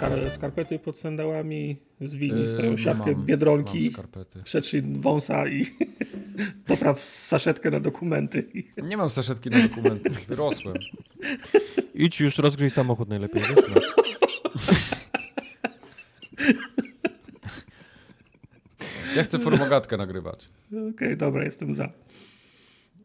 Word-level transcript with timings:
skar 0.00 0.32
skarpety 0.32 0.78
pod 0.78 0.98
sandałami, 0.98 1.76
zwinij 2.00 2.48
swoją 2.48 2.70
Yy, 2.70 2.78
siatkę 2.78 3.12
mam- 3.12 3.24
biedronki, 3.26 3.90
Mam 3.96 4.24
przetrzyj 4.44 4.82
wąsa 4.82 5.48
i 5.48 5.66
popraw 6.66 7.04
saszetkę 7.04 7.70
na 7.70 7.80
dokumenty. 7.80 8.46
Nie 8.82 8.96
mam 8.96 9.10
saszetki 9.10 9.50
na 9.50 9.68
dokumenty, 9.68 10.10
wyrosłem. 10.28 10.76
Idź 11.94 12.20
już 12.20 12.38
rozgrzej 12.38 12.70
samochód 12.70 13.08
najlepiej, 13.08 13.42
wiesz? 13.42 13.64
No. 13.74 13.80
Ja 19.16 19.22
chcę 19.24 19.38
formogatkę 19.38 19.96
nagrywać. 19.96 20.48
Okej, 20.94 21.16
dobra, 21.16 21.44
jestem 21.44 21.74
za. 21.74 21.88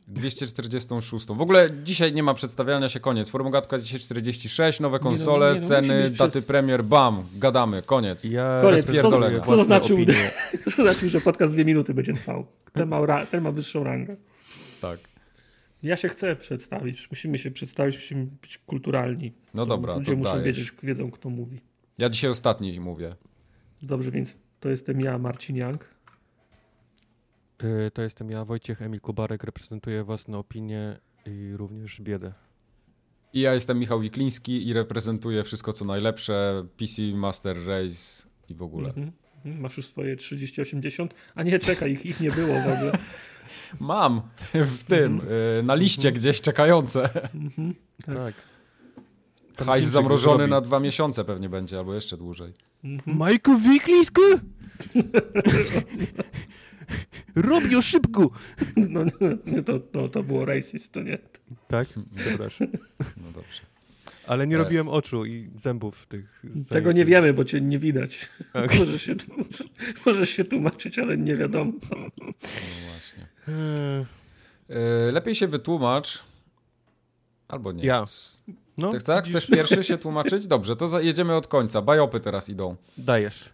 246. 0.07 1.25
W 1.27 1.41
ogóle 1.41 1.69
dzisiaj 1.83 2.13
nie 2.13 2.23
ma 2.23 2.33
przedstawiania 2.33 2.89
się, 2.89 2.99
koniec. 2.99 3.29
Formogatka 3.29 3.79
dzisiaj 3.79 3.99
46, 3.99 4.79
nowe 4.79 4.97
Nie 4.97 5.03
no, 5.03 5.09
konsole, 5.09 5.53
nie 5.55 5.59
no, 5.61 5.67
ceny, 5.67 5.97
musi 5.97 6.09
być 6.09 6.17
daty 6.19 6.31
przez- 6.31 6.45
premier, 6.45 6.83
bam, 6.83 7.23
gadamy, 7.37 7.81
koniec. 7.81 8.23
Ja 8.23 8.59
Koniec. 8.61 8.85
to 9.01 9.11
własne 9.45 9.63
znaczy, 9.65 9.93
opinie. 9.93 10.31
to 10.63 10.69
znaczy, 10.69 11.09
że 11.09 11.21
podcast 11.21 11.53
dwie 11.53 11.65
minuty 11.65 11.93
będzie 11.93 12.13
trwał. 12.13 12.45
Ten 12.73 12.89
ma, 12.89 13.05
ra- 13.05 13.25
ten 13.25 13.43
ma 13.43 13.51
wyższą 13.51 13.83
rangę. 13.83 14.15
Tak. 14.81 14.99
Ja 15.83 15.97
się 15.97 16.09
chcę 16.09 16.35
przedstawić. 16.35 17.11
Musimy 17.11 17.37
się 17.37 17.51
przedstawić, 17.51 17.95
musimy 17.95 18.25
być 18.41 18.57
kulturalni. 18.57 19.33
No 19.53 19.65
dobra, 19.65 19.95
Ludzie 19.95 20.11
to 20.11 20.17
muszą 20.17 20.31
dajesz. 20.31 20.45
wiedzieć, 20.45 20.73
wiedzą 20.83 21.11
kto 21.11 21.29
mówi. 21.29 21.61
Ja 21.97 22.09
dzisiaj 22.09 22.29
ostatni 22.29 22.79
mówię. 22.79 23.15
Dobrze, 23.81 24.11
więc 24.11 24.37
to 24.59 24.69
jestem 24.69 25.01
ja, 25.01 25.17
Marcin 25.17 25.55
Young. 25.55 25.94
Y, 27.63 27.91
To 27.91 28.01
jestem 28.01 28.29
ja, 28.29 28.45
Wojciech 28.45 28.81
Emil 28.81 29.01
Kubarek, 29.01 29.43
reprezentuję 29.43 30.03
własne 30.03 30.37
opinie 30.37 30.99
i 31.25 31.53
również 31.57 32.01
biedę. 32.01 32.33
I 33.33 33.39
ja 33.39 33.53
jestem 33.53 33.79
Michał 33.79 33.99
Wikliński 33.99 34.67
i 34.67 34.73
reprezentuję 34.73 35.43
wszystko 35.43 35.73
co 35.73 35.85
najlepsze, 35.85 36.65
PC 36.77 37.01
Master 37.01 37.57
Race 37.67 38.27
i 38.49 38.55
w 38.55 38.61
ogóle. 38.61 38.87
Mhm. 38.87 39.11
Mhm. 39.35 39.61
Masz 39.61 39.77
już 39.77 39.87
swoje 39.87 40.15
3080? 40.15 41.13
A 41.35 41.43
nie, 41.43 41.59
czekaj, 41.59 41.91
ich, 41.91 42.05
ich 42.05 42.19
nie 42.19 42.31
było 42.31 42.61
w 42.61 42.67
ogóle. 42.67 42.97
Mam 43.79 44.21
w 44.53 44.83
tym, 44.83 45.21
y, 45.59 45.63
na 45.63 45.75
liście 45.75 46.11
gdzieś 46.11 46.41
czekające. 46.41 47.09
Mhm. 47.35 47.75
Tak. 48.05 48.35
Tak. 49.55 49.67
Hajs 49.67 49.85
zamrożony 49.85 50.47
na 50.47 50.61
dwa 50.61 50.79
miesiące 50.79 51.25
pewnie 51.25 51.49
będzie, 51.49 51.77
albo 51.77 51.93
jeszcze 51.93 52.17
dłużej. 52.17 52.53
Mhm. 52.83 53.17
Majku 53.17 53.51
Wiklisku! 56.89 57.49
Robią 57.51 57.81
szybko! 57.81 58.29
No, 58.89 59.03
nie, 59.45 59.61
to, 59.63 59.79
to, 59.79 60.09
to 60.09 60.23
było 60.23 60.45
racist, 60.45 60.91
to 60.91 61.01
nie. 61.03 61.17
Tak? 61.67 61.87
Przepraszam. 62.15 62.67
No 63.17 63.31
dobrze. 63.31 63.61
Ale 64.27 64.47
nie 64.47 64.55
E. 64.55 64.57
robiłem 64.59 64.87
oczu 64.87 65.25
i 65.25 65.49
zębów 65.57 66.05
tych. 66.05 66.41
Tego 66.69 66.91
nie 66.91 67.05
wiemy, 67.05 67.33
bo 67.33 67.45
cię 67.45 67.61
nie 67.61 67.79
widać. 67.79 68.29
Tak. 68.53 68.75
Możesz, 68.79 69.01
się, 69.01 69.15
tłumaczyć- 69.15 69.69
możesz 70.05 70.29
się 70.29 70.43
tłumaczyć, 70.45 70.99
ale 70.99 71.17
nie 71.17 71.35
wiadomo. 71.35 71.71
No 71.91 71.97
właśnie. 72.89 73.27
Y, 75.09 75.11
lepiej 75.11 75.35
się 75.35 75.47
wytłumacz. 75.47 76.23
Albo 77.47 77.71
nie. 77.71 77.85
Ja. 77.85 78.05
No, 78.77 78.91
Tak, 78.91 79.03
tak? 79.03 79.25
widzisz? 79.25 79.43
Chcesz 79.43 79.57
pierwszy 79.57 79.83
się 79.83 79.97
tłumaczyć? 80.05 80.47
Dobrze, 80.47 80.75
to 80.75 80.99
jedziemy 80.99 81.35
od 81.35 81.47
końca. 81.47 81.81
Bajopy 81.81 82.19
teraz 82.19 82.49
idą. 82.49 82.75
Dajesz. 82.97 83.49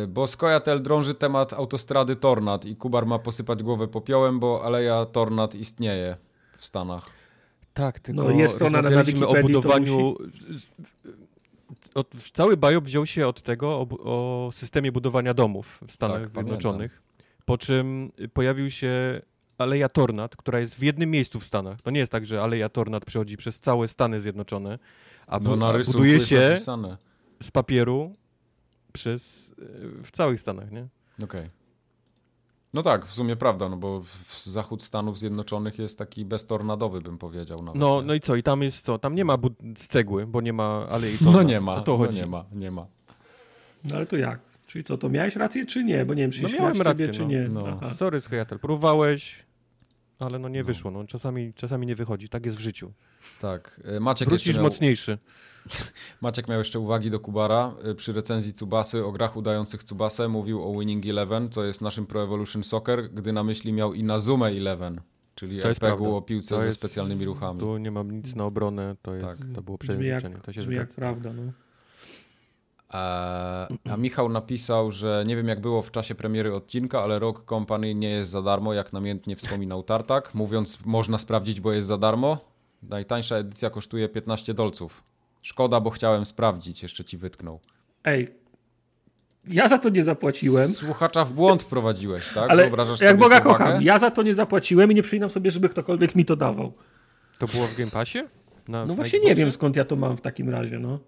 Yy, 0.00 0.06
bo 0.06 0.26
Skojatel 0.26 0.82
drąży 0.82 1.14
temat 1.14 1.52
autostrady 1.52 2.16
Tornad 2.16 2.64
i 2.64 2.76
Kubar 2.76 3.06
ma 3.06 3.18
posypać 3.18 3.62
głowę 3.62 3.88
popiołem, 3.88 4.40
bo 4.40 4.64
aleja 4.64 5.06
Tornad 5.06 5.54
istnieje 5.54 6.16
w 6.58 6.64
Stanach. 6.64 7.10
Tak, 7.74 8.00
tylko 8.00 8.22
No, 8.22 8.30
jest 8.30 8.62
ona 8.62 8.82
na 8.82 8.90
o 9.26 9.34
budowaniu... 9.42 10.16
Od, 11.94 12.10
cały 12.32 12.56
Bajop 12.56 12.84
wziął 12.84 13.06
się 13.06 13.28
od 13.28 13.42
tego, 13.42 13.68
o, 13.68 13.86
o 14.04 14.52
systemie 14.52 14.92
budowania 14.92 15.34
domów 15.34 15.80
w 15.86 15.92
Stanach 15.92 16.22
Tak, 16.22 16.32
Zjednoczonych, 16.32 17.02
po 17.44 17.58
czym 17.58 18.12
pojawił 18.32 18.70
się 18.70 19.22
Aleja 19.58 19.88
Tornad, 19.88 20.36
która 20.36 20.60
jest 20.60 20.74
w 20.74 20.82
jednym 20.82 21.10
miejscu 21.10 21.40
w 21.40 21.44
Stanach. 21.44 21.82
To 21.82 21.90
nie 21.90 22.00
jest 22.00 22.12
tak, 22.12 22.26
że 22.26 22.42
Aleja 22.42 22.68
Tornad 22.68 23.04
przechodzi 23.04 23.36
przez 23.36 23.60
całe 23.60 23.88
Stany 23.88 24.20
Zjednoczone, 24.20 24.78
a, 25.26 25.40
bu- 25.40 25.56
No 25.56 25.72
buduje 25.86 26.20
się 26.20 26.48
napisane. 26.50 26.96
z 27.42 27.50
papieru 27.50 28.12
przez, 28.92 29.54
w 30.04 30.10
całych 30.12 30.40
Stanach, 30.40 30.70
nie? 30.72 30.86
Okej. 31.24 31.48
No 32.74 32.82
tak, 32.82 33.06
w 33.06 33.12
sumie 33.14 33.36
prawda, 33.36 33.68
no 33.68 33.76
bo 33.76 34.02
zachód 34.38 34.82
Stanów 34.82 35.18
Zjednoczonych 35.18 35.78
jest 35.78 35.98
taki 35.98 36.24
beztornadowy, 36.24 37.00
bym 37.00 37.18
powiedział 37.18 37.62
nawet. 37.62 37.80
No, 37.80 38.02
no 38.02 38.14
i 38.14 38.20
co? 38.20 38.36
I 38.36 38.42
tam 38.42 38.62
jest 38.62 38.84
co? 38.84 38.98
Tam 38.98 39.14
nie 39.14 39.24
ma 39.24 39.36
bud- 39.38 39.78
z 39.78 39.86
cegły, 39.86 40.26
bo 40.26 40.40
nie 40.40 40.52
ma 40.52 40.86
Alei 40.90 41.18
Tornad. 41.18 41.34
no 41.34 41.42
nie 41.42 41.60
ma, 41.60 41.74
O 41.74 41.80
to 41.80 41.92
no 41.92 41.98
chodzi. 41.98 42.18
nie 42.18 42.26
ma, 42.26 42.44
nie 42.52 42.70
ma. 42.70 42.86
No 43.84 43.96
ale 43.96 44.06
to 44.06 44.16
jak? 44.16 44.40
Czyli 44.74 44.84
co, 44.84 44.98
to 44.98 45.08
miałeś 45.08 45.36
rację, 45.36 45.66
czy 45.66 45.84
nie? 45.84 46.04
Bo 46.04 46.14
nie 46.14 46.22
wiem, 46.22 46.30
czy 46.30 46.42
No 46.42 46.48
się 46.48 46.58
miałem 46.58 46.82
rację, 46.82 47.06
ciebie, 47.06 47.14
czy 47.18 47.22
no. 47.22 47.28
nie. 47.28 47.48
No. 47.48 47.64
Aha. 47.82 47.94
Sorry, 47.94 48.20
Skojatel, 48.20 48.58
próbowałeś, 48.58 49.44
ale 50.18 50.38
no 50.38 50.48
nie 50.48 50.60
No. 50.60 50.66
wyszło. 50.66 50.90
No. 50.90 51.04
Czasami, 51.04 51.52
czasami 51.54 51.86
nie 51.86 51.94
wychodzi, 51.96 52.28
tak 52.28 52.46
jest 52.46 52.58
w 52.58 52.60
życiu. 52.60 52.92
Tak, 53.40 53.80
y, 53.96 54.00
Maciek 54.00 54.28
Wrócisz 54.28 54.54
miał, 54.56 54.64
mocniejszy. 54.64 55.18
Maciek 56.22 56.48
miał 56.48 56.58
jeszcze 56.58 56.78
uwagi 56.80 57.10
do 57.10 57.20
Kubara. 57.20 57.74
Y, 57.90 57.94
Przy 57.94 58.12
recenzji 58.12 58.52
Cubasy 58.52 59.04
o 59.04 59.12
grach 59.12 59.36
udających 59.36 59.84
Cubasę 59.84 60.28
mówił 60.28 60.62
o 60.64 60.78
Winning 60.80 61.06
Eleven, 61.06 61.48
co 61.50 61.64
jest 61.64 61.80
naszym 61.80 62.06
Pro 62.06 62.22
Evolution 62.22 62.64
Soccer, 62.64 63.10
gdy 63.10 63.32
na 63.32 63.44
myśli 63.44 63.72
miał 63.72 63.94
Inazume 63.94 64.46
Eleven, 64.46 65.00
czyli 65.34 65.60
To 65.60 65.74
prawda. 65.74 66.08
o 66.08 66.22
piłce 66.22 66.54
To 66.54 66.60
ze 66.60 66.72
specjalnymi 66.72 67.24
ruchami. 67.24 67.60
Tu 67.60 67.78
nie 67.78 67.90
mam 67.90 68.10
nic 68.10 68.34
na 68.34 68.44
obronę, 68.44 68.96
to, 69.02 69.14
jest, 69.14 69.26
Tak. 69.26 69.36
to 69.54 69.62
było 69.62 69.78
przejęzyczenie. 69.78 70.36
To 70.42 70.52
się 70.52 70.60
brzmi 70.60 70.76
jak 70.76 70.88
prawda, 70.88 71.32
no. 71.32 71.52
Eee, 72.94 73.92
a 73.92 73.96
Michał 73.96 74.28
napisał, 74.28 74.90
że 74.92 75.24
nie 75.26 75.36
wiem 75.36 75.48
jak 75.48 75.60
było 75.60 75.82
w 75.82 75.90
czasie 75.90 76.14
premiery 76.14 76.54
odcinka, 76.54 77.02
ale 77.02 77.18
Rock 77.18 77.44
Company 77.48 77.94
nie 77.94 78.10
jest 78.10 78.30
za 78.30 78.42
darmo, 78.42 78.74
jak 78.74 78.92
namiętnie 78.92 79.36
wspominał 79.36 79.82
Tartak, 79.82 80.34
mówiąc 80.34 80.78
można 80.84 81.18
sprawdzić, 81.18 81.60
bo 81.60 81.72
jest 81.72 81.88
za 81.88 81.98
darmo. 81.98 82.38
Najtańsza 82.82 83.36
edycja 83.36 83.70
kosztuje 83.70 84.08
15 84.08 84.54
dolców. 84.54 85.04
Szkoda, 85.42 85.80
bo 85.80 85.90
chciałem 85.90 86.26
sprawdzić, 86.26 86.82
jeszcze 86.82 87.04
ci 87.04 87.16
wytknął. 87.16 87.60
Ej, 88.04 88.34
ja 89.50 89.68
za 89.68 89.78
to 89.78 89.88
nie 89.88 90.04
zapłaciłem, 90.04 90.68
Słuchacza 90.68 91.24
w 91.24 91.32
błąd 91.32 91.62
wprowadziłeś, 91.62 92.28
tak? 92.34 92.50
ale 92.50 92.62
Wyobrażasz 92.62 93.00
jak 93.00 93.18
Boga 93.18 93.40
kocham, 93.40 93.82
ja 93.82 93.98
za 93.98 94.10
to 94.10 94.22
nie 94.22 94.34
zapłaciłem 94.34 94.92
i 94.92 94.94
nie 94.94 95.02
przypominam 95.02 95.30
sobie, 95.30 95.50
żeby 95.50 95.68
ktokolwiek 95.68 96.14
mi 96.14 96.24
to 96.24 96.36
dawał. 96.36 96.72
To 97.38 97.46
było 97.46 97.66
w 97.66 97.76
Game 97.76 97.90
Passie? 97.90 98.18
Na, 98.68 98.86
No 98.86 98.94
właśnie 98.94 99.18
nie 99.20 99.34
wiem 99.34 99.50
skąd 99.50 99.76
ja 99.76 99.84
to 99.84 99.96
mam 99.96 100.16
w 100.16 100.20
takim 100.20 100.50
razie, 100.50 100.78
no. 100.78 100.98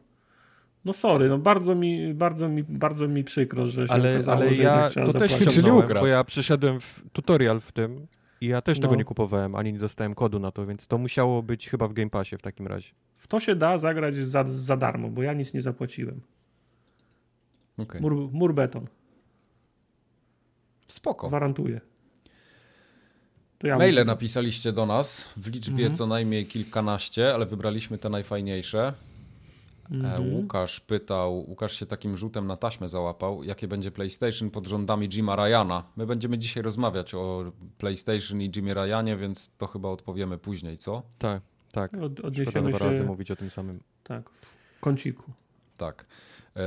No 0.86 0.92
sorry, 0.92 1.28
no 1.28 1.38
bardzo 1.38 1.74
mi, 1.74 2.14
bardzo 2.14 2.48
mi, 2.48 2.62
bardzo 2.64 3.08
mi 3.08 3.24
przykro, 3.24 3.66
że 3.66 3.86
się 3.88 3.92
Ale, 3.94 4.12
okazało, 4.14 4.38
ale 4.42 4.54
że 4.54 4.62
ja 4.62 4.91
to 4.91 5.12
też 5.12 5.32
zapłacić. 5.32 5.54
Czyli 5.54 5.69
bo 6.00 6.06
ja 6.06 6.24
przeszedłem 6.24 6.80
w 6.80 7.02
tutorial 7.12 7.60
w 7.60 7.72
tym 7.72 8.06
i 8.41 8.47
ja 8.47 8.62
też 8.62 8.80
tego 8.80 8.92
No. 8.92 8.98
nie 8.98 9.04
kupowałem, 9.04 9.54
ani 9.54 9.72
nie 9.72 9.78
dostałem 9.78 10.14
kodu 10.14 10.38
na 10.38 10.52
to, 10.52 10.66
więc 10.66 10.86
to 10.86 10.98
musiało 10.98 11.42
być 11.42 11.69
chyba 11.70 11.88
w 11.88 11.92
Game 11.92 12.10
Passie 12.10 12.36
w 12.36 12.42
takim 12.42 12.66
razie. 12.66 12.91
W 13.16 13.28
to 13.28 13.41
się 13.41 13.56
da 13.56 13.78
zagrać 13.78 14.14
za, 14.16 14.44
za 14.47 14.76
darmo, 14.76 15.08
bo 15.08 15.22
ja 15.22 15.32
nic 15.32 15.54
nie 15.54 15.62
zapłaciłem. 15.62 16.20
Okej. 17.78 18.00
Mur, 18.00 18.28
mur 18.32 18.54
beton, 18.54 18.86
Spoko. 20.88 21.28
gwarantuję. 21.28 21.80
To 23.58 23.66
ja 23.66 23.78
Maile 23.78 23.94
mówię. 23.94 24.04
napisaliście 24.04 24.72
do 24.72 24.86
nas 24.86 25.28
w 25.36 25.47
liczbie 25.47 25.74
Mhm. 25.77 25.94
co 25.94 26.06
najmniej 26.06 26.47
kilkanaście, 26.47 27.34
ale 27.34 27.47
wybraliśmy 27.47 27.98
te 27.98 28.09
najfajniejsze. 28.09 28.92
E, 29.91 29.94
Mhm. 29.94 30.34
Łukasz 30.34 30.80
pytał, 30.80 31.38
Łukasz 31.48 31.72
się 31.72 31.86
takim 31.86 32.16
rzutem 32.16 32.47
na 32.47 32.56
taśmę 32.56 32.88
załapał, 32.88 33.42
jakie 33.44 33.68
będzie 33.68 33.91
PlayStation 33.91 34.50
pod 34.50 34.66
rządami 34.66 35.09
Jima 35.09 35.36
Ryana. 35.36 35.83
My 35.97 36.06
będziemy 36.06 36.38
dzisiaj 36.38 36.62
rozmawiać 36.62 37.15
o 37.15 37.53
PlayStation 37.78 38.41
i 38.42 38.50
Jimie 38.50 38.74
Ryanie, 38.74 39.16
więc 39.16 39.50
to 39.59 39.66
chyba 39.66 39.88
odpowiemy 39.88 40.38
później, 40.38 40.78
co? 40.78 41.03
Tak, 41.18 41.42
tak. 41.72 41.94
Od, 41.94 42.12
Szkoda 42.12 42.28
odniesiemy 42.28 42.72
razy 42.72 42.97
się 42.97 43.04
mówić 43.04 43.30
o 43.30 43.36
tym 43.36 43.50
samym. 43.50 43.80
tak, 44.03 44.30
w 44.30 44.56
kąciku. 44.80 45.33
Tak. 45.77 46.06
Eee, 46.56 46.62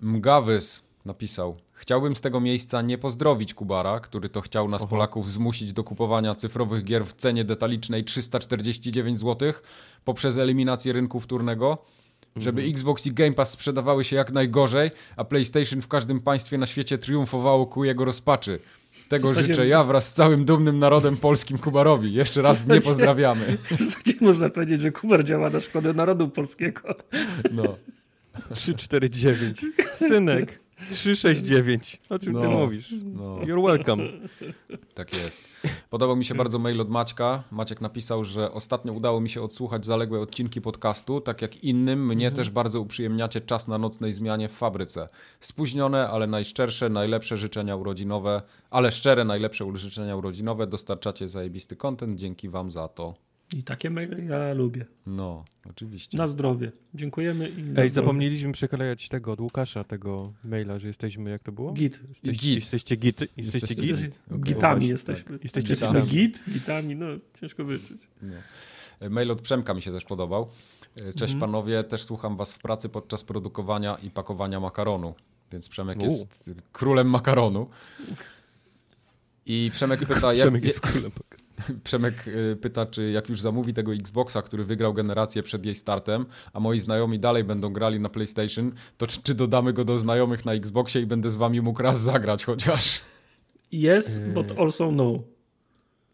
Mgawys 0.00 0.82
napisał, 1.04 1.56
chciałbym 1.74 2.16
z 2.16 2.20
tego 2.20 2.40
miejsca 2.40 2.82
nie 2.82 2.98
pozdrowić 2.98 3.54
Kubara, 3.54 4.00
który 4.00 4.28
to 4.28 4.40
chciał 4.40 4.68
nas 4.68 4.82
Oho. 4.82 4.90
Polaków 4.90 5.32
zmusić 5.32 5.72
do 5.72 5.84
kupowania 5.84 6.34
cyfrowych 6.34 6.84
gier 6.84 7.06
w 7.06 7.12
cenie 7.12 7.44
detalicznej 7.44 8.04
349 8.04 9.18
zł 9.20 9.52
poprzez 10.04 10.38
eliminację 10.38 10.92
rynku 10.92 11.20
wtórnego. 11.20 11.78
Żeby 12.36 12.62
Xbox 12.62 13.06
i 13.06 13.12
Game 13.12 13.32
Pass 13.32 13.50
sprzedawały 13.50 14.04
się 14.04 14.16
jak 14.16 14.32
najgorzej, 14.32 14.90
a 15.16 15.24
PlayStation 15.24 15.82
w 15.82 15.88
każdym 15.88 16.20
państwie 16.20 16.58
na 16.58 16.66
świecie 16.66 16.98
triumfowało 16.98 17.66
ku 17.66 17.84
jego 17.84 18.04
rozpaczy. 18.04 18.58
Tego 19.08 19.28
zasadzie- 19.28 19.46
życzę 19.46 19.66
ja 19.66 19.84
wraz 19.84 20.08
z 20.08 20.12
całym 20.12 20.44
dumnym 20.44 20.78
narodem 20.78 21.16
polskim 21.16 21.58
Kubarowi. 21.58 22.12
Jeszcze 22.14 22.42
raz 22.42 22.60
nie 22.60 22.66
zasadzie- 22.74 22.88
pozdrawiamy. 22.88 23.44
W 23.70 23.78
zasadzie 23.78 24.14
można 24.20 24.50
powiedzieć, 24.50 24.80
że 24.80 24.90
Kubar 24.90 25.24
działa 25.24 25.50
na 25.50 25.60
szkodę 25.60 25.92
narodu 25.92 26.28
polskiego. 26.28 26.80
No. 27.52 27.76
349. 28.54 29.60
Synek. 29.96 30.61
369. 30.90 32.00
O 32.10 32.18
czym 32.18 32.34
ty 32.34 32.40
No. 32.40 32.50
mówisz? 32.50 32.94
No. 33.04 33.36
You're 33.36 33.66
welcome. 33.66 34.04
Tak 34.94 35.12
jest. 35.14 35.44
Podobał 35.90 36.16
mi 36.16 36.24
się 36.24 36.34
bardzo 36.34 36.58
mail 36.58 36.80
od 36.80 36.90
Maćka. 36.90 37.44
Maciek 37.50 37.80
napisał, 37.80 38.24
że 38.24 38.52
ostatnio 38.52 38.92
udało 38.92 39.20
mi 39.20 39.28
się 39.28 39.42
odsłuchać 39.42 39.86
zaległe 39.86 40.20
odcinki 40.20 40.60
podcastu, 40.60 41.20
tak 41.20 41.42
jak 41.42 41.64
innym, 41.64 42.06
mnie 42.06 42.30
też 42.32 42.50
bardzo 42.50 42.80
uprzyjemniacie 42.80 43.40
czas 43.40 43.68
na 43.68 43.78
nocnej 43.78 44.12
zmianie 44.12 44.48
w 44.48 44.52
fabryce. 44.52 45.08
Spóźnione, 45.40 46.08
ale 46.08 46.26
najszczersze, 46.26 46.88
najlepsze 46.88 47.36
życzenia 47.36 47.76
urodzinowe, 47.76 48.42
ale 48.70 48.92
szczere, 48.92 49.24
najlepsze 49.24 49.76
życzenia 49.76 50.16
urodzinowe. 50.16 50.66
Dostarczacie 50.66 51.28
zajebisty 51.28 51.76
content, 51.76 52.18
dzięki 52.18 52.48
wam 52.48 52.70
za 52.70 52.88
to. 52.88 53.14
I 53.56 53.62
takie 53.62 53.90
maile 53.90 54.26
ja 54.28 54.52
lubię. 54.54 54.86
No, 55.06 55.44
oczywiście. 55.70 56.18
Na 56.18 56.26
zdrowie. 56.28 56.72
Dziękujemy 56.94 57.48
i 57.48 57.56
na 57.62 57.68
Ej, 57.68 57.72
zdrowie. 57.72 57.90
zapomnieliśmy 57.90 58.52
przeklejać 58.52 59.08
tego 59.08 59.32
od 59.32 59.40
Łukasza, 59.40 59.84
tego 59.84 60.32
maila, 60.44 60.78
że 60.78 60.88
jesteśmy, 60.88 61.30
jak 61.30 61.42
to 61.42 61.52
było? 61.52 61.72
Git. 61.72 62.00
Jesteście, 62.08 62.32
Git. 62.32 62.54
Jesteście 62.56 62.96
git? 62.96 63.20
Jesteście 63.20 63.42
Jesteście 63.58 63.82
git? 63.82 63.96
git. 64.02 64.18
Okej. 64.26 64.40
Gitami 64.40 64.88
jesteśmy. 64.88 65.38
Jesteście 65.42 65.70
Jesteśmy 65.72 66.00
gitami. 66.00 66.10
git, 66.10 66.40
gitami, 66.52 66.96
no 66.96 67.06
ciężko 67.40 67.64
wyczuć. 67.64 68.00
No. 68.22 68.34
Mail 69.10 69.30
od 69.30 69.40
Przemka 69.42 69.74
mi 69.74 69.82
się 69.82 69.92
też 69.92 70.04
podobał. 70.04 70.48
Cześć 71.16 71.34
panowie, 71.34 71.84
też 71.84 72.04
słucham 72.04 72.36
was 72.36 72.54
w 72.54 72.58
pracy 72.58 72.88
podczas 72.88 73.24
produkowania 73.24 73.96
i 74.02 74.10
pakowania 74.10 74.60
makaronu. 74.60 75.14
Więc 75.52 75.68
Przemek 75.68 75.98
U. 75.98 76.04
jest 76.04 76.50
królem 76.72 77.10
makaronu. 77.10 77.68
I 79.46 79.70
Przemek 79.74 80.06
pyta, 80.06 80.32
jak, 80.34 80.42
Przemek 80.46 80.64
jest 80.64 80.80
królem. 80.80 81.10
Przemek 81.84 82.28
y, 82.28 82.56
pyta, 82.60 82.86
czy 82.86 83.10
jak 83.10 83.28
już 83.28 83.40
zamówi 83.40 83.74
tego 83.74 83.94
Xboxa, 83.94 84.42
który 84.42 84.64
wygrał 84.64 84.94
generację 84.94 85.42
przed 85.42 85.66
jej 85.66 85.74
startem, 85.74 86.26
a 86.52 86.60
moi 86.60 86.78
znajomi 86.78 87.18
dalej 87.18 87.44
będą 87.44 87.72
grali 87.72 88.00
na 88.00 88.08
PlayStation, 88.08 88.72
to 88.98 89.06
czy, 89.06 89.22
czy 89.22 89.34
dodamy 89.34 89.72
go 89.72 89.84
do 89.84 89.98
znajomych 89.98 90.44
na 90.44 90.52
Xboxie 90.52 91.00
i 91.02 91.06
będę 91.06 91.30
z 91.30 91.36
wami 91.36 91.60
mógł 91.60 91.82
raz 91.82 92.00
zagrać 92.00 92.44
chociaż? 92.44 93.00
Yes, 93.72 94.16
Yy. 94.16 94.32
but 94.34 94.58
also 94.58 94.90
no. 94.90 95.14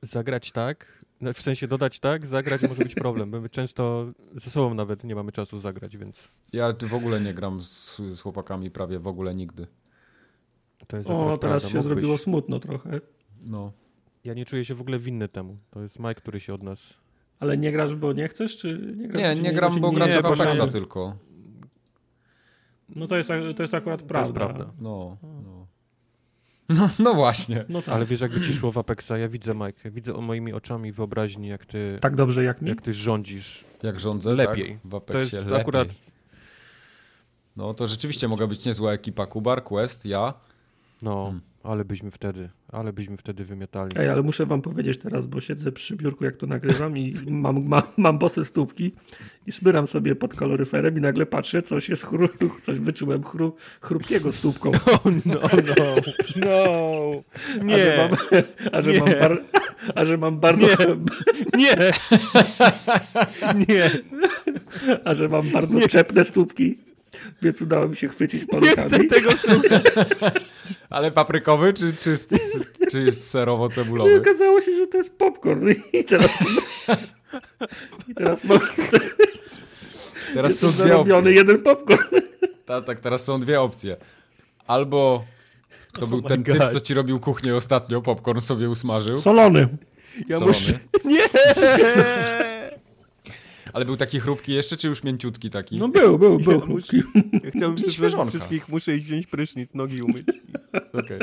Zagrać 0.03 0.53
tak, 0.53 1.03
no, 1.21 1.33
w 1.33 1.41
sensie 1.43 1.69
dodać 1.69 2.01
tak, 2.01 2.27
zagrać 2.27 2.63
może 2.63 2.83
być 2.85 2.95
problem. 2.95 3.31
bo 3.31 3.41
My 3.41 3.49
często 3.49 4.07
ze 4.37 4.51
sobą 4.51 4.75
nawet 4.75 5.05
nie 5.05 5.15
mamy 5.15 5.33
czasu 5.33 5.61
zagrać, 5.61 5.97
więc 5.97 6.17
Ja 6.53 6.73
w 6.83 6.95
ogóle 6.95 7.21
nie 7.21 7.35
gram 7.35 7.63
z, 7.63 7.97
z 7.97 8.21
chłopakami 8.21 8.71
prawie 8.71 8.99
w 8.99 9.07
ogóle 9.07 9.35
nigdy. 9.35 9.67
to 10.87 10.97
jest 10.97 11.11
O, 11.11 11.13
teraz 11.13 11.39
prawda. 11.41 11.61
się 11.61 11.67
Mógłbyś. 11.77 11.85
zrobiło 11.95 12.19
smutno 12.19 12.61
trochę. 12.61 13.01
No. 13.47 13.73
Ja 14.25 14.35
nie 14.35 14.45
czuję 14.45 14.65
się 14.65 14.75
w 14.75 14.81
ogóle 14.81 14.99
winny 14.99 15.29
temu. 15.29 15.57
To 15.71 15.83
jest 15.83 15.99
Mike, 15.99 16.15
który 16.15 16.41
się 16.41 16.55
od 16.55 16.63
nas... 16.63 16.95
Ale 17.41 17.59
nie 17.59 17.73
grasz, 17.73 17.95
bo 17.95 18.13
nie 18.13 18.29
chcesz, 18.29 18.57
czy 18.57 18.95
nie 18.97 19.09
grasz? 19.09 19.23
Nie, 19.23 19.37
czy 19.37 19.43
nie 19.43 19.53
gram, 19.53 19.81
bo 19.81 19.91
w 19.93 19.95
bo 19.95 20.05
Apexa 20.33 20.65
nie. 20.65 20.73
tylko. 20.73 21.17
No 22.89 23.07
to 23.07 23.17
jest, 23.17 23.31
to 23.57 23.63
jest 23.63 23.75
akurat 23.75 24.03
prawda. 24.03 24.33
prawda. 24.35 24.73
No, 24.81 25.17
no. 25.23 25.67
No, 26.69 26.91
no 26.99 27.15
właśnie. 27.15 27.65
No 27.69 27.83
tak. 27.83 27.95
Ale 27.95 28.07
wiesz, 28.07 28.21
jakby 28.21 28.41
ci 28.41 28.55
szło 28.55 28.73
w 28.73 28.79
Apexa, 28.79 29.11
ja 29.19 29.29
widzę 29.29 29.55
Mike, 29.55 29.81
ja 29.85 29.91
widzę 29.91 30.15
o 30.15 30.21
moimi 30.21 30.53
oczami 30.53 30.93
wyobraźni, 30.93 31.49
jak 31.49 31.67
ty, 31.67 31.97
Tak 32.01 32.17
dobrze 32.17 32.45
jak 32.45 32.63
mi? 32.63 32.69
jak 32.69 32.83
ty 32.83 32.95
rządzisz. 32.95 33.65
Jak 33.83 34.01
rządzę, 34.01 34.35
Lepiej. 34.35 34.73
Tak, 34.73 34.79
w 34.91 34.95
Apexie 34.95 35.31
To 35.31 35.37
jest 35.37 35.47
lepiej. 35.47 35.61
akurat... 35.61 35.89
No 37.57 37.75
to 37.75 37.89
rzeczywiście 37.89 38.29
mogła 38.29 38.47
być 38.47 38.65
niezła 38.65 38.93
ekipa. 38.93 39.27
Kubar, 39.27 39.65
Quest, 39.65 40.05
ja. 40.07 40.35
No, 41.03 41.23
Hmm. 41.25 41.41
ale 41.63 41.85
byśmy 41.85 42.11
wtedy, 42.11 42.51
ale 42.73 42.93
byśmy 42.93 43.17
wtedy 43.17 43.45
wymiatali. 43.45 43.93
Ej, 43.97 44.09
ale 44.09 44.23
muszę 44.23 44.47
wam 44.47 44.63
powiedzieć 44.63 44.99
teraz, 44.99 45.27
bo 45.27 45.41
siedzę 45.41 45.73
przy 45.73 45.97
biurku, 45.97 46.25
jak 46.25 46.37
to 46.37 46.47
nagrywam 46.47 46.97
i 46.97 47.15
mam, 47.31 47.65
mam, 47.69 47.83
mam 47.97 48.19
bose 48.19 48.45
stópki 48.45 48.93
i 49.47 49.53
smyram 49.53 49.87
sobie 49.87 50.15
pod 50.15 50.35
kaloryferem 50.35 50.99
i 50.99 51.01
nagle 51.01 51.27
patrzę, 51.27 51.63
coś 51.63 51.89
jest 51.89 52.07
chru, 52.07 52.29
coś 52.67 52.79
wyczułem 52.81 53.23
chru, 53.25 53.57
chrupkiego 53.81 54.33
stópką. 54.33 54.71
no, 55.27 55.41
no, 55.67 55.95
no, 56.37 57.23
A 57.63 57.73
że 57.73 57.97
mam, 57.97 58.11
a 58.73 58.83
że 58.83 58.93
mam, 58.93 59.09
Nie. 59.09 59.17
bar, 59.17 59.43
a 59.95 60.05
że 60.05 60.19
mam 60.19 60.41
bardzo, 60.41 60.67
nie, 61.57 61.75
nie, 63.69 63.91
a 65.05 65.15
że 65.15 65.29
mam 65.29 65.49
bardzo 65.51 65.89
czepne 65.89 66.25
stópki, 66.25 66.79
więc 67.43 67.63
udało 67.63 67.89
mi 67.89 67.97
się 67.97 68.09
chwycić 68.09 68.41
nie 68.43 68.47
paluchami. 68.49 68.89
chcę 68.89 69.05
tego 69.05 69.33
słuchać. 69.37 69.83
Ale 70.91 71.11
paprykowy 71.11 71.73
czy, 71.73 71.93
czy, 71.97 72.17
czy, 72.91 73.13
serowo-cebulowy? 73.13 74.19
okazało 74.21 74.61
się, 74.61 74.75
że 74.77 74.87
to 74.87 74.99
jest 74.99 75.19
popcorn. 75.19 75.69
I 75.93 76.05
teraz, 76.05 76.39
i 78.09 78.15
teraz 78.15 78.45
mam 78.45 78.59
Teraz 80.35 80.59
są 80.59 80.73
dwie 80.73 80.97
opcje. 80.97 81.33
jeden 81.33 81.63
popcorn. 81.63 82.17
Tak, 82.67 82.85
tak, 82.85 83.01
teraz 83.01 83.25
są 83.25 83.41
dwie 83.41 83.61
opcje. 83.61 83.97
Albo 84.67 85.25
to 85.93 86.07
był 86.07 86.23
my 86.23 86.29
ten 86.29 86.45
typ, 86.45 86.59
God. 86.59 86.73
co 86.73 86.81
ci 86.81 86.95
robił 86.95 87.21
kuchnię 87.21 87.57
ostatnio, 87.57 88.03
popcorn 88.03 88.41
sobie 88.41 88.71
usmażył. 88.71 89.17
Solony. 89.17 89.69
Ja 90.29 90.39
solony. 90.39 90.47
muszę... 90.47 90.79
Nie! 91.05 91.29
Ale 93.73 93.85
był 93.85 93.97
taki 93.97 94.21
chrupki 94.21 94.53
jeszcze, 94.53 94.77
czy 94.77 94.89
już 94.89 95.03
mięciutki 95.05 95.51
taki? 95.51 95.77
No 95.79 95.89
był, 95.89 96.19
był, 96.19 96.39
był. 96.39 96.61
Ja 96.61 96.67
muszę- 96.67 96.97
Ja 96.97 97.03
chciałbym 97.51 97.75
przeprosić 97.75 97.95
świeżonka. 97.95 98.31
wszystkich, 98.31 98.69
muszę 98.69 98.97
iść 98.97 99.05
wziąć 99.07 99.27
prysznic, 99.27 99.75
nogi 99.75 100.03
umyć. 100.03 100.27
Okej. 100.93 101.19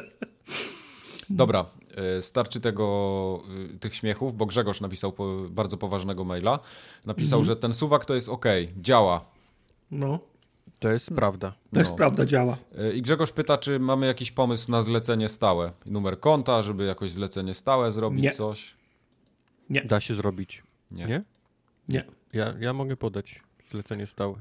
Dobra, 1.29 1.65
e, 1.95 2.21
starczy 2.21 2.61
tego, 2.61 3.41
y, 3.75 3.79
tych 3.79 3.95
śmiechów, 3.95 4.35
bo 4.37 4.45
Grzegorz 4.45 4.81
napisał 4.81 5.11
po, 5.11 5.37
bardzo 5.49 5.77
poważnego 5.77 6.23
maila. 6.23 6.59
Napisał, 7.05 7.43
że 7.43 7.55
ten 7.55 7.73
suwak 7.73 8.05
to 8.05 8.15
jest 8.15 8.29
ok, 8.29 8.45
działa. 8.81 9.25
No, 9.91 10.19
To 10.79 10.89
jest 10.89 11.09
prawda. 11.15 11.53
to 11.73 11.79
jest 11.79 11.91
No. 11.91 11.97
prawda, 11.97 12.25
działa. 12.25 12.57
E, 12.77 12.93
I 12.93 13.01
Grzegorz 13.01 13.31
pyta, 13.31 13.57
czy 13.57 13.79
mamy 13.79 14.05
jakiś 14.07 14.31
pomysł 14.31 14.71
na 14.71 14.81
zlecenie 14.81 15.29
stałe. 15.29 15.71
Numer 15.85 16.19
konta, 16.19 16.63
żeby 16.63 16.85
jakoś 16.85 17.11
zlecenie 17.11 17.53
stałe 17.53 17.91
zrobić, 17.91 18.23
Nie. 18.23 18.31
coś. 18.31 18.75
Da 19.69 19.99
się 19.99 20.15
zrobić. 20.15 20.63
Nie. 20.91 21.05
Nie? 21.05 21.23
Nie. 21.89 22.05
Ja, 22.35 22.53
ja 22.59 22.73
mogę 22.73 22.97
podać 22.97 23.41
zlecenie 23.71 24.05
stałe. 24.05 24.35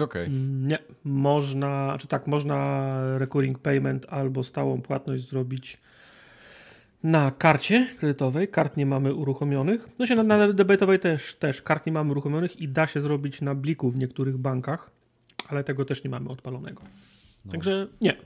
Okej. 0.00 0.30
Nie. 0.30 0.78
Można, 1.04 1.96
czy 2.00 2.08
tak, 2.08 2.26
można 2.26 2.98
recurring 3.18 3.58
payment 3.58 4.06
albo 4.08 4.44
stałą 4.44 4.82
płatność 4.82 5.28
zrobić 5.28 5.78
na 7.02 7.30
karcie 7.30 7.88
kredytowej. 7.98 8.48
Kart 8.48 8.76
nie 8.76 8.86
mamy 8.86 9.14
uruchomionych. 9.14 9.88
No 9.98 10.06
się 10.06 10.14
na, 10.14 10.22
na 10.22 10.52
debetowej 10.52 11.00
też, 11.00 11.34
też 11.34 11.62
kart 11.62 11.86
nie 11.86 11.92
mamy 11.92 12.10
uruchomionych 12.10 12.60
i 12.60 12.68
da 12.68 12.86
się 12.86 13.00
zrobić 13.00 13.40
na 13.40 13.54
bliku 13.54 13.90
w 13.90 13.96
niektórych 13.96 14.36
bankach, 14.36 14.90
ale 15.48 15.64
tego 15.64 15.84
też 15.84 16.04
nie 16.04 16.10
mamy 16.10 16.30
odpalonego. 16.30 16.82
Także 17.50 17.86
nie. 18.00 18.16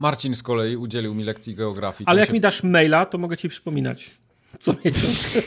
Marcin 0.00 0.36
z 0.36 0.42
kolei 0.42 0.76
udzielił 0.76 1.14
mi 1.14 1.24
lekcji 1.24 1.54
geografii. 1.54 2.08
Ale 2.08 2.20
jak 2.20 2.26
się- 2.26 2.32
mi 2.32 2.40
dasz 2.40 2.62
maila, 2.62 3.06
to 3.06 3.18
mogę 3.18 3.36
ci 3.36 3.48
przypominać 3.48 4.10
co 4.60 4.74
miesiąc. 4.84 5.28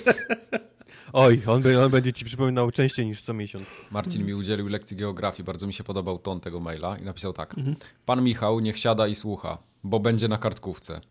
Oj, 1.14 1.42
on, 1.48 1.64
on 1.84 1.92
będzie 1.92 2.14
ci 2.14 2.26
przypominał 2.26 2.72
częściej 2.72 3.06
niż 3.06 3.22
co 3.22 3.34
miesiąc. 3.34 3.64
Marcin 3.92 4.26
mi 4.26 4.34
udzielił 4.34 4.68
lekcji 4.68 4.98
geografii, 4.98 5.44
bardzo 5.44 5.68
mi 5.68 5.74
się 5.74 5.84
podobał 5.84 6.20
ton 6.20 6.40
tego 6.40 6.60
maila 6.60 6.98
i 6.98 7.04
napisał 7.04 7.34
tak. 7.34 7.58
Mhm. 7.58 7.76
Pan 8.06 8.24
Michał 8.24 8.60
niech 8.60 8.80
siada 8.80 9.08
i 9.08 9.16
słucha, 9.16 9.58
bo 9.84 10.00
będzie 10.00 10.28
na 10.28 10.38
kartkówce. 10.38 11.02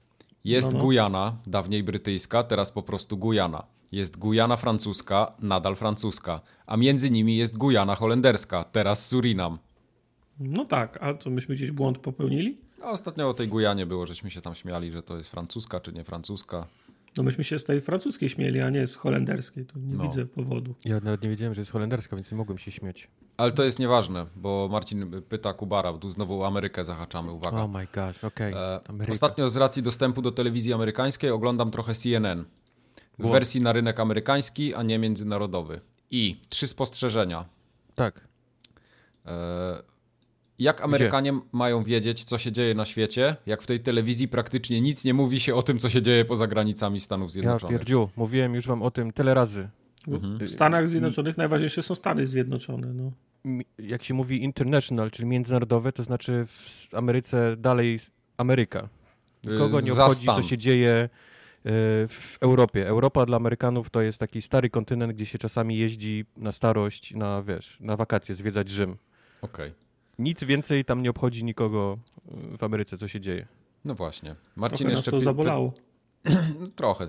Jest 0.44 0.72
No, 0.72 0.78
no. 0.78 0.84
Gujana, 0.84 1.36
dawniej 1.46 1.82
brytyjska, 1.82 2.42
teraz 2.42 2.72
po 2.72 2.82
prostu 2.82 3.16
Gujana. 3.16 3.64
Jest 3.92 4.18
Gujana 4.18 4.56
francuska, 4.56 5.32
nadal 5.38 5.76
francuska. 5.76 6.40
A 6.66 6.76
między 6.76 7.10
nimi 7.10 7.36
jest 7.36 7.56
Gujana 7.56 7.94
holenderska, 7.94 8.64
teraz 8.64 9.08
Surinam. 9.08 9.58
No 10.40 10.64
tak, 10.64 10.98
a 11.02 11.14
co 11.14 11.30
myśmy 11.30 11.54
gdzieś 11.54 11.70
błąd 11.70 11.98
popełnili? 11.98 12.56
A 12.82 12.90
ostatnio 12.90 13.28
o 13.28 13.34
tej 13.34 13.48
Gujanie 13.48 13.86
było, 13.86 14.06
żeśmy 14.06 14.30
się 14.30 14.40
tam 14.40 14.54
śmiali, 14.54 14.92
że 14.92 15.02
to 15.02 15.16
jest 15.16 15.30
francuska 15.30 15.80
czy 15.80 15.92
nie 15.92 16.04
francuska. 16.04 16.66
No 17.16 17.22
myśmy 17.22 17.44
się 17.44 17.58
z 17.58 17.64
tej 17.64 17.80
francuskiej 17.80 18.28
śmieli, 18.28 18.60
a 18.60 18.70
nie 18.70 18.86
z 18.86 18.94
holenderskiej. 18.96 19.66
To 19.66 19.78
nie 19.78 19.94
No. 19.94 20.02
widzę 20.04 20.26
powodu. 20.26 20.74
Ja 20.84 21.00
nawet 21.00 21.22
nie 21.22 21.28
wiedziałem, 21.28 21.54
że 21.54 21.60
jest 21.60 21.72
holenderska, 21.72 22.16
więc 22.16 22.30
nie 22.30 22.36
mogłem 22.36 22.58
się 22.58 22.70
śmiać. 22.72 23.08
Ale 23.36 23.52
to 23.52 23.64
jest 23.64 23.78
nieważne, 23.78 24.26
bo 24.36 24.68
Marcin 24.72 25.22
pyta 25.28 25.52
Kubara, 25.54 25.92
tu 25.92 26.10
znowu 26.10 26.44
Amerykę 26.44 26.84
zahaczamy, 26.84 27.32
uwaga. 27.32 27.56
Oh 27.58 27.68
my 27.78 27.86
gosh, 27.94 28.24
okej. 28.24 28.52
E, 28.52 28.80
Ameryka. 28.88 29.12
Ostatnio 29.12 29.48
z 29.48 29.56
racji 29.56 29.82
dostępu 29.82 30.22
do 30.22 30.32
telewizji 30.32 30.72
amerykańskiej 30.72 31.30
oglądam 31.30 31.70
trochę 31.70 31.94
CNN. 31.94 32.44
W 33.18 33.30
wersji 33.30 33.60
na 33.60 33.72
rynek 33.72 34.00
amerykański, 34.00 34.74
a 34.74 34.82
nie 34.82 34.98
międzynarodowy. 34.98 35.80
I 36.10 36.40
trzy 36.48 36.66
spostrzeżenia. 36.68 37.44
Tak. 37.94 38.28
E, 39.26 39.82
jak 40.58 40.80
Amerykanie 40.80 41.40
mają 41.52 41.84
wiedzieć, 41.84 42.24
co 42.24 42.38
się 42.38 42.52
dzieje 42.52 42.74
na 42.74 42.84
świecie, 42.84 43.36
jak 43.46 43.62
w 43.62 43.66
tej 43.66 43.80
telewizji 43.80 44.28
praktycznie 44.28 44.80
nic 44.80 45.04
nie 45.04 45.14
mówi 45.14 45.40
się 45.40 45.54
o 45.54 45.62
tym, 45.62 45.78
co 45.78 45.90
się 45.90 46.02
dzieje 46.02 46.24
poza 46.24 46.46
granicami 46.46 47.00
Stanów 47.00 47.28
Ja 47.28 47.32
Zjednoczonych? 47.32 47.78
pierdziu, 47.78 48.08
mówiłem 48.16 48.54
już 48.54 48.66
wam 48.66 48.82
o 48.82 48.90
tym 48.90 49.12
tyle 49.12 49.34
razy. 49.34 49.68
W 50.40 50.48
Stanach 50.48 50.88
Zjednoczonych 50.88 51.36
najważniejsze 51.36 51.82
są 51.82 51.94
Stany 51.94 52.26
Zjednoczone. 52.26 52.92
No. 52.94 53.12
Jak 53.78 54.02
się 54.04 54.14
mówi 54.14 54.44
international, 54.44 55.10
czyli 55.10 55.28
międzynarodowe, 55.28 55.92
to 55.92 56.02
znaczy 56.02 56.44
w 56.46 56.88
Ameryce 56.94 57.56
dalej 57.56 58.00
Ameryka. 58.36 58.88
Nikogo 59.44 59.80
nie 59.80 59.90
Y, 59.90 60.02
obchodzi, 60.02 60.26
co 60.26 60.42
się 60.42 60.58
dzieje 60.58 61.04
y, 61.04 61.08
w 62.08 62.38
Europie. 62.40 62.88
Europa 62.88 63.26
dla 63.26 63.36
Amerykanów 63.36 63.90
to 63.90 64.02
jest 64.02 64.18
taki 64.18 64.42
stary 64.42 64.70
kontynent, 64.70 65.12
gdzie 65.12 65.26
się 65.26 65.38
czasami 65.38 65.76
jeździ 65.78 66.24
na 66.36 66.52
starość, 66.52 67.14
na 67.14 67.42
wiesz, 67.42 67.76
na 67.80 67.96
wakacje, 67.96 68.34
zwiedzać 68.34 68.68
Rzym. 68.68 68.96
Okej. 69.42 69.72
Nic 70.18 70.44
więcej 70.44 70.84
tam 70.84 71.02
nie 71.02 71.10
obchodzi 71.10 71.44
nikogo 71.44 71.98
y, 72.54 72.58
w 72.58 72.64
Ameryce, 72.64 72.98
co 72.98 73.08
się 73.08 73.20
dzieje. 73.20 73.46
No 73.84 73.94
właśnie. 73.94 74.36
Marcin 74.56 74.76
Trochę 74.78 74.90
nas 74.90 74.98
jeszcze 74.98 75.10
to 75.10 75.18
pi- 75.18 75.24
zabolało. 75.24 75.72
No, 76.60 76.66
trochę. 76.76 77.08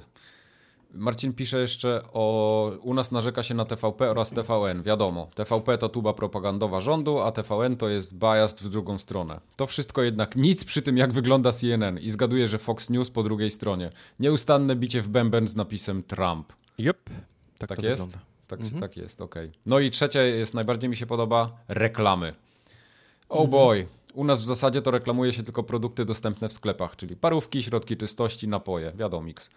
Marcin 0.94 1.34
pisze 1.34 1.60
jeszcze 1.62 2.02
o. 2.14 2.72
U 2.82 2.94
nas 2.94 3.12
narzeka 3.12 3.44
się 3.44 3.54
na 3.54 3.66
TVP 3.66 4.12
oraz 4.12 4.30
TVN. 4.32 4.84
Wiadomo, 4.84 5.30
TVP 5.36 5.78
to 5.78 5.90
tuba 5.90 6.14
propagandowa 6.14 6.82
rządu, 6.82 7.20
a 7.20 7.32
TVN 7.32 7.78
to 7.78 7.90
jest 7.90 8.18
biased 8.18 8.60
w 8.64 8.70
drugą 8.70 8.98
stronę. 8.98 9.40
To 9.56 9.68
wszystko 9.68 10.04
jednak 10.04 10.36
nic 10.36 10.66
przy 10.66 10.82
tym, 10.82 10.98
jak 10.98 11.14
wygląda 11.14 11.52
CNN. 11.52 12.00
I 12.00 12.10
zgaduję, 12.10 12.48
że 12.48 12.58
Fox 12.58 12.90
News 12.90 13.10
po 13.12 13.24
drugiej 13.24 13.52
stronie. 13.52 13.90
Nieustanne 14.20 14.76
bicie 14.76 15.02
w 15.02 15.08
bęben 15.08 15.48
z 15.48 15.56
napisem 15.56 16.04
Trump. 16.04 16.54
Yep. 16.80 17.10
Tak, 17.58 17.70
Tak 17.70 17.80
to 17.80 17.86
jest? 17.86 18.02
wygląda. 18.04 18.26
Tak, 18.48 18.60
Mhm. 18.60 18.82
tak 18.82 18.98
jest, 18.98 19.22
okej. 19.22 19.52
No 19.66 19.80
i 19.80 19.92
trzecie 19.92 20.20
jest, 20.28 20.54
najbardziej 20.54 20.90
mi 20.90 20.96
się 20.96 21.06
podoba, 21.06 21.58
reklamy. 21.68 22.34
Oh 23.30 23.48
boy, 23.50 23.88
u 24.14 24.24
nas 24.24 24.42
w 24.42 24.46
zasadzie 24.46 24.82
to 24.82 24.92
reklamuje 24.92 25.34
się 25.34 25.44
tylko 25.44 25.64
produkty 25.64 26.06
dostępne 26.06 26.50
w 26.50 26.54
sklepach, 26.54 26.96
czyli 26.96 27.16
parówki, 27.16 27.64
środki 27.64 27.98
czystości, 27.98 28.48
napoje, 28.48 28.92
wiadomix. 28.92 29.50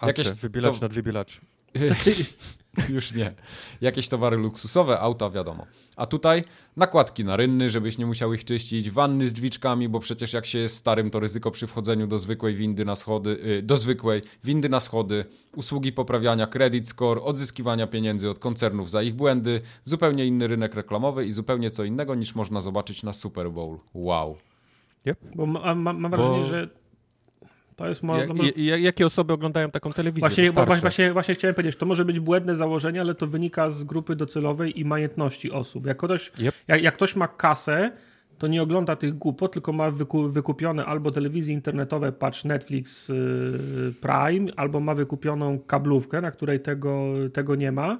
A 0.00 0.06
Jakieś 0.06 0.26
Jakieś 0.26 0.40
wybielacz 0.40 0.78
to- 0.78 0.84
nad 0.84 0.92
wybielacz. 0.92 1.40
Już 2.88 3.14
nie. 3.14 3.32
Jakieś 3.80 4.08
towary 4.08 4.36
luksusowe, 4.36 5.00
auta, 5.00 5.30
wiadomo. 5.30 5.66
A 5.96 6.06
tutaj 6.06 6.44
nakładki 6.76 7.24
na 7.24 7.36
rynny, 7.36 7.70
żebyś 7.70 7.98
nie 7.98 8.06
musiał 8.06 8.34
ich 8.34 8.44
czyścić, 8.44 8.90
wanny 8.90 9.28
z 9.28 9.32
drzwiczkami, 9.32 9.88
bo 9.88 10.00
przecież 10.00 10.32
jak 10.32 10.46
się 10.46 10.58
jest 10.58 10.76
starym, 10.76 11.10
to 11.10 11.20
ryzyko 11.20 11.50
przy 11.50 11.66
wchodzeniu 11.66 12.06
do 12.06 12.18
zwykłej 12.18 12.54
windy 12.54 12.84
na 12.84 12.96
schody, 12.96 13.30
y, 13.30 13.62
do 13.62 13.78
zwykłej 13.78 14.22
windy 14.44 14.68
na 14.68 14.80
schody, 14.80 15.24
usługi 15.56 15.92
poprawiania 15.92 16.46
credit 16.46 16.88
score, 16.88 17.22
odzyskiwania 17.22 17.86
pieniędzy 17.86 18.30
od 18.30 18.38
koncernów 18.38 18.90
za 18.90 19.02
ich 19.02 19.14
błędy, 19.14 19.60
zupełnie 19.84 20.26
inny 20.26 20.46
rynek 20.46 20.74
reklamowy 20.74 21.26
i 21.26 21.32
zupełnie 21.32 21.70
co 21.70 21.84
innego 21.84 22.14
niż 22.14 22.34
można 22.34 22.60
zobaczyć 22.60 23.02
na 23.02 23.12
Super 23.12 23.50
Bowl. 23.50 23.78
Wow. 23.94 24.36
Bo 25.34 25.46
ma, 25.46 25.74
ma, 25.74 25.92
mam 25.92 26.10
wrażenie, 26.10 26.38
Bo- 26.38 26.44
że 26.44 26.81
to 27.82 27.88
jest... 27.88 28.02
Mo, 28.02 28.18
Ja, 28.18 28.26
ja, 28.56 28.76
jakie 28.76 29.06
osoby 29.06 29.32
oglądają 29.32 29.70
taką 29.70 29.90
telewizję? 29.90 30.20
Właśnie, 30.20 30.52
właśnie, 30.52 30.80
właśnie, 30.80 31.12
właśnie 31.12 31.34
chciałem 31.34 31.54
powiedzieć, 31.54 31.76
to 31.76 31.86
może 31.86 32.04
być 32.04 32.20
błędne 32.20 32.56
założenie, 32.56 33.00
ale 33.00 33.14
to 33.14 33.26
wynika 33.26 33.70
z 33.70 33.84
grupy 33.84 34.16
docelowej 34.16 34.80
i 34.80 34.84
majątności 34.84 35.50
osób. 35.50 35.86
Jak 35.86 35.96
ktoś, 35.96 36.32
Yep. 36.38 36.54
jak, 36.68 36.82
jak 36.82 36.94
ktoś 36.94 37.16
ma 37.16 37.28
kasę, 37.28 37.92
to 38.38 38.46
nie 38.46 38.62
ogląda 38.62 38.96
tych 38.96 39.18
głupot, 39.18 39.52
tylko 39.52 39.72
ma 39.72 39.90
wyku, 39.90 40.28
wykupione 40.28 40.84
albo 40.86 41.10
telewizje 41.10 41.54
internetowe, 41.54 42.12
patrz 42.12 42.44
Netflix 42.44 43.08
yy, 43.08 43.94
Prime, 44.00 44.52
albo 44.56 44.80
ma 44.80 44.94
wykupioną 44.94 45.58
kablówkę, 45.58 46.20
na 46.20 46.30
której 46.30 46.60
tego, 46.60 47.04
tego 47.32 47.54
nie 47.54 47.72
ma. 47.72 47.98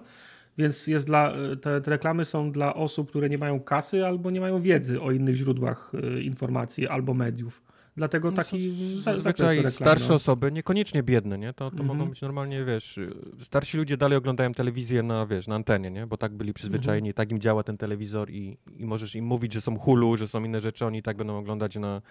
Więc 0.58 0.86
jest 0.86 1.06
dla, 1.06 1.32
te, 1.60 1.80
te 1.80 1.90
reklamy 1.90 2.24
są 2.24 2.52
dla 2.52 2.74
osób, 2.74 3.08
które 3.10 3.28
nie 3.28 3.38
mają 3.38 3.60
kasy 3.60 4.06
albo 4.06 4.30
nie 4.30 4.40
mają 4.40 4.60
wiedzy 4.60 5.00
o 5.00 5.10
innych 5.10 5.36
źródłach 5.36 5.92
y, 5.94 6.22
informacji 6.22 6.88
albo 6.88 7.14
mediów. 7.14 7.62
Dlatego 7.96 8.32
taki 8.32 8.70
za- 9.00 9.20
zakres 9.20 9.22
Zazwyczaj 9.22 9.70
starsze 9.72 10.08
no. 10.08 10.14
osoby, 10.14 10.52
niekoniecznie 10.52 11.02
biedne, 11.02 11.38
nie? 11.38 11.52
To, 11.52 11.70
to 11.70 11.76
Mhm. 11.76 11.86
mogą 11.98 12.10
być 12.10 12.20
normalnie, 12.22 12.64
wiesz, 12.64 13.00
starsi 13.42 13.76
ludzie 13.76 13.96
dalej 13.96 14.18
oglądają 14.18 14.54
telewizję 14.54 15.02
na, 15.02 15.26
wiesz, 15.26 15.46
na 15.46 15.54
antenie, 15.54 15.90
nie? 15.90 16.06
Bo 16.06 16.16
tak 16.16 16.32
byli 16.32 16.52
przyzwyczajeni, 16.52 17.08
Mhm. 17.08 17.14
tak 17.14 17.32
im 17.32 17.40
działa 17.40 17.62
ten 17.62 17.76
telewizor 17.76 18.30
i, 18.30 18.56
i 18.76 18.84
możesz 18.86 19.14
im 19.14 19.24
mówić, 19.24 19.52
że 19.52 19.60
są 19.60 19.78
hulu, 19.78 20.16
że 20.16 20.28
są 20.28 20.44
inne 20.44 20.60
rzeczy, 20.60 20.86
oni 20.86 21.02
tak 21.02 21.16
będą 21.16 21.38
oglądać 21.38 21.76
na, 21.76 22.02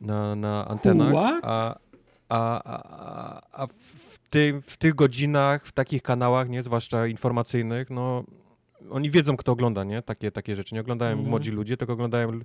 na, 0.00 0.34
na 0.34 0.68
antenach. 0.68 1.14
A, 1.42 1.78
a, 2.28 2.62
a, 2.64 3.42
a 3.62 3.66
w, 3.66 4.18
tym, 4.30 4.62
w 4.62 4.76
tych 4.76 4.94
godzinach, 4.94 5.66
w 5.66 5.72
takich 5.72 6.02
kanałach, 6.02 6.48
nie? 6.48 6.62
Zwłaszcza 6.62 7.06
informacyjnych, 7.06 7.90
no 7.90 8.24
oni 8.90 9.10
wiedzą, 9.10 9.36
kto 9.36 9.52
ogląda, 9.52 9.84
nie? 9.84 10.02
Takie, 10.02 10.30
takie 10.30 10.56
rzeczy. 10.56 10.74
Nie 10.74 10.80
oglądają 10.80 11.12
Mhm. 11.12 11.30
młodzi 11.30 11.50
ludzie, 11.50 11.76
tylko 11.76 11.92
oglądają 11.92 12.40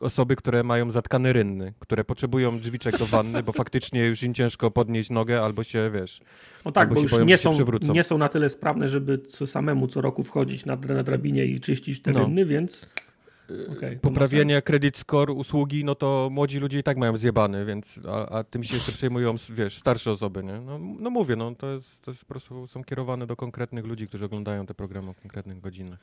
osoby, 0.00 0.36
które 0.36 0.62
mają 0.62 0.92
zatkane 0.92 1.32
rynny, 1.32 1.74
które 1.78 2.04
potrzebują 2.04 2.58
drzwiczek 2.58 2.98
do 2.98 3.06
wanny, 3.06 3.42
bo 3.42 3.52
faktycznie 3.52 4.06
już 4.06 4.22
im 4.22 4.34
ciężko 4.34 4.70
podnieść 4.70 5.10
nogę 5.10 5.42
albo 5.42 5.64
się, 5.64 5.90
wiesz... 5.94 6.20
No 6.64 6.72
tak, 6.72 6.94
bo 6.94 7.00
już 7.00 7.10
boją, 7.10 7.24
nie 7.24 7.38
są, 7.38 7.58
nie 7.92 8.04
są 8.04 8.18
na 8.18 8.28
tyle 8.28 8.48
sprawne, 8.48 8.88
żeby 8.88 9.18
co 9.18 9.46
samemu 9.46 9.88
co 9.88 10.00
roku 10.00 10.22
wchodzić 10.22 10.64
na, 10.66 10.76
na 10.76 11.02
drabinie 11.02 11.44
i 11.44 11.60
czyścić 11.60 12.02
te 12.02 12.12
No. 12.12 12.18
rynny, 12.18 12.44
więc 12.44 12.86
ma 13.48 14.00
Poprawienie 14.02 14.62
credit 14.62 14.96
score, 14.96 15.32
usługi, 15.32 15.84
no 15.84 15.94
to 15.94 16.28
młodzi 16.32 16.58
ludzie 16.58 16.78
i 16.78 16.82
tak 16.82 16.96
mają 16.96 17.16
zjebany, 17.16 17.64
więc, 17.64 17.98
a, 18.08 18.28
a 18.28 18.44
tym 18.44 18.64
się 18.64 18.74
jeszcze 18.74 18.92
przejmują, 18.98 19.34
wiesz, 19.50 19.76
starsze 19.76 20.10
osoby, 20.10 20.44
nie? 20.44 20.60
No, 20.60 20.78
no 20.78 21.10
mówię, 21.10 21.36
no 21.36 21.54
to 21.54 21.70
jest, 21.70 22.02
to 22.02 22.10
jest 22.10 22.24
po 22.24 22.28
prostu, 22.28 22.66
są 22.66 22.84
kierowane 22.84 23.26
do 23.26 23.36
konkretnych 23.36 23.84
ludzi, 23.84 24.08
którzy 24.08 24.24
oglądają 24.24 24.66
te 24.66 24.74
programy 24.74 25.14
w 25.14 25.20
konkretnych 25.20 25.60
godzinach. 25.60 25.98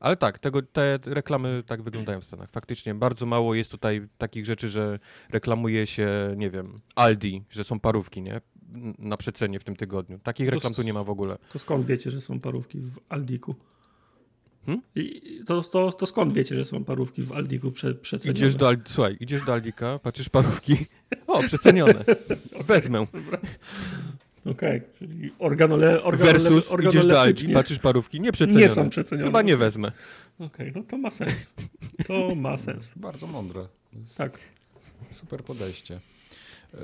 Ale 0.00 0.16
tak, 0.16 0.38
tego, 0.38 0.62
te 0.62 0.98
reklamy 1.04 1.62
tak 1.66 1.82
wyglądają 1.82 2.20
w 2.20 2.24
Stanach. 2.24 2.50
Faktycznie 2.50 2.94
bardzo 2.94 3.26
mało 3.26 3.54
jest 3.54 3.70
tutaj 3.70 4.08
takich 4.18 4.46
rzeczy, 4.46 4.68
że 4.68 4.98
reklamuje 5.30 5.86
się, 5.86 6.08
nie 6.36 6.50
wiem, 6.50 6.74
Aldi, 6.94 7.42
że 7.50 7.64
są 7.64 7.80
parówki, 7.80 8.22
nie? 8.22 8.40
Na 8.98 9.16
przecenie 9.16 9.60
w 9.60 9.64
tym 9.64 9.76
tygodniu. 9.76 10.18
Takich 10.18 10.48
To 10.48 10.54
reklam 10.54 10.74
tu 10.74 10.82
nie 10.82 10.92
ma 10.92 11.04
w 11.04 11.10
ogóle. 11.10 11.38
To 11.52 11.58
skąd 11.58 11.86
wiecie, 11.86 12.10
że 12.10 12.20
są 12.20 12.40
parówki 12.40 12.80
w 12.80 12.98
Aldiku? 13.08 13.54
Hmm? 14.66 14.82
I 14.94 15.22
to, 15.46 15.62
to, 15.62 15.92
to 15.92 16.06
skąd 16.06 16.32
wiecie, 16.32 16.56
że 16.56 16.64
są 16.64 16.84
parówki 16.84 17.22
w 17.22 17.32
Aldiku 17.32 17.72
prze, 17.72 17.94
przecenione? 17.94 18.38
Idziesz 18.38 18.56
do, 18.56 18.68
Aldi, 18.68 18.82
słuchaj, 18.88 19.16
idziesz 19.20 19.44
do 19.44 19.52
Aldika, 19.52 19.98
patrzysz 19.98 20.28
parówki, 20.28 20.76
o, 21.26 21.42
przecenione, 21.42 22.04
wezmę. 22.68 23.06
Okej, 24.50 24.82
czyli 24.98 25.32
organole, 25.38 26.02
organole, 26.02 26.32
Versus 26.32 26.72
idziesz 26.88 27.06
do 27.06 27.20
Aldi, 27.20 27.48
patrzysz 27.48 27.78
parówki, 27.78 28.20
nie 28.20 28.32
przecenione. 28.32 28.60
nie 28.60 28.68
są 28.68 28.90
przecenione. 28.90 29.28
Chyba 29.28 29.42
nie 29.42 29.56
wezmę. 29.56 29.92
Okej, 30.38 30.72
no 30.76 30.82
to 30.82 30.98
ma 30.98 31.10
sens. 31.10 31.52
To 32.06 32.34
ma 32.34 32.58
sens. 32.58 32.86
Bardzo 32.96 33.26
mądre. 33.26 33.66
Tak. 34.16 34.38
Super 35.10 35.44
podejście. 35.44 36.00
Eee, 36.74 36.80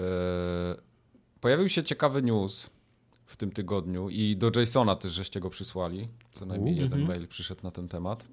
pojawił 1.41 1.69
się 1.69 1.85
ciekawy 1.85 2.23
news 2.23 2.71
w 3.33 3.37
tym 3.37 3.51
tygodniu 3.51 4.09
i 4.09 4.37
do 4.37 4.51
Jasona 4.61 4.97
też 4.97 5.13
żeście 5.13 5.41
go 5.41 5.51
przysłali. 5.51 6.09
Co 6.33 6.47
najmniej 6.47 6.77
jeden 6.77 7.01
mhm. 7.01 7.09
mail 7.09 7.29
przyszedł 7.29 7.61
na 7.63 7.71
ten 7.71 7.89
temat. 7.89 8.27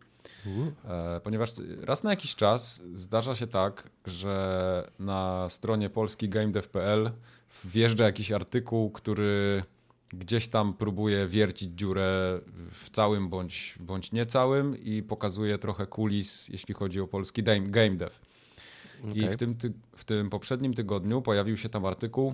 E, 0.86 1.22
ponieważ 1.24 1.50
raz 1.82 2.04
na 2.04 2.10
jakiś 2.10 2.36
czas 2.36 2.84
zdarza 2.96 3.36
się 3.36 3.48
tak, 3.48 3.90
że 4.06 4.92
na 5.00 5.50
stronie 5.50 5.90
polskigamedev.pl 5.90 7.12
wjeżdża 7.66 8.04
jakiś 8.04 8.32
artykuł, 8.32 8.92
który 8.92 9.64
gdzieś 10.14 10.48
tam 10.48 10.74
próbuje 10.74 11.28
wiercić 11.28 11.70
dziurę 11.76 12.40
w 12.72 12.90
całym 12.90 13.30
bądź, 13.30 13.76
bądź 13.80 14.12
niecałym 14.12 14.84
i 14.84 15.04
pokazuje 15.04 15.58
trochę 15.58 15.88
kulis, 15.88 16.48
jeśli 16.48 16.74
chodzi 16.74 17.02
o 17.02 17.08
polski 17.08 17.44
game 17.44 17.62
game 17.70 17.96
dev. 17.96 18.12
I 19.04 19.10
Okej. 19.10 19.30
w 19.30 19.38
tym, 19.38 19.56
ty, 19.56 19.74
w 19.96 20.04
tym 20.04 20.30
poprzednim 20.30 20.74
tygodniu 20.74 21.22
pojawił 21.22 21.58
się 21.58 21.70
tam 21.70 21.86
artykuł 21.86 22.34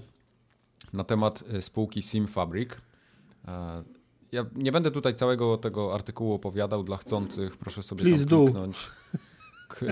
na 0.94 1.04
temat 1.04 1.44
e, 1.54 1.62
spółki 1.62 2.02
SimFabric. 2.02 2.70
E, 3.48 3.84
Ja 4.32 4.46
nie 4.56 4.72
będę 4.72 4.92
tutaj 4.92 5.16
całego 5.16 5.58
tego 5.58 5.94
artykułu 5.94 6.34
opowiadał 6.34 6.84
dla 6.84 6.98
chcących. 6.98 7.58
Proszę 7.58 7.84
sobie 7.84 8.04
Please 8.04 8.26
tam 8.26 8.46
kliknąć, 8.46 8.78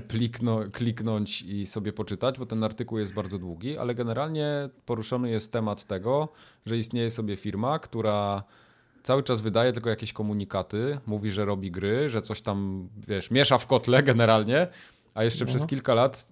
plikno, 0.07 0.59
kliknąć 0.73 1.41
i 1.41 1.65
sobie 1.65 1.93
poczytać, 1.93 2.39
bo 2.39 2.45
ten 2.45 2.63
artykuł 2.63 2.97
jest 2.99 3.13
bardzo 3.13 3.39
długi, 3.39 3.77
ale 3.77 3.95
generalnie 3.95 4.69
poruszony 4.85 5.29
jest 5.29 5.51
temat 5.51 5.85
tego, 5.85 6.29
że 6.65 6.77
istnieje 6.77 7.11
sobie 7.11 7.35
firma, 7.35 7.79
która 7.79 8.43
cały 9.03 9.23
czas 9.23 9.41
wydaje 9.41 9.73
tylko 9.73 9.89
jakieś 9.89 10.13
komunikaty, 10.13 10.97
mówi, 11.05 11.31
że 11.31 11.45
robi 11.45 11.71
gry, 11.71 12.09
że 12.09 12.21
coś 12.21 12.41
tam, 12.41 12.89
wiesz, 13.07 13.31
miesza 13.31 13.57
w 13.57 13.67
kotle 13.67 14.03
generalnie, 14.03 14.67
a 15.13 15.23
jeszcze 15.23 15.45
No. 15.45 15.49
przez 15.49 15.65
kilka 15.67 15.93
lat, 15.93 16.31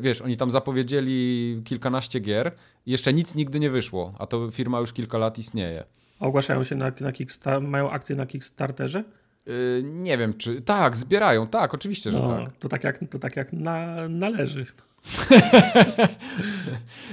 wiesz, 0.00 0.22
oni 0.22 0.36
tam 0.36 0.50
zapowiedzieli 0.50 1.60
kilkanaście 1.64 2.20
gier 2.20 2.52
i 2.86 2.90
jeszcze 2.90 3.12
nic 3.12 3.34
nigdy 3.34 3.60
nie 3.60 3.70
wyszło, 3.70 4.14
a 4.18 4.26
to 4.26 4.50
firma 4.50 4.80
już 4.80 4.92
kilka 4.92 5.18
lat 5.18 5.38
istnieje. 5.38 5.84
Ogłaszają 6.20 6.64
się 6.64 6.76
na, 6.76 6.84
na 7.00 7.12
Kickstar- 7.12 7.68
mają 7.68 7.90
akcje 7.90 8.16
na 8.16 8.26
Kickstarterze? 8.26 9.04
Yy, 9.46 9.52
nie 9.82 10.18
wiem, 10.18 10.34
czy... 10.34 10.62
Tak, 10.62 10.96
zbierają, 10.96 11.46
tak, 11.46 11.74
oczywiście, 11.74 12.10
że 12.10 12.18
No, 12.18 12.44
tak. 12.44 12.56
to 12.56 12.68
tak 12.68 12.84
jak, 12.84 13.00
to 13.10 13.18
tak 13.18 13.36
jak 13.36 13.52
na, 13.52 14.08
należy. 14.08 14.66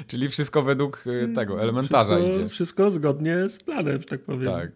Czyli 0.07 0.29
wszystko 0.29 0.61
według 0.63 1.03
yy, 1.05 1.33
tego, 1.35 1.61
elementarza 1.61 2.15
wszystko, 2.15 2.39
idzie. 2.39 2.49
Wszystko 2.49 2.91
zgodnie 2.91 3.49
z 3.49 3.63
planem, 3.63 4.01
że 4.01 4.07
tak 4.07 4.21
powiem. 4.21 4.51
Tak. 4.51 4.71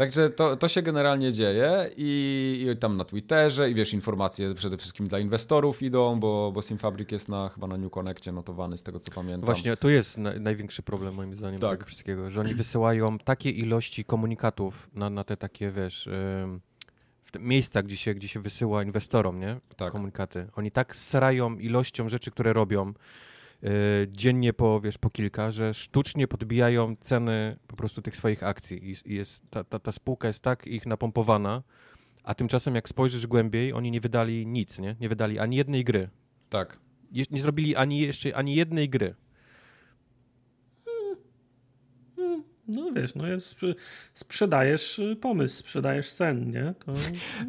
Także 0.00 0.30
to, 0.30 0.56
to 0.56 0.68
się 0.68 0.82
generalnie 0.82 1.32
dzieje 1.32 1.90
i, 1.96 2.66
i 2.72 2.76
tam 2.76 2.96
na 2.96 3.04
Twitterze 3.04 3.70
i 3.70 3.74
wiesz, 3.74 3.92
informacje 3.92 4.54
przede 4.54 4.76
wszystkim 4.76 5.08
dla 5.08 5.18
inwestorów 5.18 5.82
idą, 5.82 6.20
bo, 6.20 6.52
bo 6.52 6.62
Simfabric 6.62 7.12
jest 7.12 7.28
na, 7.28 7.48
chyba 7.48 7.66
na 7.66 7.76
New 7.76 7.90
Connectie 7.90 8.32
notowany 8.32 8.78
z 8.78 8.82
tego 8.82 9.00
co 9.00 9.10
pamiętam. 9.10 9.44
Właśnie, 9.44 9.76
to 9.76 9.88
jest 9.88 10.18
na, 10.18 10.32
największy 10.32 10.82
problem 10.82 11.14
moim 11.14 11.34
zdaniem 11.34 11.60
Tak. 11.60 11.70
tego 11.70 11.86
wszystkiego, 11.86 12.30
że 12.30 12.40
oni 12.40 12.54
wysyłają 12.54 13.18
takie 13.18 13.50
ilości 13.50 14.04
komunikatów 14.04 14.90
na, 14.94 15.10
na 15.10 15.24
te 15.24 15.36
takie, 15.36 15.70
wiesz, 15.70 16.08
te 17.32 17.38
miejsca, 17.38 17.82
gdzie 17.82 17.96
się, 17.96 18.14
gdzie 18.14 18.28
się 18.28 18.40
wysyła 18.40 18.82
inwestorom, 18.82 19.40
nie? 19.40 19.60
Tak. 19.76 19.92
Komunikaty. 19.92 20.46
Oni 20.56 20.70
tak 20.70 20.96
srają 20.96 21.58
ilością 21.58 22.08
rzeczy, 22.08 22.30
które 22.30 22.52
robią 22.52 22.86
yy, 22.86 22.94
dziennie 24.08 24.52
po, 24.52 24.80
wiesz, 24.80 24.98
po 24.98 25.10
kilka, 25.10 25.52
że 25.52 25.74
sztucznie 25.74 26.28
podbijają 26.28 26.96
ceny 27.00 27.56
po 27.66 27.76
prostu 27.76 28.02
tych 28.02 28.16
swoich 28.16 28.42
akcji 28.42 28.90
i, 28.90 29.14
jest, 29.14 29.42
ta, 29.50 29.64
ta, 29.64 29.78
ta 29.78 29.92
spółka 29.92 30.28
jest 30.28 30.42
tak 30.42 30.66
ich 30.66 30.86
napompowana, 30.86 31.62
a 32.24 32.34
tymczasem 32.34 32.74
jak 32.74 32.88
spojrzysz 32.88 33.26
głębiej, 33.26 33.72
oni 33.72 33.90
nie 33.90 34.00
wydali 34.00 34.46
nic, 34.46 34.78
nie? 34.78 34.96
Nie 35.00 35.08
wydali 35.08 35.38
ani 35.38 35.56
jednej 35.56 35.84
gry. 35.84 36.10
Tak. 36.48 36.80
je, 37.12 37.24
nie 37.30 37.42
zrobili 37.42 37.76
ani 37.76 38.00
jeszcze 38.00 38.36
ani 38.36 38.54
jednej 38.54 38.88
gry. 38.88 39.14
No 42.70 42.92
wiesz, 42.92 43.14
no 43.14 43.26
jest, 43.26 43.56
sprzedajesz 44.14 44.98
y, 44.98 45.16
pomysł, 45.20 45.56
sprzedajesz 45.56 46.08
sen, 46.08 46.50
nie? 46.50 46.74
To, 46.86 46.92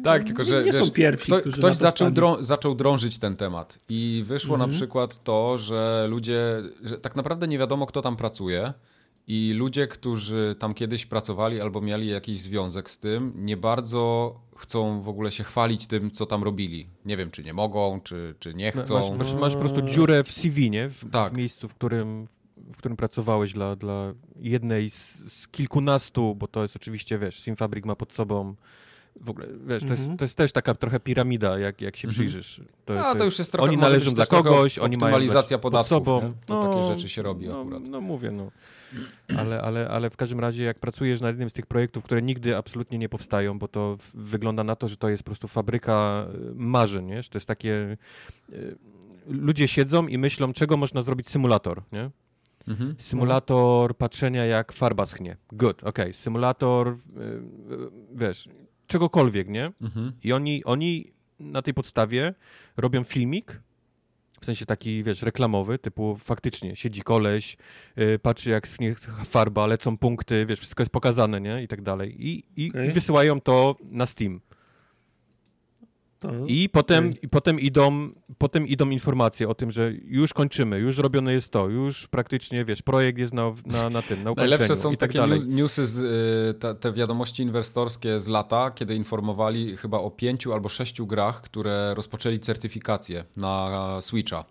tak, 0.04 0.24
tylko 0.24 0.44
że 0.44 0.64
nie 0.64 0.72
wiesz, 0.72 0.84
są 0.84 0.90
pierwsi, 0.90 1.26
kto, 1.32 1.40
którzy 1.40 1.56
ktoś 1.58 1.76
zaczął, 1.76 2.10
drą, 2.10 2.44
zaczął 2.44 2.74
drążyć 2.74 3.18
ten 3.18 3.36
temat 3.36 3.78
i 3.88 4.22
wyszło 4.26 4.54
Mhm. 4.54 4.70
na 4.70 4.76
przykład 4.76 5.24
to, 5.24 5.58
że 5.58 6.06
ludzie, 6.10 6.62
że 6.84 6.98
tak 6.98 7.16
naprawdę 7.16 7.48
nie 7.48 7.58
wiadomo 7.58 7.86
kto 7.86 8.02
tam 8.02 8.16
pracuje 8.16 8.72
i 9.26 9.52
ludzie, 9.56 9.86
którzy 9.86 10.56
tam 10.58 10.74
kiedyś 10.74 11.06
pracowali 11.06 11.60
albo 11.60 11.80
mieli 11.80 12.08
jakiś 12.08 12.40
związek 12.40 12.90
z 12.90 12.98
tym, 12.98 13.32
nie 13.36 13.56
bardzo 13.56 14.34
chcą 14.56 15.00
w 15.02 15.08
ogóle 15.08 15.30
się 15.32 15.44
chwalić 15.44 15.86
tym, 15.86 16.10
co 16.10 16.26
tam 16.26 16.42
robili. 16.42 16.86
Nie 17.04 17.16
wiem, 17.16 17.30
czy 17.30 17.44
nie 17.44 17.54
mogą, 17.54 18.00
czy, 18.00 18.34
czy 18.38 18.54
nie 18.54 18.72
chcą. 18.72 18.94
Masz, 18.94 19.10
masz, 19.18 19.34
masz 19.40 19.52
po 19.54 19.60
prostu 19.60 19.82
dziurę 19.82 20.24
w 20.24 20.32
CV, 20.32 20.70
nie? 20.70 20.88
W, 20.88 21.10
Tak. 21.10 21.32
w 21.32 21.36
miejscu, 21.36 21.68
w 21.68 21.74
którym, 21.74 22.26
w 22.72 22.76
którym 22.76 22.96
pracowałeś 22.96 23.52
dla, 23.52 23.76
dla 23.76 24.12
jednej 24.36 24.90
z, 24.90 25.32
z 25.32 25.48
kilkunastu, 25.48 26.34
bo 26.34 26.46
to 26.48 26.62
jest 26.62 26.76
oczywiście, 26.76 27.18
wiesz, 27.18 27.40
Simfabrik 27.40 27.84
ma 27.86 27.96
pod 27.96 28.12
sobą 28.14 28.54
w 29.20 29.30
ogóle, 29.30 29.46
wiesz, 29.66 29.82
to, 29.82 29.88
jest, 29.88 30.00
Mhm. 30.02 30.18
to 30.18 30.24
jest 30.24 30.34
też 30.36 30.52
taka 30.52 30.74
trochę 30.74 31.00
piramida, 31.00 31.58
jak, 31.58 31.80
jak 31.80 31.96
się 31.96 32.08
Mhm. 32.08 32.12
przyjrzysz. 32.28 32.60
To, 32.84 33.06
A, 33.06 33.14
to 33.14 33.24
już 33.24 33.38
jest 33.38 33.52
trochę- 33.52 33.68
Oni 33.68 33.76
należą 33.76 34.14
dla 34.14 34.26
kogoś, 34.26 34.78
oni 34.78 34.96
mają 34.96 35.14
optymalizacja 35.14 35.58
podatków, 35.58 35.88
pod 35.88 36.04
sobą. 36.04 36.32
To 36.46 36.68
takie 36.74 36.94
rzeczy 36.94 37.08
się 37.08 37.22
robi 37.22 37.46
no, 37.46 37.60
akurat. 37.60 37.82
No 37.82 38.00
mówię, 38.00 38.30
no. 38.30 38.50
Ale, 39.36 39.62
ale, 39.62 39.88
ale 39.88 40.10
w 40.10 40.16
każdym 40.16 40.40
razie, 40.40 40.62
jak 40.64 40.78
pracujesz 40.78 41.20
nad 41.20 41.28
jednym 41.30 41.50
z 41.50 41.52
tych 41.52 41.66
projektów, 41.66 42.04
które 42.04 42.22
nigdy 42.22 42.56
absolutnie 42.56 42.98
nie 42.98 43.08
powstają, 43.08 43.58
bo 43.58 43.68
to 43.68 43.96
wygląda 44.14 44.64
na 44.64 44.76
to, 44.76 44.88
że 44.88 44.96
to 44.96 45.08
jest 45.08 45.22
po 45.22 45.26
prostu 45.26 45.48
fabryka 45.48 46.26
y, 46.50 46.54
marzeń, 46.54 47.06
nie? 47.06 47.22
Że 47.22 47.28
to 47.30 47.38
jest 47.38 47.46
takie... 47.48 47.96
y, 48.52 48.76
Ludzie 49.26 49.68
siedzą 49.68 50.06
i 50.06 50.18
myślą, 50.18 50.52
czego 50.52 50.76
można 50.76 51.02
zrobić 51.02 51.28
symulator, 51.30 51.82
nie? 51.92 52.10
Mhm. 52.68 52.94
Symulator 52.98 53.96
patrzenia, 53.96 54.46
jak 54.46 54.72
farba 54.72 55.06
schnie. 55.06 55.36
Good, 55.52 55.84
okej. 55.84 56.14
Symulator, 56.14 56.88
y, 56.88 56.92
y, 56.92 57.90
wiesz, 58.14 58.48
czegokolwiek, 58.86 59.48
nie? 59.48 59.72
Mhm. 59.80 60.12
I 60.24 60.32
oni, 60.32 60.64
oni 60.64 61.12
na 61.40 61.62
tej 61.62 61.74
podstawie 61.74 62.34
robią 62.76 63.04
filmik, 63.04 63.60
w 64.40 64.44
sensie 64.44 64.66
taki, 64.66 65.02
wiesz, 65.02 65.22
reklamowy, 65.22 65.78
typu 65.78 66.16
faktycznie 66.16 66.76
siedzi 66.76 67.02
koleś, 67.02 67.56
yy, 67.96 68.18
patrzy 68.18 68.50
jak 68.50 68.68
schnie 68.68 68.94
farba, 69.24 69.66
lecą 69.66 69.98
punkty, 69.98 70.46
wiesz, 70.46 70.58
wszystko 70.58 70.82
jest 70.82 70.92
pokazane, 70.92 71.40
nie? 71.40 71.62
I 71.62 71.68
tak 71.68 71.82
dalej. 71.82 72.26
I, 72.26 72.44
i, 72.56 72.70
Okej. 72.70 72.88
i 72.88 72.92
wysyłają 72.92 73.40
to 73.40 73.76
na 73.84 74.06
Steam. 74.06 74.40
To, 76.22 76.30
I 76.46 76.68
potem, 76.68 77.12
i 77.22 77.28
potem, 77.28 77.60
idą, 77.60 78.10
potem 78.38 78.68
idą 78.68 78.90
informacje 78.90 79.48
o 79.48 79.54
tym, 79.54 79.70
że 79.70 79.92
już 80.04 80.32
kończymy, 80.32 80.78
już 80.78 80.98
robione 80.98 81.32
jest 81.32 81.52
to, 81.52 81.68
już 81.68 82.08
praktycznie, 82.08 82.64
wiesz, 82.64 82.82
projekt 82.82 83.18
jest 83.18 83.32
na, 83.34 83.52
na, 83.66 83.90
na 83.90 84.02
tym, 84.02 84.22
na 84.22 84.30
ukończeniu 84.30 84.50
Najlepsze 84.50 84.76
są 84.76 84.92
i 84.92 84.96
tak 84.96 85.08
takie 85.10 85.18
dalej. 85.18 85.38
news, 85.38 85.46
newsy, 85.48 85.86
z, 85.86 85.98
y, 86.56 86.60
te, 86.60 86.74
te 86.74 86.92
wiadomości 86.92 87.42
inwestorskie 87.42 88.20
z 88.20 88.26
lata, 88.28 88.70
kiedy 88.70 88.94
informowali 88.94 89.76
chyba 89.76 89.98
o 89.98 90.10
pięciu 90.10 90.52
albo 90.52 90.68
sześciu 90.68 91.06
grach, 91.06 91.42
które 91.42 91.94
rozpoczęli 91.94 92.40
certyfikację 92.40 93.24
na 93.36 93.98
Switcha. 94.00 94.44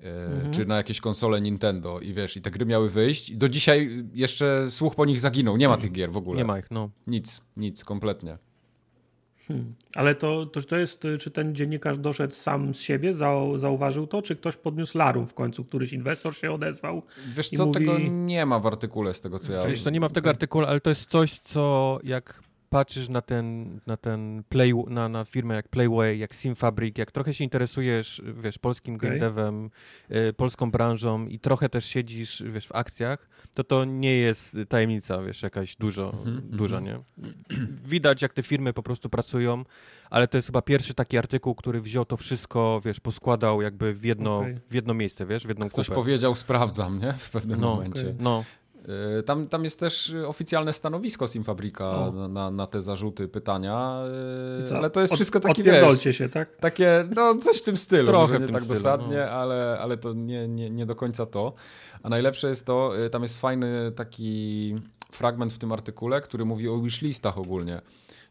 y, 0.00 0.04
Mhm. 0.04 0.52
Czy 0.52 0.66
na 0.66 0.76
jakieś 0.76 1.00
konsole 1.00 1.40
Nintendo 1.40 2.00
i 2.00 2.12
wiesz, 2.12 2.36
i 2.36 2.42
te 2.42 2.50
gry 2.50 2.66
miały 2.66 2.90
wyjść. 2.90 3.30
I 3.30 3.36
do 3.36 3.48
dzisiaj 3.48 4.04
jeszcze 4.14 4.70
słuch 4.70 4.94
po 4.94 5.04
nich 5.04 5.20
zaginął. 5.20 5.56
Nie 5.56 5.68
ma 5.68 5.76
tych 5.76 5.92
gier 5.92 6.12
w 6.12 6.16
ogóle. 6.16 6.38
Nie 6.38 6.44
ma 6.44 6.58
ich, 6.58 6.70
no. 6.70 6.90
Nic, 7.06 7.40
nic, 7.56 7.84
kompletnie. 7.84 8.38
Hmm. 9.48 9.74
Ale 9.94 10.14
to, 10.14 10.46
to, 10.46 10.62
to 10.62 10.76
jest, 10.76 11.06
czy 11.20 11.30
ten 11.30 11.54
dziennikarz 11.54 11.98
doszedł 11.98 12.34
sam 12.34 12.74
z 12.74 12.80
siebie, 12.80 13.14
zau, 13.14 13.58
zauważył 13.58 14.06
to, 14.06 14.22
czy 14.22 14.36
ktoś 14.36 14.56
podniósł 14.56 14.98
larum 14.98 15.26
w 15.26 15.34
końcu, 15.34 15.64
któryś 15.64 15.92
inwestor 15.92 16.36
się 16.36 16.52
odezwał? 16.52 17.02
Wiesz 17.36 17.52
I 17.52 17.56
co, 17.56 17.66
mówi- 17.66 17.78
tego 17.78 17.98
nie 17.98 18.46
ma 18.46 18.58
w 18.58 18.66
artykule 18.66 19.14
z 19.14 19.20
tego, 19.20 19.38
co 19.38 19.52
ja... 19.52 19.66
Wiesz, 19.66 19.82
to 19.82 19.90
nie 19.90 20.00
ma 20.00 20.08
w 20.08 20.12
tego 20.12 20.30
artykułu, 20.30 20.64
ale 20.64 20.80
to 20.80 20.90
jest 20.90 21.10
coś, 21.10 21.38
co 21.38 21.98
jak 22.02 22.42
patrzysz 22.70 23.08
na 23.08 23.22
ten, 23.22 23.78
na 23.86 23.96
ten 23.96 24.42
play, 24.48 24.72
na, 24.86 25.08
na 25.08 25.24
firmę 25.24 25.54
jak 25.54 25.68
Playway, 25.68 26.18
jak 26.18 26.34
Simfabric, 26.34 26.98
jak 26.98 27.12
trochę 27.12 27.34
się 27.34 27.44
interesujesz, 27.44 28.22
wiesz, 28.42 28.58
polskim 28.58 28.94
Okej. 28.94 29.08
game 29.10 29.20
devem, 29.20 29.70
y, 30.10 30.32
polską 30.32 30.70
branżą 30.70 31.26
i 31.26 31.38
trochę 31.38 31.68
też 31.68 31.84
siedzisz, 31.84 32.42
wiesz, 32.52 32.66
w 32.66 32.72
akcjach, 32.74 33.28
to 33.54 33.64
to 33.64 33.84
nie 33.84 34.16
jest 34.16 34.56
tajemnica, 34.68 35.22
wiesz, 35.22 35.42
jakaś 35.42 35.76
dużo, 35.76 36.12
Mhm, 36.18 36.40
duża, 36.50 36.80
nie? 36.80 36.98
Widać, 37.84 38.22
jak 38.22 38.32
te 38.32 38.42
firmy 38.42 38.72
po 38.72 38.82
prostu 38.82 39.08
pracują, 39.08 39.64
ale 40.10 40.28
to 40.28 40.38
jest 40.38 40.48
chyba 40.48 40.62
pierwszy 40.62 40.94
taki 40.94 41.18
artykuł, 41.18 41.54
który 41.54 41.80
wziął 41.80 42.04
to 42.04 42.16
wszystko, 42.16 42.80
wiesz, 42.84 43.00
poskładał 43.00 43.62
jakby 43.62 43.94
w 43.94 44.04
jedno, 44.04 44.38
Okej. 44.38 44.56
w 44.70 44.74
jedno 44.74 44.94
miejsce, 44.94 45.26
wiesz, 45.26 45.44
w 45.46 45.48
jedną 45.48 45.68
Ktoś 45.68 45.86
kupę. 45.86 45.94
powiedział, 45.96 46.34
sprawdzam, 46.34 47.00
nie? 47.00 47.12
W 47.12 47.30
pewnym 47.30 47.60
No, 47.60 47.66
momencie. 47.70 48.00
okej. 48.00 48.14
No, 48.18 48.44
Tam, 49.26 49.48
tam 49.48 49.64
jest 49.64 49.80
też 49.80 50.14
oficjalne 50.26 50.72
stanowisko 50.72 51.28
Simfabrika 51.28 52.12
na, 52.14 52.28
na, 52.28 52.50
na 52.50 52.66
te 52.66 52.82
zarzuty, 52.82 53.28
pytania, 53.28 54.00
co? 54.68 54.76
ale 54.76 54.90
to 54.90 55.00
jest 55.00 55.12
Od- 55.12 55.16
wszystko 55.18 55.40
takie, 55.40 55.62
wiesz, 55.62 56.16
się, 56.16 56.28
tak? 56.28 56.56
takie, 56.56 57.04
no 57.16 57.34
coś 57.34 57.56
w 57.58 57.62
tym 57.62 57.76
stylu, 57.76 58.08
Trochę 58.08 58.40
nie 58.40 58.46
tak 58.46 58.56
stylu, 58.56 58.74
dosadnie, 58.74 59.16
no. 59.16 59.30
ale, 59.32 59.78
ale 59.80 59.96
to 59.96 60.12
nie, 60.12 60.48
nie, 60.48 60.70
nie 60.70 60.86
do 60.86 60.94
końca 60.94 61.26
to. 61.26 61.52
A 62.02 62.08
najlepsze 62.08 62.48
jest 62.48 62.66
to, 62.66 63.04
y, 63.06 63.10
tam 63.10 63.22
jest 63.22 63.40
fajny 63.40 63.92
taki 63.96 64.74
fragment 65.12 65.52
w 65.52 65.58
tym 65.58 65.72
artykule, 65.72 66.20
który 66.20 66.44
mówi 66.44 66.68
o 66.68 66.78
wishlistach 66.78 67.38
ogólnie, 67.38 67.80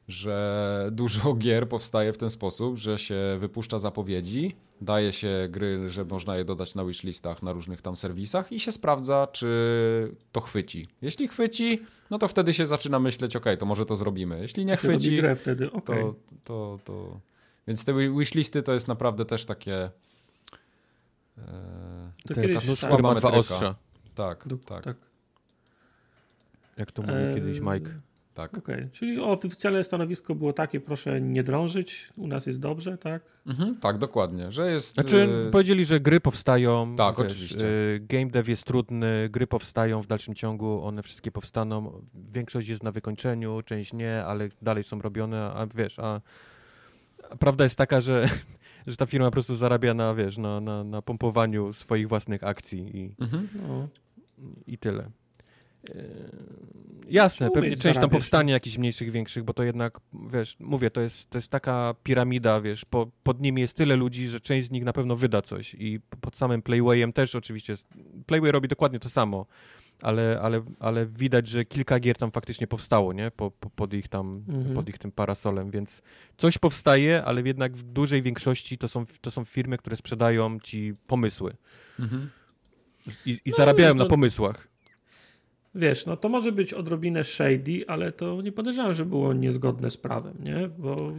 że 0.07 0.89
dużo 0.91 1.33
gier 1.43 1.69
powstaje 1.69 2.13
w 2.13 2.17
ten 2.17 2.29
sposób, 2.29 2.77
że 2.77 2.99
się 2.99 3.15
wypuszcza 3.39 3.79
zapowiedzi, 3.79 4.55
daje 4.81 5.13
się 5.13 5.47
gry, 5.49 5.89
że 5.89 6.05
można 6.05 6.37
je 6.37 6.45
dodać 6.45 6.75
na 6.75 6.85
wishlistach 6.85 7.43
na 7.43 7.53
różnych 7.53 7.81
tam 7.81 7.95
serwisach 7.97 8.51
i 8.51 8.59
się 8.59 8.71
sprawdza, 8.71 9.27
czy 9.31 10.15
to 10.31 10.41
chwyci. 10.41 10.87
Jeśli 11.01 11.27
chwyci, 11.27 11.81
no 12.09 12.17
to 12.19 12.27
wtedy 12.27 12.53
się 12.53 12.67
zaczyna 12.67 12.99
myśleć, 12.99 13.35
ok, 13.35 13.45
to 13.59 13.65
może 13.65 13.85
to 13.85 13.95
zrobimy. 13.95 14.41
Jeśli 14.41 14.65
nie 14.65 14.77
chwyci, 14.77 15.17
grę 15.17 15.35
wtedy, 15.35 15.71
okej. 15.71 16.03
to, 16.03 16.15
to, 16.43 16.79
to... 16.83 17.19
Więc 17.67 17.85
te 17.85 17.93
wi- 17.93 18.17
wishlisty 18.19 18.63
to 18.63 18.73
jest 18.73 18.87
naprawdę 18.87 19.25
też 19.25 19.45
takie... 19.45 19.89
E, 21.37 22.11
To 22.27 22.33
kiedyś 22.33 22.53
tak. 22.53 22.63
Słaba 22.63 23.13
metryka. 23.13 23.37
ostrza, 23.37 23.75
tak, 24.15 24.47
Do- 24.47 24.57
tak, 24.57 24.83
tak. 24.83 24.97
jak 26.77 26.91
to 26.91 27.01
mówił 27.01 27.15
Eee, 27.17 27.35
kiedyś 27.35 27.59
Mike. 27.59 27.99
Tak. 28.37 28.57
Okej, 28.57 28.89
czyli 28.91 29.19
oficjalne 29.21 29.83
stanowisko 29.83 30.35
było 30.35 30.53
takie, 30.53 30.79
proszę 30.79 31.21
nie 31.21 31.43
drążyć, 31.43 32.09
u 32.17 32.27
nas 32.27 32.45
jest 32.45 32.59
dobrze, 32.59 32.97
tak? 32.97 33.21
Mhm, 33.47 33.75
tak, 33.79 33.97
dokładnie, 33.97 34.51
że 34.51 34.71
jest... 34.71 34.93
Znaczy, 34.93 35.27
e, 35.47 35.51
powiedzieli, 35.51 35.85
że 35.85 35.99
gry 35.99 36.19
powstają. 36.19 36.95
Tak, 36.95 37.19
oczywiście. 37.19 37.65
e, 37.95 37.99
Game 37.99 38.25
dev 38.25 38.51
jest 38.51 38.63
trudny, 38.63 39.29
gry 39.29 39.47
powstają 39.47 40.01
w 40.01 40.07
dalszym 40.07 40.35
ciągu, 40.35 40.83
one 40.83 41.03
wszystkie 41.03 41.31
powstaną. 41.31 42.01
Większość 42.31 42.67
jest 42.67 42.83
na 42.83 42.91
wykończeniu, 42.91 43.61
część 43.65 43.93
nie, 43.93 44.25
ale 44.25 44.49
dalej 44.61 44.83
są 44.83 45.01
robione, 45.01 45.41
a 45.43 45.67
wiesz, 45.75 45.99
a, 45.99 46.21
a 47.31 47.35
prawda 47.37 47.63
jest 47.63 47.77
taka, 47.77 48.01
że, 48.01 48.29
że 48.87 48.95
ta 48.97 49.05
firma 49.05 49.25
po 49.25 49.31
prostu 49.31 49.55
zarabia 49.55 49.93
na, 49.93 50.13
wiesz, 50.15 50.37
na, 50.37 50.59
na, 50.61 50.83
na 50.83 51.01
pompowaniu 51.01 51.73
swoich 51.73 52.07
własnych 52.07 52.43
akcji 52.43 52.97
i, 52.97 53.15
Mhm. 53.19 53.47
No. 53.67 53.87
i 54.67 54.77
tyle. 54.77 55.09
E, 55.89 55.93
Jasne, 57.09 57.51
pewnie 57.51 57.77
część 57.77 57.99
tam 57.99 58.09
powstanie 58.09 58.53
jakichś 58.53 58.77
mniejszych, 58.77 59.11
większych, 59.11 59.43
bo 59.43 59.53
to 59.53 59.63
jednak, 59.63 59.99
wiesz, 60.31 60.55
mówię, 60.59 60.91
to 60.91 61.01
jest, 61.01 61.29
to 61.29 61.37
jest 61.37 61.47
taka 61.51 61.95
piramida, 62.03 62.61
wiesz, 62.61 62.85
po, 62.85 63.07
pod 63.23 63.41
nimi 63.41 63.61
jest 63.61 63.77
tyle 63.77 63.95
ludzi, 63.95 64.27
że 64.29 64.39
część 64.39 64.67
z 64.67 64.71
nich 64.71 64.83
na 64.83 64.93
pewno 64.93 65.15
wyda 65.15 65.41
coś 65.41 65.73
i 65.79 65.99
pod 66.21 66.37
samym 66.37 66.61
Playwayem 66.61 67.13
też 67.13 67.35
oczywiście, 67.35 67.75
Playway 68.25 68.51
robi 68.51 68.67
dokładnie 68.67 68.99
to 68.99 69.09
samo, 69.09 69.45
ale, 70.01 70.39
ale, 70.41 70.61
ale 70.79 71.05
widać, 71.05 71.47
że 71.47 71.65
kilka 71.65 71.99
gier 71.99 72.17
tam 72.17 72.31
faktycznie 72.31 72.67
powstało, 72.67 73.13
nie, 73.13 73.31
po, 73.31 73.51
po, 73.51 73.69
pod 73.69 73.93
ich 73.93 74.07
tam, 74.07 74.43
Mhm. 74.49 74.75
pod 74.75 74.89
ich 74.89 74.97
tym 74.97 75.11
parasolem, 75.11 75.71
więc 75.71 76.01
coś 76.37 76.57
powstaje, 76.57 77.23
ale 77.23 77.41
jednak 77.41 77.73
w 77.75 77.83
dużej 77.83 78.21
większości 78.21 78.77
to 78.77 78.87
są, 78.87 79.05
to 79.21 79.31
są 79.31 79.45
firmy, 79.45 79.77
które 79.77 79.97
sprzedają 79.97 80.59
ci 80.59 80.93
pomysły 81.07 81.55
Mhm. 81.99 82.29
i, 83.25 83.31
i 83.31 83.49
No, 83.49 83.55
zarabiają 83.57 83.93
wiesz, 83.93 83.97
na 83.97 84.03
no- 84.03 84.09
pomysłach. 84.09 84.67
Wiesz, 85.77 86.05
no 86.05 86.17
to 86.17 86.29
może 86.29 86.51
być 86.51 86.73
odrobinę 86.73 87.23
shady, 87.23 87.83
ale 87.87 88.11
to 88.11 88.41
nie 88.41 88.51
podejrzewam, 88.51 88.93
że 88.93 89.05
było 89.05 89.33
niezgodne 89.33 89.91
z 89.91 89.97
prawem, 89.97 90.33
nie? 90.43 90.69
Bo 90.77 91.13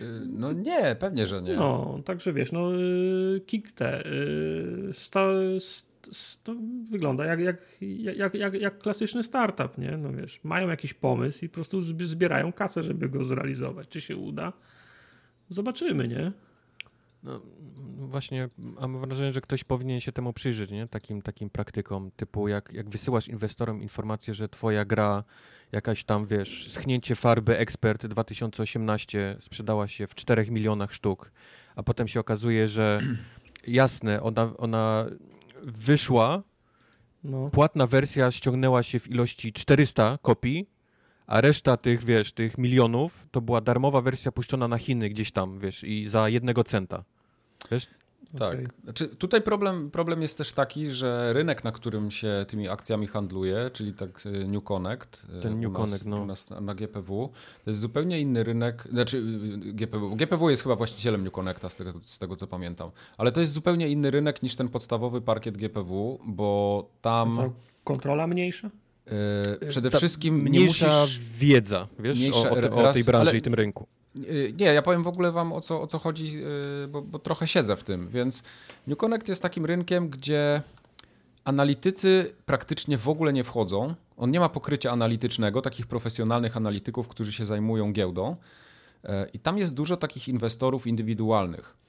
Y, 0.00 0.04
No 0.26 0.52
nie, 0.52 0.96
pewnie, 1.00 1.26
że 1.26 1.42
nie. 1.42 1.56
no, 1.56 2.00
także 2.04 2.32
wiesz, 2.32 2.52
no 2.52 2.80
y, 2.80 3.40
kick 3.46 3.72
te 3.72 4.06
y, 4.06 4.88
sta, 4.92 5.26
st, 5.60 5.86
st, 6.12 6.44
to 6.44 6.54
wygląda 6.90 7.24
jak, 7.26 7.40
jak, 7.40 7.56
jak, 8.16 8.34
jak, 8.34 8.54
jak 8.54 8.78
klasyczny 8.78 9.22
startup, 9.22 9.78
nie? 9.78 9.96
No 9.96 10.12
wiesz, 10.12 10.40
mają 10.44 10.68
jakiś 10.68 10.94
pomysł 10.94 11.44
i 11.44 11.48
po 11.48 11.54
prostu 11.54 11.80
zb- 11.80 12.04
zbierają 12.04 12.52
kasę, 12.52 12.82
żeby 12.82 13.08
go 13.08 13.24
zrealizować. 13.24 13.88
Czy 13.88 14.00
się 14.00 14.16
uda? 14.16 14.52
Zobaczymy, 15.48 16.08
nie? 16.08 16.32
No, 17.22 17.40
właśnie 17.96 18.48
mam 18.58 19.00
wrażenie, 19.00 19.32
że 19.32 19.40
ktoś 19.40 19.64
powinien 19.64 20.00
się 20.00 20.12
temu 20.12 20.32
przyjrzeć, 20.32 20.70
nie? 20.70 20.86
Takim, 20.86 21.22
takim 21.22 21.50
praktykom, 21.50 22.10
typu 22.16 22.48
jak, 22.48 22.72
jak 22.72 22.88
wysyłasz 22.90 23.28
inwestorom 23.28 23.82
informację, 23.82 24.34
że 24.34 24.48
twoja 24.48 24.84
gra, 24.84 25.24
jakaś 25.72 26.04
tam, 26.04 26.26
wiesz, 26.26 26.72
schnięcie 26.72 27.16
farby 27.16 27.58
Expert 27.58 28.06
2018 28.06 29.36
sprzedała 29.40 29.88
się 29.88 30.06
w 30.06 30.14
4 30.14 30.46
milionach 30.50 30.92
sztuk, 30.92 31.32
a 31.76 31.82
potem 31.82 32.08
się 32.08 32.20
okazuje, 32.20 32.68
że 32.68 33.00
jasne, 33.66 34.22
ona, 34.22 34.56
ona 34.56 35.06
wyszła, 35.62 36.42
No. 37.24 37.50
płatna 37.50 37.86
wersja 37.86 38.32
ściągnęła 38.32 38.82
się 38.82 39.00
w 39.00 39.10
ilości 39.10 39.52
400 39.52 40.18
kopii, 40.22 40.70
a 41.26 41.40
reszta 41.40 41.76
tych, 41.76 42.04
wiesz, 42.04 42.32
tych 42.32 42.58
milionów 42.58 43.26
to 43.30 43.40
była 43.40 43.60
darmowa 43.60 44.00
wersja 44.00 44.32
puszczona 44.32 44.68
na 44.68 44.78
Chiny 44.78 45.08
gdzieś 45.08 45.32
tam, 45.32 45.58
wiesz, 45.60 45.84
i 45.84 46.08
za 46.08 46.28
jednego 46.28 46.64
centa. 46.64 47.04
Wiesz? 47.70 47.88
Tak. 48.38 48.52
Okej. 48.54 48.66
Znaczy, 48.84 49.08
tutaj 49.08 49.42
problem, 49.42 49.90
problem 49.90 50.22
jest 50.22 50.38
też 50.38 50.52
taki, 50.52 50.90
że 50.90 51.32
rynek, 51.32 51.64
na 51.64 51.72
którym 51.72 52.10
się 52.10 52.44
tymi 52.48 52.68
akcjami 52.68 53.06
handluje, 53.06 53.70
czyli 53.72 53.92
tak 53.92 54.26
y, 54.26 54.30
New 54.48 54.64
Connect, 54.64 55.22
y, 55.38 55.42
Ten 55.42 55.60
New 55.60 55.72
nas, 55.72 55.76
Connect, 55.80 56.06
no. 56.06 56.26
na, 56.50 56.60
na 56.60 56.74
GPW, 56.74 57.28
to 57.64 57.70
jest 57.70 57.80
zupełnie 57.80 58.20
inny 58.20 58.44
rynek, 58.44 58.88
znaczy 58.90 59.16
y, 59.18 59.72
GPW. 59.72 60.16
GPW 60.16 60.50
jest 60.50 60.62
chyba 60.62 60.76
właścicielem 60.76 61.24
New 61.24 61.32
Connecta, 61.32 61.68
z 61.68 61.76
tego, 61.76 61.92
z 62.00 62.18
tego 62.18 62.36
co 62.36 62.46
pamiętam, 62.46 62.90
ale 63.18 63.32
to 63.32 63.40
jest 63.40 63.52
zupełnie 63.52 63.88
inny 63.88 64.10
rynek 64.10 64.42
niż 64.42 64.56
ten 64.56 64.68
podstawowy 64.68 65.20
parkiet 65.20 65.56
GPW, 65.56 66.18
bo 66.26 66.88
tam 67.00 67.34
Co, 67.34 67.52
kontrola 67.84 68.26
mniejsza? 68.26 68.70
y, 69.62 69.66
przede 69.66 69.90
Ta 69.90 69.98
wszystkim 69.98 70.36
nie 70.36 70.42
mniejsza 70.50 71.00
musisz... 71.00 71.18
wiedza, 71.38 71.88
wiesz, 71.98 72.18
mniejsza- 72.18 72.72
o, 72.72 72.76
o, 72.84 72.88
o 72.90 72.92
tej 72.92 73.04
branży 73.04 73.30
ale- 73.30 73.38
i 73.38 73.42
tym 73.42 73.54
rynku. 73.54 73.86
Y, 74.16 74.54
Nie, 74.58 74.66
ja 74.66 74.82
powiem 74.82 75.02
w 75.02 75.06
ogóle 75.06 75.32
wam 75.32 75.52
o 75.52 75.60
co, 75.60 75.82
o 75.82 75.86
co 75.86 75.98
chodzi, 75.98 76.44
y, 76.84 76.88
bo, 76.88 77.02
bo 77.02 77.18
trochę 77.18 77.48
siedzę 77.48 77.76
w 77.76 77.84
tym, 77.84 78.08
więc 78.08 78.42
New 78.86 78.98
Connect 78.98 79.28
jest 79.28 79.42
takim 79.42 79.66
rynkiem, 79.66 80.08
gdzie 80.08 80.62
analitycy 81.44 82.34
praktycznie 82.46 82.98
w 82.98 83.08
ogóle 83.08 83.32
nie 83.32 83.44
wchodzą. 83.44 83.94
On 84.16 84.30
nie 84.30 84.40
ma 84.40 84.48
pokrycia 84.48 84.90
analitycznego, 84.90 85.62
takich 85.62 85.86
profesjonalnych 85.86 86.56
analityków, 86.56 87.08
którzy 87.08 87.32
się 87.32 87.46
zajmują 87.46 87.92
giełdą. 87.92 88.36
E, 89.04 89.26
I 89.32 89.38
tam 89.38 89.58
jest 89.58 89.74
dużo 89.74 89.96
takich 89.96 90.28
inwestorów 90.28 90.86
indywidualnych 90.86 91.76
y, 91.76 91.83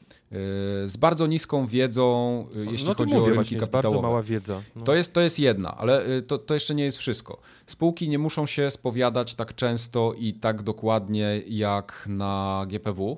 z 0.85 0.97
bardzo 0.97 1.27
niską 1.27 1.67
wiedzą, 1.67 2.45
y, 2.55 2.71
jeśli 2.71 2.87
no 2.87 2.93
chodzi 2.93 3.13
mówię 3.13 3.31
o 3.31 3.35
rynki 3.35 3.55
kapitałowe. 3.55 3.89
bardzo 3.89 4.01
mała 4.01 4.23
wiedza. 4.23 4.61
No. 4.75 4.83
To 4.83 4.95
jest, 4.95 5.13
to 5.13 5.21
jest 5.21 5.39
jedna, 5.39 5.77
ale 5.77 6.07
y, 6.07 6.21
to, 6.21 6.37
to 6.37 6.53
jeszcze 6.53 6.75
nie 6.75 6.83
jest 6.83 6.97
wszystko. 6.97 7.39
Spółki 7.67 8.09
nie 8.09 8.19
muszą 8.19 8.45
się 8.45 8.71
spowiadać 8.71 9.35
tak 9.35 9.55
często 9.55 10.13
i 10.17 10.33
tak 10.33 10.61
dokładnie 10.63 11.41
jak 11.47 12.05
na 12.09 12.65
GPW, 12.69 13.17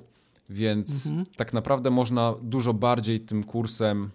więc 0.50 1.06
Mhm. 1.06 1.26
tak 1.36 1.52
naprawdę 1.52 1.90
można 1.90 2.34
dużo 2.42 2.74
bardziej 2.74 3.20
tym 3.20 3.44
kursem 3.44 4.10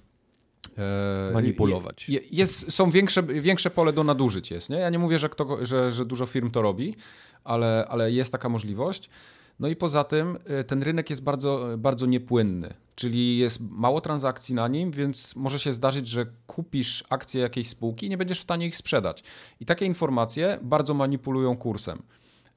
e, 0.77 1.33
Manipulować. 1.33 2.09
Je, 2.09 2.19
jest, 2.31 2.71
są 2.71 2.91
większe, 2.91 3.23
większe 3.23 3.69
pole 3.69 3.93
do 3.93 4.03
nadużyć 4.03 4.51
jest, 4.51 4.69
nie? 4.69 4.77
Ja 4.77 4.89
nie 4.89 4.99
mówię, 4.99 5.19
że, 5.19 5.29
kto, 5.29 5.65
że, 5.65 5.91
że 5.91 6.05
dużo 6.05 6.25
firm 6.25 6.51
to 6.51 6.61
robi, 6.61 6.95
ale, 7.43 7.85
ale 7.89 8.11
jest 8.11 8.31
taka 8.31 8.49
możliwość. 8.49 9.09
No 9.59 9.67
i 9.67 9.75
poza 9.75 10.03
tym 10.03 10.37
y, 10.61 10.63
ten 10.63 10.83
rynek 10.83 11.09
jest 11.09 11.23
bardzo, 11.23 11.67
bardzo 11.77 12.05
niepłynny, 12.05 12.73
czyli 12.95 13.37
jest 13.37 13.59
mało 13.69 14.01
transakcji 14.01 14.55
na 14.55 14.67
nim, 14.67 14.91
więc 14.91 15.35
może 15.35 15.59
się 15.59 15.73
zdarzyć, 15.73 16.07
że 16.07 16.25
kupisz 16.47 17.03
akcje 17.09 17.41
jakiejś 17.41 17.69
spółki 17.69 18.05
i 18.05 18.09
nie 18.09 18.17
będziesz 18.17 18.39
w 18.39 18.43
stanie 18.43 18.67
ich 18.67 18.77
sprzedać. 18.77 19.23
I 19.59 19.65
takie 19.65 19.85
informacje 19.85 20.59
bardzo 20.61 20.93
manipulują 20.93 21.57
kursem. 21.57 22.01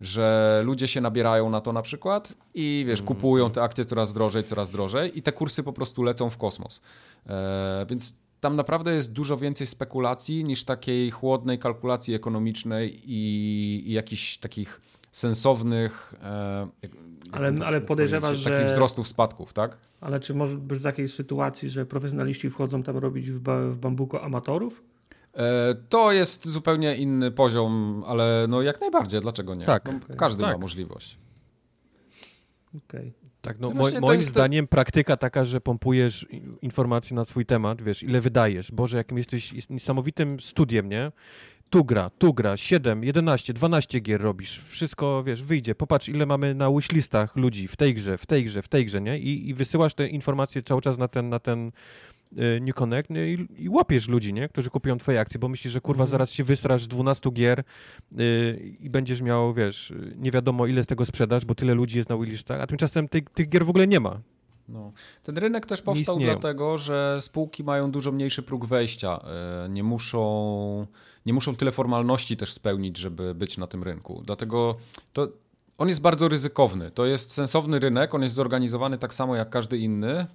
Że 0.00 0.61
ludzie 0.64 0.88
się 0.88 1.00
nabierają 1.00 1.50
na 1.50 1.61
to 1.61 1.72
na 1.72 1.82
przykład 1.82 2.35
i 2.54 2.85
wiesz, 2.88 3.02
kupują 3.02 3.50
te 3.50 3.62
akcje 3.62 3.85
coraz 3.85 4.12
drożej, 4.12 4.44
coraz 4.44 4.70
drożej 4.70 5.18
i 5.18 5.22
te 5.22 5.32
kursy 5.32 5.62
po 5.62 5.72
prostu 5.72 6.02
lecą 6.02 6.30
w 6.30 6.38
kosmos. 6.38 6.82
E, 7.26 7.87
więc 7.88 8.14
tam 8.40 8.56
naprawdę 8.56 8.94
jest 8.94 9.12
dużo 9.12 9.37
więcej 9.37 9.66
spekulacji 9.66 10.44
niż 10.44 10.64
takiej 10.64 11.11
chłodnej 11.11 11.59
kalkulacji 11.59 12.14
ekonomicznej 12.14 13.02
i, 13.04 13.82
i 13.87 13.92
jakichś 13.92 14.37
takich 14.37 14.80
sensownych 15.16 16.14
e, 16.22 16.68
Ale- 17.33 17.55
ale 17.66 17.81
podejrzewasz, 17.81 18.38
że- 18.38 18.50
takich 18.50 18.66
wzrostów, 18.66 19.09
spadków, 19.09 19.52
tak? 19.52 19.76
Ale 20.00 20.20
czy 20.20 20.35
może 20.35 20.57
być 20.57 20.83
takiej 20.83 21.09
sytuacji, 21.09 21.70
że 21.70 21.87
profesjonaliści 21.87 22.50
wchodzą 22.50 22.83
tam 22.83 22.96
robić 22.96 23.31
w, 23.31 23.40
ba, 23.40 23.61
w 23.61 23.76
bambuko 23.79 24.22
amatorów? 24.22 24.83
E, 25.35 25.74
To 25.88 26.12
jest 26.12 26.48
zupełnie 26.48 26.96
inny 26.96 27.31
poziom, 27.31 28.02
ale 28.07 28.46
no 28.48 28.62
jak 28.62 28.81
najbardziej, 28.81 29.20
dlaczego 29.20 29.55
nie? 29.55 29.64
Tak. 29.64 29.85
No, 30.09 30.16
każdy 30.16 30.42
ma 30.42 30.48
Tak. 30.52 30.61
możliwość. 30.61 31.18
Okej. 32.88 33.12
Tak, 33.42 33.59
no, 33.61 33.70
mo- 33.70 34.00
moim 34.00 34.22
zdaniem 34.22 34.66
praktyka 34.66 35.16
taka, 35.16 35.44
że 35.44 35.61
pompujesz 35.61 36.26
informacje 36.62 37.16
na 37.16 37.24
swój 37.24 37.46
temat, 37.46 37.83
wiesz, 37.83 38.02
ile 38.02 38.20
wydajesz. 38.20 38.72
Boże, 38.72 38.96
jakim 38.96 39.18
jesteś 39.18 39.52
jest 39.52 39.70
niesamowitym 39.70 40.40
studiem, 40.40 40.88
nie? 40.88 41.12
Tu 41.70 41.85
gra, 41.85 42.11
tu 42.11 42.35
gra, 42.35 42.57
7, 42.57 43.05
11, 43.05 43.52
12 43.52 44.00
gier 44.00 44.20
robisz, 44.20 44.59
wszystko, 44.59 45.22
wiesz, 45.24 45.42
wyjdzie. 45.42 45.74
Popatrz, 45.74 46.09
ile 46.09 46.26
mamy 46.26 46.55
na 46.55 46.70
wishlistach 46.70 47.37
ludzi 47.37 47.68
w 47.68 47.76
tej 47.76 47.94
grze, 47.94 48.18
w 48.18 48.26
tej 48.26 48.44
grze, 48.44 48.62
w 48.62 48.68
tej 48.68 48.87
grze, 48.87 49.00
nie? 49.00 49.18
I, 49.18 49.48
i 49.48 49.55
wysyłasz 49.55 49.94
te 49.94 50.09
informacje 50.09 50.62
cały 50.62 50.83
czas 50.83 50.98
na 50.98 51.09
ten, 51.09 51.29
na 51.29 51.38
ten 51.38 51.72
y, 52.33 52.61
New 52.61 52.74
Connect 52.74 53.11
nie? 53.11 53.29
I, 53.33 53.46
i 53.59 53.68
łapiesz 53.68 54.09
ludzi, 54.09 54.33
nie? 54.33 54.48
Którzy 54.48 54.70
kupują 54.70 54.98
twoje 54.98 55.20
akcje, 55.20 55.40
bo 55.40 55.48
myślisz, 55.48 55.72
że 55.72 55.81
kurwa 55.81 56.02
Mhm. 56.05 56.11
zaraz 56.11 56.31
się 56.31 56.44
wystrasz 56.44 56.87
12 56.87 57.31
gier 57.31 57.64
y, 58.20 58.76
i 58.81 58.90
będziesz 58.90 59.20
miał, 59.20 59.55
wiesz, 59.55 59.90
y, 59.90 60.14
nie 60.16 60.31
wiadomo 60.31 60.66
ile 60.66 60.85
z 60.85 60.87
tego 60.87 61.07
sprzedasz, 61.07 61.44
bo 61.44 61.55
tyle 61.55 61.74
ludzi 61.74 61.96
jest 61.98 62.09
na 62.09 62.16
wishlistach, 62.18 62.61
a 62.61 62.66
tymczasem 62.66 63.09
tych, 63.09 63.24
tych 63.31 63.48
gier 63.48 63.66
w 63.66 63.70
ogóle 63.70 63.87
nie 63.87 64.00
ma. 64.00 64.20
No. 64.68 64.92
Ten 65.22 65.38
rynek 65.38 65.66
też 65.66 65.83
powstał 65.83 66.18
dlatego, 66.18 66.79
że 66.79 67.18
spółki 67.20 67.64
mają 67.64 67.90
dużo 67.90 68.12
mniejszy 68.12 68.42
próg 68.42 68.66
wejścia. 68.66 69.18
E, 69.64 69.68
Nie 69.68 69.83
muszą, 69.83 70.87
nie 71.27 71.33
muszą 71.33 71.57
tyle 71.57 71.73
formalności 71.73 72.37
też 72.37 72.53
spełnić, 72.53 72.99
żeby 72.99 73.35
być 73.35 73.59
na 73.59 73.67
tym 73.67 73.83
rynku. 73.83 74.23
Dlatego 74.27 74.77
to, 75.12 75.29
on 75.79 75.89
jest 75.89 76.01
bardzo 76.01 76.29
ryzykowny. 76.29 76.91
To 76.91 77.07
jest 77.07 77.33
sensowny 77.33 77.79
rynek, 77.79 78.15
on 78.15 78.23
jest 78.23 78.35
zorganizowany 78.35 78.99
tak 78.99 79.15
samo 79.15 79.37
jak 79.37 79.51
każdy 79.51 79.79
inny, 79.79 80.21
y, 80.21 80.27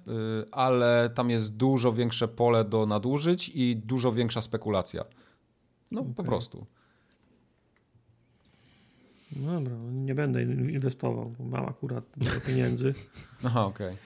ale 0.52 1.10
tam 1.14 1.30
jest 1.30 1.56
dużo 1.56 1.92
większe 1.92 2.28
pole 2.28 2.64
do 2.64 2.86
nadużyć 2.86 3.48
i 3.54 3.76
dużo 3.76 4.12
większa 4.12 4.42
spekulacja. 4.42 5.04
No 5.90 6.02
po 6.04 6.10
Okej. 6.10 6.24
prostu. 6.24 6.66
No 9.36 9.60
dobra, 9.60 9.76
nie 9.92 10.14
będę 10.14 10.42
in- 10.42 10.70
inwestował, 10.70 11.34
bo 11.38 11.44
mam 11.44 11.68
akurat 11.68 12.04
dużo 12.16 12.40
pieniędzy. 12.40 12.94
Aha, 13.46 13.64
okej. 13.64 13.96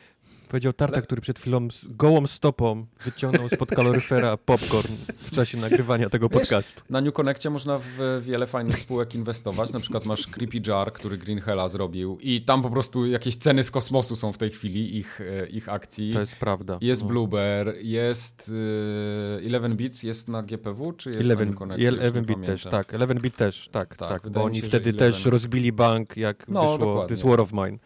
Powiedział 0.49 0.73
Tarta, 0.73 1.03
który 1.03 1.21
przed 1.21 1.39
chwilą 1.39 1.71
z 1.71 1.85
gołą 1.85 2.27
stopą 2.27 2.87
wyciągnął 3.05 3.49
spod 3.49 3.69
kaloryfera 3.71 4.37
popcorn 4.47 4.95
w 5.17 5.31
czasie 5.31 5.59
nagrywania 5.59 6.09
tego 6.11 6.29
Wiesz, 6.29 6.39
podcastu. 6.41 6.83
Na 6.91 7.01
New 7.01 7.15
Connectie 7.15 7.51
można 7.51 7.79
w 7.79 8.23
wiele 8.23 8.47
fajnych 8.47 8.79
spółek 8.79 9.15
inwestować. 9.15 9.73
Na 9.73 9.81
przykład 9.81 10.07
masz 10.07 10.27
Creepy 10.27 10.61
Jar, 10.67 10.93
który 10.93 11.19
Green 11.19 11.41
Hella 11.41 11.69
zrobił 11.69 12.19
i 12.21 12.43
tam 12.43 12.63
po 12.63 12.71
prostu 12.71 13.07
jakieś 13.07 13.37
ceny 13.37 13.65
z 13.65 13.71
kosmosu 13.71 14.17
są 14.17 14.33
w 14.33 14.39
tej 14.39 14.51
chwili 14.51 14.97
ich, 14.99 15.21
e, 15.21 15.47
ich 15.47 15.69
akcji. 15.69 16.13
To 16.13 16.21
jest 16.21 16.37
prawda. 16.37 16.79
Jest 16.81 17.03
No. 17.03 17.09
Bluebear, 17.09 17.75
jest 17.81 18.49
y, 18.49 19.49
11bit, 19.49 20.05
jest 20.05 20.29
na 20.29 20.43
GPW, 20.43 20.93
czy 20.93 21.11
jest 21.11 21.21
na 21.21 21.27
Eleven, 21.27 21.49
New 21.49 21.59
Connectie? 21.59 21.85
Już 21.85 21.93
nie 21.93 21.99
11 22.05 22.21
bit 22.27 22.37
pamiętam. 22.37 22.57
też, 22.57 22.65
tak. 22.65 22.93
11 22.93 23.21
bit 23.23 23.37
też, 23.37 23.69
tak, 23.73 23.97
Tak, 23.97 24.09
tak, 24.09 24.29
bo 24.33 24.45
oni 24.45 24.57
się, 24.61 24.63
wtedy 24.69 24.89
11. 24.91 25.23
też 25.23 25.27
rozbili 25.33 25.73
bank, 25.73 26.17
jak 26.17 26.49
No, 26.49 26.61
wyszło 26.63 26.79
dokładnie. 26.79 27.17
This 27.17 27.25
War 27.27 27.41
of 27.41 27.53
Mine. 27.53 27.79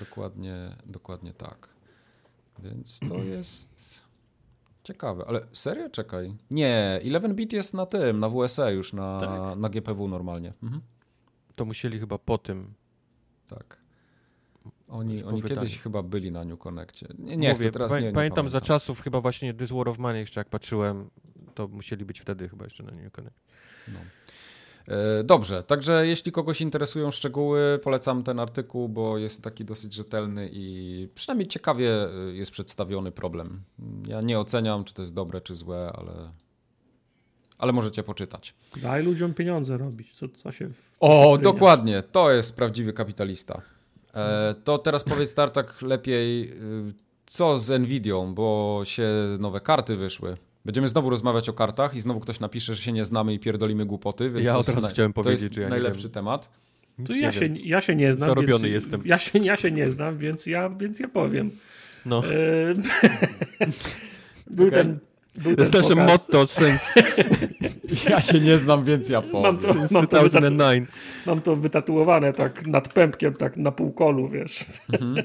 Dokładnie, 0.00 0.76
dokładnie 0.86 1.32
tak. 1.32 1.73
Więc 2.64 2.98
to 3.08 3.14
jest 3.14 4.00
ciekawe. 4.84 5.24
Ale 5.28 5.46
serio? 5.52 5.90
Czekaj. 5.90 6.34
Nie, 6.50 7.00
11bit 7.04 7.52
jest 7.52 7.74
na 7.74 7.86
tym, 7.86 8.20
na 8.20 8.28
WSE 8.28 8.74
już, 8.74 8.92
na, 8.92 9.20
Tak. 9.20 9.58
na 9.58 9.68
GPW 9.68 10.08
normalnie. 10.08 10.52
Mhm. 10.62 10.82
To 11.54 11.64
musieli 11.64 11.98
chyba 12.00 12.18
po 12.18 12.38
tym. 12.38 12.74
Tak. 13.48 13.84
Oni, 14.88 15.24
oni 15.24 15.42
kiedyś 15.42 15.78
chyba 15.78 16.02
byli 16.02 16.32
na 16.32 16.44
New 16.44 16.58
Connectie. 16.58 17.06
Nie, 17.18 17.36
nie 17.36 17.48
Mówię, 17.52 17.60
chcę 17.64 17.72
teraz, 17.72 17.92
pa- 17.92 18.00
nie, 18.00 18.06
nie 18.06 18.12
Pamiętam 18.12 18.50
za 18.50 18.60
pamiętam. 18.60 18.66
czasów 18.66 19.00
chyba 19.00 19.20
właśnie 19.20 19.54
This 19.54 19.70
War 19.70 19.88
of 19.88 19.98
Mine 19.98 20.18
jeszcze 20.18 20.40
jak 20.40 20.48
patrzyłem, 20.48 21.10
to 21.54 21.68
musieli 21.68 22.04
być 22.04 22.20
wtedy 22.20 22.48
chyba 22.48 22.64
jeszcze 22.64 22.82
na 22.82 22.90
New 22.90 23.12
Connect. 23.12 23.40
No. 23.88 23.98
E, 24.88 25.24
Dobrze, 25.24 25.62
także 25.62 26.06
jeśli 26.06 26.32
kogoś 26.32 26.60
interesują 26.60 27.10
szczegóły, 27.10 27.80
polecam 27.82 28.22
ten 28.22 28.38
artykuł, 28.40 28.88
bo 28.88 29.18
jest 29.18 29.42
taki 29.42 29.64
dosyć 29.64 29.94
rzetelny 29.94 30.50
i 30.52 31.08
przynajmniej 31.14 31.46
ciekawie 31.48 32.08
e, 32.08 32.10
jest 32.32 32.50
przedstawiony 32.50 33.12
problem. 33.12 33.62
Ja 34.06 34.20
nie 34.20 34.38
oceniam, 34.38 34.84
czy 34.84 34.94
to 34.94 35.02
jest 35.02 35.14
dobre, 35.14 35.40
czy 35.40 35.54
złe, 35.56 35.92
ale, 35.94 36.32
ale 37.58 37.72
możecie 37.72 38.02
poczytać. 38.02 38.54
Daj 38.76 39.04
ludziom 39.04 39.34
pieniądze 39.34 39.78
robić, 39.78 40.14
co, 40.14 40.28
co 40.28 40.52
się... 40.52 40.68
W, 40.68 40.90
O, 41.00 41.38
dokładnie, 41.42 42.02
to 42.02 42.32
jest 42.32 42.56
prawdziwy 42.56 42.92
kapitalista. 42.92 43.62
E, 44.14 44.54
to 44.64 44.78
teraz 44.78 45.04
powiedz 45.04 45.34
Tartak 45.34 45.82
lepiej, 45.82 46.52
y, 46.52 46.94
co 47.26 47.58
z 47.58 47.80
Nvidią, 47.80 48.34
bo 48.34 48.80
się 48.84 49.08
nowe 49.38 49.60
karty 49.60 49.96
wyszły. 49.96 50.36
Będziemy 50.64 50.88
znowu 50.88 51.10
rozmawiać 51.10 51.48
o 51.48 51.52
kartach 51.52 51.94
i 51.94 52.00
znowu 52.00 52.20
ktoś 52.20 52.40
napisze, 52.40 52.74
że 52.74 52.82
się 52.82 52.92
nie 52.92 53.04
znamy 53.04 53.34
i 53.34 53.38
pierdolimy 53.38 53.86
głupoty. 53.86 54.30
Więc 54.30 54.46
Ja 54.46 54.52
to 54.52 54.58
od 54.60 54.66
jest 54.68 54.76
razu 54.80 54.88
chciałem 54.94 55.12
to 55.12 55.22
powiedzieć, 55.22 55.42
jest 55.42 55.54
że 55.54 55.60
ja 55.60 55.66
nie 55.66 55.70
najlepszy 55.70 56.02
wiem. 56.02 56.10
temat. 56.12 56.50
Nic 56.98 57.08
To 57.08 57.14
ja 57.14 57.30
wiem. 57.30 57.56
się, 57.56 57.60
ja 57.62 57.80
się 57.80 57.94
nie 57.96 58.14
znam, 58.14 58.28
Zarobiony 58.28 58.68
więc, 58.68 58.84
jestem. 58.84 59.02
Ja 59.04 59.18
się, 59.18 59.38
ja 59.38 59.56
się 59.56 59.70
nie 59.70 59.90
znam, 59.90 60.18
więc 60.18 60.46
ja, 60.46 60.70
więc 60.70 61.00
ja 61.00 61.08
powiem. 61.08 61.50
No. 62.06 62.22
E, 62.24 62.72
był 64.50 64.68
Okej. 64.68 64.78
ten, 64.82 64.98
był 65.36 65.56
To 65.56 65.62
jest 65.62 65.74
nasze 65.74 65.94
motto 65.94 66.46
since, 66.46 66.94
Ja 68.10 68.20
się 68.20 68.40
nie 68.40 68.58
znam, 68.58 68.84
więc 68.84 69.08
ja 69.08 69.22
powiem. 69.22 69.42
Mam 69.42 69.58
to, 69.58 69.74
mam, 69.74 69.88
to 69.88 70.00
wytatu- 70.00 70.28
2009. 70.28 70.88
mam 71.26 71.40
to 71.40 71.56
wytatuowane 71.56 72.32
tak 72.32 72.66
nad 72.66 72.92
pępkiem, 72.92 73.34
tak 73.34 73.56
na 73.56 73.72
półkolu, 73.72 74.28
wiesz. 74.28 74.64
Mhm. 74.92 75.24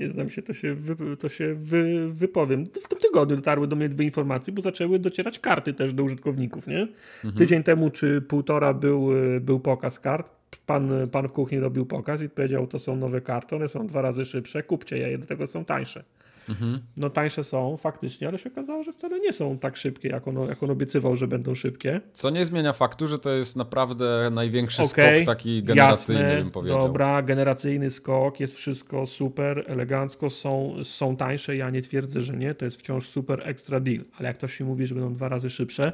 nie 0.00 0.08
znam 0.08 0.30
się, 0.30 0.42
to 0.42 0.52
się, 0.52 0.74
wy, 0.74 1.16
to 1.16 1.28
się 1.28 1.54
wy, 1.54 2.08
wypowiem. 2.10 2.66
W 2.66 2.88
tym 2.88 2.98
tygodniu 2.98 3.36
dotarły 3.36 3.66
do 3.66 3.76
mnie 3.76 3.88
dwie 3.88 4.04
informacje, 4.04 4.52
bo 4.52 4.62
zaczęły 4.62 4.98
docierać 4.98 5.38
karty 5.38 5.74
też 5.74 5.92
do 5.94 6.04
użytkowników, 6.04 6.66
nie? 6.66 6.80
Mhm. 6.80 7.34
Tydzień 7.34 7.62
temu 7.62 7.90
czy 7.90 8.20
półtora 8.20 8.74
był, 8.74 9.08
był 9.40 9.60
pokaz 9.60 10.00
kart. 10.00 10.40
Pan, 10.66 10.90
pan 11.12 11.28
w 11.28 11.32
kuchni 11.32 11.60
robił 11.60 11.86
pokaz 11.86 12.22
i 12.22 12.28
powiedział, 12.28 12.66
to 12.66 12.78
są 12.78 12.96
nowe 12.96 13.20
karty, 13.20 13.56
one 13.56 13.68
są 13.68 13.86
dwa 13.86 14.02
razy 14.02 14.24
szybsze, 14.24 14.62
kupcie 14.62 14.98
je, 14.98 15.18
do 15.18 15.26
tego 15.26 15.46
są 15.46 15.64
tańsze. 15.64 16.04
Mhm. 16.48 16.80
No 16.96 17.10
tańsze 17.10 17.44
są 17.44 17.76
faktycznie, 17.76 18.28
ale 18.28 18.38
się 18.38 18.50
okazało, 18.50 18.82
że 18.82 18.92
wcale 18.92 19.20
nie 19.20 19.32
są 19.32 19.58
tak 19.58 19.76
szybkie, 19.76 20.08
jak 20.08 20.28
on, 20.28 20.48
jak 20.48 20.62
on 20.62 20.70
obiecywał, 20.70 21.16
że 21.16 21.28
będą 21.28 21.54
szybkie. 21.54 22.00
Co 22.12 22.30
nie 22.30 22.44
zmienia 22.44 22.72
faktu, 22.72 23.08
że 23.08 23.18
to 23.18 23.30
jest 23.30 23.56
naprawdę 23.56 24.30
największy 24.32 24.82
okay, 24.82 25.18
skok 25.18 25.36
taki 25.36 25.62
generacyjny, 25.62 26.22
jasne, 26.22 26.42
bym 26.42 26.50
powiedział. 26.50 26.80
Dobra, 26.80 27.22
generacyjny 27.22 27.90
skok, 27.90 28.40
jest 28.40 28.56
wszystko 28.56 29.06
super, 29.06 29.64
elegancko, 29.66 30.30
są, 30.30 30.74
są 30.82 31.16
tańsze, 31.16 31.56
ja 31.56 31.70
nie 31.70 31.82
twierdzę, 31.82 32.22
że 32.22 32.36
nie, 32.36 32.54
to 32.54 32.64
jest 32.64 32.80
wciąż 32.80 33.08
super 33.08 33.42
extra 33.48 33.80
deal, 33.80 34.04
ale 34.18 34.28
jak 34.28 34.36
ktoś 34.36 34.60
mi 34.60 34.66
mówi, 34.66 34.86
że 34.86 34.94
będą 34.94 35.14
dwa 35.14 35.28
razy 35.28 35.50
szybsze, 35.50 35.92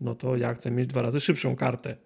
no 0.00 0.14
to 0.14 0.36
ja 0.36 0.54
chcę 0.54 0.70
mieć 0.70 0.86
dwa 0.86 1.02
razy 1.02 1.20
szybszą 1.20 1.56
kartę. 1.56 1.96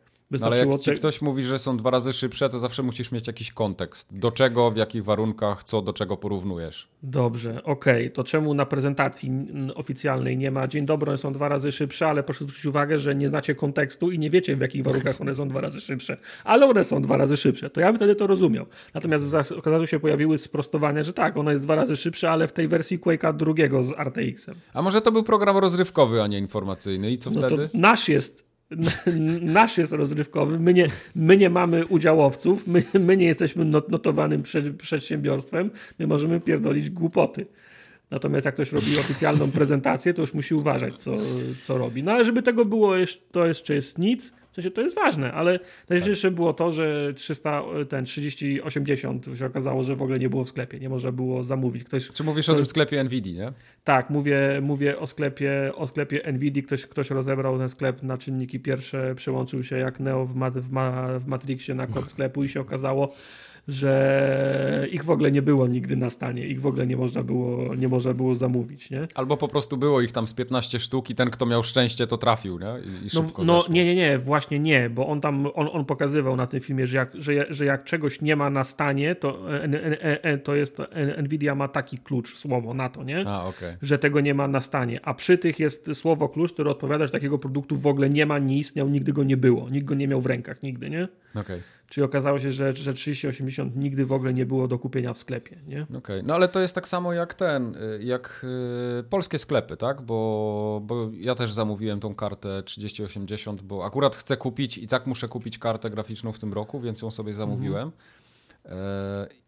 Ale 0.41 0.59
jak 0.59 0.79
ci 0.79 0.91
te... 0.91 0.95
ktoś 0.95 1.23
mówi, 1.23 1.43
że 1.43 1.59
są 1.59 1.77
dwa 1.77 1.91
razy 1.91 2.13
szybsze, 2.13 2.51
to 2.51 2.59
zawsze 2.59 2.83
musisz 2.83 3.13
mieć 3.13 3.27
jakiś 3.27 3.53
kontekst. 3.53 4.09
Do 4.11 4.31
czego, 4.31 4.71
w 4.71 4.77
jakich 4.77 5.05
warunkach, 5.05 5.65
co 5.65 5.83
do 5.83 5.93
czego 5.93 6.17
porównujesz. 6.17 6.89
Dobrze, 7.03 7.63
okej. 7.65 8.03
Okay. 8.03 8.11
To 8.11 8.25
czemu 8.25 8.55
na 8.55 8.67
prezentacji 8.67 9.31
oficjalnej 9.75 10.37
nie 10.37 10.51
ma 10.51 10.69
dzień 10.69 10.87
dobry, 10.87 11.11
one 11.11 11.19
są 11.19 11.33
dwa 11.33 11.49
razy 11.49 11.73
szybsze, 11.73 12.07
ale 12.07 12.23
proszę 12.23 12.45
zwrócić 12.45 12.67
uwagę, 12.67 12.99
że 12.99 13.15
nie 13.15 13.29
znacie 13.29 13.55
kontekstu 13.55 14.11
i 14.11 14.19
nie 14.19 14.31
wiecie, 14.31 14.57
w 14.57 14.61
jakich 14.61 14.85
warunkach 14.85 15.21
one 15.21 15.35
są 15.35 15.49
dwa 15.49 15.61
razy 15.61 15.81
szybsze. 15.81 16.17
Ale 16.45 16.67
one 16.67 16.85
są 16.85 17.03
dwa 17.03 17.17
razy 17.17 17.37
szybsze. 17.37 17.71
To 17.71 17.81
ja 17.81 17.87
bym 17.87 17.97
wtedy 17.97 18.15
to 18.15 18.27
rozumiał. 18.27 18.67
Natomiast 18.95 19.35
okazało 19.59 19.87
się 19.87 20.01
pojawiły 20.01 20.39
sprostowania, 20.39 21.03
że 21.03 21.13
tak, 21.13 21.37
ona 21.37 21.53
jest 21.53 21.65
dwa 21.65 21.75
razy 21.75 21.97
szybsza, 21.97 22.31
ale 22.31 22.47
w 22.47 22.53
tej 22.53 22.69
wersji 22.69 22.99
Quake'a 22.99 23.37
drugiego 23.37 23.83
z 23.83 23.93
RTX-em. 23.93 24.55
A 24.75 24.83
może 24.83 25.01
to 25.01 25.13
był 25.13 25.23
program 25.23 25.57
rozrywkowy, 25.57 26.23
a 26.23 26.27
nie 26.27 26.39
informacyjny 26.39 27.11
i 27.11 27.17
co 27.17 27.31
no 27.31 27.41
wtedy? 27.41 27.69
nasz 27.75 28.09
jest 28.09 28.52
nasz 29.41 29.79
jest 29.79 29.93
rozrywkowy, 29.93 30.59
my 30.59 30.75
nie, 30.75 30.89
my 31.15 31.37
nie 31.37 31.51
mamy 31.51 31.87
udziałowców, 31.87 32.67
my, 32.67 32.85
my 33.01 33.17
nie 33.17 33.27
jesteśmy 33.27 33.65
notowanym 33.65 34.43
przedsiębiorstwem, 34.79 35.71
my 35.99 36.07
możemy 36.07 36.41
pierdolić 36.41 36.91
głupoty. 36.91 37.47
Natomiast 38.11 38.47
jak 38.47 38.55
ktoś 38.55 38.73
robi 38.73 38.99
oficjalną 38.99 39.51
prezentację, 39.51 40.15
to 40.15 40.23
już 40.23 40.35
musi 40.35 40.55
uważać, 40.55 41.03
co, 41.03 41.13
co 41.61 41.79
robi. 41.79 42.03
No 42.03 42.13
ale 42.13 42.25
żeby 42.25 42.43
tego 42.43 42.65
było, 42.65 42.93
to 43.31 43.47
jeszcze 43.47 43.75
jest 43.75 43.99
nic. 43.99 44.33
W 44.53 44.55
sensie 44.55 44.71
to 44.71 44.81
jest 44.81 44.95
ważne, 44.95 45.33
ale 45.33 45.61
najważniejsze 45.89 46.29
tak. 46.29 46.35
było 46.35 46.53
to, 46.53 46.73
że 46.73 47.15
300, 47.15 47.63
ten 47.89 48.05
3080 48.05 49.27
się 49.35 49.47
okazało, 49.47 49.83
że 49.83 49.97
w 49.97 50.03
ogóle 50.03 50.19
nie 50.19 50.29
było 50.29 50.45
w 50.45 50.49
sklepie, 50.49 50.81
nie 50.81 50.89
można 50.89 51.13
było 51.13 51.43
zamówić. 51.43 51.85
Ktoś, 51.85 52.09
Czy 52.09 52.25
mówisz 52.25 52.45
ktoś, 52.45 52.55
o 52.55 52.57
tym 52.57 52.67
sklepie 52.67 53.05
Nvidia, 53.05 53.45
nie? 53.45 53.53
Tak, 53.85 54.11
mówię, 54.11 54.61
mówię 54.63 54.99
o 54.99 55.07
sklepie, 55.07 55.73
o 55.75 55.87
sklepie 55.87 56.33
Nvidia. 56.33 56.63
Ktoś, 56.63 56.87
ktoś 56.87 57.11
rozebrał 57.11 57.59
ten 57.59 57.69
sklep 57.69 58.03
na 58.03 58.19
czynniki 58.19 58.61
pierwsze, 58.61 59.15
przełączył 59.15 59.63
się 59.63 59.79
jak 59.79 60.01
Neo 60.01 60.27
w, 60.27 60.35
w, 60.35 60.71
w 61.19 61.27
Matrixie 61.27 61.75
na 61.75 61.87
kod 61.87 62.11
sklepu 62.11 62.45
i 62.45 62.49
się 62.49 62.61
okazało, 62.61 63.15
że 63.69 64.87
ich 64.91 65.05
w 65.05 65.11
ogóle 65.11 65.33
nie 65.33 65.43
było 65.43 65.67
nigdy 65.67 65.97
na 65.97 66.11
stanie, 66.11 66.47
ich 66.47 66.61
w 66.61 66.67
ogóle 66.67 66.87
nie 66.87 66.97
można 66.97 67.23
było, 67.23 67.75
nie 67.75 67.89
można 67.89 68.15
było 68.15 68.35
zamówić, 68.35 68.91
nie? 68.91 69.09
Albo 69.15 69.37
po 69.37 69.49
prostu 69.49 69.77
było 69.77 70.01
ich 70.01 70.13
tam 70.13 70.29
z 70.29 70.35
15 70.35 70.81
sztuk 70.81 71.11
i 71.11 71.15
ten, 71.15 71.31
kto 71.31 71.47
miał 71.47 71.63
szczęście, 71.63 72.07
to 72.07 72.19
trafił, 72.19 72.59
nie? 72.59 72.67
I, 72.67 73.07
i 73.07 73.09
no, 73.15 73.45
no 73.45 73.65
nie, 73.69 73.85
nie, 73.85 73.95
nie, 73.95 74.19
właśnie 74.19 74.59
nie, 74.59 74.91
bo 74.91 75.09
on 75.09 75.21
tam, 75.21 75.47
on, 75.55 75.69
on 75.73 75.85
pokazywał 75.85 76.37
na 76.37 76.47
tym 76.47 76.61
filmie, 76.61 76.87
że 76.87 76.97
jak, 76.97 77.11
że, 77.15 77.47
że 77.51 77.65
jak 77.65 77.85
czegoś 77.85 78.21
nie 78.21 78.37
ma 78.37 78.51
na 78.51 78.65
stanie, 78.65 79.15
to, 79.15 79.39
to 80.45 80.55
jest, 80.55 80.77
to 80.77 80.87
Nvidia 81.23 81.55
ma 81.55 81.69
taki 81.69 81.99
klucz, 81.99 82.39
słowo 82.39 82.75
na 82.75 82.89
to, 82.89 83.05
nie? 83.05 83.25
A, 83.27 83.45
okay. 83.45 83.77
Że 83.83 83.99
tego 83.99 84.21
nie 84.21 84.35
ma 84.35 84.49
na 84.49 84.61
stanie, 84.61 85.01
a 85.03 85.15
przy 85.15 85.39
tych 85.39 85.61
jest 85.61 85.91
słowo 85.95 86.29
klucz, 86.29 86.53
które 86.53 86.71
odpowiada, 86.71 87.07
że 87.07 87.13
takiego 87.13 87.39
produktu 87.39 87.77
w 87.77 87.87
ogóle 87.87 88.11
nie 88.11 88.27
ma, 88.27 88.39
nie 88.39 88.59
istniał, 88.59 88.89
nigdy 88.89 89.13
go 89.13 89.25
nie 89.25 89.37
było, 89.37 89.69
nikt 89.71 89.87
go 89.87 89.95
nie 89.95 90.09
miał 90.09 90.21
w 90.21 90.27
rękach, 90.27 90.63
nigdy, 90.63 90.91
nie? 90.91 91.09
Okej. 91.35 91.43
Okay. 91.43 91.63
Czyli 91.93 92.05
okazało 92.05 92.39
się, 92.39 92.53
że, 92.53 92.73
że 92.73 92.95
3080 92.95 93.77
nigdy 93.77 94.07
w 94.07 94.13
ogóle 94.13 94.33
nie 94.33 94.47
było 94.47 94.69
do 94.69 94.79
kupienia 94.79 95.13
w 95.13 95.19
sklepie. 95.19 95.59
Nie? 95.67 95.83
Okej, 95.83 95.99
okay. 95.99 96.23
no 96.23 96.35
ale 96.35 96.49
to 96.49 96.61
jest 96.61 96.75
tak 96.75 96.89
samo 96.89 97.13
jak 97.13 97.35
ten, 97.35 97.77
y, 97.77 98.01
jak 98.03 98.47
y, 99.01 99.05
polskie 99.05 99.39
sklepy, 99.39 99.77
tak? 99.77 100.03
Bo, 100.03 100.81
bo 100.85 101.11
ja 101.21 101.35
też 101.35 101.53
zamówiłem 101.53 102.01
tą 102.01 102.15
kartę 102.15 102.63
3080, 102.63 103.63
bo 103.63 103.85
akurat 103.85 104.17
chcę 104.17 104.37
kupić 104.37 104.79
i 104.79 104.89
tak 104.89 105.07
muszę 105.07 105.29
kupić 105.29 105.59
kartę 105.59 105.91
graficzną 105.91 106.33
w 106.33 106.39
tym 106.39 106.53
roku, 106.53 106.81
więc 106.81 107.03
ją 107.03 107.11
sobie 107.11 107.35
zamówiłem. 107.35 107.83
Mhm. 107.83 107.93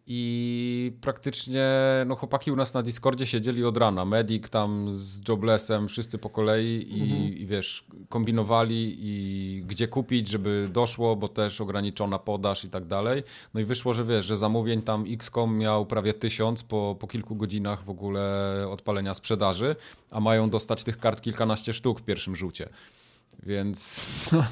I 0.07 0.93
praktycznie 1.01 1.71
no, 2.07 2.17
chłopaki 2.17 2.51
u 2.53 2.57
nas 2.57 2.75
na 2.75 2.83
Discordzie 2.83 3.27
siedzieli 3.27 3.65
od 3.65 3.77
rana. 3.77 4.05
Medic 4.05 4.49
tam 4.49 4.91
z 4.93 5.29
Joblessem, 5.29 5.89
wszyscy 5.89 6.19
po 6.19 6.31
kolei 6.31 6.99
i, 6.99 7.03
mhm. 7.03 7.23
i 7.23 7.47
wiesz, 7.47 7.85
kombinowali 8.09 8.97
i 8.99 9.63
gdzie 9.67 9.89
kupić, 9.89 10.29
żeby 10.29 10.69
doszło, 10.73 11.17
bo 11.17 11.29
też 11.29 11.61
ograniczona 11.61 12.19
podaż 12.19 12.65
i 12.65 12.69
tak 12.69 12.85
dalej. 12.87 13.23
No 13.55 13.61
i 13.61 13.65
wyszło, 13.65 13.95
że 13.95 14.05
wiesz, 14.05 14.25
że 14.25 14.37
zamówień 14.37 14.83
tam 14.83 15.05
XCOM 15.09 15.59
miał 15.59 15.87
prawie 15.87 16.15
tysiąc 16.15 16.63
po, 16.63 16.97
po 17.01 17.07
kilku 17.07 17.37
godzinach 17.37 17.85
w 17.85 17.91
ogóle 17.91 18.67
odpalenia 18.71 19.15
sprzedaży, 19.15 19.77
a 20.11 20.21
mają 20.21 20.51
dostać 20.51 20.85
tych 20.85 20.99
kart 20.99 21.21
kilkanaście 21.21 21.73
sztuk 21.73 22.01
w 22.01 22.05
pierwszym 22.05 22.37
rzucie. 22.37 22.69
Więc 23.47 24.11
no, 24.33 24.45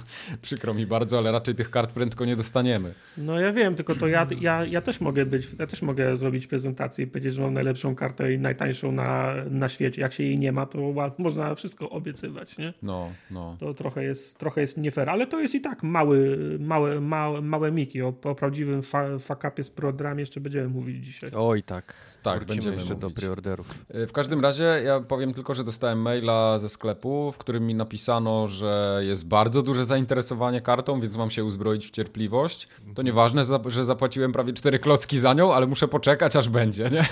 przykro 0.42 0.74
mi 0.74 0.86
bardzo, 0.86 1.18
ale 1.18 1.32
raczej 1.32 1.54
tych 1.54 1.70
kart 1.70 1.92
prędko 1.92 2.24
nie 2.24 2.36
dostaniemy. 2.36 2.94
No 3.18 3.40
ja 3.40 3.52
wiem, 3.52 3.74
tylko 3.74 3.94
to 3.94 4.08
ja, 4.08 4.26
ja, 4.40 4.64
ja 4.64 4.80
też 4.80 5.00
mogę 5.00 5.26
być, 5.26 5.48
ja 5.58 5.66
też 5.66 5.82
mogę 5.82 6.16
zrobić 6.16 6.46
prezentację 6.46 7.04
i 7.04 7.08
powiedzieć, 7.08 7.34
że 7.34 7.42
mam 7.42 7.54
najlepszą 7.54 7.94
kartę 7.94 8.32
i 8.32 8.38
najtańszą 8.38 8.92
na, 8.92 9.34
na 9.50 9.68
świecie. 9.68 10.02
Jak 10.02 10.12
się 10.12 10.22
jej 10.22 10.38
nie 10.38 10.52
ma, 10.52 10.66
to 10.66 10.94
można 11.18 11.54
wszystko 11.54 11.90
obiecywać, 11.90 12.58
nie? 12.58 12.74
No, 12.82 13.10
no. 13.30 13.56
To 13.60 13.74
trochę 13.74 14.04
jest, 14.04 14.38
trochę 14.38 14.60
jest 14.60 14.76
nie 14.76 14.90
fair, 14.90 15.10
ale 15.10 15.26
to 15.26 15.40
jest 15.40 15.54
i 15.54 15.60
tak 15.60 15.82
mały, 15.82 16.38
małe, 16.60 17.00
małe, 17.00 17.40
małe 17.40 17.72
miki. 17.72 18.02
O, 18.02 18.14
o 18.24 18.34
prawdziwym 18.34 18.82
fa, 18.82 19.18
fakapie 19.18 19.64
z 19.64 19.70
programie 19.70 20.20
jeszcze 20.20 20.40
będziemy 20.40 20.68
mówić 20.68 21.04
dzisiaj. 21.04 21.30
Oj, 21.34 21.62
tak. 21.62 21.94
Tak, 22.22 22.38
Wrócimy 22.38 22.54
będziemy 22.56 22.76
jeszcze 22.76 22.94
mówić. 22.94 23.14
do 23.14 23.20
preorderów. 23.20 23.74
E, 23.88 24.06
w 24.06 24.12
każdym 24.12 24.40
razie 24.40 24.64
ja 24.84 25.00
powiem 25.00 25.34
tylko, 25.34 25.54
że 25.54 25.64
dostałem 25.64 25.98
maila 26.02 26.58
ze 26.58 26.68
sklepu, 26.68 27.32
w 27.32 27.38
którym 27.38 27.66
mi 27.66 27.74
napisano, 27.74 28.48
że 28.48 29.00
jest 29.04 29.26
bardzo 29.28 29.62
duże 29.62 29.84
zainteresowanie 29.84 30.60
kartą, 30.60 31.00
więc 31.00 31.16
mam 31.16 31.30
się 31.30 31.44
uzbroić 31.44 31.86
w 31.86 31.90
cierpliwość. 31.90 32.68
To 32.94 33.02
nieważne, 33.02 33.42
że 33.66 33.84
zapłaciłem 33.84 34.32
prawie 34.32 34.52
cztery 34.52 34.78
klocki 34.78 35.18
za 35.18 35.34
nią, 35.34 35.54
ale 35.54 35.66
muszę 35.66 35.88
poczekać, 35.88 36.36
aż 36.36 36.48
będzie, 36.48 36.90
nie? 36.90 37.04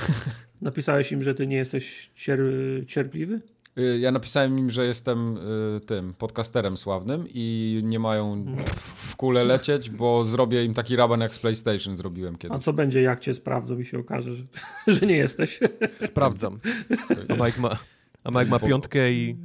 Napisałeś 0.60 1.12
im, 1.12 1.22
że 1.22 1.34
ty 1.34 1.46
nie 1.46 1.56
jesteś 1.56 2.10
cier 2.14 2.40
cierpliwy? 2.86 3.40
Y, 3.78 3.98
ja 3.98 4.12
napisałem 4.12 4.58
im, 4.58 4.70
że 4.70 4.86
jestem 4.86 5.36
y, 5.76 5.80
tym 5.80 6.14
podcasterem 6.14 6.76
sławnym 6.76 7.24
i 7.28 7.80
nie 7.84 7.98
mają 7.98 8.46
w 8.96 9.16
kule 9.16 9.44
lecieć, 9.44 9.90
bo 9.90 10.24
zrobię 10.24 10.64
im 10.64 10.74
taki 10.74 10.96
raban 10.96 11.20
jak 11.20 11.34
z 11.34 11.38
PlayStation 11.38 11.96
zrobiłem 11.96 12.36
kiedyś. 12.36 12.56
A 12.56 12.60
co 12.60 12.72
będzie, 12.72 13.02
jak 13.02 13.20
cię 13.20 13.34
sprawdzą 13.34 13.78
i 13.78 13.84
się 13.84 13.98
okaże, 13.98 14.34
że, 14.34 14.44
że 15.00 15.06
nie 15.06 15.16
jesteś? 15.16 15.60
Sprawdzam. 16.00 16.58
A 17.28 17.46
Mike 17.46 17.60
ma, 17.60 17.78
a 18.24 18.30
Mike 18.30 18.50
ma 18.50 18.58
piątkę 18.58 19.12
i 19.12 19.36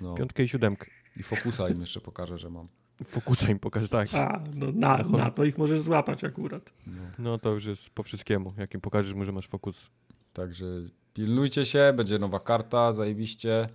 no. 0.00 0.14
piątkę 0.14 0.42
i 0.42 0.48
siódemkę. 0.48 0.86
I 1.16 1.22
fokusa 1.22 1.68
im 1.68 1.80
jeszcze 1.80 2.00
pokażę, 2.00 2.38
że 2.38 2.50
mam. 2.50 2.68
Fokusa 3.04 3.50
im 3.50 3.58
pokażę, 3.58 3.88
tak. 3.88 4.08
A, 4.14 4.42
no 4.54 4.66
na, 4.72 4.96
na 4.96 5.30
to 5.30 5.44
ich 5.44 5.58
możesz 5.58 5.80
złapać 5.80 6.24
akurat. 6.24 6.72
No. 6.86 7.02
no 7.18 7.38
to 7.38 7.50
już 7.50 7.64
jest 7.64 7.90
po 7.90 8.02
wszystkiemu. 8.02 8.52
Jak 8.58 8.74
im 8.74 8.80
pokażesz 8.80 9.14
mu, 9.14 9.24
że 9.24 9.32
masz 9.32 9.48
fokus. 9.48 9.90
Także 10.32 10.66
Pilnujcie 11.14 11.66
się, 11.66 11.92
będzie 11.96 12.18
nowa 12.18 12.40
karta, 12.40 12.92
zajebiście. 12.92 13.68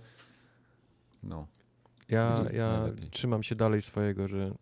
No. 1.22 1.46
Ja, 2.08 2.44
ja 2.52 2.88
trzymam 3.10 3.42
się 3.42 3.54
dalej 3.54 3.82
swojego, 3.82 4.28
że 4.28 4.54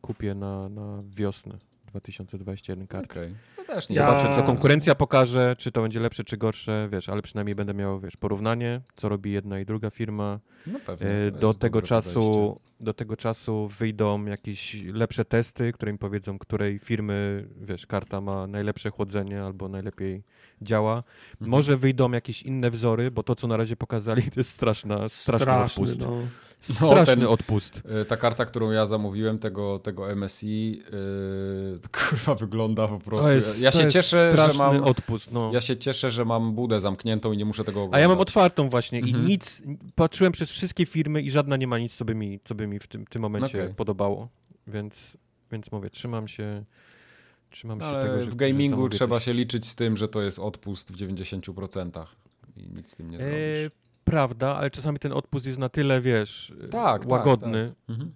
kupię 0.00 0.34
na, 0.34 0.68
na 0.68 1.02
wiosnę 1.16 1.58
2021 1.86 2.86
kartę. 2.86 3.20
Okay. 3.20 3.34
Też 3.74 3.88
nie. 3.88 3.96
Zobaczę, 3.96 4.36
co 4.36 4.42
konkurencja 4.42 4.94
pokaże, 4.94 5.56
czy 5.58 5.72
to 5.72 5.82
będzie 5.82 6.00
lepsze, 6.00 6.24
czy 6.24 6.36
gorsze, 6.36 6.88
wiesz, 6.92 7.08
ale 7.08 7.22
przynajmniej 7.22 7.54
będę 7.54 7.74
miał, 7.74 8.00
wiesz, 8.00 8.16
porównanie, 8.16 8.80
co 8.96 9.08
robi 9.08 9.32
jedna 9.32 9.60
i 9.60 9.64
druga 9.64 9.90
firma. 9.90 10.40
No 10.66 10.78
pewnie. 10.86 11.06
E, 11.06 11.30
do 11.30 11.54
tego 11.54 11.82
czasu, 11.82 12.60
do 12.80 12.94
tego 12.94 13.16
czasu 13.16 13.68
wyjdą 13.68 14.24
jakieś 14.24 14.74
lepsze 14.84 15.24
testy, 15.24 15.72
które 15.72 15.92
mi 15.92 15.98
powiedzą, 15.98 16.38
której 16.38 16.78
firmy, 16.78 17.48
wiesz, 17.60 17.86
karta 17.86 18.20
ma 18.20 18.46
najlepsze 18.46 18.90
chłodzenie 18.90 19.42
albo 19.42 19.68
najlepiej 19.68 20.22
działa. 20.62 20.96
Mhm. 21.32 21.50
Może 21.50 21.76
wyjdą 21.76 22.12
jakieś 22.12 22.42
inne 22.42 22.70
wzory, 22.70 23.10
bo 23.10 23.22
to, 23.22 23.36
co 23.36 23.46
na 23.46 23.56
razie 23.56 23.76
pokazali, 23.76 24.22
to 24.34 24.40
jest 24.40 24.50
straszna, 24.50 25.08
straszny, 25.08 25.44
straszny. 25.68 25.86
No. 25.98 26.18
Straszny 26.60 26.96
no, 26.98 27.06
ten, 27.06 27.26
odpust. 27.26 27.82
Y, 28.02 28.04
ta 28.04 28.16
karta, 28.16 28.46
którą 28.46 28.70
ja 28.70 28.86
zamówiłem, 28.86 29.38
tego, 29.38 29.78
tego 29.78 30.16
MSI, 30.16 30.70
yy, 30.72 31.78
kurwa 32.08 32.34
wygląda 32.34 32.88
po 32.88 32.98
prostu. 32.98 33.30
Jest, 33.30 33.60
ja 33.60 33.72
się 33.72 33.90
cieszę, 33.90 34.36
że 34.36 34.58
mam 34.58 34.84
odpust. 34.84 35.32
No. 35.32 35.50
Ja 35.54 35.60
się 35.60 35.76
cieszę, 35.76 36.10
że 36.10 36.24
mam 36.24 36.54
budę 36.54 36.80
zamkniętą 36.80 37.32
i 37.32 37.36
nie 37.36 37.44
muszę 37.44 37.64
tego 37.64 37.80
oglądać. 37.80 37.98
A 37.98 38.00
ja 38.00 38.08
mam 38.08 38.18
otwartą 38.18 38.68
właśnie 38.68 38.98
mhm. 38.98 39.24
i 39.24 39.28
nic, 39.28 39.62
patrzyłem 39.94 40.32
przez 40.32 40.50
wszystkie 40.50 40.86
firmy 40.86 41.22
i 41.22 41.30
żadna 41.30 41.56
nie 41.56 41.66
ma 41.66 41.78
nic, 41.78 41.96
co 41.96 42.04
by 42.04 42.14
mi, 42.14 42.40
co 42.44 42.54
by 42.54 42.66
mi 42.66 42.78
w 42.78 42.86
tym, 42.86 43.06
tym 43.06 43.22
momencie 43.22 43.62
okay. 43.62 43.74
podobało. 43.74 44.28
Więc, 44.66 44.94
więc 45.52 45.72
mówię, 45.72 45.90
trzymam 45.90 46.28
się 46.28 46.64
Trzymam 47.50 47.80
się 47.80 47.86
Ale 47.86 48.04
tego, 48.04 48.18
że 48.18 48.26
w 48.26 48.30
że 48.30 48.36
gamingu 48.36 48.76
zamówię 48.76 48.96
trzeba 48.96 49.16
coś. 49.16 49.24
się 49.24 49.32
liczyć 49.32 49.68
z 49.68 49.74
tym, 49.74 49.96
że 49.96 50.08
to 50.08 50.22
jest 50.22 50.38
odpust 50.38 50.92
w 50.92 50.96
90% 50.96 52.06
i 52.56 52.68
nic 52.68 52.90
z 52.90 52.96
tym 52.96 53.10
nie 53.10 53.18
zrobisz. 53.18 53.36
E, 53.36 53.70
prawda, 54.04 54.56
ale 54.56 54.70
czasami 54.70 54.98
ten 54.98 55.12
odpust 55.12 55.46
jest 55.46 55.58
na 55.58 55.68
tyle, 55.68 56.00
wiesz, 56.00 56.52
Tak, 56.70 57.00
tak, 57.02 57.10
łagodny, 57.10 57.72
Mhm. 57.88 58.12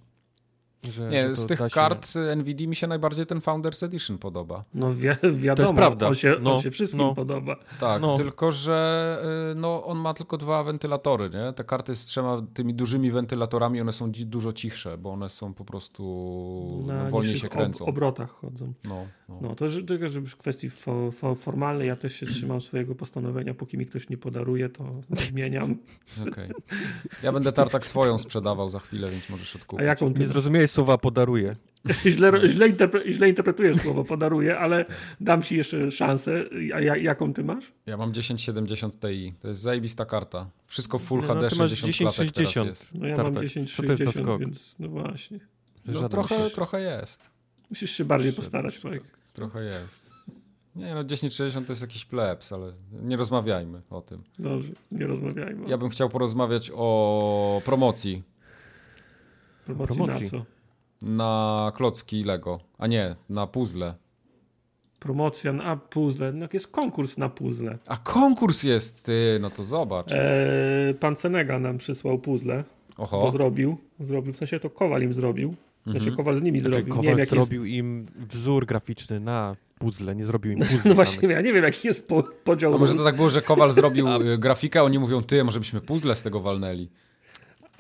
Że, 0.85 0.93
że 0.93 1.09
Nie, 1.09 1.29
to 1.29 1.37
z 1.37 1.47
tych 1.47 1.59
się- 1.59 1.69
kart 1.71 2.09
NVIDIA 2.37 2.69
mi 2.69 2.77
się 2.77 2.87
najbardziej 2.87 3.27
ten 3.27 3.41
Founders 3.41 3.83
Edition 3.83 4.19
podoba. 4.19 4.65
No 4.75 4.95
wi 4.95 5.09
wiadomo, 5.33 5.75
prawda. 5.75 6.07
On, 6.09 6.15
się, 6.15 6.37
No, 6.41 6.55
on 6.55 6.63
się 6.63 6.71
wszystkim 6.71 7.01
no. 7.01 7.15
podoba. 7.15 7.57
Tak, 7.81 8.03
No. 8.03 8.17
tylko 8.17 8.53
że 8.53 9.19
y, 9.53 9.55
no, 9.55 9.85
on 9.85 9.99
ma 9.99 10.15
tylko 10.15 10.37
dwa 10.39 10.65
wentylatory, 10.65 11.31
nie? 11.31 11.53
Te 11.53 11.65
karty 11.65 11.97
z 11.97 12.05
trzema 12.07 12.43
tymi 12.55 12.75
dużymi 12.75 13.11
wentylatorami, 13.11 13.81
one 13.81 13.93
są 13.93 14.13
dużo 14.13 14.53
cichsze, 14.53 14.99
bo 14.99 15.11
one 15.13 15.29
są 15.29 15.55
po 15.55 15.65
prostu 15.65 16.03
no, 16.87 17.11
wolniej 17.11 17.39
się 17.39 17.49
kręcą. 17.49 17.85
Ob 17.85 17.89
obrotach 17.89 18.31
chodzą. 18.31 18.73
No, 18.85 19.07
no. 19.29 19.39
No 19.43 19.55
to 19.55 19.69
że- 19.69 19.83
tylko, 19.83 20.09
że 20.09 20.19
już 20.21 20.33
w 20.33 20.37
kwestii 20.37 20.71
fo 20.71 21.11
fo 21.11 21.35
formalnej 21.35 21.89
ja 21.89 21.97
też 21.97 22.15
się 22.15 22.27
trzymam 22.27 22.61
swojego 22.61 22.95
postanowienia, 22.95 23.55
póki 23.55 23.79
mi 23.79 23.87
ktoś 23.87 24.09
nie 24.11 24.17
podaruje, 24.17 24.69
to 24.69 24.85
odmieniam. 25.13 25.77
Okej. 26.29 26.51
Ja 27.23 27.33
będę 27.33 27.53
tartak 27.53 27.87
swoją 27.87 28.19
sprzedawał 28.19 28.71
za 28.71 28.79
chwilę, 28.79 29.11
więc 29.11 29.29
możesz 29.31 29.57
A 29.57 29.59
odkupić. 29.59 29.87
jaką 29.87 30.13
ty 30.15 30.21
Nie 30.21 30.27
zrozumiałeś 30.27 30.71
słowa 30.75 30.99
podaruję. 30.99 31.57
źle, 32.07 32.49
źle, 32.49 32.69
interpre 32.69 33.13
źle 33.13 33.29
interpretujesz 33.29 33.77
słowo 33.77 34.05
podaruję, 34.05 34.59
ale 34.59 34.85
dam 35.21 35.43
ci 35.43 35.57
jeszcze 35.57 35.91
szansę. 35.91 36.45
A 36.75 36.81
ja, 36.81 36.97
jaką 36.97 37.33
ty 37.33 37.45
masz? 37.45 37.73
Ja 37.87 37.97
mam 37.97 38.13
1070 38.13 39.01
Ti. 39.01 39.35
To 39.41 39.49
jest 39.49 39.63
zajebista 39.63 40.05
karta. 40.05 40.51
Wszystko 40.67 40.99
Full 40.99 41.21
No, 41.21 41.27
HD 41.27 41.49
ty 41.49 41.57
masz 41.57 41.71
60 41.79 42.15
klatek 42.15 42.35
teraz 42.35 42.53
1060. 42.53 42.69
jest. 42.69 42.95
No 42.95 43.07
ja 43.07 43.17
Tartak, 43.17 43.35
mam 43.35 43.43
co 43.67 43.83
to 43.83 43.93
jest 43.93 44.05
za 44.05 44.13
1060, 44.13 44.27
skok? 44.27 44.41
więc 44.41 44.77
no 44.79 44.89
właśnie. 44.89 45.41
No, 45.87 46.09
trochę, 46.09 46.39
musisz. 46.39 46.53
trochę 46.53 46.81
jest. 46.81 47.31
Musisz 47.71 47.91
się 47.91 48.05
bardziej 48.05 48.31
Szedł 48.33 48.43
postarać. 48.43 48.85
Mike. 48.85 49.05
Trochę 49.33 49.65
jest. 49.65 50.11
Nie 50.77 50.95
no, 50.95 51.05
1060 51.05 51.67
to 51.67 51.73
jest 51.73 51.83
jakiś 51.83 52.05
plebs, 52.05 52.53
ale 52.53 52.73
nie 53.03 53.17
rozmawiajmy 53.17 53.83
o 53.91 54.01
tym. 54.01 54.23
Dobrze, 54.39 54.73
nie 54.93 55.07
rozmawiajmy. 55.07 55.69
Ja 55.69 55.79
bym 55.79 55.89
chciał 55.89 56.09
porozmawiać 56.09 56.71
o 56.75 57.63
promocji 57.65 58.23
promocji, 59.65 59.97
promocji. 59.97 60.25
na 60.25 60.31
co? 60.31 60.54
Na 61.05 61.73
klocki 61.77 62.25
Lego, 62.25 62.59
a 62.79 62.87
nie, 62.87 63.17
na 63.29 63.47
puzzle. 63.47 63.95
Promocja 65.01 65.53
na 65.53 65.77
puzzle. 65.77 66.33
No, 66.33 66.47
jest 66.53 66.69
konkurs 66.69 67.19
na 67.19 67.29
puzzle. 67.29 67.79
A 67.87 67.97
konkurs 67.97 68.63
jest, 68.63 69.05
ty, 69.07 69.39
no 69.41 69.51
to 69.51 69.65
zobacz. 69.65 70.13
Eee, 70.13 70.95
pan 70.95 71.17
Cenega 71.17 71.59
nam 71.59 71.79
przysłał 71.79 72.19
puzzle, 72.19 72.65
bo 72.99 73.03
Oho, 73.05 73.31
zrobił. 73.31 73.77
zrobił. 74.01 74.33
W 74.33 74.37
sensie 74.37 74.61
to 74.61 74.71
Kowal 74.71 75.03
im 75.03 75.13
zrobił. 75.13 75.55
W 75.87 75.91
sensie 75.91 75.99
Mhm. 75.99 76.17
Kowal 76.17 76.37
z 76.37 76.43
nimi 76.43 76.61
Znaczy, 76.61 76.75
zrobił. 76.75 76.95
Nie 76.95 76.95
wiem, 76.95 77.03
Kowal 77.03 77.19
jaki 77.19 77.37
jest... 77.37 77.49
zrobił 77.49 77.65
im 77.65 78.07
wzór 78.17 78.67
graficzny 78.67 79.21
na 79.21 79.57
puzzle, 79.79 80.15
nie 80.17 80.25
zrobił 80.25 80.53
im 80.53 80.59
puzzle 80.71 80.81
No 80.85 80.95
właśnie, 80.95 81.21
samych. 81.21 81.37
ja 81.37 81.43
nie 81.43 81.53
wiem, 81.53 81.65
jaki 81.65 81.87
jest 81.89 82.09
po, 82.09 82.23
podział. 82.23 82.75
a 82.75 82.79
może 82.79 82.95
to 82.95 83.05
tak 83.05 83.17
było, 83.17 83.31
że 83.31 83.43
Kowal 83.43 83.73
zrobił 83.73 84.07
y, 84.23 84.39
grafikę, 84.45 84.81
a 84.81 84.83
oni 84.83 84.99
mówią, 84.99 85.23
ty, 85.23 85.45
może 85.45 85.59
byśmy 85.61 85.81
puzzle 85.81 86.17
z 86.17 86.23
tego 86.23 86.41
walnęli. 86.41 86.89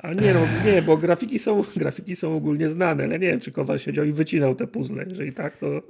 A 0.05 0.13
nie, 0.13 0.35
no, 0.35 0.41
nie, 0.65 0.83
bo 0.83 0.97
grafiki 0.97 1.39
są, 1.39 1.65
grafiki 1.77 2.17
są 2.17 2.37
ogólnie 2.37 2.69
znane, 2.69 3.05
ale 3.05 3.19
nie 3.19 3.27
wiem, 3.27 3.41
czy 3.41 3.53
Kowal 3.53 3.79
siedział 3.79 4.05
i 4.05 4.13
wycinał 4.13 4.55
te 4.55 4.67
puzzle. 4.67 5.05
Jeżeli 5.09 5.33
tak, 5.33 5.57
to 5.57 5.83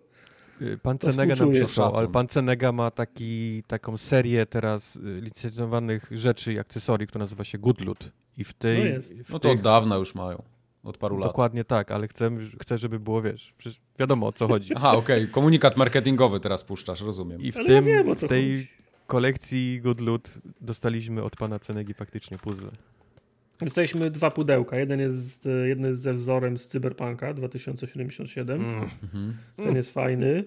Y, 0.62 0.78
Pan 0.78 0.98
To 0.98 1.06
Cenega 1.06 1.34
nam 1.34 1.52
przysłał, 1.52 1.96
ale 1.96 2.08
pan 2.08 2.28
Cenega 2.28 2.72
ma 2.72 2.90
taki, 2.90 3.62
taką 3.66 3.96
serię 3.98 4.46
teraz 4.46 4.96
y, 4.96 5.20
licencjonowanych 5.20 6.10
rzeczy 6.12 6.52
i 6.52 6.58
akcesorii, 6.58 7.06
która 7.06 7.22
nazywa 7.24 7.44
się 7.44 7.58
Good 7.58 7.80
Loot. 7.80 8.12
I 8.36 8.44
w 8.44 8.52
tej... 8.52 8.78
No 8.78 8.84
jest. 8.84 9.14
w 9.14 9.30
No 9.30 9.38
to 9.38 9.48
tych, 9.48 9.58
od 9.58 9.64
dawna 9.64 9.96
już 9.96 10.14
mają, 10.14 10.42
od 10.84 10.98
paru 10.98 11.18
lat. 11.18 11.28
Dokładnie 11.28 11.64
tak, 11.64 11.90
ale 11.90 12.08
chcę, 12.08 12.30
chcę, 12.62 12.78
żeby 12.78 13.00
było, 13.00 13.22
wiesz, 13.22 13.54
przecież 13.58 13.80
wiadomo 13.98 14.26
o 14.26 14.32
co 14.32 14.48
chodzi. 14.48 14.72
Aha, 14.76 14.92
okej, 14.92 15.28
komunikat 15.28 15.76
marketingowy 15.76 16.40
teraz 16.40 16.64
puszczasz, 16.64 17.00
rozumiem. 17.00 17.40
I 17.40 17.52
w, 17.52 17.56
Ale 17.56 17.72
ja 17.72 17.76
tym, 17.76 17.84
wiem, 17.84 18.08
o 18.08 18.14
co 18.14 18.26
w 18.26 18.28
tej 18.28 18.56
chodzi. 18.56 18.68
kolekcji 19.06 19.80
Good 19.80 20.00
Loot 20.00 20.34
dostaliśmy 20.60 21.22
od 21.22 21.36
pana 21.36 21.58
Cenegi 21.58 21.94
faktycznie 21.94 22.38
puzzle. 22.38 22.70
Dostaliśmy 23.64 24.10
dwa 24.10 24.30
pudełka. 24.30 24.78
Jeden 24.78 25.00
jest, 25.00 25.46
e, 25.46 25.68
jedno 25.68 25.88
jest 25.88 26.02
ze 26.02 26.12
wzorem 26.12 26.58
z 26.58 26.66
Cyberpunka 26.66 27.34
2077. 27.34 28.60
Mm. 28.64 28.88
Ten 29.56 29.76
jest 29.76 29.90
fajny. 29.90 30.44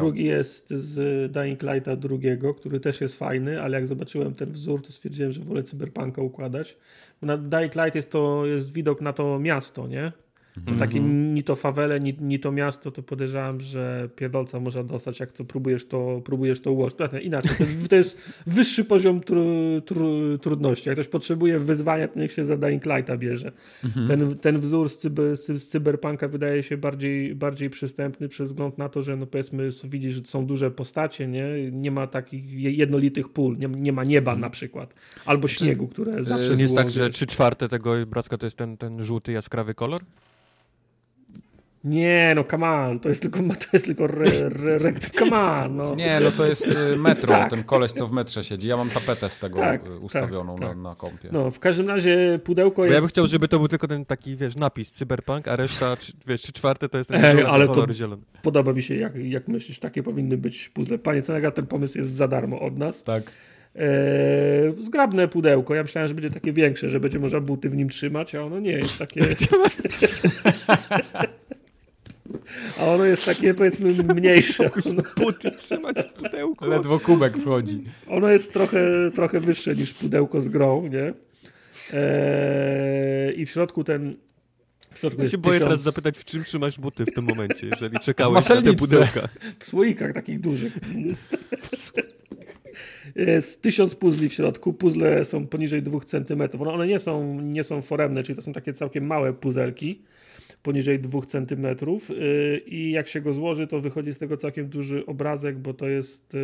Drugi 0.00 0.24
jest 0.24 0.70
z 0.70 1.32
Dying 1.32 1.62
Lighta 1.62 1.96
drugiego, 1.96 2.54
który 2.54 2.80
też 2.80 3.00
jest 3.00 3.18
fajny, 3.18 3.62
ale 3.62 3.76
jak 3.76 3.86
zobaczyłem 3.86 4.34
ten 4.34 4.52
wzór, 4.52 4.82
to 4.82 4.92
stwierdziłem, 4.92 5.32
że 5.32 5.40
wolę 5.40 5.62
Cyberpunka 5.62 6.22
układać. 6.22 6.76
Bo 7.20 7.26
na 7.26 7.36
Dying 7.36 7.74
Light 7.74 7.94
jest 7.94 8.10
to 8.10 8.46
jest 8.46 8.72
widok 8.72 9.00
na 9.00 9.12
to 9.12 9.38
miasto, 9.38 9.86
nie? 9.86 10.12
Mhm. 10.58 10.78
Takie 10.78 11.00
ni 11.00 11.42
to 11.44 11.56
fawele, 11.56 12.00
ni, 12.00 12.16
ni 12.20 12.38
to 12.40 12.52
miasto, 12.52 12.90
to 12.90 13.02
podejrzewam, 13.02 13.60
że 13.60 14.08
pierdolca 14.16 14.60
można 14.60 14.82
dostać, 14.82 15.20
jak 15.20 15.32
to 15.32 15.44
próbujesz 15.44 15.86
to, 15.86 16.22
próbujesz 16.24 16.60
to 16.60 16.72
ułożyć. 16.72 16.96
Znaczy, 16.96 17.20
Inaczej, 17.20 17.50
to 17.56 17.64
jest, 17.64 17.88
to 17.88 17.96
jest 17.96 18.20
wyższy 18.46 18.84
poziom 18.84 19.20
tru, 19.20 19.44
tru, 19.86 20.38
trudności. 20.38 20.88
Jak 20.88 20.98
ktoś 20.98 21.08
potrzebuje 21.08 21.58
wyzwania, 21.58 22.08
to 22.08 22.18
niech 22.20 22.32
się 22.32 22.44
za 22.44 22.56
Dying 22.56 22.86
Lighta 22.86 23.16
bierze. 23.16 23.52
Ten, 24.08 24.38
ten 24.38 24.58
wzór 24.58 24.88
z, 24.88 24.98
cyber, 24.98 25.36
z, 25.36 25.46
z 25.46 25.68
Cyberpunka 25.68 26.28
wydaje 26.28 26.62
się 26.62 26.76
bardziej, 26.76 27.34
bardziej 27.34 27.70
przystępny 27.70 28.28
przez 28.28 28.48
wzgląd 28.48 28.78
na 28.78 28.88
to, 28.88 29.02
że 29.02 29.16
no 29.16 29.26
powiedzmy 29.26 29.70
widzisz, 29.84 30.14
że 30.14 30.20
są 30.24 30.46
duże 30.46 30.70
postacie, 30.70 31.28
nie? 31.28 31.70
Nie 31.72 31.90
ma 31.90 32.06
takich 32.06 32.52
je- 32.52 32.72
jednolitych 32.72 33.28
pól, 33.28 33.58
nie, 33.58 33.68
nie 33.68 33.92
ma 33.92 34.04
nieba 34.04 34.36
na 34.36 34.50
przykład. 34.50 34.94
Albo 35.26 35.48
śniegu, 35.48 35.88
które 35.88 36.24
zawsze 36.24 36.48
To 36.48 36.54
nie 36.54 36.62
jest 36.62 36.76
tak, 36.76 36.90
że 36.90 37.10
trzy 37.10 37.26
czwarte 37.26 37.68
tego 37.68 38.06
bracka 38.06 38.38
to 38.38 38.46
jest 38.46 38.56
ten, 38.56 38.76
ten 38.76 39.04
żółty, 39.04 39.32
jaskrawy 39.32 39.74
kolor? 39.74 40.00
Nie, 41.84 42.32
no 42.36 42.44
come 42.44 42.66
on, 42.70 43.00
to 43.00 43.08
jest 43.08 43.22
tylko, 43.22 43.38
to 43.38 43.66
jest 43.72 43.86
tylko 43.86 44.04
re, 44.04 44.26
re, 44.48 44.78
re, 44.78 44.92
come 45.18 45.40
on, 45.40 45.76
no. 45.76 45.94
Nie, 45.94 46.20
no 46.20 46.30
to 46.30 46.46
jest 46.46 46.66
y, 46.66 46.96
metro, 46.96 47.28
Tak. 47.28 47.50
ten 47.50 47.64
koleś, 47.64 47.92
co 47.92 48.06
w 48.06 48.12
metrze 48.12 48.44
siedzi. 48.44 48.68
Ja 48.68 48.76
mam 48.76 48.90
tapetę 48.90 49.30
z 49.30 49.38
tego 49.38 49.58
Tak, 49.58 49.86
y, 49.86 49.98
ustawioną 49.98 50.56
tak, 50.56 50.68
tak. 50.68 50.76
Na, 50.76 50.82
na 50.90 50.94
kompie. 50.94 51.28
No, 51.32 51.50
w 51.50 51.58
każdym 51.58 51.88
razie 51.88 52.40
pudełko 52.44 52.76
Bo 52.76 52.84
jest... 52.84 52.94
ja 52.94 53.00
bym 53.00 53.08
chciał, 53.08 53.26
żeby 53.26 53.48
to 53.48 53.58
był 53.58 53.68
tylko 53.68 53.88
ten 53.88 54.04
taki, 54.04 54.36
wiesz, 54.36 54.56
napis 54.56 54.92
cyberpunk, 54.92 55.48
a 55.48 55.56
reszta, 55.56 55.96
czy- 55.96 56.12
wiesz, 56.26 56.42
trzy 56.42 56.52
czwarte 56.52 56.88
to 56.88 56.98
jest 56.98 57.10
ten 57.10 57.24
Ej, 57.24 57.30
zielony 57.36 57.48
ale 57.54 57.66
to- 57.66 57.74
kolor 57.74 57.92
zielony. 57.92 58.22
Podoba 58.42 58.72
mi 58.72 58.82
się, 58.82 58.94
jak, 58.96 59.12
jak 59.16 59.48
myślisz, 59.48 59.78
takie 59.78 60.02
powinny 60.02 60.36
być 60.36 60.68
puzzle. 60.68 60.98
Panie 60.98 61.22
Cenega, 61.22 61.50
ten 61.50 61.66
pomysł 61.66 61.98
jest 61.98 62.12
za 62.14 62.28
darmo 62.28 62.60
od 62.60 62.78
nas. 62.78 63.02
Tak. 63.04 63.32
Eee, 63.76 63.82
zgrabne 64.82 65.28
pudełko. 65.28 65.74
Ja 65.74 65.82
myślałem, 65.82 66.08
że 66.08 66.14
będzie 66.14 66.30
takie 66.30 66.52
większe, 66.52 66.88
że 66.88 67.00
będzie 67.00 67.18
można 67.18 67.40
buty 67.40 67.70
w 67.70 67.76
nim 67.76 67.88
trzymać, 67.88 68.34
a 68.34 68.42
ono 68.42 68.60
nie 68.60 68.72
jest 68.72 68.98
takie... 68.98 69.20
a 72.80 72.84
ono 72.86 73.04
jest 73.04 73.24
takie, 73.24 73.54
powiedzmy, 73.54 74.14
mniejsze. 74.14 74.70
Ono, 74.86 75.02
Buty 75.16 75.50
trzymać 75.50 75.96
w 75.96 76.12
pudełku. 76.22 76.66
Ledwo 76.66 77.00
kubek 77.00 77.38
wchodzi. 77.38 77.84
ono 78.08 78.28
jest 78.28 78.52
trochę, 78.52 79.10
trochę 79.14 79.40
wyższe 79.40 79.74
niż 79.74 79.92
pudełko 79.94 80.40
z 80.40 80.48
grą, 80.48 80.86
nie? 80.86 81.14
Eee, 81.92 83.40
I 83.40 83.46
w 83.46 83.50
środku 83.50 83.84
ten... 83.84 84.16
W 84.94 84.98
środku 84.98 85.18
Ja 85.18 85.22
jest 85.22 85.32
się 85.32 85.38
boję 85.38 85.58
tysiąc- 85.58 85.68
teraz 85.68 85.82
zapytać, 85.82 86.18
w 86.18 86.24
czym 86.24 86.44
trzymasz 86.44 86.78
buty 86.78 87.04
w 87.04 87.12
tym 87.14 87.24
momencie, 87.24 87.66
jeżeli 87.66 87.98
czekałeś 88.06 88.48
na 88.48 88.62
te 88.62 88.74
pudełka. 88.74 89.28
w 89.58 89.66
słoikach 89.66 90.12
takich 90.14 90.40
dużych. 90.40 90.72
Jest 93.16 93.62
tysiąc 93.62 93.94
puzli 93.94 94.28
w 94.28 94.32
środku. 94.32 94.72
Puzzle 94.72 95.24
są 95.24 95.46
poniżej 95.46 95.82
2 95.82 96.00
cm. 96.00 96.42
One, 96.60 96.70
one 96.72 96.86
nie, 96.86 96.98
są, 96.98 97.40
nie 97.40 97.64
są 97.64 97.82
foremne, 97.82 98.22
czyli 98.22 98.36
to 98.36 98.42
są 98.42 98.52
takie 98.52 98.72
całkiem 98.74 99.06
małe 99.06 99.32
puzelki 99.32 100.02
poniżej 100.62 100.98
2 101.00 101.20
cm. 101.22 101.66
Yy, 102.08 102.58
I 102.66 102.90
jak 102.90 103.08
się 103.08 103.20
go 103.20 103.32
złoży, 103.32 103.66
to 103.66 103.80
wychodzi 103.80 104.12
z 104.12 104.18
tego 104.18 104.36
całkiem 104.36 104.68
duży 104.68 105.06
obrazek, 105.06 105.58
bo 105.58 105.74
to 105.74 105.88
jest 105.88 106.34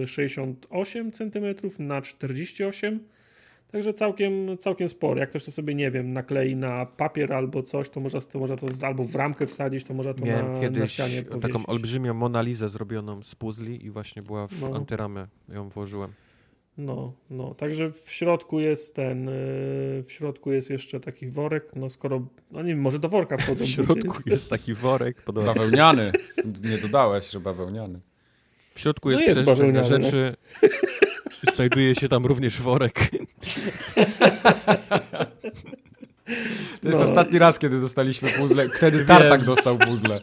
yy, 0.00 0.06
68 0.06 1.12
cm 1.12 1.44
na 1.78 2.02
48 2.02 3.00
Także 3.72 3.92
całkiem, 3.92 4.58
całkiem 4.58 4.88
spory. 4.88 5.20
Jak 5.20 5.30
ktoś 5.30 5.44
to 5.44 5.50
sobie, 5.50 5.74
nie 5.74 5.90
wiem, 5.90 6.12
naklei 6.12 6.56
na 6.56 6.86
papier 6.86 7.32
albo 7.32 7.62
coś, 7.62 7.88
to 7.88 8.00
można 8.00 8.20
to, 8.20 8.38
można 8.38 8.56
to 8.56 8.66
albo 8.82 9.04
w 9.04 9.14
ramkę 9.14 9.46
wsadzić, 9.46 9.84
to 9.84 9.94
można 9.94 10.14
to 10.14 10.24
Miałem 10.24 10.46
na, 10.46 10.52
na 10.52 10.60
kiedyś 10.60 10.92
ścianie 10.92 11.22
taką 11.22 11.38
powiesić. 11.40 11.68
olbrzymią 11.68 12.14
Monalizę 12.14 12.68
zrobioną 12.68 13.22
z 13.22 13.34
puzli 13.34 13.86
i 13.86 13.90
właśnie 13.90 14.22
była 14.22 14.46
w 14.46 14.60
No. 14.60 14.76
antyramę, 14.76 15.26
ją 15.48 15.68
włożyłem. 15.68 16.10
No, 16.78 17.12
no, 17.30 17.54
także 17.54 17.92
w 17.92 18.10
środku 18.10 18.60
jest 18.60 18.94
ten, 18.94 19.26
yy, 19.26 19.32
w 20.06 20.12
środku 20.12 20.52
jest 20.52 20.70
jeszcze 20.70 21.00
taki 21.00 21.26
worek, 21.26 21.64
no 21.76 21.90
skoro, 21.90 22.26
no 22.50 22.62
nie 22.62 22.68
wiem, 22.68 22.80
może 22.80 22.98
do 22.98 23.08
worka 23.08 23.36
wchodzą 23.36 23.64
W 23.66 23.68
środku 23.68 24.22
jest 24.26 24.50
taki 24.50 24.74
worek, 24.74 25.22
podoba 25.22 25.46
Bawełniany. 25.54 26.12
Nie 26.62 26.78
dodałeś, 26.78 27.30
że 27.30 27.40
bawełniany. 27.40 28.00
W 28.74 28.80
środku 28.80 29.10
No 29.10 29.14
jest, 29.20 29.26
jest 29.26 29.42
przestrzeń 29.42 29.72
na 29.72 29.80
no. 29.80 29.86
rzeczy. 29.88 30.34
Znajduje 31.56 31.94
się 31.94 32.08
tam 32.08 32.26
również 32.26 32.60
worek. 32.62 33.10
To 36.82 36.88
jest 36.88 37.00
No. 37.00 37.04
ostatni 37.04 37.38
raz, 37.38 37.58
kiedy 37.58 37.80
dostaliśmy 37.80 38.28
puzzle. 38.28 38.68
Wtedy 38.68 39.04
Tartak 39.04 39.44
dostał 39.44 39.78
puzzle. 39.78 40.20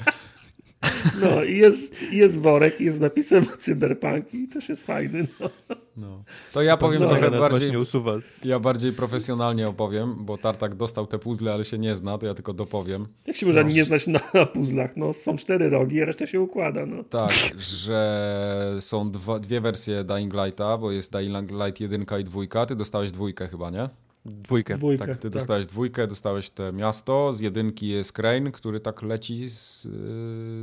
No 1.22 1.44
i 1.44 1.58
jest, 1.58 1.96
jest 2.12 2.38
worek, 2.38 2.80
jest 2.82 3.00
napisem 3.02 3.46
Cyberpunk 3.60 4.34
i 4.34 4.48
też 4.48 4.70
jest 4.70 4.86
fajny. 4.86 5.28
No. 5.40 5.50
No. 5.98 6.24
To 6.54 6.62
ja 6.62 6.78
powiem 6.78 7.00
Dobra, 7.02 7.18
trochę 7.18 7.40
bardziej, 7.40 7.60
właśnie 7.60 7.80
usuwa. 7.80 8.22
z- 8.22 8.46
ja 8.46 8.60
bardziej 8.60 8.94
profesjonalnie 8.94 9.68
opowiem, 9.70 10.16
bo 10.20 10.38
Tartak 10.38 10.76
dostał 10.76 11.08
te 11.08 11.20
puzzle, 11.20 11.54
ale 11.54 11.66
się 11.66 11.78
nie 11.78 11.96
zna, 11.96 12.18
to 12.18 12.26
ja 12.26 12.34
tylko 12.34 12.54
dopowiem. 12.54 13.08
Jak 13.28 13.36
się 13.38 13.46
można 13.46 13.62
nie 13.62 13.86
znać 13.86 14.08
na, 14.08 14.20
na 14.34 14.46
puzzlach? 14.46 14.98
No, 14.98 15.14
są 15.14 15.38
cztery 15.38 15.70
rogi, 15.70 16.02
a 16.02 16.06
reszta 16.06 16.28
się 16.28 16.42
układa. 16.42 16.86
No. 16.86 17.04
Tak, 17.04 17.32
że 17.60 18.78
są 18.80 19.12
dwa, 19.12 19.40
dwie 19.40 19.62
wersje 19.62 20.04
Dying 20.04 20.34
Lighta, 20.34 20.78
bo 20.78 20.92
jest 20.92 21.12
Dying 21.12 21.52
Light 21.52 21.80
1 21.80 22.06
i 22.20 22.24
2. 22.24 22.66
Ty 22.66 22.76
dostałeś 22.76 23.12
dwójkę 23.12 23.48
chyba, 23.48 23.70
nie? 23.70 23.90
Dwójkę. 24.26 24.78
Dwójkę. 24.78 25.08
Tak, 25.08 25.18
ty 25.18 25.22
tak. 25.22 25.32
dostałeś 25.32 25.68
dwójkę, 25.68 26.08
dostałeś 26.08 26.50
te 26.50 26.74
miasto, 26.74 27.34
z 27.34 27.40
jedynki 27.40 27.88
jest 27.88 28.14
Crane, 28.14 28.52
który 28.52 28.80
tak 28.80 29.02
leci 29.02 29.50
z, 29.50 29.84
yy, 29.84 29.92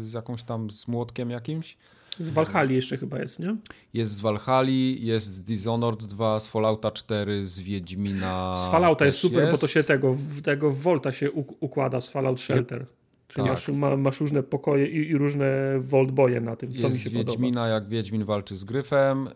z 0.05 0.13
jakąś 0.13 0.43
tam, 0.43 0.71
z 0.71 0.89
młotkiem 0.89 1.31
jakimś. 1.31 1.77
Z 2.19 2.29
Valhalla 2.29 2.73
jeszcze 2.73 2.97
chyba 2.97 3.19
jest, 3.19 3.39
nie? 3.39 3.57
Jest 3.95 4.13
z 4.13 4.21
Valhalla, 4.21 4.71
jest 4.99 5.27
z 5.27 5.43
Dishonored 5.43 6.05
2, 6.05 6.41
z 6.41 6.47
Fallouta 6.47 6.91
4, 6.91 7.47
z 7.47 7.61
Wiedźmina 7.61 8.57
Z 8.69 8.71
Fallouta 8.71 9.07
jest 9.07 9.19
super, 9.19 9.51
bo 9.51 9.59
to 9.59 9.67
się 9.67 9.85
tego, 9.85 10.15
w, 10.15 10.43
tego 10.43 10.71
Volta 10.71 11.13
się 11.13 11.33
układa 11.61 12.01
z 12.01 12.11
Fallout 12.11 12.41
Shelter. 12.41 12.87
Czyli 13.29 13.47
Tak. 13.47 13.55
masz, 13.55 13.69
ma, 13.69 13.97
masz 13.97 14.21
różne 14.21 14.43
pokoje 14.43 14.87
i, 14.87 15.11
i 15.11 15.17
różne 15.17 15.75
Vault 15.79 16.11
boje 16.11 16.41
na 16.41 16.57
tym. 16.57 16.73
To 16.73 16.77
mi 16.77 16.83
Jest 16.83 16.99
się 16.99 17.11
z 17.11 17.13
podoba. 17.13 17.31
Wiedźmina, 17.31 17.69
jak 17.69 17.89
Wiedźmin 17.89 18.25
walczy 18.25 18.57
z 18.57 18.65
Gryfem 18.65 19.25
yy, 19.25 19.33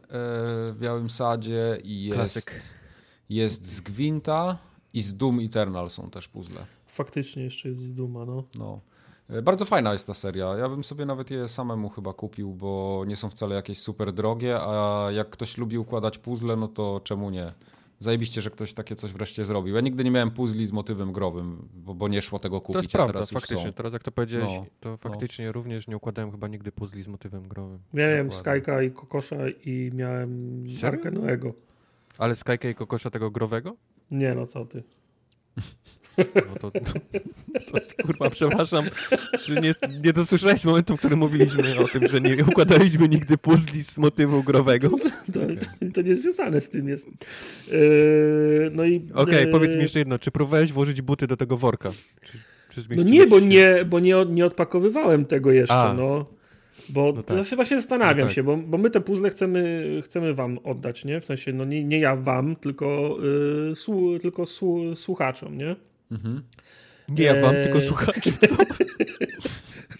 w 0.72 0.76
Białym 0.80 1.10
Sadzie 1.10 1.78
i 1.84 2.04
jest, 2.04 2.16
Klasyk. 2.16 2.60
Jest 3.28 3.66
z 3.66 3.80
Gwinta 3.80 4.58
i 4.92 5.02
z 5.02 5.16
Doom 5.16 5.40
Eternal 5.40 5.90
są 5.90 6.10
też 6.10 6.28
puzzle. 6.28 6.66
Faktycznie 6.86 7.42
jeszcze 7.42 7.68
jest 7.68 7.80
z 7.80 7.94
Duma, 7.94 8.24
no. 8.24 8.44
No. 8.58 8.80
E, 9.28 9.42
Bardzo 9.42 9.64
fajna 9.64 9.92
jest 9.92 10.06
ta 10.06 10.14
seria. 10.14 10.56
Ja 10.56 10.68
bym 10.68 10.84
sobie 10.84 11.06
nawet 11.06 11.30
je 11.30 11.48
samemu 11.48 11.88
chyba 11.88 12.12
kupił, 12.12 12.54
bo 12.54 13.04
nie 13.06 13.16
są 13.16 13.30
wcale 13.30 13.54
jakieś 13.54 13.78
super 13.78 14.12
drogie, 14.12 14.58
a 14.60 15.06
jak 15.12 15.30
ktoś 15.30 15.58
lubi 15.58 15.78
układać 15.78 16.18
puzzle, 16.18 16.56
no 16.56 16.68
to 16.68 17.00
czemu 17.04 17.30
nie? 17.30 17.46
Zajebiście, 17.98 18.40
że 18.42 18.50
ktoś 18.50 18.74
takie 18.74 18.96
coś 18.96 19.12
wreszcie 19.12 19.44
zrobił. 19.44 19.74
Ja 19.74 19.80
nigdy 19.80 20.04
nie 20.04 20.10
miałem 20.10 20.30
puzli 20.30 20.66
z 20.66 20.72
motywem 20.72 21.12
growym, 21.12 21.68
bo, 21.74 21.94
bo 21.94 22.08
nie 22.08 22.22
szło 22.22 22.38
tego 22.38 22.60
kupić, 22.60 22.72
To 22.72 22.78
jest 22.78 22.92
prawda, 22.92 23.12
teraz 23.12 23.30
faktycznie. 23.30 23.72
Teraz 23.72 23.92
jak 23.92 24.02
to 24.02 24.12
powiedziałeś, 24.12 24.52
No, 24.56 24.66
to 24.80 24.96
faktycznie 24.96 25.52
również 25.52 25.88
nie 25.88 25.96
układałem 25.96 26.30
chyba 26.30 26.48
nigdy 26.48 26.72
puzli 26.72 27.02
z 27.02 27.08
motywem 27.08 27.48
growym. 27.48 27.78
Miałem 27.92 28.28
Dokładnie. 28.28 28.52
Skyka 28.60 28.82
i 28.82 28.90
Kokosza 28.90 29.36
i 29.64 29.90
miałem 29.94 30.38
Serio? 30.70 30.88
Arkę 30.88 31.10
Noego. 31.10 31.52
Ale 32.18 32.36
Skyka 32.36 32.68
i 32.68 32.74
Kokosza 32.74 33.10
tego 33.10 33.30
growego? 33.30 33.76
Nie 34.10 34.34
no, 34.34 34.46
co 34.46 34.64
ty. 34.64 34.82
No 36.16 36.54
to, 36.60 36.70
to, 36.70 36.80
to 36.80 38.02
kurwa, 38.06 38.30
przepraszam, 38.30 38.84
czy 39.42 39.60
nie, 39.60 39.74
nie 40.04 40.12
dosłyszałeś 40.12 40.64
momentu, 40.64 40.96
w 40.96 40.98
którym 40.98 41.18
mówiliśmy 41.18 41.78
o 41.78 41.88
tym, 41.88 42.06
że 42.06 42.20
nie 42.20 42.44
układaliśmy 42.44 43.08
nigdy 43.08 43.38
puzli 43.38 43.82
z 43.84 43.98
motywu 43.98 44.42
growego? 44.42 44.88
To, 45.32 45.40
to, 45.40 45.92
to 45.94 46.02
nie 46.02 46.16
związane 46.16 46.60
z 46.60 46.70
tym 46.70 46.88
jest. 46.88 47.08
Yy, 47.72 48.70
no 48.72 48.84
i... 48.84 49.06
Okej, 49.14 49.44
yy, 49.46 49.52
powiedz 49.52 49.74
mi 49.76 49.82
jeszcze 49.82 49.98
jedno, 49.98 50.18
czy 50.18 50.30
próbowałeś 50.30 50.72
włożyć 50.72 51.02
buty 51.02 51.26
do 51.26 51.36
tego 51.36 51.56
worka? 51.56 51.90
Czy, 52.22 52.38
czy 52.68 52.96
No 52.96 53.02
nie, 53.02 53.26
bo 53.26 53.40
nie, 53.40 53.84
bo 53.86 54.00
nie, 54.00 54.16
od- 54.18 54.32
nie 54.34 54.46
odpakowywałem 54.46 55.24
tego 55.24 55.52
jeszcze, 55.52 55.74
A. 55.74 55.94
no. 55.94 56.26
Bo 56.88 57.12
No 57.16 57.22
tak. 57.22 57.46
chyba 57.46 57.64
się 57.64 57.76
zastanawiam 57.76 58.18
No 58.18 58.24
tak. 58.26 58.34
się, 58.34 58.42
bo, 58.42 58.56
bo 58.56 58.78
my 58.78 58.90
te 58.90 59.00
puzzle 59.00 59.30
chcemy, 59.30 59.88
chcemy 60.04 60.34
wam 60.34 60.58
oddać, 60.64 61.04
nie? 61.04 61.20
W 61.20 61.24
sensie, 61.24 61.52
no 61.52 61.64
nie, 61.64 61.84
nie 61.84 61.98
ja 61.98 62.16
wam, 62.16 62.56
tylko, 62.56 63.16
yy, 63.68 63.76
słu, 63.76 64.18
tylko 64.18 64.46
słu, 64.46 64.96
słuchaczom, 64.96 65.58
nie? 65.58 65.76
Mhm. 66.12 66.42
Nie 67.08 67.24
ja 67.24 67.40
wam, 67.40 67.54
tylko 67.54 67.80
słuchaczom. 67.80 68.32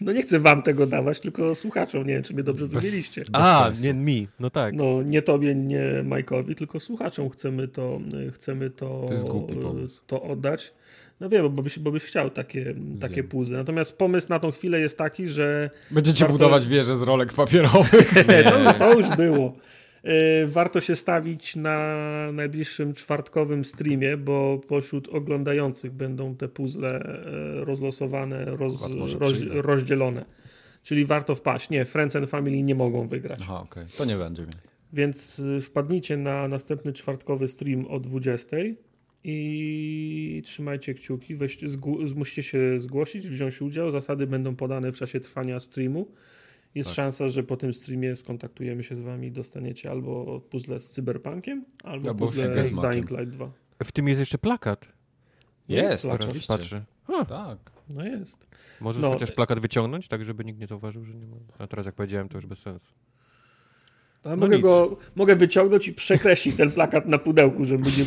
No 0.01 0.13
nie 0.13 0.23
chcę 0.23 0.41
wam 0.41 0.63
tego 0.63 0.87
dawać, 0.87 1.21
tylko 1.21 1.55
słuchaczom. 1.55 2.07
Nie 2.07 2.15
wiem, 2.15 2.23
czy 2.23 2.35
mnie 2.35 2.43
dobrze 2.43 2.67
zrozumieliście. 2.67 3.23
A, 3.33 3.71
nie 3.83 3.95
mi, 3.95 4.29
no 4.41 4.51
tak. 4.51 4.75
No 4.75 5.03
nie 5.03 5.23
tobie, 5.23 5.55
nie 5.55 6.03
Majkowi, 6.05 6.55
tylko 6.55 6.81
słuchaczom 6.81 7.31
chcemy 7.31 7.69
to, 7.69 8.01
chcemy 8.33 8.71
to, 8.71 9.05
To 9.07 9.13
jest 9.13 9.29
głupi 9.29 9.55
pomysł. 9.57 10.03
to 10.07 10.23
oddać. 10.23 10.75
No 11.21 11.29
wiem, 11.29 11.55
bo 11.55 11.63
byś, 11.63 11.79
bo 11.79 11.91
byś 11.93 12.03
chciał 12.03 12.31
takie, 12.31 12.75
takie 13.01 13.15
Wiem. 13.15 13.29
puzzle. 13.29 13.59
Natomiast 13.59 13.99
pomysł 13.99 14.27
na 14.29 14.39
tą 14.39 14.51
chwilę 14.51 14.81
jest 14.81 14.99
taki, 14.99 15.29
że 15.29 15.71
Będziecie 15.91 16.25
Warto- 16.25 16.33
budować 16.33 16.67
wieżę 16.67 16.97
z 16.97 17.03
rolek 17.03 17.33
papierowych. 17.33 18.15
to, 18.45 18.73
to 18.79 18.99
już 18.99 19.09
było. 19.17 19.57
Y, 20.43 20.47
Warto 20.47 20.81
się 20.81 20.97
stawić 20.97 21.57
na 21.57 21.97
najbliższym 22.33 22.95
czwartkowym 22.95 23.65
streamie, 23.65 24.17
bo 24.17 24.61
pośród 24.69 25.09
oglądających 25.09 25.93
będą 25.93 26.37
te 26.37 26.49
puzzle 26.49 27.01
y, 27.61 27.65
rozlosowane, 27.65 28.45
roz, 28.45 28.91
roz, 29.19 29.33
rozdzielone. 29.53 30.25
Czyli 30.83 31.05
warto 31.05 31.35
wpaść. 31.35 31.71
Nie, 31.71 31.85
Friends 31.85 32.17
and 32.17 32.31
Family 32.31 32.63
nie 32.63 32.75
mogą 32.75 33.07
wygrać. 33.09 33.39
Aha, 33.43 33.61
okej. 33.61 33.85
To 33.99 34.05
nie 34.05 34.17
będzie. 34.17 34.43
Więc 34.93 35.39
y, 35.39 35.61
wpadnijcie 35.61 36.17
na 36.17 36.49
następny 36.49 36.93
czwartkowy 36.93 37.49
stream 37.49 37.87
o 37.87 38.01
20 38.01 38.57
i 39.25 40.43
trzymajcie 40.45 40.95
kciuki. 40.95 41.37
Weźcie, 41.37 41.69
zgł- 41.69 42.15
musicie 42.17 42.43
się 42.43 42.81
zgłosić, 42.81 43.29
wziąć 43.29 43.63
udział. 43.63 43.91
Zasady 43.91 44.27
będą 44.27 44.57
podane 44.57 44.93
w 44.93 44.97
czasie 44.97 45.21
trwania 45.21 45.61
streamu. 45.61 46.09
Jest 46.75 46.89
Tak. 46.91 46.97
szansa, 46.97 47.29
że 47.29 47.43
po 47.43 47.57
tym 47.57 47.75
streamie 47.75 48.17
skontaktujemy 48.17 48.85
się 48.85 48.97
z 48.97 49.01
wami 49.01 49.27
i 49.27 49.33
dostaniecie 49.33 49.91
albo 49.91 50.41
puzzle 50.41 50.81
z 50.81 50.91
Cyberpunkiem, 50.91 51.65
albo 51.85 52.09
Albo 52.11 52.27
puzzle 52.27 52.67
z. 52.67 52.77
Dying 52.77 53.11
Light 53.11 53.29
2. 53.29 53.53
W 53.85 53.93
tym 53.93 54.09
jest 54.09 54.19
jeszcze 54.21 54.39
plakat. 54.39 54.89
Jest, 55.69 56.03
plakat. 56.03 56.21
Teraz 56.21 56.25
oczywiście. 56.31 56.49
patrzę. 56.55 56.85
Tak. 57.29 57.59
No 57.95 58.05
jest. 58.05 58.47
Możesz 58.81 59.03
No. 59.03 59.11
chociaż 59.11 59.33
plakat 59.33 59.59
wyciągnąć, 59.61 60.09
tak 60.09 60.25
żeby 60.25 60.45
nikt 60.45 60.61
nie 60.61 60.67
zauważył, 60.67 61.05
że 61.05 61.15
nie 61.15 61.27
ma. 61.27 61.37
A 61.59 61.67
teraz 61.67 61.87
jak 61.87 61.95
powiedziałem, 61.95 62.29
to 62.29 62.39
już 62.39 62.47
bez 62.47 62.59
sensu. 62.59 62.93
No 64.25 64.37
mogę 64.37 64.57
nic. 64.57 64.63
go 64.63 64.97
mogę 65.17 65.37
wyciągnąć 65.37 65.89
i 65.89 65.93
przekreślić 65.93 66.57
ten 66.57 66.71
plakat 66.71 67.07
na 67.09 67.19
pudełku, 67.19 67.65
żeby 67.65 67.85
nie, 67.85 68.05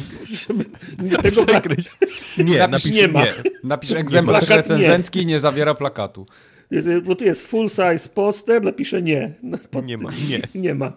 żeby 0.48 0.66
nie 1.04 1.18
tego 1.32 1.46
plakatu. 1.46 1.76
Nie, 2.38 2.44
Napisz 2.58 2.72
napisz 2.72 2.92
nie 2.92 3.08
ma. 3.08 3.24
nie. 3.24 3.34
Napisz 3.64 3.92
egzemplarz 3.92 4.46
plakat 4.46 4.70
nie. 4.70 4.76
recenzencki, 4.76 5.26
nie 5.26 5.40
zawiera 5.40 5.76
plakatu. 5.76 6.26
Jest, 6.72 6.88
bo 7.06 7.16
tu 7.16 7.24
jest 7.24 7.48
full 7.48 7.70
size 7.70 8.10
poster, 8.14 8.64
napiszę 8.64 9.02
nie. 9.02 9.34
No, 9.44 9.58
pod- 9.72 9.86
Nie 9.86 9.98
ma, 9.98 10.10
nie. 10.30 10.42
Nie 10.62 10.76
ma. 10.76 10.94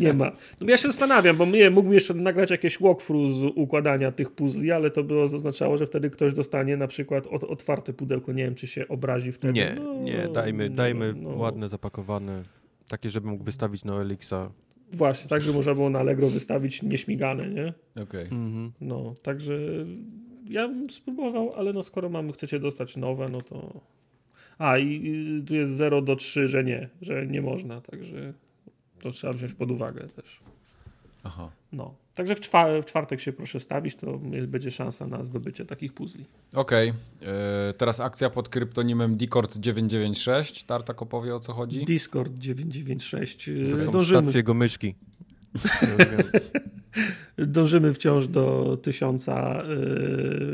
Nie 0.00 0.12
ma. 0.12 0.32
No 0.60 0.66
ja 0.70 0.76
się 0.76 0.88
zastanawiam, 0.88 1.36
bo 1.36 1.46
mnie 1.46 1.70
mógłbym 1.70 1.94
jeszcze 1.94 2.14
nagrać 2.14 2.50
jakieś 2.50 2.80
walkthrough 2.80 3.32
z 3.34 3.42
układania 3.54 4.12
tych 4.12 4.30
puzli, 4.30 4.72
ale 4.72 4.90
to 4.90 5.02
było 5.02 5.28
zaznaczało, 5.28 5.76
że 5.76 5.86
wtedy 5.86 6.10
ktoś 6.10 6.34
dostanie 6.34 6.76
na 6.76 6.86
przykład 6.86 7.26
od, 7.26 7.44
otwarte 7.44 7.92
pudełko. 7.92 8.32
Nie 8.32 8.44
wiem, 8.44 8.54
czy 8.54 8.66
się 8.66 8.88
obrazi 8.88 9.32
wtedy. 9.32 9.52
Nie, 9.52 9.76
No, 9.84 9.94
nie, 9.94 10.28
dajmy, 10.34 10.70
dajmy 10.70 11.14
no. 11.16 11.28
ładne, 11.30 11.68
zapakowane. 11.68 12.42
Takie, 12.88 13.10
żeby 13.10 13.28
mógł 13.28 13.44
wystawić 13.44 13.84
na 13.84 13.94
Elixa. 13.94 14.50
Właśnie, 14.92 15.28
tak, 15.28 15.42
że 15.42 15.52
można 15.52 15.74
było 15.74 15.90
na 15.90 15.98
Allegro 15.98 16.28
wystawić 16.28 16.82
nieśmigane, 16.82 17.48
nie? 17.48 17.74
Okej. 18.02 18.24
Mhm. 18.24 18.72
No, 18.80 19.14
także 19.22 19.58
ja 20.44 20.68
bym 20.68 20.90
spróbował, 20.90 21.52
ale 21.56 21.72
no 21.72 21.82
skoro 21.82 22.08
mamy, 22.08 22.32
chcecie 22.32 22.60
dostać 22.60 22.96
nowe, 22.96 23.28
no 23.28 23.42
to... 23.42 23.80
A, 24.58 24.78
i 24.78 25.06
i 25.06 25.42
tu 25.46 25.54
jest 25.54 25.72
0 25.72 26.02
do 26.02 26.16
3, 26.16 26.48
że 26.48 26.64
nie, 26.64 26.88
że 27.00 27.26
nie 27.26 27.42
można, 27.42 27.80
także 27.80 28.34
to 29.00 29.10
trzeba 29.10 29.32
wziąć 29.32 29.54
pod 29.54 29.70
uwagę 29.70 30.00
też. 30.00 30.40
Aha. 31.24 31.50
No, 31.74 31.94
także 32.14 32.34
w, 32.34 32.40
czwa- 32.40 32.80
w 32.82 32.86
czwartek 32.86 33.20
się 33.20 33.32
proszę 33.32 33.60
stawić, 33.60 33.96
to 33.96 34.20
jest, 34.32 34.46
będzie 34.48 34.70
szansa 34.70 35.06
na 35.06 35.24
zdobycie 35.24 35.64
takich 35.64 35.92
puzli. 35.92 36.24
Okej. 36.54 36.92
E, 37.22 37.74
Teraz 37.78 38.00
akcja 38.00 38.30
pod 38.30 38.48
kryptonimem 38.48 39.18
Dcord996. 39.18 40.66
Tartak 40.66 41.02
opowie 41.02 41.34
o 41.34 41.40
co 41.40 41.52
chodzi. 41.52 41.84
Discord 41.84 42.32
996. 42.38 43.50
To 43.70 43.78
są 43.78 43.92
Dążymy, 43.92 44.22
stacje 44.22 44.38
jego 44.38 44.54
myszki. 44.54 44.94
Dążymy 47.38 47.94
wciąż 47.94 48.28
do 48.28 48.76
tysiąca 48.82 49.62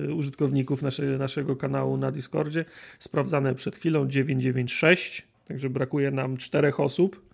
y, 0.09 0.15
użytkowników 0.15 0.83
nasze, 0.83 1.03
naszego 1.03 1.57
kanału 1.57 1.97
na 1.97 2.13
Discordzie. 2.13 2.65
Sprawdzane 2.99 3.55
przed 3.55 3.77
chwilą 3.77 4.09
996, 4.09 5.27
także 5.49 5.71
brakuje 5.71 6.11
nam 6.11 6.37
czterech 6.37 6.81
osób. 6.81 7.30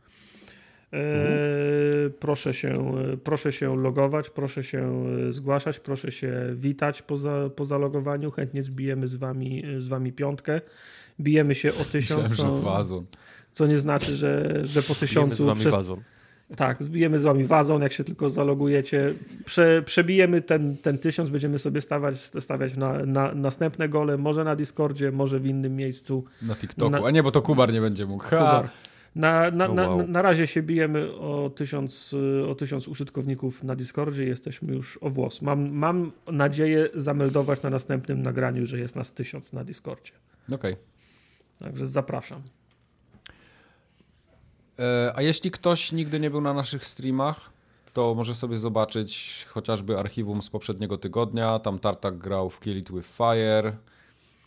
E, 0.92 0.98
proszę, 2.20 2.54
się, 2.54 2.92
proszę 3.24 3.52
się 3.52 3.76
logować, 3.76 4.30
proszę 4.30 4.64
się 4.64 5.04
zgłaszać, 5.28 5.80
proszę 5.80 6.10
się 6.12 6.32
witać 6.54 7.02
po, 7.02 7.16
za, 7.16 7.50
po 7.56 7.64
zalogowaniu. 7.64 8.30
Chętnie 8.30 8.62
zbijemy 8.62 9.08
z 9.08 9.14
wami, 9.14 9.62
z 9.78 9.88
wami 9.88 10.12
piątkę. 10.12 10.60
Bijemy 11.20 11.54
się 11.54 11.70
o 11.74 11.84
tysiąc, 11.84 12.30
Myślałem, 12.30 12.56
że 12.56 12.62
co, 12.62 12.70
wazon. 12.70 13.04
co 13.54 13.66
nie 13.66 13.78
znaczy, 13.78 14.16
że, 14.16 14.60
że 14.64 14.82
po 14.82 14.86
Bijemy 14.86 14.96
z 14.96 15.00
tysiącu 15.00 15.46
wami 15.46 15.60
przez, 15.60 15.74
wazon. 15.74 16.00
tak, 16.56 16.82
zbijemy 16.84 17.18
z 17.18 17.22
wami 17.24 17.44
wazon, 17.44 17.82
jak 17.82 17.92
się 17.92 18.04
tylko 18.04 18.30
zalogujecie. 18.30 19.12
Prze, 19.44 19.82
przebijemy 19.82 20.42
ten, 20.42 20.76
ten 20.76 20.98
tysiąc, 20.98 21.30
będziemy 21.30 21.58
sobie 21.58 21.80
stawiać, 21.80 22.20
stawiać 22.20 22.76
na, 22.76 22.92
na 23.06 23.34
następne 23.34 23.88
gole, 23.88 24.16
może 24.18 24.44
na 24.44 24.56
Discordzie, 24.56 25.12
może 25.12 25.40
w 25.40 25.46
innym 25.46 25.76
miejscu. 25.76 26.24
Na 26.42 26.54
TikToku. 26.56 26.90
Na- 26.90 27.06
A 27.06 27.10
nie, 27.10 27.22
bo 27.22 27.32
to 27.32 27.42
Kubar 27.42 27.72
nie 27.72 27.80
będzie 27.80 28.06
mógł. 28.06 28.24
Ha! 28.24 28.28
Kubar. 28.38 28.68
Na, 29.16 29.50
na, 29.50 29.68
O, 29.68 29.74
na, 29.74 29.88
wow. 29.88 30.08
na 30.08 30.22
razie 30.22 30.46
się 30.46 30.62
bijemy 30.62 31.14
o 31.14 31.50
tysiąc, 31.50 32.14
o 32.48 32.54
tysiąc 32.54 32.88
użytkowników 32.88 33.64
na 33.64 33.76
Discordzie, 33.76 34.24
jesteśmy 34.24 34.74
już 34.74 34.98
o 35.02 35.10
włos. 35.10 35.42
Mam, 35.42 35.70
mam 35.70 36.12
nadzieję 36.32 36.88
zameldować 36.94 37.62
na 37.62 37.70
następnym 37.70 38.22
nagraniu, 38.22 38.66
że 38.66 38.78
jest 38.78 38.96
nas 38.96 39.12
tysiąc 39.12 39.52
na 39.52 39.64
Discordzie. 39.64 40.12
Okej. 40.52 40.76
Także 41.58 41.86
zapraszam. 41.86 42.42
E, 44.78 45.12
a 45.14 45.22
jeśli 45.22 45.50
ktoś 45.50 45.92
nigdy 45.92 46.20
nie 46.20 46.30
był 46.30 46.40
na 46.40 46.54
naszych 46.54 46.86
streamach, 46.86 47.50
to 47.92 48.14
może 48.14 48.34
sobie 48.34 48.58
zobaczyć 48.58 49.44
chociażby 49.48 49.98
archiwum 49.98 50.42
z 50.42 50.50
poprzedniego 50.50 50.98
tygodnia. 50.98 51.58
Tam 51.58 51.78
Tartak 51.78 52.18
grał 52.18 52.50
w 52.50 52.60
Kill 52.60 52.78
It 52.78 52.92
With 52.92 53.08
Fire. 53.16 53.72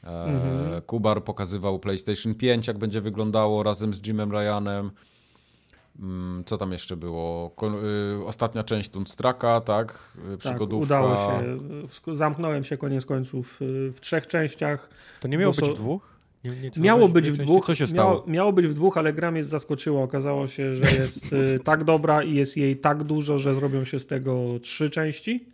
E, 0.04 0.24
Mhm. 0.26 0.82
Kubar 0.82 1.24
pokazywał 1.24 1.80
PlayStation 1.80 2.36
5, 2.36 2.68
jak 2.68 2.78
będzie 2.78 3.02
wyglądało 3.02 3.64
razem 3.64 3.94
z 3.94 4.08
Jimem 4.08 4.32
Ryanem. 4.32 4.92
Mm, 6.00 6.44
Co 6.46 6.58
tam 6.58 6.72
jeszcze 6.72 6.98
było? 6.98 7.56
Y, 8.22 8.26
ostatnia 8.26 8.64
część 8.64 8.90
Tunstraka, 8.90 9.62
tak? 9.62 10.00
Y, 10.18 10.30
Tak, 10.32 10.40
Przygodówka. 10.40 10.84
udało 11.02 11.16
się. 11.16 11.58
Zamknąłem 12.16 12.64
się 12.64 12.78
koniec 12.78 13.06
końców 13.06 13.62
y, 13.62 13.92
w 13.92 14.02
trzech 14.02 14.28
częściach. 14.28 14.90
To 15.20 15.28
nie 15.28 15.38
miało 15.38 15.54
Bo 15.54 15.62
być 15.62 15.66
so- 15.70 15.74
w 15.76 15.80
dwóch? 15.80 16.10
Nie, 16.44 16.52
nie 16.52 16.58
Miało 16.78 17.00
celowałeś 17.00 17.12
być 17.14 17.32
w 17.32 17.38
dwóch. 17.38 17.66
Co 17.66 17.76
się 17.76 17.88
stało? 17.88 18.12
Miało, 18.12 18.24
miało 18.28 18.54
być 18.54 18.68
w 18.68 18.74
dwóch, 18.74 18.98
ale 18.98 19.14
gra 19.14 19.32
mnie 19.32 19.44
zaskoczyła. 19.44 20.04
Okazało 20.04 20.48
się, 20.48 20.76
że 20.76 20.86
jest 20.86 21.36
tak 21.64 21.84
dobra 21.84 22.24
i 22.24 22.34
jest 22.36 22.58
jej 22.58 22.78
tak 22.78 23.04
dużo, 23.04 23.38
że 23.40 23.56
zrobią 23.56 23.84
się 23.84 24.00
z 24.00 24.06
tego 24.06 24.46
trzy 24.62 24.90
części. 24.90 25.46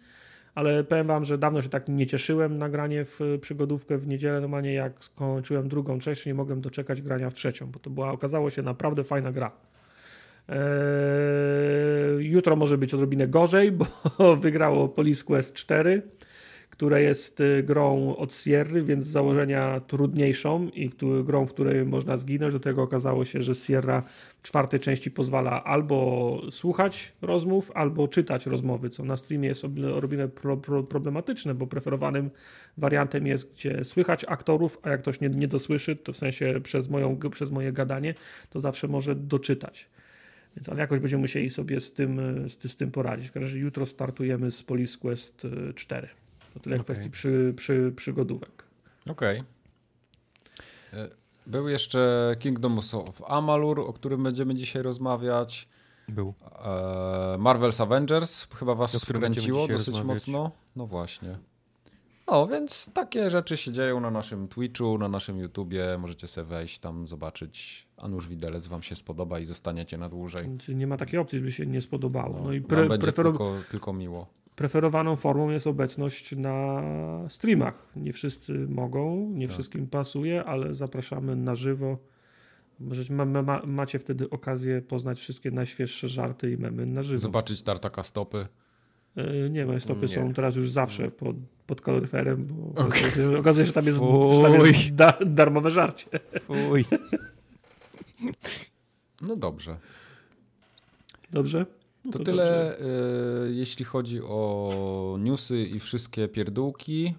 Ale 0.56 0.84
powiem 0.84 1.08
wam, 1.08 1.26
że 1.26 1.38
dawno 1.38 1.62
się 1.62 1.70
tak 1.70 1.88
nie 1.88 2.08
cieszyłem 2.08 2.58
na 2.58 2.70
granie 2.70 3.06
w 3.06 3.22
y, 3.22 3.39
przygodówkę 3.39 3.97
w 3.97 4.08
niedzielę. 4.08 4.41
Normalnie 4.41 4.74
jak 4.74 5.03
skończyłem 5.03 5.70
drugą 5.70 5.99
część, 5.99 6.26
nie 6.26 6.34
mogłem 6.34 6.62
doczekać 6.62 7.01
grania 7.01 7.30
w 7.30 7.34
trzecią, 7.34 7.72
bo 7.72 7.80
to 7.80 7.89
była, 7.89 8.12
okazało 8.12 8.49
się 8.49 8.62
naprawdę 8.62 9.03
fajna 9.03 9.32
gra. 9.32 9.51
Eee, 10.49 10.56
jutro 12.20 12.56
może 12.56 12.78
być 12.78 12.93
odrobinę 12.93 13.28
gorzej, 13.28 13.72
bo 13.72 13.86
wygrało 14.36 14.89
Police 14.89 15.24
Quest 15.24 15.56
4, 15.56 16.01
które 16.78 17.01
jest 17.01 17.39
y, 17.39 17.63
grą 17.63 18.15
od 18.15 18.34
Sierry, 18.34 18.82
więc 18.82 19.05
z 19.05 19.09
założenia 19.09 19.80
trudniejszą 19.80 20.67
i 20.67 20.89
grą, 21.23 21.45
w 21.45 21.53
której 21.53 21.86
można 21.86 22.17
zginąć. 22.17 22.53
Do 22.53 22.59
tego 22.59 22.84
okazało 22.84 23.26
się, 23.26 23.41
że 23.41 23.55
Sierra 23.55 24.03
w 24.39 24.41
czwartej 24.41 24.80
części 24.80 25.11
pozwala 25.11 25.63
albo 25.63 26.41
słuchać 26.51 27.13
rozmów, 27.21 27.71
albo 27.76 28.07
czytać 28.07 28.45
rozmowy, 28.45 28.89
co 28.89 29.03
na 29.03 29.17
streamie 29.17 29.47
jest 29.47 29.65
ob- 29.65 29.95
odrobinę 29.95 30.28
pro, 30.28 30.57
pro, 30.57 30.84
problematyczne, 30.84 31.53
bo 31.53 31.67
preferowanym 31.67 32.30
wariantem 32.78 33.28
jest, 33.28 33.53
gdzie 33.53 33.86
słychać 33.86 34.26
aktorów, 34.28 34.80
a 34.82 34.89
jak 34.89 35.01
ktoś 35.01 35.21
nie, 35.21 35.30
nie 35.30 35.47
dosłyszy, 35.47 35.95
to 35.95 36.13
w 36.13 36.17
sensie 36.17 36.59
przez, 36.63 36.89
moją, 36.89 37.19
przez 37.32 37.51
moje 37.51 37.71
gadanie, 37.71 38.13
to 38.49 38.59
zawsze 38.59 38.88
może 38.88 39.15
doczytać. 39.15 39.89
Więc 40.55 40.69
ale 40.69 40.80
jakoś 40.80 40.99
będziemy 40.99 41.21
musieli 41.21 41.49
sobie 41.49 41.82
z 41.82 41.93
tym, 41.93 42.19
y, 42.45 42.49
z, 42.49 42.71
z 42.71 42.76
tym 42.76 42.91
poradzić. 42.91 43.28
W 43.28 43.32
każdym 43.32 43.49
razie 43.49 43.59
jutro 43.59 43.86
startujemy 43.86 44.51
z 44.51 44.63
Police 44.63 44.97
Quest 44.97 45.45
y, 45.45 45.73
4. 45.76 46.07
To 46.56 46.60
tyle 46.60 46.76
Okej. 46.76 46.84
kwestii 46.86 47.10
przy, 47.10 47.53
przy, 47.58 47.93
przygodówek. 47.95 48.64
Okej. 49.10 49.43
E, 50.93 51.10
Był 51.47 51.68
jeszcze 51.70 52.36
Kingdom 52.39 52.80
of 52.93 53.22
Amalur, 53.28 53.80
o 53.80 53.93
którym 53.93 54.24
będziemy 54.24 54.56
dzisiaj 54.56 54.82
rozmawiać. 54.84 55.68
Był. 56.10 56.34
E, 56.66 57.38
Marvel's 57.38 57.82
Avengers 57.84 58.47
chyba 58.56 58.76
was 58.76 58.95
O 58.95 58.99
skręciło 58.99 59.68
dosyć 59.68 59.88
rozmawiać. 59.88 60.08
mocno. 60.28 60.51
No 60.76 60.88
właśnie. 60.88 61.38
No, 62.28 62.47
więc 62.47 62.89
takie 62.93 63.30
rzeczy 63.30 63.58
się 63.58 63.72
dzieją 63.72 63.99
na 63.99 64.12
naszym 64.12 64.47
Twitchu, 64.47 64.97
na 64.97 65.10
naszym 65.10 65.38
YouTubie. 65.38 65.97
Możecie 65.97 66.28
sobie 66.28 66.47
wejść 66.47 66.80
tam, 66.80 67.08
zobaczyć. 67.08 67.88
A 67.97 68.08
nuż 68.08 68.28
widelec 68.28 68.68
wam 68.68 68.82
się 68.82 68.95
spodoba 68.95 69.39
i 69.39 69.45
zostaniecie 69.45 69.97
na 69.97 70.10
dłużej. 70.10 70.58
Czyli 70.60 70.78
nie 70.78 70.88
ma 70.88 70.97
takiej 70.97 71.20
opcji, 71.20 71.39
żeby 71.39 71.51
się 71.51 71.66
nie 71.66 71.82
spodobało. 71.82 72.41
No, 72.43 72.53
i 72.53 72.60
nam 72.60 72.68
pre, 72.70 72.86
będzie 72.86 73.08
preferu- 73.08 73.24
tylko, 73.24 73.53
tylko 73.72 73.93
miło. 73.93 74.28
Preferowaną 74.56 75.16
formą 75.16 75.49
jest 75.49 75.68
obecność 75.68 76.36
na 76.36 76.82
streamach. 77.30 77.88
Nie 77.95 78.14
wszyscy 78.14 78.53
mogą, 78.70 79.30
nie 79.34 79.45
Tak. 79.47 79.53
wszystkim 79.53 79.88
pasuje, 79.88 80.43
ale 80.43 80.74
zapraszamy 80.74 81.36
na 81.36 81.56
żywo. 81.56 81.97
Możecie, 82.80 83.14
ma, 83.14 83.26
ma, 83.26 83.62
macie 83.66 83.99
wtedy 83.99 84.30
okazję 84.30 84.82
poznać 84.82 85.20
wszystkie 85.20 85.51
najświeższe 85.51 86.08
żarty 86.08 86.51
i 86.51 86.58
memy 86.58 86.86
na 86.86 87.01
żywo. 87.03 87.20
Zobaczyć 87.20 87.62
tartaka 87.62 88.03
stopy. 88.03 88.47
E, 89.18 89.49
Nie, 89.49 89.66
moje 89.66 89.80
stopy 89.80 90.01
Nie. 90.01 90.08
są 90.08 90.34
teraz 90.34 90.56
już 90.56 90.72
zawsze 90.72 91.12
pod, 91.12 91.36
pod 91.68 91.82
kaloryferem, 91.82 92.45
bo 92.45 92.82
Okej. 92.82 93.03
okazuje 93.39 93.66
się- 93.66 93.68
że 93.68 93.74
tam 93.74 93.86
jest, 93.86 93.99
że 93.99 94.41
tam 94.43 94.53
jest 94.66 94.95
da, 94.95 95.14
darmowe 95.26 95.72
żarcie. 95.72 96.08
Uj. 96.72 96.86
No 99.22 99.36
dobrze. 99.36 99.78
Dobrze? 101.32 101.66
No 102.06 102.12
To, 102.12 102.18
dobrze. 102.20 102.26
tyle, 102.34 102.80
y, 103.47 103.53
jeśli 103.53 103.86
chodzi 103.86 104.22
o 104.24 105.16
newsy 105.20 105.62
i 105.64 105.80
wszystkie 105.80 106.28
pierdółki. 106.28 107.16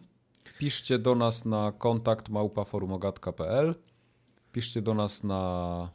Piszcie 0.58 0.98
do 0.98 1.14
nas 1.14 1.44
na 1.44 1.72
kontakt 1.78 2.28
małpaforumogat.pl 2.28 3.74
Piszcie 4.52 4.82
do 4.82 4.94
nas 4.94 5.24
na, 5.24 5.90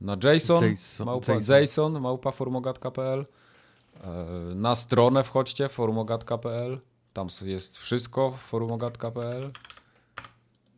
na 0.00 0.16
Jason, 0.24 0.64
Jason- 0.64 1.04
małpa, 1.04 1.32
Jason. 1.32 1.56
Jason 1.60 2.00
małpaforumogat.pl 2.00 3.24
E, 4.04 4.26
Na 4.54 4.74
stronę 4.76 5.24
wchodźcie 5.24 5.68
forumogat.pl 5.68 6.80
Tam 7.12 7.28
jest 7.44 7.78
wszystko 7.78 8.30
w 8.30 8.36
forumogat.pl 8.40 9.50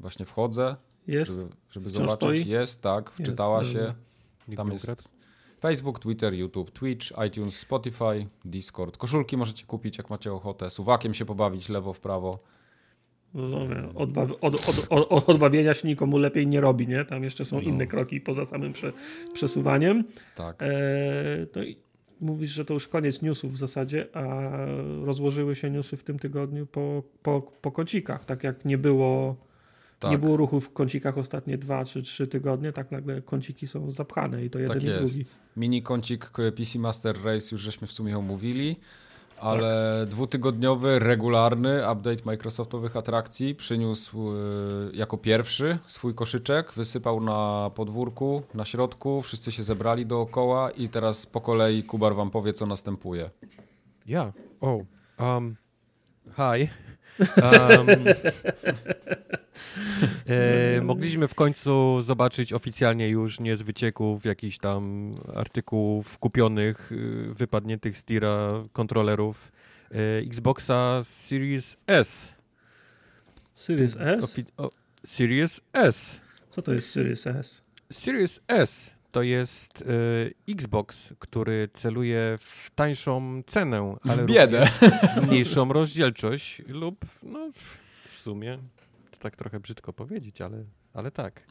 Właśnie 0.00 0.26
wchodzę, 0.26 0.76
Jest? 1.06 1.32
żeby, 1.38 1.50
żeby 1.70 1.90
zobaczyć. 1.90 2.16
stoi? 2.16 2.46
Jest, 2.46 2.82
tak, 2.82 3.10
wczytała 3.10 3.58
Jest, 3.58 3.72
się. 3.72 3.94
Tam 4.56 4.72
jest? 4.72 5.13
Facebook, 5.64 5.98
Twitter, 5.98 6.34
YouTube, 6.34 6.70
Twitch, 6.70 7.12
iTunes, 7.26 7.58
Spotify, 7.58 8.26
Discord. 8.44 8.96
Koszulki 8.96 9.36
możecie 9.36 9.66
kupić, 9.66 9.98
jak 9.98 10.10
macie 10.10 10.32
ochotę. 10.32 10.70
Suwakiem 10.70 11.14
się 11.14 11.24
pobawić 11.24 11.68
lewo 11.68 11.92
w 11.92 12.00
prawo. 12.00 12.38
Rozumiem. 13.34 13.88
Odbaw, 13.94 14.30
od, 14.40 14.54
od, 14.54 14.86
od, 14.90 15.28
odbawienia 15.28 15.74
się 15.74 15.88
nikomu 15.88 16.18
lepiej 16.18 16.46
nie 16.46 16.60
robi, 16.60 16.88
nie? 16.88 17.04
Tam 17.04 17.24
jeszcze 17.24 17.44
są 17.44 17.56
No. 17.56 17.62
inne 17.62 17.86
kroki 17.86 18.20
poza 18.20 18.46
samym 18.46 18.72
prze, 18.72 18.92
przesuwaniem. 19.32 20.04
Tak. 20.34 20.62
E, 20.62 20.66
no 21.56 21.62
i 21.62 21.76
mówisz, 22.20 22.50
że 22.50 22.64
to 22.64 22.74
już 22.74 22.88
koniec 22.88 23.22
newsów 23.22 23.52
w 23.52 23.56
zasadzie, 23.56 24.06
a 24.16 24.50
rozłożyły 25.04 25.56
się 25.56 25.70
newsy 25.70 25.96
w 25.96 26.04
tym 26.04 26.18
tygodniu 26.18 26.66
po, 26.66 27.02
po, 27.22 27.42
po 27.60 27.72
kącikach. 27.72 28.24
Tak 28.24 28.44
jak 28.44 28.64
nie 28.64 28.78
było, 28.78 29.36
tak. 29.98 30.10
nie 30.10 30.18
było 30.18 30.36
ruchu 30.36 30.60
w 30.60 30.72
kącikach 30.72 31.18
ostatnie 31.18 31.58
dwa 31.58 31.84
czy 31.84 32.02
trzy 32.02 32.26
tygodnie, 32.26 32.72
tak 32.72 32.90
nagle 32.90 33.22
kąciki 33.22 33.66
są 33.66 33.90
zapchane 33.90 34.44
i 34.44 34.50
to 34.50 34.58
jeden 34.58 34.74
Tak 34.74 34.84
i 34.84 34.86
jest. 34.86 34.98
drugi. 34.98 35.24
Mini 35.56 35.82
kącik 35.82 36.30
PC 36.56 36.78
Master 36.78 37.16
Race 37.24 37.48
już 37.52 37.60
żeśmy 37.60 37.86
w 37.86 37.92
sumie 37.92 38.18
omówili, 38.18 38.76
ale 39.40 40.06
dwutygodniowy, 40.10 40.98
regularny 40.98 41.78
update 41.92 42.24
Microsoftowych 42.24 42.96
atrakcji 42.96 43.54
przyniósł 43.54 44.32
y, 44.32 44.36
jako 44.92 45.18
pierwszy 45.18 45.78
swój 45.86 46.14
koszyczek, 46.14 46.72
wysypał 46.72 47.20
na 47.20 47.70
podwórku, 47.74 48.42
na 48.54 48.64
środku, 48.64 49.22
wszyscy 49.22 49.52
się 49.52 49.64
zebrali 49.64 50.06
dookoła 50.06 50.70
i 50.70 50.88
teraz 50.88 51.26
po 51.26 51.40
kolei 51.40 51.82
Kubar 51.82 52.14
wam 52.14 52.30
powie, 52.30 52.52
co 52.52 52.66
następuje. 52.66 53.30
Ja. 54.06 54.32
O. 54.60 54.80
Um, 55.18 55.56
hi. 56.36 56.68
Um, 57.18 57.86
e, 60.26 60.80
mogliśmy 60.80 61.28
w 61.28 61.34
końcu 61.34 62.02
zobaczyć 62.02 62.52
oficjalnie 62.52 63.08
już 63.08 63.40
nie 63.40 63.56
z 63.56 63.62
wycieków 63.62 64.24
jakichś 64.24 64.58
tam 64.58 65.14
artykułów 65.34 66.18
kupionych, 66.18 66.92
y, 66.92 67.34
wypadniętych 67.34 67.98
z 67.98 68.04
tira 68.04 68.64
kontrolerów 68.72 69.52
e, 69.90 69.96
Xboxa 70.18 71.02
Series 71.04 71.76
S. 71.86 72.32
Series 73.54 73.96
S? 73.98 74.24
Ofi- 74.24 74.52
o, 74.56 74.70
Series 75.06 75.60
S. 75.72 76.20
Co 76.50 76.62
to 76.62 76.72
jest 76.72 76.90
Series 76.90 77.26
S? 77.26 77.62
Series 77.92 78.40
S 78.48 78.93
to 79.14 79.22
jest 79.22 79.82
e, 79.82 79.84
Xbox, 80.52 81.12
który 81.18 81.68
celuje 81.74 82.38
w 82.40 82.70
tańszą 82.74 83.42
cenę, 83.46 83.96
ale 84.02 84.22
w 84.22 84.26
biedę. 84.26 84.66
mniejszą 85.28 85.72
rozdzielczość 85.72 86.62
lub 86.68 87.04
no 87.22 87.50
w, 87.52 87.78
sumie 88.18 88.58
to 89.10 89.16
tak 89.18 89.36
trochę 89.36 89.60
brzydko 89.60 89.92
powiedzieć, 89.92 90.40
ale, 90.40 90.64
ale 90.94 91.10
tak. 91.10 91.42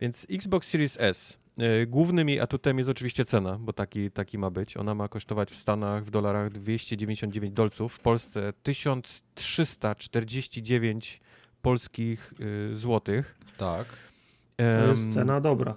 Więc 0.00 0.26
Xbox 0.30 0.68
Series 0.68 0.96
S. 1.00 1.36
e, 1.58 1.86
Głównym 1.86 2.28
jej 2.28 2.40
atutem 2.40 2.78
jest 2.78 2.90
oczywiście 2.90 3.24
cena, 3.24 3.58
bo 3.60 3.72
taki, 3.72 4.10
taki 4.10 4.38
ma 4.38 4.50
być. 4.50 4.76
Ona 4.76 4.94
ma 4.94 5.08
kosztować 5.08 5.50
w 5.50 5.56
Stanach 5.56 6.04
w 6.04 6.10
dolarach 6.10 6.52
299 6.52 7.54
dolców, 7.54 7.94
w 7.94 8.00
Polsce 8.00 8.52
1349 8.62 11.20
polskich 11.62 12.34
y, 12.40 12.76
złotych. 12.76 13.38
Tak. 13.58 13.86
To 14.56 14.88
jest 14.88 15.14
cena 15.14 15.40
dobra. 15.40 15.76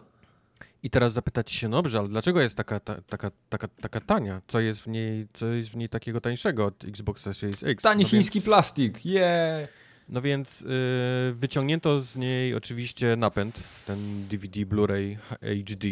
I 0.86 0.89
teraz 0.89 1.13
zapytacie 1.13 1.55
się, 1.55 1.69
no 1.69 1.77
dobrze, 1.77 1.99
ale 1.99 2.07
dlaczego 2.07 2.41
jest 2.41 2.55
taka, 2.55 2.79
ta, 2.79 3.01
taka, 3.01 3.31
taka, 3.49 3.67
taka 3.67 4.01
tania? 4.01 4.41
Co 4.47 4.59
jest, 4.59 4.81
w 4.81 4.88
niej, 4.88 5.27
co 5.33 5.45
jest 5.45 5.69
w 5.69 5.75
niej 5.75 5.89
takiego 5.89 6.21
tańszego 6.21 6.65
od 6.65 6.83
Xboxa 6.86 7.33
Series 7.33 7.63
X? 7.63 7.83
Tani 7.83 8.03
no 8.03 8.09
chiński 8.09 8.39
więc, 8.39 8.45
plastik, 8.45 9.05
yeah! 9.05 9.69
No 10.09 10.21
więc 10.21 10.61
y, 10.61 10.65
wyciągnięto 11.33 12.01
z 12.01 12.15
niej 12.15 12.55
oczywiście 12.55 13.15
napęd, 13.15 13.59
ten 13.88 14.27
DVD 14.27 14.59
Blu-ray 14.59 15.17
HD 15.41 15.88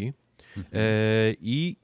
Mhm. 0.58 0.66
e, 0.74 0.80
i 1.42 1.76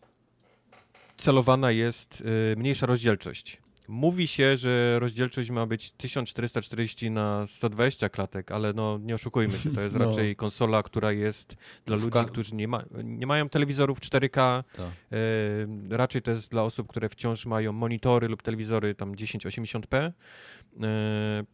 celowana 1.18 1.72
jest 1.72 2.22
y, 2.22 2.56
mniejsza 2.58 2.86
rozdzielczość. 2.86 3.58
Mówi 3.90 4.28
się, 4.28 4.58
że 4.58 5.00
rozdzielczość 5.00 5.50
ma 5.50 5.66
być 5.66 5.92
1440 5.92 7.12
na 7.12 7.48
120 7.48 8.10
klatek, 8.10 8.52
ale 8.52 8.74
no 8.74 8.98
nie 9.02 9.16
oszukujmy 9.16 9.58
się, 9.60 9.74
to 9.74 9.82
jest 9.82 9.96
No. 10.00 10.06
raczej 10.06 10.36
konsola, 10.36 10.84
która 10.84 11.12
jest 11.12 11.56
dla 11.86 11.98
W 11.98 12.04
ludzi, 12.04 12.26
którzy 12.32 12.56
nie, 12.56 12.68
ma, 12.68 12.84
nie 13.04 13.28
mają 13.28 13.50
telewizorów 13.50 14.00
4K, 14.00 14.64
Tak. 14.76 14.86
e, 14.88 15.98
raczej 15.98 16.22
to 16.22 16.32
jest 16.32 16.52
dla 16.52 16.64
osób, 16.64 16.88
które 16.88 17.10
wciąż 17.10 17.46
mają 17.46 17.74
monitory 17.74 18.28
lub 18.28 18.42
telewizory 18.42 18.96
tam 18.96 19.16
1080p, 19.16 19.98
e, 19.98 20.12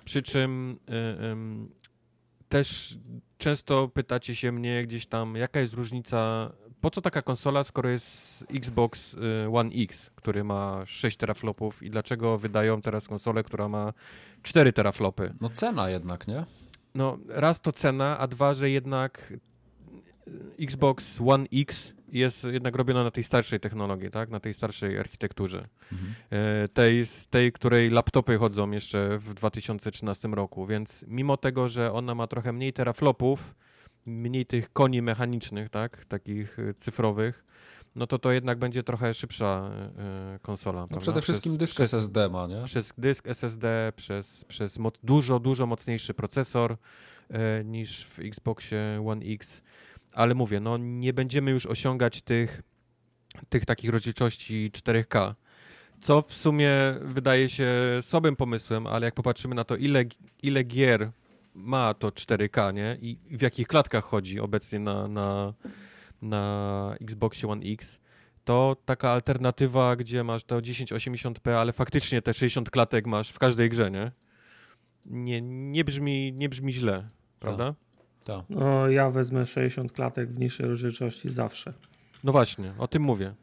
przy 0.05 0.21
czym 0.21 0.79
e, 0.89 1.35
też 2.49 2.97
często 3.37 3.87
pytacie 3.87 4.35
się 4.35 4.51
mnie 4.51 4.83
gdzieś 4.83 5.05
tam, 5.05 5.35
jaka 5.35 5.59
jest 5.59 5.73
różnica, 5.73 6.51
po 6.85 6.91
co 6.91 7.01
taka 7.01 7.21
konsola, 7.21 7.63
skoro 7.63 7.89
jest 7.89 8.45
Xbox 8.49 9.13
y, 9.13 9.17
One 9.53 9.69
X, 9.75 10.11
który 10.15 10.43
ma 10.43 10.83
6 10.85 11.17
teraflopów 11.17 11.83
i 11.83 11.89
dlaczego 11.89 12.37
wydają 12.37 12.81
teraz 12.81 13.07
konsolę, 13.07 13.43
która 13.43 13.69
ma 13.69 13.93
4 14.43 14.73
teraflopy? 14.73 15.33
No 15.41 15.49
cena 15.49 15.89
jednak, 15.89 16.27
nie? 16.27 16.45
No, 16.95 17.17
raz 17.27 17.61
to 17.61 17.71
cena, 17.71 18.17
a 18.17 18.27
dwa, 18.27 18.53
że 18.53 18.69
jednak 18.69 19.33
y, 20.27 20.63
Xbox 20.63 21.21
One 21.27 21.45
X 21.53 21.93
jest 22.11 22.43
jednak 22.43 22.75
robiona 22.75 23.03
na 23.03 23.11
tej 23.11 23.23
starszej 23.23 23.59
technologii, 23.59 24.11
tak? 24.11 24.29
Na 24.29 24.39
tej 24.39 24.53
starszej 24.53 24.99
architekturze. 24.99 25.67
Mhm. 25.91 26.13
E, 26.29 26.67
tej, 26.67 27.05
z 27.05 27.27
tej, 27.27 27.51
której 27.51 27.89
laptopy 27.89 28.37
chodzą 28.37 28.71
jeszcze 28.71 29.17
w 29.17 29.33
2013 29.33 30.27
roku, 30.27 30.65
więc 30.65 31.05
mimo 31.07 31.37
tego, 31.37 31.69
że 31.69 31.93
ona 31.93 32.15
ma 32.15 32.27
trochę 32.27 32.53
mniej 32.53 32.73
teraflopów, 32.73 33.55
mniej 34.05 34.45
tych 34.45 34.73
koni 34.73 35.01
mechanicznych, 35.01 35.69
tak, 35.69 36.05
takich 36.05 36.59
e, 36.59 36.73
cyfrowych, 36.73 37.45
no 37.95 38.07
to 38.07 38.19
to 38.19 38.31
jednak 38.31 38.59
będzie 38.59 38.83
trochę 38.83 39.13
szybsza 39.13 39.71
e, 39.97 40.39
konsola. 40.41 40.81
No 40.81 40.87
prawda? 40.87 41.01
przede 41.03 41.21
wszystkim 41.21 41.51
Przez- 41.51 41.59
dysk 41.59 41.75
przez, 41.75 41.93
SSD 41.93 42.29
ma, 42.29 42.47
nie? 42.47 42.63
przez 42.65 42.93
dysk 42.97 43.27
SSD, 43.27 43.93
przez, 43.95 44.45
przez 44.45 44.77
mo- 44.79 44.91
dużo, 45.03 45.39
dużo 45.39 45.65
mocniejszy 45.65 46.13
procesor 46.13 46.77
e, 47.29 47.63
niż 47.63 48.05
w 48.05 48.19
Xboxie 48.19 49.03
One 49.07 49.25
X. 49.25 49.61
Ale 50.13 50.35
mówię, 50.35 50.59
no 50.59 50.77
nie 50.77 51.13
będziemy 51.13 51.51
już 51.51 51.65
osiągać 51.65 52.21
tych, 52.21 52.61
tych 53.49 53.65
takich 53.65 53.89
rozdzielczości 53.89 54.71
4K. 54.73 55.33
Co 56.01 56.21
w 56.21 56.33
sumie 56.33 56.71
wydaje 57.01 57.49
się 57.49 57.73
słabym 58.01 58.35
pomysłem, 58.35 58.87
ale 58.87 59.05
jak 59.05 59.13
popatrzymy 59.15 59.55
na 59.55 59.63
to, 59.63 59.75
ile, 59.75 60.03
ile 60.43 60.63
gier 60.63 61.11
ma 61.55 61.93
to 61.93 62.09
4K, 62.09 62.73
nie? 62.73 62.97
I 63.01 63.19
w 63.37 63.41
jakich 63.41 63.67
klatkach 63.67 64.03
chodzi 64.03 64.39
obecnie 64.39 64.79
na, 64.79 65.07
na, 65.07 65.53
na 66.21 66.95
Xboxie 67.01 67.49
One 67.49 67.65
X, 67.65 67.99
to 68.45 68.77
taka 68.85 69.09
alternatywa, 69.09 69.95
gdzie 69.95 70.23
masz 70.23 70.43
to 70.43 70.59
1080p, 70.59 71.51
ale 71.51 71.73
faktycznie 71.73 72.21
te 72.21 72.33
60 72.33 72.69
klatek 72.69 73.07
masz 73.07 73.29
w 73.29 73.39
każdej 73.39 73.69
grze, 73.69 73.91
nie? 73.91 74.11
Nie, 75.05 75.41
nie, 75.41 75.83
brzmi, 75.83 76.33
nie 76.33 76.49
brzmi 76.49 76.73
źle, 76.73 77.07
prawda? 77.39 77.75
Tak. 78.23 78.45
No, 78.49 78.89
ja 78.89 79.09
wezmę 79.09 79.45
60 79.45 79.91
klatek 79.91 80.29
w 80.29 80.39
niższej 80.39 80.67
rozdzielczości 80.67 81.29
zawsze. 81.29 81.73
No 82.23 82.31
właśnie, 82.31 82.73
o 82.77 82.87
tym 82.87 83.03
mówię. 83.03 83.33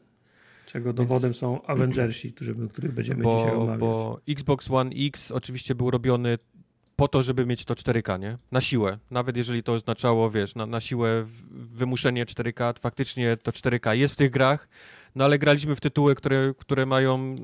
Czego 0.66 0.92
dowodem 0.92 1.34
są 1.34 1.62
Avengersi, 1.62 2.32
którzy, 2.32 2.54
których 2.72 2.92
będziemy 2.92 3.24
dzisiaj 3.24 3.50
Bo, 3.50 3.62
omawiać. 3.62 3.80
bo 3.80 4.20
Xbox 4.28 4.70
One 4.70 4.90
X 4.96 5.30
oczywiście 5.30 5.74
był 5.74 5.90
robiony 5.90 6.38
po 7.02 7.08
to, 7.08 7.22
żeby 7.22 7.46
mieć 7.46 7.64
to 7.64 7.74
4K, 7.74 8.20
nie? 8.20 8.38
Na 8.52 8.60
siłę. 8.60 8.98
Nawet 9.10 9.36
jeżeli 9.36 9.62
to 9.62 9.72
oznaczało, 9.72 10.30
wiesz, 10.30 10.54
na, 10.54 10.66
na 10.66 10.80
siłę 10.80 11.24
wymuszenie 11.50 12.26
4K, 12.26 12.78
faktycznie 12.80 13.36
to 13.36 13.50
4K 13.50 13.92
jest 13.92 14.14
w 14.14 14.16
tych 14.16 14.30
grach, 14.30 14.68
no 15.14 15.24
ale 15.24 15.38
graliśmy 15.38 15.76
w 15.76 15.80
tytuły, 15.80 16.14
które, 16.14 16.54
które 16.58 16.86
mają 16.86 17.36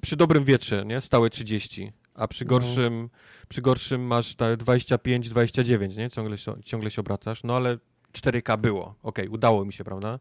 przy 0.00 0.16
dobrym 0.16 0.44
wietrze, 0.44 0.84
nie? 0.86 1.00
Stałe 1.00 1.30
30, 1.30 1.92
a 2.14 2.28
przy 2.28 2.44
No. 2.44 2.48
gorszym, 2.48 3.08
przy 3.48 3.62
gorszym 3.62 4.06
masz 4.06 4.34
te 4.34 4.56
25, 4.56 5.28
29, 5.28 5.96
nie? 5.96 6.10
Ciągle 6.10 6.38
się, 6.38 6.62
ciągle 6.64 6.90
się 6.90 7.00
obracasz, 7.00 7.44
no 7.44 7.56
ale 7.56 7.78
4K 8.12 8.58
było. 8.58 8.94
Okej, 9.02 9.28
udało 9.28 9.64
mi 9.64 9.72
się, 9.72 9.84
prawda? 9.84 10.18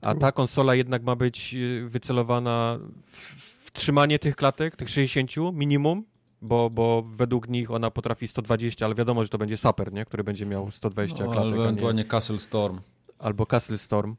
A 0.00 0.14
ta 0.14 0.32
konsola 0.32 0.74
jednak 0.74 1.02
ma 1.02 1.16
być 1.16 1.54
y, 1.54 1.88
wycelowana 1.88 2.78
w, 3.12 3.18
w 3.64 3.72
trzymanie 3.72 4.18
tych 4.18 4.36
klatek, 4.36 4.76
tych 4.76 4.90
60 4.90 5.30
minimum, 5.52 6.04
bo, 6.42 6.70
bo 6.70 7.02
według 7.02 7.48
nich 7.48 7.70
ona 7.70 7.90
potrafi 7.90 8.28
120, 8.28 8.84
ale 8.86 8.94
wiadomo, 8.94 9.22
że 9.22 9.28
to 9.28 9.38
będzie 9.38 9.56
Saper, 9.56 9.92
nie? 9.92 10.04
który 10.04 10.24
będzie 10.24 10.46
miał 10.46 10.70
120 10.70 11.24
No, 11.24 11.32
klatek, 11.32 11.42
albo 11.42 11.54
a 11.54 11.58
nie, 11.58 11.64
ewentualnie 11.64 12.04
Castle 12.04 12.38
Storm. 12.38 12.80
albo 13.18 13.46
Castle 13.46 13.78
Storm. 13.78 14.16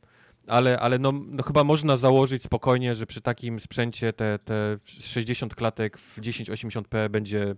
Ale, 0.47 0.79
ale 0.79 0.99
no, 0.99 1.11
no 1.11 1.43
chyba 1.43 1.63
można 1.63 1.97
założyć 1.97 2.43
spokojnie, 2.43 2.95
że 2.95 3.05
przy 3.05 3.21
takim 3.21 3.59
sprzęcie 3.59 4.13
te, 4.13 4.39
te 4.45 4.77
60 4.85 5.55
klatek 5.55 5.97
w 5.97 6.19
1080p 6.21 7.09
będzie, 7.09 7.55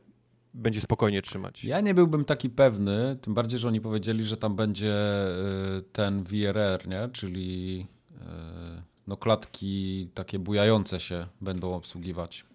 będzie 0.53 0.82
spokojnie 0.82 1.22
trzymać. 1.22 1.64
Ja 1.64 1.82
nie 1.82 1.93
byłbym 1.93 2.26
taki 2.26 2.49
pewny, 2.49 3.18
tym 3.22 3.34
bardziej, 3.34 3.59
że 3.59 3.68
oni 3.68 3.82
powiedzieli, 3.82 4.24
że 4.24 4.38
tam 4.38 4.55
będzie 4.55 4.93
y, 5.78 5.82
ten 5.93 6.24
VRR, 6.24 6.88
nie? 6.88 7.09
Czyli 7.14 7.88
y, 8.12 8.16
no 9.07 9.18
klatki 9.18 10.09
takie 10.14 10.39
bujające 10.39 10.99
się 10.99 11.28
będą 11.41 11.74
obsługiwać. 11.74 12.45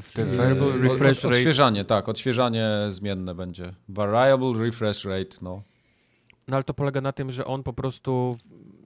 W 0.00 0.12
Czyli- 0.12 0.36
variable 0.36 0.72
refresh 0.72 1.24
rate 1.24 1.36
Odświeżanie, 1.36 1.84
tak, 1.84 2.08
odświeżanie 2.08 2.70
zmienne 2.88 3.34
będzie. 3.34 3.74
Variable 3.88 4.52
refresh 4.64 5.04
rate, 5.04 5.36
no. 5.42 5.62
No 6.48 6.56
ale 6.56 6.64
to 6.64 6.74
polega 6.74 7.00
na 7.00 7.12
tym, 7.12 7.32
że 7.32 7.44
on 7.44 7.62
po 7.62 7.72
prostu 7.72 8.36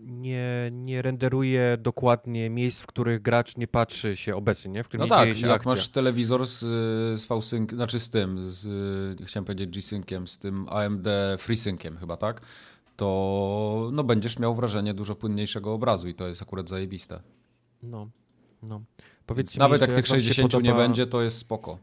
nie, 0.00 0.70
nie 0.72 1.02
renderuje 1.02 1.76
dokładnie 1.80 2.50
miejsc, 2.50 2.80
w 2.80 2.86
których 2.86 3.22
gracz 3.22 3.56
nie 3.56 3.66
patrzy 3.68 4.16
się 4.16 4.36
obecnie, 4.36 4.70
nie? 4.70 4.82
w 4.84 4.88
którym 4.88 5.08
No 5.08 5.16
nie 5.16 5.22
dzieje 5.22 5.34
tak, 5.34 5.40
się 5.40 5.46
jak 5.46 5.56
akcja. 5.56 5.70
masz 5.72 5.88
telewizor 5.88 6.46
z, 6.46 6.58
z 7.20 7.26
V-Sync, 7.26 7.70
znaczy 7.70 8.00
z 8.00 8.11
tym, 8.11 8.50
z, 8.52 8.68
chciałem 9.26 9.44
powiedzieć 9.44 9.70
G-Synciem, 9.70 10.26
z 10.26 10.38
tym 10.38 10.66
AMD 10.68 11.06
FreeSynciem 11.38 11.96
chyba, 11.96 12.16
tak? 12.16 12.40
To 12.96 13.88
no, 13.92 14.04
będziesz 14.04 14.38
miał 14.38 14.54
wrażenie 14.54 14.94
dużo 14.94 15.14
płynniejszego 15.14 15.72
obrazu 15.74 16.08
i 16.08 16.14
to 16.14 16.28
jest 16.28 16.42
akurat 16.42 16.68
zajebiste. 16.68 17.20
No, 17.82 18.08
no. 18.62 18.80
Powiedzcie 19.31 19.59
Nawet 19.59 19.81
mi 19.81 19.89
jak 19.89 19.91
jeszcze, 19.97 20.03
tych 20.03 20.11
wam 20.11 20.20
się 20.20 20.35
60 20.35 20.53
nie 20.64 20.70
podoba- 20.70 20.76
będzie, 20.76 21.07
to 21.07 21.22
jest 21.22 21.39
spoko. 21.39 21.78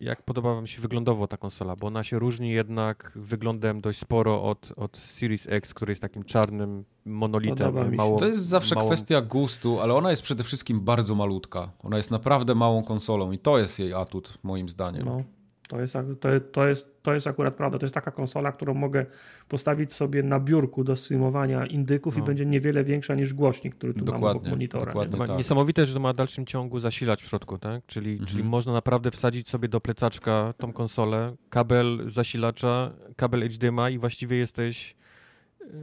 Jak 0.00 0.22
podoba 0.22 0.54
wam 0.54 0.66
się 0.66 0.82
wyglądowo 0.82 1.26
ta 1.28 1.36
konsola? 1.36 1.76
Bo 1.76 1.86
ona 1.86 2.04
się 2.04 2.18
różni 2.18 2.50
jednak 2.50 3.12
wyglądem 3.14 3.80
dość 3.80 3.98
sporo 3.98 4.42
od, 4.42 4.72
od 4.76 4.96
Series 4.96 5.46
X, 5.50 5.74
który 5.74 5.92
jest 5.92 6.02
takim 6.02 6.24
czarnym 6.24 6.84
monolitem. 7.04 7.94
Mało, 7.96 8.18
To 8.18 8.26
jest 8.26 8.46
zawsze 8.46 8.74
mało... 8.74 8.86
kwestia 8.88 9.22
gustu, 9.22 9.80
ale 9.80 9.94
ona 9.94 10.10
jest 10.10 10.22
przede 10.22 10.44
wszystkim 10.44 10.80
bardzo 10.80 11.14
malutka. 11.14 11.70
Ona 11.82 11.96
jest 11.96 12.10
naprawdę 12.10 12.54
małą 12.54 12.82
konsolą 12.84 13.32
i 13.32 13.38
to 13.38 13.58
jest 13.58 13.78
jej 13.78 13.94
atut, 13.94 14.38
moim 14.42 14.68
zdaniem. 14.68 15.04
No, 15.04 15.22
to, 15.68 15.80
jest, 15.80 15.94
to, 16.20 16.28
to, 16.52 16.68
jest, 16.68 17.02
to 17.02 17.14
jest 17.14 17.26
akurat 17.26 17.54
prawda. 17.54 17.78
To 17.78 17.84
jest 17.84 17.94
taka 17.94 18.10
konsola, 18.10 18.52
którą 18.52 18.74
mogę 18.74 19.06
postawić 19.48 19.92
sobie 19.92 20.22
na 20.22 20.40
biurku 20.40 20.84
do 20.84 20.96
streamowania 20.96 21.66
indyków 21.66 22.16
No. 22.16 22.22
i 22.22 22.26
będzie 22.26 22.46
niewiele 22.46 22.84
większa 22.84 23.14
niż 23.14 23.34
głośnik, 23.34 23.74
który 23.74 23.94
tu 23.94 24.04
mam 24.04 24.08
obok 24.14 24.20
Dokładnie, 24.20 24.50
monitora. 24.50 24.86
dokładnie. 24.86 25.18
Nie? 25.20 25.26
Tak. 25.26 25.36
Niesamowite, 25.38 25.86
że 25.86 25.94
to 25.94 26.00
ma 26.00 26.12
w 26.12 26.16
dalszym 26.16 26.46
ciągu 26.46 26.80
zasilacz 26.80 27.22
w 27.22 27.28
środku, 27.28 27.58
tak? 27.58 27.86
Czyli, 27.86 28.10
Mhm. 28.10 28.28
czyli 28.28 28.44
można 28.44 28.72
naprawdę 28.72 29.10
wsadzić 29.10 29.48
sobie 29.48 29.68
do 29.68 29.80
plecaczka 29.80 30.54
tą 30.58 30.72
konsolę, 30.72 31.32
kabel 31.50 32.04
zasilacza, 32.10 32.92
kabel 33.16 33.48
HDMI 33.50 33.94
i 33.94 33.98
właściwie 33.98 34.36
jesteś 34.36 34.96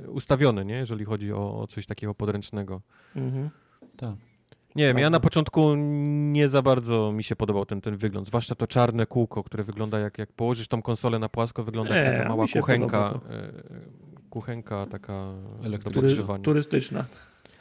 e, 0.06 0.10
ustawiony, 0.10 0.66
nie? 0.66 0.76
Jeżeli 0.76 1.06
chodzi 1.06 1.34
o, 1.34 1.60
o 1.62 1.68
coś 1.68 1.86
takiego 1.86 2.16
podręcznego. 2.16 2.82
Mhm. 3.16 3.50
Tak. 3.98 4.16
Nie 4.76 4.88
wiem, 4.88 4.98
ja 4.98 5.10
na 5.10 5.20
początku 5.20 5.76
nie 5.76 6.50
za 6.50 6.62
bardzo 6.62 7.12
mi 7.12 7.24
się 7.24 7.36
podobał 7.36 7.66
ten, 7.66 7.82
ten 7.82 7.98
wygląd, 7.98 8.28
zwłaszcza 8.28 8.56
to 8.56 8.68
czarne 8.68 9.06
kółko, 9.06 9.44
które 9.44 9.64
wygląda 9.64 10.00
jak, 10.00 10.18
jak 10.18 10.32
położysz 10.32 10.68
tą 10.68 10.82
konsolę 10.82 11.20
na 11.20 11.30
płasko, 11.30 11.64
wygląda 11.64 11.96
jak 11.98 12.16
taka 12.16 12.30
mała 12.30 12.46
kuchenka, 12.48 13.20
e, 13.30 13.52
kuchenka 14.30 14.86
taka 14.86 15.14
do 15.14 15.66
Elektryczna. 15.66 16.40
Turystyczna. 16.40 17.06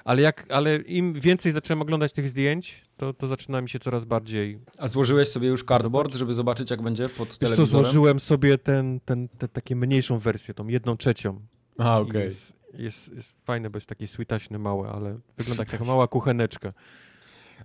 Ale, 0.04 0.22
jak, 0.22 0.46
ale 0.48 0.76
im 0.76 1.12
więcej 1.20 1.52
zacząłem 1.52 1.82
oglądać 1.82 2.12
tych 2.12 2.28
zdjęć, 2.28 2.82
to, 2.96 3.12
to 3.12 3.26
zaczyna 3.26 3.60
mi 3.60 3.68
się 3.68 3.78
coraz 3.78 4.04
bardziej... 4.04 4.58
A 4.78 4.88
złożyłeś 4.88 5.28
sobie 5.28 5.48
już 5.48 5.64
cardboard, 5.64 6.14
żeby 6.14 6.34
zobaczyć 6.34 6.70
jak 6.70 6.82
będzie 6.82 7.08
pod 7.08 7.28
Wiesz 7.28 7.38
co, 7.38 7.38
telewizorem? 7.38 7.84
złożyłem 7.84 8.20
sobie 8.20 8.58
ten, 8.58 9.00
ten, 9.00 9.28
tę 9.28 9.48
takie 9.48 9.76
mniejszą 9.76 10.18
wersję, 10.18 10.54
tą 10.54 10.68
jedną 10.68 10.96
trzecią. 10.96 11.40
A, 11.78 12.00
okej. 12.00 12.24
Jest, 12.24 12.52
jest, 12.74 13.14
jest 13.14 13.34
fajne, 13.44 13.70
bo 13.70 13.76
jest 13.76 13.88
takie 13.88 14.08
switaśne 14.08 14.58
małe, 14.58 14.88
ale 14.88 15.18
wygląda 15.38 15.62
jak 15.62 15.70
taka 15.70 15.84
mała 15.84 16.08
kucheneczka. 16.08 16.72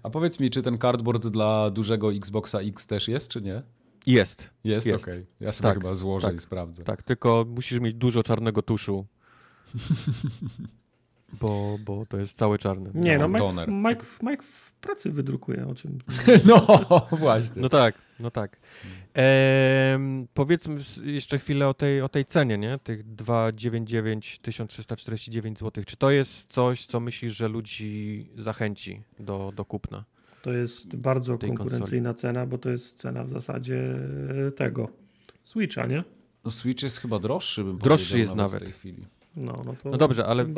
A 0.03 0.09
powiedz 0.09 0.39
mi, 0.39 0.49
czy 0.49 0.61
ten 0.61 0.77
cardboard 0.77 1.27
dla 1.27 1.69
dużego 1.71 2.13
Xboxa 2.13 2.59
X 2.59 2.87
też 2.87 3.07
jest, 3.07 3.27
czy 3.29 3.41
nie? 3.41 3.63
Jest, 4.05 4.49
Jest? 4.63 4.87
Jest. 4.87 5.03
Okej. 5.03 5.25
Ja 5.39 5.51
sobie 5.51 5.69
Tak, 5.69 5.77
chyba 5.77 5.95
złożę 5.95 6.27
tak. 6.27 6.35
i 6.35 6.39
sprawdzę. 6.39 6.83
tak, 6.83 7.03
tylko 7.03 7.45
musisz 7.49 7.79
mieć 7.79 7.93
dużo 7.95 8.23
czarnego 8.23 8.61
tuszu. 8.61 9.05
Bo, 11.33 11.77
bo 11.85 12.05
to 12.05 12.17
jest 12.17 12.37
cały 12.37 12.57
czarny. 12.57 12.91
Nie, 12.93 13.17
no 13.17 13.27
No, 13.27 13.27
Mike, 13.27 13.39
doner. 13.39 13.69
Mike, 13.71 14.05
Mike 14.23 14.43
w 14.43 14.71
pracy 14.71 15.11
wydrukuje, 15.11 15.67
o 15.67 15.75
czym... 15.75 15.99
No, 16.45 16.81
właśnie. 17.11 17.61
No 17.61 17.69
tak, 17.69 17.95
no 18.19 18.31
tak. 18.31 18.57
Ehm, 19.13 20.27
powiedzmy 20.33 20.79
jeszcze 21.03 21.39
chwilę 21.39 21.67
o 21.67 21.73
tej, 21.73 22.01
o 22.01 22.09
tej 22.09 22.25
cenie, 22.25 22.57
nie? 22.57 22.79
Tych 22.83 23.03
299 23.15 24.39
1349 24.41 25.59
zł. 25.59 25.83
Czy 25.87 25.97
to 25.97 26.11
jest 26.11 26.53
coś, 26.53 26.85
co 26.85 26.99
myślisz, 26.99 27.35
że 27.35 27.47
ludzi 27.47 28.25
zachęci 28.37 29.01
do, 29.19 29.53
do 29.55 29.65
kupna? 29.65 30.03
To 30.41 30.53
jest 30.53 30.95
bardzo 30.97 31.37
konkurencyjna 31.37 32.13
cena, 32.13 32.45
bo 32.45 32.57
to 32.57 32.69
jest 32.69 32.97
cena 32.97 33.23
w 33.23 33.29
zasadzie 33.29 33.95
tego 34.55 34.89
Switcha, 35.43 35.85
nie? 35.85 36.03
No 36.45 36.51
Switch 36.51 36.83
jest 36.83 36.97
chyba 36.97 37.19
droższy, 37.19 37.63
bym 37.63 37.77
Droższy 37.77 38.19
jest 38.19 38.35
nawet. 38.35 38.61
w 38.61 38.63
tej 38.63 38.73
chwili. 38.73 39.05
No, 39.37 39.61
no, 39.65 39.75
to 39.83 39.89
No 39.89 39.97
dobrze, 39.97 40.25
ale 40.25 40.45
w- 40.45 40.55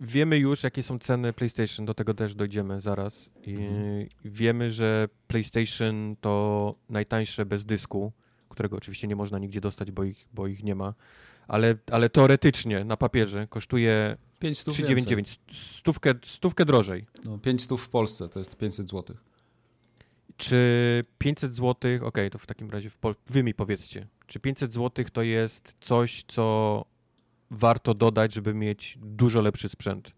wiemy 0.00 0.38
już, 0.38 0.62
jakie 0.62 0.82
są 0.82 0.98
ceny 0.98 1.32
PlayStation, 1.32 1.86
do 1.86 1.94
tego 1.94 2.14
też 2.14 2.34
dojdziemy 2.34 2.80
zaraz. 2.80 3.30
I 3.46 3.50
Mhm. 3.54 4.06
wiemy, 4.24 4.72
że 4.72 5.08
PlayStation 5.26 6.16
to 6.20 6.74
najtańsze 6.88 7.46
bez 7.46 7.64
dysku, 7.64 8.12
którego 8.48 8.76
oczywiście 8.76 9.08
nie 9.08 9.16
można 9.16 9.38
nigdzie 9.38 9.60
dostać, 9.60 9.90
bo 9.90 10.04
ich, 10.04 10.26
bo 10.34 10.46
ich 10.46 10.62
nie 10.64 10.74
ma. 10.74 10.94
Ale, 11.48 11.74
ale 11.92 12.10
teoretycznie 12.10 12.84
na 12.84 12.96
papierze 12.96 13.46
kosztuje 13.46 14.16
5 14.38 14.58
stów 14.58 14.74
399, 14.74 15.40
stówkę, 15.52 16.12
stówkę 16.24 16.64
drożej. 16.64 17.06
No, 17.24 17.38
5 17.38 17.62
stów 17.62 17.82
w 17.84 17.88
Polsce 17.88 18.28
to 18.28 18.38
jest 18.38 18.56
500 18.56 18.88
zł. 18.88 19.16
Czy 20.36 21.02
500 21.18 21.54
zł, 21.54 21.90
okej, 22.02 22.30
to 22.30 22.38
w 22.38 22.46
takim 22.46 22.70
razie 22.70 22.90
w 22.90 22.96
Pol- 22.98 23.14
wy 23.26 23.42
mi 23.42 23.54
powiedzcie, 23.54 24.06
czy 24.26 24.40
500 24.40 24.72
zł 24.72 25.04
to 25.12 25.22
jest 25.22 25.74
coś, 25.80 26.24
co 26.28 26.84
warto 27.54 27.94
dodać, 27.94 28.34
żeby 28.34 28.54
mieć 28.54 28.98
dużo 29.02 29.40
lepszy 29.40 29.68
sprzęt? 29.68 30.12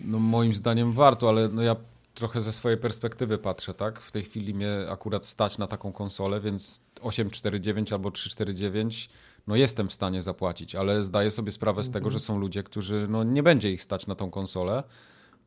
No 0.00 0.18
moim 0.18 0.54
zdaniem 0.54 0.92
warto, 0.92 1.28
ale 1.28 1.48
no 1.48 1.62
ja 1.62 1.76
trochę 2.14 2.40
ze 2.40 2.52
swojej 2.52 2.78
perspektywy 2.78 3.38
patrzę, 3.38 3.74
tak? 3.74 4.00
W 4.00 4.12
tej 4.12 4.24
chwili 4.24 4.54
mnie 4.54 4.86
akurat 4.90 5.26
stać 5.26 5.58
na 5.58 5.66
taką 5.66 5.92
konsolę, 5.92 6.40
więc 6.40 6.80
849 7.00 7.92
albo 7.92 8.10
349 8.10 9.08
no 9.46 9.56
jestem 9.56 9.88
w 9.88 9.92
stanie 9.92 10.22
zapłacić, 10.22 10.74
ale 10.74 11.04
zdaję 11.04 11.30
sobie 11.30 11.52
sprawę 11.52 11.84
z 11.84 11.90
tego, 11.90 12.10
że 12.10 12.20
są 12.20 12.38
ludzie, 12.38 12.62
którzy 12.62 13.06
no 13.10 13.24
nie 13.24 13.42
będzie 13.42 13.72
ich 13.72 13.82
stać 13.82 14.06
na 14.06 14.14
tą 14.14 14.30
konsolę 14.30 14.82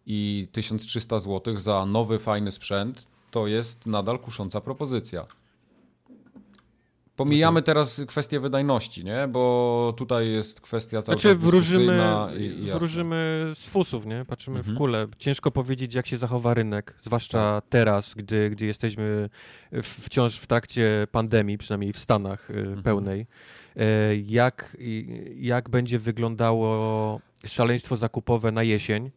i 0.05 0.47
1300 0.51 1.19
zł 1.19 1.57
za 1.57 1.85
nowy, 1.85 2.19
fajny 2.19 2.51
sprzęt 2.51 3.07
to 3.31 3.47
jest 3.47 3.85
nadal 3.85 4.19
kusząca 4.19 4.61
propozycja. 4.61 5.25
Pomijamy 7.15 7.61
teraz 7.61 8.01
kwestię 8.07 8.39
wydajności, 8.39 9.03
nie? 9.05 9.27
Bo 9.27 9.93
tutaj 9.97 10.31
jest 10.31 10.61
kwestia 10.61 11.01
cały 11.01 11.19
Znaczy 11.19 11.35
czas 11.35 11.43
wróżymy, 11.43 12.01
i, 12.39 12.71
wróżymy 12.71 13.51
z 13.55 13.67
fusów, 13.67 14.05
nie? 14.05 14.25
Patrzymy 14.25 14.57
Mhm. 14.57 14.75
w 14.75 14.77
kulę. 14.77 15.07
Ciężko 15.19 15.51
powiedzieć, 15.51 15.93
jak 15.93 16.07
się 16.07 16.17
zachowa 16.17 16.53
rynek, 16.53 16.93
zwłaszcza 17.03 17.61
teraz, 17.69 18.13
gdy, 18.13 18.49
gdy 18.49 18.65
jesteśmy 18.65 19.29
w, 19.71 20.05
wciąż 20.05 20.37
w 20.37 20.47
trakcie 20.47 21.07
pandemii, 21.11 21.57
przynajmniej 21.57 21.93
w 21.93 21.99
Stanach 21.99 22.49
y, 22.49 22.81
pełnej. 22.83 23.27
E, 23.75 24.15
jak, 24.15 24.77
jak 25.35 25.69
będzie 25.69 25.99
wyglądało 25.99 27.21
szaleństwo 27.45 27.97
zakupowe 27.97 28.51
na 28.51 28.63
jesień? 28.63 29.11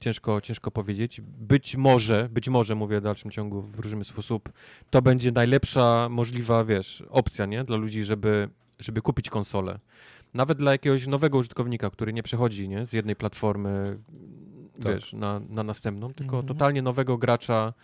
Ciężko, 0.00 0.40
ciężko 0.40 0.70
powiedzieć. 0.70 1.20
Być 1.24 1.76
może, 1.76 2.28
być 2.32 2.48
może, 2.48 2.74
mówię 2.74 3.00
w 3.00 3.02
dalszym 3.02 3.30
ciągu, 3.30 3.62
wróżymy 3.62 4.04
z 4.04 4.10
fusów, 4.10 4.42
to 4.90 5.02
będzie 5.02 5.32
najlepsza 5.32 6.08
możliwa, 6.10 6.64
wiesz, 6.64 7.02
opcja, 7.10 7.46
nie? 7.46 7.64
Dla 7.64 7.76
ludzi, 7.76 8.04
żeby, 8.04 8.48
żeby 8.78 9.02
kupić 9.02 9.30
konsolę. 9.30 9.78
Nawet 10.34 10.58
dla 10.58 10.72
jakiegoś 10.72 11.06
nowego 11.06 11.38
użytkownika, 11.38 11.90
który 11.90 12.12
nie 12.12 12.22
przechodzi 12.22 12.68
nie? 12.68 12.86
z 12.86 12.92
jednej 12.92 13.16
platformy 13.16 13.98
Tak. 14.82 14.94
wiesz, 14.94 15.12
na, 15.12 15.40
na 15.48 15.62
następną, 15.62 16.14
tylko 16.14 16.36
Mhm. 16.36 16.46
totalnie 16.46 16.82
nowego 16.82 17.18
gracza 17.18 17.74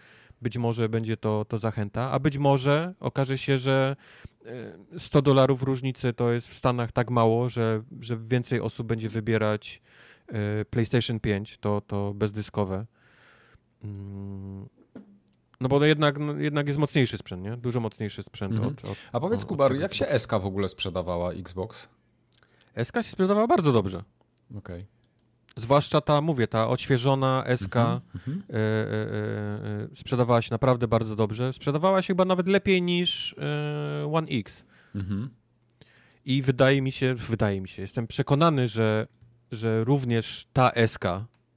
być 0.43 0.59
może 0.59 0.89
będzie 0.89 1.17
to, 1.17 1.45
to 1.49 1.59
zachęta, 1.59 2.11
a 2.11 2.19
być 2.19 2.39
może 2.39 2.95
okaże 3.01 3.39
się, 3.39 3.59
że 3.59 3.97
e, 4.95 4.99
100 4.99 5.23
dolarów 5.23 5.63
różnicy 5.63 6.13
to 6.13 6.33
jest 6.33 6.49
w 6.49 6.55
Stanach 6.55 6.93
tak 6.93 7.11
mało, 7.11 7.49
że, 7.51 7.83
że 8.01 8.17
więcej 8.17 8.61
osób 8.61 8.87
będzie 8.87 9.09
wybierać 9.09 9.83
e, 9.91 9.94
PlayStation 10.71 11.21
5, 11.21 11.59
to, 11.59 11.81
to 11.81 12.15
bezdyskowe. 12.15 12.87
Mm. 13.85 14.69
No 15.61 15.69
bo 15.69 15.79
no 15.81 15.87
jednak, 15.87 16.19
no 16.19 16.33
jednak 16.37 16.67
jest 16.67 16.79
mocniejszy 16.79 17.19
sprzęt, 17.19 17.43
nie? 17.43 17.57
Dużo 17.57 17.81
mocniejszy 17.81 18.23
sprzęt 18.23 18.53
Mhm. 18.53 18.73
od, 18.73 18.89
od... 18.89 18.97
A 19.13 19.21
powiedz 19.21 19.43
od 19.43 19.49
Kubar, 19.49 19.71
tego 19.71 19.83
jak 19.83 19.95
się. 19.95 20.19
SK 20.19 20.31
w 20.31 20.47
ogóle 20.47 20.69
sprzedawała 20.69 21.33
Xbox? 21.33 21.89
SK 22.85 22.95
się 22.97 23.03
sprzedawała 23.11 23.47
bardzo 23.47 23.73
dobrze. 23.73 24.03
Okej. 24.59 24.87
Zwłaszcza 25.57 26.01
ta, 26.01 26.21
mówię, 26.21 26.47
ta 26.47 26.69
odświeżona 26.69 27.45
SK 27.57 27.77
Mhm, 27.77 28.01
mhm. 28.15 28.43
e, 28.51 28.57
e, 28.57 29.97
sprzedawała 29.97 30.43
się 30.43 30.49
naprawdę 30.51 30.89
bardzo 30.89 31.17
dobrze. 31.17 31.53
Sprzedawała 31.53 32.03
się 32.03 32.07
chyba 32.07 32.25
nawet 32.25 32.49
lepiej 32.49 32.83
niż 32.83 33.35
One 34.13 34.29
X. 34.29 34.63
Mhm. 34.95 35.31
I 36.25 36.43
wydaje 36.43 36.83
mi 36.83 36.93
się, 36.93 37.15
wydaje 37.15 37.61
mi 37.61 37.69
się, 37.69 37.83
jestem 37.83 38.07
przekonany, 38.07 38.69
że, 38.69 39.07
że 39.55 39.85
również 39.85 40.47
ta 40.53 40.73
SK 40.87 41.05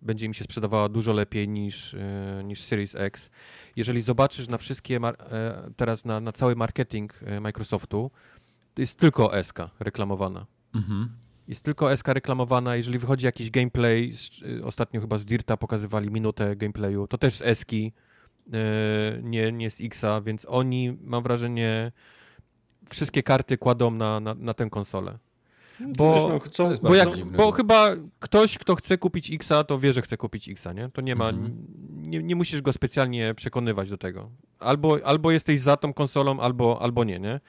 będzie 0.02 0.30
mi 0.30 0.36
się 0.36 0.44
sprzedawała 0.44 0.90
dużo 0.90 1.14
lepiej 1.14 1.48
niż, 1.48 1.94
e, 1.94 2.42
niż 2.44 2.62
Series 2.62 2.96
X. 2.96 3.30
Jeżeli 3.76 4.02
zobaczysz 4.02 4.48
na 4.48 4.58
wszystkie, 4.58 4.96
e, 4.98 5.72
teraz 5.76 6.06
na, 6.06 6.20
na 6.20 6.32
cały 6.32 6.56
marketing 6.56 7.14
e, 7.26 7.40
Microsoftu, 7.40 8.12
to 8.74 8.82
jest 8.82 9.00
tylko 9.00 9.44
SK 9.44 9.60
reklamowana. 9.80 10.46
Mhm. 10.76 11.10
Jest 11.48 11.64
tylko 11.64 11.98
SK 11.98 12.08
reklamowana, 12.08 12.76
jeżeli 12.76 13.00
wychodzi 13.00 13.26
jakiś 13.26 13.52
gameplay, 13.52 14.14
ostatnio 14.64 15.02
chyba 15.02 15.18
z 15.18 15.26
Dirta 15.26 15.58
pokazywali 15.58 16.12
minutę 16.12 16.56
gameplayu, 16.56 17.08
to 17.08 17.18
też 17.18 17.36
z 17.36 17.42
Eski, 17.42 17.94
nie, 19.24 19.52
nie 19.52 19.72
z 19.72 19.82
Xa, 19.82 20.22
więc 20.22 20.46
oni, 20.50 20.98
mam 21.02 21.24
wrażenie, 21.24 21.92
wszystkie 22.90 23.24
karty 23.24 23.58
kładą 23.58 23.92
na, 23.92 24.20
na, 24.20 24.34
na 24.34 24.54
tę 24.54 24.70
konsolę. 24.70 25.18
Bo- 25.80 26.30
no, 26.30 26.40
chcą, 26.40 26.64
to 26.64 26.70
jest 26.72 26.84
Bo, 26.84 26.96
jak, 26.96 27.26
bo 27.26 27.52
chyba 27.52 27.90
ktoś, 28.20 28.58
kto 28.58 28.76
chce 28.76 28.98
kupić 28.98 29.32
Xa, 29.32 29.64
to 29.64 29.80
wie, 29.80 29.94
że 29.94 30.02
chce 30.02 30.18
kupić 30.18 30.50
Xa, 30.50 30.74
nie? 30.74 30.90
To 30.94 31.02
nie 31.02 31.16
ma, 31.16 31.30
Mhm. 31.30 31.66
nie, 31.98 32.24
nie 32.24 32.36
musisz 32.36 32.62
go 32.62 32.74
specjalnie 32.74 33.34
przekonywać 33.34 33.90
do 33.90 33.98
tego. 33.98 34.30
Albo, 34.60 34.98
albo 35.04 35.32
jesteś 35.32 35.60
za 35.60 35.78
tą 35.78 35.94
konsolą, 35.94 36.40
albo, 36.40 36.82
albo 36.82 37.04
nie, 37.04 37.20
nie? 37.20 37.40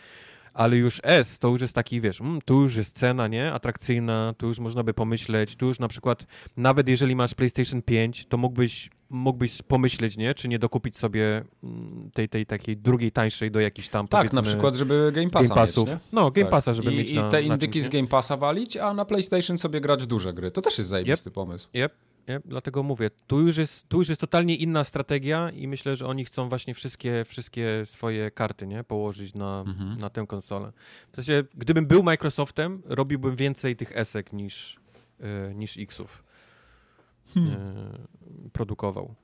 Ale 0.58 0.76
już 0.76 1.00
S 1.02 1.38
to 1.38 1.48
już 1.48 1.62
jest 1.62 1.74
taki, 1.74 2.00
wiesz, 2.00 2.20
mm, 2.20 2.40
tu 2.44 2.62
już 2.62 2.76
jest 2.76 2.98
cena, 2.98 3.28
nie? 3.28 3.52
Atrakcyjna, 3.52 4.34
tu 4.38 4.46
już 4.46 4.58
można 4.58 4.82
by 4.82 4.94
pomyśleć, 4.94 5.56
tu 5.56 5.66
już 5.66 5.78
na 5.78 5.88
przykład, 5.88 6.26
nawet 6.56 6.88
jeżeli 6.88 7.16
masz 7.16 7.34
PlayStation 7.34 7.82
5, 7.82 8.26
to 8.26 8.36
mógłbyś, 8.36 8.90
mógłbyś 9.10 9.62
pomyśleć, 9.62 10.16
nie? 10.16 10.34
Czy 10.34 10.48
nie 10.48 10.58
dokupić 10.58 10.96
sobie 10.96 11.44
mm, 11.62 12.10
tej, 12.14 12.28
tej 12.28 12.46
takiej 12.46 12.76
drugiej, 12.76 13.12
tańszej 13.12 13.50
do 13.50 13.60
jakichś 13.60 13.88
tam, 13.88 14.08
Tak, 14.08 14.32
na 14.32 14.42
przykład, 14.42 14.74
żeby 14.74 15.12
Game 15.14 15.30
Passa 15.30 15.54
Game 15.54 15.66
mieć, 15.66 15.76
nie? 15.76 15.98
No, 16.12 16.30
Game 16.30 16.44
Tak. 16.44 16.50
Passa, 16.50 16.74
żeby 16.74 16.92
I, 16.92 16.96
mieć 16.96 17.10
I 17.10 17.14
na, 17.14 17.30
te 17.30 17.42
indyki 17.42 17.82
z? 17.82 17.88
Game 17.88 18.06
Passa 18.06 18.36
walić, 18.36 18.76
a 18.76 18.94
na 18.94 19.04
PlayStation 19.04 19.58
sobie 19.58 19.80
grać 19.80 20.02
w 20.02 20.06
duże 20.06 20.34
gry. 20.34 20.50
To 20.50 20.62
też 20.62 20.78
jest 20.78 20.90
zajebisty 20.90 21.30
pomysł. 21.30 21.68
Nie? 22.28 22.40
Dlatego 22.44 22.82
mówię, 22.82 23.10
tu 23.26 23.40
już, 23.40 23.56
jest, 23.56 23.88
tu 23.88 23.98
już 23.98 24.08
jest 24.08 24.20
totalnie 24.20 24.56
inna 24.56 24.84
strategia 24.84 25.50
i 25.50 25.68
myślę, 25.68 25.96
że 25.96 26.06
oni 26.06 26.24
chcą 26.24 26.48
właśnie 26.48 26.74
wszystkie, 26.74 27.24
wszystkie 27.28 27.84
swoje 27.86 28.30
karty 28.30 28.66
nie? 28.66 28.84
położyć 28.84 29.34
na, 29.34 29.64
Mhm. 29.66 29.98
na 29.98 30.10
tę 30.10 30.26
konsolę. 30.26 30.72
W 31.12 31.16
sensie, 31.16 31.44
gdybym 31.54 31.86
był 31.86 32.02
Microsoftem, 32.02 32.82
robiłbym 32.84 33.36
więcej 33.36 33.76
tych 33.76 33.96
esek 33.96 34.32
niż, 34.32 34.76
e, 35.20 35.54
niż 35.54 35.76
Xów 35.78 36.24
Hmm. 37.34 37.52
e, 37.54 38.48
produkował. 38.52 39.14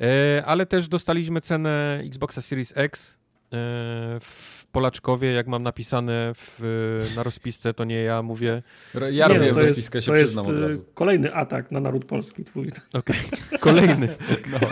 E, 0.00 0.42
ale 0.46 0.66
też 0.66 0.88
dostaliśmy 0.88 1.40
cenę 1.40 2.00
Xboxa 2.04 2.42
Series 2.42 2.72
X 2.76 3.14
w 4.20 4.66
Polaczkowie, 4.72 5.32
jak 5.32 5.46
mam 5.46 5.62
napisane 5.62 6.32
w, 6.34 6.60
na 7.16 7.22
rozpisce, 7.22 7.74
to 7.74 7.84
nie 7.84 8.02
ja 8.02 8.22
mówię. 8.22 8.62
Ja 8.94 9.28
Nie, 9.28 9.34
robię 9.34 9.48
no, 9.48 9.54
to 9.54 9.60
rozpiskę, 9.60 9.98
jest, 9.98 10.06
się 10.06 10.12
to 10.12 10.16
jest 10.16 10.24
przyznam 10.32 10.46
od 10.46 10.52
y, 10.62 10.68
razu. 10.68 10.84
kolejny 10.94 11.34
atak 11.34 11.70
na 11.70 11.80
naród 11.80 12.04
polski 12.04 12.44
twój. 12.44 12.70
Okej, 12.92 13.16
kolejny. 13.60 14.08
No. 14.52 14.58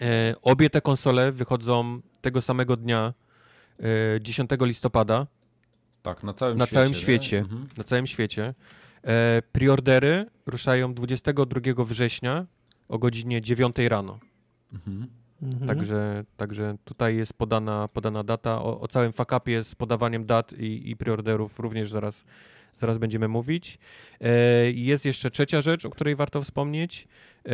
E, 0.00 0.34
obie 0.42 0.70
te 0.70 0.80
konsole 0.80 1.32
wychodzą 1.32 2.00
tego 2.20 2.42
samego 2.42 2.76
dnia, 2.76 3.14
e, 3.80 4.20
10 4.20 4.50
listopada, 4.66 5.26
Tak, 6.02 6.22
na 6.22 6.32
całym 6.32 6.58
Na 6.58 6.66
świecie. 6.66 6.74
całym 6.74 6.94
świecie. 6.94 7.38
Mhm. 7.38 7.68
na 7.76 7.84
całym 7.84 8.06
świecie. 8.06 8.54
E, 9.04 9.42
preordery 9.52 10.26
ruszają 10.46 10.94
22 10.94 11.84
września 11.84 12.46
o 12.88 12.98
godzinie 12.98 13.40
9 13.42 13.88
rano. 13.88 14.18
Mhm. 14.72 15.06
Mhm. 15.42 15.66
Także, 15.68 16.24
także 16.36 16.76
tutaj 16.84 17.16
jest 17.16 17.32
podana, 17.34 17.88
podana 17.88 18.24
data. 18.24 18.62
O, 18.62 18.80
o 18.80 18.88
całym 18.88 19.12
fakapie 19.12 19.64
z 19.64 19.74
podawaniem 19.74 20.26
dat 20.26 20.52
i, 20.52 20.90
i 20.90 20.96
preorderów 20.96 21.58
również 21.58 21.90
zaraz, 21.90 22.24
zaraz 22.76 22.98
będziemy 22.98 23.28
mówić. 23.28 23.78
E, 24.20 24.30
jest 24.70 25.04
jeszcze 25.04 25.30
trzecia 25.30 25.62
rzecz, 25.62 25.84
o 25.84 25.90
której 25.90 26.16
warto 26.16 26.42
wspomnieć. 26.42 27.08
E, 27.48 27.50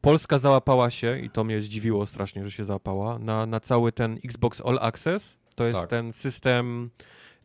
Polska 0.00 0.38
załapała 0.38 0.90
się, 0.90 1.18
i 1.18 1.30
to 1.30 1.44
mnie 1.44 1.62
zdziwiło 1.62 2.06
strasznie, 2.06 2.44
że 2.44 2.50
się 2.50 2.64
załapała, 2.64 3.18
na, 3.18 3.46
na 3.46 3.60
cały 3.60 3.92
ten 3.92 4.18
Xbox 4.24 4.60
All 4.60 4.78
Access. 4.82 5.34
To 5.54 5.64
jest 5.66 5.78
Tak. 5.80 5.90
ten 5.90 6.12
system 6.12 6.90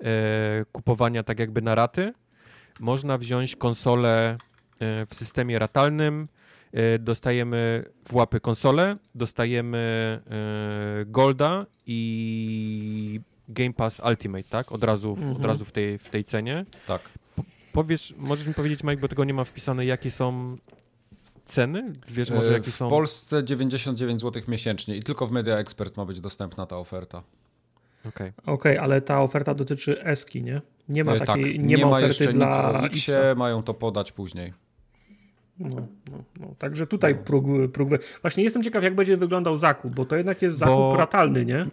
e, 0.04 0.66
kupowania 0.72 1.24
tak 1.24 1.39
jakby 1.39 1.62
na 1.62 1.76
raty. 1.76 2.14
można 2.80 3.18
wziąć 3.18 3.56
konsolę 3.56 4.38
w 5.10 5.16
systemie 5.16 5.60
ratalnym, 5.60 6.28
dostajemy 7.00 7.84
w 8.08 8.14
łapy 8.16 8.39
konsolę, 8.39 8.98
dostajemy 9.16 10.22
Golda 11.06 11.66
i 11.86 13.22
Game 13.50 13.74
Pass 13.74 14.02
Ultimate, 14.10 14.44
tak? 14.50 14.72
Od 14.72 14.84
razu, 14.84 15.16
w, 15.16 15.20
od 15.20 15.26
Mhm. 15.28 15.46
razu 15.46 15.66
w, 15.66 15.72
tej, 15.72 15.98
w 15.98 16.10
tej 16.10 16.24
cenie. 16.24 16.66
Tak. 16.88 17.02
Powiesz, 17.74 18.14
możesz 18.18 18.48
mi 18.48 18.54
powiedzieć, 18.54 18.84
Mike, 18.84 18.98
bo 18.98 19.08
tego 19.08 19.24
nie 19.24 19.34
ma 19.34 19.44
wpisane, 19.44 19.86
jakie 19.86 20.12
są 20.12 20.58
ceny? 21.46 21.94
Wiesz 22.08 22.32
może, 22.32 22.50
E, 22.50 22.54
jakie 22.54 22.72
w 22.72 22.76
są... 22.76 22.89
Polsce 22.89 23.44
99 23.44 24.22
zł 24.22 24.41
miesięcznie 24.48 24.96
i 24.96 25.04
tylko 25.04 25.28
w 25.28 25.32
Media 25.32 25.58
Expert 25.58 25.98
ma 25.98 26.06
być 26.06 26.22
dostępna 26.22 26.66
ta 26.66 26.78
oferta. 26.78 27.24
Okej. 28.08 28.32
Okej, 28.46 28.78
ale 28.78 29.02
ta 29.02 29.22
oferta 29.22 29.54
dotyczy 29.54 30.04
Eski, 30.04 30.44
nie? 30.44 30.62
Nie 30.89 31.04
ma 31.04 31.14
E, 31.16 31.20
takiej, 31.20 31.58
tak, 31.58 31.66
nie, 31.66 31.78
ma 31.78 31.88
oferty 31.88 32.08
jeszcze 32.08 32.34
dla 32.34 32.48
nic 32.94 33.10
o 33.10 33.16
X. 33.16 33.38
Mają 33.38 33.64
to 33.64 33.74
podać 33.74 34.12
później. 34.12 34.54
No, 35.60 35.76
no, 36.12 36.24
no. 36.39 36.56
Także 36.60 36.88
tutaj 36.88 37.16
próg, 37.16 37.46
próg. 37.74 37.89
Właśnie 38.22 38.44
jestem 38.44 38.64
ciekaw, 38.64 38.84
jak 38.84 38.96
będzie 38.96 39.18
wyglądał 39.18 39.58
zakup, 39.58 39.96
bo 39.96 40.06
to 40.06 40.16
jednak 40.16 40.41
jest 40.41 40.58
zakup 40.58 40.76
Bo- 40.76 40.96
ratalny, 40.98 41.46
nie? 41.46 41.66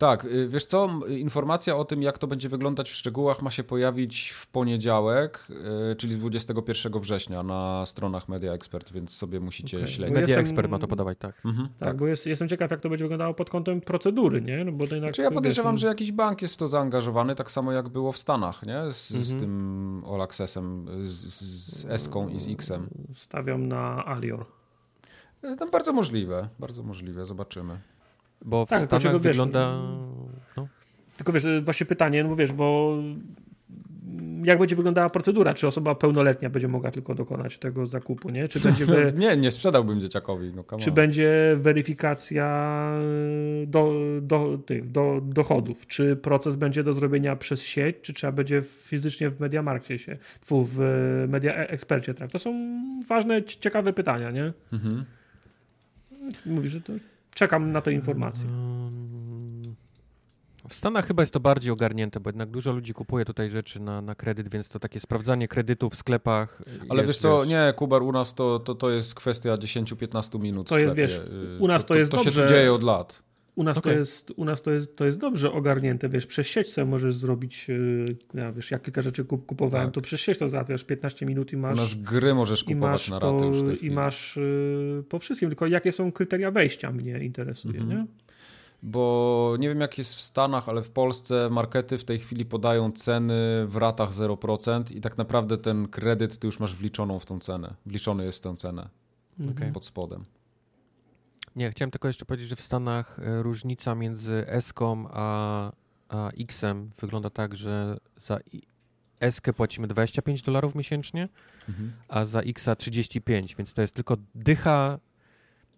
Tak, 0.00 0.24
y, 0.24 0.48
wiesz 0.48 0.64
co, 0.66 0.88
informacja 1.08 1.76
o 1.76 1.84
tym, 1.84 2.02
jak 2.02 2.18
to 2.18 2.26
będzie 2.26 2.48
wyglądać 2.48 2.90
w 2.90 2.94
szczegółach 2.94 3.42
ma 3.42 3.50
się 3.50 3.64
pojawić 3.64 4.30
w 4.30 4.46
poniedziałek, 4.46 5.46
y, 5.92 5.96
czyli 5.96 6.16
21 6.16 7.00
września 7.00 7.42
na 7.42 7.86
stronach 7.86 8.28
Media 8.28 8.52
Expert, 8.52 8.92
więc 8.92 9.10
sobie 9.16 9.40
musicie 9.40 9.76
Okej. 9.76 9.88
śledzić. 9.88 10.14
Media 10.14 10.28
jestem- 10.28 10.44
Expert 10.44 10.70
ma 10.70 10.78
to 10.78 10.88
podawać, 10.88 11.18
tak. 11.18 11.42
Mhm, 11.44 11.68
Tak, 11.78 11.96
bo 11.96 12.06
jest, 12.06 12.26
jestem 12.26 12.48
ciekaw, 12.48 12.70
jak 12.70 12.80
to 12.80 12.88
będzie 12.88 13.04
wyglądało 13.04 13.34
pod 13.34 13.50
kątem 13.50 13.80
procedury, 13.80 14.42
nie? 14.42 14.64
No 14.64 14.72
bo 14.72 14.86
to 14.86 14.94
jednak, 14.94 15.10
Znaczy 15.12 15.22
ja 15.22 15.30
podejrzewam, 15.30 15.74
wiesz, 15.74 15.80
że 15.80 15.86
jakiś 15.86 16.12
bank 16.12 16.42
jest 16.42 16.54
w 16.54 16.56
to 16.56 16.68
zaangażowany, 16.68 17.34
tak 17.34 17.50
samo 17.50 17.72
jak 17.72 17.88
było 17.88 18.12
w 18.12 18.18
Stanach, 18.18 18.62
nie? 18.66 18.92
Z, 18.92 19.08
z 19.08 19.32
Mhm. 19.32 19.40
tym 19.40 20.02
All 20.14 20.22
Accessem, 20.22 20.86
z, 21.04 21.26
z 21.26 21.84
Eską 21.84 22.28
i 22.28 22.40
z 22.40 22.62
Xem. 22.64 22.88
Stawiam 23.16 23.68
na 23.68 24.06
Alior. 24.06 24.40
Y, 25.44 25.56
No, 25.60 25.66
bardzo 25.70 25.92
możliwe, 25.92 26.48
bardzo 26.58 26.82
możliwe, 26.82 27.26
zobaczymy. 27.26 27.78
Bo 28.44 28.66
w 28.66 28.68
Tak, 28.68 28.82
Stanach 28.82 29.12
wiesz, 29.12 29.22
wygląda... 29.22 29.78
No. 30.56 30.68
Tylko 31.16 31.32
wiesz, 31.32 31.44
właśnie 31.64 31.86
pytanie, 31.86 32.22
no 32.22 32.28
bo 32.28 32.36
wiesz, 32.36 32.52
bo 32.52 32.96
jak 34.44 34.58
będzie 34.58 34.76
wyglądała 34.76 35.10
procedura? 35.10 35.54
Czy 35.54 35.66
osoba 35.66 35.94
pełnoletnia 35.94 36.50
będzie 36.50 36.68
mogła 36.68 36.90
tylko 36.90 37.14
dokonać 37.14 37.58
tego 37.58 37.86
zakupu, 37.86 38.30
nie? 38.30 38.48
Czy 38.48 38.60
będzie, 38.60 38.84
we, 38.86 39.12
Nie, 39.18 39.36
nie 39.36 39.50
sprzedałbym 39.50 40.00
dzieciakowi, 40.00 40.52
no 40.54 40.78
czy 40.78 40.92
będzie 40.92 41.52
weryfikacja 41.56 42.90
do, 43.66 43.92
do, 44.22 44.58
tych, 44.66 44.90
do 44.90 45.20
dochodów? 45.24 45.86
Czy 45.86 46.16
proces 46.16 46.56
będzie 46.56 46.84
do 46.84 46.92
zrobienia 46.92 47.36
przez 47.36 47.62
sieć, 47.62 47.96
czy 48.02 48.12
trzeba 48.12 48.32
będzie 48.32 48.62
fizycznie 48.62 49.30
w 49.30 49.40
Mediamarkcie 49.40 49.98
się, 49.98 50.16
tfu, 50.40 50.64
w 50.64 50.78
Media 51.28 51.54
Ekspercie? 51.54 52.14
Tak? 52.14 52.30
To 52.30 52.38
są 52.38 52.54
ważne, 53.08 53.42
cie- 53.42 53.60
ciekawe 53.60 53.92
pytania, 53.92 54.30
nie? 54.30 54.52
Mhm. 54.72 55.04
Mówisz, 56.46 56.72
że 56.72 56.80
to 56.80 56.92
czekam 57.34 57.72
na 57.72 57.80
te 57.80 57.92
informacje. 57.92 58.48
Mm, 58.48 59.62
W 60.68 60.74
Stanach 60.74 61.06
chyba 61.06 61.22
jest 61.22 61.32
to 61.32 61.40
bardziej 61.40 61.72
ogarnięte, 61.72 62.20
bo 62.20 62.28
jednak 62.30 62.50
dużo 62.50 62.72
ludzi 62.72 62.94
kupuje 62.94 63.24
tutaj 63.24 63.50
rzeczy 63.50 63.80
na, 63.80 64.02
na 64.02 64.14
kredyt, 64.14 64.48
więc 64.48 64.68
to 64.68 64.78
takie 64.78 65.00
sprawdzanie 65.00 65.48
kredytów 65.48 65.92
w 65.92 65.96
sklepach. 65.96 66.62
Ale 66.88 67.02
jest, 67.02 67.06
wiesz 67.08 67.18
co, 67.18 67.44
nie, 67.44 67.74
Kubar, 67.76 68.02
u 68.02 68.12
nas 68.12 68.34
to, 68.34 68.58
to, 68.58 68.74
to 68.74 68.90
jest 68.90 69.14
kwestia 69.14 69.56
10-15 69.56 70.40
minut. 70.40 70.68
To 70.68 70.78
jest, 70.78 70.94
wiesz, 70.96 71.18
Y, 71.18 71.58
u 71.60 71.68
nas 71.68 71.86
to 71.86 71.94
jest 71.94 72.10
to, 72.10 72.16
to 72.18 72.22
się 72.24 72.30
dobrze. 72.30 72.42
tu 72.42 72.48
dzieje 72.48 72.72
od 72.72 72.82
lat. 72.82 73.22
U 73.60 73.64
nas, 73.64 73.74
to 73.74 73.80
Okej. 73.80 73.96
jest, 73.98 74.32
u 74.36 74.44
nas 74.44 74.62
to 74.62 74.70
jest, 74.70 74.96
to 74.96 75.04
jest 75.06 75.18
dobrze 75.18 75.52
ogarnięte, 75.52 76.08
wiesz, 76.08 76.26
przez 76.26 76.46
sieć 76.46 76.72
sobie 76.72 76.90
możesz 76.90 77.16
zrobić, 77.16 77.68
yy, 77.68 78.16
ja, 78.34 78.52
wiesz, 78.52 78.70
jak 78.70 78.82
kilka 78.82 79.02
rzeczy 79.02 79.24
kup, 79.24 79.46
kupowałem, 79.46 79.86
Tak. 79.86 79.94
to 79.94 80.00
przez 80.00 80.20
sieć 80.20 80.38
to 80.38 80.48
załatwiasz 80.48 80.84
15 80.84 81.26
minut 81.26 81.52
i 81.52 81.56
U 81.56 81.58
masz, 81.58 81.76
nas 81.76 81.94
gry 81.94 82.34
możesz 82.34 82.64
kupować 82.64 83.10
na 83.10 83.18
ratę 83.18 83.38
po, 83.38 83.44
już 83.44 83.74
i 83.74 83.76
chwili. 83.76 83.94
masz 83.94 84.36
yy, 84.36 85.04
po 85.08 85.18
wszystkim, 85.18 85.48
tylko 85.48 85.66
jakie 85.66 85.92
są 85.92 86.12
kryteria 86.12 86.50
wejścia 86.50 86.90
mnie 86.92 87.18
interesuje, 87.24 87.80
Mhm. 87.80 87.98
nie? 88.00 88.06
Bo 88.82 89.56
nie 89.58 89.68
wiem 89.68 89.80
jak 89.80 89.98
jest 89.98 90.14
w 90.14 90.20
Stanach, 90.20 90.68
ale 90.68 90.82
w 90.82 90.90
Polsce 90.90 91.48
markety 91.50 91.98
w 91.98 92.04
tej 92.04 92.18
chwili 92.18 92.44
podają 92.44 92.92
ceny 92.92 93.66
w 93.66 93.76
ratach 93.76 94.12
0% 94.12 94.90
i 94.96 95.00
tak 95.00 95.18
naprawdę 95.18 95.58
ten 95.58 95.88
kredyt 95.88 96.38
ty 96.38 96.46
już 96.46 96.60
masz 96.60 96.76
wliczoną 96.76 97.18
w 97.18 97.26
tą 97.26 97.38
cenę. 97.38 97.74
Wliczony 97.86 98.24
jest 98.24 98.38
w 98.38 98.40
tę 98.42 98.56
cenę 98.56 98.88
Mhm. 99.40 99.56
Okej. 99.58 99.72
pod 99.72 99.84
spodem. 99.84 100.24
Nie, 101.56 101.70
chciałem 101.70 101.90
tylko 101.90 102.08
jeszcze 102.08 102.24
powiedzieć, 102.24 102.48
że 102.48 102.56
w 102.56 102.60
Stanach 102.62 103.18
e, 103.18 103.42
różnica 103.42 103.94
między 103.94 104.44
S-ką 104.46 105.06
a, 105.10 105.72
a 106.08 106.28
X-em 106.40 106.90
wygląda 107.00 107.30
tak, 107.30 107.56
że 107.56 107.96
za 108.16 108.38
S-kę 109.20 109.52
płacimy 109.52 109.88
25 109.88 110.42
dolarów 110.42 110.74
miesięcznie, 110.74 111.28
Mhm. 111.68 111.92
a 112.08 112.24
za 112.24 112.40
X-a 112.40 112.76
35, 112.76 113.54
więc 113.56 113.74
to 113.74 113.82
jest 113.82 113.94
tylko 113.94 114.16
dycha, 114.34 114.98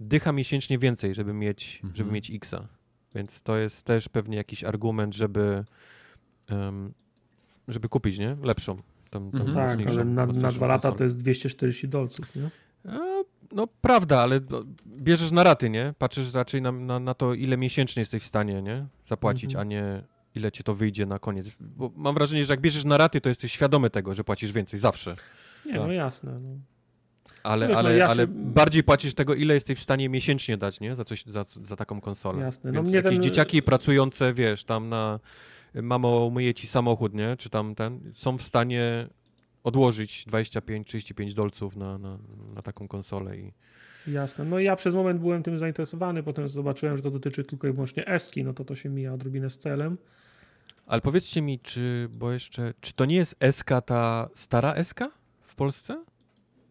dycha 0.01 0.33
miesięcznie 0.33 0.79
więcej, 0.79 1.15
żeby 1.15 1.35
mieć, 1.35 1.75
Mhm. 1.77 1.97
żeby 1.97 2.13
mieć 2.13 2.31
X-a. 2.31 2.67
Więc 3.15 3.41
to 3.43 3.57
jest 3.57 3.83
też 3.83 4.09
pewnie 4.09 4.37
jakiś 4.37 4.65
argument, 4.65 5.15
żeby, 5.15 5.65
em, 6.49 6.93
żeby 7.69 7.89
kupić, 7.89 8.19
nie? 8.19 8.37
Lepszą. 8.43 8.77
Tą, 9.11 9.31
tą 9.31 9.39
Mhm. 9.39 9.55
Tak, 9.79 9.87
ale 9.89 10.05
na, 10.05 10.27
na 10.27 10.51
dwa 10.51 10.67
lata 10.67 10.93
to 10.93 11.05
jest 11.05 11.17
240 11.17 11.89
dolców, 11.89 12.37
nie? 12.37 12.51
E, 12.93 13.23
No 13.53 13.67
prawda, 13.81 14.21
ale 14.21 14.41
no, 14.51 14.65
bierzesz 14.87 15.31
na 15.31 15.43
raty, 15.43 15.71
nie? 15.71 15.95
Patrzysz 15.99 16.35
raczej 16.35 16.63
na, 16.63 16.73
na, 16.73 16.99
na 17.01 17.15
to, 17.15 17.35
ile 17.35 17.57
miesięcznie 17.57 18.01
jesteś 18.01 18.23
w 18.23 18.27
stanie, 18.27 18.63
nie? 18.63 18.87
Zapłacić, 19.07 19.45
Mhm. 19.51 19.61
a 19.61 19.65
nie 19.71 20.03
ile 20.35 20.53
ci 20.53 20.65
to 20.65 20.75
wyjdzie 20.75 21.07
na 21.07 21.19
koniec. 21.19 21.47
Bo 21.61 21.93
mam 21.97 22.15
wrażenie, 22.15 22.45
że 22.45 22.53
jak 22.53 22.61
bierzesz 22.61 22.85
na 22.85 22.97
raty, 22.97 23.21
to 23.21 23.29
jesteś 23.29 23.53
świadomy 23.53 23.91
tego, 23.91 24.15
że 24.15 24.25
płacisz 24.25 24.53
więcej 24.53 24.81
zawsze. 24.81 25.17
Nie, 25.67 25.73
Tak. 25.73 25.81
no 25.83 25.93
jasne. 25.93 26.39
No. 26.41 26.49
Ale, 27.43 27.67
Wiesz, 27.69 27.75
no 27.75 27.79
ale, 27.79 27.97
ja 27.97 28.09
ale 28.09 28.23
się- 28.23 28.27
bardziej 28.33 28.83
płacisz 28.85 29.15
tego, 29.15 29.35
ile 29.35 29.55
jesteś 29.55 29.79
w 29.79 29.83
stanie 29.83 30.09
miesięcznie 30.09 30.57
dać, 30.57 30.81
nie? 30.81 30.97
Za, 30.97 31.05
coś, 31.05 31.25
za, 31.25 31.45
za 31.65 31.77
taką 31.77 32.01
konsolę. 32.01 32.41
Jasne. 32.43 32.73
No 32.73 32.83
Więc 32.83 32.95
jakieś 32.95 33.13
ten- 33.13 33.23
dzieciaki 33.23 33.63
pracujące, 33.63 34.35
wiesz, 34.35 34.65
tam 34.65 34.89
na 34.89 35.21
mamo 35.75 36.25
umyje 36.27 36.55
ci 36.55 36.67
samochód, 36.67 37.15
nie? 37.15 37.37
Czy 37.37 37.51
tam 37.51 37.75
ten, 37.75 38.13
są 38.15 38.39
w 38.39 38.43
stanie 38.43 39.09
odłożyć 39.65 40.27
25-35 40.29 41.35
dolców 41.35 41.77
na, 41.77 41.99
na, 41.99 42.19
na 42.55 42.63
taką 42.63 42.89
konsolę 42.89 43.39
i 43.39 43.53
Jasne. 44.07 44.45
No 44.45 44.59
ja 44.59 44.77
przez 44.77 44.95
moment 44.95 45.21
byłem 45.21 45.43
tym 45.43 45.59
zainteresowany, 45.59 46.23
potem 46.23 46.49
zobaczyłem, 46.49 46.97
że 46.97 47.03
to 47.03 47.11
dotyczy 47.11 47.45
tylko 47.45 47.69
i 47.69 47.73
wyłącznie 47.73 48.07
Eski, 48.07 48.45
no 48.45 48.55
to 48.55 48.65
to 48.65 48.75
się 48.75 48.89
mija 48.89 49.15
odrobinę 49.15 49.51
z 49.51 49.59
celem. 49.59 49.99
Ale 50.87 51.01
powiedzcie 51.01 51.43
mi, 51.43 51.59
czy, 51.59 52.09
bo 52.13 52.33
jeszcze, 52.33 52.75
czy 52.81 52.93
to 52.93 53.05
nie 53.05 53.17
jest 53.17 53.37
SK 53.51 53.71
ta 53.87 54.29
stara 54.35 54.85
SK 54.85 55.01
w 55.43 55.55
Polsce? 55.55 56.05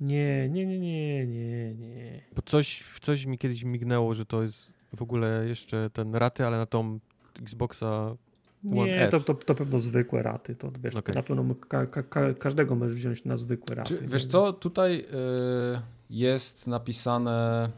Nie, 0.01 0.49
nie, 0.49 0.65
nie, 0.65 0.79
nie, 0.79 1.25
nie, 1.27 1.73
nie. 1.73 2.21
Bo 2.35 2.41
coś, 2.41 2.83
coś 3.01 3.25
mi 3.25 3.37
kiedyś 3.37 3.63
mignęło, 3.63 4.15
że 4.15 4.25
to 4.25 4.43
jest 4.43 4.73
w 4.93 5.01
ogóle 5.01 5.45
jeszcze 5.47 5.89
ten 5.89 6.15
raty, 6.15 6.45
ale 6.45 6.57
na 6.57 6.65
tą 6.65 6.99
Xboxa 7.41 8.15
Nie, 8.63 9.07
to, 9.07 9.19
to, 9.19 9.33
to 9.33 9.55
pewno 9.55 9.79
zwykłe 9.79 10.23
raty. 10.23 10.55
To 10.55 10.71
wiesz, 10.83 10.95
Okej. 10.95 11.15
na 11.15 11.23
pewno 11.23 11.55
ka, 11.55 11.85
ka, 11.85 12.03
ka, 12.03 12.33
każdego 12.33 12.75
możesz 12.75 12.95
wziąć 12.95 13.25
na 13.25 13.37
zwykłe 13.37 13.75
raty. 13.75 13.97
Czy, 13.97 14.07
wiesz 14.07 14.25
co, 14.25 14.53
tutaj 14.53 14.99
y, 14.99 15.81
jest 16.09 16.67
napisane 16.67 17.69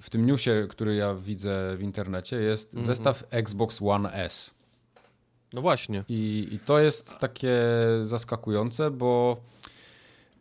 w 0.00 0.10
tym 0.10 0.26
newsie, 0.26 0.50
który 0.68 0.94
ja 0.94 1.14
widzę 1.14 1.76
w 1.76 1.82
internecie, 1.82 2.36
jest 2.36 2.68
Mhm. 2.74 2.86
zestaw 2.86 3.24
Xbox 3.30 3.82
One 3.82 4.12
S. 4.12 4.54
No 5.52 5.60
właśnie. 5.60 6.04
I, 6.08 6.48
I 6.52 6.58
to 6.58 6.78
jest 6.78 7.18
takie 7.18 7.58
zaskakujące, 8.02 8.90
bo 8.90 9.36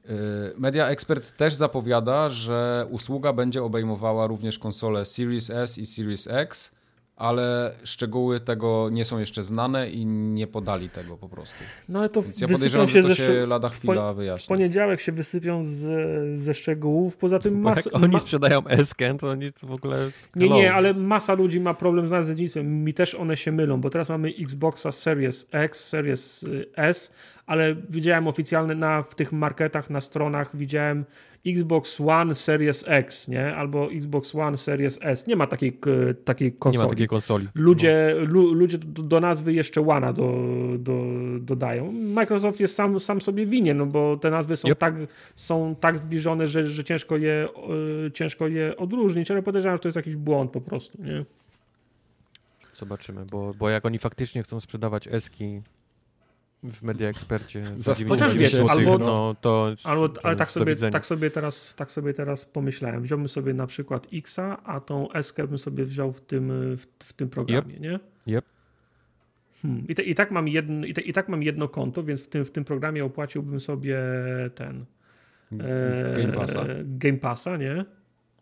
y, 0.05 0.09
Media 0.57 0.87
Expert 0.87 1.37
też 1.37 1.53
zapowiada, 1.53 2.29
że 2.29 2.87
usługa 2.89 3.33
będzie 3.33 3.63
obejmowała 3.63 4.27
również 4.27 4.59
konsole 4.59 5.05
Series 5.05 5.49
S 5.49 5.77
i 5.77 5.85
Series 5.85 6.27
X, 6.27 6.71
ale 7.19 7.71
szczegóły 7.83 8.39
tego 8.39 8.89
nie 8.91 9.05
są 9.05 9.19
jeszcze 9.19 9.43
znane 9.43 9.89
i 9.89 10.05
nie 10.05 10.47
podali 10.47 10.89
tego 10.89 11.17
po 11.17 11.29
prostu. 11.29 11.57
No 11.89 11.99
ale 11.99 12.09
to 12.09 12.21
Więc 12.21 12.41
ja 12.41 12.47
podejrzewam, 12.47 12.87
się 12.87 13.03
że 13.03 13.09
to 13.09 13.15
się 13.15 13.45
lada 13.47 13.69
w 13.69 13.75
chwila 13.77 14.13
W 14.13 14.15
wyjaśni. 14.15 14.47
poniedziałek 14.47 15.01
się 15.01 15.11
wysypią 15.11 15.63
z, 15.63 16.41
ze 16.41 16.53
szczegółów, 16.53 17.17
poza 17.17 17.39
tym 17.39 17.53
Bo 17.63 17.69
mas, 17.69 17.85
jak 17.85 17.95
oni 17.95 18.07
ma, 18.07 18.19
sprzedają 18.19 18.61
SK, 18.83 18.99
to 19.19 19.29
oni 19.29 19.53
to 19.53 19.67
w 19.67 19.71
ogóle... 19.71 20.09
Nie, 20.35 20.49
nie, 20.49 20.73
ale 20.73 20.93
masa 20.93 21.33
ludzi 21.33 21.59
ma 21.59 21.73
problem 21.73 22.07
z 22.07 22.11
nazewnictwem. 22.11 22.83
Mi 22.83 22.93
też 22.93 23.15
one 23.15 23.37
się 23.37 23.51
mylą, 23.51 23.81
bo 23.81 23.89
teraz 23.89 24.09
mamy 24.09 24.33
Xboxa 24.39 24.91
Series 24.91 25.49
X, 25.51 25.87
Series 25.87 26.43
y, 26.43 26.65
S, 26.75 27.11
ale 27.45 27.75
widziałem 27.89 28.27
oficjalne 28.27 28.75
na, 28.75 29.01
w 29.01 29.15
tych 29.15 29.31
marketach, 29.31 29.89
na 29.89 30.01
stronach, 30.01 30.57
widziałem 30.57 31.05
Xbox 31.47 32.01
One 32.01 32.35
Series 32.35 32.83
X, 32.87 33.27
nie? 33.27 33.55
Albo 33.55 33.91
Xbox 33.91 34.35
One 34.35 34.57
Series 34.57 34.99
S. 35.01 35.27
Nie 35.27 35.35
ma 35.35 35.47
takiej, 35.47 35.79
takiej 36.25 36.47
Nie 36.47 36.57
konsoli. 36.57 36.83
ma 36.85 36.89
takiej 36.89 37.07
konsoli. 37.07 37.47
Ludzie, 37.55 38.15
lu, 38.27 38.53
ludzie 38.53 38.77
do, 38.77 39.03
do 39.03 39.19
nazwy 39.19 39.53
jeszcze 39.53 39.81
One'a 39.81 40.13
do, 40.13 40.33
do, 40.77 41.03
dodają. 41.39 41.91
Microsoft 41.91 42.59
jest 42.59 42.75
sam, 42.75 42.99
sam 42.99 43.21
sobie 43.21 43.45
winien, 43.45 43.77
no 43.77 43.85
bo 43.85 44.17
te 44.17 44.31
nazwy 44.31 44.57
są, 44.57 44.67
Yep. 44.67 44.77
tak, 44.77 44.95
są 45.35 45.75
tak 45.79 45.97
zbliżone, 45.99 46.47
że, 46.47 46.63
że 46.65 46.83
ciężko, 46.83 47.17
je, 47.17 47.47
e, 48.07 48.11
ciężko 48.11 48.47
je 48.47 48.77
odróżnić, 48.77 49.31
ale 49.31 49.43
podejrzewam, 49.43 49.77
że 49.77 49.81
to 49.81 49.87
jest 49.87 49.95
jakiś 49.95 50.15
błąd 50.15 50.51
po 50.51 50.61
prostu. 50.61 51.01
Nie? 51.03 51.25
Zobaczymy, 52.73 53.25
bo, 53.25 53.53
bo 53.59 53.69
jak 53.69 53.85
oni 53.85 53.97
faktycznie 53.99 54.43
chcą 54.43 54.59
sprzedawać 54.59 55.07
Eski, 55.07 55.61
w 56.63 56.83
Media 56.83 57.11
za 57.77 57.93
Chociaż 57.93 58.33
99 58.33 58.39
wiesz, 58.39 58.51
złotych, 58.51 58.77
albo- 58.77 58.97
no 58.97 59.35
to... 59.41 59.73
Albo, 59.83 60.09
to 60.09 60.25
ale 60.25 60.35
tak 60.35 60.51
sobie, 60.51 60.75
tak, 60.75 61.05
sobie 61.05 61.31
teraz, 61.31 61.75
tak 61.75 61.91
sobie 61.91 62.13
teraz 62.13 62.45
pomyślałem. 62.45 63.03
Wziąłbym 63.03 63.27
sobie 63.27 63.53
na 63.53 63.67
przykład 63.67 64.07
Xa, 64.13 64.57
a 64.63 64.79
tą 64.79 65.11
Eskę 65.11 65.47
bym 65.47 65.57
sobie 65.57 65.85
wziął 65.85 66.11
w 66.11 66.21
tym, 66.21 66.51
w, 66.77 66.85
w 66.99 67.13
tym 67.13 67.29
programie, 67.29 67.79
nie? 67.79 67.99
Yep. 68.27 68.45
Hmm. 69.61 69.87
I, 69.87 69.95
te, 69.95 70.03
I 70.03 70.15
tak 70.15 70.31
mam 70.31 70.47
jedno, 70.47 70.85
i, 70.85 70.93
te, 70.93 71.01
I 71.01 71.13
tak 71.13 71.29
mam 71.29 71.43
jedno 71.43 71.67
konto, 71.67 72.03
więc 72.03 72.21
w 72.21 72.27
tym, 72.27 72.45
w 72.45 72.51
tym 72.51 72.65
programie 72.65 73.05
opłaciłbym 73.05 73.59
sobie 73.59 73.99
ten 74.55 74.85
e, 75.51 76.13
Game 76.21 76.33
Passa. 76.33 76.65
Game 76.83 77.17
Passa, 77.17 77.57
nie? 77.57 77.85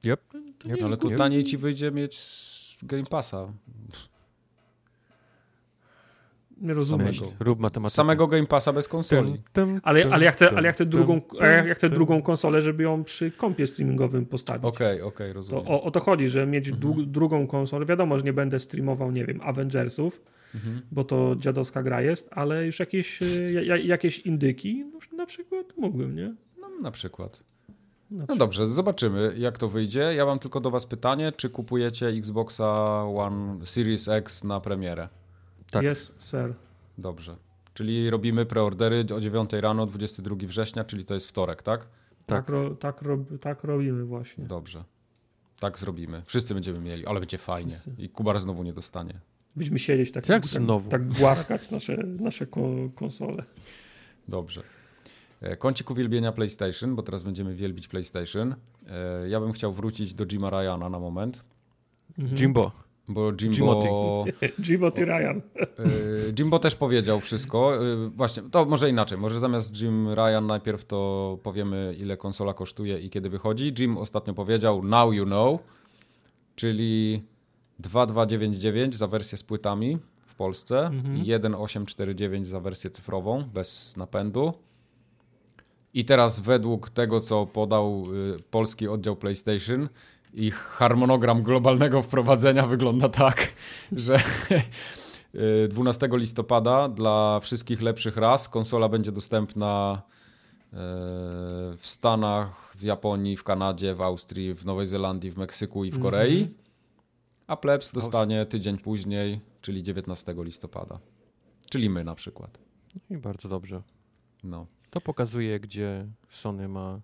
Yep. 0.06 0.22
To 0.32 0.38
Yep. 0.38 0.66
nie 0.66 0.72
jest 0.72 0.84
Ale 0.84 0.98
to 0.98 1.08
Yep. 1.10 1.18
taniej 1.18 1.44
ci 1.44 1.58
wyjdzie 1.58 1.92
mieć 1.92 2.20
z 2.20 2.78
Game 2.84 3.06
Passa. 3.06 3.48
Nie 6.62 6.74
rozumiem. 6.74 7.14
Samego. 7.14 7.34
Rób 7.40 7.60
matematykę. 7.60 7.96
Samego 7.96 8.28
Game 8.28 8.46
Passa 8.46 8.74
bez 8.74 8.88
konsoli. 8.88 9.32
Tym, 9.32 9.42
tym, 9.54 9.80
Ale, 9.84 10.02
tym, 10.04 10.14
ale, 10.14 10.26
ja 10.26 10.32
chcę, 10.32 10.48
tym, 10.48 10.58
ale 10.58 10.68
ja 10.68 10.74
chcę 10.74 10.86
drugą, 10.86 11.22
ja, 11.42 11.66
ja 11.66 11.74
chcę 11.74 11.90
drugą 11.90 12.22
konsolę, 12.22 12.62
żeby 12.62 12.84
ją 12.84 13.04
przy 13.04 13.32
kompie 13.32 13.68
streamingowym 13.68 14.26
postawić. 14.26 14.66
Okej, 14.66 15.02
okej, 15.02 15.28
To 15.30 15.34
rozumiem. 15.34 15.64
o, 15.68 15.84
o 15.84 15.92
to 15.92 16.00
chodzi, 16.00 16.30
że 16.30 16.48
mieć 16.48 16.68
Mhm. 16.70 17.12
drugą 17.12 17.48
konsolę. 17.48 17.86
Wiadomo, 17.86 18.18
że 18.18 18.24
nie 18.24 18.34
będę 18.34 18.60
streamował, 18.60 19.12
nie 19.12 19.26
wiem, 19.26 19.40
Avengersów, 19.44 20.22
Mhm. 20.56 20.82
bo 20.92 21.04
to 21.04 21.36
dziadowska 21.40 21.84
gra 21.84 22.02
jest, 22.02 22.30
ale 22.32 22.66
już 22.66 22.80
jakieś, 22.80 23.22
e, 23.22 23.26
ja- 23.54 23.62
ja- 23.62 23.78
jakieś 23.78 24.20
indyki, 24.20 24.86
no, 24.94 25.18
na 25.18 25.26
przykład 25.26 25.66
mógłbym, 25.78 26.16
nie? 26.16 26.36
No, 26.62 26.70
na 26.82 26.92
przykład. 26.92 27.44
No 28.12 28.36
dobrze, 28.36 28.68
zobaczymy 28.68 29.34
jak 29.38 29.58
to 29.58 29.70
wyjdzie. 29.70 30.00
Ja 30.16 30.26
mam 30.26 30.40
tylko 30.40 30.60
do 30.60 30.72
was 30.72 30.86
pytanie, 30.86 31.32
czy 31.38 31.50
kupujecie 31.50 32.08
Xboxa 32.08 33.04
One 33.16 33.66
Series 33.66 34.08
X 34.08 34.44
na 34.44 34.60
premierę? 34.60 35.10
Tak. 35.72 35.84
Yes, 35.86 36.14
sir. 36.20 36.54
Dobrze. 36.98 37.36
Czyli 37.74 38.10
robimy 38.10 38.46
preordery 38.46 39.06
o 39.16 39.20
9 39.22 39.50
rano, 39.54 39.86
22 39.86 40.36
września, 40.48 40.84
czyli 40.84 41.06
to 41.06 41.14
jest 41.14 41.28
wtorek, 41.30 41.64
tak? 41.64 41.82
Tak, 41.82 41.88
Tak. 42.26 42.50
ro, 42.50 42.76
tak, 42.76 43.02
rob, 43.02 43.20
tak 43.42 43.64
robimy 43.64 44.04
właśnie. 44.06 44.46
Dobrze. 44.46 44.84
Tak 45.60 45.80
zrobimy. 45.80 46.22
Wszyscy 46.26 46.54
będziemy 46.54 46.80
mieli, 46.80 47.06
ale 47.06 47.20
będzie 47.20 47.38
fajnie. 47.38 47.72
Wszyscy. 47.72 47.92
I 48.04 48.10
Kubar 48.10 48.40
znowu 48.40 48.64
nie 48.64 48.74
dostanie. 48.74 49.20
Będziemy 49.56 49.80
siedzieć 49.80 50.12
tak, 50.12 50.30
Jak 50.30 50.44
tak, 50.44 50.52
znowu? 50.52 50.90
tak 50.90 51.08
głaskać 51.08 51.72
nasze, 51.72 51.98
nasze 51.98 52.48
ko, 52.48 52.62
konsole. 52.96 53.44
Dobrze. 54.28 54.64
E, 55.42 55.58
Kącik 55.58 55.92
uwielbienia 55.92 56.32
PlayStation, 56.32 56.96
bo 56.96 57.04
teraz 57.04 57.24
będziemy 57.24 57.56
wielbić 57.56 57.88
PlayStation. 57.88 58.56
E, 58.88 59.30
Ja 59.30 59.40
bym 59.40 59.52
chciał 59.52 59.74
wrócić 59.74 60.14
do 60.14 60.26
Jima 60.26 60.50
Ryana 60.50 60.90
na 60.90 61.00
moment, 61.00 61.44
Mhm. 62.20 62.38
Jimbo. 62.38 62.72
Bo 63.08 63.32
Jimbo, 63.34 64.26
Jimbo 64.60 64.92
T. 64.96 65.06
Ryan. 65.06 65.42
e, 65.56 65.64
Jimbo 66.40 66.60
też 66.60 66.76
powiedział 66.76 67.20
wszystko. 67.20 67.76
E, 67.76 68.10
Właśnie, 68.16 68.44
to 68.52 68.66
może 68.66 68.90
inaczej. 68.90 69.18
Może 69.18 69.40
zamiast 69.40 69.82
Jim 69.82 70.10
Ryan 70.14 70.46
najpierw 70.48 70.86
to 70.86 71.40
powiemy, 71.44 71.96
ile 72.00 72.18
konsola 72.18 72.54
kosztuje 72.54 73.00
i 73.00 73.10
kiedy 73.10 73.30
wychodzi. 73.30 73.74
Jim 73.80 73.98
ostatnio 73.98 74.34
powiedział 74.34 74.84
Now 74.84 75.14
You 75.14 75.26
Know, 75.26 75.60
czyli 76.56 77.24
2299 77.80 78.96
za 78.96 79.08
wersję 79.08 79.38
z 79.38 79.44
płytami 79.44 79.98
w 80.26 80.36
Polsce 80.36 80.86
Mhm. 80.86 81.18
i 81.18 81.20
1849 81.26 82.48
za 82.48 82.60
wersję 82.60 82.90
cyfrową 82.90 83.44
bez 83.54 83.98
napędu. 83.98 84.54
I 85.94 86.06
teraz 86.06 86.40
według 86.40 86.90
tego, 86.90 87.20
co 87.20 87.46
podał 87.46 88.04
y, 88.36 88.44
polski 88.52 88.88
oddział 88.88 89.16
PlayStation, 89.16 89.90
ich 90.38 90.56
harmonogram 90.56 91.44
globalnego 91.44 92.02
wprowadzenia 92.02 92.68
wygląda 92.68 93.10
tak, 93.10 93.54
że 93.92 94.20
y, 95.36 95.68
12 95.68 96.10
listopada 96.12 96.90
dla 96.90 97.40
wszystkich 97.40 97.82
lepszych 97.82 98.18
ras 98.18 98.50
konsola 98.50 98.90
będzie 98.90 99.12
dostępna 99.12 100.02
y, 100.02 100.76
w 101.78 101.82
Stanach, 101.82 102.74
w 102.76 102.82
Japonii, 102.82 103.38
w 103.38 103.44
Kanadzie, 103.44 103.96
w 103.96 104.02
Austrii, 104.02 104.54
w 104.54 104.66
Nowej 104.66 104.88
Zelandii, 104.88 105.32
w 105.32 105.38
Meksyku 105.38 105.86
i 105.86 105.92
w 105.92 106.00
Korei, 106.00 106.48
a 107.48 107.58
plebs 107.58 107.92
dostanie 107.92 108.46
tydzień 108.46 108.78
później, 108.78 109.42
czyli 109.62 109.84
19 109.84 110.36
listopada. 110.38 111.00
Czyli 111.70 111.90
my 111.90 112.04
na 112.04 112.16
przykład. 112.16 112.58
I 113.10 113.18
bardzo 113.18 113.50
dobrze. 113.50 113.82
No. 114.44 114.68
To 114.90 115.02
pokazuje, 115.02 115.60
gdzie 115.60 116.08
Sony 116.30 116.68
ma 116.68 117.02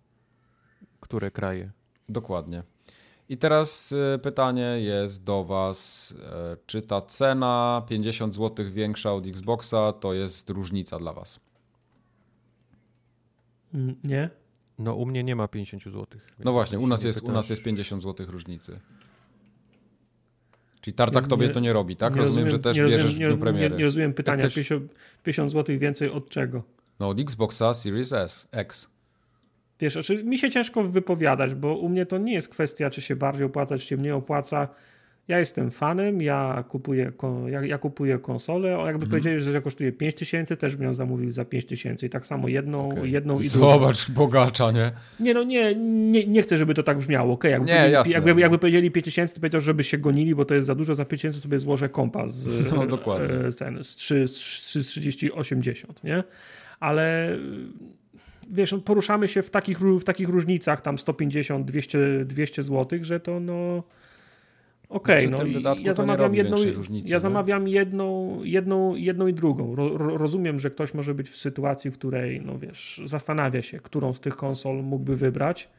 które 0.99 1.31
kraje. 1.31 1.71
Dokładnie. 2.09 2.63
I 3.29 3.37
teraz 3.37 3.91
y, 3.91 4.19
pytanie 4.23 4.61
jest 4.79 5.23
do 5.23 5.43
Was, 5.43 6.11
y, 6.11 6.57
czy 6.65 6.81
ta 6.81 7.01
cena 7.01 7.83
50 7.89 8.33
zł 8.35 8.65
większa 8.71 9.13
od 9.13 9.27
Xboxa 9.27 9.93
to 9.93 10.13
jest 10.13 10.49
różnica 10.49 10.99
dla 10.99 11.13
Was? 11.13 11.39
Mm, 13.73 13.95
Nie? 14.03 14.29
No 14.79 14.95
u 14.95 15.05
mnie 15.05 15.23
nie 15.23 15.35
ma 15.35 15.47
50 15.47 15.83
zł. 15.83 16.05
No 16.39 16.51
właśnie, 16.51 16.79
u 16.79 16.87
nas 16.87 17.03
jest, 17.03 17.21
u 17.23 17.31
nas 17.31 17.49
jest 17.49 17.63
50 17.63 18.01
zł 18.01 18.25
różnicy. 18.29 18.79
Czyli 20.81 20.93
Tartak 20.93 21.23
Nie- 21.23 21.29
tobie 21.29 21.47
nie- 21.47 21.53
to 21.53 21.59
nie 21.59 21.73
robi, 21.73 21.95
tak? 21.95 22.15
nie 22.15 22.21
Rozumiem, 22.21 22.49
że 22.49 22.59
też 22.59 22.77
nie 22.77 22.83
bierzesz 22.83 23.03
rozumiem, 23.03 23.31
nie, 23.31 23.37
premiery. 23.37 23.69
nie, 23.69 23.77
nie 23.77 23.83
rozumiem 23.85 24.13
pytania. 24.13 24.43
też- 24.43 24.53
50, 24.55 24.91
50 25.23 25.51
zł 25.51 25.77
więcej 25.79 26.09
od 26.09 26.29
czego? 26.29 26.63
No 26.99 27.09
od 27.09 27.19
Xboxa 27.19 27.73
Series 27.73 28.13
S, 28.13 28.47
X. 28.51 28.89
Wiesz, 29.79 29.93
znaczy, 29.93 30.23
mi 30.23 30.37
się 30.37 30.51
ciężko 30.51 30.83
wypowiadać, 30.83 31.53
bo 31.55 31.77
u 31.77 31.89
mnie 31.89 32.05
to 32.05 32.17
nie 32.17 32.33
jest 32.33 32.49
kwestia, 32.49 32.89
czy 32.89 33.01
się 33.01 33.15
bardziej 33.15 33.45
opłaca, 33.45 33.77
czy 33.77 33.85
się 33.85 33.97
mniej 33.97 34.11
opłaca. 34.11 34.67
Ja 35.27 35.39
jestem 35.39 35.71
fanem, 35.71 36.21
ja 36.21 36.63
kupuję, 36.69 37.11
ja, 37.47 37.65
ja 37.65 37.77
kupuję 37.77 38.19
konsolę. 38.19 38.69
O, 38.69 38.73
Mhm. 38.73 38.87
Jakby 38.87 39.07
powiedzieli, 39.07 39.41
że 39.41 39.61
kosztuje 39.61 39.91
5000, 39.91 40.19
tysięcy, 40.19 40.57
też 40.57 40.75
bym 40.75 40.85
ją 40.85 40.93
zamówił 40.93 41.31
za 41.31 41.45
5000 41.45 41.69
tysięcy. 41.69 42.05
I 42.05 42.09
tak 42.09 42.25
samo 42.25 42.47
jedną, 42.47 42.89
Okej. 42.89 43.11
jedną 43.11 43.39
i 43.39 43.49
drugą. 43.49 43.69
Zobacz, 43.71 44.11
bogacza, 44.11 44.71
nie? 44.71 44.91
Nie, 45.19 45.33
no 45.33 45.43
nie, 45.43 45.75
nie, 46.11 46.27
nie 46.27 46.41
chcę, 46.43 46.57
żeby 46.57 46.73
to 46.73 46.83
tak 46.83 46.97
brzmiało. 46.97 47.33
Okay, 47.33 47.51
jakby, 47.51 47.67
Nie, 47.67 47.73
powiedzieli- 47.73 47.93
jasne. 47.93 48.13
jakby, 48.13 48.41
jakby 48.41 48.57
powiedzieli 48.57 48.91
5000, 48.91 49.33
to 49.35 49.39
powiedział, 49.39 49.61
żeby 49.61 49.83
się 49.83 49.97
gonili, 49.97 50.35
bo 50.35 50.45
to 50.45 50.53
jest 50.53 50.67
za 50.67 50.75
dużo. 50.75 50.95
Za 50.95 51.05
5000 51.05 51.39
sobie 51.39 51.59
złożę 51.59 51.89
kompas 51.89 52.47
No, 52.75 52.87
dokładnie. 52.87 53.35
e, 53.47 53.51
ten, 53.51 53.83
z 53.83 53.95
3, 53.95 54.27
z 54.27 54.31
3, 54.31 54.83
30, 54.83 55.31
80, 55.31 56.03
nie? 56.03 56.23
Ale 56.79 57.37
wiesz, 58.51 58.71
no, 58.71 58.77
poruszamy 58.77 59.27
się 59.27 59.41
w 59.41 59.49
takich, 59.49 59.79
w 59.79 60.03
takich 60.03 60.29
różnicach, 60.29 60.81
tam 60.81 60.99
150, 60.99 61.67
200, 61.67 62.25
200 62.25 62.63
zł, 62.63 62.99
że 63.01 63.19
to 63.19 63.39
no... 63.39 63.83
Okej, 64.89 65.29
no 65.29 65.37
tym 65.37 65.47
i 65.47 65.53
dodatku 65.53 65.85
ja 65.85 65.93
zamawiam 65.93 66.35
jedną, 66.35 66.57
różnicy, 66.75 67.13
ja 67.13 67.19
zamawiam 67.19 67.67
jedną, 67.67 68.39
jedną, 68.43 68.95
jedną 68.95 69.27
i 69.27 69.33
drugą. 69.33 69.75
Ro, 69.75 69.97
rozumiem, 69.97 70.59
że 70.59 70.69
ktoś 70.69 70.93
może 70.93 71.13
być 71.13 71.29
w 71.29 71.37
sytuacji, 71.37 71.91
w 71.91 71.93
której, 71.93 72.41
no 72.41 72.59
wiesz, 72.59 73.01
zastanawia 73.05 73.61
się, 73.61 73.79
którą 73.79 74.13
z 74.13 74.19
tych 74.19 74.35
konsol 74.35 74.83
mógłby 74.83 75.15
wybrać, 75.15 75.69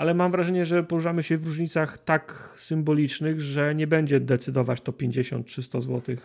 ale 0.00 0.14
mam 0.14 0.32
wrażenie, 0.32 0.64
że 0.64 0.82
poruszamy 0.84 1.22
się 1.22 1.36
w 1.36 1.46
różnicach 1.46 1.98
tak 1.98 2.54
symbolicznych, 2.56 3.40
że 3.40 3.74
nie 3.74 3.86
będzie 3.86 4.20
decydować 4.20 4.80
to 4.80 4.92
50 4.92 5.46
czy 5.46 5.62
100 5.62 5.80
zł, 5.80 6.16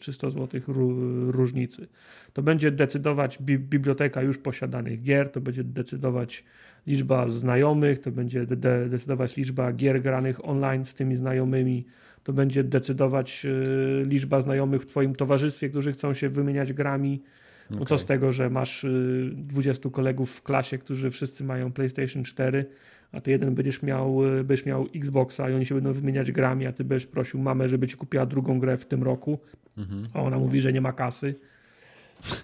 czy 0.00 0.12
100 0.12 0.30
zł 0.30 0.60
ró- 0.60 1.30
różnicy. 1.30 1.88
To 2.32 2.42
będzie 2.42 2.70
decydować 2.70 3.38
bi 3.42 3.58
biblioteka 3.58 4.22
już 4.22 4.38
posiadanych 4.38 5.02
gier, 5.02 5.32
to 5.32 5.40
będzie 5.40 5.64
decydować 5.64 6.44
liczba 6.86 7.28
znajomych, 7.28 8.00
to 8.00 8.10
będzie 8.10 8.46
de 8.46 8.56
de 8.56 8.88
decydować 8.88 9.36
liczba 9.36 9.72
gier 9.72 10.02
granych 10.02 10.44
online 10.44 10.84
z 10.84 10.94
tymi 10.94 11.16
znajomymi, 11.16 11.86
to 12.22 12.32
będzie 12.32 12.64
decydować 12.64 13.44
y, 13.44 14.04
liczba 14.06 14.40
znajomych 14.40 14.82
w 14.82 14.86
Twoim 14.86 15.14
towarzystwie, 15.14 15.68
którzy 15.68 15.92
chcą 15.92 16.14
się 16.14 16.28
wymieniać 16.28 16.72
grami. 16.72 17.22
No 17.70 17.76
co 17.76 17.82
Okej. 17.82 17.98
z 17.98 18.04
tego, 18.04 18.32
że 18.32 18.50
masz 18.50 18.84
y, 18.84 19.32
20 19.36 19.90
kolegów 19.90 20.30
w 20.30 20.42
klasie, 20.42 20.78
którzy 20.78 21.10
wszyscy 21.10 21.44
mają 21.44 21.72
PlayStation 21.72 22.24
4, 22.24 22.64
a 23.12 23.20
ty 23.20 23.30
jeden 23.30 23.54
będziesz 23.54 23.82
miał, 23.82 24.26
y, 24.26 24.44
będziesz 24.44 24.66
miał 24.66 24.86
Xboxa 24.94 25.50
i 25.50 25.54
oni 25.54 25.66
się 25.66 25.74
będą 25.74 25.92
wymieniać 25.92 26.32
grami, 26.32 26.66
a 26.66 26.72
ty 26.72 26.84
będziesz 26.84 27.06
prosił 27.06 27.40
mamę, 27.40 27.68
żeby 27.68 27.88
ci 27.88 27.96
kupiła 27.96 28.26
drugą 28.26 28.58
grę 28.58 28.76
w 28.76 28.86
tym 28.86 29.02
roku, 29.02 29.38
Mhm. 29.78 30.08
a 30.14 30.22
ona 30.22 30.38
mówi, 30.38 30.60
że 30.60 30.72
nie 30.72 30.80
ma 30.80 30.92
kasy. 30.92 31.34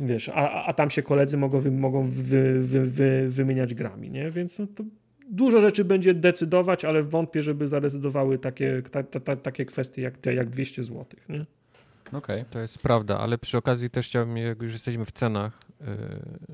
Wiesz, 0.00 0.28
a, 0.28 0.64
a- 0.64 0.72
tam 0.72 0.90
się 0.90 1.02
koledzy 1.02 1.36
mogą, 1.36 1.70
mogą 1.70 2.08
wy, 2.08 2.60
wy, 2.60 2.84
wy, 2.84 3.26
wymieniać 3.28 3.74
grami, 3.74 4.10
nie? 4.10 4.30
Więc 4.30 4.58
no 4.58 4.66
to 4.66 4.84
dużo 5.30 5.60
rzeczy 5.60 5.84
będzie 5.84 6.14
decydować, 6.14 6.84
ale 6.84 7.02
wątpię, 7.02 7.42
żeby 7.42 7.68
zadecydowały 7.68 8.38
takie, 8.38 8.82
ta, 8.90 9.02
ta, 9.02 9.20
ta, 9.20 9.36
takie 9.36 9.64
kwestie 9.64 10.02
jak, 10.02 10.18
te, 10.18 10.34
jak 10.34 10.50
200 10.50 10.84
zł, 10.84 11.04
nie? 11.28 11.46
Okej. 12.12 12.44
To 12.50 12.58
jest 12.60 12.78
prawda, 12.78 13.18
ale 13.20 13.38
przy 13.38 13.56
okazji 13.58 13.90
też 13.90 14.06
chciałbym, 14.06 14.36
jak 14.36 14.62
już 14.62 14.72
jesteśmy 14.72 15.04
w 15.04 15.12
cenach, 15.12 15.58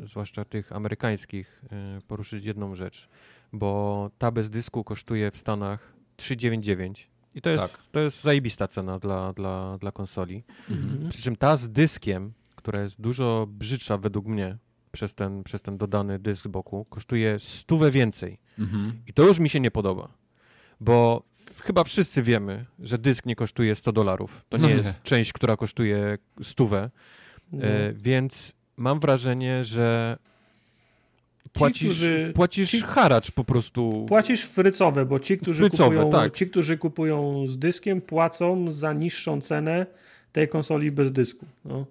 y, 0.03 0.07
zwłaszcza 0.07 0.45
tych 0.45 0.73
amerykańskich, 0.73 1.63
y, 1.99 2.07
poruszyć 2.09 2.45
jedną 2.45 2.75
rzecz, 2.75 3.09
bo 3.53 4.11
ta 4.19 4.31
bez 4.31 4.51
dysku 4.51 4.85
kosztuje 4.85 5.31
w 5.31 5.37
Stanach 5.37 5.93
399 6.17 7.11
i 7.35 7.43
to 7.43 7.51
jest, 7.51 7.63
Tak. 7.73 7.83
to 7.93 8.01
jest 8.01 8.23
zajebista 8.23 8.69
cena 8.69 8.99
dla, 8.99 9.33
dla, 9.33 9.79
dla 9.79 9.93
konsoli. 9.93 10.45
Mhm. 10.71 11.09
Przy 11.11 11.23
czym 11.23 11.37
ta 11.37 11.57
z 11.57 11.69
dyskiem, 11.71 12.33
która 12.57 12.83
jest 12.83 13.01
dużo 13.01 13.47
brzydsza 13.51 13.99
według 13.99 14.27
mnie 14.27 14.57
przez 14.93 15.15
ten, 15.15 15.45
przez 15.45 15.63
ten 15.63 15.79
dodany 15.79 16.19
dysk 16.19 16.45
z 16.45 16.49
boku, 16.49 16.87
kosztuje 16.91 17.39
stówę 17.41 17.91
więcej. 17.91 18.39
Mhm. 18.59 19.03
I 19.07 19.13
to 19.13 19.23
już 19.23 19.39
mi 19.39 19.49
się 19.49 19.61
nie 19.61 19.71
podoba, 19.71 20.09
bo 20.81 21.23
chyba 21.63 21.85
wszyscy 21.85 22.23
wiemy, 22.23 22.67
że 22.79 22.99
dysk 22.99 23.27
nie 23.27 23.37
kosztuje 23.37 23.75
100 23.77 23.93
dolarów. 23.93 24.45
To 24.49 24.59
No 24.59 24.69
nie 24.69 24.75
nie. 24.75 24.81
jest 24.81 25.03
część, 25.03 25.33
która 25.33 25.57
kosztuje 25.57 26.19
stówę, 26.43 26.91
No. 27.53 27.65
e, 27.67 27.93
więc 27.93 28.53
mam 28.77 29.01
wrażenie, 29.01 29.65
że 29.65 30.19
płacisz, 31.53 31.89
którzy- 31.89 32.33
płacisz 32.35 32.71
ci- 32.71 32.81
haracz 32.81 33.31
po 33.31 33.45
prostu. 33.45 34.05
Płacisz 34.09 34.45
frycowe, 34.45 35.07
bo 35.07 35.21
ci 35.21 35.39
którzy, 35.39 35.59
Frycowe, 35.69 35.97
kupują, 35.97 36.11
tak. 36.13 36.35
ci, 36.35 36.47
którzy 36.47 36.79
kupują 36.79 37.47
z 37.47 37.59
dyskiem, 37.59 38.01
płacą 38.01 38.71
za 38.71 38.93
niższą 38.93 39.41
cenę 39.41 39.87
tej 40.33 40.49
konsoli 40.49 40.91
bez 40.91 41.13
dysku. 41.13 41.47
No. 41.65 41.87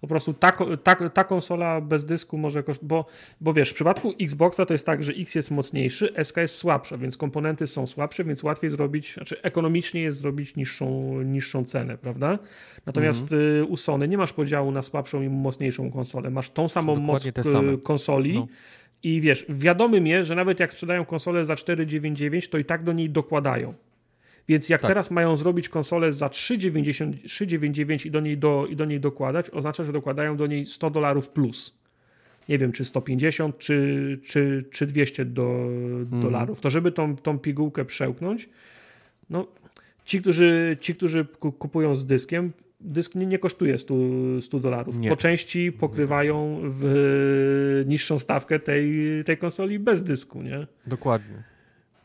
Po 0.00 0.08
prostu 0.08 0.34
ta, 0.34 0.52
ta, 0.82 1.08
ta 1.10 1.24
konsola 1.24 1.80
bez 1.80 2.04
dysku 2.04 2.38
może 2.38 2.62
kosztować, 2.62 2.88
bo, 2.88 3.06
bo 3.40 3.52
wiesz, 3.52 3.70
w 3.70 3.74
przypadku 3.74 4.14
Xboxa 4.20 4.66
to 4.66 4.74
jest 4.74 4.86
tak, 4.86 5.04
że 5.04 5.12
X 5.12 5.34
jest 5.34 5.50
mocniejszy, 5.50 6.12
SK 6.24 6.36
jest 6.36 6.54
słabsza, 6.56 6.98
więc 6.98 7.16
komponenty 7.16 7.66
są 7.66 7.86
słabsze, 7.86 8.24
więc 8.24 8.42
łatwiej 8.42 8.70
zrobić, 8.70 9.14
znaczy 9.14 9.42
ekonomicznie 9.42 10.00
jest 10.00 10.18
zrobić 10.18 10.56
niższą, 10.56 11.12
niższą 11.22 11.64
cenę, 11.64 11.98
prawda? 11.98 12.38
Natomiast 12.86 13.22
Mhm. 13.22 13.42
y, 13.42 13.64
u 13.64 13.76
Sony 13.76 14.08
nie 14.08 14.18
masz 14.18 14.32
podziału 14.32 14.70
na 14.70 14.82
słabszą 14.82 15.22
i 15.22 15.28
mocniejszą 15.28 15.90
konsolę. 15.90 16.30
Masz 16.30 16.50
tą 16.50 16.68
samą 16.68 16.96
moc 16.96 17.22
same. 17.52 17.76
konsoli, 17.78 18.34
No. 18.34 18.46
I 19.04 19.20
wiesz, 19.20 19.46
wiadomym 19.48 20.06
jest, 20.06 20.28
że 20.28 20.34
nawet 20.34 20.60
jak 20.60 20.72
sprzedają 20.72 21.04
konsolę 21.04 21.44
za 21.44 21.54
4,99, 21.54 22.48
to 22.48 22.58
i 22.58 22.64
tak 22.64 22.82
do 22.84 22.92
niej 22.92 23.10
dokładają. 23.10 23.74
Więc 24.48 24.68
jak 24.68 24.80
Tak. 24.80 24.90
teraz 24.90 25.10
mają 25.10 25.36
zrobić 25.36 25.68
konsolę 25.68 26.12
za 26.12 26.28
3,90 26.28 27.12
3,99 27.12 28.06
i 28.06 28.10
do, 28.10 28.20
niej 28.20 28.38
do, 28.38 28.66
i 28.70 28.76
do 28.76 28.84
niej 28.84 29.00
dokładać, 29.00 29.50
oznacza, 29.50 29.84
że 29.84 29.92
dokładają 29.92 30.36
do 30.36 30.46
niej 30.46 30.66
100 30.66 30.90
dolarów 30.90 31.28
plus. 31.28 31.74
Nie 32.48 32.58
wiem, 32.58 32.72
czy 32.72 32.84
150, 32.84 33.58
czy, 33.58 34.18
czy, 34.24 34.64
czy 34.70 34.86
200 34.86 35.24
do, 35.24 35.68
dolarów. 36.22 36.60
To 36.60 36.70
żeby 36.70 36.92
tą, 36.92 37.16
tą 37.16 37.38
pigułkę 37.38 37.84
przełknąć, 37.84 38.48
no 39.30 39.46
ci, 40.04 40.20
którzy, 40.20 40.76
ci, 40.80 40.94
którzy 40.94 41.24
ku- 41.24 41.52
kupują 41.52 41.94
z 41.94 42.06
dyskiem, 42.06 42.52
dysk 42.84 43.14
nie, 43.14 43.26
nie 43.26 43.38
kosztuje 43.38 43.78
100, 43.78 43.94
100 44.40 44.60
dolarów. 44.60 44.96
Po 45.08 45.16
części 45.16 45.72
pokrywają 45.72 46.60
w 46.64 47.82
niższą 47.86 48.18
stawkę 48.18 48.58
tej, 48.60 48.92
tej 49.24 49.38
konsoli 49.38 49.78
bez 49.78 50.02
dysku, 50.02 50.42
nie? 50.42 50.66
Dokładnie. 50.86 51.42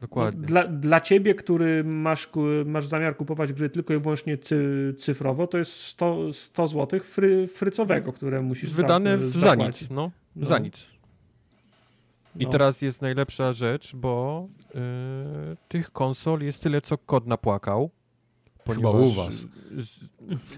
Dokładnie. 0.01 0.45
Dla, 0.47 0.67
dla 0.67 1.01
ciebie, 1.01 1.35
który 1.35 1.83
masz, 1.83 2.29
masz 2.65 2.85
zamiar 2.87 3.17
kupować 3.17 3.53
gry 3.53 3.69
tylko 3.69 3.93
i 3.93 3.99
wyłącznie 3.99 4.37
cy, 4.37 4.93
cyfrowo, 4.97 5.47
to 5.47 5.57
jest 5.57 5.71
100, 5.73 6.33
100 6.33 6.67
zł 6.67 6.99
fry, 6.99 7.47
frycowego, 7.47 8.13
które 8.13 8.41
musisz 8.41 8.71
za- 8.71 8.81
Wydane 8.83 9.17
w, 9.17 9.21
za 9.29 9.55
nic, 9.55 9.89
no. 9.89 10.11
No. 10.35 10.47
Za 10.47 10.59
nic. 10.59 10.85
I 12.39 12.43
No. 12.45 12.49
teraz 12.51 12.81
jest 12.81 13.01
najlepsza 13.01 13.53
rzecz, 13.53 13.95
bo 13.95 14.47
y, 14.75 14.77
tych 15.67 15.91
konsol 15.91 16.41
jest 16.41 16.63
tyle, 16.63 16.81
co 16.81 16.97
kod 16.97 17.27
napłakał. 17.27 17.89
Chyba 18.67 18.89
u 18.91 19.09
was. 19.11 19.45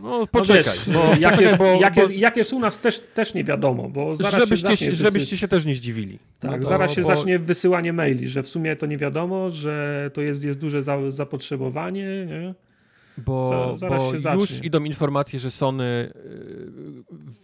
No 0.02 0.20
No 0.20 0.28
poczekaj, 0.28 0.64
wiesz, 0.64 0.96
bo, 0.96 1.14
jak, 1.20 1.42
jest, 1.42 1.58
bo, 1.58 1.66
jak, 1.66 1.96
bo 1.96 2.02
jest, 2.02 2.14
jak 2.14 2.38
jest 2.38 2.54
u 2.54 2.60
nas 2.60 2.78
też, 2.78 3.00
też 3.14 3.34
nie 3.34 3.44
wiadomo, 3.44 3.90
bo 3.90 4.16
zaraz 4.16 4.36
żebyście, 4.40 4.78
się 4.78 4.96
żebyście 4.96 5.38
się 5.38 5.48
też 5.48 5.66
nie 5.66 5.76
zdziwili. 5.76 6.20
tak, 6.40 6.52
No 6.52 6.58
to- 6.58 6.64
zaraz 6.64 6.92
się 6.92 7.02
bo- 7.02 7.08
zacznie 7.08 7.40
wysyłanie 7.40 7.94
maili, 7.94 8.30
że 8.30 8.44
w 8.44 8.48
sumie 8.50 8.76
to 8.76 8.86
nie 8.86 8.98
wiadomo, 8.98 9.50
że 9.50 10.12
to 10.14 10.22
jest, 10.22 10.44
jest 10.44 10.60
duże 10.60 10.84
za, 10.84 11.12
zapotrzebowanie, 11.12 12.26
nie? 12.26 12.54
Bo, 13.26 13.74
Za- 13.78 13.88
bo 13.88 14.18
zacznie. 14.18 14.42
już 14.42 14.64
idą 14.64 14.84
informacje, 14.84 15.40
że 15.40 15.52
Sony 15.52 15.84
y, 15.84 16.14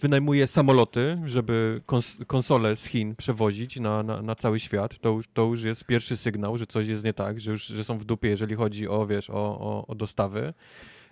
wynajmuje 0.01 0.47
samoloty, 0.47 1.17
żeby 1.25 1.81
kons 1.85 2.17
konsole 2.27 2.75
z 2.75 2.85
Chin 2.85 3.15
przewozić 3.15 3.79
na, 3.79 4.03
na, 4.03 4.21
na 4.21 4.35
cały 4.35 4.59
świat. 4.59 4.99
To, 4.99 5.09
już- 5.09 5.27
to 5.33 5.43
już 5.45 5.63
jest 5.63 5.83
pierwszy 5.85 6.17
sygnał, 6.17 6.57
że 6.57 6.67
coś 6.67 6.87
jest 6.87 7.03
nie 7.03 7.13
tak, 7.13 7.39
że 7.41 7.51
już 7.51 7.65
że 7.65 7.83
są 7.83 7.97
w 7.97 8.05
dupie, 8.05 8.29
jeżeli 8.29 8.55
chodzi 8.55 8.87
o, 8.87 9.07
wiesz, 9.07 9.29
o, 9.29 9.33
o, 9.59 9.85
o 9.87 9.95
dostawy. 9.95 10.53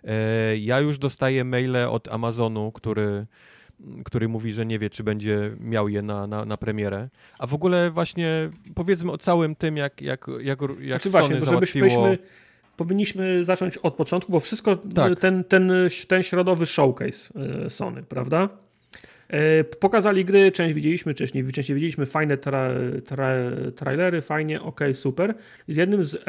E, 0.04 0.58
ja 0.58 0.80
już 0.80 1.00
dostaję 1.00 1.44
maile 1.44 1.76
od 1.90 2.08
Amazonu, 2.08 2.72
który 2.72 3.26
który 4.06 4.28
mówi, 4.28 4.54
że 4.54 4.66
nie 4.66 4.80
wie, 4.80 4.90
czy 4.90 5.04
będzie 5.04 5.56
miał 5.60 5.90
je 5.90 6.02
na, 6.02 6.28
na, 6.28 6.46
na 6.46 6.58
premierę. 6.58 7.10
A 7.40 7.48
w 7.48 7.54
ogóle 7.54 7.92
właśnie 7.92 8.50
powiedzmy 8.76 9.12
o 9.12 9.18
całym 9.18 9.56
tym, 9.56 9.78
jak, 9.78 10.02
jak, 10.02 10.26
jak, 10.42 10.60
jak 10.80 11.02
Znaczy 11.04 11.12
Sony 11.12 11.40
właśnie, 11.40 11.46
żebyśmy 11.54 12.18
powinniśmy 12.78 13.46
zacząć 13.46 13.78
od 13.78 13.94
początku, 13.96 14.32
bo 14.32 14.40
wszystko 14.40 14.76
Tak. 14.96 15.20
ten, 15.20 15.44
ten, 15.44 15.72
ten 16.08 16.24
środowy 16.24 16.66
showcase 16.66 17.34
e, 17.66 17.70
Sony, 17.70 18.04
prawda? 18.04 18.50
E, 19.28 19.64
Pokazali 19.64 20.26
gry, 20.26 20.52
część 20.52 20.74
widzieliśmy, 20.76 21.14
część 21.14 21.34
nie, 21.34 21.52
część 21.52 21.70
nie 21.70 21.76
widzieliśmy, 21.76 22.06
fajne 22.06 22.38
tra, 22.38 22.70
tra, 23.06 23.30
trailery, 23.76 24.22
fajnie, 24.22 24.62
ok, 24.62 24.80
super. 24.94 25.36
Z 25.68 25.76
jednym 25.76 26.04
z, 26.04 26.16
e, 26.16 26.20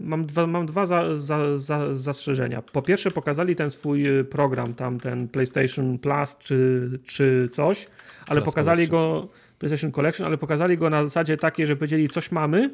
mam 0.00 0.26
dwa, 0.26 0.46
mam 0.46 0.66
dwa 0.66 0.86
za, 0.86 1.18
za, 1.18 1.58
za, 1.58 1.96
zastrzeżenia. 1.96 2.62
Po 2.62 2.82
pierwsze 2.82 3.10
pokazali 3.10 3.56
ten 3.56 3.70
swój 3.70 4.06
e, 4.18 4.24
program, 4.24 4.74
tam 4.74 5.00
ten 5.00 5.28
PlayStation 5.28 5.98
Plus 5.98 6.36
czy, 6.38 6.88
czy 7.06 7.48
coś, 7.52 7.86
ale 8.26 8.40
Plus 8.40 8.52
pokazali 8.54 8.88
Collection. 8.88 9.22
go, 9.22 9.28
PlayStation 9.58 9.92
Collection, 9.92 10.26
ale 10.26 10.38
pokazali 10.38 10.78
go 10.78 10.90
na 10.90 11.04
zasadzie 11.04 11.36
takiej, 11.36 11.66
że 11.66 11.76
powiedzieli 11.76 12.08
coś 12.08 12.32
mamy 12.32 12.70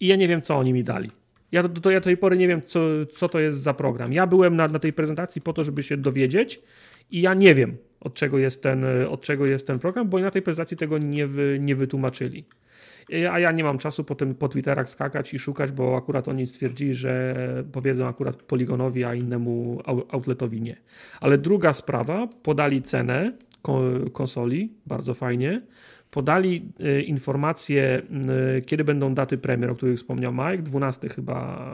i 0.00 0.06
ja 0.06 0.16
nie 0.16 0.28
wiem, 0.28 0.42
co 0.42 0.56
oni 0.56 0.72
mi 0.72 0.84
dali. 0.84 1.10
Ja 1.56 1.62
do, 1.62 1.90
ja 1.90 2.00
tej 2.00 2.16
pory 2.16 2.36
nie 2.36 2.48
wiem, 2.48 2.62
co, 2.62 2.80
co 3.06 3.28
to 3.28 3.38
jest 3.40 3.60
za 3.60 3.74
program. 3.74 4.12
Ja 4.12 4.26
byłem 4.26 4.56
na, 4.56 4.68
na 4.68 4.78
tej 4.78 4.92
prezentacji 4.92 5.42
po 5.42 5.52
to, 5.52 5.64
żeby 5.64 5.82
się 5.82 5.96
dowiedzieć 5.96 6.62
i 7.10 7.20
ja 7.20 7.34
nie 7.34 7.54
wiem, 7.54 7.76
od 8.00 8.14
czego 8.14 8.38
jest 8.38 8.62
ten, 8.62 8.84
od 9.08 9.20
czego 9.20 9.46
jest 9.46 9.66
ten 9.66 9.78
program, 9.78 10.08
bo 10.08 10.18
na 10.18 10.30
tej 10.30 10.42
prezentacji 10.42 10.76
tego 10.76 10.98
nie, 10.98 11.26
wy, 11.26 11.58
nie 11.60 11.76
wytłumaczyli. 11.76 12.44
A 13.30 13.38
ja 13.38 13.52
nie 13.52 13.64
mam 13.64 13.78
czasu 13.78 14.04
potem 14.04 14.34
po 14.34 14.48
Twitterach 14.48 14.90
skakać 14.90 15.34
i 15.34 15.38
szukać, 15.38 15.72
bo 15.72 15.96
akurat 15.96 16.28
oni 16.28 16.46
stwierdzili, 16.46 16.94
że 16.94 17.34
powiedzą 17.72 18.06
akurat 18.06 18.42
Poligonowi, 18.42 19.04
a 19.04 19.14
innemu 19.14 19.80
outletowi 20.08 20.62
nie. 20.62 20.76
Ale 21.20 21.38
druga 21.38 21.72
sprawa, 21.72 22.26
podali 22.42 22.82
cenę 22.82 23.32
ko- 23.62 24.10
konsoli, 24.12 24.72
bardzo 24.86 25.14
fajnie. 25.14 25.62
Podali 26.16 26.72
e, 26.80 27.00
informacje, 27.02 28.02
e, 28.56 28.60
kiedy 28.62 28.84
będą 28.84 29.14
daty 29.14 29.38
premier, 29.38 29.70
o 29.70 29.74
których 29.74 29.96
wspomniał 29.96 30.32
Mike, 30.32 30.58
12 30.62 31.08
chyba 31.08 31.68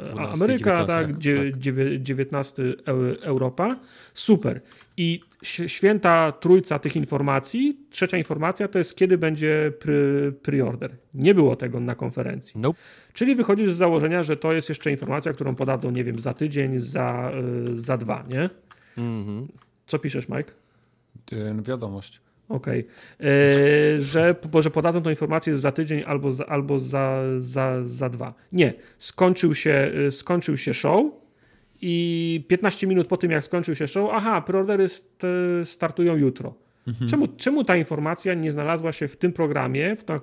e, 0.00 0.10
12, 0.12 0.32
Ameryka, 0.32 0.70
19, 0.70 0.86
tak, 0.86 1.06
tak. 1.06 1.58
dziewię- 1.58 2.00
19 2.00 2.62
Eu- 2.62 3.16
Europa. 3.22 3.76
Super. 4.14 4.60
I 4.96 5.20
święta 5.66 6.32
trójca 6.32 6.78
tych 6.78 6.96
informacji, 6.96 7.78
trzecia 7.90 8.18
informacja 8.18 8.68
to 8.68 8.78
jest 8.78 8.96
kiedy 8.96 9.18
będzie 9.18 9.72
preorder. 10.42 10.96
Nie 11.14 11.34
było 11.34 11.56
tego 11.56 11.80
na 11.80 11.94
konferencji. 11.94 12.60
Nope. 12.60 12.78
Czyli 13.12 13.34
wychodzisz 13.34 13.70
z 13.70 13.76
założenia, 13.76 14.22
że 14.22 14.36
to 14.36 14.52
jest 14.52 14.68
jeszcze 14.68 14.90
informacja, 14.90 15.32
którą 15.32 15.54
podadzą, 15.54 15.90
nie 15.90 16.04
wiem, 16.04 16.20
za 16.20 16.34
tydzień, 16.34 16.78
za, 16.78 17.32
y, 17.68 17.76
za 17.76 17.96
dwa, 17.96 18.24
nie? 18.28 18.50
Mhm. 18.98 19.48
Co 19.86 19.98
piszesz, 19.98 20.28
Mike? 20.28 20.52
Wiadomość. 21.62 22.25
Okej. 22.48 22.86
E, 23.20 24.02
Że, 24.02 24.34
bo, 24.50 24.62
że 24.62 24.70
podadzą 24.70 25.02
tą 25.02 25.10
informację 25.10 25.58
za 25.58 25.72
tydzień 25.72 26.02
albo 26.06 26.32
za, 26.32 26.46
albo 26.46 26.78
za, 26.78 27.22
za, 27.38 27.84
za 27.84 28.08
dwa. 28.08 28.34
Nie. 28.52 28.72
Skończył 28.98 29.54
się, 29.54 29.92
y, 30.08 30.12
skończył 30.12 30.56
się 30.56 30.74
show 30.74 31.02
i 31.80 32.44
15 32.48 32.86
minut 32.86 33.06
po 33.06 33.16
tym, 33.16 33.30
jak 33.30 33.44
skończył 33.44 33.74
się 33.74 33.86
show, 33.86 34.10
aha, 34.12 34.40
preordery 34.40 34.88
st, 34.88 35.22
startują 35.64 36.16
jutro. 36.16 36.54
Czemu, 37.10 37.28
czemu 37.28 37.64
ta 37.64 37.76
informacja 37.76 38.34
nie 38.34 38.52
znalazła 38.52 38.92
się 38.92 39.08
w 39.08 39.16
tym 39.16 39.32
programie, 39.32 39.96
na, 40.08 40.20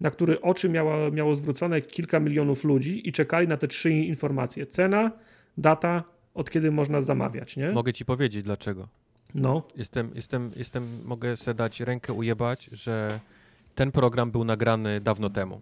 na 0.00 0.10
który 0.10 0.40
oczy 0.40 0.68
miało, 0.68 1.10
miało 1.10 1.34
zwrócone 1.34 1.80
kilka 1.80 2.20
milionów 2.20 2.64
ludzi 2.64 3.08
i 3.08 3.12
czekali 3.12 3.48
na 3.48 3.56
te 3.56 3.68
trzy 3.68 3.90
informacje? 3.90 4.66
Cena, 4.66 5.10
data, 5.58 6.04
od 6.34 6.50
kiedy 6.50 6.70
można 6.70 7.00
zamawiać, 7.00 7.56
nie? 7.56 7.70
Mogę 7.72 7.92
ci 7.92 8.04
powiedzieć 8.04 8.42
dlaczego. 8.42 8.88
No. 9.34 9.62
Jestem, 9.76 10.10
jestem, 10.14 10.50
jestem, 10.56 10.88
mogę 11.04 11.36
sobie 11.36 11.54
dać 11.54 11.80
rękę 11.80 12.12
ujebać, 12.12 12.64
że 12.64 13.20
ten 13.74 13.92
program 13.92 14.30
był 14.30 14.44
nagrany 14.44 15.00
dawno 15.00 15.30
temu. 15.30 15.60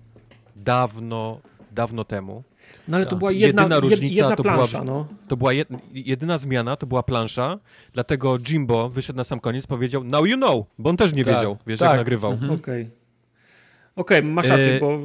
Dawno, 0.56 1.40
dawno 1.72 2.04
temu. 2.04 2.42
No 2.88 2.96
ale 2.96 3.04
to 3.04 3.10
Tak. 3.10 3.18
była 3.18 3.32
jedna, 3.32 3.62
Jedyna 3.62 3.76
jed- 3.76 3.82
różnica 3.82 4.14
jedna 4.22 4.36
to 4.36 4.42
była- 4.42 4.84
no. 4.84 5.06
To 5.28 5.36
była 5.36 5.52
jed, 5.52 5.68
jedyna 5.92 6.38
zmiana, 6.38 6.76
to 6.76 6.86
była 6.86 7.02
plansza, 7.02 7.58
dlatego 7.92 8.38
Jimbo 8.38 8.88
wyszedł 8.88 9.16
na 9.16 9.24
sam 9.24 9.40
koniec, 9.40 9.66
powiedział 9.66 10.04
now 10.04 10.26
you 10.26 10.36
know, 10.36 10.66
bo 10.78 10.90
on 10.90 10.96
też 10.96 11.12
nie 11.14 11.24
Tak, 11.24 11.34
wiedział, 11.34 11.56
wiesz, 11.66 11.78
tak. 11.80 11.88
jak 11.88 11.98
nagrywał. 11.98 12.32
Mhm. 12.32 12.50
Okej. 12.52 12.90
Okej, 13.96 14.22
masz 14.22 14.48
rację, 14.48 14.74
E, 14.76 14.80
bo 14.80 14.98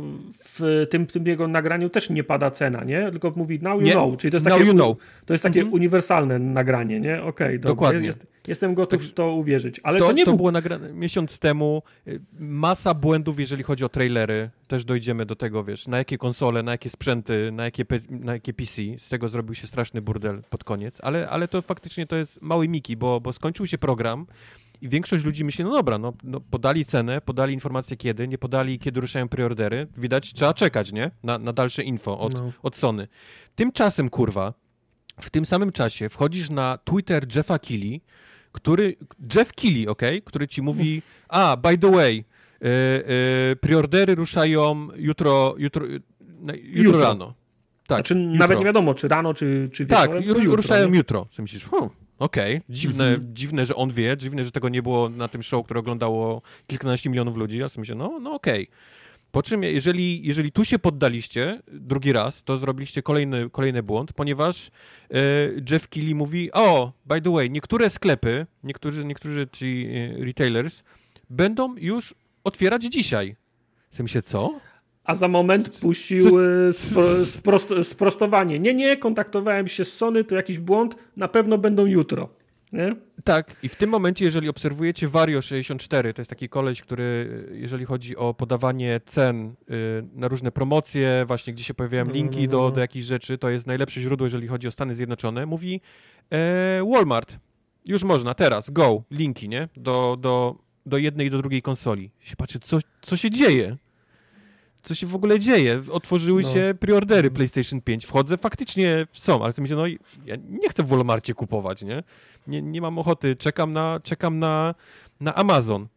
w 0.44 0.86
tym, 0.90 1.06
tym 1.06 1.28
jego 1.28 1.48
nagraniu 1.48 1.90
też 1.90 2.10
nie 2.10 2.24
pada 2.24 2.52
cena, 2.52 2.84
nie? 2.84 3.12
Tylko 3.12 3.34
mówi 3.36 3.60
now 3.62 3.80
you 3.80 3.86
Nie, 3.86 3.92
know, 3.92 4.18
czyli 4.18 4.32
to 4.32 4.36
jest 4.38 4.46
takie, 4.46 4.64
you 4.66 4.74
know. 4.74 4.98
to 5.26 5.34
jest 5.34 5.44
takie 5.44 5.60
Mhm. 5.60 5.74
uniwersalne 5.74 6.40
nagranie, 6.40 7.00
nie? 7.00 7.24
Okej, 7.24 7.60
dobrze, 7.60 7.76
Dokładnie. 7.76 8.06
Jest, 8.06 8.28
jestem 8.48 8.74
gotów 8.74 9.04
w 9.04 9.14
to 9.14 9.32
uwierzyć. 9.34 9.80
Ale 9.84 10.00
To, 10.00 10.06
to, 10.06 10.12
to, 10.12 10.18
nie 10.18 10.26
był... 10.26 10.36
było 10.38 10.52
nagrane 10.52 10.94
miesiąc 10.94 11.40
temu. 11.40 11.82
Y, 12.08 12.20
Masa 12.40 12.94
błędów, 12.94 13.40
jeżeli 13.40 13.64
chodzi 13.64 13.84
o 13.86 13.90
trailery. 13.90 14.50
Też 14.68 14.86
dojdziemy 14.86 15.26
do 15.26 15.36
tego, 15.36 15.64
wiesz, 15.64 15.88
na 15.88 15.98
jakie 15.98 16.18
konsole, 16.18 16.64
na 16.64 16.72
jakie 16.72 16.90
sprzęty, 16.90 17.50
na 17.52 17.64
jakie, 17.64 17.86
na 18.10 18.34
jakie 18.34 18.54
PC. 18.54 18.82
Z 18.98 19.10
tego 19.10 19.30
zrobił 19.30 19.56
się 19.56 19.68
straszny 19.68 20.02
burdel 20.02 20.42
pod 20.50 20.64
koniec. 20.64 20.98
Ale, 21.02 21.30
ale 21.30 21.48
to 21.48 21.62
faktycznie 21.62 22.06
to 22.08 22.16
jest 22.16 22.42
mały 22.42 22.68
Miki, 22.68 22.98
bo, 22.98 23.22
bo 23.22 23.34
skończył 23.34 23.68
się 23.68 23.78
program 23.78 24.26
i 24.82 24.90
większość 24.90 25.26
ludzi 25.26 25.46
myśli, 25.46 25.64
no 25.64 25.72
dobra, 25.72 25.98
no, 25.98 26.14
no 26.24 26.40
podali 26.40 26.86
cenę, 26.86 27.22
podali 27.22 27.54
informację 27.54 27.98
kiedy, 27.98 28.28
nie 28.28 28.38
podali 28.38 28.80
kiedy 28.80 29.02
ruszają 29.02 29.30
preordery. 29.30 29.88
Widać, 29.98 30.34
trzeba 30.34 30.54
czekać, 30.54 30.92
nie? 30.92 31.12
Na, 31.24 31.38
na 31.38 31.54
dalsze 31.54 31.84
info 31.84 32.20
od, 32.20 32.34
No. 32.34 32.52
od 32.64 32.76
Sony. 32.76 33.08
Tymczasem, 33.56 34.10
kurwa, 34.10 34.54
w 35.22 35.30
tym 35.30 35.46
samym 35.46 35.72
czasie 35.72 36.10
wchodzisz 36.10 36.50
na 36.50 36.78
Twitter 36.78 37.36
Jeffa 37.36 37.60
Keighley, 37.60 38.02
który, 38.52 38.96
Jeff 39.36 39.54
Keighley, 39.54 39.88
ok, 39.88 40.02
który 40.26 40.48
ci 40.48 40.62
mówi, 40.62 41.02
a, 41.30 41.58
by 41.58 41.78
the 41.78 41.92
way, 41.92 42.26
e, 42.62 42.66
e, 42.66 43.56
preordery 43.56 44.16
ruszają 44.16 44.88
jutro, 44.96 45.56
jutro, 45.58 45.86
jutro, 45.86 46.04
jutro 46.64 47.00
rano. 47.00 47.34
Tak, 47.88 47.98
znaczy, 47.98 48.14
jutro. 48.20 48.40
nawet 48.40 48.60
nie 48.60 48.66
wiadomo, 48.66 48.94
czy 48.94 49.08
rano, 49.08 49.34
czy, 49.34 49.70
czy 49.74 49.86
wieczorem. 49.86 50.14
Tak, 50.14 50.26
jutro, 50.26 50.56
ruszają 50.56 50.94
jutro. 50.94 51.28
Co 51.32 51.42
myślisz, 51.42 51.66
hmm, 51.66 51.90
okej, 52.20 52.56
okay. 52.56 52.66
dziwne, 52.70 53.08
mhm. 53.08 53.36
dziwne, 53.36 53.66
że 53.66 53.76
on 53.76 53.92
wie, 53.92 54.18
dziwne, 54.18 54.46
że 54.46 54.52
tego 54.52 54.70
nie 54.70 54.84
było 54.84 55.10
na 55.10 55.28
tym 55.28 55.44
show, 55.44 55.66
które 55.66 55.80
oglądało 55.80 56.42
kilkanaście 56.68 57.10
milionów 57.10 57.36
ludzi. 57.36 57.58
Ja 57.58 57.70
sobie 57.70 57.82
myślę, 57.82 57.96
no, 57.96 58.20
no 58.20 58.34
okej. 58.34 58.64
Okay. 58.64 58.78
Po 59.32 59.44
czym, 59.44 59.64
jeżeli, 59.64 60.28
jeżeli 60.28 60.52
tu 60.52 60.66
się 60.66 60.80
poddaliście 60.80 61.62
drugi 61.68 62.14
raz, 62.14 62.44
to 62.44 62.58
zrobiliście 62.58 63.02
kolejny, 63.02 63.50
kolejny 63.50 63.84
błąd, 63.84 64.14
ponieważ 64.14 64.68
e, 64.68 65.20
Jeff 65.72 65.88
Keighley 65.88 66.16
mówi, 66.16 66.52
o, 66.54 66.92
by 67.06 67.22
the 67.22 67.34
way, 67.34 67.50
niektóre 67.50 67.90
sklepy, 67.90 68.46
niektórzy, 68.64 69.06
niektórzy 69.06 69.48
ci 69.52 69.88
e, 70.20 70.26
retailers 70.26 70.84
będą 71.30 71.76
już 71.76 72.16
otwierać 72.44 72.84
dzisiaj. 72.84 73.36
W 73.92 74.10
się 74.10 74.22
co? 74.22 74.60
A 75.08 75.16
za 75.16 75.28
moment 75.28 75.80
puścił 75.80 76.38
sprost, 77.24 77.74
sprostowanie. 77.84 78.60
Nie, 78.60 78.74
nie, 78.74 78.98
kontaktowałem 78.98 79.68
się 79.68 79.86
z 79.86 79.94
Sony, 79.94 80.24
to 80.24 80.36
jakiś 80.36 80.60
błąd, 80.60 80.96
na 81.18 81.28
pewno 81.28 81.58
będą 81.58 81.86
jutro. 81.86 82.30
Nie? 82.74 82.96
Tak, 83.24 83.56
i 83.64 83.70
w 83.70 83.76
tym 83.76 83.90
momencie, 83.90 84.26
jeżeli 84.26 84.50
obserwujecie 84.50 85.08
Vario 85.08 85.42
64, 85.42 86.14
to 86.14 86.22
jest 86.22 86.30
taki 86.30 86.50
koleś, 86.50 86.82
który, 86.82 87.44
jeżeli 87.52 87.86
chodzi 87.86 88.18
o 88.18 88.34
podawanie 88.34 89.00
cen 89.06 89.48
y, 89.48 89.54
na 90.14 90.28
różne 90.28 90.52
promocje, 90.52 91.24
właśnie 91.28 91.54
gdzie 91.54 91.64
się 91.64 91.74
pojawiają 91.74 92.06
no, 92.06 92.12
linki 92.12 92.46
no, 92.46 92.52
do, 92.52 92.72
do 92.72 92.82
jakichś 92.82 93.06
rzeczy, 93.06 93.38
to 93.38 93.50
jest 93.50 93.68
najlepsze 93.68 94.02
źródło, 94.02 94.28
jeżeli 94.28 94.48
chodzi 94.48 94.68
o 94.68 94.72
Stany 94.72 94.96
Zjednoczone, 94.96 95.46
mówi 95.46 95.82
e, 96.30 96.86
Walmart, 96.92 97.40
już 97.86 98.04
można, 98.04 98.34
teraz, 98.34 98.70
go, 98.70 99.04
linki, 99.12 99.50
nie? 99.50 99.70
Do, 99.78 100.18
do, 100.20 100.56
do 100.86 100.98
jednej 100.98 101.28
i 101.28 101.30
do 101.30 101.38
drugiej 101.38 101.62
konsoli. 101.62 102.12
Się 102.20 102.36
patrzy, 102.36 102.60
co, 102.60 102.80
co 103.02 103.18
się 103.18 103.32
dzieje? 103.32 103.78
Co 104.88 104.96
się 104.96 105.08
w 105.08 105.16
ogóle 105.16 105.40
dzieje? 105.40 105.84
Otworzyły 105.92 106.42
no. 106.42 106.54
się 106.54 106.76
preordery 106.80 107.32
PlayStation 107.32 107.82
5. 107.82 108.06
Wchodzę, 108.06 108.38
faktycznie 108.38 109.08
są, 109.14 109.44
ale 109.44 109.54
sobie 109.54 109.64
myślę, 109.64 109.78
no 109.78 109.88
ja 110.26 110.36
nie 110.50 110.70
chcę 110.70 110.84
w 110.84 110.88
Walmartie 110.88 111.34
kupować, 111.34 111.82
nie? 111.82 112.04
Nie, 112.48 112.62
nie 112.62 112.82
mam 112.82 113.00
ochoty, 113.00 113.36
czekam 113.36 113.74
na, 113.74 114.00
czekam 114.04 114.40
na, 114.40 114.76
na 115.20 115.36
Amazon. 115.36 115.88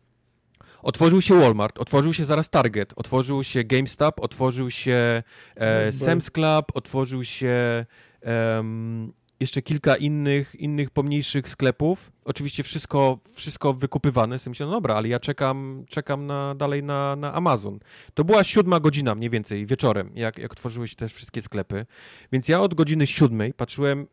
Otworzył 0.83 1.23
się 1.23 1.41
Walmart, 1.41 1.79
otworzył 1.79 2.15
się 2.15 2.25
zaraz 2.25 2.51
Target, 2.51 2.93
otworzył 2.97 3.45
się 3.45 3.65
GameStop, 3.65 4.21
otworzył 4.21 4.71
się 4.71 5.23
e, 5.57 5.93
Sam's 5.93 6.31
Club, 6.31 6.77
otworzył 6.77 7.25
się 7.25 7.87
um, 8.23 9.13
jeszcze 9.41 9.63
kilka 9.63 9.97
innych, 9.97 10.55
innych 10.55 10.91
pomniejszych 10.91 11.49
sklepów. 11.49 12.13
Oczywiście 12.25 12.63
wszystko, 12.63 13.19
wszystko 13.35 13.75
wykupywane. 13.75 14.39
Sobie 14.39 14.51
myślę, 14.51 14.67
no 14.67 14.73
dobra, 14.73 14.95
ale 14.95 15.09
ja 15.09 15.21
czekam, 15.21 15.85
czekam 15.89 16.27
na, 16.27 16.55
dalej 16.55 16.83
na, 16.83 17.17
na 17.17 17.35
Amazon. 17.35 17.79
To 18.15 18.25
była 18.25 18.45
siódma 18.45 18.81
godzina 18.81 19.15
mniej 19.15 19.31
więcej 19.31 19.67
wieczorem, 19.67 20.11
jak, 20.15 20.39
jak 20.39 20.53
otworzyły 20.53 20.89
się 20.89 20.97
te 20.97 21.09
wszystkie 21.09 21.43
sklepy. 21.43 21.87
Więc 22.33 22.49
ja 22.49 22.61
od 22.61 22.75
godziny 22.75 23.07
siódmej 23.07 23.55
patrzyłem 23.55 24.07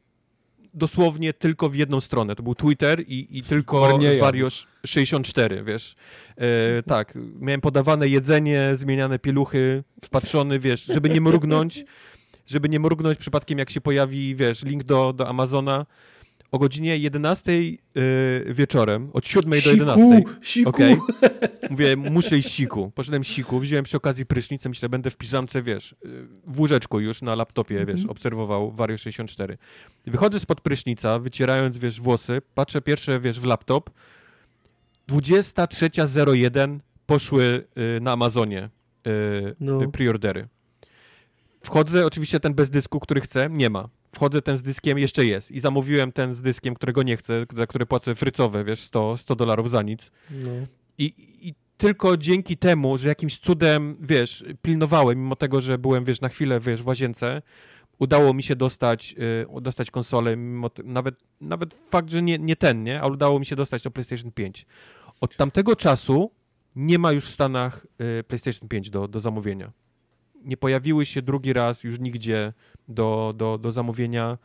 dosłownie 0.74 1.34
tylko 1.34 1.70
w 1.70 1.76
jedną 1.76 2.02
stronę. 2.02 2.36
To 2.36 2.44
był 2.44 2.56
Twitter 2.56 3.02
i, 3.08 3.38
i 3.38 3.44
tylko 3.44 4.00
Wariosz 4.20 4.68
64, 4.86 5.64
wiesz. 5.64 5.96
E, 6.38 6.84
tak, 6.84 7.14
miałem 7.40 7.62
podawane 7.62 8.08
jedzenie, 8.08 8.72
zmieniane 8.74 9.20
pieluchy, 9.20 9.84
wpatrzony, 10.04 10.60
wiesz, 10.60 10.86
żeby 10.86 11.10
nie 11.10 11.22
mrugnąć 11.22 11.86
żeby 12.48 12.70
nie 12.70 12.80
mrugnąć 12.80 13.18
przypadkiem, 13.18 13.60
jak 13.60 13.70
się 13.70 13.82
pojawi, 13.82 14.36
wiesz, 14.36 14.64
link 14.64 14.84
do, 14.84 15.14
do 15.14 15.28
Amazona 15.30 15.86
o 16.52 16.60
godzinie 16.60 16.98
11 16.98 17.62
yy, 17.62 17.78
wieczorem, 18.48 19.10
od 19.14 19.28
7 19.28 19.54
siku, 19.54 19.66
do 19.66 19.72
11. 19.72 20.24
Siku. 20.42 20.70
Okay. 20.70 20.98
Mówię, 21.70 21.96
muszę 21.96 22.38
iść 22.38 22.52
siku. 22.52 22.92
Poszedłem 22.96 23.24
siku, 23.24 23.60
wziąłem 23.60 23.86
przy 23.86 23.98
okazji 23.98 24.26
prysznic, 24.26 24.66
myślę, 24.66 24.90
będę 24.90 25.12
w 25.12 25.18
piżamce, 25.18 25.62
wiesz, 25.62 25.92
y, 25.92 25.98
w 26.48 26.60
łóżeczku 26.60 27.00
już 27.00 27.22
na 27.22 27.36
laptopie, 27.36 27.76
mm 27.76 27.88
-hmm. 27.88 27.96
wiesz, 27.96 28.06
obserwował 28.06 28.72
Wario 28.72 28.98
64. 28.98 29.58
Wychodzę 30.06 30.40
spod 30.40 30.62
prysznica, 30.62 31.20
wycierając, 31.20 31.78
wiesz, 31.78 32.02
włosy, 32.02 32.42
patrzę 32.56 32.82
pierwsze, 32.82 33.20
wiesz, 33.20 33.40
w 33.40 33.46
laptop, 33.46 33.90
23.01 35.10 36.80
poszły 37.06 37.64
y, 37.98 38.02
na 38.02 38.12
Amazonie 38.12 38.70
y, 39.08 39.56
no. 39.60 39.92
preordery. 39.92 40.48
Wchodzę, 41.68 42.06
oczywiście 42.06 42.40
ten 42.40 42.54
bez 42.54 42.70
dysku, 42.70 43.00
który 43.00 43.22
chcę, 43.22 43.50
nie 43.52 43.70
ma. 43.70 43.90
Wchodzę 44.16 44.42
ten 44.42 44.58
z 44.58 44.62
dyskiem, 44.62 44.98
jeszcze 44.98 45.26
jest. 45.26 45.52
I 45.52 45.60
zamówiłem 45.60 46.12
ten 46.12 46.36
z 46.36 46.42
dyskiem, 46.42 46.76
którego 46.76 47.04
nie 47.04 47.18
chcę, 47.18 47.46
za 47.56 47.68
który 47.68 47.86
płacę 47.86 48.16
frycowe, 48.16 48.64
wiesz, 48.64 48.80
100, 48.80 49.18
100 49.18 49.36
dolarów 49.36 49.70
za 49.70 49.82
nic. 49.82 50.12
No. 50.32 50.52
I, 50.98 51.14
I 51.48 51.54
tylko 51.78 52.18
dzięki 52.18 52.58
temu, 52.58 52.98
że 52.98 53.08
jakimś 53.08 53.40
cudem, 53.40 53.98
wiesz, 54.02 54.46
pilnowałem, 54.62 55.20
mimo 55.20 55.36
tego, 55.36 55.62
że 55.62 55.78
byłem, 55.78 56.06
wiesz, 56.06 56.22
na 56.22 56.30
chwilę, 56.30 56.60
wiesz, 56.60 56.84
w 56.84 56.88
łazience, 56.88 57.42
udało 58.00 58.34
mi 58.34 58.44
się 58.44 58.56
dostać, 58.56 59.16
yy, 59.54 59.62
dostać 59.62 59.92
konsolę, 59.92 60.38
mimo 60.38 60.70
nawet, 60.84 61.16
nawet 61.42 61.74
fakt, 61.90 62.12
że 62.12 62.22
nie, 62.22 62.40
nie 62.40 62.56
ten, 62.56 62.84
nie, 62.84 63.02
ale 63.02 63.14
udało 63.14 63.40
mi 63.40 63.46
się 63.46 63.56
dostać 63.56 63.84
to 63.84 63.92
PlayStation 63.92 64.32
5. 64.32 64.66
Od 65.22 65.36
tamtego 65.38 65.76
czasu 65.76 66.32
nie 66.76 67.00
ma 67.00 67.12
już 67.12 67.26
w 67.26 67.32
Stanach 67.32 67.88
yy, 68.00 68.24
PlayStation 68.24 68.70
5 68.70 68.90
do, 68.90 69.08
do 69.08 69.20
zamówienia 69.20 69.72
nie 70.48 70.58
pojawiły 70.58 71.06
się 71.06 71.22
drugi 71.22 71.54
raz 71.54 71.84
już 71.84 72.00
nigdzie 72.00 72.54
do, 72.88 73.34
do, 73.38 73.58
do 73.58 73.72
zamówienia. 73.72 74.38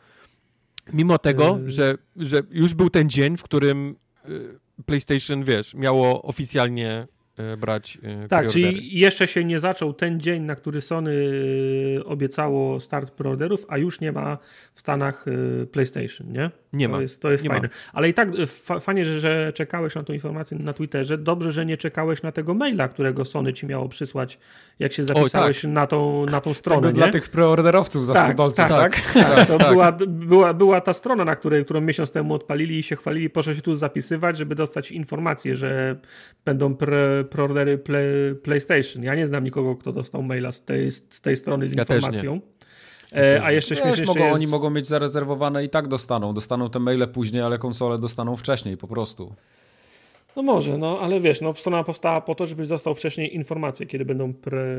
Mimo 0.93 1.17
tego, 1.17 1.59
yy... 1.63 1.71
że, 1.71 1.97
że 2.15 2.41
już 2.51 2.73
był 2.73 2.89
ten 2.89 3.09
dzień, 3.09 3.37
w 3.37 3.43
którym 3.43 3.95
y, 4.29 4.59
PlayStation, 4.85 5.43
wiesz, 5.43 5.73
miało 5.73 6.21
oficjalnie 6.21 7.07
E, 7.37 7.57
brać 7.57 7.97
e, 8.03 8.27
Tak, 8.27 8.49
czyli 8.49 8.99
jeszcze 8.99 9.27
się 9.27 9.43
nie 9.43 9.59
zaczął 9.59 9.93
ten 9.93 10.19
dzień, 10.19 10.43
na 10.43 10.55
który 10.55 10.81
Sony 10.81 11.13
obiecało 12.05 12.79
start 12.79 13.11
preorderów, 13.11 13.65
a 13.67 13.77
już 13.77 14.01
nie 14.01 14.11
ma 14.11 14.37
w 14.73 14.79
Stanach 14.79 15.25
PlayStation, 15.71 16.31
nie? 16.31 16.51
Nie 16.73 16.87
to 16.87 16.91
ma. 16.91 17.01
Jest, 17.01 17.21
to 17.21 17.31
jest 17.31 17.43
nie 17.43 17.49
fajne. 17.49 17.67
Ma. 17.67 17.73
Ale 17.93 18.09
i 18.09 18.13
tak 18.13 18.29
fajnie, 18.81 19.05
że, 19.05 19.19
że 19.19 19.53
czekałeś 19.53 19.95
na 19.95 20.03
tą 20.03 20.13
informację 20.13 20.57
na 20.57 20.73
Twitterze. 20.73 21.17
Dobrze, 21.17 21.51
że 21.51 21.65
nie 21.65 21.77
czekałeś 21.77 22.21
na 22.21 22.31
tego 22.31 22.53
maila, 22.53 22.87
którego 22.87 23.25
Sony 23.25 23.53
ci 23.53 23.65
miało 23.65 23.89
przysłać, 23.89 24.39
jak 24.79 24.93
się 24.93 25.05
zapisałeś 25.05 25.61
tak. 25.61 25.71
na, 25.71 25.87
tą, 25.87 26.25
na 26.25 26.41
tą 26.41 26.53
stronę. 26.53 26.87
To 26.87 26.93
dla 26.93 27.11
tych 27.11 27.29
preorderowców 27.29 28.05
za 28.05 28.13
tak, 28.13 28.37
tak, 28.37 28.55
tak, 28.55 28.69
tak? 28.69 29.01
To 29.47 29.57
tak. 29.57 29.69
Była, 29.69 29.91
była, 30.07 30.53
była 30.53 30.81
ta 30.81 30.93
strona, 30.93 31.25
na 31.25 31.35
której, 31.35 31.65
którą 31.65 31.81
miesiąc 31.81 32.11
temu 32.11 32.33
odpalili 32.33 32.79
i 32.79 32.83
się 32.83 32.95
chwalili. 32.95 33.29
Proszę 33.29 33.55
się 33.55 33.61
tu 33.61 33.75
zapisywać, 33.75 34.37
żeby 34.37 34.55
dostać 34.55 34.91
informację, 34.91 35.55
że 35.55 35.95
będą 36.45 36.75
pre 36.75 37.23
preordery 37.23 37.77
play, 37.77 38.35
PlayStation. 38.43 39.03
Ja 39.03 39.15
nie 39.15 39.27
znam 39.27 39.43
nikogo, 39.43 39.75
kto 39.75 39.93
dostał 39.93 40.23
maila 40.23 40.51
z 40.51 40.63
tej, 40.63 40.91
z 40.91 41.21
tej 41.21 41.35
strony 41.35 41.69
z 41.69 41.73
ja 41.73 41.81
informacją. 41.83 42.41
E, 43.13 43.43
a 43.43 43.51
jeszcze 43.51 43.75
śmiesznie 43.75 44.05
mogą, 44.05 44.19
jest... 44.19 44.35
Oni 44.35 44.47
mogą 44.47 44.69
mieć 44.69 44.87
zarezerwowane 44.87 45.63
i 45.63 45.69
tak 45.69 45.87
dostaną. 45.87 46.33
Dostaną 46.33 46.69
te 46.69 46.79
maile 46.79 47.07
później, 47.07 47.41
ale 47.41 47.57
konsole 47.57 47.99
dostaną 47.99 48.35
wcześniej 48.35 48.77
po 48.77 48.87
prostu. 48.87 49.35
No 50.35 50.43
może, 50.43 50.77
no 50.77 50.99
ale 50.99 51.21
wiesz, 51.21 51.41
no 51.41 51.55
strona 51.55 51.83
powstała 51.83 52.21
po 52.21 52.35
to, 52.35 52.45
żebyś 52.45 52.67
dostał 52.67 52.95
wcześniej 52.95 53.35
informacje, 53.35 53.85
kiedy 53.85 54.05
będą 54.05 54.33
pre, 54.33 54.77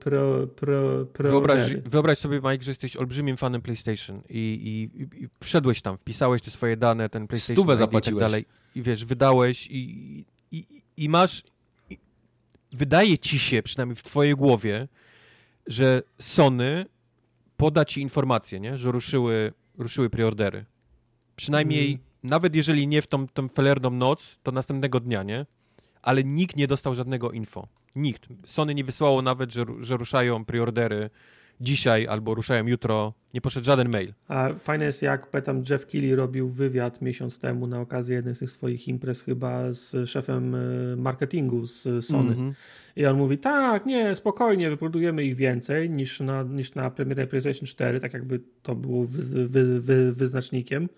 pre, 0.00 0.46
pre, 0.46 1.04
pre 1.12 1.30
wyobraź, 1.30 1.74
wyobraź 1.74 2.18
sobie, 2.18 2.40
Mike, 2.44 2.64
że 2.64 2.70
jesteś 2.70 2.96
olbrzymim 2.96 3.36
fanem 3.36 3.62
PlayStation 3.62 4.22
i, 4.28 4.90
i, 4.94 5.24
i 5.24 5.28
wszedłeś 5.40 5.82
tam, 5.82 5.98
wpisałeś 5.98 6.42
te 6.42 6.50
swoje 6.50 6.76
dane, 6.76 7.08
ten 7.08 7.26
PlayStation 7.26 7.56
Stówę 7.56 7.76
zapłaciłeś. 7.76 8.16
i 8.16 8.20
tak 8.20 8.30
dalej. 8.30 8.44
I 8.74 8.82
wiesz, 8.82 9.04
wydałeś 9.04 9.66
i, 9.66 10.24
i, 10.52 10.64
i 10.96 11.08
masz 11.08 11.42
wydaje 12.72 13.18
ci 13.18 13.38
się, 13.38 13.62
przynajmniej 13.62 13.96
w 13.96 14.02
twojej 14.02 14.34
głowie, 14.34 14.88
że 15.66 16.02
Sony 16.18 16.86
poda 17.60 17.84
ci 17.84 18.00
informację, 18.00 18.60
nie? 18.60 18.78
że 18.78 18.92
ruszyły, 18.92 19.52
ruszyły 19.78 20.10
preordery. 20.10 20.64
Przynajmniej, 21.36 21.88
mm. 21.88 22.04
nawet 22.22 22.54
jeżeli 22.54 22.86
nie 22.86 23.02
w 23.02 23.06
tą, 23.06 23.28
tą 23.28 23.48
felerną 23.48 23.90
noc, 23.90 24.36
to 24.42 24.52
następnego 24.52 25.00
dnia, 25.00 25.22
nie? 25.22 25.46
Ale 26.02 26.24
nikt 26.24 26.56
nie 26.56 26.66
dostał 26.66 26.94
żadnego 26.94 27.30
info. 27.30 27.68
Nikt. 27.96 28.28
Sony 28.46 28.74
nie 28.74 28.84
wysłało 28.84 29.22
nawet, 29.22 29.52
że, 29.52 29.64
że 29.80 29.96
ruszają 29.96 30.44
preordery 30.44 31.10
dzisiaj 31.60 32.06
albo 32.06 32.34
ruszają 32.34 32.66
jutro, 32.66 33.14
nie 33.34 33.40
poszedł 33.40 33.66
żaden 33.66 33.88
mail. 33.88 34.12
A 34.28 34.48
fajne 34.54 34.84
jest, 34.84 35.02
jak 35.02 35.26
pamiętam, 35.26 35.62
Jeff 35.70 35.86
Keighley 35.86 36.14
robił 36.16 36.48
wywiad 36.48 37.02
miesiąc 37.02 37.38
temu 37.38 37.66
na 37.66 37.80
okazję 37.80 38.16
jednej 38.16 38.34
z 38.34 38.38
tych 38.38 38.50
swoich 38.50 38.88
imprez 38.88 39.22
chyba 39.22 39.72
z 39.72 40.08
szefem 40.08 40.54
e, 40.54 40.58
marketingu 40.96 41.66
z 41.66 42.04
Sony. 42.04 42.32
Mm 42.32 42.50
-hmm. 42.50 42.54
I 42.96 43.06
on 43.06 43.16
mówi, 43.16 43.38
tak, 43.38 43.86
nie, 43.86 44.16
spokojnie, 44.16 44.70
wyprodujemy 44.70 45.24
ich 45.24 45.36
więcej 45.36 45.90
niż 45.90 46.20
na, 46.20 46.42
niż 46.42 46.74
na 46.74 46.90
premierę 46.90 47.26
PlayStation 47.26 47.66
4, 47.66 48.00
tak 48.00 48.12
jakby 48.12 48.40
to 48.62 48.74
było 48.74 49.04
wy, 49.04 49.48
wy, 49.48 49.80
wy, 49.80 50.12
wyznacznikiem. 50.12 50.88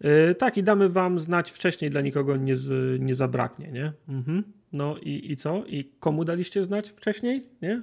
Yy, 0.00 0.34
tak, 0.34 0.56
i 0.56 0.62
damy 0.62 0.88
wam 0.88 1.18
znać 1.18 1.50
wcześniej, 1.50 1.90
dla 1.90 2.00
nikogo 2.00 2.36
nie, 2.36 2.56
z, 2.56 3.00
nie 3.00 3.14
zabraknie, 3.14 3.72
nie? 3.72 3.92
Mhm. 4.08 4.44
No 4.72 4.96
i, 5.02 5.32
i 5.32 5.36
co? 5.36 5.64
I 5.66 5.84
komu 6.00 6.24
daliście 6.24 6.62
znać 6.62 6.90
wcześniej, 6.90 7.42
nie? 7.62 7.82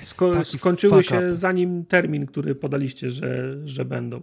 Sko 0.00 0.44
skończyły 0.44 1.02
się 1.02 1.36
zanim 1.36 1.84
termin, 1.84 2.26
który 2.26 2.54
podaliście, 2.54 3.10
że, 3.10 3.56
że 3.64 3.84
będą. 3.84 4.22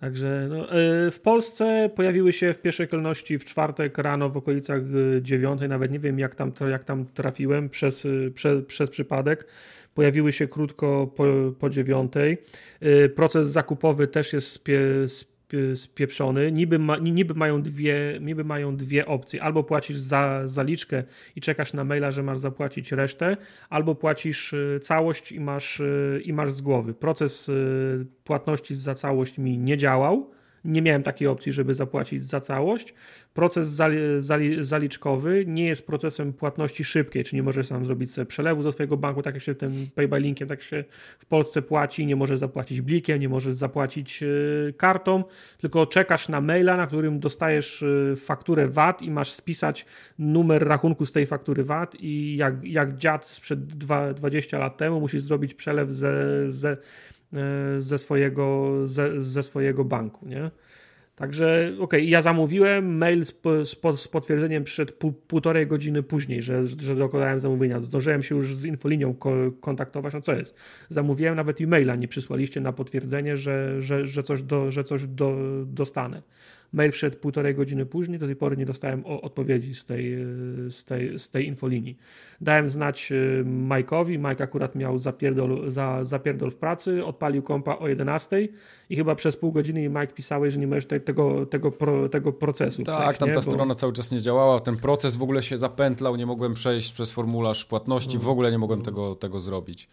Także 0.00 0.46
no, 0.50 0.64
y, 1.06 1.10
w 1.10 1.20
Polsce 1.20 1.90
pojawiły 1.94 2.32
się 2.32 2.54
w 2.54 2.58
pierwszej 2.58 2.88
kolejności 2.88 3.38
w 3.38 3.44
czwartek 3.44 3.98
rano 3.98 4.30
w 4.30 4.36
okolicach 4.36 4.82
y, 5.16 5.22
dziewiątej, 5.22 5.68
nawet 5.68 5.92
nie 5.92 5.98
wiem 5.98 6.18
jak 6.18 6.34
tam, 6.34 6.52
jak 6.70 6.84
tam 6.84 7.06
trafiłem 7.06 7.68
przez, 7.68 8.04
y, 8.04 8.32
prze, 8.34 8.62
przez 8.62 8.90
przypadek. 8.90 9.46
Pojawiły 9.94 10.32
się 10.32 10.48
krótko 10.48 11.06
po, 11.16 11.24
po 11.58 11.70
dziewiątej. 11.70 12.38
Proces 13.16 13.48
zakupowy 13.48 14.06
też 14.06 14.32
jest 14.32 14.52
spie, 14.52 14.80
spieprzony. 15.74 16.52
Niby, 16.52 16.78
ma, 16.78 16.98
niby, 16.98 17.34
mają 17.34 17.62
dwie, 17.62 18.18
niby 18.20 18.44
mają 18.44 18.76
dwie 18.76 19.06
opcje. 19.06 19.42
Albo 19.42 19.64
płacisz 19.64 19.96
za 19.96 20.42
zaliczkę 20.44 21.04
i 21.36 21.40
czekasz 21.40 21.72
na 21.72 21.84
maila, 21.84 22.10
że 22.10 22.22
masz 22.22 22.38
zapłacić 22.38 22.92
resztę, 22.92 23.36
albo 23.68 23.94
płacisz 23.94 24.52
y, 24.52 24.80
całość 24.82 25.32
i 25.32 25.40
masz, 25.40 25.80
y, 25.80 26.22
i 26.24 26.32
masz 26.32 26.50
z 26.50 26.60
głowy. 26.60 26.94
Proces 26.94 27.48
y, 27.48 28.06
płatności 28.24 28.76
za 28.76 28.94
całość 28.94 29.38
mi 29.38 29.58
nie 29.58 29.76
działał 29.76 30.37
nie 30.64 30.82
miałem 30.82 31.02
takiej 31.02 31.28
opcji, 31.28 31.52
żeby 31.52 31.74
zapłacić 31.74 32.26
za 32.26 32.40
całość. 32.40 32.94
Proces 33.34 33.68
zali, 33.68 33.98
zali, 34.18 34.64
zaliczkowy 34.64 35.44
nie 35.46 35.66
jest 35.66 35.86
procesem 35.86 36.32
płatności 36.32 36.84
szybkiej, 36.84 37.24
czy 37.24 37.36
nie 37.36 37.42
możesz 37.42 37.66
sam 37.66 37.86
zrobić 37.86 38.12
sobie 38.12 38.26
przelewu 38.26 38.62
ze 38.62 38.72
swojego 38.72 38.96
banku, 38.96 39.22
tak 39.22 39.34
jak 39.34 39.42
się 39.42 39.54
tym 39.54 39.72
pay 39.94 40.08
by 40.08 40.20
linkiem, 40.20 40.48
tak 40.48 40.62
się 40.62 40.84
w 41.18 41.26
Polsce 41.26 41.62
płaci, 41.62 42.06
nie 42.06 42.16
możesz 42.16 42.38
zapłacić 42.38 42.80
blikiem, 42.80 43.20
nie 43.20 43.28
możesz 43.28 43.54
zapłacić 43.54 44.20
yy, 44.20 44.74
kartą, 44.76 45.24
tylko 45.58 45.86
czekasz 45.86 46.28
na 46.28 46.40
maila, 46.40 46.76
na 46.76 46.86
którym 46.86 47.20
dostajesz 47.20 47.82
yy, 47.82 48.16
fakturę 48.16 48.68
VAT 48.68 49.02
i 49.02 49.10
masz 49.10 49.32
spisać 49.32 49.86
numer 50.18 50.68
rachunku 50.68 51.06
z 51.06 51.12
tej 51.12 51.26
faktury 51.26 51.64
VAT 51.64 51.96
i 52.00 52.36
jak, 52.36 52.64
jak 52.64 52.96
dziad 52.96 53.26
sprzed 53.26 53.66
dwa, 53.66 54.12
20 54.12 54.58
lat 54.58 54.76
temu 54.76 55.00
musisz 55.00 55.22
zrobić 55.22 55.54
przelew 55.54 55.90
ze, 55.90 56.12
ze 56.52 56.76
ze 57.78 57.98
swojego, 57.98 58.72
ze, 58.84 59.24
ze 59.24 59.42
swojego 59.42 59.84
banku, 59.84 60.28
nie? 60.28 60.50
Także 61.18 61.72
okej, 61.74 61.80
okay, 61.80 62.04
ja 62.04 62.22
zamówiłem, 62.22 62.96
mail 62.96 63.24
z, 63.24 63.40
z, 63.64 64.00
z 64.00 64.08
potwierdzeniem 64.08 64.64
przyszedł 64.64 64.92
pół, 64.92 65.12
półtorej 65.12 65.66
godziny 65.66 66.02
później, 66.02 66.42
że, 66.42 66.66
że 66.66 66.96
dokonałem 66.96 67.40
zamówienia. 67.40 67.80
Zdążyłem 67.80 68.22
się 68.22 68.34
już 68.36 68.54
z 68.54 68.64
infolinią 68.64 69.14
ko 69.14 69.32
kontaktować, 69.60 70.14
no 70.14 70.20
co 70.20 70.34
jest? 70.34 70.56
Zamówiłem, 70.88 71.36
nawet 71.36 71.60
e-maila 71.60 71.96
nie 71.96 72.08
przysłaliście 72.08 72.60
na 72.60 72.72
potwierdzenie, 72.72 73.36
że, 73.36 73.82
że, 73.82 74.06
że 74.06 74.22
coś, 74.22 74.42
do, 74.42 74.70
że 74.70 74.84
coś 74.84 75.06
do, 75.06 75.36
dostanę. 75.66 76.22
Mail 76.72 76.92
wszedł 76.92 77.16
półtorej 77.16 77.54
godziny 77.54 77.86
później, 77.86 78.18
do 78.18 78.26
tej 78.26 78.36
pory 78.36 78.56
nie 78.56 78.66
dostałem 78.66 79.06
odpowiedzi 79.06 79.74
z 79.74 79.84
tej, 79.84 80.16
z 80.70 80.84
tej, 80.84 81.18
z 81.18 81.30
tej 81.30 81.46
infolinii. 81.46 81.98
Dałem 82.40 82.68
znać 82.68 83.12
y, 83.12 83.44
Majkowi, 83.44 84.18
Mike 84.18 84.44
akurat 84.44 84.74
miał 84.74 84.98
zapierdol, 84.98 85.70
za, 85.70 86.04
zapierdol 86.04 86.50
w 86.50 86.56
pracy, 86.56 87.04
odpalił 87.04 87.42
kompa 87.42 87.78
o 87.78 87.88
11 87.88 88.48
i 88.90 88.96
chyba 88.96 89.14
przez 89.14 89.36
pół 89.36 89.52
godziny 89.52 89.88
Mike 89.88 90.06
pisałeś, 90.06 90.52
że 90.52 90.60
nie 90.60 90.66
możesz 90.66 90.86
te, 90.86 91.00
tego, 91.00 91.46
tego, 91.46 91.70
pro, 91.70 92.08
tego 92.08 92.32
procesu 92.32 92.84
Tak, 92.84 93.00
przejść, 93.00 93.20
tam 93.20 93.28
ta 93.28 93.34
Bo... 93.34 93.42
strona 93.42 93.74
cały 93.74 93.92
czas 93.92 94.10
nie 94.10 94.20
działała, 94.20 94.60
ten 94.60 94.76
proces 94.76 95.16
w 95.16 95.22
ogóle 95.22 95.42
się 95.42 95.58
zapętlał, 95.58 96.16
nie 96.16 96.26
mogłem 96.26 96.54
przejść 96.54 96.92
przez 96.92 97.10
formularz 97.10 97.64
płatności, 97.64 98.18
w 98.18 98.28
ogóle 98.28 98.50
nie 98.50 98.58
mogłem 98.58 98.82
tego, 98.82 99.14
tego 99.14 99.40
zrobić. 99.40 99.88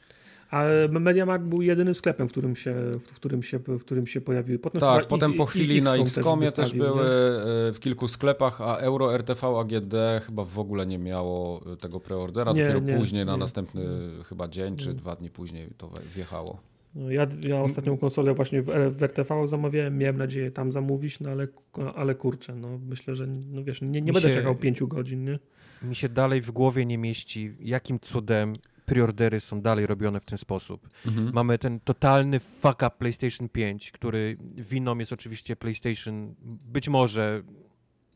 A 0.52 0.66
MediaMarkt 0.90 1.46
był 1.46 1.62
jedynym 1.62 1.96
sklepem, 1.96 2.28
w 2.28 2.32
którym 2.32 2.56
się, 2.56 2.74
w 3.00 3.14
którym 3.16 3.44
się, 3.44 3.60
w 3.60 3.80
którym 3.80 4.08
się 4.08 4.22
pojawiły. 4.22 4.60
Potem 4.60 4.82
tak, 4.82 5.08
potem 5.08 5.34
po 5.34 5.46
chwili 5.46 5.82
na 5.82 5.96
XCOMie 5.96 6.46
też, 6.46 6.54
też 6.54 6.74
były 6.74 7.04
nie? 7.04 7.74
w 7.74 7.78
kilku 7.80 8.08
sklepach, 8.08 8.62
a 8.62 8.76
Euro 8.76 9.16
RTV 9.16 9.48
AGD 9.60 9.94
chyba 10.26 10.46
w 10.46 10.60
ogóle 10.60 10.86
nie 10.86 11.00
miało 11.00 11.62
tego 11.80 12.00
preordera, 12.00 12.54
nie, 12.54 12.62
dopiero 12.62 12.80
nie, 12.80 12.98
później, 12.98 13.22
nie. 13.22 13.26
na 13.26 13.38
następny 13.38 13.84
chyba 14.30 14.48
dzień 14.48 14.76
czy 14.76 14.94
dwa 14.94 15.16
dni 15.16 15.30
później 15.30 15.68
to 15.78 15.90
wjechało. 16.16 16.60
No 16.96 17.12
ja, 17.12 17.28
ja 17.42 17.62
ostatnią 17.62 17.98
konsolę 17.98 18.34
właśnie 18.34 18.62
w, 18.62 18.66
w 18.90 19.04
RTV 19.04 19.48
zamawiałem, 19.48 19.98
miałem 19.98 20.18
nadzieję 20.18 20.52
tam 20.52 20.72
zamówić, 20.72 21.20
no 21.20 21.30
ale, 21.30 21.48
ale 21.96 22.16
kurczę, 22.16 22.56
no 22.56 22.80
myślę, 22.88 23.16
że 23.16 23.28
no 23.28 23.64
wiesz, 23.64 23.82
nie, 23.82 24.02
nie 24.02 24.14
będę 24.14 24.30
się, 24.30 24.36
czekał 24.36 24.56
pięciu 24.56 24.88
godzin, 24.88 25.24
nie? 25.24 25.40
Mi 25.84 25.96
się 25.96 26.10
dalej 26.10 26.42
w 26.42 26.52
głowie 26.52 26.86
nie 26.86 26.98
mieści, 26.98 27.54
jakim 27.60 28.00
cudem 28.00 28.54
preordery 28.86 29.40
są 29.40 29.62
dalej 29.62 29.88
robione 29.88 30.20
w 30.20 30.26
ten 30.26 30.38
sposób. 30.38 30.90
Mhm. 31.06 31.32
Mamy 31.34 31.58
ten 31.58 31.80
totalny 31.80 32.40
fuck 32.40 32.82
up 32.82 32.92
PlayStation 33.00 33.50
5, 33.50 33.92
który 33.92 34.38
winą 34.56 34.98
jest 34.98 35.14
oczywiście 35.14 35.56
PlayStation, 35.56 36.36
być 36.66 36.90
może 36.90 37.44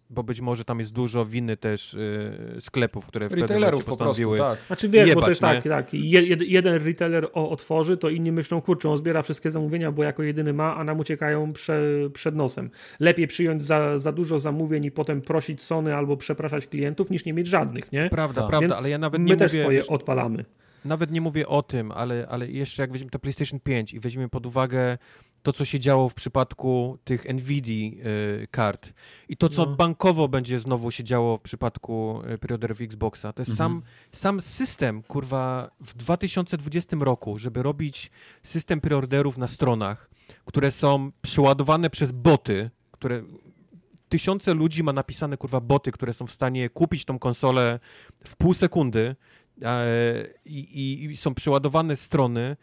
bo 0.10 0.24
być 0.24 0.42
może 0.42 0.66
tam 0.66 0.80
jest 0.80 0.92
dużo 0.92 1.26
winy 1.26 1.58
też 1.58 1.94
y, 1.94 2.58
sklepów, 2.60 3.08
które 3.08 3.28
w 3.28 3.30
pewnym 3.30 3.60
momencie 3.62 3.84
postanowiły 3.84 4.38
po 4.38 4.44
prostu, 4.44 4.58
tak. 4.60 4.68
Znaczy 4.68 4.90
wiesz, 4.90 5.10
jebać, 5.10 5.16
bo 5.16 5.22
to 5.22 5.30
jest 5.30 5.42
tak, 5.42 5.64
tak, 5.64 5.94
Jed, 5.94 6.42
jeden 6.42 6.84
retailer 6.86 7.28
o, 7.34 7.50
otworzy, 7.50 7.98
to 7.98 8.10
inni 8.10 8.32
myślą, 8.32 8.62
kurczę, 8.62 8.90
on 8.90 8.98
zbiera 8.98 9.22
wszystkie 9.22 9.52
zamówienia, 9.52 9.92
bo 9.92 10.04
jako 10.04 10.24
jedyny 10.24 10.54
ma, 10.54 10.76
a 10.76 10.84
nam 10.84 11.00
uciekają 11.00 11.54
prze, 11.54 11.82
przed 12.14 12.36
nosem. 12.36 12.70
Lepiej 13.00 13.28
przyjąć 13.28 13.64
za, 13.64 13.98
za 13.98 14.12
dużo 14.12 14.40
zamówień 14.40 14.86
i 14.86 14.92
potem 14.92 15.22
prosić 15.22 15.64
Sony 15.64 15.96
albo 15.96 16.18
przepraszać 16.18 16.68
klientów, 16.68 17.10
niż 17.10 17.26
nie 17.26 17.34
mieć 17.34 17.48
żadnych, 17.48 17.92
nie? 17.92 18.10
Prawda, 18.10 18.42
prawda, 18.42 18.60
Więc 18.60 18.74
ale 18.74 18.90
ja 18.90 18.98
nawet 18.98 19.22
nie 19.22 19.26
my 19.26 19.34
mówię... 19.34 19.50
też 19.50 19.62
swoje 19.62 19.88
odpalamy. 19.88 20.46
Nawet 20.86 21.12
nie 21.12 21.22
mówię 21.22 21.48
o 21.48 21.64
tym, 21.64 21.92
ale, 21.92 22.28
ale 22.30 22.48
jeszcze 22.48 22.82
jak 22.84 22.92
weźmiemy 22.92 23.12
to 23.12 23.20
PlayStation 23.20 23.60
5 23.60 23.94
i 23.94 24.00
weźmiemy 24.00 24.30
pod 24.30 24.46
uwagę 24.46 24.98
to, 25.44 25.54
co 25.54 25.66
się 25.66 25.80
działo 25.80 26.10
w 26.10 26.14
przypadku 26.14 26.98
tych 27.04 27.26
NVIDIA 27.34 28.06
y, 28.06 28.48
kart 28.52 28.94
i 29.30 29.38
to, 29.38 29.50
co 29.50 29.66
no. 29.66 29.76
bankowo 29.76 30.28
będzie 30.28 30.60
znowu 30.60 30.92
się 30.92 31.04
działo 31.04 31.38
w 31.38 31.42
przypadku 31.42 32.22
y, 32.34 32.38
preorderów 32.38 32.82
Xboxa. 32.82 33.34
To 33.34 33.42
jest 33.42 33.52
mhm. 33.52 33.70
sam, 33.70 33.82
sam 34.12 34.42
system, 34.42 35.04
kurwa, 35.04 35.72
w 35.80 35.94
2020 35.94 36.98
roku, 37.00 37.40
żeby 37.40 37.64
robić 37.64 38.12
system 38.44 38.82
preorderów 38.82 39.38
na 39.38 39.48
stronach, 39.48 40.10
które 40.46 40.72
są 40.72 41.12
przeładowane 41.22 41.90
przez 41.90 42.12
boty, 42.12 42.70
które 42.92 43.24
tysiące 44.10 44.54
ludzi 44.54 44.84
ma 44.84 44.94
napisane, 44.94 45.38
kurwa, 45.38 45.62
boty, 45.62 45.92
które 45.92 46.14
są 46.14 46.28
w 46.28 46.32
stanie 46.32 46.70
kupić 46.70 47.06
tą 47.06 47.20
konsolę 47.20 47.80
w 48.24 48.36
pół 48.36 48.54
sekundy 48.54 49.16
E, 49.62 50.28
i, 50.46 51.06
i, 51.06 51.18
są 51.18 51.34
przeładowane 51.34 51.96
strony. 51.96 52.58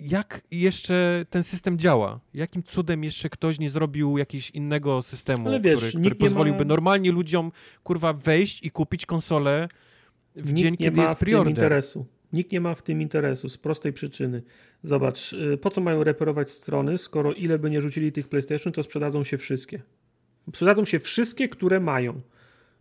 Jak 0.00 0.40
jeszcze 0.50 1.26
ten 1.30 1.42
system 1.42 1.78
działa? 1.78 2.20
Jakim 2.34 2.62
cudem 2.62 3.04
jeszcze 3.04 3.28
ktoś 3.28 3.58
nie 3.58 3.70
zrobił 3.70 4.18
jakiegoś 4.18 4.50
innego 4.50 5.02
systemu, 5.02 5.50
wiesz, 5.60 5.78
który, 5.78 6.00
który 6.00 6.14
pozwoliłby 6.14 6.64
ma... 6.64 6.68
normalnie 6.68 7.12
ludziom 7.12 7.52
kurwa 7.82 8.12
wejść 8.12 8.64
i 8.64 8.70
kupić 8.70 9.06
konsolę 9.06 9.68
w 10.36 10.52
nikt 10.52 10.58
dzień, 10.58 10.76
kiedy 10.76 11.00
jest 11.00 11.14
preorder? 11.14 11.50
interesu. 11.50 12.06
Nikt 12.32 12.52
nie 12.52 12.60
ma 12.60 12.74
w 12.74 12.82
tym 12.82 13.02
interesu 13.02 13.48
z 13.48 13.58
prostej 13.58 13.92
przyczyny. 13.92 14.42
Zobacz, 14.82 15.32
y, 15.32 15.58
po 15.58 15.70
co 15.70 15.80
mają 15.80 16.04
reperować 16.04 16.50
strony, 16.50 16.98
skoro 16.98 17.32
ile 17.32 17.58
by 17.58 17.70
nie 17.70 17.80
rzucili 17.80 18.12
tych 18.12 18.28
PlayStation, 18.28 18.72
to 18.72 18.82
sprzedadzą 18.82 19.24
się 19.24 19.38
wszystkie. 19.38 19.82
Sprzedadzą 20.48 20.84
się 20.84 21.00
wszystkie, 21.00 21.48
które 21.48 21.80
mają. 21.80 22.20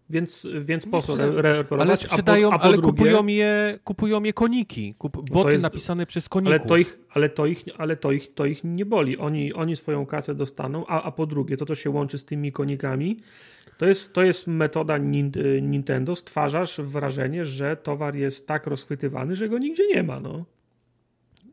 Więc, 0.09 0.47
więc 0.61 0.85
po 0.85 1.01
co 1.01 1.41
reperować? 1.41 1.87
Ale 1.87 1.97
sprzedają, 1.97 2.51
a 2.51 2.57
po, 2.57 2.63
a 2.63 2.65
ale 2.65 2.77
drugie, 2.77 2.91
kupują, 2.91 3.27
je, 3.27 3.79
kupują 3.83 4.23
je 4.23 4.33
koniki. 4.33 4.95
Kup, 4.97 5.29
boty 5.29 5.51
jest, 5.51 5.63
napisane 5.63 6.05
przez 6.05 6.29
koników. 6.29 6.53
Ale 6.53 6.67
to 6.67 6.77
ich, 6.77 6.99
ale 7.09 7.29
to 7.29 7.45
ich, 7.45 7.63
ale 7.77 7.95
to 7.95 8.11
ich, 8.11 8.33
to 8.33 8.45
ich 8.45 8.63
nie 8.63 8.85
boli. 8.85 9.17
Oni, 9.17 9.53
oni 9.53 9.75
swoją 9.75 10.05
kasę 10.05 10.35
dostaną, 10.35 10.85
a, 10.87 11.03
a 11.03 11.11
po 11.11 11.25
drugie, 11.25 11.57
to 11.57 11.65
to 11.65 11.75
się 11.75 11.89
łączy 11.89 12.17
z 12.17 12.25
tymi 12.25 12.51
konikami. 12.51 13.19
To 13.77 13.85
jest, 13.85 14.13
to 14.13 14.23
jest 14.23 14.47
metoda 14.47 14.97
Nintendo. 15.61 16.15
Stwarzasz 16.15 16.81
wrażenie, 16.81 17.45
że 17.45 17.77
towar 17.77 18.15
jest 18.15 18.47
tak 18.47 18.67
rozchwytywany, 18.67 19.35
że 19.35 19.49
go 19.49 19.57
nigdzie 19.57 19.87
nie 19.87 20.03
ma. 20.03 20.19
No. 20.19 20.45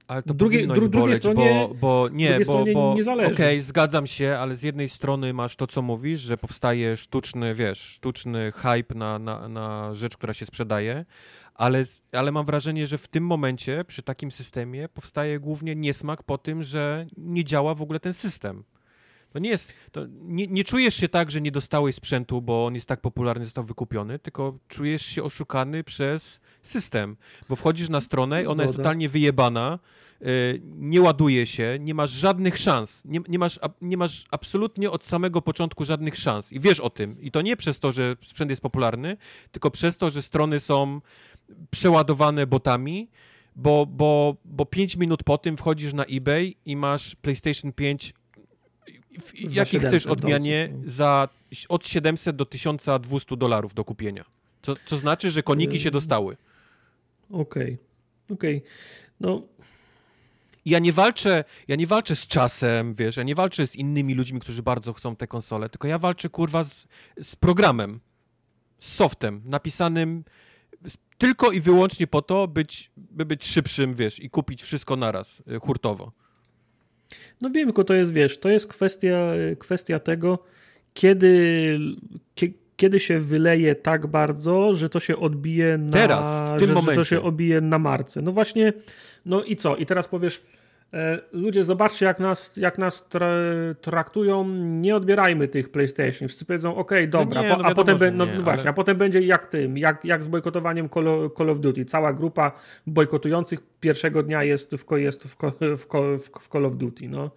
Ale 0.08 0.22
to 0.22 0.34
drugie, 0.34 0.66
dru, 0.66 0.88
boleć, 0.88 1.18
stronie, 1.18 1.68
bo, 1.68 1.74
bo 1.74 2.08
nie, 2.12 2.38
bo, 2.46 2.64
bo 2.74 2.94
nie 2.96 3.04
zależy. 3.04 3.34
Okej, 3.34 3.56
okay, 3.56 3.62
zgadzam 3.62 4.06
się, 4.06 4.36
ale 4.40 4.56
z 4.56 4.62
jednej 4.62 4.88
strony 4.88 5.32
masz 5.32 5.56
to, 5.56 5.66
co 5.66 5.82
mówisz, 5.82 6.20
że 6.20 6.36
powstaje 6.36 6.96
sztuczny, 6.96 7.54
wiesz, 7.54 7.80
sztuczny 7.80 8.52
hype 8.52 8.94
na, 8.94 9.18
na, 9.18 9.48
na 9.48 9.94
rzecz, 9.94 10.16
która 10.16 10.34
się 10.34 10.46
sprzedaje, 10.46 11.04
ale, 11.54 11.84
ale 12.12 12.32
mam 12.32 12.46
wrażenie, 12.46 12.86
że 12.86 12.98
w 12.98 13.08
tym 13.08 13.26
momencie, 13.26 13.84
przy 13.84 14.02
takim 14.02 14.30
systemie, 14.30 14.88
powstaje 14.88 15.40
głównie 15.40 15.76
niesmak 15.76 16.22
po 16.22 16.38
tym, 16.38 16.62
że 16.62 17.06
nie 17.16 17.44
działa 17.44 17.74
w 17.74 17.82
ogóle 17.82 18.00
ten 18.00 18.14
system. 18.14 18.64
To 19.32 19.38
nie 19.38 19.50
jest, 19.50 19.72
to 19.92 20.06
nie, 20.10 20.46
nie, 20.46 20.64
czujesz 20.64 20.94
się 20.94 21.08
tak, 21.08 21.30
że 21.30 21.40
nie 21.40 21.52
dostałeś 21.52 21.94
sprzętu, 21.94 22.42
bo 22.42 22.66
on 22.66 22.74
jest 22.74 22.88
tak 22.88 23.00
popularny, 23.00 23.44
został 23.44 23.64
wykupiony, 23.64 24.18
tylko 24.18 24.58
czujesz 24.68 25.06
się 25.06 25.22
oszukany 25.22 25.84
przez 25.84 26.40
system, 26.68 27.16
bo 27.48 27.56
wchodzisz 27.56 27.88
na 27.88 28.00
stronę, 28.00 28.48
ona 28.48 28.62
jest 28.62 28.76
totalnie 28.76 29.08
wyjebana, 29.08 29.78
y, 30.22 30.60
nie 30.64 31.00
ładuje 31.00 31.46
się, 31.46 31.78
nie 31.80 31.94
masz 31.94 32.10
żadnych 32.10 32.58
szans, 32.58 33.02
nie, 33.04 33.20
nie, 33.28 33.38
masz, 33.38 33.60
nie 33.80 33.96
masz 33.96 34.24
absolutnie 34.30 34.90
od 34.90 35.04
samego 35.04 35.42
początku 35.42 35.84
żadnych 35.84 36.16
szans 36.16 36.52
i 36.52 36.60
wiesz 36.60 36.80
o 36.80 36.90
tym. 36.90 37.20
I 37.20 37.30
to 37.30 37.42
nie 37.42 37.56
przez 37.56 37.80
to, 37.80 37.92
że 37.92 38.16
sprzęt 38.22 38.50
jest 38.50 38.62
popularny, 38.62 39.16
tylko 39.52 39.70
przez 39.70 39.96
to, 39.96 40.10
że 40.10 40.22
strony 40.22 40.60
są 40.60 41.00
przeładowane 41.70 42.46
botami, 42.46 43.08
bo, 43.56 43.86
bo, 43.86 44.36
bo 44.44 44.66
5 44.66 44.96
minut 44.96 45.24
po 45.24 45.38
tym 45.38 45.56
wchodzisz 45.56 45.94
na 45.94 46.04
eBay 46.04 46.56
i 46.66 46.76
masz 46.76 47.14
PlayStation 47.14 47.72
5 47.72 48.14
w 49.18 49.54
jakiej 49.54 49.80
chcesz 49.80 50.06
odmianie 50.06 50.68
no. 50.72 50.82
za 50.84 51.28
od 51.68 51.88
700 51.88 52.36
do 52.36 52.44
1200 52.44 53.36
dolarów 53.36 53.74
do 53.74 53.84
kupienia. 53.84 54.24
Co, 54.62 54.76
co 54.86 54.96
znaczy, 54.96 55.30
że 55.30 55.42
koniki 55.42 55.80
się 55.80 55.90
dostały. 55.90 56.36
Okej, 57.30 57.62
okay. 57.62 57.78
okej. 58.36 58.56
Okay. 58.56 58.70
No, 59.20 59.42
ja 60.64 60.78
nie 60.78 60.92
walczę, 60.92 61.44
ja 61.68 61.76
nie 61.76 61.86
walczę 61.86 62.16
z 62.16 62.26
czasem, 62.26 62.94
wiesz, 62.94 63.16
ja 63.16 63.22
nie 63.22 63.34
walczę 63.34 63.66
z 63.66 63.76
innymi 63.76 64.14
ludźmi, 64.14 64.40
którzy 64.40 64.62
bardzo 64.62 64.92
chcą 64.92 65.16
te 65.16 65.26
konsole, 65.26 65.68
tylko 65.68 65.88
ja 65.88 65.98
walczę, 65.98 66.28
kurwa, 66.28 66.64
z, 66.64 66.86
z 67.22 67.36
programem, 67.36 68.00
z 68.80 68.94
softem 68.94 69.42
napisanym 69.44 70.24
tylko 71.18 71.52
i 71.52 71.60
wyłącznie 71.60 72.06
po 72.06 72.22
to, 72.22 72.48
być, 72.48 72.90
by 72.96 73.24
być 73.24 73.44
szybszym, 73.46 73.94
wiesz, 73.94 74.20
i 74.20 74.30
kupić 74.30 74.62
wszystko 74.62 74.96
naraz, 74.96 75.42
y, 75.56 75.58
hurtowo. 75.60 76.12
No 77.40 77.50
wiem, 77.50 77.66
tylko 77.66 77.84
to 77.84 77.94
jest, 77.94 78.12
wiesz, 78.12 78.38
to 78.38 78.48
jest 78.48 78.66
kwestia, 78.66 79.32
kwestia 79.58 79.98
tego, 79.98 80.38
kiedy, 80.94 81.78
kiedy 82.76 83.00
się 83.00 83.20
wyleje 83.20 83.74
tak 83.74 84.06
bardzo, 84.06 84.74
że 84.74 84.88
to 84.88 85.00
się 85.00 85.16
odbije 85.16 85.78
na... 85.78 85.92
Teraz, 85.92 86.52
w 86.52 86.58
tym 86.58 86.68
że, 86.68 86.74
momencie. 86.74 86.92
Że 86.92 86.96
to 86.96 87.04
się 87.04 87.22
odbije 87.22 87.60
na 87.60 87.78
marce. 87.78 88.22
No 88.22 88.32
właśnie, 88.32 88.72
no 89.26 89.42
i 89.42 89.56
co? 89.56 89.76
I 89.76 89.86
teraz 89.86 90.08
powiesz, 90.08 90.42
e, 90.94 91.18
ludzie, 91.32 91.64
zobaczcie 91.64 92.06
jak 92.06 92.20
nas, 92.20 92.56
jak 92.56 92.78
nas 92.78 93.08
tra 93.08 93.30
traktują, 93.80 94.48
nie 94.58 94.96
odbierajmy 94.96 95.48
tych 95.48 95.68
PlayStation. 95.68 96.28
Wszyscy 96.28 96.44
powiedzą, 96.44 96.76
ok, 96.76 96.92
dobra, 97.08 97.42
nie, 97.42 97.48
po, 97.48 97.56
no 97.56 97.64
a, 97.64 97.74
potem 97.74 97.98
wiadomo, 97.98 98.24
no, 98.24 98.32
nie, 98.32 98.38
no 98.38 98.44
właśnie, 98.44 98.62
ale- 98.62 98.70
a 98.70 98.72
potem 98.72 98.96
będzie 98.96 99.20
jak 99.20 99.46
tym, 99.46 99.78
jak, 99.78 100.04
jak 100.04 100.24
z 100.24 100.26
bojkotowaniem 100.26 100.88
Call 100.88 101.08
of, 101.08 101.32
Call 101.38 101.50
of 101.50 101.60
Duty. 101.60 101.84
Cała 101.84 102.12
grupa 102.12 102.52
bojkotujących 102.86 103.60
pierwszego 103.80 104.22
dnia 104.22 104.44
jest 104.44 104.74
w, 104.74 104.96
jest 104.96 105.24
w, 105.24 105.36
w, 105.60 105.86
w 106.40 106.48
Call 106.48 106.66
of 106.66 106.76
Duty. 106.76 107.08
No. 107.08 107.30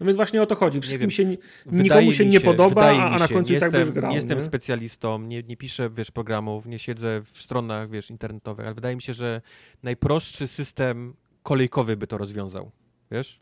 No 0.00 0.06
więc 0.06 0.16
właśnie 0.16 0.42
o 0.42 0.46
to 0.46 0.54
chodzi. 0.54 0.80
Wszystkim 0.80 1.10
się, 1.10 1.36
Wydaje 1.66 1.82
nikomu 1.82 2.12
się 2.12 2.26
nie 2.26 2.40
podoba, 2.40 2.82
a, 2.82 3.10
a 3.10 3.18
na 3.18 3.28
końcu 3.28 3.42
tak 3.42 3.50
jestem, 3.50 3.72
będziesz 3.72 3.90
grał. 3.90 4.10
Nie 4.10 4.16
jestem 4.16 4.42
specjalistą, 4.42 5.18
nie, 5.18 5.42
nie 5.42 5.56
piszę, 5.56 5.90
wiesz, 5.90 6.10
programów, 6.10 6.66
nie 6.66 6.78
siedzę 6.78 7.22
w 7.32 7.42
stronach, 7.42 7.90
wiesz, 7.90 8.10
internetowych, 8.10 8.66
ale 8.66 8.74
wydaje 8.74 8.96
mi 8.96 9.02
się, 9.02 9.14
że 9.14 9.42
najprostszy 9.82 10.48
system 10.48 11.14
kolejkowy 11.42 11.96
by 11.96 12.06
to 12.06 12.18
rozwiązał, 12.18 12.70
wiesz? 13.10 13.40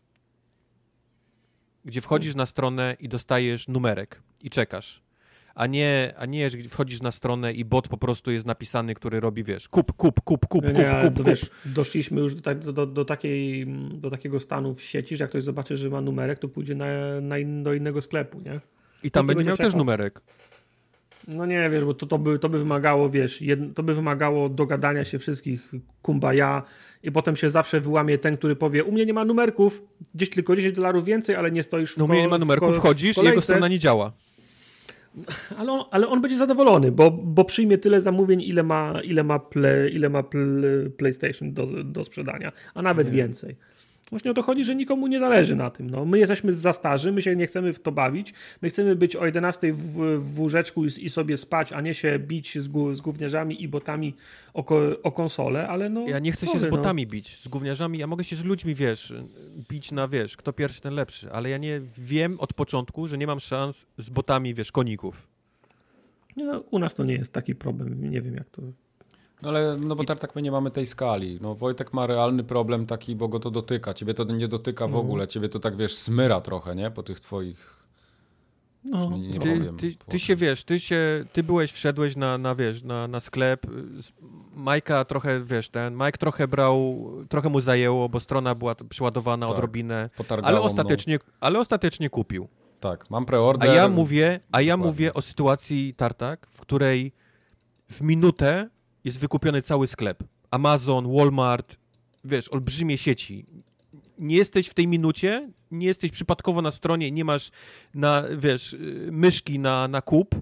Gdzie 1.85 2.01
wchodzisz 2.01 2.35
na 2.35 2.45
stronę 2.45 2.95
i 2.99 3.09
dostajesz 3.09 3.67
numerek 3.67 4.21
i 4.41 4.49
czekasz. 4.49 5.01
A 5.59 5.67
nie, 5.67 6.13
a 6.17 6.25
nie, 6.25 6.49
że 6.49 6.57
wchodzisz 6.57 7.01
na 7.01 7.11
stronę 7.11 7.53
i 7.53 7.65
bot 7.65 7.87
po 7.87 7.97
prostu 7.97 8.31
jest 8.31 8.45
napisany, 8.45 8.95
który 8.95 9.19
robi, 9.19 9.43
wiesz, 9.43 9.69
kup, 9.69 9.93
kup, 9.93 10.21
kup, 10.21 10.45
kup, 10.45 10.63
Nie, 10.63 10.69
kup, 10.69 10.77
nie, 10.77 11.01
kup, 11.01 11.17
kup. 11.17 11.27
wiesz, 11.27 11.49
doszliśmy 11.65 12.21
już 12.21 12.35
do, 12.35 12.41
tak, 12.41 12.59
do, 12.59 12.73
do, 12.73 12.85
do, 12.85 13.05
takiej, 13.05 13.67
do 13.93 14.09
takiego 14.09 14.39
stanu 14.39 14.75
w 14.75 14.81
sieci, 14.81 15.17
że 15.17 15.23
jak 15.23 15.29
ktoś 15.29 15.43
zobaczy, 15.43 15.77
że 15.77 15.89
ma 15.89 16.01
numerek, 16.01 16.39
to 16.39 16.47
pójdzie 16.47 16.75
na, 16.75 16.85
na 17.21 17.37
in, 17.37 17.63
do 17.63 17.73
innego 17.73 18.01
sklepu, 18.01 18.39
nie? 18.39 18.59
I 19.03 19.11
tam 19.11 19.27
to 19.27 19.27
będzie 19.27 19.45
miał 19.45 19.57
też 19.57 19.75
numerek. 19.75 20.21
No 21.27 21.45
nie, 21.45 21.69
wiesz, 21.69 21.85
bo 21.85 21.93
to, 21.93 22.05
to, 22.05 22.17
by, 22.19 22.39
to 22.39 22.49
by 22.49 22.59
wymagało, 22.59 23.09
wiesz, 23.09 23.43
to 23.75 23.83
by 23.83 23.95
wymagało 23.95 24.49
dogadania 24.49 25.03
się 25.03 25.19
wszystkich 25.19 25.71
kumbaya 26.01 26.63
i 27.03 27.11
potem 27.11 27.35
się 27.35 27.49
zawsze 27.49 27.81
wyłamie 27.81 28.17
ten, 28.17 28.37
który 28.37 28.55
powie, 28.55 28.83
u 28.83 28.91
mnie 28.91 29.05
nie 29.05 29.13
ma 29.13 29.25
numerków, 29.25 29.83
gdzieś 30.15 30.29
tylko 30.29 30.55
10 30.55 30.75
dolarów 30.75 31.05
więcej, 31.05 31.35
ale 31.35 31.51
nie 31.51 31.63
stoisz 31.63 31.93
w 31.93 31.97
No 31.97 32.05
u 32.05 32.07
mnie 32.07 32.21
nie 32.21 32.27
ma 32.27 32.37
numerków, 32.37 32.75
wchodzisz 32.75 33.17
i 33.17 33.25
jego 33.25 33.41
strona 33.41 33.67
nie 33.67 33.79
działa. 33.79 34.11
Ale 35.57 35.71
on, 35.71 35.85
ale 35.91 36.07
on 36.07 36.21
będzie 36.21 36.37
zadowolony, 36.37 36.91
bo, 36.91 37.11
bo 37.11 37.45
przyjmie 37.45 37.77
tyle 37.77 38.01
zamówień, 38.01 38.41
ile 38.41 38.63
ma, 38.63 39.01
ile 39.03 39.23
ma, 39.23 39.39
play, 39.39 39.93
ile 39.93 40.09
ma 40.09 40.23
pl, 40.23 40.91
PlayStation 40.97 41.53
do, 41.53 41.83
do 41.83 42.03
sprzedania, 42.05 42.51
a 42.73 42.81
nawet 42.81 43.09
więcej. 43.09 43.55
Właśnie 44.09 44.31
o 44.31 44.33
to 44.33 44.41
chodzi, 44.41 44.63
że 44.63 44.75
nikomu 44.75 45.07
nie 45.07 45.19
zależy 45.19 45.55
na 45.55 45.69
tym. 45.69 45.89
No, 45.89 46.05
my 46.05 46.19
jesteśmy 46.19 46.53
za 46.53 46.73
starzy, 46.73 47.11
my 47.11 47.21
się 47.21 47.35
nie 47.35 47.47
chcemy 47.47 47.73
w 47.73 47.79
to 47.79 47.91
bawić, 47.91 48.33
my 48.61 48.69
chcemy 48.69 48.95
być 48.95 49.15
o 49.15 49.25
11 49.25 49.73
w, 49.73 49.79
w 50.19 50.39
łóżeczku 50.39 50.85
i, 50.85 50.87
i 50.99 51.09
sobie 51.09 51.37
spać, 51.37 51.73
a 51.73 51.81
nie 51.81 51.93
się 51.93 52.19
bić 52.19 52.59
z, 52.59 52.95
z 52.97 53.01
gówniarzami 53.01 53.63
i 53.63 53.67
botami 53.67 54.15
o, 54.53 54.65
o 55.03 55.11
konsolę, 55.11 55.67
ale 55.67 55.89
no... 55.89 56.07
Ja 56.07 56.19
nie 56.19 56.31
chcę 56.31 56.45
się 56.45 56.51
sorry, 56.51 56.69
z 56.69 56.71
no. 56.71 56.77
botami 56.77 57.07
bić, 57.07 57.39
z 57.39 57.47
gówniarzami, 57.47 57.99
ja 57.99 58.07
mogę 58.07 58.23
się 58.23 58.35
z 58.35 58.43
ludźmi, 58.43 58.75
wiesz, 58.75 59.13
bić 59.69 59.91
na, 59.91 60.07
wiesz, 60.07 60.37
kto 60.37 60.53
pierwszy, 60.53 60.81
ten 60.81 60.93
lepszy, 60.93 61.31
ale 61.31 61.49
ja 61.49 61.57
nie 61.57 61.81
wiem 61.97 62.39
od 62.39 62.53
początku, 62.53 63.07
że 63.07 63.17
nie 63.17 63.27
mam 63.27 63.39
szans 63.39 63.85
z 63.97 64.09
botami, 64.09 64.53
wiesz, 64.53 64.71
koników. 64.71 65.27
No, 66.37 66.59
u 66.59 66.79
nas 66.79 66.95
to 66.95 67.03
nie 67.03 67.13
jest 67.13 67.33
taki 67.33 67.55
problem, 67.55 68.11
nie 68.11 68.21
wiem 68.21 68.35
jak 68.35 68.49
to... 68.49 68.61
No 69.41 69.49
ale, 69.49 69.77
no 69.77 69.95
bo 69.95 70.03
tak, 70.03 70.19
tak 70.19 70.35
my 70.35 70.41
nie 70.41 70.51
mamy 70.51 70.71
tej 70.71 70.85
skali. 70.87 71.37
No 71.41 71.55
Wojtek 71.55 71.93
ma 71.93 72.07
realny 72.07 72.43
problem 72.43 72.85
taki, 72.85 73.15
bo 73.15 73.27
go 73.27 73.39
to 73.39 73.51
dotyka. 73.51 73.93
Ciebie 73.93 74.13
to 74.13 74.23
nie 74.23 74.47
dotyka 74.47 74.85
w 74.85 74.89
Mhm. 74.89 75.05
ogóle. 75.05 75.27
Ciebie 75.27 75.49
to 75.49 75.59
tak, 75.59 75.77
wiesz, 75.77 75.95
smyra 75.95 76.41
trochę, 76.41 76.75
nie? 76.75 76.91
Po 76.91 77.03
tych 77.03 77.19
twoich... 77.19 77.79
No, 78.83 79.09
nie, 79.17 79.27
nie 79.27 79.39
Ty, 79.39 79.57
powiem. 79.57 79.77
ty, 79.77 79.95
ty 80.07 80.19
się, 80.19 80.35
wiesz, 80.35 80.63
ty 80.63 80.79
się, 80.79 81.25
ty 81.33 81.43
byłeś, 81.43 81.71
wszedłeś 81.71 82.15
na, 82.15 82.37
na 82.37 82.55
wiesz, 82.55 82.83
na, 82.83 83.07
na 83.07 83.19
sklep, 83.19 83.67
Majka 84.55 85.05
trochę, 85.05 85.41
wiesz, 85.43 85.69
ten, 85.69 85.93
Mike 85.95 86.17
trochę 86.17 86.47
brał, 86.47 87.09
trochę 87.29 87.49
mu 87.49 87.61
zajęło, 87.61 88.09
bo 88.09 88.19
strona 88.19 88.55
była 88.55 88.75
przeładowana 88.75 89.47
Tak. 89.47 89.55
odrobinę, 89.55 90.09
ale 90.43 90.57
mną. 90.57 90.61
ostatecznie, 90.61 91.19
ale 91.39 91.59
ostatecznie 91.59 92.09
kupił. 92.09 92.47
Tak, 92.79 93.09
mam 93.09 93.23
A 93.23 93.25
preorder. 93.25 93.75
ja 93.75 93.89
mówię, 93.89 94.39
a 94.51 94.61
ja 94.61 94.73
Dokładnie. 94.73 94.91
mówię 94.91 95.13
o 95.13 95.21
sytuacji 95.21 95.93
Tartak, 95.97 96.47
w 96.47 96.61
której 96.61 97.11
w 97.91 98.01
minutę 98.01 98.69
jest 99.03 99.19
wykupiony 99.19 99.61
cały 99.61 99.87
sklep. 99.87 100.23
Amazon, 100.51 101.15
Walmart, 101.15 101.77
wiesz, 102.23 102.49
olbrzymie 102.49 102.97
sieci. 102.97 103.45
Nie 104.17 104.35
jesteś 104.35 104.67
w 104.67 104.73
tej 104.73 104.87
minucie, 104.87 105.49
nie 105.71 105.87
jesteś 105.87 106.11
przypadkowo 106.11 106.61
na 106.61 106.71
stronie, 106.71 107.11
nie 107.11 107.25
masz 107.25 107.51
na, 107.93 108.23
wiesz, 108.37 108.73
y, 108.73 109.09
myszki 109.11 109.59
na, 109.59 109.87
na 109.87 110.01
kup 110.01 110.35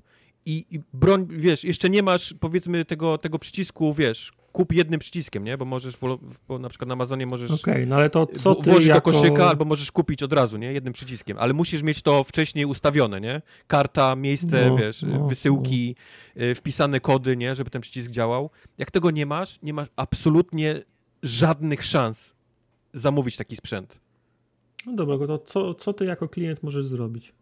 i, 0.45 0.65
i 0.71 0.79
broń, 0.93 1.27
wiesz, 1.29 1.63
jeszcze 1.63 1.89
nie 1.89 2.03
masz 2.03 2.33
powiedzmy 2.39 2.85
tego, 2.85 3.17
tego 3.17 3.39
przycisku, 3.39 3.93
wiesz, 3.93 4.31
kup 4.51 4.73
jednym 4.73 4.99
przyciskiem, 4.99 5.43
nie? 5.43 5.57
Bo 5.57 5.65
możesz, 5.65 5.97
bo 6.47 6.59
na 6.59 6.69
przykład 6.69 6.87
na 6.87 6.93
Amazonie 6.93 7.25
możesz 7.25 7.51
Okej, 7.51 7.87
no 7.87 7.95
ale 7.95 8.09
to 8.09 8.25
co 8.25 8.55
ty 8.55 8.69
włożyć 8.69 8.87
jako... 8.87 9.11
do 9.11 9.17
koszyka 9.19 9.49
albo 9.49 9.65
możesz 9.65 9.91
kupić 9.91 10.23
od 10.23 10.33
razu, 10.33 10.57
nie? 10.57 10.73
Jednym 10.73 10.93
przyciskiem, 10.93 11.37
ale 11.39 11.53
musisz 11.53 11.83
mieć 11.83 12.01
to 12.01 12.23
wcześniej 12.23 12.65
ustawione, 12.65 13.21
nie? 13.21 13.41
Karta, 13.67 14.15
miejsce, 14.15 14.69
No, 14.69 14.77
wiesz, 14.77 15.01
no, 15.01 15.27
wysyłki, 15.27 15.95
y, 16.41 16.55
wpisane 16.55 16.99
kody, 16.99 17.37
nie? 17.37 17.55
Żeby 17.55 17.69
ten 17.69 17.81
przycisk 17.81 18.11
działał. 18.11 18.49
Jak 18.77 18.91
tego 18.91 19.11
nie 19.11 19.25
masz, 19.25 19.59
nie 19.63 19.73
masz 19.73 19.87
absolutnie 19.95 20.81
żadnych 21.23 21.83
szans 21.83 22.33
zamówić 22.93 23.37
taki 23.37 23.55
sprzęt. 23.55 23.99
No 24.85 24.93
dobra, 24.93 25.27
to 25.27 25.39
co, 25.39 25.73
co 25.73 25.93
ty 25.93 26.05
jako 26.05 26.29
klient 26.29 26.63
możesz 26.63 26.85
zrobić? 26.85 27.33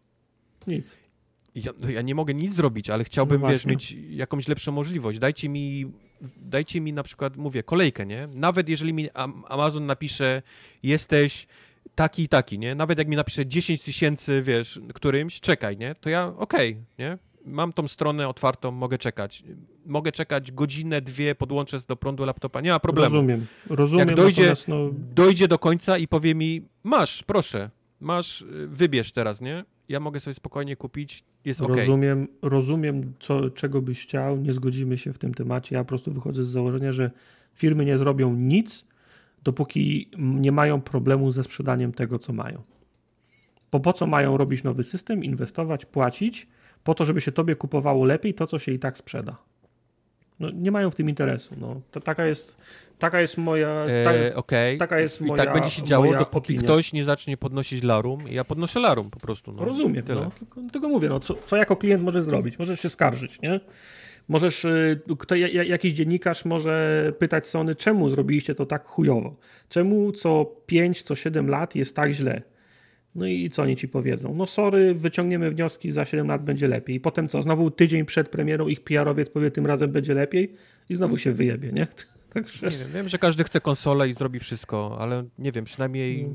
Nic. 0.66 0.96
Ja, 1.54 1.72
no 1.80 1.90
ja 1.90 2.02
nie 2.02 2.14
mogę 2.14 2.34
nic 2.34 2.54
zrobić, 2.54 2.90
ale 2.90 3.04
chciałbym, 3.04 3.40
No 3.40 3.48
wiesz, 3.48 3.66
mieć 3.66 3.96
jakąś 4.10 4.48
lepszą 4.48 4.72
możliwość. 4.72 5.18
Dajcie 5.18 5.48
mi, 5.48 5.92
dajcie 6.36 6.80
mi 6.80 6.92
na 6.92 7.02
przykład, 7.02 7.36
mówię, 7.36 7.62
kolejkę, 7.62 8.06
nie? 8.06 8.28
Nawet 8.34 8.68
jeżeli 8.68 8.92
mi 8.92 9.10
Am- 9.10 9.44
Amazon 9.48 9.86
napisze, 9.86 10.42
jesteś 10.82 11.46
taki 11.94 12.22
i 12.22 12.28
taki, 12.28 12.58
nie? 12.58 12.74
Nawet 12.74 12.98
jak 12.98 13.08
mi 13.08 13.16
napisze 13.16 13.46
10 13.46 13.82
tysięcy, 13.82 14.42
wiesz, 14.42 14.80
którymś, 14.94 15.40
czekaj, 15.40 15.76
nie? 15.76 15.94
To 15.94 16.08
ja, 16.10 16.32
okej, 16.38 16.76
nie? 16.98 17.18
Mam 17.44 17.72
tą 17.72 17.88
stronę 17.88 18.28
otwartą, 18.28 18.70
mogę 18.70 18.98
czekać. 18.98 19.42
Mogę 19.86 20.12
czekać 20.12 20.52
godzinę, 20.52 21.00
dwie, 21.00 21.34
podłączę 21.34 21.78
do 21.88 21.96
prądu 21.96 22.24
laptopa, 22.24 22.60
nie 22.60 22.70
ma 22.70 22.80
problemu. 22.80 23.14
Rozumiem. 23.14 23.46
Rozumiem, 23.70 24.08
Jak 24.08 24.16
dojdzie- 24.16 24.54
no, 24.68 24.76
Dojdzie 25.14 25.48
do 25.48 25.58
końca 25.58 25.98
i 25.98 26.08
powie 26.08 26.34
mi, 26.34 26.62
masz, 26.84 27.22
proszę, 27.22 27.70
masz, 28.00 28.42
y, 28.42 28.66
wybierz 28.68 29.12
teraz, 29.12 29.40
nie? 29.40 29.64
Ja 29.88 30.00
mogę 30.00 30.20
sobie 30.20 30.34
spokojnie 30.34 30.76
kupić, 30.76 31.24
jest 31.44 31.60
okej. 31.60 31.76
rozumiem, 31.76 32.28
rozumiem 32.42 33.12
co, 33.20 33.50
czego 33.50 33.82
byś 33.82 34.02
chciał, 34.02 34.36
nie 34.36 34.52
zgodzimy 34.52 34.98
się 34.98 35.12
w 35.12 35.18
tym 35.18 35.34
temacie. 35.34 35.76
Ja 35.76 35.84
po 35.84 35.88
prostu 35.88 36.12
wychodzę 36.12 36.44
z 36.44 36.48
założenia, 36.48 36.92
że 36.92 37.10
firmy 37.54 37.84
nie 37.84 37.98
zrobią 37.98 38.34
nic, 38.34 38.84
dopóki 39.44 40.10
nie 40.18 40.52
mają 40.52 40.80
problemu 40.80 41.30
ze 41.30 41.42
sprzedaniem 41.42 41.92
tego, 41.92 42.18
co 42.18 42.32
mają. 42.32 42.62
Bo 43.72 43.80
po 43.80 43.92
co 43.92 44.06
mają 44.06 44.36
robić 44.36 44.64
nowy 44.64 44.84
system, 44.84 45.24
inwestować, 45.24 45.86
płacić, 45.86 46.46
po 46.84 46.94
to, 46.94 47.04
żeby 47.04 47.20
się 47.20 47.32
tobie 47.32 47.56
kupowało 47.56 48.04
lepiej 48.04 48.34
to, 48.34 48.46
co 48.46 48.58
się 48.58 48.72
i 48.72 48.78
tak 48.78 48.98
sprzeda. 48.98 49.36
No, 50.40 50.50
nie 50.50 50.70
mają 50.70 50.90
w 50.90 50.94
tym 50.94 51.08
interesu. 51.08 51.54
No. 51.60 51.80
To, 51.90 52.00
taka, 52.00 52.26
jest, 52.26 52.56
taka 52.98 53.20
jest 53.20 53.38
moja... 53.38 53.68
E, 53.68 54.34
Okej. 54.36 54.78
taka 54.78 54.98
jest 55.00 55.20
I 55.20 55.24
moja- 55.24 55.44
tak 55.44 55.54
będzie 55.54 55.70
się 55.70 55.82
działo, 55.82 56.14
dopóki 56.14 56.52
opinia. 56.52 56.62
ktoś 56.62 56.92
nie 56.92 57.04
zacznie 57.04 57.36
podnosić 57.36 57.82
larum. 57.82 58.20
Ja 58.30 58.44
podnoszę 58.44 58.80
larum 58.80 59.10
po 59.10 59.20
prostu. 59.20 59.52
No. 59.52 59.64
Rozumiem, 59.64 60.04
Tyle. 60.04 60.20
no. 60.20 60.30
Tylko, 60.38 60.60
tylko 60.72 60.88
mówię, 60.88 61.08
no, 61.08 61.20
co, 61.20 61.34
co 61.44 61.56
jako 61.56 61.76
klient 61.76 62.02
możesz 62.02 62.24
zrobić? 62.24 62.58
Możesz 62.58 62.80
się 62.80 62.88
skarżyć, 62.88 63.40
nie? 63.42 63.60
Możesz, 64.28 64.64
y, 64.64 65.00
kto, 65.18 65.34
ja- 65.34 65.48
ja- 65.48 65.62
jakiś 65.64 65.92
dziennikarz 65.92 66.44
może 66.44 67.12
pytać 67.18 67.46
Sony, 67.46 67.74
czemu 67.76 68.10
zrobiliście 68.10 68.54
to 68.54 68.66
tak 68.66 68.86
chujowo? 68.86 69.36
Czemu 69.68 70.12
co 70.12 70.44
5, 70.66 71.02
co 71.02 71.14
7 71.16 71.48
lat 71.48 71.74
jest 71.74 71.96
tak 71.96 72.10
źle? 72.12 72.42
No 73.16 73.26
i 73.26 73.50
co 73.50 73.62
oni 73.62 73.76
ci 73.76 73.88
powiedzą? 73.88 74.34
No 74.34 74.46
sorry, 74.46 74.94
wyciągniemy 74.94 75.50
wnioski, 75.50 75.90
za 75.90 76.04
7 76.04 76.28
lat 76.28 76.44
będzie 76.44 76.68
lepiej. 76.68 76.96
I 76.96 77.00
potem 77.00 77.28
co? 77.28 77.42
Znowu 77.42 77.70
tydzień 77.70 78.04
przed 78.04 78.28
premierą 78.28 78.68
ich 78.68 78.80
PR-owiec 78.84 79.30
powie, 79.30 79.50
tym 79.50 79.66
razem 79.66 79.92
będzie 79.92 80.14
lepiej 80.14 80.52
i 80.88 80.96
znowu 80.96 81.18
się 81.18 81.32
wyjebie, 81.32 81.72
nie? 81.72 81.86
Także... 82.34 82.66
Nie 82.66 82.76
wiem, 82.76 82.92
wiem, 82.94 83.08
że 83.08 83.18
każdy 83.18 83.44
chce 83.44 83.60
konsolę 83.60 84.08
i 84.08 84.14
zrobi 84.14 84.40
wszystko, 84.40 84.96
ale 85.00 85.24
nie 85.38 85.52
wiem, 85.52 85.64
przynajmniej 85.64 86.20
Mm. 86.20 86.34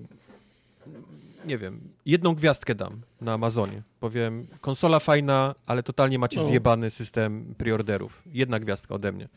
nie 1.46 1.58
wiem, 1.58 1.80
jedną 2.06 2.36
gwiazdkę 2.36 2.76
dam 2.76 3.02
na 3.22 3.34
Amazonie. 3.34 3.82
Powiem, 4.00 4.46
konsola 4.62 5.00
fajna, 5.00 5.56
ale 5.66 5.84
totalnie 5.84 6.20
macie 6.20 6.40
No. 6.40 6.48
zjebany 6.48 6.90
system 6.90 7.56
preorderów. 7.58 8.24
Jedna 8.34 8.60
gwiazdka 8.60 8.96
ode 8.96 9.12
mnie. 9.12 9.28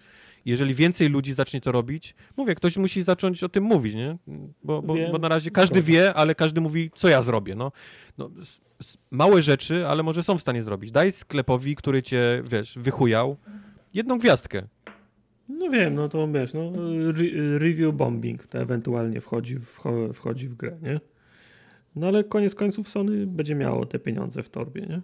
Jeżeli 0.44 0.74
więcej 0.74 1.08
ludzi 1.08 1.32
zacznie 1.32 1.60
to 1.60 1.72
robić, 1.72 2.14
mówię, 2.36 2.54
ktoś 2.54 2.76
musi 2.76 3.02
zacząć 3.02 3.44
o 3.44 3.48
tym 3.48 3.64
mówić, 3.64 3.94
nie? 3.94 4.16
Bo, 4.64 4.82
bo, 4.82 4.94
bo 5.12 5.18
na 5.18 5.28
razie 5.28 5.50
każdy 5.50 5.82
wie, 5.82 6.14
ale 6.14 6.34
każdy 6.34 6.60
mówi, 6.60 6.90
co 6.94 7.08
ja 7.08 7.22
zrobię, 7.22 7.54
no. 7.54 7.72
no 8.18 8.30
małe 9.10 9.42
rzeczy, 9.42 9.86
ale 9.86 10.02
może 10.02 10.22
są 10.22 10.38
w 10.38 10.40
stanie 10.40 10.62
zrobić. 10.62 10.90
Daj 10.90 11.12
sklepowi, 11.12 11.76
który 11.76 12.02
cię, 12.02 12.42
wiesz, 12.50 12.78
wychujał, 12.78 13.36
jedną 13.94 14.18
gwiazdkę. 14.18 14.62
No 15.48 15.70
wiem, 15.70 15.94
no 15.94 16.08
to 16.08 16.28
wiesz, 16.28 16.54
no, 16.54 16.72
re 17.08 17.58
review 17.58 17.94
bombing 17.94 18.46
to 18.46 18.58
ewentualnie 18.58 19.20
wchodzi, 19.20 19.58
wcho- 19.58 20.12
wchodzi 20.12 20.48
w 20.48 20.54
grę, 20.54 20.76
nie? 20.82 21.00
No 21.96 22.06
ale 22.06 22.24
koniec 22.24 22.54
końców 22.54 22.88
Sony 22.88 23.26
będzie 23.26 23.54
miało 23.54 23.86
te 23.86 23.98
pieniądze 23.98 24.42
w 24.42 24.48
torbie, 24.48 24.80
nie? 24.80 25.00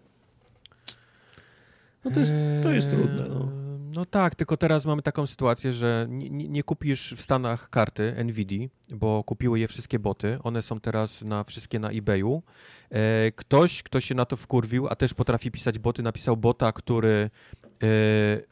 No 2.04 2.10
to 2.10 2.20
jest, 2.20 2.32
to 2.62 2.70
jest 2.70 2.90
trudne, 2.90 3.26
no. 3.28 3.59
No 3.94 4.04
tak, 4.04 4.34
tylko 4.34 4.56
teraz 4.56 4.86
mamy 4.86 5.02
taką 5.02 5.26
sytuację, 5.26 5.72
że 5.72 6.06
nie, 6.08 6.30
nie 6.48 6.62
kupisz 6.62 7.14
w 7.16 7.22
Stanach 7.22 7.70
karty 7.70 8.14
NVIDIA, 8.24 8.68
bo 8.90 9.24
kupiły 9.24 9.58
je 9.60 9.68
wszystkie 9.68 9.98
boty. 9.98 10.38
One 10.42 10.62
są 10.62 10.80
teraz 10.80 11.22
na 11.22 11.44
wszystkie 11.44 11.78
na 11.78 11.90
eBayu. 11.90 12.42
E, 12.90 13.32
ktoś, 13.32 13.82
kto 13.82 14.00
się 14.00 14.14
na 14.14 14.24
to 14.24 14.36
wkurwił, 14.36 14.88
a 14.88 14.96
też 14.96 15.14
potrafi 15.14 15.50
pisać 15.50 15.78
boty, 15.78 16.02
napisał 16.02 16.36
bota, 16.36 16.72
który 16.72 17.30
e, 17.82 17.86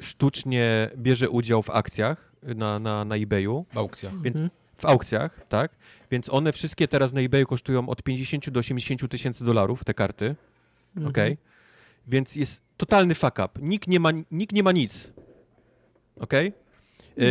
sztucznie 0.01 0.91
bierze 0.97 1.31
udział 1.31 1.63
w 1.63 1.71
akcjach 1.71 2.33
na, 2.43 2.79
na, 2.79 3.05
na 3.05 3.17
eBayu. 3.17 3.67
W 3.73 3.79
aukcjach. 3.79 4.23
Więc 4.23 4.37
Mhm. 4.37 4.51
w 4.77 4.85
aukcjach, 4.87 5.47
tak? 5.49 5.77
Więc 6.11 6.29
one 6.29 6.53
wszystkie 6.53 6.89
teraz 6.89 7.13
na 7.13 7.21
eBayu 7.21 7.47
kosztują 7.47 7.89
od 7.89 8.03
50 8.03 8.51
do 8.51 8.61
80 8.61 9.09
tysięcy 9.11 9.45
dolarów, 9.45 9.85
te 9.85 9.95
karty. 9.95 10.37
Mhm. 10.97 11.11
Okej? 11.11 11.37
Więc 12.07 12.37
jest 12.37 12.63
totalny 12.77 13.15
fuck 13.15 13.39
up. 13.39 13.49
Nikt 13.63 13.89
nie 13.89 14.01
ma, 14.01 14.11
nikt 14.31 14.53
nie 14.53 14.63
ma 14.63 14.73
nic. 14.73 15.09
Okej? 16.21 16.53
E, 17.19 17.23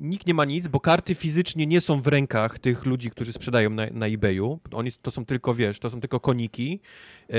nikt 0.00 0.26
nie 0.26 0.34
ma 0.34 0.44
nic, 0.44 0.68
bo 0.68 0.80
karty 0.80 1.14
fizycznie 1.14 1.66
nie 1.66 1.80
są 1.80 2.00
w 2.02 2.06
rękach 2.06 2.58
tych 2.58 2.86
ludzi, 2.86 3.10
którzy 3.10 3.32
sprzedają 3.32 3.70
na, 3.70 3.86
na 3.92 4.06
eBayu. 4.06 4.60
Oni 4.72 4.92
to 4.92 5.10
są 5.10 5.24
tylko, 5.24 5.54
wiesz, 5.54 5.78
to 5.78 5.90
są 5.90 6.00
tylko 6.00 6.20
koniki. 6.20 6.80
E, 7.30 7.34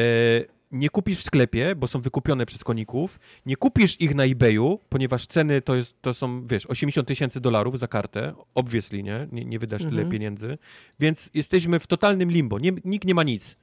nie 0.71 0.89
kupisz 0.89 1.19
w 1.19 1.23
sklepie, 1.23 1.75
bo 1.75 1.87
są 1.87 2.01
wykupione 2.01 2.45
przez 2.45 2.63
koników. 2.63 3.19
Nie 3.45 3.55
kupisz 3.55 4.01
ich 4.01 4.15
na 4.15 4.23
eBayu, 4.23 4.79
ponieważ 4.89 5.27
ceny 5.27 5.61
to, 5.61 5.75
jest, 5.75 6.01
to 6.01 6.13
są, 6.13 6.45
wiesz, 6.47 6.65
80 6.65 7.07
tysięcy 7.07 7.41
dolarów 7.41 7.79
za 7.79 7.87
kartę. 7.87 8.33
Obviously, 8.55 9.03
nie? 9.03 9.27
Nie, 9.31 9.45
nie 9.45 9.59
wydasz 9.59 9.81
tyle 9.81 9.91
Mhm. 9.91 10.09
pieniędzy. 10.11 10.57
Więc 10.99 11.29
jesteśmy 11.33 11.79
w 11.79 11.87
totalnym 11.87 12.31
limbo. 12.31 12.59
Nie, 12.59 12.71
nikt 12.85 13.07
nie 13.07 13.15
ma 13.15 13.23
nic. 13.23 13.55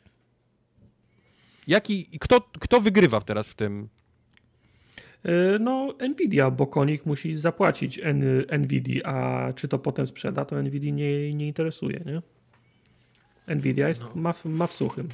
Jaki, 1.67 2.07
kto, 2.21 2.41
kto 2.41 2.81
wygrywa 2.81 3.21
teraz 3.21 3.49
w 3.49 3.55
tym? 3.55 3.89
E, 5.24 5.59
No, 5.59 5.94
Nvidia, 6.09 6.51
bo 6.51 6.66
konik 6.66 7.07
musi 7.07 7.36
zapłacić 7.36 8.01
N 8.03 8.24
Nvidia, 8.59 9.03
a 9.05 9.53
czy 9.53 9.69
to 9.69 9.78
potem 9.78 10.07
sprzeda, 10.07 10.44
to 10.44 10.62
Nvidia 10.62 10.90
nie, 10.93 11.35
nie 11.35 11.47
interesuje, 11.47 12.01
nie? 12.07 12.23
Nvidia 13.57 13.89
jest, 13.89 14.15
ma, 14.15 14.32
w- 14.32 14.44
ma 14.44 14.66
w 14.66 14.73
suchym. 14.73 15.09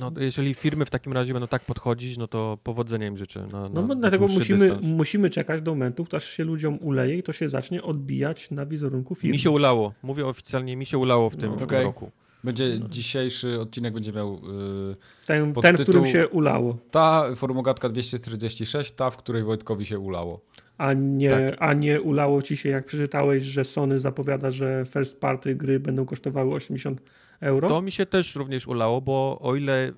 No, 0.00 0.12
jeżeli 0.20 0.54
firmy 0.54 0.84
w 0.84 0.90
takim 0.90 1.12
razie 1.12 1.32
będą 1.32 1.48
tak 1.48 1.64
podchodzić, 1.64 2.18
no 2.18 2.26
to 2.28 2.58
powodzenia 2.62 3.06
im 3.06 3.16
życzę. 3.16 3.46
Na, 3.52 3.68
No 3.68 3.82
na, 3.82 3.86
na 3.88 3.94
dlatego 3.94 4.26
musimy, 4.26 4.58
dystans. 4.58 4.84
musimy 4.86 5.30
czekać 5.30 5.62
do 5.62 5.70
momentu, 5.70 6.06
aż 6.12 6.24
się 6.30 6.44
ludziom 6.44 6.78
uleje 6.80 7.18
i 7.18 7.22
to 7.22 7.32
się 7.32 7.48
zacznie 7.48 7.82
odbijać 7.82 8.50
na 8.50 8.66
wizerunku 8.66 9.14
firmy. 9.14 9.32
Mi 9.32 9.38
się 9.38 9.50
ulało. 9.50 9.92
Mówię 10.02 10.26
oficjalnie, 10.26 10.76
mi 10.76 10.86
się 10.86 10.98
ulało 10.98 11.30
w 11.30 11.36
tym, 11.36 11.50
No. 11.50 11.54
w 11.56 11.58
tym 11.58 11.68
Okej. 11.68 11.84
roku. 11.84 12.10
Będzie 12.44 12.80
dzisiejszy 12.88 13.60
odcinek 13.60 13.94
będzie 13.94 14.12
miał 14.12 14.34
y, 14.34 14.96
ten, 15.26 15.52
pod 15.52 15.62
ten 15.62 15.76
w 15.76 15.82
którym 15.82 16.06
się 16.06 16.28
ulało, 16.28 16.78
ta 16.90 17.24
formogatka 17.36 17.88
246, 17.88 18.92
ta, 18.92 19.10
w 19.10 19.16
której 19.16 19.42
Wojtkowi 19.42 19.86
się 19.86 19.98
ulało. 19.98 20.40
a 20.78 20.92
nie, 20.92 21.30
Tak. 21.30 21.56
a 21.58 21.72
nie 21.72 22.00
ulało 22.00 22.42
ci 22.42 22.56
się, 22.56 22.68
jak 22.68 22.86
przeczytałeś, 22.86 23.42
że 23.44 23.64
Sony 23.64 23.98
zapowiada, 23.98 24.50
że 24.50 24.84
first 24.90 25.20
party 25.20 25.54
gry 25.54 25.80
będą 25.80 26.04
kosztowały 26.06 26.54
80 26.54 27.02
euro. 27.40 27.68
To 27.68 27.82
mi 27.82 27.92
się 27.92 28.06
też 28.06 28.34
również 28.36 28.66
ulało, 28.66 29.00
bo 29.00 29.38
o 29.40 29.54
ile 29.56 29.92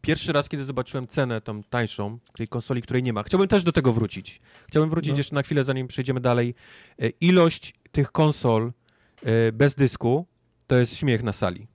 pierwszy 0.00 0.32
raz, 0.32 0.48
kiedy 0.48 0.64
zobaczyłem 0.64 1.06
cenę 1.06 1.40
tą 1.40 1.62
tańszą, 1.62 2.18
tej 2.36 2.48
konsoli, 2.48 2.82
której 2.82 3.02
nie 3.02 3.12
ma, 3.12 3.22
chciałbym 3.22 3.48
też 3.48 3.64
do 3.64 3.72
tego 3.72 3.92
wrócić. 3.92 4.40
Chciałbym 4.68 4.90
wrócić 4.90 5.12
No. 5.12 5.18
jeszcze 5.18 5.34
na 5.34 5.42
chwilę, 5.42 5.64
zanim 5.64 5.88
przejdziemy 5.88 6.20
dalej. 6.20 6.54
E, 6.98 7.08
Ilość 7.08 7.74
tych 7.92 8.12
konsol 8.12 8.72
e, 9.22 9.52
bez 9.52 9.74
dysku 9.74 10.26
to 10.66 10.76
jest 10.76 10.96
śmiech 10.96 11.22
na 11.22 11.32
sali. 11.32 11.66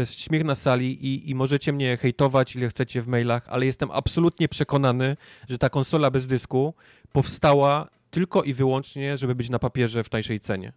To 0.00 0.02
jest 0.02 0.20
śmiech 0.20 0.44
na 0.44 0.54
sali 0.54 1.06
i, 1.06 1.30
i 1.30 1.34
możecie 1.34 1.72
mnie 1.72 1.96
hejtować, 1.96 2.56
ile 2.56 2.68
chcecie 2.68 3.02
w 3.02 3.06
mailach, 3.06 3.48
ale 3.48 3.66
jestem 3.66 3.90
absolutnie 3.90 4.48
przekonany, 4.48 5.16
że 5.48 5.58
ta 5.58 5.68
konsola 5.68 6.10
bez 6.10 6.26
dysku 6.26 6.74
powstała 7.12 7.88
tylko 8.10 8.42
i 8.42 8.54
wyłącznie, 8.54 9.16
żeby 9.16 9.34
być 9.34 9.50
na 9.50 9.58
papierze 9.58 10.04
w 10.04 10.08
tańszej 10.08 10.40
cenie. 10.40 10.72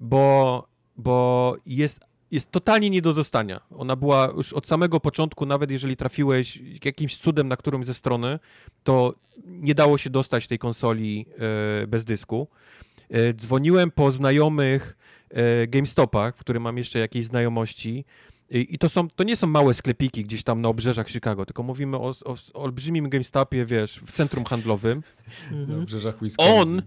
Bo, 0.00 0.66
bo 0.96 1.56
jest, 1.66 2.00
jest 2.30 2.50
totalnie 2.50 2.90
nie 2.90 3.02
do 3.02 3.14
dostania. 3.14 3.60
Ona 3.76 3.96
była 3.96 4.32
już 4.36 4.52
od 4.52 4.66
samego 4.66 5.00
początku, 5.00 5.46
nawet 5.46 5.70
jeżeli 5.70 5.96
trafiłeś 5.96 6.58
jakimś 6.84 7.16
cudem 7.16 7.48
na 7.48 7.56
którąś 7.56 7.86
ze 7.86 7.94
strony, 7.94 8.38
to 8.84 9.14
nie 9.46 9.74
dało 9.74 9.98
się 9.98 10.10
dostać 10.10 10.48
tej 10.48 10.58
konsoli 10.58 11.26
e, 11.82 11.86
bez 11.86 12.04
dysku. 12.04 12.48
E, 13.10 13.34
dzwoniłem 13.34 13.90
po 13.90 14.12
znajomych 14.12 14.96
e, 15.30 15.66
GameStopach, 15.66 16.36
w 16.36 16.40
którym 16.40 16.62
mam 16.62 16.78
jeszcze 16.78 16.98
jakieś 16.98 17.26
znajomości. 17.26 18.04
I 18.52 18.78
to, 18.78 18.88
są, 18.88 19.08
to 19.08 19.24
nie 19.24 19.36
są 19.36 19.46
małe 19.46 19.74
sklepiki 19.74 20.24
gdzieś 20.24 20.42
tam 20.42 20.60
na 20.60 20.68
obrzeżach 20.68 21.08
Chicago, 21.08 21.46
tylko 21.46 21.62
mówimy 21.62 21.96
o, 21.96 22.08
o, 22.24 22.34
o 22.54 22.62
olbrzymim 22.62 23.08
GameStopie, 23.08 23.66
wiesz, 23.66 24.00
w 24.06 24.12
centrum 24.12 24.44
handlowym. 24.44 25.02
Na 25.50 25.56
Mhm. 25.58 25.80
obrzeżach 25.82 26.22
Wisconsin. 26.22 26.54
On, 26.60 26.82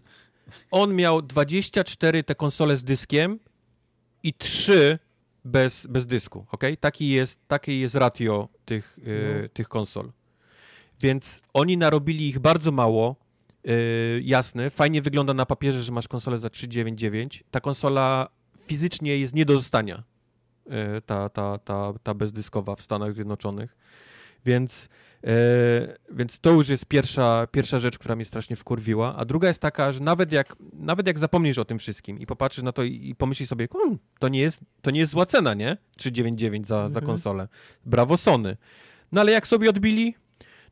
on 0.71 0.95
miał 0.95 1.21
24 1.21 2.23
te 2.23 2.35
konsole 2.35 2.77
z 2.77 2.83
dyskiem 2.83 3.39
i 4.23 4.33
3 4.33 4.99
bez, 5.45 5.87
bez 5.87 6.05
dysku, 6.07 6.45
ok? 6.51 6.63
Taki 6.79 7.09
jest, 7.09 7.39
takie 7.47 7.79
jest 7.79 7.95
ratio 7.95 8.49
tych, 8.65 8.99
y, 9.07 9.41
No. 9.43 9.49
tych 9.53 9.69
konsol. 9.69 10.11
Więc 11.01 11.41
oni 11.53 11.77
narobili 11.77 12.27
ich 12.29 12.39
bardzo 12.39 12.71
mało, 12.71 13.15
y, 13.67 14.21
jasne, 14.23 14.69
fajnie 14.69 15.01
wygląda 15.01 15.33
na 15.33 15.45
papierze, 15.45 15.83
że 15.83 15.91
masz 15.91 16.07
konsolę 16.07 16.39
za 16.39 16.49
399. 16.49 17.43
Ta 17.51 17.59
konsola 17.59 18.27
fizycznie 18.59 19.17
jest 19.17 19.35
nie 19.35 19.45
do 19.45 19.53
dostania, 19.53 20.03
y, 20.67 21.01
ta, 21.05 21.29
ta, 21.29 21.57
ta, 21.57 21.93
ta 22.03 22.13
bezdyskowa 22.13 22.75
w 22.75 22.81
Stanach 22.81 23.13
Zjednoczonych. 23.13 23.75
Więc, 24.45 24.89
e, 25.23 25.29
więc 26.11 26.39
to 26.39 26.51
już 26.51 26.69
jest 26.69 26.85
pierwsza, 26.85 27.47
pierwsza 27.51 27.79
rzecz, 27.79 27.97
która 27.99 28.15
mnie 28.15 28.25
strasznie 28.25 28.55
wkurwiła. 28.55 29.15
A 29.15 29.25
druga 29.25 29.47
jest 29.47 29.61
taka, 29.61 29.91
że 29.91 29.99
nawet 29.99 30.31
jak, 30.31 30.55
nawet 30.73 31.07
jak 31.07 31.19
zapomnisz 31.19 31.57
o 31.57 31.65
tym 31.65 31.79
wszystkim 31.79 32.19
i 32.19 32.25
popatrzysz 32.25 32.63
na 32.63 32.71
to 32.71 32.83
i, 32.83 33.09
i 33.09 33.15
pomyślisz 33.15 33.49
sobie, 33.49 33.67
hmm, 33.73 33.99
to, 34.19 34.27
nie 34.29 34.39
jest, 34.39 34.61
to 34.81 34.91
nie 34.91 34.99
jest 34.99 35.11
zła 35.11 35.25
cena, 35.25 35.53
nie? 35.53 35.77
399 35.97 36.67
za, 36.67 36.79
za 36.79 36.85
Mhm. 36.85 37.05
konsolę. 37.05 37.47
Brawo 37.85 38.17
Sony. 38.17 38.57
No 39.11 39.21
ale 39.21 39.31
jak 39.31 39.47
sobie 39.47 39.69
odbili? 39.69 40.15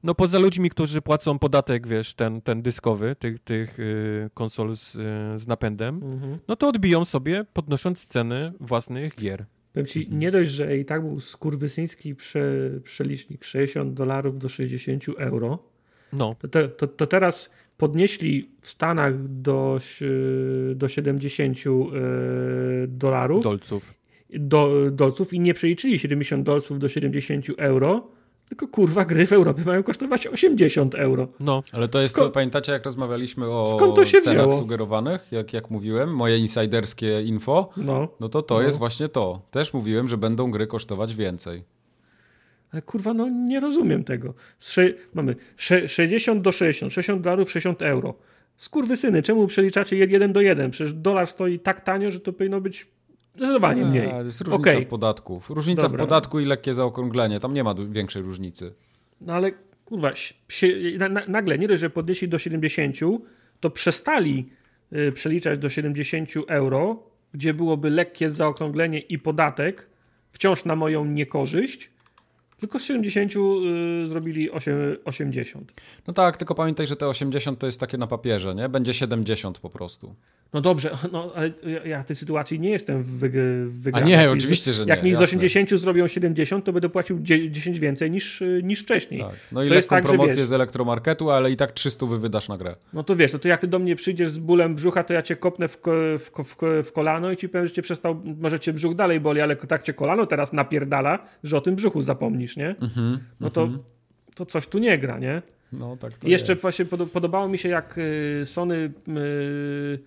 No 0.04 0.16
poza 0.16 0.40
ludźmi, 0.40 0.70
którzy 0.70 1.02
płacą 1.02 1.40
podatek, 1.40 1.88
wiesz, 1.88 2.14
ten, 2.14 2.42
ten 2.42 2.62
dyskowy, 2.62 3.16
tych, 3.20 3.40
tych 3.40 3.80
y, 3.80 4.30
konsol 4.34 4.76
z, 4.78 4.96
y, 4.96 5.00
z 5.40 5.48
napędem, 5.48 5.96
Mhm. 6.04 6.38
no 6.48 6.56
to 6.56 6.68
odbiją 6.68 7.06
sobie, 7.06 7.46
podnosząc 7.54 8.06
ceny 8.08 8.54
własnych 8.60 9.16
gier. 9.16 9.46
Powiem 9.74 9.88
ci, 9.88 10.00
Mhm. 10.00 10.20
nie 10.20 10.32
dość, 10.32 10.52
że 10.52 10.78
i 10.78 10.86
tak 10.86 11.02
był 11.02 11.20
skurwysyński 11.20 12.16
prze, 12.16 12.42
przelicznik 12.84 13.44
60 13.44 13.94
dolarów 13.94 14.40
do 14.40 14.50
60 14.50 15.06
euro, 15.18 15.60
No, 16.14 16.36
to, 16.40 16.48
te, 16.48 16.68
to, 16.68 16.88
to 16.88 17.08
teraz 17.08 17.50
podnieśli 17.78 18.50
w 18.62 18.68
Stanach 18.70 19.28
do, 19.28 19.80
do 20.76 20.88
70 20.88 21.58
e, 21.58 21.62
dolarów, 22.88 23.44
dolców. 23.44 23.94
do, 24.30 24.92
dolców 24.92 25.34
i 25.34 25.40
nie 25.40 25.54
przeliczyli 25.54 26.00
70 26.00 26.46
dolców 26.46 26.80
do 26.80 26.90
70 26.90 27.46
euro, 27.58 28.08
tylko 28.52 28.68
kurwa 28.68 29.06
gry 29.06 29.28
w 29.28 29.32
Europie 29.34 29.62
mają 29.66 29.84
kosztować 29.84 30.28
80 30.28 30.96
euro. 30.96 31.28
No, 31.40 31.64
Ale 31.74 31.88
to 31.88 32.02
jest, 32.02 32.12
Skąd- 32.16 32.28
to, 32.28 32.32
pamiętacie 32.32 32.72
jak 32.72 32.86
rozmawialiśmy 32.86 33.50
o 33.50 33.74
Skąd 33.78 33.96
to 33.96 34.06
się 34.06 34.22
cenach 34.22 34.46
wzięło? 34.46 34.58
sugerowanych, 34.62 35.28
jak, 35.32 35.54
jak 35.54 35.70
mówiłem, 35.70 36.16
moje 36.16 36.38
insiderskie 36.38 37.22
info, 37.22 37.70
No, 37.78 38.08
no 38.20 38.30
to 38.30 38.42
to 38.42 38.56
No. 38.56 38.62
jest 38.62 38.78
właśnie 38.78 39.10
to. 39.10 39.42
Też 39.52 39.74
mówiłem, 39.74 40.08
że 40.08 40.18
będą 40.18 40.52
gry 40.52 40.68
kosztować 40.68 41.16
więcej. 41.16 41.64
ale 42.72 42.82
kurwa, 42.82 43.14
no 43.14 43.30
nie 43.30 43.60
rozumiem 43.60 44.04
tego. 44.04 44.34
Sze, 44.60 44.94
mamy 45.14 45.36
sze, 45.58 45.88
60 45.88 46.42
do 46.42 46.52
60, 46.52 46.94
60 46.94 47.22
dolarów, 47.22 47.52
60 47.52 47.82
euro. 47.82 48.14
Skurwysyny, 48.58 49.24
czemu 49.24 49.48
przeliczacie 49.48 49.96
1 49.98 50.34
do 50.34 50.42
1? 50.42 50.72
Przecież 50.72 50.94
dolar 50.94 51.28
stoi 51.28 51.60
tak 51.60 51.82
tanio, 51.82 52.12
że 52.12 52.20
to 52.20 52.34
powinno 52.34 52.62
być 52.62 52.88
zdecydowanie 53.42 53.86
mniej. 53.86 54.12
A, 54.12 54.18
jest 54.18 54.42
różnica 54.42 54.72
Okej. 54.72 54.86
w 54.86 54.88
podatku. 54.88 55.42
Różnica 55.50 55.82
Dobra. 55.82 55.98
w 55.98 56.00
podatku 56.00 56.40
i 56.40 56.46
lekkie 56.46 56.74
zaokrąglenie. 56.74 57.40
Tam 57.40 57.54
nie 57.54 57.64
ma 57.64 57.76
większej 57.90 58.22
różnicy. 58.22 58.74
No 59.22 59.34
ale 59.34 59.52
kurwa, 59.86 60.12
nagle 61.28 61.58
nie 61.58 61.68
dość, 61.68 61.80
że 61.80 61.90
podnieśli 61.90 62.30
do 62.30 62.40
70, 62.40 62.96
to 63.60 63.70
przestali 63.70 64.50
y, 64.94 65.12
przeliczać 65.12 65.60
do 65.60 65.70
70 65.70 66.30
euro, 66.48 67.04
gdzie 67.34 67.54
byłoby 67.54 67.90
lekkie 67.90 68.30
zaokrąglenie 68.30 69.00
i 69.00 69.20
podatek, 69.20 69.90
wciąż 70.32 70.66
na 70.66 70.76
moją 70.76 71.06
niekorzyść. 71.06 71.92
Tylko 72.60 72.80
z 72.80 72.84
70 72.84 73.34
y, 73.36 74.08
zrobili 74.08 74.52
8, 74.52 74.98
80. 75.06 75.74
No 76.08 76.14
tak, 76.14 76.38
tylko 76.38 76.56
pamiętaj, 76.56 76.88
że 76.88 76.96
te 76.96 77.08
80 77.08 77.60
to 77.60 77.66
jest 77.66 77.80
takie 77.80 77.98
na 77.98 78.08
papierze, 78.08 78.56
nie? 78.56 78.70
Będzie 78.70 78.94
70 78.94 79.60
po 79.60 79.70
prostu. 79.70 80.16
No 80.54 80.62
dobrze, 80.62 80.98
no 81.12 81.32
ale 81.36 81.52
ja- 81.86 82.04
w 82.04 82.06
tej 82.06 82.16
sytuacji 82.16 82.60
nie 82.60 82.70
jestem 82.70 83.04
wyg- 83.04 83.66
w 83.68 83.90
A 83.94 84.00
nie, 84.00 84.14
Jak 84.14 84.30
oczywiście, 84.32 84.74
że 84.74 84.86
nie. 84.86 84.90
Jak 84.90 85.04
mi 85.04 85.10
z 85.10 85.12
jasne. 85.12 85.24
80 85.26 85.70
zrobią 85.80 86.08
70, 86.08 86.66
to 86.66 86.74
będę 86.74 86.90
płacił 86.90 87.20
dzie- 87.20 87.52
10 87.52 87.80
więcej 87.80 88.12
niż, 88.12 88.42
y, 88.42 88.62
niż 88.64 88.82
wcześniej. 88.84 89.22
Tak. 89.22 89.36
No 89.52 89.64
i 89.64 89.68
To 89.70 89.74
jest 89.76 89.92
lekką 89.92 89.96
tak, 90.08 90.16
promocję 90.16 90.36
wiesz- 90.36 90.48
z 90.48 90.54
elektromarketu, 90.54 91.30
ale 91.32 91.52
i 91.52 91.58
tak 91.58 91.72
300 91.72 92.06
wy 92.06 92.20
wydasz 92.20 92.50
na 92.50 92.58
grę. 92.58 92.76
No 92.94 93.04
to 93.04 93.16
wiesz, 93.16 93.34
no 93.34 93.40
to 93.40 93.48
jak 93.48 93.62
ty 93.62 93.68
do 93.68 93.80
mnie 93.80 93.96
przyjdziesz 93.96 94.30
z 94.30 94.40
bólem 94.40 94.76
brzucha, 94.76 95.04
to 95.04 95.14
ja 95.14 95.22
cię 95.22 95.36
kopnę 95.36 95.68
w, 95.68 95.82
ko- 95.82 95.92
w, 96.20 96.32
ko- 96.32 96.44
w, 96.44 96.56
ko- 96.56 96.84
w 96.84 96.92
kolano 96.92 97.32
i 97.32 97.38
ci 97.38 97.50
powiem, 97.50 97.68
że 97.68 97.74
cię 97.74 97.82
przestał, 97.82 98.22
może 98.42 98.60
cię 98.60 98.74
brzuch 98.74 98.96
dalej 98.96 99.20
boli, 99.20 99.42
ale 99.42 99.56
tak 99.56 99.84
cię 99.84 99.94
kolano 99.94 100.26
teraz 100.26 100.54
napierdala, 100.54 101.20
że 101.44 101.58
o 101.58 101.62
tym 101.62 101.76
brzuchu 101.76 102.02
zapomnisz, 102.02 102.58
nie? 102.58 102.76
Mhm. 102.82 103.20
No 103.40 103.50
to, 103.50 103.70
to 104.36 104.46
coś 104.46 104.68
tu 104.68 104.80
nie 104.80 104.98
gra, 104.98 105.20
nie? 105.20 105.42
No 105.74 105.98
tak 105.98 106.18
to 106.18 106.28
I 106.28 106.32
jeszcze 106.32 106.54
jest. 106.54 106.90
pod, 106.90 107.12
podobało 107.12 107.48
mi 107.48 107.58
się, 107.58 107.70
jak 107.70 107.96
y, 107.98 108.42
Sony 108.46 108.76
y, 109.08 110.00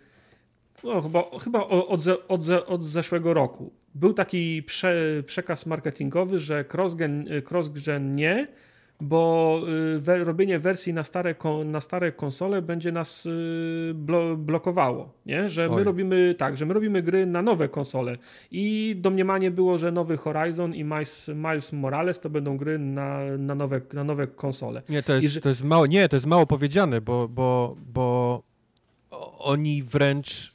no, 0.85 1.01
chyba, 1.02 1.24
chyba 1.44 1.66
od, 1.66 2.01
ze, 2.02 2.28
od, 2.28 2.43
ze, 2.43 2.66
od 2.66 2.85
zeszłego 2.85 3.35
roku 3.35 3.73
był 3.94 4.12
taki 4.15 4.62
prze, 4.62 5.23
przekaz 5.27 5.66
marketingowy, 5.66 6.39
że 6.39 6.65
cross-gen, 6.73 7.24
cross-gen 7.51 8.15
nie, 8.15 8.48
bo 9.01 9.61
y, 9.97 9.98
we, 10.01 10.24
robienie 10.24 10.59
wersji 10.59 10.93
na 10.93 11.05
stare, 11.05 11.35
na 11.65 11.81
stare 11.81 12.12
konsole 12.12 12.62
będzie 12.62 12.93
nas 12.93 13.27
y, 13.27 13.93
blo, 13.94 14.36
blokowało, 14.36 15.12
nie? 15.27 15.48
że 15.48 15.69
my 15.69 15.74
Oj. 15.74 15.85
robimy 15.85 16.35
tak, 16.39 16.56
że 16.56 16.66
my 16.66 16.74
robimy 16.74 17.02
gry 17.02 17.27
na 17.27 17.43
nowe 17.43 17.69
konsole 17.69 18.16
i 18.51 18.97
domniemanie 18.98 19.51
było, 19.51 19.78
że 19.78 19.93
nowy 19.93 20.16
Horizon 20.16 20.74
i 20.74 20.85
Miles, 20.85 21.28
Miles 21.35 21.73
Morales 21.73 22.20
to 22.20 22.31
będą 22.31 22.56
gry 22.56 22.78
na, 22.78 23.19
na, 23.39 23.55
nowe, 23.55 23.81
na 23.93 24.05
nowe 24.05 24.27
konsole. 24.27 24.82
Nie, 24.89 25.02
to 25.02 25.15
jest, 25.15 25.27
że- 25.35 25.40
to 25.40 25.48
jest 25.48 25.65
mało, 25.65 25.86
nie, 25.86 26.09
to 26.09 26.16
jest 26.16 26.27
mało 26.27 26.47
powiedziane, 26.47 27.01
bo, 27.01 27.28
bo, 27.28 27.77
bo 27.93 28.43
oni 29.39 29.82
wręcz 29.82 30.53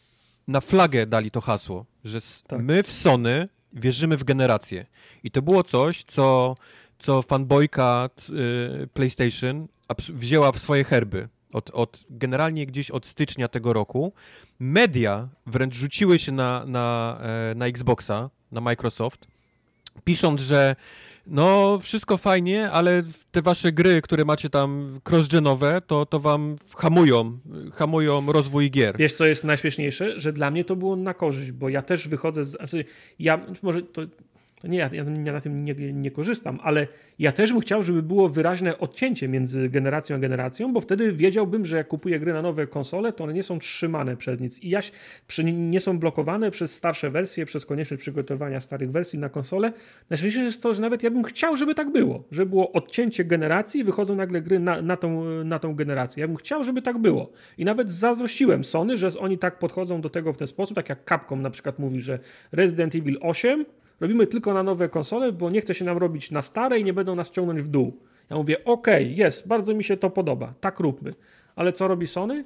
na 0.49 0.61
flagę 0.61 1.05
dali 1.05 1.31
to 1.31 1.41
hasło, 1.41 1.85
że 2.03 2.19
Tak. 2.47 2.61
my 2.61 2.83
w 2.83 2.91
Sony 2.91 3.49
wierzymy 3.73 4.17
w 4.17 4.23
generację. 4.23 4.85
I 5.23 5.31
to 5.31 5.41
było 5.41 5.63
coś, 5.63 6.03
co, 6.03 6.55
co 6.99 7.21
fanboyka 7.21 8.09
y, 8.83 8.87
PlayStation 8.93 9.67
wzięła 10.09 10.51
w 10.51 10.59
swoje 10.59 10.83
herby. 10.83 11.29
Od, 11.53 11.69
od, 11.69 12.05
generalnie 12.09 12.65
gdzieś 12.65 12.91
od 12.91 13.05
stycznia 13.05 13.47
tego 13.47 13.73
roku 13.73 14.13
media 14.59 15.29
wręcz 15.45 15.75
rzuciły 15.75 16.19
się 16.19 16.31
na, 16.31 16.65
na, 16.65 17.17
e, 17.21 17.55
na 17.55 17.67
Xboxa, 17.67 18.29
na 18.51 18.61
Microsoft, 18.61 19.27
pisząc, 20.03 20.41
że 20.41 20.75
no, 21.29 21.79
wszystko 21.81 22.17
fajnie, 22.17 22.71
ale 22.71 23.03
te 23.31 23.41
wasze 23.41 23.71
gry, 23.71 24.01
które 24.01 24.25
macie 24.25 24.49
tam 24.49 24.99
cross-genowe, 25.09 25.81
to, 25.87 26.05
to 26.05 26.19
wam 26.19 26.55
hamują, 26.77 27.39
hamują 27.73 28.31
rozwój 28.31 28.71
gier. 28.71 28.97
Wiesz, 28.97 29.13
co 29.13 29.25
jest 29.25 29.43
najśmieszniejsze? 29.43 30.19
Że 30.19 30.33
dla 30.33 30.51
mnie 30.51 30.65
to 30.65 30.75
było 30.75 30.95
na 30.95 31.13
korzyść, 31.13 31.51
bo 31.51 31.69
ja 31.69 31.81
też 31.81 32.07
wychodzę 32.07 32.43
z. 32.43 32.51
Znaczy, 32.51 32.85
ja 33.19 33.45
może 33.61 33.81
to. 33.81 34.01
To 34.59 34.67
nie, 34.67 34.77
ja, 34.77 34.89
ja 34.93 35.33
na 35.33 35.41
tym 35.41 35.65
nie, 35.65 35.73
nie 35.93 36.11
korzystam, 36.11 36.59
ale 36.63 36.87
ja 37.19 37.31
też 37.31 37.51
bym 37.51 37.61
chciał, 37.61 37.83
żeby 37.83 38.03
było 38.03 38.29
wyraźne 38.29 38.77
odcięcie 38.77 39.27
między 39.27 39.69
generacją 39.69 40.15
a 40.15 40.19
generacją, 40.19 40.73
bo 40.73 40.81
wtedy 40.81 41.13
wiedziałbym, 41.13 41.65
że 41.65 41.77
jak 41.77 41.87
kupuję 41.87 42.19
gry 42.19 42.33
na 42.33 42.41
nowe 42.41 42.67
konsole, 42.67 43.13
to 43.13 43.23
one 43.23 43.33
nie 43.33 43.43
są 43.43 43.59
trzymane 43.59 44.17
przez 44.17 44.39
nic 44.39 44.63
i 44.63 44.69
jaś, 44.69 44.91
nie 45.53 45.79
są 45.79 45.99
blokowane 45.99 46.51
przez 46.51 46.75
starsze 46.75 47.09
wersje, 47.09 47.45
przez 47.45 47.65
konieczność 47.65 48.01
przygotowania 48.01 48.59
starych 48.59 48.91
wersji 48.91 49.19
na 49.19 49.29
konsole. 49.29 49.73
Najśmieszniejsze 50.09 50.45
jest 50.45 50.61
to, 50.61 50.73
że 50.73 50.81
nawet 50.81 51.03
ja 51.03 51.11
bym 51.11 51.23
chciał, 51.23 51.57
żeby 51.57 51.75
tak 51.75 51.91
było, 51.91 52.23
żeby 52.31 52.49
było 52.49 52.71
odcięcie 52.71 53.25
generacji 53.25 53.83
wychodzą 53.83 54.15
nagle 54.15 54.41
gry 54.41 54.59
na, 54.59 54.81
na, 54.81 54.97
tą, 54.97 55.25
na 55.43 55.59
tą 55.59 55.75
generację. 55.75 56.21
Ja 56.21 56.27
bym 56.27 56.37
chciał, 56.37 56.63
żeby 56.63 56.81
tak 56.81 56.97
było. 56.97 57.31
I 57.57 57.65
nawet 57.65 57.91
zazdrościłem 57.91 58.63
Sony, 58.63 58.97
że 58.97 59.09
oni 59.19 59.37
tak 59.37 59.59
podchodzą 59.59 60.01
do 60.01 60.09
tego 60.09 60.33
w 60.33 60.37
ten 60.37 60.47
sposób, 60.47 60.75
tak 60.75 60.89
jak 60.89 61.09
Capcom 61.09 61.41
na 61.41 61.49
przykład 61.49 61.79
mówi, 61.79 62.01
że 62.01 62.19
Resident 62.51 62.95
Evil 62.95 63.17
8 63.21 63.65
robimy 63.99 64.27
tylko 64.27 64.53
na 64.53 64.63
nowe 64.63 64.89
konsole, 64.89 65.31
bo 65.31 65.49
nie 65.49 65.61
chce 65.61 65.75
się 65.75 65.85
nam 65.85 65.97
robić 65.97 66.31
na 66.31 66.41
stare 66.41 66.79
i 66.79 66.83
nie 66.83 66.93
będą 66.93 67.15
nas 67.15 67.31
ciągnąć 67.31 67.61
w 67.61 67.67
dół. 67.67 67.99
Ja 68.29 68.37
mówię, 68.37 68.65
okej, 68.65 69.15
jest, 69.15 69.47
bardzo 69.47 69.73
mi 69.73 69.83
się 69.83 69.97
to 69.97 70.09
podoba, 70.09 70.53
tak 70.61 70.79
róbmy. 70.79 71.13
Ale 71.55 71.73
co 71.73 71.87
robi 71.87 72.07
Sony? 72.07 72.45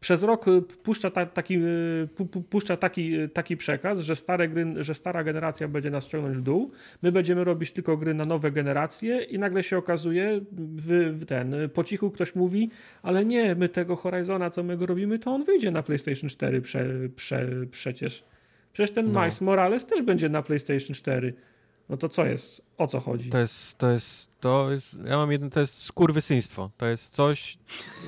Przez 0.00 0.22
rok 0.22 0.48
y, 0.48 0.62
puszcza, 0.62 1.10
ta, 1.10 1.26
taki, 1.26 1.56
y, 1.56 2.08
pu, 2.16 2.26
pu, 2.26 2.42
puszcza 2.42 2.76
taki, 2.76 3.20
y, 3.20 3.28
taki 3.28 3.56
przekaz, 3.56 3.98
że, 3.98 4.16
stare 4.16 4.48
gry, 4.48 4.84
że 4.84 4.94
stara 4.94 5.24
generacja 5.24 5.68
będzie 5.68 5.90
nas 5.90 6.08
ciągnąć 6.08 6.36
w 6.36 6.40
dół, 6.40 6.70
my 7.02 7.12
będziemy 7.12 7.44
robić 7.44 7.72
tylko 7.72 7.96
gry 7.96 8.14
na 8.14 8.24
nowe 8.24 8.50
generacje 8.50 9.22
i 9.22 9.38
nagle 9.38 9.64
się 9.64 9.78
okazuje, 9.78 10.40
w, 10.52 11.14
w 11.20 11.26
ten, 11.26 11.54
po 11.74 11.84
cichu 11.84 12.10
ktoś 12.10 12.34
mówi, 12.34 12.70
ale 13.02 13.24
nie, 13.24 13.54
my 13.54 13.68
tego 13.68 13.96
Horizona, 13.96 14.50
co 14.50 14.62
my 14.62 14.76
go 14.76 14.86
robimy, 14.86 15.18
to 15.18 15.30
on 15.30 15.44
wyjdzie 15.44 15.70
na 15.70 15.82
PlayStation 15.82 16.28
4 16.28 16.60
prze, 16.60 16.86
prze, 17.16 17.48
przecież. 17.70 18.24
Przecież 18.76 18.94
ten 18.94 19.12
No. 19.12 19.20
Miles 19.20 19.40
Morales 19.40 19.86
też 19.86 20.02
będzie 20.02 20.28
na 20.28 20.42
PlayStation 20.42 20.94
4. 20.94 21.34
No 21.88 21.96
to 21.96 22.08
co 22.08 22.24
jest? 22.24 22.62
O 22.78 22.86
co 22.86 23.00
chodzi? 23.00 23.30
To 23.30 23.38
jest, 23.38 23.78
to 23.78 23.90
jest, 23.90 24.28
to 24.40 24.70
jest, 24.70 24.96
ja 25.04 25.16
mam 25.16 25.32
jedno, 25.32 25.50
to 25.50 25.60
jest 25.60 25.82
skurwysyństwo. 25.82 26.70
To 26.76 26.86
jest 26.86 27.14
coś, 27.14 27.58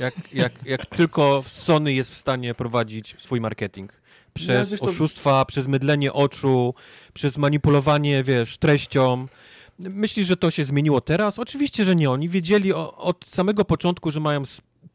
jak, 0.01 0.15
jak, 0.35 0.53
jak 0.67 0.87
tylko 0.97 1.45
Sony 1.47 1.93
jest 1.93 2.11
w 2.11 2.15
stanie 2.15 2.55
prowadzić 2.55 3.17
swój 3.19 3.41
marketing. 3.41 3.93
Przez 4.35 4.71
to- 4.71 4.87
oszustwa, 4.87 5.45
przez 5.45 5.67
mydlenie 5.67 6.13
oczu, 6.13 6.75
przez 7.15 7.39
manipulowanie, 7.39 8.25
wiesz, 8.25 8.59
treścią. 8.59 9.27
Myślisz, 9.79 10.27
że 10.27 10.37
to 10.37 10.51
się 10.51 10.65
zmieniło 10.65 11.01
teraz? 11.01 11.39
Oczywiście, 11.39 11.85
że 11.85 11.97
nie. 11.97 12.11
Oni 12.11 12.29
wiedzieli 12.29 12.73
o, 12.73 12.97
od 12.97 13.25
samego 13.25 13.65
początku, 13.65 14.11
że 14.11 14.21
mają 14.21 14.43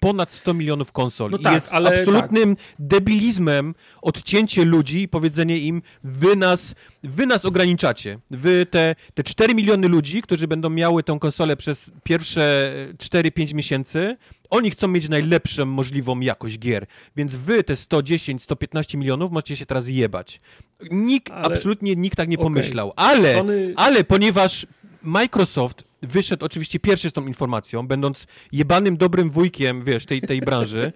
ponad 0.04 0.32
100 0.32 0.54
milionów 0.54 0.92
konsol. 0.92 1.32
No 1.32 1.38
I 1.38 1.44
tak, 1.44 1.54
jest 1.54 1.68
ale 1.72 2.00
absolutnym 2.00 2.58
debilizmem 2.80 3.76
odcięcie 4.02 4.66
ludzi 4.66 5.02
i 5.02 5.08
powiedzenie 5.08 5.58
im, 5.58 5.82
wy 6.04 6.36
nas, 6.36 6.76
wy 7.04 7.26
nas 7.26 7.46
ograniczacie. 7.46 8.20
Wy 8.32 8.66
te, 8.66 8.96
te 9.14 9.24
4 9.24 9.56
miliony 9.56 9.88
ludzi, 9.88 10.22
którzy 10.22 10.48
będą 10.48 10.70
miały 10.70 11.04
tę 11.04 11.18
konsolę 11.20 11.58
przez 11.58 11.92
pierwsze 12.04 12.74
4-5 12.98 13.54
miesięcy, 13.54 14.18
oni 14.50 14.72
chcą 14.72 14.88
mieć 14.88 15.10
najlepszą 15.10 15.66
możliwą 15.66 16.20
jakość 16.20 16.60
gier. 16.60 16.86
Więc 17.16 17.36
wy 17.36 17.64
te 17.64 17.76
110, 17.76 18.44
115 18.44 18.98
milionów 18.98 19.32
możecie 19.32 19.56
się 19.56 19.66
teraz 19.66 19.88
jebać. 19.88 20.40
Nikt, 20.92 21.32
Ale- 21.32 21.56
absolutnie 21.56 21.96
nikt 21.96 22.18
tak 22.18 22.30
nie 22.30 22.36
Okej. 22.38 22.46
pomyślał. 22.46 22.94
Ale, 22.96 23.34
Sony- 23.34 23.74
ale 23.76 24.04
ponieważ 24.04 24.66
Microsoft 25.04 25.84
wyszedł 26.04 26.46
oczywiście 26.46 26.80
pierwszy 26.80 27.10
z 27.10 27.14
tą 27.14 27.28
informacją, 27.28 27.88
będąc 27.88 28.28
jebanym 28.52 28.98
dobrym 28.98 29.30
wujkiem, 29.32 29.84
wiesz, 29.84 30.06
tej, 30.06 30.22
tej 30.22 30.42
branży 30.42 30.94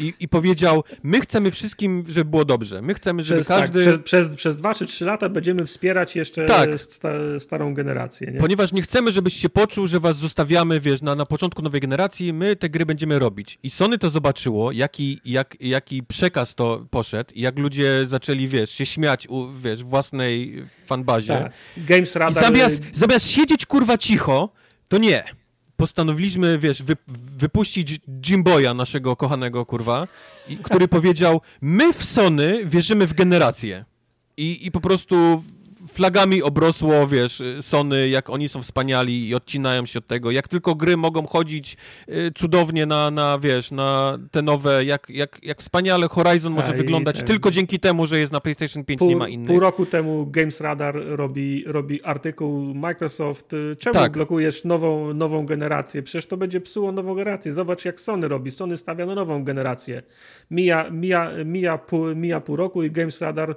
i, 0.00 0.14
i 0.20 0.28
powiedział, 0.28 0.84
my 1.02 1.20
chcemy 1.20 1.50
wszystkim, 1.50 2.04
żeby 2.08 2.30
było 2.30 2.44
dobrze. 2.44 2.82
My 2.82 2.94
chcemy, 2.94 3.22
żeby 3.22 3.40
Przez, 3.40 3.48
każdy... 3.48 3.84
tak, 3.84 4.02
przez, 4.02 4.26
przez, 4.26 4.36
przez 4.36 4.56
dwa 4.56 4.74
czy 4.74 4.86
trzy 4.86 5.04
lata 5.04 5.28
będziemy 5.28 5.66
wspierać 5.66 6.16
jeszcze 6.16 6.46
Tak. 6.46 6.80
sta, 6.80 7.08
starą 7.38 7.74
generację. 7.74 8.32
Nie? 8.32 8.40
Ponieważ 8.40 8.72
nie 8.72 8.82
chcemy, 8.82 9.12
żebyś 9.12 9.34
się 9.34 9.48
poczuł, 9.48 9.86
że 9.86 10.00
was 10.00 10.16
zostawiamy, 10.16 10.80
wiesz, 10.80 11.02
na, 11.02 11.14
na 11.14 11.26
początku 11.26 11.62
nowej 11.62 11.80
generacji, 11.80 12.32
my 12.32 12.56
te 12.56 12.68
gry 12.68 12.86
będziemy 12.86 13.18
robić. 13.18 13.58
I 13.62 13.70
Sony 13.70 13.98
to 13.98 14.10
zobaczyło, 14.10 14.72
jaki, 14.72 15.20
jak, 15.24 15.56
jaki 15.60 16.02
przekaz 16.02 16.54
to 16.54 16.86
poszedł 16.90 17.30
i 17.34 17.40
jak 17.40 17.58
ludzie 17.58 18.06
zaczęli, 18.08 18.48
wiesz, 18.48 18.70
się 18.70 18.86
śmiać, 18.86 19.26
u, 19.28 19.46
wiesz, 19.52 19.84
w 19.84 19.86
własnej 19.86 20.64
fanbazie. 20.86 21.28
tak. 21.42 21.52
Games 21.76 22.16
I 22.16 22.18
Radar... 22.18 22.44
zamiast, 22.44 22.82
zamiast 22.92 23.30
siedzieć 23.30 23.66
kurwa 23.66 23.98
cicho, 23.98 24.41
to 24.92 24.98
nie. 24.98 25.24
Postanowiliśmy, 25.76 26.58
wiesz, 26.58 26.82
wy, 26.82 26.96
wypuścić 27.36 28.00
Jimboya, 28.22 28.74
naszego 28.74 29.16
kochanego 29.16 29.66
kurwa, 29.66 30.08
który 30.62 30.88
powiedział: 30.88 31.40
My 31.60 31.92
w 31.92 32.04
Sony 32.04 32.66
wierzymy 32.66 33.06
w 33.06 33.14
generację. 33.14 33.84
I, 34.36 34.66
I 34.66 34.70
po 34.70 34.80
prostu 34.80 35.44
flagami 35.88 36.42
obrosło, 36.42 37.06
wiesz, 37.06 37.42
Sony, 37.60 38.08
jak 38.08 38.30
oni 38.30 38.48
są 38.48 38.62
wspaniali 38.62 39.28
i 39.28 39.34
odcinają 39.34 39.86
się 39.86 39.98
od 39.98 40.06
tego. 40.06 40.30
Jak 40.30 40.48
tylko 40.48 40.74
gry 40.74 40.96
mogą 40.96 41.26
chodzić 41.26 41.76
y, 42.08 42.30
cudownie 42.34 42.86
na, 42.86 43.10
na, 43.10 43.38
wiesz, 43.38 43.70
na 43.70 44.18
te 44.30 44.42
nowe, 44.42 44.84
jak, 44.84 45.06
jak, 45.10 45.38
jak 45.42 45.58
wspaniale 45.60 46.08
Horizon 46.08 46.52
może 46.52 46.72
i 46.72 46.76
wyglądać 46.76 47.16
ten- 47.16 47.26
tylko 47.26 47.50
dzięki 47.50 47.80
temu, 47.80 48.06
że 48.06 48.18
jest 48.18 48.32
na 48.32 48.40
PlayStation 48.40 48.84
5, 48.84 48.98
Pół, 48.98 49.08
nie 49.08 49.16
ma 49.16 49.28
innych. 49.28 49.48
pół 49.48 49.60
roku 49.60 49.86
temu 49.86 50.26
Games 50.26 50.60
Radar 50.60 50.96
robi, 51.06 51.64
robi 51.66 52.02
artykuł 52.02 52.74
Microsoft, 52.74 53.52
y, 53.52 53.76
czemu 53.76 53.94
Tak. 53.94 54.12
blokujesz 54.12 54.64
nową, 54.64 55.14
nową 55.14 55.46
generację? 55.46 56.02
Przecież 56.02 56.26
to 56.26 56.36
będzie 56.36 56.60
psuło 56.60 56.92
nową 56.92 57.14
generację. 57.14 57.52
Zobacz 57.52 57.84
jak 57.84 58.00
Sony 58.00 58.28
robi. 58.28 58.50
Sony 58.50 58.76
stawia 58.76 59.06
na 59.06 59.14
nową 59.14 59.44
generację. 59.44 60.02
Mija, 60.50 60.90
mija, 60.90 61.30
mija, 61.44 61.78
pół, 61.78 62.14
mija 62.14 62.40
pół 62.40 62.56
roku 62.56 62.82
i 62.82 62.90
Games 62.90 63.20
Radar 63.20 63.50
y, 63.50 63.54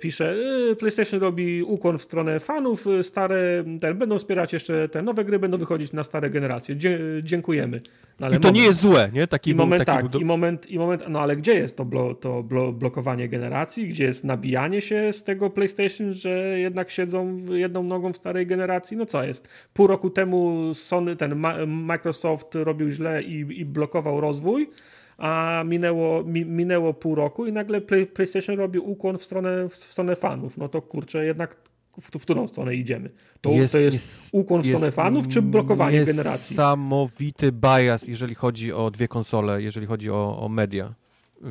pisze, 0.00 0.34
y, 0.70 0.76
PlayStation 0.76 1.20
robi 1.20 1.62
ukłon 1.62 1.98
w 1.98 2.02
stronę 2.02 2.40
fanów, 2.40 2.86
y, 2.86 3.02
stare, 3.02 3.64
ten, 3.80 3.98
będą 3.98 4.18
wspierać 4.18 4.52
jeszcze 4.52 4.88
te 4.88 5.02
nowe 5.02 5.24
gry, 5.24 5.38
będą 5.38 5.58
wychodzić 5.58 5.92
na 5.92 6.02
stare 6.02 6.30
generacje. 6.30 6.76
Dzie 6.76 6.98
dziękujemy. 7.22 7.80
No, 8.20 8.26
ale 8.26 8.36
I 8.36 8.38
to 8.38 8.48
moment, 8.48 8.56
nie 8.56 8.66
jest 8.66 8.80
złe, 8.80 9.10
nie? 9.12 9.26
Taki 9.26 9.50
i 9.50 9.54
moment, 9.54 9.84
taki 9.84 9.96
tak, 10.02 10.08
był... 10.08 10.20
i 10.20 10.24
moment, 10.24 10.70
i 10.70 10.78
moment, 10.78 11.02
no 11.08 11.20
ale 11.20 11.36
gdzie 11.36 11.54
jest 11.54 11.76
to, 11.76 11.84
blo, 11.84 12.14
to 12.14 12.42
blo, 12.42 12.72
blokowanie 12.72 13.28
generacji? 13.28 13.88
Gdzie 13.88 14.04
jest 14.04 14.24
nabijanie 14.24 14.82
się 14.82 15.12
z 15.12 15.24
tego 15.24 15.50
PlayStation, 15.50 16.12
że 16.12 16.58
jednak 16.58 16.90
siedzą 16.90 17.38
jedną 17.50 17.82
nogą 17.82 18.12
w 18.12 18.16
starej 18.16 18.46
generacji? 18.46 18.96
No 18.96 19.06
co 19.06 19.24
jest? 19.24 19.48
Pół 19.74 19.86
roku 19.86 20.10
temu 20.10 20.70
Sony, 20.74 21.16
ten 21.16 21.44
Microsoft 21.66 22.54
robił 22.54 22.90
źle 22.90 23.22
i, 23.22 23.60
i 23.60 23.64
blokował 23.64 24.20
rozwój, 24.20 24.70
a 25.18 25.62
minęło, 25.66 26.24
mi, 26.24 26.44
minęło 26.44 26.94
pół 26.94 27.14
roku 27.14 27.46
i 27.46 27.52
nagle 27.52 27.80
Play, 27.80 28.06
PlayStation 28.06 28.56
robi 28.56 28.78
ukłon 28.78 29.18
w 29.18 29.24
stronę, 29.24 29.68
w 29.68 29.74
stronę 29.74 30.16
fanów. 30.16 30.58
No 30.58 30.68
to 30.68 30.82
kurczę, 30.82 31.24
jednak 31.24 31.56
w, 32.00 32.18
w 32.18 32.22
którą 32.22 32.48
stronę 32.48 32.74
idziemy? 32.74 33.10
To 33.40 33.50
jest, 33.50 33.72
to 33.72 33.78
jest, 33.78 33.94
jest 33.94 34.28
ukłon 34.32 34.62
w 34.62 34.66
stronę 34.66 34.86
jest, 34.86 34.96
fanów, 34.96 35.28
czy 35.28 35.42
blokowanie 35.42 35.96
jest 35.96 36.10
generacji? 36.10 36.54
Niesamowity 36.54 37.52
bias, 37.52 38.08
jeżeli 38.08 38.34
chodzi 38.34 38.72
o 38.72 38.90
dwie 38.90 39.08
konsole, 39.08 39.62
jeżeli 39.62 39.86
chodzi 39.86 40.10
o, 40.10 40.38
o 40.38 40.48
media 40.48 40.94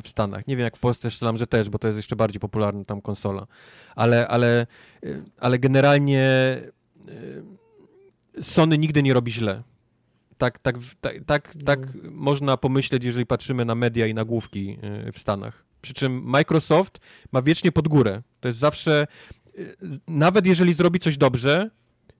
w 0.02 0.08
Stanach. 0.08 0.46
Nie 0.46 0.56
wiem, 0.56 0.64
jak 0.64 0.76
w 0.76 0.80
Polsce 0.80 1.10
strzelam, 1.10 1.38
że 1.38 1.46
też, 1.46 1.70
bo 1.70 1.78
to 1.78 1.88
jest 1.88 1.96
jeszcze 1.96 2.16
bardziej 2.16 2.40
popularna 2.40 2.84
tam 2.84 3.00
konsola. 3.00 3.46
Ale, 3.96 4.28
ale, 4.28 4.66
ale 5.40 5.58
generalnie 5.58 6.56
y, 7.08 8.42
Sony 8.42 8.78
nigdy 8.78 9.02
nie 9.02 9.14
robi 9.14 9.32
źle 9.32 9.62
tak, 10.42 10.58
tak, 10.58 10.76
tak, 11.00 11.24
tak, 11.26 11.54
tak 11.64 11.94
no. 11.94 12.10
można 12.10 12.56
pomyśleć, 12.56 13.04
jeżeli 13.04 13.26
patrzymy 13.26 13.64
na 13.64 13.74
media 13.74 14.06
i 14.06 14.14
nagłówki 14.14 14.78
y, 15.08 15.12
w 15.12 15.18
Stanach. 15.18 15.64
Przy 15.82 15.94
czym 15.94 16.22
Microsoft 16.24 17.00
ma 17.32 17.42
wiecznie 17.42 17.72
pod 17.72 17.88
górę. 17.88 18.22
To 18.40 18.48
jest 18.48 18.60
zawsze, 18.60 19.06
y, 19.58 19.76
nawet 20.08 20.46
jeżeli 20.46 20.74
zrobi 20.74 20.98
coś 20.98 21.16
dobrze, 21.16 21.70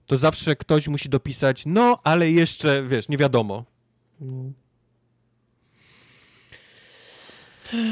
to 0.06 0.18
zawsze 0.18 0.56
ktoś 0.56 0.88
musi 0.88 1.08
dopisać, 1.08 1.62
no 1.66 1.98
ale 2.04 2.30
jeszcze, 2.30 2.84
wiesz, 2.88 3.08
nie 3.08 3.16
wiadomo. 3.16 3.64
No. 4.20 4.52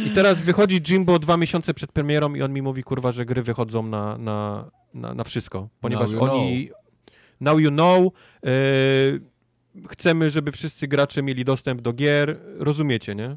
I 0.06 0.10
teraz 0.10 0.42
wychodzi 0.42 0.80
Jimbo 0.80 1.18
dwa 1.18 1.36
miesiące 1.36 1.74
przed 1.74 1.92
premierą 1.92 2.34
i 2.34 2.42
on 2.42 2.52
mi 2.52 2.62
mówi, 2.62 2.82
kurwa, 2.82 3.12
że 3.12 3.24
gry 3.24 3.42
wychodzą 3.42 3.82
na, 3.82 4.18
na, 4.18 4.70
na, 4.94 5.14
na 5.14 5.24
wszystko. 5.24 5.68
Ponieważ 5.80 6.14
oni... 6.14 6.66
Know. 6.66 6.80
Now 7.40 7.60
you 7.60 7.70
know. 7.70 8.12
Yy, 8.42 9.29
chcemy, 9.88 10.30
żeby 10.30 10.52
wszyscy 10.52 10.88
gracze 10.88 11.22
mieli 11.22 11.44
dostęp 11.44 11.80
do 11.80 11.92
gier. 11.92 12.38
Rozumiecie, 12.58 13.14
nie? 13.14 13.36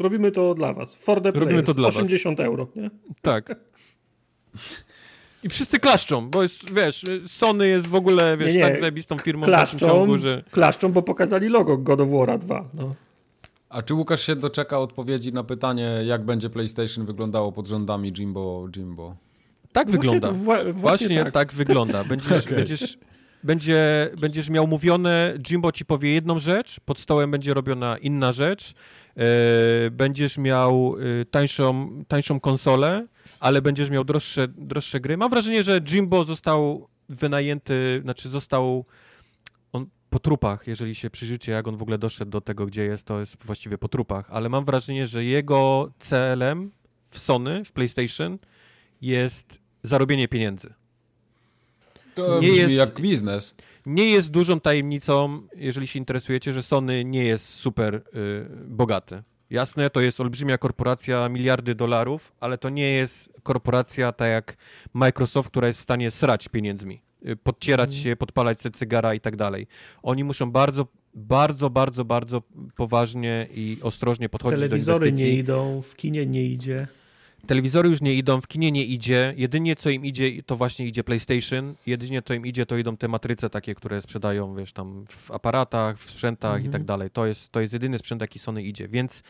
Robimy 0.00 0.32
to 0.32 0.54
dla 0.54 0.72
was. 0.72 0.96
For 0.96 1.20
the 1.20 1.30
Robimy 1.30 1.62
to 1.62 1.74
dla 1.74 1.88
80 1.88 2.38
was. 2.38 2.46
euro, 2.46 2.68
nie? 2.76 2.90
Tak. 3.22 3.56
I 5.42 5.48
wszyscy 5.48 5.78
klaszczą, 5.78 6.30
bo 6.30 6.42
jest, 6.42 6.74
wiesz, 6.74 7.06
Sony 7.26 7.68
jest 7.68 7.86
w 7.86 7.94
ogóle, 7.94 8.36
wiesz, 8.36 8.52
nie, 8.52 8.58
nie. 8.58 8.64
tak 8.64 8.80
zajebistą 8.80 9.18
firmą 9.18 9.46
klaszczą, 9.46 9.76
w 9.76 9.80
ciągu, 9.80 10.18
że... 10.18 10.44
Klaszczą, 10.50 10.92
bo 10.92 11.02
pokazali 11.02 11.48
logo 11.48 11.78
God 11.78 12.00
of 12.00 12.08
War 12.10 12.38
2, 12.38 12.68
no. 12.74 12.94
A 13.68 13.82
czy 13.82 13.94
Łukasz 13.94 14.26
się 14.26 14.36
doczeka 14.36 14.78
odpowiedzi 14.78 15.32
na 15.32 15.44
pytanie, 15.44 16.02
jak 16.04 16.24
będzie 16.24 16.50
PlayStation 16.50 17.06
wyglądało 17.06 17.52
pod 17.52 17.66
rządami 17.66 18.12
Jimbo 18.12 18.68
Jimbo? 18.76 19.16
Tak 19.72 19.90
właśnie 19.90 20.10
wygląda. 20.10 20.32
właśnie, 20.32 20.72
właśnie 20.72 21.24
tak. 21.24 21.32
tak. 21.32 21.52
wygląda. 21.52 22.04
Będziesz, 22.04 22.32
okay. 22.46 22.56
będziesz 22.56 22.98
będzie, 23.44 24.10
będziesz 24.20 24.48
miał 24.50 24.66
mówione, 24.66 25.34
Jimbo 25.50 25.72
ci 25.72 25.84
powie 25.84 26.14
jedną 26.14 26.38
rzecz, 26.38 26.80
pod 26.80 26.98
stołem 27.00 27.30
będzie 27.30 27.54
robiona 27.54 27.96
inna 27.98 28.32
rzecz, 28.32 28.74
yy, 29.16 29.24
będziesz 29.90 30.38
miał 30.38 30.98
yy, 30.98 31.24
tańszą, 31.30 31.90
tańszą 32.08 32.40
konsolę, 32.40 33.06
ale 33.40 33.62
będziesz 33.62 33.90
miał 33.90 34.04
droższe, 34.04 34.48
droższe 34.48 35.00
gry. 35.00 35.16
Mam 35.16 35.30
wrażenie, 35.30 35.62
że 35.62 35.80
Jimbo 35.80 36.24
został 36.24 36.88
wynajęty, 37.08 38.00
znaczy 38.02 38.28
został 38.28 38.84
on 39.72 39.86
po 40.10 40.18
trupach, 40.18 40.66
jeżeli 40.66 40.94
się 40.94 41.10
przyjrzycie, 41.10 41.52
jak 41.52 41.68
on 41.68 41.76
w 41.76 41.82
ogóle 41.82 41.98
doszedł 41.98 42.30
do 42.30 42.40
tego, 42.40 42.66
gdzie 42.66 42.84
jest, 42.84 43.06
to 43.06 43.20
jest 43.20 43.44
właściwie 43.44 43.78
po 43.78 43.88
trupach, 43.88 44.30
ale 44.30 44.48
mam 44.48 44.64
wrażenie, 44.64 45.06
że 45.06 45.24
jego 45.24 45.92
celem 45.98 46.70
w 47.10 47.18
Sony, 47.18 47.64
w 47.64 47.72
PlayStation 47.72 48.38
jest 49.00 49.58
zarobienie 49.82 50.28
pieniędzy. 50.28 50.74
To 52.26 52.40
nie 52.40 52.48
jest 52.48 52.74
jak 52.74 53.00
biznes. 53.00 53.54
Nie 53.86 54.10
jest 54.10 54.30
dużą 54.30 54.60
tajemnicą, 54.60 55.42
jeżeli 55.54 55.86
się 55.86 55.98
interesujecie, 55.98 56.52
że 56.52 56.62
Sony 56.62 57.04
nie 57.04 57.24
jest 57.24 57.48
super 57.48 57.94
y, 57.94 58.00
bogaty. 58.66 59.22
Jasne, 59.50 59.90
to 59.90 60.00
jest 60.00 60.20
olbrzymia 60.20 60.58
korporacja, 60.58 61.28
miliardy 61.28 61.74
dolarów, 61.74 62.32
ale 62.40 62.58
to 62.58 62.68
nie 62.68 62.90
jest 62.92 63.30
korporacja 63.42 64.12
tak 64.12 64.30
jak 64.30 64.56
Microsoft, 64.94 65.50
która 65.50 65.66
jest 65.66 65.78
w 65.78 65.82
stanie 65.82 66.10
srać 66.10 66.48
pieniędzmi, 66.48 67.02
y, 67.28 67.36
podcierać 67.36 67.90
mm. 67.90 68.02
się, 68.02 68.16
podpalać 68.16 68.60
sobie 68.60 68.78
cygara 68.78 69.14
i 69.14 69.20
tak 69.20 69.36
dalej. 69.36 69.66
Oni 70.02 70.24
muszą 70.24 70.50
bardzo, 70.50 70.86
bardzo, 71.14 71.70
bardzo, 71.70 72.04
bardzo 72.04 72.42
poważnie 72.76 73.48
i 73.54 73.78
ostrożnie 73.82 74.28
podchodzić 74.28 74.58
Telewizory 74.58 74.98
do 74.98 75.06
inwestycji. 75.06 75.32
nie 75.32 75.38
idą, 75.38 75.82
w 75.82 75.96
kinie 75.96 76.26
nie 76.26 76.44
idzie. 76.44 76.86
Telewizory 77.48 77.88
już 77.88 78.00
nie 78.00 78.14
idą, 78.14 78.40
w 78.40 78.46
kinie 78.46 78.72
nie 78.72 78.84
idzie. 78.84 79.34
Jedynie 79.36 79.76
co 79.76 79.90
im 79.90 80.04
idzie, 80.04 80.42
to 80.42 80.56
właśnie 80.56 80.86
idzie 80.86 81.04
PlayStation. 81.04 81.74
Jedynie 81.86 82.22
co 82.22 82.34
im 82.34 82.46
idzie, 82.46 82.66
to 82.66 82.76
idą 82.76 82.96
te 82.96 83.08
matryce 83.08 83.50
takie, 83.50 83.74
które 83.74 84.02
sprzedają, 84.02 84.54
wiesz, 84.54 84.72
tam 84.72 85.04
w 85.08 85.30
aparatach, 85.30 85.98
w 85.98 86.10
sprzętach 86.10 86.54
mhm. 86.54 86.70
i 86.70 86.72
tak 86.72 86.84
dalej. 86.84 87.10
To 87.10 87.26
jest, 87.26 87.52
to 87.52 87.60
jest 87.60 87.72
jedyny 87.72 87.98
sprzęt, 87.98 88.20
jaki 88.20 88.38
Sony 88.38 88.62
idzie. 88.62 88.88
Więc 88.88 89.22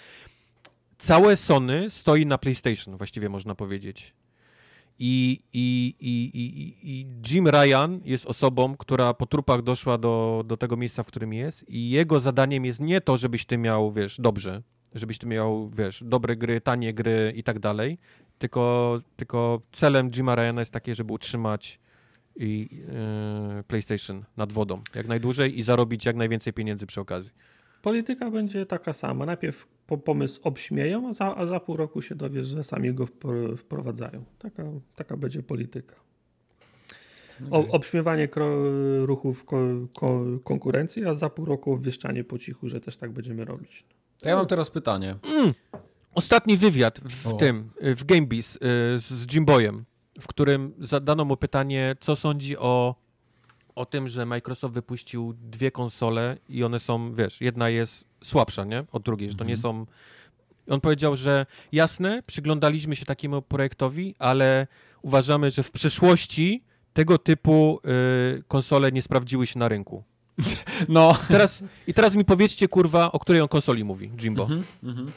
całe 0.96 1.36
Sony 1.36 1.90
stoi 1.90 2.26
na 2.26 2.38
PlayStation, 2.38 2.96
właściwie 2.96 3.28
można 3.28 3.54
powiedzieć. 3.54 4.14
I, 4.98 5.38
i, 5.52 5.94
i, 6.00 6.30
i, 6.34 6.90
i 6.90 7.06
Jim 7.30 7.48
Ryan 7.48 8.00
jest 8.04 8.26
osobą, 8.26 8.76
która 8.76 9.14
po 9.14 9.26
trupach 9.26 9.62
doszła 9.62 9.98
do, 9.98 10.44
do 10.46 10.56
tego 10.56 10.76
miejsca, 10.76 11.02
w 11.02 11.06
którym 11.06 11.32
jest 11.32 11.68
i 11.68 11.90
jego 11.90 12.20
zadaniem 12.20 12.64
jest 12.64 12.80
nie 12.80 13.00
to, 13.00 13.16
żebyś 13.16 13.46
ty 13.46 13.58
miał, 13.58 13.92
wiesz, 13.92 14.20
dobrze, 14.20 14.62
żebyś 14.94 15.18
tu 15.18 15.28
miał, 15.28 15.70
wiesz, 15.70 16.04
dobre 16.06 16.36
gry, 16.36 16.60
tanie 16.60 16.94
gry 16.94 17.32
i 17.36 17.42
tak 17.42 17.58
dalej, 17.58 17.98
tylko, 18.38 18.98
tylko 19.16 19.60
celem 19.72 20.10
Jima 20.10 20.34
Ryana 20.34 20.60
jest 20.60 20.72
takie, 20.72 20.94
żeby 20.94 21.12
utrzymać 21.12 21.80
i, 22.36 22.68
yy, 23.56 23.62
PlayStation 23.62 24.24
nad 24.36 24.52
wodą 24.52 24.82
jak 24.94 25.08
najdłużej 25.08 25.58
i 25.58 25.62
zarobić 25.62 26.04
jak 26.04 26.16
najwięcej 26.16 26.52
pieniędzy 26.52 26.86
przy 26.86 27.00
okazji. 27.00 27.30
Polityka 27.82 28.30
będzie 28.30 28.66
taka 28.66 28.92
sama. 28.92 29.26
Najpierw 29.26 29.66
pomysł 30.04 30.40
obśmieją, 30.44 31.08
a 31.08 31.12
za, 31.12 31.36
a 31.36 31.46
za 31.46 31.60
pół 31.60 31.76
roku 31.76 32.02
się 32.02 32.14
dowiesz, 32.14 32.46
że 32.46 32.64
sami 32.64 32.94
go 32.94 33.06
wprowadzają. 33.56 34.24
Taka, 34.38 34.64
taka 34.96 35.16
będzie 35.16 35.42
polityka. 35.42 35.96
Okay. 37.50 37.70
Obśmiewanie 37.70 38.28
ruchów 39.02 39.44
ko, 39.44 39.58
ko, 39.94 40.24
konkurencji, 40.44 41.04
a 41.04 41.14
za 41.14 41.30
pół 41.30 41.44
roku 41.44 41.72
obwieszczanie 41.72 42.24
po 42.24 42.38
cichu, 42.38 42.68
że 42.68 42.80
też 42.80 42.96
tak 42.96 43.10
będziemy 43.10 43.44
robić. 43.44 43.84
Ja 44.24 44.36
mam 44.36 44.46
teraz 44.46 44.70
pytanie. 44.70 45.16
Mm. 45.22 45.54
Ostatni 46.14 46.56
wywiad 46.56 47.00
w 47.08 47.26
o. 47.26 47.32
tym, 47.32 47.70
w 47.80 48.04
Gamebiz 48.04 48.56
y, 48.56 48.58
z 48.98 49.34
Jimboyem, 49.34 49.84
w 50.20 50.26
którym 50.26 50.74
zadano 50.78 51.24
mu 51.24 51.36
pytanie, 51.36 51.96
co 52.00 52.16
sądzi 52.16 52.58
o, 52.58 52.94
o 53.74 53.86
tym, 53.86 54.08
że 54.08 54.26
Microsoft 54.26 54.74
wypuścił 54.74 55.34
dwie 55.40 55.70
konsole 55.70 56.36
i 56.48 56.64
one 56.64 56.80
są, 56.80 57.14
wiesz, 57.14 57.40
jedna 57.40 57.68
jest 57.68 58.04
słabsza, 58.24 58.64
nie? 58.64 58.84
Od 58.92 59.02
drugiej, 59.02 59.30
że 59.30 59.34
to 59.34 59.44
nie 59.44 59.54
mhm. 59.54 59.62
są... 59.62 59.86
On 60.68 60.80
powiedział, 60.80 61.16
że 61.16 61.46
jasne, 61.72 62.22
przyglądaliśmy 62.26 62.96
się 62.96 63.04
takiemu 63.04 63.42
projektowi, 63.42 64.14
ale 64.18 64.66
uważamy, 65.02 65.50
że 65.50 65.62
w 65.62 65.70
przyszłości 65.70 66.62
tego 66.92 67.18
typu 67.18 67.80
y, 68.38 68.42
konsole 68.48 68.92
nie 68.92 69.02
sprawdziły 69.02 69.46
się 69.46 69.58
na 69.58 69.68
rynku. 69.68 70.04
No. 70.88 71.16
Teraz, 71.28 71.62
I 71.86 71.94
teraz 71.94 72.14
mi 72.14 72.24
powiedzcie, 72.24 72.68
kurwa, 72.68 73.12
o 73.12 73.18
której 73.18 73.40
on 73.40 73.48
konsoli 73.48 73.84
mówi, 73.84 74.10
Jimbo. 74.20 74.44
Mm 74.44 74.64
-hmm, 74.82 75.10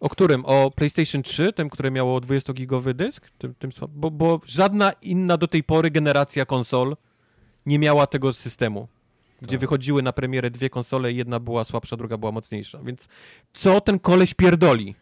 O 0.00 0.08
którym? 0.08 0.44
O 0.44 0.70
PlayStation 0.70 1.22
3, 1.22 1.52
tym, 1.52 1.70
które 1.70 1.90
miało 1.90 2.20
20-gigowy 2.20 2.94
dysk? 2.94 3.30
Tym, 3.38 3.54
tym, 3.54 3.70
bo, 3.88 4.10
bo 4.10 4.40
żadna 4.46 4.92
inna 4.92 5.36
do 5.36 5.48
tej 5.48 5.64
pory 5.64 5.90
generacja 5.90 6.46
konsol 6.46 6.96
nie 7.66 7.78
miała 7.78 8.06
tego 8.06 8.32
systemu. 8.32 8.88
Gdzie 9.42 9.56
tak. 9.56 9.60
wychodziły 9.60 10.02
na 10.02 10.12
premierę 10.12 10.50
dwie 10.50 10.70
konsole, 10.70 11.12
jedna 11.12 11.40
była 11.40 11.64
słabsza, 11.64 11.96
druga 11.96 12.16
była 12.16 12.32
mocniejsza. 12.32 12.78
Więc 12.82 13.08
co 13.52 13.80
ten 13.80 13.98
koleś 13.98 14.34
pierdoli? 14.34 14.94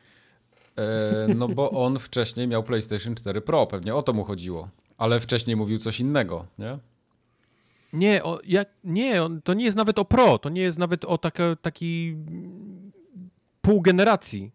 E, 0.77 1.35
no 1.35 1.49
bo 1.49 1.71
on 1.71 1.99
wcześniej 1.99 2.49
miał 2.49 2.63
PlayStation 2.63 3.15
4 3.15 3.41
Pro, 3.41 3.67
pewnie 3.67 3.95
o 3.95 4.03
to 4.03 4.13
mu 4.13 4.25
chodziło. 4.25 4.69
Ale 4.99 5.21
wcześniej 5.21 5.57
mówił 5.57 5.79
coś 5.79 6.01
innego, 6.01 6.47
nie? 6.59 6.79
Nie, 7.93 8.25
o, 8.25 8.39
ja, 8.45 8.65
nie 8.85 9.23
on, 9.23 9.43
to 9.43 9.55
nie 9.55 9.65
jest 9.65 9.77
nawet 9.77 9.99
o 9.99 10.05
pro, 10.05 10.39
to 10.39 10.49
nie 10.49 10.63
jest 10.63 10.79
nawet 10.79 11.05
o 11.05 11.19
taka, 11.19 11.57
taki 11.57 12.17
pół 13.61 13.81
generacji. 13.81 14.53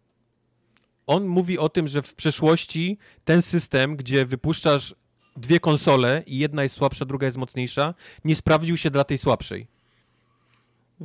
On 1.06 1.26
mówi 1.26 1.58
o 1.58 1.68
tym, 1.68 1.88
że 1.88 2.02
w 2.02 2.14
przeszłości 2.14 2.98
ten 3.24 3.42
system, 3.42 3.96
gdzie 3.96 4.26
wypuszczasz 4.26 4.94
dwie 5.36 5.60
konsole 5.60 6.22
i 6.26 6.38
jedna 6.38 6.62
jest 6.62 6.74
słabsza, 6.74 7.04
druga 7.04 7.26
jest 7.26 7.38
mocniejsza, 7.38 7.94
nie 8.24 8.36
sprawdził 8.36 8.76
się 8.76 8.90
dla 8.90 9.04
tej 9.04 9.18
słabszej. 9.18 9.66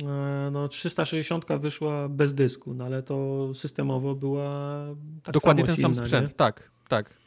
E, 0.02 0.50
no 0.52 0.68
360 0.68 1.44
wyszła 1.58 2.08
bez 2.08 2.34
dysku, 2.34 2.74
no 2.74 2.84
ale 2.84 3.02
to 3.02 3.48
systemowo 3.54 4.14
była 4.14 4.86
tak 5.22 5.34
Dokładnie 5.34 5.64
ten 5.64 5.76
silna, 5.76 5.94
sam 5.94 6.06
sprzęt, 6.06 6.28
nie? 6.28 6.34
tak, 6.34 6.70
tak. 6.88 7.19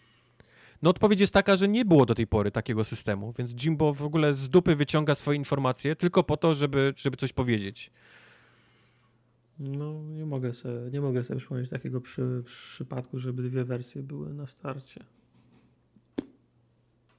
No 0.84 0.90
odpowiedź 0.90 1.20
jest 1.20 1.34
taka, 1.34 1.58
że 1.58 1.68
nie 1.68 1.86
było 1.86 2.06
do 2.06 2.16
tej 2.16 2.28
pory 2.28 2.52
takiego 2.52 2.84
systemu, 2.84 3.34
więc 3.38 3.52
Jimbo 3.52 3.94
w 3.94 4.02
ogóle 4.02 4.34
z 4.34 4.50
dupy 4.50 4.76
wyciąga 4.76 5.16
swoje 5.16 5.38
informacje 5.38 5.96
tylko 5.96 6.24
po 6.24 6.38
to, 6.38 6.56
żeby, 6.56 6.94
żeby 6.98 7.18
coś 7.18 7.34
powiedzieć. 7.34 7.92
No, 9.60 9.94
nie 10.04 10.26
mogę 10.26 10.54
sobie, 10.54 10.92
nie 10.92 11.02
mogę 11.02 11.24
sobie 11.24 11.40
przypomnieć 11.40 11.70
takiego 11.70 12.02
przy, 12.02 12.44
przypadku, 12.46 13.20
żeby 13.20 13.44
dwie 13.44 13.64
wersje 13.64 14.04
były 14.04 14.34
na 14.34 14.48
starcie. 14.48 15.04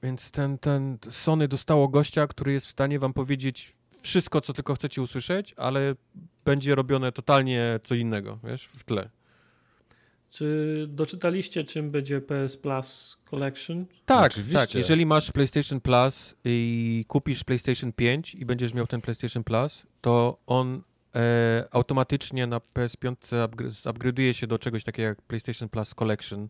Więc 0.03 0.31
ten, 0.31 0.57
ten 0.57 0.97
Sony 1.09 1.47
dostało 1.47 1.87
gościa, 1.87 2.27
który 2.27 2.53
jest 2.53 2.67
w 2.67 2.71
stanie 2.71 2.99
wam 2.99 3.13
powiedzieć 3.13 3.75
wszystko, 4.01 4.41
co 4.41 4.53
tylko 4.53 4.75
chcecie 4.75 5.01
usłyszeć, 5.01 5.53
ale 5.57 5.95
będzie 6.45 6.75
robione 6.75 7.11
totalnie 7.11 7.79
co 7.83 7.95
innego, 7.95 8.39
wiesz, 8.43 8.65
w 8.65 8.83
tle. 8.83 9.09
Czy 10.35 10.85
doczytaliście, 10.89 11.63
czym 11.63 11.91
będzie 11.91 12.21
PS 12.21 12.57
Plus 12.57 13.17
Collection? 13.29 13.85
Tak, 14.05 14.31
Oczywiście. 14.31 14.59
tak. 14.59 14.75
Jeżeli 14.75 15.05
masz 15.05 15.31
PlayStation 15.31 15.81
Plus 15.81 16.35
i 16.45 17.05
kupisz 17.07 17.43
PlayStation 17.43 17.93
5 17.93 18.35
i 18.35 18.45
będziesz 18.45 18.73
miał 18.73 18.87
ten 18.87 19.01
PlayStation 19.01 19.43
Plus, 19.43 19.83
to 20.01 20.37
on 20.47 20.81
e, 21.15 21.67
automatycznie 21.71 22.47
na 22.47 22.57
PS5 22.57 23.15
upgra- 23.47 23.93
upgrade'uje 23.93 24.33
się 24.33 24.47
do 24.47 24.59
czegoś 24.59 24.83
takiego 24.83 25.07
jak 25.07 25.21
PlayStation 25.21 25.69
Plus 25.69 25.93
Collection. 25.93 26.47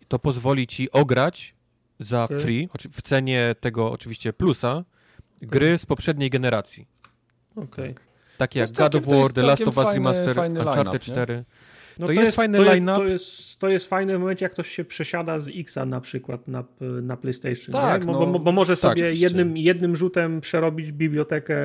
I 0.00 0.06
to 0.06 0.18
pozwoli 0.18 0.66
ci 0.66 0.90
ograć 0.90 1.54
za 2.00 2.24
Okej. 2.24 2.40
free, 2.40 2.68
w 2.92 3.02
cenie 3.02 3.54
tego 3.60 3.92
oczywiście 3.92 4.32
plusa, 4.32 4.84
gry 5.42 5.78
z 5.78 5.86
poprzedniej 5.86 6.30
generacji. 6.30 6.86
Okej. 7.56 7.94
Takie 8.38 8.66
To 8.66 8.82
jak 8.82 8.92
God 8.92 8.94
of 8.94 9.06
War, 9.06 9.32
The 9.32 9.42
Last 9.42 9.62
of 9.62 9.76
Us 9.76 9.94
Remaster, 9.94 10.38
Uncharted 10.38 11.08
line-up, 11.08 11.32
nie? 11.32 11.44
4. 11.94 12.00
No 12.00 12.06
To 12.06 12.12
jest 12.12 12.36
fajny 12.36 12.58
to 12.58 12.64
jest, 12.64 12.72
line-up. 12.74 12.96
to, 12.98 13.04
jest, 13.06 13.58
to 13.58 13.68
jest 13.68 13.88
fajne 13.88 14.16
w 14.16 14.20
momencie, 14.20 14.44
jak 14.44 14.52
ktoś 14.52 14.68
się 14.68 14.84
przesiada 14.84 15.38
z 15.38 15.48
Xa 15.48 15.86
na 15.86 16.00
przykład 16.00 16.48
na, 16.48 16.64
na 17.02 17.16
PlayStation. 17.16 17.72
Tak, 17.72 18.06
nie? 18.06 18.12
Bo, 18.12 18.20
no, 18.20 18.26
bo, 18.26 18.38
bo 18.38 18.52
może 18.52 18.72
tak, 18.72 18.78
sobie 18.80 18.92
oczywiście. 19.04 19.26
jednym, 19.26 19.56
jednym 19.56 19.96
rzutem 19.96 20.40
przerobić 20.40 20.92
bibliotekę 20.92 21.56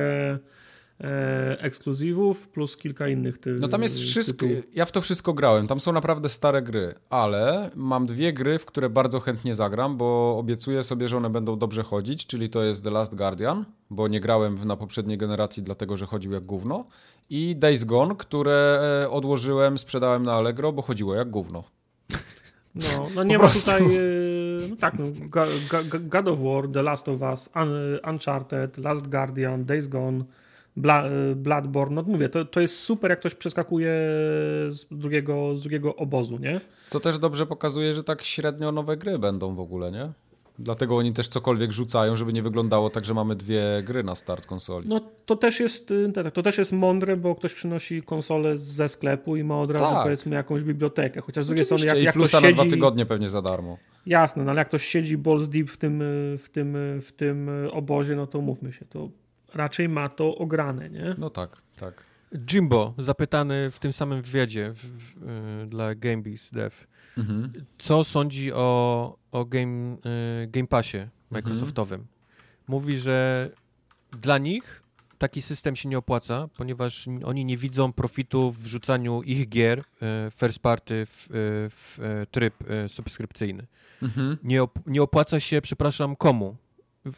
e, 1.00 1.56
ekskluzywów 1.60 2.48
plus 2.48 2.76
kilka 2.76 3.08
innych 3.08 3.38
ty, 3.38 3.56
No 3.60 3.68
tam 3.68 3.82
jest 3.82 3.98
wszystko. 4.00 4.46
tytułów. 4.46 4.64
Ja 4.74 4.84
w 4.84 4.92
to 4.92 5.00
wszystko 5.00 5.34
grałem. 5.34 5.66
Tam 5.66 5.80
są 5.80 5.92
naprawdę 5.92 6.28
stare 6.28 6.62
gry, 6.62 6.94
ale 7.10 7.70
mam 7.74 8.06
dwie 8.06 8.32
gry, 8.32 8.58
w 8.58 8.66
które 8.66 8.90
bardzo 8.90 9.20
chętnie 9.20 9.54
zagram, 9.54 9.96
bo 9.96 10.38
obiecuję 10.38 10.84
sobie, 10.84 11.08
że 11.08 11.16
one 11.16 11.30
będą 11.30 11.58
dobrze 11.58 11.82
chodzić, 11.82 12.26
czyli 12.26 12.50
to 12.50 12.62
jest 12.62 12.84
The 12.84 12.90
Last 12.90 13.14
Guardian, 13.14 13.64
bo 13.90 14.08
nie 14.08 14.20
grałem 14.20 14.64
na 14.64 14.76
poprzedniej 14.76 15.18
generacji, 15.18 15.62
dlatego 15.62 15.96
że 15.96 16.06
chodził 16.06 16.32
jak 16.32 16.44
gówno. 16.44 16.84
I 17.30 17.56
Days 17.56 17.84
Gone, 17.84 18.14
które 18.16 18.80
e, 19.04 19.10
odłożyłem, 19.10 19.78
sprzedałem 19.78 20.22
na 20.22 20.32
Allegro, 20.32 20.72
bo 20.72 20.82
chodziło 20.82 21.14
jak 21.14 21.30
gówno. 21.30 21.64
No, 22.74 23.06
no 23.14 23.22
nie 23.30 23.38
ma 23.38 23.48
tutaj. 23.48 23.82
e, 23.82 23.88
No 24.70 24.76
tak, 24.76 24.94
no, 24.98 25.04
God 26.00 26.28
of 26.28 26.38
War, 26.42 26.68
The 26.72 26.82
Last 26.82 27.08
of 27.08 27.20
Us, 27.22 27.50
Un- 27.56 28.10
Uncharted, 28.10 28.78
Last 28.78 29.08
Guardian, 29.08 29.64
Days 29.64 29.86
Gone, 29.86 30.24
Bla, 30.76 31.04
e, 31.04 31.34
Bloodborne. 31.34 31.94
No 31.94 32.02
mówię, 32.02 32.28
to, 32.28 32.44
to 32.44 32.60
jest 32.60 32.80
super, 32.80 33.10
jak 33.10 33.18
ktoś 33.20 33.34
przeskakuje 33.34 33.92
z 34.70 34.86
drugiego, 34.90 35.56
z 35.56 35.60
drugiego 35.62 35.96
obozu, 35.96 36.38
nie? 36.38 36.60
Co 36.86 37.00
też 37.00 37.18
dobrze 37.18 37.46
pokazuje, 37.46 37.94
że 37.94 38.04
tak 38.04 38.22
średnio 38.22 38.72
nowe 38.72 38.96
gry 38.96 39.18
będą 39.18 39.54
w 39.54 39.60
ogóle, 39.60 39.92
nie? 39.92 40.12
Dlatego 40.58 40.96
oni 40.96 41.12
też 41.12 41.28
cokolwiek 41.28 41.72
rzucają, 41.72 42.16
żeby 42.16 42.32
nie 42.32 42.42
wyglądało 42.42 42.90
tak, 42.90 43.04
że 43.04 43.14
mamy 43.14 43.36
dwie 43.36 43.82
gry 43.84 44.02
na 44.02 44.14
start 44.14 44.46
konsoli. 44.46 44.88
No 44.88 45.00
to 45.26 45.36
też 45.36 45.60
jest, 45.60 45.90
y, 45.90 46.12
tak, 46.12 46.32
to 46.32 46.42
też 46.42 46.58
jest 46.58 46.72
mądre, 46.72 47.16
bo 47.16 47.34
ktoś 47.34 47.54
przynosi 47.54 48.02
konsolę 48.02 48.58
ze 48.58 48.88
sklepu 48.88 49.36
i 49.36 49.44
ma 49.44 49.60
od 49.60 49.70
razu 49.70 49.84
Tak. 49.84 50.02
powiedzmy 50.02 50.36
jakąś 50.36 50.62
bibliotekę. 50.62 51.20
Chociaż 51.20 51.44
z 51.44 51.46
drugiej 51.46 51.64
strony, 51.64 51.80
Oczywiście, 51.80 51.96
jak, 51.96 52.02
i 52.02 52.06
jak 52.06 52.14
plusa 52.14 52.38
ktoś 52.38 52.42
na 52.42 52.48
siedzi... 52.48 52.68
dwa 52.68 52.76
tygodnie 52.76 53.06
pewnie 53.06 53.28
za 53.28 53.42
darmo. 53.42 53.78
Jasne, 54.06 54.44
no 54.44 54.50
ale 54.50 54.58
jak 54.58 54.68
ktoś 54.68 54.84
siedzi 54.84 55.18
balls 55.18 55.48
deep 55.48 55.70
w 55.70 55.76
tym, 55.76 56.02
y, 56.02 56.38
w 56.38 56.48
tym, 56.50 56.76
y, 56.76 57.00
w 57.00 57.12
tym 57.12 57.50
obozie, 57.70 58.16
no 58.16 58.26
to 58.26 58.40
mówmy 58.40 58.72
się, 58.72 58.84
to 58.84 59.08
raczej 59.54 59.88
ma 59.88 60.08
to 60.08 60.36
ograne, 60.36 60.90
nie? 60.90 61.14
No 61.18 61.30
tak, 61.30 61.56
tak. 61.76 62.04
Jimbo, 62.52 62.94
zapytany 62.98 63.70
w 63.70 63.78
tym 63.78 63.92
samym 63.92 64.22
wywiadzie 64.22 64.72
w, 64.72 64.78
w, 64.78 65.66
dla 65.68 65.94
GameBeast 65.94 66.52
Dev, 66.54 66.76
Mhm. 67.18 67.50
co 67.78 68.04
sądzi 68.04 68.52
o, 68.52 69.16
o 69.32 69.44
game, 69.44 69.96
y, 70.42 70.46
game 70.46 70.66
Passie 70.66 70.96
Mhm. 70.98 71.10
Microsoftowym. 71.30 72.06
Mówi, 72.68 72.98
że 72.98 73.50
dla 74.22 74.38
nich 74.38 74.82
taki 75.18 75.42
system 75.42 75.76
się 75.76 75.88
nie 75.88 75.98
opłaca, 75.98 76.48
ponieważ 76.56 77.08
oni 77.24 77.44
nie 77.44 77.56
widzą 77.56 77.92
profitu 77.92 78.52
w 78.52 78.58
wrzucaniu 78.62 79.22
ich 79.22 79.48
gier 79.48 79.78
y, 79.78 79.84
first 80.30 80.58
party 80.58 81.06
w, 81.06 81.26
y, 81.30 81.30
w 81.70 81.98
tryb 82.30 82.54
subskrypcyjny. 82.88 83.66
Mhm. 84.02 84.36
Nie, 84.42 84.62
op- 84.62 84.80
nie 84.86 85.02
opłaca 85.02 85.40
się, 85.40 85.60
przepraszam, 85.60 86.16
komu? 86.16 86.56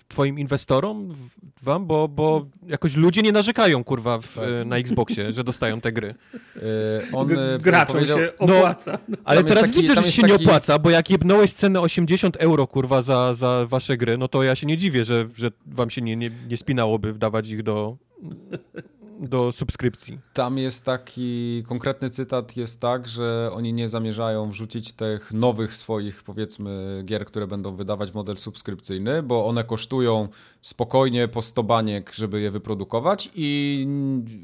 Twoim 0.09 0.39
inwestorom? 0.39 1.13
W- 1.13 1.37
Wam? 1.63 1.87
Bo, 1.87 2.09
bo 2.09 2.47
jakoś 2.67 2.97
ludzie 2.97 3.23
nie 3.23 3.33
narzekają, 3.33 3.85
kurwa, 3.85 4.19
w, 4.19 4.35
Tak. 4.35 4.45
na 4.67 4.77
Xboxie, 4.77 5.33
że 5.33 5.45
dostają 5.45 5.81
te 5.81 5.93
gry. 5.93 6.15
Yy, 6.57 6.63
on 7.13 7.29
yy, 7.29 7.59
Graczom 7.59 8.07
się 8.07 8.33
no, 8.41 8.57
opłaca. 8.57 8.99
Ale 9.25 9.37
Tam 9.41 9.47
jest 9.47 9.49
teraz 9.49 9.71
taki- 9.71 9.83
widzę, 9.83 10.03
że 10.03 10.13
się 10.13 10.23
nie 10.23 10.29
taki- 10.29 10.45
opłaca, 10.45 10.79
bo 10.79 10.91
jak 10.91 11.11
jebnąłeś 11.11 11.53
cenę 11.53 11.81
80 11.81 12.37
euro, 12.37 12.67
kurwa, 12.67 13.03
za, 13.03 13.35
za 13.35 13.67
wasze 13.69 13.97
gry, 13.97 14.19
no 14.19 14.29
to 14.29 14.43
ja 14.43 14.55
się 14.55 14.67
nie 14.67 14.77
dziwię, 14.77 15.05
że, 15.05 15.29
że 15.37 15.51
wam 15.67 15.91
się 15.91 16.03
nie, 16.03 16.17
nie, 16.17 16.31
nie 16.49 16.57
spinałoby 16.57 17.13
wdawać 17.13 17.49
ich 17.49 17.63
do, 17.63 17.97
do 19.21 19.53
subskrypcji. 19.53 20.19
Tam 20.33 20.59
jest 20.59 20.85
taki 20.85 21.63
konkretny 21.67 22.11
cytat, 22.11 22.57
jest 22.57 22.81
tak, 22.81 23.09
że 23.09 23.51
oni 23.55 23.73
nie 23.73 23.89
zamierzają 23.89 24.51
wrzucić 24.51 24.93
tych 24.93 25.33
nowych 25.33 25.77
swoich, 25.77 26.23
powiedzmy, 26.23 27.03
gier, 27.05 27.25
które 27.25 27.47
będą 27.47 27.77
wydawać 27.77 28.15
model 28.15 28.37
subskrypcyjny, 28.37 29.23
bo 29.23 29.47
one 29.47 29.65
kosztują 29.65 30.29
spokojnie 30.63 31.29
po 31.29 31.43
100 31.43 31.63
baniek, 31.63 32.15
żeby 32.15 32.41
je 32.41 32.51
wyprodukować 32.51 33.31
i 33.35 33.87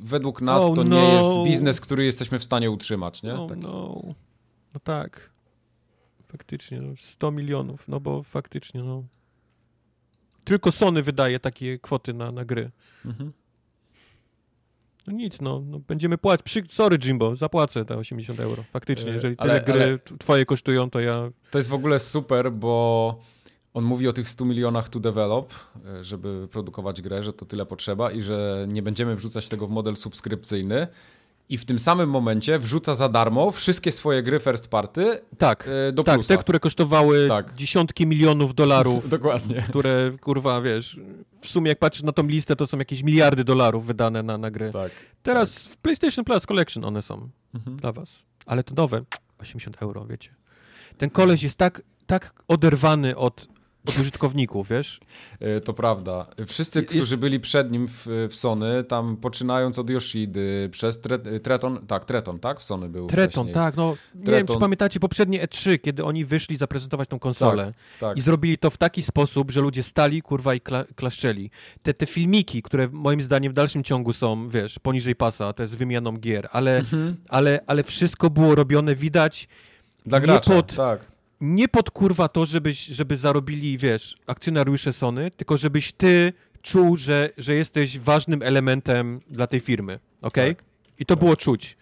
według 0.03 0.41
nas 0.41 0.63
Oh 0.63 0.77
to 0.77 0.85
no. 0.85 0.97
nie 0.97 1.15
jest 1.15 1.29
biznes, 1.45 1.81
który 1.81 2.05
jesteśmy 2.05 2.39
w 2.39 2.45
stanie 2.45 2.71
utrzymać, 2.71 3.23
nie? 3.23 3.33
No, 3.33 3.47
Taki- 3.47 3.61
no. 3.61 4.03
no 4.75 4.81
tak. 4.85 5.31
Faktycznie, 6.23 6.81
no, 6.81 6.93
100 6.99 7.31
milionów, 7.31 7.89
no 7.89 8.01
bo 8.01 8.23
faktycznie, 8.23 8.83
no. 8.83 9.05
Tylko 10.45 10.73
Sony 10.73 11.03
wydaje 11.03 11.41
takie 11.41 11.79
kwoty 11.79 12.15
na, 12.15 12.33
na 12.33 12.45
gry. 12.45 12.71
Mhm. 13.05 13.33
No 15.07 15.13
nic, 15.13 15.41
no, 15.41 15.63
no 15.67 15.79
będziemy 15.79 16.19
płacić. 16.19 16.45
Przy... 16.47 16.63
Sorry, 16.71 16.99
Jimbo, 17.05 17.37
zapłacę 17.37 17.85
te 17.85 17.97
80 17.99 18.41
euro. 18.41 18.65
Faktycznie, 18.73 19.11
E, 19.11 19.15
jeżeli 19.15 19.35
ale- 19.39 19.61
tyle 19.61 19.75
gry 19.79 19.85
ale- 19.85 20.19
twoje 20.19 20.45
kosztują, 20.47 20.91
to 20.91 21.01
ja... 21.01 21.31
To 21.51 21.59
jest 21.59 21.69
w 21.69 21.75
ogóle 21.75 21.99
super, 21.99 22.53
bo 22.53 23.19
on 23.75 23.85
mówi 23.85 24.09
o 24.09 24.13
tych 24.13 24.31
100 24.31 24.45
milionach 24.45 24.89
to 24.89 25.01
develop, 25.01 25.55
e, 26.01 26.05
żeby 26.05 26.49
produkować 26.51 27.03
grę, 27.03 27.23
że 27.23 27.33
to 27.33 27.47
tyle 27.47 27.67
potrzeba 27.67 28.11
i 28.13 28.23
że 28.23 28.67
nie 28.69 28.83
będziemy 28.83 29.17
wrzucać 29.17 29.49
tego 29.49 29.67
w 29.67 29.71
model 29.71 29.97
subskrypcyjny. 29.97 30.87
I 31.49 31.59
w 31.59 31.65
tym 31.65 31.79
samym 31.79 32.11
momencie 32.11 32.59
wrzuca 32.59 32.95
za 32.95 33.09
darmo 33.09 33.51
wszystkie 33.51 33.93
swoje 33.93 34.23
gry 34.23 34.41
first 34.41 34.69
party 34.69 35.21
Tak, 35.39 35.69
e, 35.89 35.93
do 35.93 36.03
tak, 36.05 36.15
plusa. 36.15 36.37
te, 36.37 36.43
które 36.43 36.61
kosztowały 36.61 37.29
Tak. 37.29 37.55
dziesiątki 37.55 38.07
milionów 38.07 38.55
dolarów, 38.55 39.09
Dokładnie. 39.19 39.63
które, 39.69 40.13
kurwa, 40.21 40.61
wiesz, 40.61 41.01
w 41.41 41.49
sumie 41.49 41.69
jak 41.69 41.79
patrzysz 41.79 42.03
na 42.03 42.13
tą 42.13 42.27
listę, 42.27 42.57
to 42.57 42.67
są 42.67 42.79
jakieś 42.79 43.03
miliardy 43.03 43.45
dolarów 43.45 43.87
wydane 43.87 44.23
na, 44.23 44.39
na 44.39 44.51
gry. 44.51 44.73
Tak. 44.73 44.93
Teraz 45.23 45.59
w 45.59 45.77
PlayStation 45.77 46.25
Plus 46.25 46.47
Collection 46.47 46.85
one 46.85 47.03
są 47.03 47.29
Mhm. 47.55 47.77
dla 47.77 47.93
was. 47.93 48.09
Ale 48.47 48.65
to 48.65 48.75
nowe, 48.75 49.01
80 49.39 49.83
euro, 49.83 50.07
wiecie. 50.07 50.35
Ten 50.99 51.11
koleś 51.11 51.43
jest 51.43 51.59
tak, 51.59 51.83
tak 52.07 52.35
oderwany 52.49 53.17
od, 53.17 53.49
od 53.89 53.99
użytkowników, 53.99 54.69
wiesz? 54.69 55.01
E, 55.41 55.61
To 55.61 55.73
prawda. 55.75 56.27
Wszyscy, 56.47 56.79
Jest- 56.79 56.89
którzy 56.91 57.17
byli 57.17 57.41
przed 57.41 57.71
nim 57.71 57.87
w, 57.89 58.07
w 58.31 58.37
Sony, 58.37 58.85
tam 58.85 59.17
poczynając 59.17 59.79
od 59.79 59.91
Yoshidy, 59.91 60.69
przez 60.73 61.01
Tre, 61.01 61.19
Treton, 61.19 61.87
tak, 61.87 62.05
Treton, 62.05 62.39
tak? 62.39 62.61
W 62.61 62.63
Sony 62.65 62.89
był 62.89 63.07
Treton, 63.07 63.31
wcześniej. 63.33 63.55
tak, 63.55 63.77
no. 63.77 63.97
Nie 64.15 64.21
wiem, 64.21 64.25
Treton. 64.25 64.57
czy 64.57 64.61
pamiętacie 64.61 65.01
poprzednie 65.01 65.47
E3, 65.47 65.79
kiedy 65.79 66.05
oni 66.05 66.25
wyszli 66.25 66.57
zaprezentować 66.57 67.09
tą 67.09 67.19
konsolę. 67.19 67.73
Tak. 68.01 68.17
I 68.17 68.21
zrobili 68.21 68.59
to 68.59 68.71
w 68.71 68.77
taki 68.77 69.03
sposób, 69.03 69.51
że 69.51 69.61
ludzie 69.61 69.83
stali, 69.83 70.23
kurwa, 70.23 70.55
i 70.55 70.61
kla 70.61 70.85
klaszczeli. 70.97 71.51
Te, 71.83 71.95
te 71.95 72.07
filmiki, 72.07 72.63
które 72.63 72.89
moim 72.93 73.23
zdaniem 73.23 73.53
w 73.53 73.55
dalszym 73.55 73.85
ciągu 73.85 74.13
są, 74.13 74.49
wiesz, 74.49 74.79
poniżej 74.79 75.17
pasa, 75.17 75.53
to 75.53 75.63
jest 75.63 75.77
wymianą 75.77 76.13
gier, 76.13 76.49
ale, 76.53 76.77
Mhm. 76.79 77.17
ale, 77.29 77.61
ale 77.67 77.83
wszystko 77.83 78.31
było 78.31 78.55
robione, 78.55 78.95
widać, 78.95 79.49
Dla 80.07 80.19
nie 80.19 80.25
gracza, 80.27 80.51
pod- 80.51 80.77
tak. 80.77 81.01
Nie 81.41 81.69
pod 81.69 81.91
kurwa 81.91 82.29
to, 82.29 82.47
żebyś, 82.47 82.87
żeby 82.87 83.17
zarobili, 83.17 83.79
wiesz, 83.79 84.17
akcjonariusze 84.27 84.93
Sony, 84.93 85.31
tylko 85.31 85.59
żebyś 85.59 85.93
ty 85.93 86.33
czuł, 86.63 86.97
że, 86.97 87.31
że 87.39 87.55
jesteś 87.55 87.99
ważnym 87.99 88.43
elementem 88.43 89.21
dla 89.31 89.47
tej 89.47 89.61
firmy, 89.61 89.99
okej? 90.23 90.57
Tak. 90.57 90.65
I 90.99 91.07
to 91.07 91.17
było 91.17 91.37
czuć. 91.37 91.77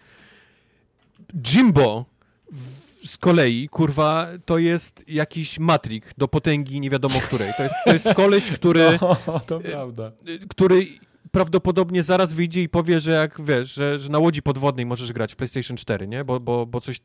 Jimbo 1.47 2.05
w, 2.51 3.07
z 3.07 3.17
kolei, 3.17 3.69
kurwa, 3.69 4.27
to 4.45 4.57
jest 4.57 5.03
jakiś 5.07 5.59
matrik 5.59 6.13
do 6.17 6.27
potęgi 6.27 6.79
nie 6.79 6.89
wiadomo 6.89 7.19
której. 7.19 7.51
To 7.57 7.63
jest, 7.63 7.75
to 7.85 7.93
jest 7.93 8.13
koleś, 8.13 8.51
który, 8.51 8.81
No, 9.27 9.39
to 9.39 9.59
prawda. 9.59 10.11
który 10.49 10.87
prawdopodobnie 11.31 12.03
zaraz 12.03 12.33
wyjdzie 12.33 12.63
i 12.63 12.69
powie, 12.69 12.99
że 12.99 13.11
jak, 13.11 13.45
wiesz, 13.45 13.73
że, 13.73 13.99
że 13.99 14.09
na 14.09 14.19
łodzi 14.19 14.41
podwodnej 14.41 14.85
możesz 14.85 15.13
grać 15.13 15.33
w 15.33 15.35
PlayStation 15.35 15.77
4, 15.77 16.07
nie? 16.07 16.23
Bo, 16.25 16.39
bo, 16.39 16.65
bo 16.65 16.81
coś... 16.81 16.99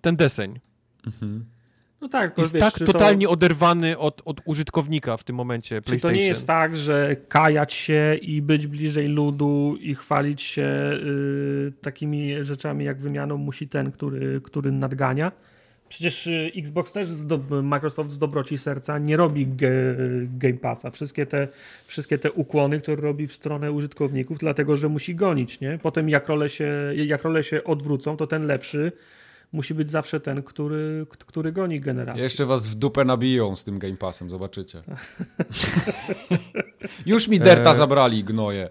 Ten 0.00 0.16
deseń. 0.16 0.60
Mhm. 1.06 1.44
No 2.00 2.08
tak, 2.08 2.38
jest 2.38 2.54
wiesz, 2.54 2.60
tak 2.60 2.86
totalnie 2.86 3.26
to, 3.26 3.32
oderwany 3.32 3.98
od, 3.98 4.22
od 4.24 4.40
użytkownika 4.44 5.16
w 5.16 5.24
tym 5.24 5.36
momencie 5.36 5.82
Czy 5.82 6.00
to 6.00 6.10
nie 6.10 6.26
jest 6.26 6.46
tak, 6.46 6.76
że 6.76 7.16
kajać 7.28 7.72
się 7.72 8.16
i 8.22 8.42
być 8.42 8.66
bliżej 8.66 9.08
ludu 9.08 9.76
i 9.80 9.94
chwalić 9.94 10.42
się 10.42 10.90
y, 10.92 11.72
takimi 11.80 12.44
rzeczami 12.44 12.84
jak 12.84 13.00
wymianą 13.00 13.36
musi 13.36 13.68
ten, 13.68 13.92
który, 13.92 14.40
który 14.40 14.72
nadgania? 14.72 15.32
Przecież 15.88 16.26
y, 16.26 16.52
Xbox 16.56 16.92
też, 16.92 17.08
z 17.08 17.26
do, 17.26 17.62
Microsoft 17.62 18.10
z 18.10 18.18
dobroci 18.18 18.58
serca 18.58 18.98
nie 18.98 19.16
robi 19.16 19.46
ge, 19.46 19.70
Game 20.38 20.54
Passa. 20.54 20.90
Wszystkie 20.90 21.26
te, 21.26 21.48
wszystkie 21.84 22.18
te 22.18 22.32
ukłony, 22.32 22.80
które 22.80 23.02
robi 23.02 23.26
w 23.26 23.32
stronę 23.32 23.72
użytkowników, 23.72 24.38
dlatego 24.38 24.76
że 24.76 24.88
musi 24.88 25.14
gonić. 25.14 25.60
Nie? 25.60 25.78
Potem 25.82 26.08
jak 26.08 26.28
role, 26.28 26.50
się, 26.50 26.92
jak 26.96 27.22
role 27.22 27.44
się 27.44 27.64
odwrócą, 27.64 28.16
to 28.16 28.26
ten 28.26 28.46
lepszy 28.46 28.92
musi 29.52 29.74
być 29.74 29.90
zawsze 29.90 30.20
ten, 30.20 30.42
który, 30.42 31.06
który 31.26 31.52
goni 31.52 31.80
generację. 31.80 32.22
Jeszcze 32.22 32.46
was 32.46 32.66
w 32.68 32.74
dupę 32.74 33.04
nabiją 33.04 33.56
z 33.56 33.64
tym 33.64 33.78
Game 33.78 33.96
Passem, 33.96 34.30
zobaczycie. 34.30 34.82
Już 37.06 37.28
mi 37.28 37.38
derta 37.40 37.70
E, 37.70 37.74
zabrali, 37.74 38.24
gnoje. 38.24 38.70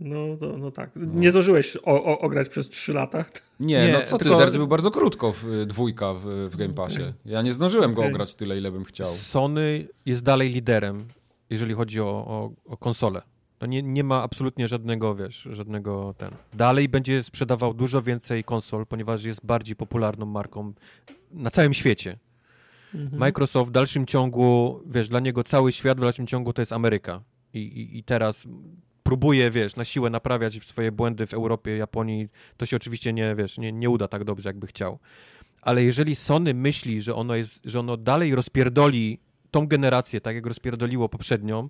No, 0.00 0.16
no, 0.40 0.56
no 0.58 0.70
tak. 0.70 0.90
Nie 0.96 1.30
zdążyłeś 1.30 1.76
o, 1.76 2.04
o, 2.04 2.18
ograć 2.18 2.48
przez 2.48 2.68
3 2.68 2.92
lata. 2.92 3.24
Nie, 3.60 3.86
Nie, 3.86 3.92
no 3.92 3.98
co 4.06 4.18
ty, 4.18 4.24
tylko- 4.24 4.38
Dirt 4.38 4.56
był 4.56 4.66
bardzo 4.66 4.90
krótko 4.90 5.32
w 5.32 5.44
y, 5.44 5.66
dwójka 5.66 6.14
w, 6.14 6.20
w 6.50 6.56
Game 6.56 6.74
Passie. 6.74 7.12
Ja 7.24 7.42
nie 7.42 7.52
zdążyłem 7.52 7.94
go 7.94 8.04
ograć 8.04 8.34
tyle, 8.34 8.58
ile 8.58 8.70
bym 8.72 8.84
chciał. 8.84 9.06
Sony 9.08 9.88
jest 10.06 10.22
dalej 10.22 10.48
liderem, 10.50 11.08
jeżeli 11.50 11.74
chodzi 11.74 12.00
o, 12.00 12.04
o, 12.06 12.50
o 12.66 12.76
konsolę. 12.76 13.22
To 13.62 13.66
nie, 13.66 13.82
nie 13.82 14.04
ma 14.04 14.22
absolutnie 14.22 14.68
żadnego, 14.68 15.14
wiesz, 15.14 15.48
żadnego 15.52 16.14
ten. 16.18 16.30
Dalej 16.54 16.88
będzie 16.88 17.22
sprzedawał 17.22 17.74
dużo 17.74 18.02
więcej 18.02 18.44
konsol, 18.44 18.86
ponieważ 18.86 19.24
jest 19.24 19.46
bardziej 19.46 19.76
popularną 19.76 20.26
marką 20.26 20.72
na 21.30 21.50
całym 21.50 21.74
świecie. 21.74 22.18
Mhm. 22.94 23.20
Microsoft 23.20 23.68
w 23.68 23.72
dalszym 23.72 24.06
ciągu, 24.06 24.80
wiesz, 24.86 25.08
dla 25.08 25.20
niego 25.20 25.44
cały 25.44 25.72
świat 25.72 25.98
w 25.98 26.00
dalszym 26.00 26.26
ciągu 26.26 26.52
to 26.52 26.62
jest 26.62 26.72
Ameryka. 26.72 27.22
I, 27.54 27.58
i, 27.58 27.98
i 27.98 28.04
teraz 28.04 28.46
próbuje, 29.02 29.50
wiesz, 29.50 29.76
na 29.76 29.84
siłę 29.84 30.10
naprawiać 30.10 30.62
swoje 30.62 30.92
błędy 30.92 31.26
w 31.26 31.34
Europie, 31.34 31.76
Japonii. 31.76 32.28
To 32.56 32.66
się 32.66 32.76
oczywiście 32.76 33.12
nie, 33.12 33.34
wiesz, 33.34 33.58
nie, 33.58 33.72
nie 33.72 33.90
uda 33.90 34.08
tak 34.08 34.24
dobrze, 34.24 34.48
jakby 34.48 34.66
chciał. 34.66 34.98
Ale 35.60 35.84
jeżeli 35.84 36.16
Sony 36.16 36.54
myśli, 36.54 37.02
że 37.02 37.14
ono, 37.14 37.34
jest, 37.34 37.60
że 37.64 37.80
ono 37.80 37.96
dalej 37.96 38.34
rozpierdoli 38.34 39.18
tą 39.50 39.66
generację, 39.66 40.20
tak 40.20 40.34
jak 40.34 40.46
rozpierdoliło 40.46 41.08
poprzednią, 41.08 41.68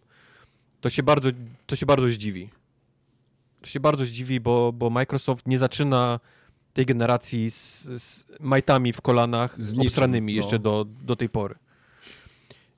to 0.82 0.90
się 0.90 1.02
bardzo, 1.02 1.28
to 1.66 1.76
się 1.76 1.86
bardzo 1.86 2.08
zdziwi. 2.08 2.48
To 3.60 3.66
się 3.66 3.80
bardzo 3.80 4.04
zdziwi, 4.04 4.40
bo, 4.40 4.72
bo 4.72 4.90
Microsoft 4.90 5.46
nie 5.46 5.58
zaczyna 5.58 6.20
tej 6.72 6.86
generacji 6.86 7.50
z, 7.50 7.82
z 8.02 8.24
majtami 8.40 8.92
w 8.92 9.00
kolanach, 9.00 9.62
Z 9.62 9.72
niczym, 9.72 9.86
obstranymi 9.86 10.32
no. 10.32 10.36
jeszcze 10.36 10.58
do, 10.58 10.86
do 11.02 11.16
tej 11.16 11.28
pory. 11.28 11.54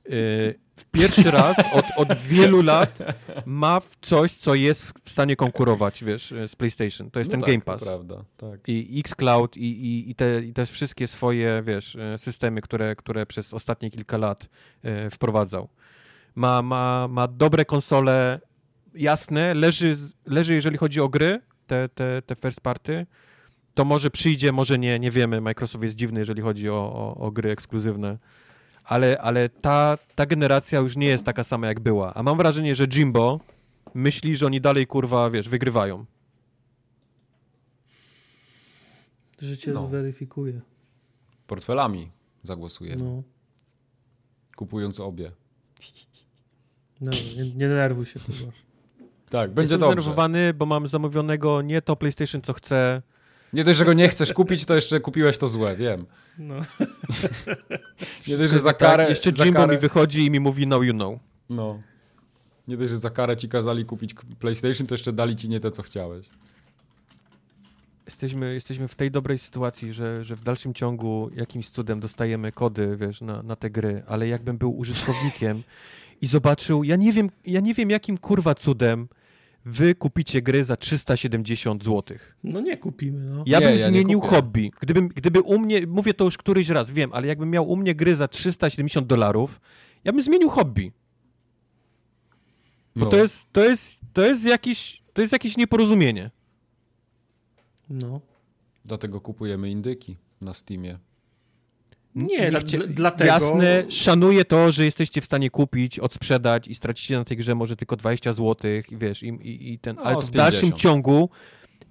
Yy, 0.05 0.55
w 0.77 0.85
pierwszy 0.85 1.31
raz 1.31 1.57
od, 1.73 1.85
od 1.97 2.19
wielu 2.19 2.63
lat 2.63 2.99
ma 3.47 3.81
coś, 4.01 4.35
co 4.35 4.55
jest 4.55 4.93
w 5.05 5.11
stanie 5.11 5.37
konkurować, 5.37 6.05
wiesz, 6.05 6.33
y, 6.33 6.49
z 6.49 6.57
PlayStation. 6.57 7.11
To 7.11 7.19
jest 7.19 7.31
No 7.31 7.33
ten 7.33 7.41
tak, 7.41 7.51
Game 7.51 7.61
Pass. 7.61 7.83
prawda, 7.83 8.25
tak. 8.37 8.61
I 8.69 9.01
xCloud 9.01 9.57
i, 9.57 9.61
i, 9.61 10.11
i, 10.11 10.15
te, 10.15 10.45
i 10.45 10.53
te 10.53 10.67
wszystkie 10.67 11.07
swoje, 11.07 11.63
wiesz, 11.67 11.95
y, 11.95 12.19
systemy, 12.19 12.61
które, 12.61 12.97
które 12.97 13.27
przez 13.27 13.55
ostatnie 13.55 13.91
kilka 13.91 14.17
lat 14.17 14.49
y, 14.85 15.11
wprowadzał. 15.11 15.69
Ma, 16.35 16.63
ma, 16.63 17.09
ma 17.09 17.29
dobre 17.29 17.65
konsole, 17.65 18.41
jasne, 18.95 19.55
leży, 19.55 19.99
leży 20.27 20.55
jeżeli 20.55 20.77
chodzi 20.79 21.01
o 21.01 21.09
gry, 21.09 21.41
te, 21.67 21.89
te, 21.89 22.23
te 22.23 22.37
first 22.37 22.61
party, 22.61 23.07
to 23.75 23.85
może 23.85 24.11
przyjdzie, 24.11 24.53
może 24.53 24.79
nie, 24.79 24.99
nie 24.99 25.11
wiemy. 25.11 25.41
Microsoft 25.41 25.85
jest 25.85 25.97
dziwny, 25.97 26.21
jeżeli 26.21 26.43
chodzi 26.43 26.71
o, 26.71 26.75
o, 26.75 27.15
o 27.17 27.31
gry 27.31 27.51
ekskluzywne. 27.51 28.19
Ale, 28.85 29.19
ale 29.21 29.49
ta, 29.49 29.99
ta 30.15 30.27
generacja 30.27 30.79
już 30.79 30.97
nie 30.97 31.07
jest 31.07 31.25
taka 31.25 31.45
sama, 31.45 31.67
jak 31.67 31.81
była. 31.81 32.15
A 32.15 32.23
mam 32.23 32.37
wrażenie, 32.39 32.75
że 32.75 32.85
Jimbo 32.87 33.41
myśli, 33.95 34.37
że 34.37 34.47
oni 34.47 34.61
dalej, 34.61 34.87
kurwa, 34.87 35.31
wiesz, 35.31 35.49
wygrywają. 35.49 36.05
Życie 39.41 39.73
No. 39.73 39.87
zweryfikuje. 39.89 40.61
Portfelami 41.47 42.11
zagłosujemy, 42.43 43.05
No, 43.05 43.23
kupując 44.57 45.01
obie. 45.01 45.33
No 47.01 47.11
nie, 47.37 47.45
nie 47.45 47.69
denerwuj 47.69 48.07
się 48.07 48.21
chyba. 48.21 48.53
Tak, 49.31 49.51
będzie 49.51 49.63
Jestem 49.63 49.81
dobrze. 49.81 49.93
zdenerwowany, 49.93 50.55
bo 50.55 50.67
mam 50.67 50.89
zamówionego 50.89 51.63
nie 51.63 51.83
to 51.83 51.97
PlayStation, 51.97 52.43
co 52.43 52.53
chcę. 52.53 53.03
Nie 53.53 53.65
dość, 53.65 53.79
że 53.79 53.85
go 53.85 53.93
nie 53.93 54.09
chcesz 54.09 54.33
kupić, 54.33 54.65
to 54.65 54.75
jeszcze 54.75 55.01
kupiłeś 55.01 55.39
to 55.39 55.49
złe, 55.49 55.77
wiem. 55.77 56.07
No. 56.39 56.55
Nie 58.29 58.37
dość, 58.37 58.53
że 58.53 58.59
za 58.59 58.73
karę... 58.73 59.03
tak, 59.03 59.11
jeszcze 59.11 59.33
za 59.33 59.45
Jimbo 59.45 59.61
karę, 59.61 59.75
mi 59.75 59.81
wychodzi 59.81 60.25
i 60.25 60.31
mi 60.31 60.41
mówi 60.41 60.67
no 60.67 60.83
you 60.83 60.93
know. 60.93 61.19
No. 61.51 61.83
Nie 62.69 62.77
dość, 62.77 62.91
że 62.91 62.97
za 62.97 63.11
karę 63.11 63.37
ci 63.37 63.49
kazali 63.49 63.85
kupić 63.85 64.15
PlayStation, 64.39 64.87
to 64.87 64.95
jeszcze 64.95 65.13
dali 65.13 65.37
ci 65.37 65.49
nie 65.49 65.61
te, 65.61 65.71
co 65.71 65.83
chciałeś. 65.83 66.27
Jesteśmy, 68.07 68.55
jesteśmy 68.55 68.89
w 68.89 68.95
tej 68.95 69.11
dobrej 69.11 69.39
sytuacji, 69.39 69.93
że, 69.93 70.25
że 70.25 70.37
w 70.37 70.43
dalszym 70.43 70.75
ciągu 70.75 71.31
jakimś 71.35 71.69
cudem 71.69 72.01
dostajemy 72.01 72.53
kody, 72.53 72.97
wiesz, 72.97 73.21
na, 73.21 73.43
na 73.43 73.57
te 73.57 73.71
gry, 73.71 74.03
ale 74.07 74.29
jakbym 74.29 74.59
był 74.59 74.79
użytkownikiem 74.79 75.63
i 76.25 76.27
zobaczył, 76.27 76.85
ja 76.85 76.97
nie 76.97 77.13
wiem, 77.13 77.31
ja 77.47 77.61
nie 77.61 77.75
wiem 77.75 77.91
jakim 77.91 78.19
kurwa 78.19 78.55
cudem 78.55 79.09
wy 79.65 79.95
kupicie 79.95 80.43
gry 80.43 80.65
za 80.65 80.77
370 80.77 81.85
zł. 81.85 82.17
no 82.45 82.61
nie 82.61 82.77
kupimy, 82.77 83.25
no. 83.25 83.45
Ja 83.47 83.59
Nie, 83.61 83.67
bym 83.67 83.79
ja 83.79 83.87
nie 83.87 83.93
zmienił 83.93 84.21
kupię. 84.21 84.35
hobby. 84.37 84.71
Gdybym, 84.81 85.09
gdyby 85.09 85.41
u 85.41 85.59
mnie, 85.59 85.87
mówię 85.87 86.15
to 86.15 86.25
już 86.25 86.39
któryś 86.39 86.69
raz, 86.69 86.91
wiem, 86.91 87.11
ale 87.13 87.27
jakbym 87.27 87.51
miał 87.51 87.71
u 87.71 87.77
mnie 87.77 87.95
gry 87.95 88.17
za 88.17 88.29
370 88.29 89.07
dolarów, 89.07 89.61
ja 90.05 90.13
bym 90.13 90.23
zmienił 90.23 90.49
hobby. 90.49 90.93
Bo 92.97 93.05
No. 93.05 93.11
to 93.11 93.17
jest, 93.17 93.53
to 93.53 93.65
jest, 93.65 94.01
to 94.13 94.23
jest 94.23 94.45
jakiś, 94.45 95.03
to 95.13 95.21
jest 95.23 95.33
jakieś 95.33 95.57
nieporozumienie. 95.57 96.31
no. 97.91 98.21
Dlatego 98.85 99.21
kupujemy 99.21 99.71
indyki 99.71 100.17
na 100.41 100.55
Steamie. 100.55 100.99
Nie, 102.15 102.51
dla, 102.51 102.61
dlatego... 102.89 103.31
Jasne, 103.31 103.85
szanuję 103.91 104.45
to, 104.45 104.73
że 104.73 104.85
jesteście 104.85 105.21
w 105.21 105.25
stanie 105.25 105.51
kupić, 105.51 105.99
odsprzedać 105.99 106.69
i 106.69 106.75
stracicie 106.75 107.19
na 107.19 107.25
tej 107.25 107.37
grze 107.37 107.55
może 107.55 107.77
tylko 107.77 107.97
20 107.97 108.33
zł, 108.33 108.71
i 108.91 108.97
wiesz, 108.97 109.23
i, 109.23 109.27
i, 109.29 109.73
i 109.73 109.79
ten, 109.79 109.97
No, 109.97 110.03
ale 110.03 110.23
w 110.23 110.31
dalszym 110.31 110.61
50. 110.61 110.81
ciągu, 110.81 111.31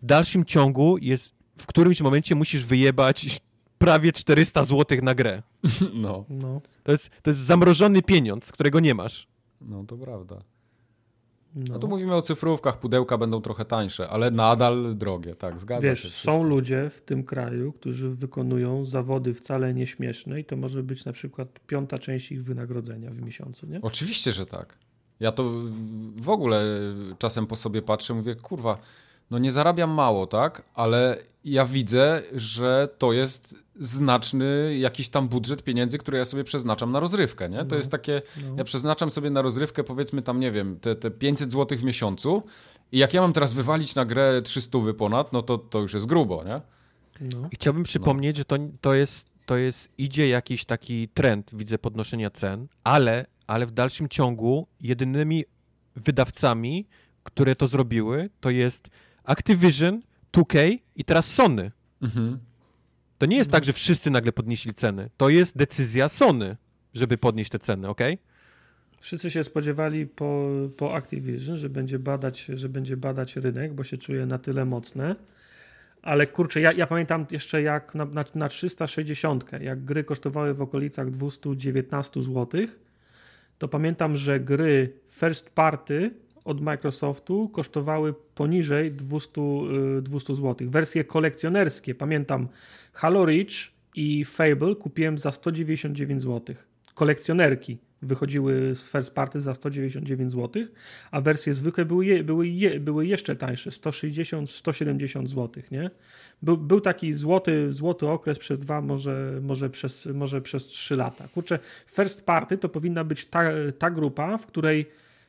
w 0.02 0.06
dalszym 0.06 0.46
ciągu 0.46 0.98
jest, 0.98 1.32
w 1.58 1.66
którymś 1.66 2.02
momencie 2.02 2.36
musisz 2.36 2.66
wyjebać 2.66 3.42
prawie 3.78 4.12
400 4.12 4.64
zł 4.64 4.98
na 5.02 5.16
grę. 5.16 5.44
No, 5.94 6.26
No, 6.30 6.62
To 6.84 6.92
jest, 6.92 7.10
to 7.22 7.30
jest 7.30 7.40
zamrożony 7.40 8.02
pieniądz, 8.02 8.52
którego 8.52 8.80
nie 8.80 8.94
masz. 8.94 9.28
no 9.62 9.84
to 9.84 9.98
prawda. 9.98 10.42
No. 11.56 11.64
No 11.74 11.80
to 11.80 11.88
mówimy 11.88 12.16
o 12.16 12.22
cyfrówkach, 12.22 12.80
pudełka 12.80 13.18
będą 13.18 13.42
trochę 13.42 13.66
tańsze, 13.66 14.10
ale 14.10 14.32
nadal 14.32 14.96
drogie, 14.98 15.36
tak, 15.36 15.60
zgadza 15.60 15.82
się. 15.82 15.90
Wiesz, 15.90 16.00
wszystko. 16.00 16.32
są 16.32 16.44
ludzie 16.44 16.90
w 16.90 17.02
tym 17.02 17.24
kraju, 17.24 17.74
którzy 17.74 18.10
wykonują 18.10 18.86
zawody 18.86 19.34
wcale 19.34 19.74
nieśmieszne 19.74 20.40
i 20.40 20.46
to 20.46 20.58
może 20.58 20.84
być 20.84 21.06
na 21.06 21.14
przykład 21.14 21.60
piąta 21.68 21.98
część 21.98 22.32
ich 22.32 22.44
wynagrodzenia 22.44 23.12
w 23.12 23.22
miesiącu, 23.22 23.68
nie? 23.68 23.82
Oczywiście, 23.82 24.32
że 24.32 24.46
tak. 24.46 24.78
Ja 25.20 25.32
to 25.32 25.52
w 26.16 26.30
ogóle 26.30 26.66
czasem 27.18 27.48
po 27.48 27.56
sobie 27.56 27.82
patrzę, 27.82 28.14
mówię, 28.14 28.36
kurwa, 28.36 28.78
no 29.32 29.40
nie 29.40 29.52
zarabiam 29.52 29.92
mało, 29.92 30.28
tak? 30.28 30.62
Ale 30.74 31.18
ja 31.46 31.66
widzę, 31.66 32.22
że 32.36 32.90
to 32.98 33.14
jest 33.14 33.56
znaczny 33.80 34.78
jakiś 34.78 35.10
tam 35.10 35.28
budżet 35.28 35.64
pieniędzy, 35.64 35.98
który 35.98 36.18
ja 36.18 36.26
sobie 36.26 36.44
przeznaczam 36.44 36.92
na 36.92 37.00
rozrywkę, 37.00 37.50
nie? 37.50 37.58
To 37.58 37.66
No. 37.66 37.76
jest 37.76 37.92
takie, 37.92 38.22
No. 38.50 38.56
ja 38.58 38.64
przeznaczam 38.64 39.12
sobie 39.12 39.30
na 39.30 39.42
rozrywkę 39.42 39.84
powiedzmy 39.84 40.22
tam, 40.22 40.40
nie 40.40 40.52
wiem, 40.52 40.80
te, 40.80 40.96
te 40.96 41.12
500 41.12 41.52
zł 41.52 41.78
w 41.78 41.84
miesiącu 41.84 42.44
i 42.92 42.98
jak 42.98 43.14
ja 43.14 43.22
mam 43.22 43.34
teraz 43.34 43.54
wywalić 43.54 43.96
na 43.96 44.06
grę 44.06 44.42
300 44.42 44.78
ponad, 44.98 45.34
no 45.34 45.42
to, 45.42 45.58
to 45.58 45.80
już 45.80 45.94
jest 45.94 46.06
grubo, 46.06 46.44
nie? 46.44 46.62
No. 47.22 47.48
I 47.52 47.56
chciałbym 47.56 47.84
przypomnieć, 47.84 48.38
że 48.38 48.46
to, 48.46 48.56
to, 48.82 48.94
jest, 48.94 49.30
to 49.46 49.58
jest, 49.58 49.94
idzie 49.98 50.28
jakiś 50.28 50.66
taki 50.66 51.08
trend, 51.10 51.50
widzę, 51.54 51.78
podnoszenia 51.78 52.30
cen, 52.30 52.68
ale, 52.84 53.26
ale 53.48 53.66
w 53.66 53.72
dalszym 53.72 54.10
ciągu 54.10 54.68
jedynymi 54.82 55.46
wydawcami, 55.96 56.88
które 57.24 57.56
to 57.56 57.68
zrobiły, 57.68 58.30
to 58.40 58.50
jest 58.50 58.90
Activision, 59.24 60.02
2K 60.34 60.80
i 60.96 61.06
teraz 61.06 61.34
Sony. 61.34 61.72
Mhm. 62.02 62.40
To 63.18 63.26
nie 63.26 63.38
jest 63.38 63.52
tak, 63.52 63.66
że 63.66 63.74
wszyscy 63.74 64.12
nagle 64.12 64.32
podnieśli 64.32 64.74
ceny. 64.74 65.10
To 65.18 65.30
jest 65.30 65.58
decyzja 65.58 66.10
Sony, 66.10 66.58
żeby 66.94 67.18
podnieść 67.18 67.52
te 67.52 67.60
ceny, 67.60 67.90
ok? 67.90 68.02
Wszyscy 69.00 69.32
się 69.32 69.44
spodziewali 69.44 70.06
po, 70.08 70.50
po 70.78 70.96
Activision, 70.96 71.58
że 71.58 71.70
będzie, 71.70 72.00
badać, 72.00 72.46
że 72.46 72.70
będzie 72.70 72.98
badać 72.98 73.36
rynek, 73.36 73.74
bo 73.74 73.84
się 73.84 73.98
czuje 73.98 74.26
na 74.26 74.38
tyle 74.38 74.66
mocne. 74.66 75.16
Ale 76.02 76.28
kurczę, 76.28 76.62
ja, 76.62 76.72
ja 76.72 76.88
pamiętam 76.88 77.26
jeszcze 77.32 77.62
jak 77.62 77.96
na, 77.96 78.06
na, 78.06 78.26
na 78.36 78.50
360, 78.50 79.46
jak 79.62 79.86
gry 79.86 80.04
kosztowały 80.04 80.54
w 80.54 80.62
okolicach 80.62 81.12
219 81.12 82.22
zł, 82.22 82.62
to 83.58 83.68
pamiętam, 83.68 84.18
że 84.18 84.40
gry 84.40 84.94
first 85.08 85.50
party 85.50 86.12
od 86.46 86.62
Microsoftu 86.62 87.50
kosztowały 87.50 88.14
poniżej 88.36 88.92
200, 88.92 89.42
y, 89.98 90.02
200 90.02 90.36
zł. 90.36 90.70
Wersje 90.70 91.04
kolekcjonerskie, 91.04 91.96
pamiętam 91.96 92.48
Halo 92.94 93.26
Reach 93.26 93.72
i 93.96 94.26
Fable 94.26 94.76
kupiłem 94.76 95.18
za 95.18 95.32
199 95.32 96.22
zł. 96.22 96.56
Kolekcjonerki 96.96 97.78
wychodziły 98.02 98.76
z 98.76 98.90
first 98.90 99.16
party 99.16 99.42
za 99.42 99.54
199 99.54 100.32
zł, 100.32 100.64
a 101.12 101.22
wersje 101.22 101.54
zwykłe 101.54 101.86
były, 101.86 102.06
je, 102.06 102.24
były, 102.24 102.48
je, 102.48 102.80
były 102.80 103.08
jeszcze 103.08 103.36
tańsze, 103.36 103.70
160-170 103.70 105.28
zł, 105.28 105.64
nie? 105.72 105.90
Był, 106.42 106.58
był 106.58 106.82
taki 106.82 107.14
złoty, 107.14 107.74
złoty 107.74 108.08
okres 108.08 108.40
przez 108.40 108.60
dwa, 108.60 108.82
może, 108.82 109.40
może, 109.42 109.70
przez, 109.70 110.06
może 110.06 110.42
przez 110.42 110.68
trzy 110.68 110.96
lata. 110.96 111.28
Kurczę, 111.34 111.60
first 111.88 112.26
party 112.26 112.58
to 112.58 112.70
powinna 112.70 113.04
być 113.04 113.26
ta, 113.26 113.44
ta 113.78 113.92
grupa, 113.92 114.38
w 114.38 114.46
której 114.46 114.86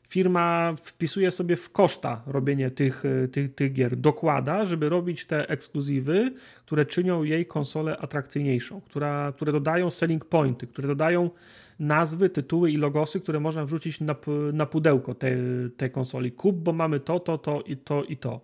firma 0.09 0.75
wpisuje 0.83 1.31
sobie 1.31 1.57
w 1.57 1.71
koszta 1.71 2.23
robienie 2.27 2.71
tych, 2.71 3.03
tych, 3.33 3.55
tych 3.55 3.73
gier, 3.73 3.97
dokłada, 3.97 4.65
żeby 4.65 4.89
robić 4.89 5.25
te 5.25 5.49
ekskluzywy, 5.49 6.33
które 6.67 6.87
czynią 6.87 7.23
jej 7.23 7.47
konsolę 7.47 7.97
atrakcyjniejszą, 7.99 8.81
która, 8.81 9.33
które 9.37 9.53
dodają 9.53 9.91
selling 9.91 10.25
pointy, 10.25 10.67
które 10.67 10.89
dodają 10.89 11.31
nazwy, 11.79 12.29
tytuły 12.29 12.71
i 12.71 12.77
logosy, 12.77 13.21
które 13.21 13.41
można 13.41 13.65
wrzucić 13.65 14.01
na, 14.01 14.15
na 14.53 14.67
pudełko 14.67 15.15
tej, 15.15 15.37
tej 15.77 15.91
konsoli. 15.91 16.33
Kup, 16.33 16.57
bo 16.57 16.73
mamy 16.73 17.01
to, 17.01 17.21
to, 17.21 17.39
to 17.39 17.61
i 17.61 17.77
to 17.77 18.05
i 18.05 18.17
to. 18.17 18.41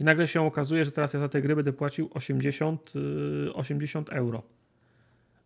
I 0.00 0.04
nagle 0.04 0.28
się 0.28 0.42
okazuje, 0.42 0.84
że 0.84 0.92
teraz 0.92 1.12
ja 1.12 1.20
za 1.20 1.28
te 1.28 1.42
gry 1.42 1.56
będę 1.56 1.72
płacił 1.72 2.10
80, 2.14 2.92
80 3.54 4.08
euro. 4.08 4.42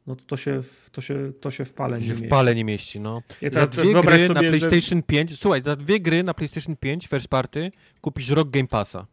No 0.06 0.16
to, 0.16 0.24
to, 0.26 0.36
się, 0.36 0.60
to, 0.92 1.00
się, 1.00 1.32
to 1.40 1.50
się 1.50 1.64
w 1.64 1.72
pale 1.72 2.00
nie 2.00 2.08
mieści. 2.08 2.26
w 2.26 2.28
pale 2.28 2.54
nie 2.54 2.64
mieści, 2.64 3.00
no. 3.00 3.22
Ja 3.40 3.66
dwie 3.66 3.94
gry 4.02 4.26
sobie, 4.26 4.34
na 4.34 4.42
że- 4.42 4.58
PlayStation 4.58 5.02
5, 5.02 5.38
słuchaj, 5.38 5.62
za 5.62 5.76
dwie 5.76 6.00
gry 6.00 6.22
na 6.22 6.34
PlayStation 6.34 6.76
5 6.76 7.06
first 7.06 7.28
party 7.28 7.72
kupisz 8.00 8.30
rok 8.30 8.50
Game 8.50 8.68
Passa. 8.68 9.06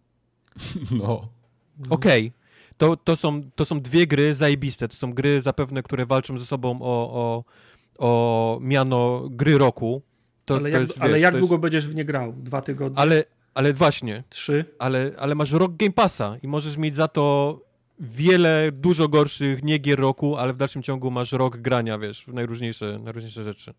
No. 0.92 1.30
Okej. 1.90 2.34
To, 2.78 2.98
to, 2.98 3.16
są, 3.16 3.42
to 3.56 3.66
są 3.66 3.82
dwie 3.82 4.08
gry 4.08 4.36
zajebiste. 4.36 4.88
To 4.88 4.96
są 4.96 5.14
gry 5.14 5.42
zapewne, 5.42 5.84
które 5.84 6.06
walczą 6.06 6.38
ze 6.38 6.46
sobą 6.46 6.80
o, 6.82 7.14
o, 7.14 7.44
o 8.08 8.60
miano 8.62 9.28
gry 9.30 9.58
roku. 9.58 10.02
To, 10.46 10.56
ale 10.56 10.72
to 10.72 10.78
jak, 10.78 10.88
jest, 10.88 11.02
ale 11.02 11.14
wiesz, 11.14 11.22
jak 11.22 11.38
długo 11.38 11.54
Jest, 11.56 11.62
będziesz 11.62 11.88
w 11.88 11.96
nie 11.96 12.06
grał? 12.06 12.34
Dwa 12.34 12.62
tygodnie? 12.62 13.00
ale, 13.00 13.24
ale 13.54 13.74
właśnie, 13.74 14.24
Trzy? 14.30 14.66
ale, 14.80 15.12
ale 15.18 15.36
masz 15.36 15.52
rok 15.52 15.76
Game 15.76 15.94
Passa 15.94 16.38
i 16.44 16.48
możesz 16.48 16.78
mieć 16.78 16.96
za 16.96 17.08
to 17.08 17.60
wiele, 18.00 18.70
dużo 18.74 19.08
gorszych 19.08 19.64
nie 19.64 19.78
gier 19.78 20.00
roku, 20.00 20.38
ale 20.38 20.54
w 20.54 20.58
dalszym 20.58 20.84
ciągu 20.84 21.12
masz 21.12 21.32
rok 21.32 21.58
grania, 21.58 21.98
wiesz, 21.98 22.24
w 22.24 22.34
najróżniejsze, 22.34 23.00
najróżniejsze 23.04 23.44
rzeczy. 23.44 23.74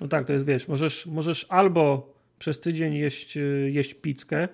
No 0.00 0.08
tak, 0.08 0.26
to 0.26 0.32
jest, 0.32 0.46
wiesz, 0.46 0.68
możesz, 0.68 1.06
możesz 1.06 1.46
albo 1.48 2.14
przez 2.38 2.60
tydzień 2.60 2.94
jeść, 2.94 3.36
y, 3.36 3.70
jeść 3.72 3.94
pizzkę, 3.94 4.48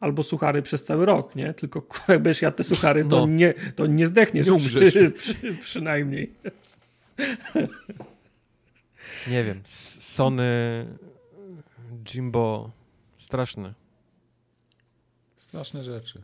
albo 0.00 0.22
suchary 0.22 0.62
przez 0.62 0.84
cały 0.84 1.06
rok, 1.06 1.36
nie? 1.36 1.54
Tylko 1.54 1.86
jak 2.08 2.22
będziesz 2.22 2.42
jadł 2.42 2.56
te 2.56 2.64
suchary, 2.64 3.04
to, 3.04 3.08
No. 3.08 3.26
nie, 3.26 3.54
to 3.76 3.86
nie 3.86 4.06
zdechniesz 4.06 4.46
Nie 4.46 4.52
umrzesz. 4.52 4.90
Przy, 4.94 5.10
przy, 5.34 5.54
przynajmniej. 5.60 6.32
Nie 9.30 9.44
wiem, 9.44 9.62
Sony, 10.00 10.86
Jimbo, 12.04 12.70
straszne. 13.18 13.74
Straszne 15.36 15.84
rzeczy. 15.84 16.22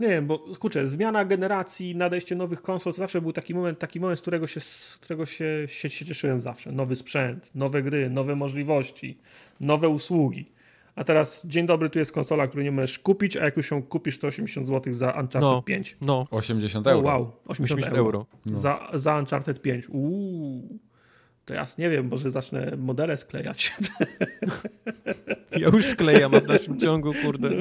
Nie 0.00 0.08
wiem, 0.08 0.26
bo 0.26 0.38
kurczę, 0.38 0.86
zmiana 0.86 1.24
generacji, 1.24 1.96
nadejście 1.96 2.36
nowych 2.36 2.62
konsol, 2.62 2.92
to 2.92 2.96
zawsze 2.98 3.20
był 3.20 3.32
taki 3.32 3.54
moment, 3.54 3.78
taki 3.78 4.00
moment, 4.00 4.18
z 4.18 4.22
którego 4.22 4.46
się, 4.46 4.60
z 4.60 4.98
którego 5.02 5.26
się, 5.26 5.64
się, 5.68 5.90
się 5.90 6.04
cieszyłem 6.06 6.40
zawsze. 6.40 6.72
Nowy 6.72 6.96
sprzęt, 6.96 7.50
nowe 7.54 7.82
gry, 7.82 8.10
nowe 8.10 8.36
możliwości, 8.36 9.18
nowe 9.60 9.88
usługi. 9.88 10.52
A 10.94 11.04
teraz, 11.04 11.46
dzień 11.46 11.66
dobry, 11.66 11.90
tu 11.90 11.98
jest 11.98 12.12
konsola, 12.12 12.46
którą 12.48 12.62
nie 12.62 12.72
możesz 12.72 12.98
kupić, 12.98 13.36
a 13.36 13.44
jak 13.44 13.56
już 13.56 13.70
ją 13.70 13.82
kupisz, 13.82 14.18
to 14.18 14.26
80 14.26 14.66
zł 14.66 14.92
za 14.92 15.06
Uncharted 15.06 15.40
No. 15.40 15.62
5. 15.62 15.96
No, 16.00 16.24
80 16.30 16.86
O, 16.86 16.90
euro. 16.90 17.06
wow, 17.08 17.32
80, 17.46 17.60
80 17.78 17.96
euro. 17.96 18.06
euro. 18.06 18.26
No. 18.46 18.56
Za, 18.58 18.90
za 18.94 19.18
Uncharted 19.18 19.62
5. 19.62 19.88
Uuu. 19.88 20.78
To 21.44 21.54
ja 21.54 21.64
nie 21.78 21.90
wiem, 21.90 22.08
może 22.08 22.30
zacznę 22.30 22.76
modele 22.76 23.16
sklejać. 23.16 23.72
Ja 25.56 25.68
już 25.68 25.84
sklejam, 25.84 26.34
a 26.34 26.40
w 26.40 26.46
dalszym 26.46 26.80
ciągu, 26.80 27.12
kurde. 27.24 27.50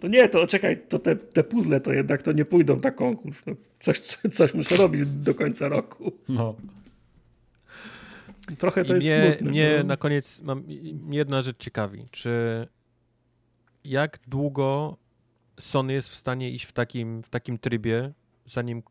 To 0.00 0.08
nie, 0.08 0.28
to 0.28 0.46
czekaj, 0.46 0.82
to 0.88 0.98
te, 0.98 1.16
te 1.16 1.44
puzzle 1.44 1.80
to 1.80 1.92
jednak 1.92 2.22
to 2.22 2.32
nie 2.32 2.44
pójdą 2.44 2.80
na 2.80 2.90
konkurs. 2.90 3.46
No, 3.46 3.54
coś, 3.78 4.00
coś 4.34 4.54
muszę 4.54 4.76
robić 4.76 5.06
do 5.06 5.34
końca 5.34 5.68
roku. 5.68 6.12
No. 6.28 6.54
Trochę 8.58 8.84
to 8.84 8.92
I 8.92 8.94
jest 8.94 9.06
mnie, 9.06 9.26
smutne. 9.28 9.50
mnie 9.50 9.74
no. 9.78 9.84
na 9.84 9.96
koniec 9.96 10.42
mam 10.42 10.64
jedna 11.10 11.42
rzecz 11.42 11.56
ciekawi. 11.58 12.04
Czy 12.10 12.66
jak 13.84 14.18
długo 14.26 14.96
Sony 15.60 15.92
jest 15.92 16.08
w 16.08 16.14
stanie 16.14 16.50
iść 16.50 16.64
w 16.64 16.72
takim, 16.72 17.22
w 17.22 17.28
takim 17.28 17.58
trybie, 17.58 18.12
zanim, 18.46 18.82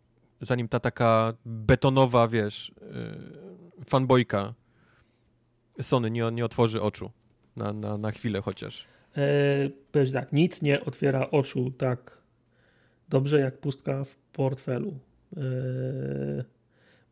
zanim 0.42 0.68
ta 0.68 0.80
taka 0.80 1.34
betonowa, 1.46 2.28
wiesz, 2.28 2.72
yy, 2.82 3.86
fanboyka 3.86 4.54
Sony 5.82 6.12
nie, 6.12 6.32
nie 6.32 6.46
otworzy 6.46 6.82
oczu 6.82 7.12
na, 7.56 7.74
na, 7.74 7.98
na 7.98 8.12
chwilę 8.12 8.42
chociaż. 8.42 8.91
E, 9.18 9.70
powiedz 9.92 10.12
tak, 10.12 10.34
nic 10.34 10.62
nie 10.62 10.86
otwiera 10.86 11.32
oczu 11.32 11.72
tak 11.72 12.22
dobrze 13.10 13.40
jak 13.40 13.58
pustka 13.58 14.04
w 14.04 14.16
portfelu. 14.16 15.00
E, 15.38 15.42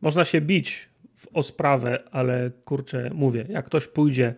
można 0.00 0.24
się 0.24 0.40
bić 0.40 0.88
w, 1.16 1.28
o 1.32 1.42
sprawę, 1.42 1.98
ale 2.10 2.50
kurczę, 2.64 3.10
mówię, 3.14 3.46
jak 3.48 3.66
ktoś 3.66 3.86
pójdzie 3.86 4.34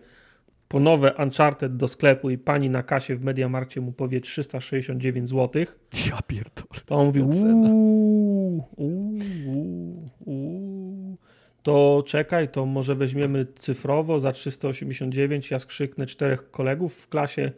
po 0.67 0.79
nowe 0.79 1.13
Uncharted 1.13 1.77
do 1.77 1.87
sklepu 1.87 2.29
i 2.29 2.37
pani 2.37 2.69
na 2.69 2.83
kasie 2.83 3.15
w 3.15 3.23
Mediamarkcie 3.23 3.81
mu 3.81 3.91
powie 3.91 4.21
369 4.21 5.29
zł, 5.29 5.65
Ja 6.09 6.21
pierdolę. 6.27 6.81
to 6.85 6.95
on 6.95 7.05
mówi 7.05 7.21
uuu, 7.21 8.63
uuu, 8.75 10.09
uuu. 10.25 11.17
To 11.63 12.03
czekaj, 12.07 12.49
to 12.49 12.65
może 12.65 12.95
weźmiemy 12.95 13.45
cyfrowo 13.55 14.19
za 14.19 14.31
389. 14.31 15.51
Ja 15.51 15.59
skrzyknę 15.59 16.05
czterech 16.05 16.51
kolegów 16.51 16.95
w 16.95 17.09
klasie. 17.09 17.51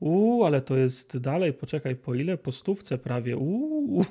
Uuu, 0.00 0.44
ale 0.44 0.60
to 0.60 0.76
jest 0.76 1.18
dalej, 1.18 1.52
poczekaj, 1.52 1.96
po 1.96 2.14
ile? 2.14 2.38
Po 2.38 2.52
stówce 2.52 2.98
prawie. 2.98 3.36
Uuu. 3.36 4.04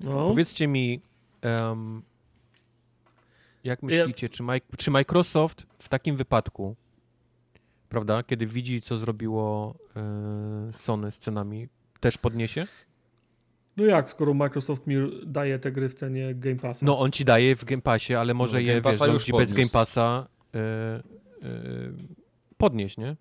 No. 0.00 0.28
Powiedzcie 0.28 0.68
mi, 0.68 1.00
em, 1.42 2.02
jak 3.64 3.82
myślicie, 3.82 4.28
czy, 4.28 4.42
Mike, 4.42 4.76
czy 4.76 4.90
Microsoft 4.90 5.66
w 5.78 5.88
takim 5.88 6.16
wypadku, 6.16 6.76
prawda, 7.88 8.22
kiedy 8.22 8.46
widzi, 8.46 8.82
co 8.82 8.96
zrobiło 8.96 9.74
e, 9.96 10.72
Sony 10.78 11.10
z 11.10 11.18
cenami, 11.18 11.68
też 12.00 12.18
podniesie? 12.18 12.66
No 13.78 13.84
jak, 13.84 14.10
skoro 14.10 14.34
Microsoft 14.34 14.86
mi 14.86 14.96
daje 15.26 15.58
te 15.58 15.72
gry 15.72 15.88
w 15.88 15.94
cenie 15.94 16.34
Game 16.34 16.56
Passa? 16.56 16.86
No, 16.86 16.98
on 16.98 17.12
ci 17.12 17.24
daje 17.24 17.56
w 17.56 17.64
Game 17.64 17.82
Passie, 17.82 18.14
ale 18.14 18.34
może 18.34 18.52
No, 18.56 18.60
je, 18.60 18.80
wiesz, 18.80 19.00
już 19.00 19.24
ci 19.24 19.32
bez. 19.32 19.52
Game 19.52 19.68
Passa 19.72 20.26
e, 20.54 20.58
e, 20.58 21.02
podnieść, 22.56 22.96
nie? 22.98 23.16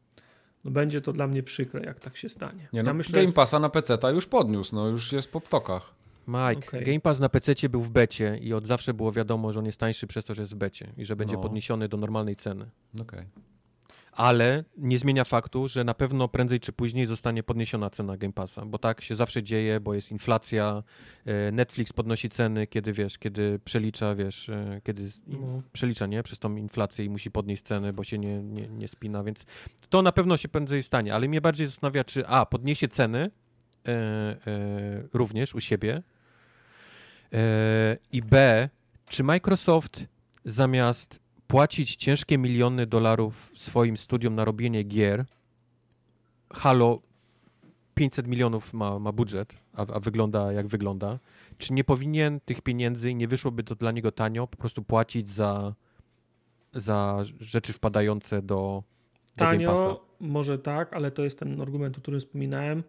no 0.65 0.71
będzie 0.71 1.01
to 1.01 1.13
dla 1.13 1.27
mnie 1.27 1.43
przykre, 1.43 1.81
jak 1.85 1.99
tak 1.99 2.17
się 2.17 2.29
stanie. 2.29 2.67
Nie, 2.73 2.83
no, 2.83 2.89
ja 2.89 2.93
myślę, 2.93 3.21
Game 3.21 3.33
Passa 3.33 3.59
na 3.59 3.69
PC 3.69 3.97
już 4.13 4.25
podniósł, 4.27 4.75
no 4.75 4.87
już 4.87 5.11
jest 5.11 5.31
po 5.31 5.41
ptokach. 5.41 5.97
Mike, 6.27 6.67
Okej. 6.67 6.83
Game 6.85 6.99
Pass 6.99 7.19
na 7.19 7.29
PC 7.29 7.69
był 7.69 7.81
w 7.81 7.89
becie 7.89 8.37
i 8.41 8.53
od 8.53 8.67
zawsze 8.67 8.93
było 8.93 9.11
wiadomo, 9.11 9.53
że 9.53 9.59
on 9.59 9.65
jest 9.65 9.79
tańszy 9.79 10.07
przez 10.07 10.25
to, 10.25 10.35
że 10.35 10.41
jest 10.41 10.53
w 10.53 10.57
becie 10.57 10.93
i 10.97 11.05
że 11.05 11.15
będzie 11.15 11.35
No. 11.35 11.41
podniesiony 11.41 11.87
do 11.89 11.97
normalnej 11.97 12.35
ceny. 12.35 12.65
Okej. 13.01 13.25
Ale 14.17 14.63
nie 14.77 14.99
zmienia 14.99 15.23
faktu, 15.23 15.67
że 15.67 15.83
na 15.83 15.93
pewno 15.93 16.27
prędzej 16.27 16.59
czy 16.59 16.71
później 16.73 17.07
zostanie 17.07 17.43
podniesiona 17.43 17.89
cena 17.89 18.17
Game 18.17 18.33
Passa, 18.33 18.65
bo 18.65 18.77
tak 18.77 19.01
się 19.01 19.15
zawsze 19.15 19.43
dzieje, 19.43 19.79
bo 19.79 19.93
jest 19.93 20.11
inflacja, 20.11 20.83
e, 21.25 21.51
Netflix 21.51 21.93
podnosi 21.93 22.29
ceny, 22.29 22.67
kiedy 22.67 22.93
wiesz, 22.93 23.17
kiedy 23.17 23.59
przelicza, 23.65 24.15
wiesz, 24.15 24.49
e, 24.49 24.81
kiedy 24.83 25.09
No. 25.27 25.61
przelicza, 25.71 26.05
nie, 26.05 26.23
przez 26.23 26.39
tą 26.39 26.55
inflację 26.55 27.05
i 27.05 27.09
musi 27.09 27.31
podnieść 27.31 27.63
ceny, 27.63 27.93
bo 27.93 28.03
się 28.03 28.17
nie, 28.17 28.43
nie, 28.43 28.67
nie 28.67 28.87
spina, 28.87 29.23
więc 29.23 29.45
to 29.89 30.01
na 30.01 30.11
pewno 30.11 30.37
się 30.37 30.49
prędzej 30.49 30.83
stanie, 30.83 31.13
ale 31.15 31.27
mnie 31.27 31.41
bardziej 31.41 31.67
zastanawia, 31.67 32.03
czy 32.03 32.27
a, 32.27 32.45
podniesie 32.45 32.87
ceny 32.87 33.19
e, 33.87 33.91
e, 33.91 34.37
również 35.13 35.55
u 35.55 35.59
siebie 35.59 36.03
e, 37.33 37.97
i 38.11 38.21
b, 38.21 38.69
czy 39.09 39.23
Microsoft 39.23 40.05
zamiast 40.45 41.26
płacić 41.47 41.95
ciężkie 41.95 42.37
miliony 42.37 42.85
dolarów 42.85 43.51
swoim 43.55 43.97
studiom 43.97 44.35
na 44.35 44.45
robienie 44.45 44.83
gier. 44.83 45.25
Halo 46.53 47.01
500 47.95 48.27
milionów 48.27 48.73
ma, 48.73 48.99
ma 48.99 49.11
budżet, 49.11 49.57
a, 49.73 49.81
a 49.93 49.99
wygląda 49.99 50.51
jak 50.51 50.67
wygląda. 50.67 51.19
Czy 51.57 51.73
nie 51.73 51.83
powinien 51.83 52.39
tych 52.39 52.61
pieniędzy 52.61 53.11
i 53.11 53.15
nie 53.15 53.27
wyszłoby 53.27 53.63
to 53.63 53.75
dla 53.75 53.91
niego 53.91 54.11
tanio, 54.11 54.47
po 54.47 54.57
prostu 54.57 54.83
płacić 54.83 55.29
za, 55.29 55.73
za 56.73 57.23
rzeczy 57.39 57.73
wpadające 57.73 58.41
do, 58.41 58.83
do? 59.37 59.45
Tanio, 59.45 60.05
może 60.19 60.59
tak, 60.59 60.93
ale 60.93 61.11
to 61.11 61.23
jest 61.23 61.39
ten 61.39 61.61
argument, 61.61 61.97
o 61.97 62.01
którym 62.01 62.19
wspominałem. 62.19 62.83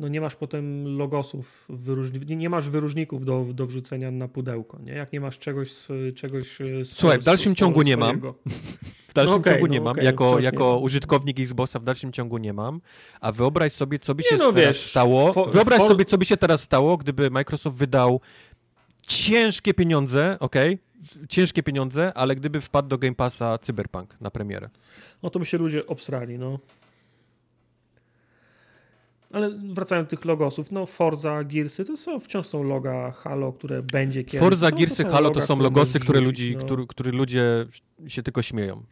No 0.00 0.08
nie 0.08 0.20
masz 0.20 0.36
potem 0.36 0.96
logosów, 0.96 1.66
wyróżni- 1.68 2.26
nie- 2.26 2.36
nie 2.36 2.50
masz 2.50 2.68
wyróżników 2.68 3.24
do, 3.24 3.46
do 3.54 3.66
wrzucenia 3.66 4.10
na 4.10 4.28
pudełko, 4.28 4.78
nie? 4.82 4.92
Jak 4.92 5.12
nie 5.12 5.20
masz 5.20 5.38
czegoś, 5.38 5.72
czegoś 6.14 6.60
e, 6.60 6.84
Słuchaj, 6.84 7.18
w 7.18 7.24
dalszym 7.24 7.54
ciągu 7.54 7.82
nie 7.82 7.96
mam. 7.96 8.20
W 9.08 9.14
dalszym 9.14 9.36
No 9.38 9.44
ciągu 9.44 9.66
no 9.66 9.72
nie 9.72 9.80
mam. 9.80 9.96
jako 9.96 10.38
nie 10.38 10.44
jako 10.44 10.70
ma. 10.72 10.76
użytkownik 10.78 11.40
Xboxa 11.40 11.78
w 11.78 11.84
dalszym 11.84 12.12
ciągu 12.12 12.38
nie 12.38 12.52
mam. 12.52 12.80
A 13.20 13.32
wyobraź 13.32 13.72
sobie, 13.72 13.98
co 13.98 14.14
by 14.14 14.22
Nie 14.22 14.28
się 14.28 14.36
no, 14.36 14.52
teraz 14.52 14.66
wiesz, 14.76 14.90
stało. 14.90 15.32
fo- 15.32 15.52
wyobraź 15.52 15.78
for- 15.78 15.88
sobie, 15.88 16.04
co 16.04 16.18
by 16.18 16.24
się 16.24 16.36
teraz 16.36 16.60
stało, 16.62 16.96
gdyby 16.96 17.30
Microsoft 17.30 17.76
wydał 17.76 18.20
ciężkie 19.02 19.74
pieniądze, 19.74 20.36
okej? 20.40 20.78
Ciężkie 21.28 21.62
pieniądze, 21.62 22.12
ale 22.14 22.36
gdyby 22.36 22.60
wpadł 22.60 22.88
do 22.88 22.98
Game 22.98 23.14
Passa 23.14 23.58
Cyberpunk 23.58 24.16
na 24.20 24.30
premierę. 24.30 24.68
No 25.22 25.30
to 25.30 25.38
by 25.38 25.46
się 25.46 25.58
ludzie 25.58 25.86
obsrali, 25.86 26.38
no. 26.38 26.58
Ale 29.30 29.50
wracając 29.74 30.08
do 30.10 30.16
tych 30.16 30.24
logosów, 30.24 30.70
no 30.70 30.86
Forza, 30.86 31.44
Gearsy 31.44 31.84
to 31.84 31.96
są, 31.96 32.20
wciąż 32.20 32.46
są 32.46 32.62
loga 32.62 33.10
Halo, 33.10 33.52
które 33.52 33.82
będzie 33.82 34.24
kiedyś. 34.24 34.40
Forza, 34.40 34.70
No, 34.70 34.76
Gearsy, 34.76 35.04
Halo 35.04 35.20
loga, 35.20 35.40
to 35.40 35.46
są 35.46 35.58
logosy, 35.58 36.00
które, 36.00 36.18
rzucić, 36.18 36.26
ludzi, 36.26 36.56
no. 36.56 36.64
który, 36.64 36.86
który 36.86 37.12
ludzie 37.12 37.66
się 38.08 38.22
tylko 38.22 38.42
śmieją. 38.42 38.82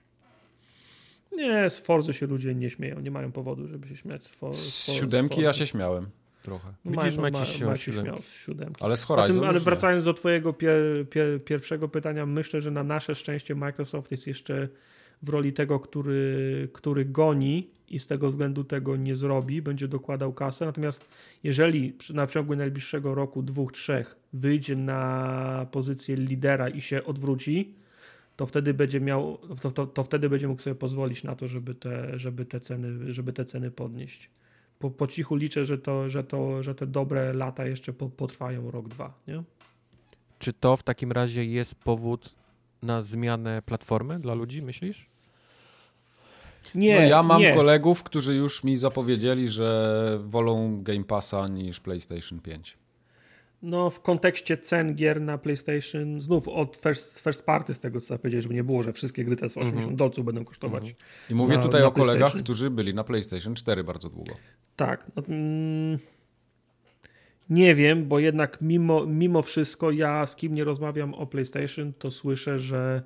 Nie, 1.39 1.70
z 1.70 1.78
Forzy 1.78 2.15
się 2.15 2.27
ludzie 2.27 2.55
nie 2.55 2.70
śmieją, 2.70 3.01
nie 3.01 3.10
mają 3.10 3.32
powodu, 3.32 3.69
żeby 3.69 3.89
się 3.89 3.97
śmiać 3.97 4.23
z, 4.23 4.28
for, 4.28 4.55
z, 4.55 4.93
siódemki 4.93 5.40
z 5.40 5.43
ja 5.44 5.52
się 5.52 5.66
śmiałem 5.66 6.06
trochę. 6.43 6.74
No, 6.85 7.02
Widzisz, 7.02 7.16
ma, 7.16 7.23
Maciej 7.23 7.47
się 7.47 7.66
ma, 7.66 7.77
śmiał 7.77 7.77
się 7.77 7.93
śmiał 8.02 8.23
z 8.23 8.32
siódemki. 8.32 8.85
Ale 8.85 8.97
z 8.97 9.02
Horizon 9.02 9.36
tym, 9.36 9.44
ale 9.44 9.52
już 9.52 9.62
nie. 9.62 9.65
wracając 9.65 10.05
do 10.05 10.15
twojego 10.15 10.52
pier, 10.52 11.09
pier, 11.10 11.44
pierwszego 11.44 11.89
pytania, 11.89 12.27
myślę, 12.27 12.60
że 12.60 12.70
na 12.70 12.82
nasze 12.82 13.15
szczęście 13.15 13.55
Microsoft 13.55 14.10
jest 14.10 14.27
jeszcze 14.27 14.69
w 15.22 15.28
roli 15.28 15.52
tego, 15.52 15.80
który, 15.80 16.68
który 16.72 17.04
goni 17.04 17.70
i 17.88 18.00
z 18.00 18.06
tego 18.06 18.28
względu 18.28 18.64
tego 18.64 18.96
nie 18.96 19.16
zrobi, 19.16 19.62
będzie 19.62 19.88
dokładał 19.88 20.32
kasę. 20.32 20.66
Natomiast 20.66 21.08
jeżeli 21.42 21.96
na 22.14 22.26
ciągu 22.26 22.56
najbliższego 22.56 23.14
roku, 23.14 23.42
dwóch, 23.42 23.72
trzech 23.72 24.16
wyjdzie 24.32 24.76
na 24.76 25.66
pozycję 25.70 26.16
lidera 26.16 26.68
i 26.68 26.80
się 26.80 27.04
odwróci, 27.04 27.74
to 28.36 28.46
wtedy 28.46 28.74
będzie 28.74 29.00
miał, 29.00 29.38
to, 29.62 29.70
to, 29.70 29.86
to 29.86 30.02
wtedy 30.02 30.28
będzie 30.28 30.48
mógł 30.48 30.62
sobie 30.62 30.76
pozwolić 30.76 31.24
na 31.24 31.36
to, 31.36 31.48
żeby 31.48 31.74
te, 31.74 32.18
żeby 32.18 32.44
te, 32.44 32.60
ceny, 32.60 33.12
żeby 33.14 33.32
te 33.32 33.44
ceny 33.44 33.70
podnieść. 33.70 34.30
Po, 34.78 34.90
po 34.90 35.06
cichu 35.06 35.36
liczę, 35.36 35.64
że, 35.64 35.78
to, 35.78 36.10
że, 36.10 36.24
to, 36.24 36.62
że 36.62 36.74
te 36.74 36.86
dobre 36.86 37.32
lata 37.32 37.66
jeszcze 37.66 37.92
po, 37.92 38.08
potrwają 38.08 38.70
rok, 38.70 38.88
dwa. 38.88 39.18
Nie? 39.28 39.42
Czy 40.38 40.52
to 40.52 40.76
w 40.76 40.82
takim 40.82 41.12
razie 41.12 41.44
jest 41.44 41.74
powód 41.74 42.34
na 42.82 43.02
zmianę 43.02 43.62
platformy 43.62 44.18
dla 44.20 44.34
ludzi, 44.34 44.62
myślisz? 44.62 45.06
Nie, 46.74 46.94
no 47.00 47.06
ja 47.06 47.22
mam 47.22 47.40
nie. 47.40 47.55
kolegów, 47.55 48.02
którzy 48.02 48.34
już 48.34 48.64
mi 48.64 48.76
zapowiedzieli, 48.76 49.48
że 49.48 50.18
wolą 50.24 50.82
Game 50.82 51.05
Passa 51.05 51.48
niż 51.48 51.80
PlayStation 51.80 52.40
5. 52.40 52.76
No 53.62 53.90
w 53.90 54.00
kontekście 54.00 54.59
cen 54.59 54.94
gier 54.94 55.20
na 55.20 55.38
PlayStation, 55.38 56.20
znów 56.20 56.48
od 56.48 56.76
first, 56.76 57.18
first 57.20 57.46
party 57.46 57.74
z 57.74 57.80
tego 57.80 58.00
co 58.00 58.06
zapowiedzieli, 58.06 58.42
żeby 58.42 58.55
nie 58.55 58.64
było, 58.64 58.82
że 58.82 58.92
wszystkie 58.92 59.24
gry 59.24 59.36
te 59.36 59.50
z 59.50 59.56
80 59.56 59.76
Mhm. 59.78 59.96
dolców 59.96 60.24
będą 60.24 60.44
kosztować. 60.44 60.94
I 61.30 61.34
mówię 61.34 61.56
Na- 61.56 61.62
tutaj 61.62 61.80
na 61.80 61.86
o 61.86 61.92
kolegach, 61.92 62.32
którzy 62.34 62.70
byli 62.70 62.94
na 62.94 63.05
PlayStation 63.05 63.55
4 63.55 63.84
bardzo 63.84 64.09
długo. 64.09 64.34
Tak. 64.76 65.06
No, 65.16 65.22
mm, 65.28 65.98
nie 67.50 67.74
wiem, 67.74 68.04
bo 68.04 68.18
jednak 68.18 68.60
mimo, 68.60 69.06
mimo 69.06 69.42
wszystko 69.42 69.90
ja 69.90 70.26
z 70.26 70.36
kim 70.36 70.54
nie 70.54 70.64
rozmawiam 70.64 71.14
o 71.14 71.26
PlayStation, 71.26 71.92
to 71.98 72.10
słyszę, 72.10 72.58
że 72.58 73.02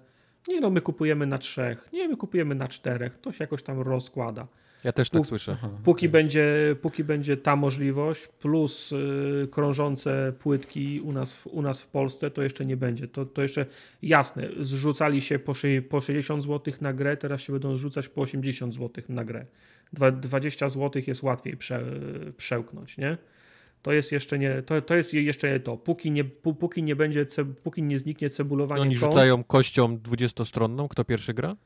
nie 0.49 0.61
no, 0.61 0.71
my 0.71 0.81
kupujemy 0.81 1.27
na 1.27 1.39
trzech, 1.39 1.89
nie, 1.93 2.09
my 2.09 2.17
kupujemy 2.17 2.55
na 2.55 2.69
czterech, 2.69 3.19
to 3.19 3.33
się 3.33 3.45
jakoś 3.45 3.63
tam 3.63 3.81
rozkłada. 3.81 4.47
Ja 4.85 4.93
też 4.93 5.11
tak 5.11 5.21
Pół- 5.21 5.25
słyszę. 5.25 5.57
Póki, 5.85 6.09
będzie, 6.09 6.77
póki 6.83 7.05
będzie 7.05 7.37
ta 7.37 7.57
możliwość, 7.57 8.29
plus 8.29 8.93
y, 8.93 9.49
krążące 9.51 10.33
płytki 10.39 11.01
u 11.01 11.13
nas, 11.13 11.35
w, 11.35 11.47
u 11.47 11.63
nas 11.63 11.83
w 11.83 11.89
Polsce, 11.89 12.31
to 12.31 12.43
jeszcze 12.43 12.65
nie 12.65 12.77
będzie. 12.77 13.09
To, 13.09 13.27
to 13.27 13.43
jeszcze 13.43 13.67
jasne, 14.03 14.49
zrzucali 14.61 15.23
się 15.23 15.39
po, 15.39 15.53
po 15.89 16.01
60 16.01 16.43
zł 16.43 16.75
na 16.81 16.93
grę, 16.93 17.17
teraz 17.17 17.41
się 17.41 17.53
będą 17.53 17.77
zrzucać 17.77 18.09
po 18.09 18.21
80 18.21 18.75
zł 18.75 19.05
na 19.09 19.25
grę. 19.25 19.47
Dwa, 19.93 20.11
20 20.11 20.69
zł 20.69 21.03
jest 21.07 21.23
łatwiej 21.23 21.57
prze, 21.57 21.85
przełknąć, 22.37 22.99
nie? 22.99 23.19
To 23.83 23.93
jest 23.93 24.13
jeszcze 24.13 24.39
nie 24.39 24.63
to, 24.63 24.83
to 24.83 24.95
jest 24.97 25.15
jeszcze 25.15 25.61
to. 25.61 25.77
Póki 25.77 26.11
nie, 26.11 26.25
pó- 26.25 26.55
póki 26.55 26.83
nie 26.83 26.97
będzie, 26.97 27.27
póki 27.63 27.83
nie 27.83 27.99
zniknie 27.99 28.31
cebulowanie 28.31 28.83
Oni 28.83 28.97
kont, 28.97 29.13
rzucają 29.13 29.45
kością 29.45 29.99
20-stronną, 29.99 30.89
kto 30.89 31.05
pierwszy 31.05 31.35
gra? 31.35 31.57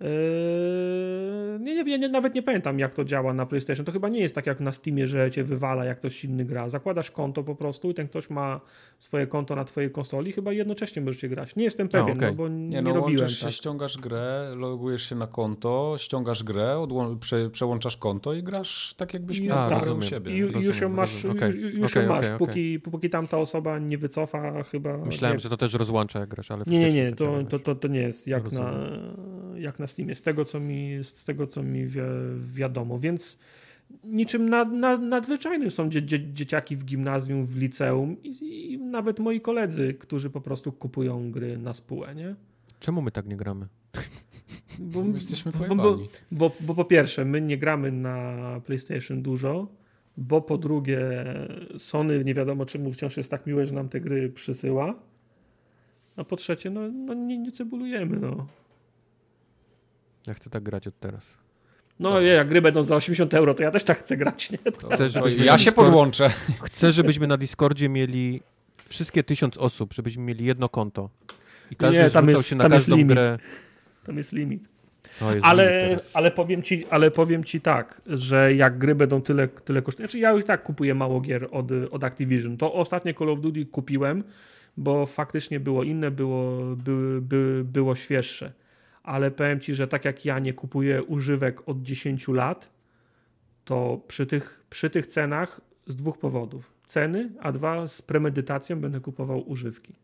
Yy, 0.00 1.58
nie, 1.60 1.84
nie, 1.84 1.98
nie, 1.98 2.08
nawet 2.08 2.34
nie 2.34 2.42
pamiętam, 2.42 2.78
jak 2.78 2.94
to 2.94 3.04
działa 3.04 3.34
na 3.34 3.46
PlayStation. 3.46 3.86
To 3.86 3.92
chyba 3.92 4.08
nie 4.08 4.20
jest 4.20 4.34
tak 4.34 4.46
jak 4.46 4.60
na 4.60 4.72
Steamie, 4.72 5.06
że 5.06 5.30
cię 5.30 5.44
wywala, 5.44 5.84
jak 5.84 5.98
ktoś 5.98 6.24
inny 6.24 6.44
gra. 6.44 6.68
Zakładasz 6.68 7.10
konto 7.10 7.42
po 7.42 7.54
prostu 7.54 7.90
i 7.90 7.94
ten 7.94 8.08
ktoś 8.08 8.30
ma 8.30 8.60
swoje 8.98 9.26
konto 9.26 9.56
na 9.56 9.64
twojej 9.64 9.90
konsoli, 9.90 10.32
chyba 10.32 10.52
jednocześnie 10.52 11.02
możecie 11.02 11.28
grać. 11.28 11.56
Nie 11.56 11.64
jestem 11.64 11.88
pewien, 11.88 12.16
okej. 12.16 12.28
no 12.28 12.34
bo 12.34 12.48
nie, 12.48 12.68
Nie 12.68 12.82
no, 12.82 12.94
robiłem 12.94 13.20
łączysz 13.20 13.38
się, 13.38 13.44
tak. 13.46 13.54
ściągasz 13.54 13.98
grę, 13.98 14.52
logujesz 14.56 15.08
się 15.08 15.14
na 15.14 15.26
konto, 15.26 15.94
ściągasz 15.98 16.42
grę, 16.42 16.74
odłą- 16.78 17.18
prze, 17.18 17.50
przełączasz 17.50 17.96
konto 17.96 18.34
i 18.34 18.42
grasz 18.42 18.94
tak 18.96 19.14
jakbyś 19.14 19.40
miał 19.40 19.68
grę 19.68 19.78
rozumiem. 19.78 19.98
u 19.98 20.02
siebie. 20.02 20.32
I, 20.32 20.42
ju- 20.42 20.46
rozumiem, 20.46 20.66
już 20.66 20.80
ją 20.80 20.88
masz, 20.88 21.24
rozumiem. 21.24 21.36
Okej, 21.36 21.50
ju- 21.62 21.78
już 21.80 21.92
okej, 21.92 22.02
ją 22.02 22.08
masz 22.08 22.26
póki, 22.38 22.80
póki 22.80 23.10
tamta 23.10 23.38
osoba 23.38 23.78
nie 23.78 23.98
wycofa 23.98 24.62
chyba. 24.62 24.98
Myślałem, 24.98 25.36
nie, 25.36 25.40
że 25.40 25.48
to 25.48 25.56
też 25.56 25.74
rozłącza 25.74 26.20
jak 26.20 26.28
grasz, 26.28 26.50
ale 26.50 26.64
Nie, 26.66 26.78
nie, 26.78 26.92
nie, 26.92 27.12
to, 27.12 27.24
działa 27.24 27.36
to, 27.36 27.40
inaczej. 27.40 27.60
to, 27.60 27.74
to 27.74 27.88
nie 27.88 28.00
jest 28.00 28.26
jak 28.26 28.44
Rozumiem. 28.44 28.64
na, 28.64 29.58
jak 29.60 29.78
na 29.78 29.85
Steamie, 29.86 30.14
z 30.14 30.22
tego 30.22 30.44
co 30.44 30.60
mi, 30.60 30.98
z 31.02 31.24
tego, 31.24 31.46
co 31.46 31.62
mi 31.62 31.86
wi 31.86 32.00
wiadomo, 32.38 32.98
więc 32.98 33.38
niczym 34.04 34.48
nad, 34.48 34.72
nad, 34.72 35.02
nadzwyczajnym 35.02 35.70
są 35.70 35.88
dzie, 35.88 36.02
dzie, 36.02 36.32
dzieciaki 36.32 36.76
w 36.76 36.84
gimnazjum, 36.84 37.44
w 37.44 37.56
liceum 37.56 38.16
i, 38.22 38.72
i 38.72 38.78
nawet 38.78 39.18
moi 39.18 39.40
koledzy, 39.40 39.94
którzy 39.94 40.30
po 40.30 40.40
prostu 40.40 40.72
kupują 40.72 41.30
gry 41.30 41.58
na 41.58 41.74
spółę, 41.74 42.14
nie? 42.14 42.34
Czemu 42.80 43.02
my 43.02 43.10
tak 43.10 43.26
nie 43.26 43.36
gramy? 43.36 43.66
Bo, 44.78 45.04
Jesteśmy 45.04 45.52
bo, 45.52 45.98
bo, 46.32 46.50
bo 46.60 46.74
po 46.74 46.84
pierwsze, 46.84 47.24
my 47.24 47.40
nie 47.40 47.58
gramy 47.58 47.92
na 47.92 48.36
PlayStation 48.64 49.22
dużo, 49.22 49.68
bo 50.16 50.40
po 50.40 50.58
drugie, 50.58 51.00
Sony 51.78 52.24
nie 52.24 52.34
wiadomo 52.34 52.66
czemu 52.66 52.92
wciąż 52.92 53.16
jest 53.16 53.30
tak 53.30 53.46
miłe, 53.46 53.66
że 53.66 53.74
nam 53.74 53.88
te 53.88 54.00
gry 54.00 54.28
przysyła. 54.28 54.94
A 56.16 56.24
po 56.24 56.36
trzecie, 56.36 56.70
no, 56.70 56.80
no 56.92 57.14
nie, 57.14 57.38
nie 57.38 57.52
cebulujemy, 57.52 58.16
no. 58.16 58.46
Ja 60.26 60.34
chcę 60.34 60.50
tak 60.50 60.62
grać 60.62 60.86
od 60.86 60.98
teraz. 61.00 61.22
No 62.00 62.20
nie, 62.20 62.26
jak 62.26 62.48
gry 62.48 62.62
będą 62.62 62.82
za 62.82 62.96
80 62.96 63.34
euro, 63.34 63.54
to 63.54 63.62
ja 63.62 63.70
też 63.70 63.84
tak 63.84 63.98
chcę 63.98 64.16
grać, 64.16 64.50
nie? 64.50 64.58
To, 64.58 65.08
żebyśmy 65.08 65.44
ja 65.44 65.58
się 65.58 65.70
Discord- 65.70 65.74
podłączę. 65.74 66.30
Chcę, 66.62 66.92
żebyśmy 66.92 67.26
na 67.26 67.36
Discordzie 67.36 67.88
mieli 67.88 68.42
wszystkie 68.88 69.22
tysiąc 69.22 69.56
osób, 69.58 69.94
żebyśmy 69.94 70.22
mieli 70.22 70.44
jedno 70.44 70.68
konto. 70.68 71.10
I 71.70 71.76
każdy 71.76 71.98
Nie, 71.98 72.10
tam 72.10 72.28
jest- 72.28 72.46
się 72.46 72.56
na 72.56 72.64
tam 72.64 72.72
jest 72.72 72.86
każdą 72.86 72.96
limit. 72.96 73.12
grę. 73.14 73.38
Tam 74.06 74.16
jest 74.18 74.32
limit. 74.32 74.68
Jest 75.20 75.44
Ale, 75.44 75.86
limit 75.88 76.04
ale, 76.14 76.30
powiem 76.30 76.62
ci, 76.62 76.86
ale 76.90 77.10
powiem 77.10 77.44
ci 77.44 77.60
tak, 77.60 78.00
że 78.06 78.52
jak 78.54 78.78
gry 78.78 78.94
będą 78.94 79.22
tyle, 79.22 79.48
tyle 79.48 79.82
kosztować, 79.82 80.10
znaczy 80.10 80.18
ja 80.18 80.30
już 80.32 80.44
tak 80.44 80.62
kupuję 80.62 80.94
mało 80.94 81.20
gier 81.20 81.48
od, 81.50 81.66
od 81.90 82.04
Activision. 82.04 82.56
To 82.56 82.72
ostatnie 82.72 83.14
Call 83.14 83.30
of 83.30 83.40
Duty 83.40 83.66
kupiłem, 83.66 84.24
bo 84.76 85.06
faktycznie 85.06 85.60
było 85.60 85.82
inne, 85.82 86.10
było, 86.10 86.60
by, 86.76 87.18
by, 87.22 87.62
było 87.64 87.94
świeższe. 87.94 88.52
Ale 89.06 89.30
powiem 89.30 89.60
ci, 89.60 89.74
że 89.74 89.88
tak 89.88 90.04
jak 90.04 90.24
ja 90.24 90.38
nie 90.38 90.52
kupuję 90.52 91.02
używek 91.02 91.68
od 91.68 91.82
10 91.82 92.28
lat, 92.28 92.70
to 93.64 94.00
przy 94.08 94.26
tych, 94.26 94.64
przy 94.70 94.90
tych 94.90 95.06
cenach 95.06 95.60
z 95.86 95.94
dwóch 95.94 96.18
powodów. 96.18 96.72
Ceny, 96.86 97.30
a 97.40 97.52
dwa 97.52 97.86
z 97.86 98.02
premedytacją 98.02 98.80
będę 98.80 99.00
kupował 99.00 99.48
używki. 99.50 99.94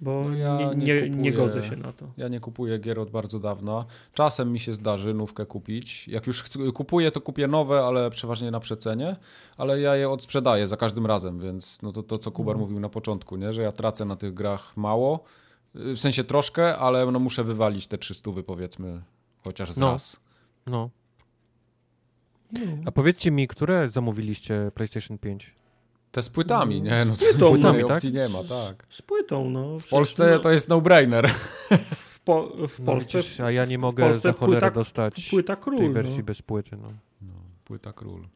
Bo 0.00 0.24
No 0.28 0.36
ja 0.36 0.58
nie, 0.58 0.76
nie 0.76 0.86
nie, 0.86 1.10
nie 1.10 1.16
kupuję- 1.32 1.36
godzę 1.36 1.62
się 1.64 1.76
na 1.76 1.92
to. 1.92 2.06
Ja 2.16 2.28
nie 2.28 2.40
kupuję 2.40 2.78
gier 2.78 2.98
od 2.98 3.10
bardzo 3.10 3.38
dawna. 3.40 3.84
Czasem 4.14 4.52
mi 4.52 4.58
się 4.60 4.72
zdarzy 4.74 5.14
nówkę 5.14 5.46
kupić. 5.46 6.08
Jak 6.08 6.26
już 6.26 6.42
chcę, 6.42 6.58
kupuję, 6.74 7.10
to 7.10 7.20
kupię 7.20 7.46
nowe, 7.46 7.80
ale 7.84 8.10
przeważnie 8.10 8.50
na 8.50 8.60
przecenie. 8.60 9.16
Ale 9.56 9.80
ja 9.80 9.96
je 9.96 10.10
odsprzedaję 10.10 10.66
za 10.66 10.76
każdym 10.76 11.06
razem, 11.06 11.40
więc 11.40 11.82
no 11.82 11.92
to, 11.92 12.02
to 12.02 12.18
co 12.18 12.30
Kubar 12.30 12.52
Mhm. 12.54 12.60
mówił 12.68 12.80
na 12.80 12.88
początku, 12.88 13.36
nie? 13.36 13.52
że 13.52 13.62
ja 13.62 13.72
tracę 13.72 14.04
na 14.04 14.16
tych 14.16 14.34
grach 14.34 14.76
mało. 14.76 15.24
W 15.78 15.98
sensie 15.98 16.24
troszkę, 16.24 16.78
ale 16.78 17.06
no 17.12 17.18
muszę 17.18 17.44
wywalić 17.44 17.86
te 17.86 17.98
300 17.98 18.30
powiedzmy 18.46 19.02
chociaż 19.44 19.72
z 19.72 19.76
No. 19.76 19.92
raz. 19.92 20.20
No. 20.66 20.90
A 22.86 22.92
powiedzcie 22.92 23.30
mi, 23.30 23.48
które 23.48 23.90
zamówiliście 23.90 24.70
PlayStation 24.74 25.18
5? 25.18 25.54
Te 26.12 26.22
z 26.22 26.30
płytami, 26.30 26.82
nie? 26.82 27.04
No 27.04 27.12
to 27.16 27.50
płytą, 27.50 27.56
innej 27.70 27.84
tak? 27.84 27.96
opcji 27.96 28.12
nie 28.12 28.28
ma, 28.28 28.38
tak. 28.48 28.86
Z 28.88 29.02
płytą, 29.02 29.50
no. 29.50 29.78
W 29.78 29.88
Polsce 29.88 30.38
to 30.40 30.50
jest 30.50 30.68
no-brainer. 30.68 31.28
w, 32.14 32.20
po, 32.20 32.48
w 32.68 32.78
No, 32.78 32.84
Polsce 32.86 33.18
widzisz, 33.18 33.40
a 33.40 33.50
ja 33.50 33.64
nie 33.64 33.78
mogę 33.78 34.14
za 34.14 34.32
cholerę 34.32 34.66
płyta- 34.66 34.74
dostać 34.74 35.28
płyta 35.30 35.56
tej 35.56 35.62
król. 35.64 35.92
wersji 35.92 36.18
No. 36.18 36.24
bez 36.24 36.42
płyty. 36.42 36.76
No. 36.82 36.88
No, 37.22 37.32
płyta 37.64 37.92
król. 37.92 38.26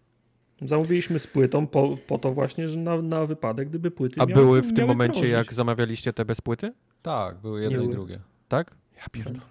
Zamówiliśmy 0.62 1.18
z 1.18 1.26
płytą 1.26 1.66
po, 1.66 1.96
po 2.06 2.18
to 2.18 2.32
właśnie, 2.32 2.68
że 2.68 2.76
na, 2.76 3.02
na 3.02 3.26
wypadek, 3.26 3.68
gdyby 3.68 3.90
płyty 3.90 4.20
A 4.20 4.26
miały, 4.26 4.42
były 4.42 4.62
w 4.62 4.74
tym 4.74 4.86
momencie, 4.86 5.12
krążyć. 5.20 5.32
jak 5.32 5.54
zamawialiście 5.54 6.12
te 6.12 6.24
bez 6.24 6.40
płyty? 6.40 6.72
Tak, 7.02 7.36
były 7.40 7.62
jedno 7.62 7.78
Nie 7.78 7.84
i 7.84 7.86
były. 7.86 7.94
drugie. 7.94 8.20
Tak? 8.48 8.74
Ja 8.96 9.04
pierdolę. 9.12 9.46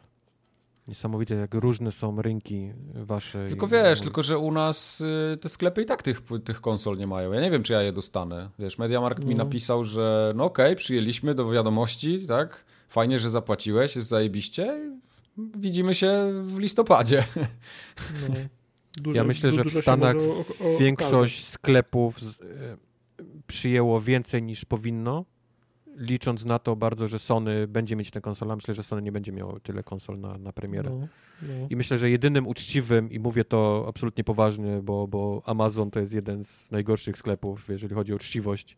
Niesamowite, 0.88 1.36
jak 1.36 1.54
różne 1.54 1.92
są 1.92 2.22
rynki 2.22 2.72
wasze. 2.96 3.46
Tylko 3.48 3.68
wiesz, 3.68 4.02
tylko 4.02 4.24
że 4.24 4.38
u 4.38 4.52
nas 4.52 5.02
y, 5.02 5.38
te 5.38 5.50
sklepy 5.50 5.82
i 5.82 5.86
tak 5.86 6.04
tych, 6.04 6.22
tych 6.46 6.62
konsol 6.62 6.98
nie 6.98 7.08
mają. 7.08 7.32
Ja 7.32 7.42
nie 7.42 7.52
wiem, 7.52 7.64
czy 7.64 7.74
ja 7.74 7.82
je 7.82 7.94
dostanę. 7.94 8.50
Wiesz, 8.60 8.78
Mediamarkt 8.78 9.24
mi 9.26 9.36
No. 9.36 9.44
napisał, 9.44 9.86
że 9.86 10.34
no 10.36 10.44
okej, 10.44 10.76
przyjęliśmy 10.76 11.36
do 11.36 11.50
wiadomości, 11.50 12.26
tak? 12.28 12.66
Fajnie, 12.90 13.20
że 13.20 13.30
zapłaciłeś, 13.30 13.96
jest 13.96 14.08
zajebiście. 14.08 14.92
widzimy 15.56 15.96
się 15.96 16.32
w 16.44 16.58
listopadzie. 16.60 17.24
No, 18.30 18.36
dużo, 19.04 19.18
Ja 19.18 19.24
myślę, 19.24 19.52
że 19.52 19.64
w 19.64 19.74
Stanach 19.74 20.16
o- 20.16 20.40
o- 20.76 20.78
Większość 20.80 21.48
sklepów 21.48 22.20
z, 22.22 22.42
e, 22.42 22.46
przyjęło 23.48 24.02
więcej 24.02 24.44
niż 24.44 24.66
powinno, 24.66 25.26
licząc 25.98 26.46
na 26.46 26.60
to 26.60 26.76
bardzo, 26.76 27.08
że 27.08 27.20
Sony 27.20 27.68
będzie 27.68 27.96
mieć 27.96 28.12
tę 28.12 28.22
konsolę. 28.22 28.56
Myślę, 28.56 28.74
że 28.74 28.84
Sony 28.84 29.02
nie 29.02 29.12
będzie 29.12 29.32
miało 29.32 29.60
tyle 29.60 29.84
konsol 29.84 30.20
na, 30.20 30.38
na 30.38 30.54
premierę. 30.54 30.90
No, 30.90 31.08
no. 31.42 31.68
I 31.70 31.76
myślę, 31.76 31.98
że 31.98 32.10
jedynym 32.10 32.48
uczciwym, 32.48 33.12
i 33.12 33.20
mówię 33.20 33.46
to 33.46 33.86
absolutnie 33.88 34.24
poważnie, 34.24 34.82
bo, 34.84 35.08
bo 35.08 35.42
Amazon 35.46 35.92
to 35.92 36.00
jest 36.00 36.14
jeden 36.14 36.46
z 36.46 36.72
najgorszych 36.72 37.18
sklepów, 37.18 37.70
jeżeli 37.70 37.96
chodzi 37.96 38.14
o 38.14 38.16
uczciwość, 38.16 38.78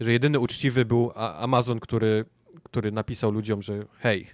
że 0.00 0.12
jedyny 0.12 0.38
uczciwy 0.38 0.84
był 0.84 1.12
Amazon, 1.14 1.80
który, 1.80 2.24
który 2.62 2.92
napisał 2.92 3.30
ludziom, 3.30 3.62
że 3.62 3.84
hej, 3.98 4.26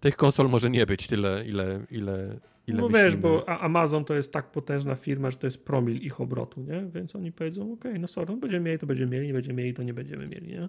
tych 0.00 0.16
konsol 0.16 0.48
może 0.48 0.70
nie 0.70 0.86
być 0.86 1.06
tyle, 1.06 1.44
ile, 1.46 1.80
ile, 1.90 2.36
ile 2.66 2.82
No 2.82 2.88
wiesz, 2.88 3.16
bo 3.16 3.48
Amazon 3.48 4.04
to 4.04 4.14
jest 4.14 4.32
tak 4.32 4.50
potężna 4.50 4.94
firma, 4.94 5.30
że 5.30 5.36
to 5.36 5.46
jest 5.46 5.64
promil 5.64 5.96
ich 5.96 6.20
obrotu, 6.20 6.60
nie? 6.60 6.86
Więc 6.94 7.16
oni 7.16 7.32
powiedzą, 7.32 7.72
okej, 7.72 8.00
no 8.00 8.06
sorry, 8.06 8.32
no 8.32 8.36
będziemy 8.36 8.64
mieli, 8.64 8.78
to 8.78 8.86
będziemy 8.86 9.10
mieli, 9.10 9.26
nie 9.26 9.32
będziemy 9.32 9.62
mieli, 9.62 9.74
to 9.74 9.82
nie 9.82 9.94
będziemy 9.94 10.26
mieli, 10.26 10.46
nie? 10.46 10.68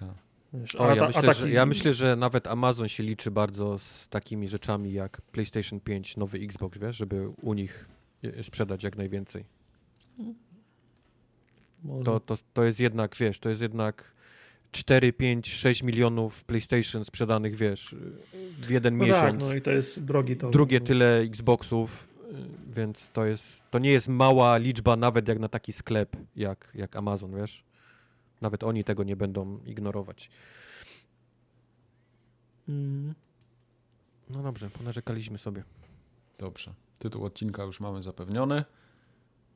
Tak. 0.00 0.08
Wiesz, 0.54 0.74
O, 0.74 0.88
ja, 0.88 0.96
ta- 0.96 1.06
myślę, 1.06 1.22
taki- 1.22 1.40
że, 1.40 1.50
ja 1.50 1.66
myślę, 1.66 1.94
że 1.94 2.16
nawet 2.16 2.46
Amazon 2.46 2.88
się 2.88 3.02
liczy 3.02 3.30
bardzo 3.30 3.78
z 3.78 4.08
takimi 4.08 4.48
rzeczami 4.48 4.92
jak 4.92 5.20
PlayStation 5.20 5.80
5, 5.80 6.16
nowy 6.16 6.38
Xbox, 6.38 6.78
wiesz, 6.78 6.96
żeby 6.96 7.28
u 7.42 7.54
nich 7.54 7.86
e, 8.24 8.44
sprzedać 8.44 8.82
jak 8.82 8.96
najwięcej. 8.96 9.44
może- 11.84 12.04
To, 12.04 12.20
to, 12.20 12.36
to 12.54 12.64
jest 12.64 12.80
jednak, 12.80 13.16
wiesz, 13.16 13.38
to 13.38 13.48
jest 13.48 13.62
jednak 13.62 14.14
4, 14.72 15.12
5, 15.12 15.48
6 15.48 15.82
milionów 15.82 16.44
PlayStation 16.44 17.04
sprzedanych, 17.04 17.56
wiesz, 17.56 17.94
w 18.60 18.70
jeden 18.70 18.98
no 18.98 19.04
miesiąc. 19.04 19.22
tak, 19.22 19.38
no 19.38 19.54
i 19.54 19.62
to 19.62 19.70
jest 19.70 20.04
drogi 20.04 20.36
to. 20.36 20.50
Drugie 20.50 20.80
no. 20.80 20.86
tyle 20.86 21.18
Xboxów, 21.18 22.08
y, 22.32 22.74
więc 22.74 23.10
to 23.10 23.24
jest, 23.24 23.62
to 23.70 23.78
nie 23.78 23.90
jest 23.90 24.08
mała 24.08 24.56
liczba 24.58 24.96
nawet 24.96 25.28
jak 25.28 25.38
na 25.38 25.48
taki 25.48 25.72
sklep 25.72 26.16
jak, 26.36 26.70
jak 26.74 26.96
Amazon, 26.96 27.36
wiesz. 27.36 27.64
Nawet 28.44 28.64
oni 28.64 28.84
tego 28.84 29.04
nie 29.04 29.16
będą 29.16 29.58
ignorować. 29.58 30.30
Mm. 32.68 33.14
No 34.30 34.42
dobrze, 34.42 34.70
ponarzekaliśmy 34.70 35.38
sobie. 35.38 35.64
Dobrze. 36.38 36.74
Tytuł 36.98 37.24
odcinka 37.24 37.62
już 37.62 37.80
mamy 37.80 38.02
zapewniony. 38.02 38.64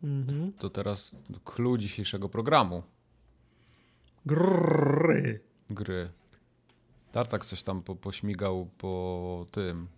Mhm. 0.02 0.52
To 0.52 0.70
teraz 0.70 1.16
clue 1.44 1.78
dzisiejszego 1.78 2.28
programu. 2.28 2.82
Grrrry. 4.26 5.40
Gry. 5.70 6.10
Tartak 7.12 7.44
coś 7.44 7.62
tam 7.62 7.82
po, 7.82 7.96
pośmigał 7.96 8.70
po 8.78 9.46
tym. 9.50 9.88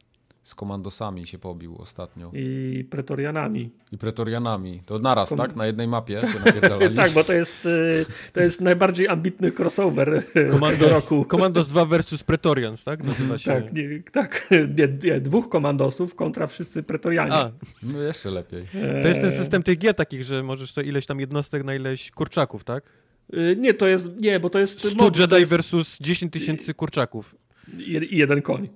Z 0.43 0.55
komandosami 0.55 1.27
się 1.27 1.39
pobił 1.39 1.77
ostatnio. 1.79 2.31
I 2.35 2.85
pretorianami. 2.91 3.71
I 3.93 3.99
pretorianami. 3.99 4.83
To 4.87 4.99
naraz, 4.99 5.29
Kom- 5.29 5.39
tak? 5.39 5.57
Na 5.57 5.67
jednej 5.67 5.89
mapie 5.89 6.21
się 6.21 6.53
tak, 6.97 7.13
bo 7.13 7.25
to 7.25 7.33
jest, 7.33 7.67
y, 7.67 8.07
to 8.33 8.41
jest 8.41 8.61
najbardziej 8.61 9.09
ambitny 9.09 9.53
crossover 9.53 10.15
y, 10.37 10.51
Komandos, 10.51 10.91
roku. 10.91 11.25
Komandos 11.25 11.69
2 11.69 11.85
versus 11.85 12.23
Pretorians, 12.25 12.85
tak? 12.85 13.05
Nazywa 13.05 13.39
się. 13.39 13.51
Tak, 13.51 13.73
nie, 13.73 14.03
tak 14.13 14.49
nie, 14.77 15.11
nie, 15.11 15.21
dwóch 15.21 15.49
komandosów 15.49 16.15
kontra 16.15 16.47
wszyscy 16.47 16.83
pretorianie. 16.83 17.33
A, 17.33 17.51
No 17.83 18.03
jeszcze 18.03 18.31
lepiej. 18.31 18.65
to 19.03 19.09
jest 19.09 19.21
ten 19.21 19.33
system 19.33 19.63
tych 19.63 19.79
gier 19.79 19.95
takich, 19.95 20.25
że 20.25 20.43
możesz 20.43 20.73
to 20.73 20.81
ileś 20.81 21.07
tam 21.07 21.21
jednostek 21.21 21.65
na 21.65 21.75
ileś 21.75 22.11
kurczaków, 22.11 22.65
tak? 22.65 22.85
Y, 23.35 23.57
Nie, 23.59 23.75
to 23.75 23.87
jest, 23.87 24.21
nie, 24.21 24.41
bo 24.41 24.51
to 24.51 24.59
jest 24.59 24.79
100 24.89 25.03
mod, 25.05 25.19
Jedi 25.19 25.35
jest 25.37 25.51
versus 25.51 25.99
10 26.01 26.33
tysięcy 26.33 26.75
kurczaków. 26.75 27.35
i 27.79 28.17
jeden 28.19 28.43
koń. 28.43 28.69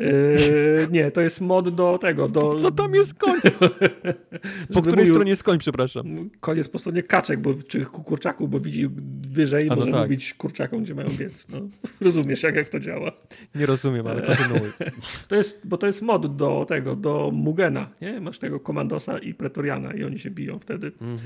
Y, 0.00 0.88
nie, 0.90 1.10
to 1.10 1.20
jest 1.20 1.40
mod 1.40 1.74
do 1.74 1.98
tego, 1.98 2.28
do... 2.28 2.58
Co 2.58 2.70
tam 2.70 2.94
jest 2.94 3.14
koń? 3.14 3.40
Po 4.74 4.80
której 4.80 4.98
mówił- 4.98 5.14
stronie 5.14 5.30
jest 5.30 5.42
koń, 5.42 5.58
przepraszam? 5.58 6.30
Koń 6.40 6.56
jest 6.56 6.72
po 6.72 6.78
stronie 6.78 7.02
kaczek, 7.02 7.40
bo, 7.40 7.54
czy 7.68 7.84
kurczaków, 7.84 8.50
bo 8.50 8.60
widzi 8.60 8.88
wyżej 9.28 9.66
A 9.66 9.70
no 9.70 9.76
może 9.76 9.92
tak. 9.92 10.00
mówić 10.00 10.34
kurczakom, 10.34 10.82
gdzie 10.82 10.94
mają 10.94 11.08
biec. 11.18 11.46
No. 11.48 11.60
Rozumiesz, 12.00 12.42
jak, 12.42 12.54
jak 12.54 12.68
to 12.68 12.80
działa. 12.80 13.12
Nie 13.54 13.66
rozumiem, 13.66 14.06
ale 14.06 14.22
kontynuuj. 14.22 14.70
To 15.28 15.36
jest, 15.36 15.66
bo 15.66 15.78
to 15.78 15.86
jest 15.86 16.02
mod 16.02 16.36
do 16.36 16.66
tego, 16.68 16.96
do 16.96 17.30
Mugena, 17.32 17.90
nie? 18.00 18.20
Masz 18.20 18.38
tego 18.38 18.60
komandosa 18.60 19.18
i 19.18 19.34
pretoriana 19.34 19.94
i 19.94 20.04
oni 20.04 20.18
się 20.18 20.30
biją 20.30 20.58
wtedy. 20.58 20.92
Mhm. 21.00 21.22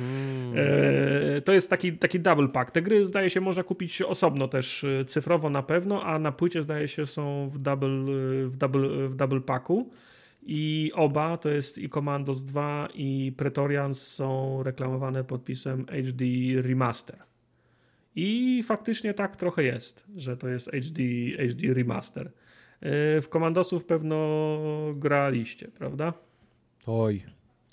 E, 0.56 1.40
to 1.40 1.52
jest 1.52 1.70
taki, 1.70 1.92
taki 1.92 2.20
double 2.20 2.48
pack. 2.48 2.70
Te 2.70 2.82
gry 2.82 3.06
zdaje 3.06 3.30
się 3.30 3.40
można 3.40 3.62
kupić 3.62 4.02
osobno 4.02 4.48
też 4.48 4.84
e, 4.84 5.04
cyfrowo 5.04 5.50
na 5.50 5.62
pewno, 5.62 6.02
a 6.02 6.18
na 6.18 6.32
płycie 6.32 6.62
zdaje 6.62 6.88
się 6.88 7.06
są 7.06 7.50
w 7.52 7.58
double, 7.58 7.88
e, 7.88 8.48
w 8.56 8.58
double, 8.58 9.08
w 9.08 9.14
double 9.16 9.40
packu. 9.40 9.90
I 10.48 10.92
oba, 10.94 11.36
to 11.36 11.48
jest 11.48 11.78
i 11.78 11.88
Commandos 11.90 12.42
2 12.44 12.88
i 12.94 13.32
Pretorians 13.36 14.02
są 14.02 14.62
reklamowane 14.62 15.24
podpisem 15.24 15.86
HD 15.86 16.24
Remaster. 16.62 17.18
I 18.14 18.62
faktycznie 18.66 19.14
tak 19.14 19.36
trochę 19.36 19.62
jest, 19.62 20.04
że 20.16 20.36
to 20.36 20.48
jest 20.48 20.70
HD, 20.70 21.02
HD 21.48 21.74
Remaster. 21.74 22.26
E, 22.80 23.20
W 23.20 23.28
Commandosów 23.28 23.84
pewno 23.84 24.16
graliście, 24.94 25.68
prawda? 25.68 26.12
Oj, 26.86 27.22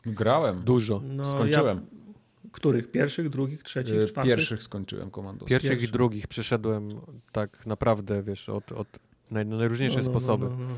Grałem. 0.06 0.62
dużo. 0.64 1.02
No, 1.06 1.26
Skończyłem. 1.26 1.78
Ja, 1.78 2.50
których? 2.52 2.92
Pierwszych, 2.92 3.30
drugich, 3.30 3.64
trzecich, 3.64 3.96
Y, 3.96 4.06
czwartych? 4.06 4.36
Pierwszych 4.36 4.64
skończyłem 4.64 5.12
komandosów. 5.12 5.50
Pierwszych 5.50 5.72
Pierwszy. 5.72 5.88
i 5.88 5.92
drugich 5.92 6.28
przeszedłem 6.28 6.90
tak 7.32 7.66
naprawdę, 7.66 8.24
wiesz, 8.24 8.50
od, 8.50 8.72
od 8.72 9.00
naj, 9.34 9.46
najróżniejsze 9.46 9.98
No, 9.98 10.04
no, 10.04 10.12
no, 10.12 10.20
sposoby. 10.20 10.46
no, 10.46 10.58
no. 10.60 10.76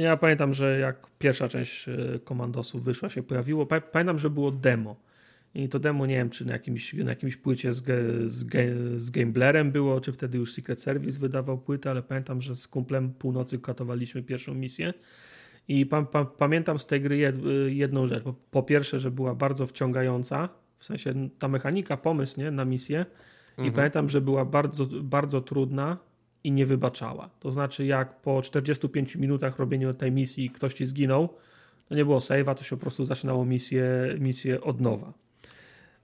Ja 0.00 0.16
pamiętam, 0.16 0.54
że 0.54 0.78
jak 0.78 1.06
pierwsza 1.18 1.48
część 1.48 1.88
e, 1.88 1.94
Komandosów 2.24 2.84
wyszła, 2.84 3.08
się 3.08 3.22
pojawiło, 3.22 3.66
pa- 3.66 3.80
pamiętam, 3.80 4.18
że 4.18 4.30
było 4.30 4.50
demo. 4.50 4.96
I 5.54 5.68
to 5.68 5.78
demo, 5.78 6.06
nie 6.06 6.14
wiem, 6.16 6.30
czy 6.30 6.44
na 6.46 6.52
jakimś, 6.52 6.94
na 6.94 7.10
jakimś 7.10 7.36
płycie 7.36 7.72
z, 7.72 7.80
ge, 7.80 7.94
z, 8.26 8.44
ge, 8.44 8.66
z 8.96 9.10
Gamblerem 9.10 9.70
było, 9.72 10.00
czy 10.00 10.12
wtedy 10.12 10.38
już 10.38 10.52
Secret 10.52 10.80
Service 10.80 11.18
wydawał 11.18 11.58
płytę, 11.58 11.90
ale 11.90 12.02
pamiętam, 12.02 12.40
że 12.42 12.56
z 12.56 12.68
kumplem 12.68 13.10
północy 13.12 13.58
katowaliśmy 13.58 14.22
pierwszą 14.22 14.54
misję. 14.54 14.94
I 15.68 15.86
pa, 15.86 16.02
pa, 16.02 16.24
pamiętam 16.24 16.78
z 16.78 16.86
tej 16.86 17.00
gry 17.00 17.16
jed, 17.16 17.36
jedną 17.66 18.06
rzecz. 18.06 18.22
Po, 18.24 18.34
po 18.50 18.62
pierwsze, 18.62 18.98
że 19.00 19.10
była 19.10 19.34
bardzo 19.34 19.66
wciągająca, 19.66 20.48
w 20.78 20.84
sensie 20.84 21.28
ta 21.38 21.48
mechanika, 21.48 21.96
pomysł 21.96 22.40
nie, 22.40 22.50
na 22.50 22.64
misję. 22.64 23.06
I 23.58 23.60
Mhm. 23.60 23.72
pamiętam, 23.74 24.10
że 24.10 24.20
była 24.20 24.44
bardzo, 24.44 24.86
bardzo 25.02 25.40
trudna 25.40 25.96
i 26.44 26.52
nie 26.52 26.66
wybaczała. 26.66 27.30
To 27.40 27.52
znaczy, 27.52 27.86
jak 27.86 28.20
po 28.20 28.42
45 28.42 29.16
minutach 29.16 29.58
robienia 29.58 29.92
tej 29.92 30.12
misji 30.12 30.50
ktoś 30.50 30.74
ci 30.74 30.86
zginął, 30.86 31.28
to 31.88 31.94
nie 31.94 32.04
było 32.04 32.18
save'a, 32.18 32.54
to 32.54 32.64
się 32.64 32.76
po 32.76 32.80
prostu 32.80 33.04
zaczynało 33.04 33.44
misję, 33.44 33.86
misję 34.18 34.60
od 34.60 34.80
nowa. 34.80 35.12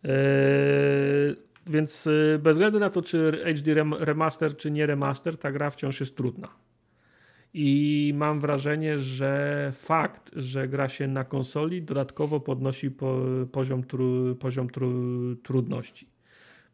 Eee, 0.05 1.37
więc 1.67 2.07
e, 2.07 2.39
bez 2.39 2.53
względu 2.53 2.79
na 2.79 2.91
to, 2.91 3.03
czy 3.03 3.33
HD 3.45 3.75
rem- 3.75 3.97
remaster, 3.99 4.57
czy 4.57 4.71
nie 4.71 4.87
remaster, 4.87 5.39
ta 5.39 5.53
gra 5.53 5.71
wciąż 5.71 6.01
jest 6.01 6.17
trudna. 6.17 6.49
I 7.55 8.13
mam 8.17 8.41
wrażenie, 8.41 8.99
że 8.99 9.71
fakt, 9.75 10.31
że 10.37 10.69
gra 10.69 10.89
się 10.89 11.09
na 11.09 11.25
konsoli, 11.25 11.83
dodatkowo 11.83 12.41
podnosi 12.41 12.91
po, 12.91 13.21
poziom, 13.53 13.83
tru, 13.85 14.37
poziom 14.37 14.71
tru, 14.71 14.91
trudności. 15.37 16.18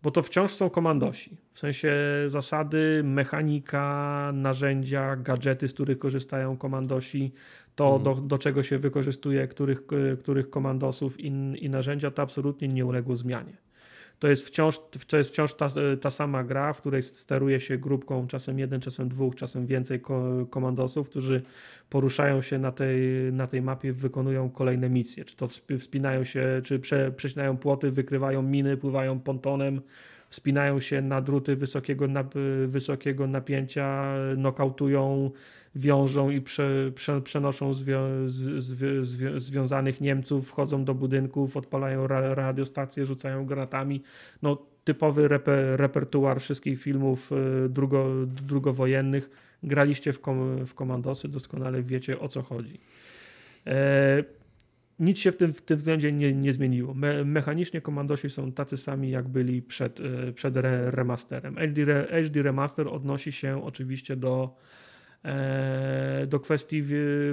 Bo 0.05 0.11
to 0.11 0.23
wciąż 0.23 0.53
są 0.53 0.71
komandosi. 0.71 1.37
W 1.51 1.59
sensie 1.59 1.95
zasady, 2.27 3.03
mechanika, 3.05 4.31
narzędzia, 4.35 5.17
gadżety, 5.17 5.69
z 5.69 5.75
których 5.75 5.99
korzystają 5.99 6.57
komandosi, 6.57 7.33
to 7.75 7.99
do, 7.99 8.15
do 8.15 8.39
czego 8.39 8.63
się 8.63 8.79
wykorzystuje 8.79 9.49
których, 9.49 9.83
których 10.23 10.51
komandosów 10.51 11.21
i, 11.21 11.27
i 11.61 11.71
narzędzia, 11.71 12.11
to 12.11 12.23
absolutnie 12.23 12.69
nie 12.69 12.87
uległo 12.87 13.17
zmianie. 13.17 13.57
To 14.25 14.29
jest 14.29 14.47
wciąż, 14.47 14.79
to 15.07 15.17
jest 15.17 15.31
wciąż 15.31 15.55
ta, 15.55 15.69
ta 16.01 16.11
sama 16.11 16.45
gra, 16.45 16.73
w 16.73 16.81
której 16.81 17.03
steruje 17.03 17.61
się 17.61 17.79
grupką 17.79 18.27
czasem 18.27 18.59
jeden, 18.59 18.81
czasem 18.81 19.09
dwóch, 19.09 19.35
czasem 19.35 19.67
więcej 19.67 20.01
ko 20.01 20.47
komandosów, 20.51 21.11
którzy 21.11 21.43
poruszają 21.91 22.43
się 22.43 22.59
na 22.59 22.73
tej, 22.73 23.03
na 23.33 23.47
tej 23.47 23.63
mapie, 23.63 23.93
wykonują 23.93 24.51
kolejne 24.51 24.91
misje. 24.91 25.25
Czy 25.25 25.37
to 25.37 25.47
wsp- 25.47 25.79
wspinają 25.79 26.25
się, 26.25 26.61
czy 26.65 26.79
prze, 26.79 27.13
płoty, 27.61 27.91
wykrywają 27.91 28.43
miny, 28.43 28.77
pływają 28.77 29.21
pontonem, 29.21 29.81
wspinają 30.29 30.81
się 30.81 31.03
na 31.03 31.21
druty 31.21 31.57
wysokiego, 31.57 32.09
nap 32.09 32.35
wysokiego 32.67 33.27
napięcia, 33.27 34.15
nokautują, 34.37 35.31
wiążą 35.77 36.31
i 36.31 36.41
prze, 36.41 36.93
prze, 36.95 37.21
przenoszą 37.21 37.73
zwią, 37.73 38.29
z, 38.29 38.65
z, 38.65 39.07
zwią, 39.07 39.39
związanych 39.41 40.01
Niemców, 40.01 40.49
wchodzą 40.49 40.85
do 40.85 40.95
budynków, 40.95 41.57
odpalają 41.57 42.07
ra, 42.07 42.35
radiostacje, 42.35 43.05
rzucają 43.05 43.47
granatami. 43.47 44.03
No, 44.43 44.59
typowy 44.85 45.29
reper, 45.29 45.81
repertuar 45.81 46.41
wszystkich 46.41 46.83
filmów 46.83 47.33
y, 47.33 47.69
drugo, 47.69 48.27
drugowojennych. 48.27 49.31
Graliście 49.63 50.13
w, 50.13 50.21
kom, 50.21 50.67
w 50.67 50.75
komandosy, 50.75 51.29
doskonale 51.29 51.83
wiecie 51.83 52.21
o 52.21 52.29
co 52.29 52.43
chodzi. 52.43 52.81
E, 53.67 54.25
nic 54.99 55.19
się 55.19 55.33
w 55.33 55.37
tym, 55.37 55.53
w 55.53 55.63
tym 55.63 55.77
względzie 55.77 56.13
nie, 56.13 56.33
nie 56.33 56.53
zmieniło. 56.53 56.95
Me, 56.95 57.25
mechanicznie 57.25 57.81
komandosi 57.81 58.31
są 58.31 58.53
tacy 58.53 58.77
sami, 58.77 59.11
jak 59.11 59.29
byli 59.29 59.63
przed, 59.63 60.01
e, 60.01 60.33
przed 60.33 60.57
re, 60.57 60.91
remasterem. 60.91 61.57
HD, 61.57 62.07
HD 62.23 62.43
Remaster 62.43 62.89
odnosi 62.89 63.33
się 63.33 63.65
oczywiście 63.65 64.17
do 64.17 64.57
e, 64.57 64.84
do 66.27 66.41
kwestii 66.41 66.83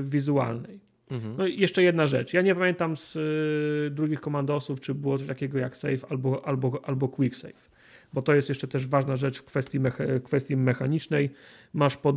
wizualnej. 0.01 0.79
Mhm. 1.11 1.35
No 1.37 1.47
i 1.47 1.59
jeszcze 1.59 1.83
jedna 1.83 2.07
rzecz. 2.07 2.33
Ja 2.33 2.41
nie 2.41 2.55
pamiętam 2.55 2.97
z 2.97 3.15
y, 3.15 3.91
drugich 3.91 4.21
komandosów, 4.21 4.81
czy 4.81 4.93
było 4.93 5.17
coś 5.17 5.27
takiego 5.27 5.59
jak 5.59 5.77
save 5.77 6.05
albo, 6.09 6.47
albo, 6.47 6.81
albo 6.83 7.07
quick 7.07 7.35
save. 7.35 7.71
Bo 8.13 8.21
to 8.21 8.35
jest 8.35 8.49
jeszcze 8.49 8.67
też 8.67 8.87
ważna 8.87 9.15
rzecz 9.15 9.39
w 9.39 9.43
kwestii, 9.43 9.79
mecha, 9.79 10.03
kwestii 10.23 10.57
mechanicznej. 10.57 11.29
Masz 11.73 11.97
pod, 11.97 12.15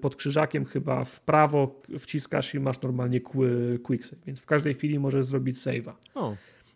pod 0.00 0.16
krzyżakiem 0.16 0.64
chyba 0.64 1.04
w 1.04 1.20
prawo 1.20 1.82
wciskasz 1.98 2.54
i 2.54 2.60
masz 2.60 2.80
normalnie 2.80 3.20
quick 3.82 4.06
save, 4.06 4.24
więc 4.26 4.40
w 4.40 4.46
każdej 4.46 4.74
chwili 4.74 4.98
możesz 4.98 5.26
zrobić 5.26 5.56
save'a. 5.56 5.92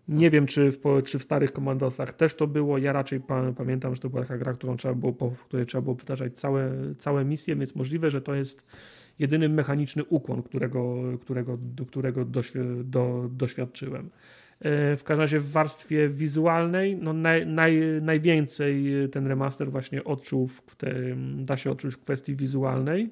Nie 0.08 0.30
wiem, 0.30 0.46
czy 0.46 0.70
w, 0.70 0.78
czy 1.04 1.18
w 1.18 1.22
starych 1.22 1.52
komandosach 1.52 2.12
też 2.12 2.34
to 2.34 2.46
było. 2.46 2.78
Ja 2.78 2.92
raczej 2.92 3.20
pa, 3.20 3.52
pamiętam, 3.52 3.94
że 3.94 4.00
to 4.00 4.10
była 4.10 4.22
taka 4.22 4.38
gra, 4.38 4.52
którą 4.52 4.76
trzeba 4.76 4.94
było, 4.94 5.30
w 5.30 5.44
której 5.44 5.66
trzeba 5.66 5.82
było 5.82 5.96
powtarzać 5.96 6.38
całe, 6.38 6.70
całe 6.98 7.24
misje, 7.24 7.56
więc 7.56 7.74
możliwe, 7.74 8.10
że 8.10 8.20
to 8.20 8.34
jest 8.34 8.66
jedyny 9.18 9.48
mechaniczny 9.48 10.04
ukłon, 10.04 10.42
którego, 10.42 10.96
którego, 11.20 11.58
którego 11.86 12.24
do, 12.84 13.28
doświadczyłem. 13.32 14.10
E, 14.60 14.96
w 14.96 15.04
każdym 15.04 15.20
razie 15.20 15.40
w 15.40 15.50
warstwie 15.50 16.08
wizualnej 16.08 16.96
no 16.96 17.12
naj, 17.12 17.46
naj, 17.46 17.80
najwięcej 18.02 18.92
ten 19.12 19.26
remaster 19.26 19.70
właśnie 19.70 20.04
odczuł 20.04 20.46
w 20.46 20.76
te, 20.76 20.94
da 21.38 21.56
się 21.56 21.70
odczuć 21.70 21.94
w 21.94 21.98
kwestii 21.98 22.36
wizualnej. 22.36 23.10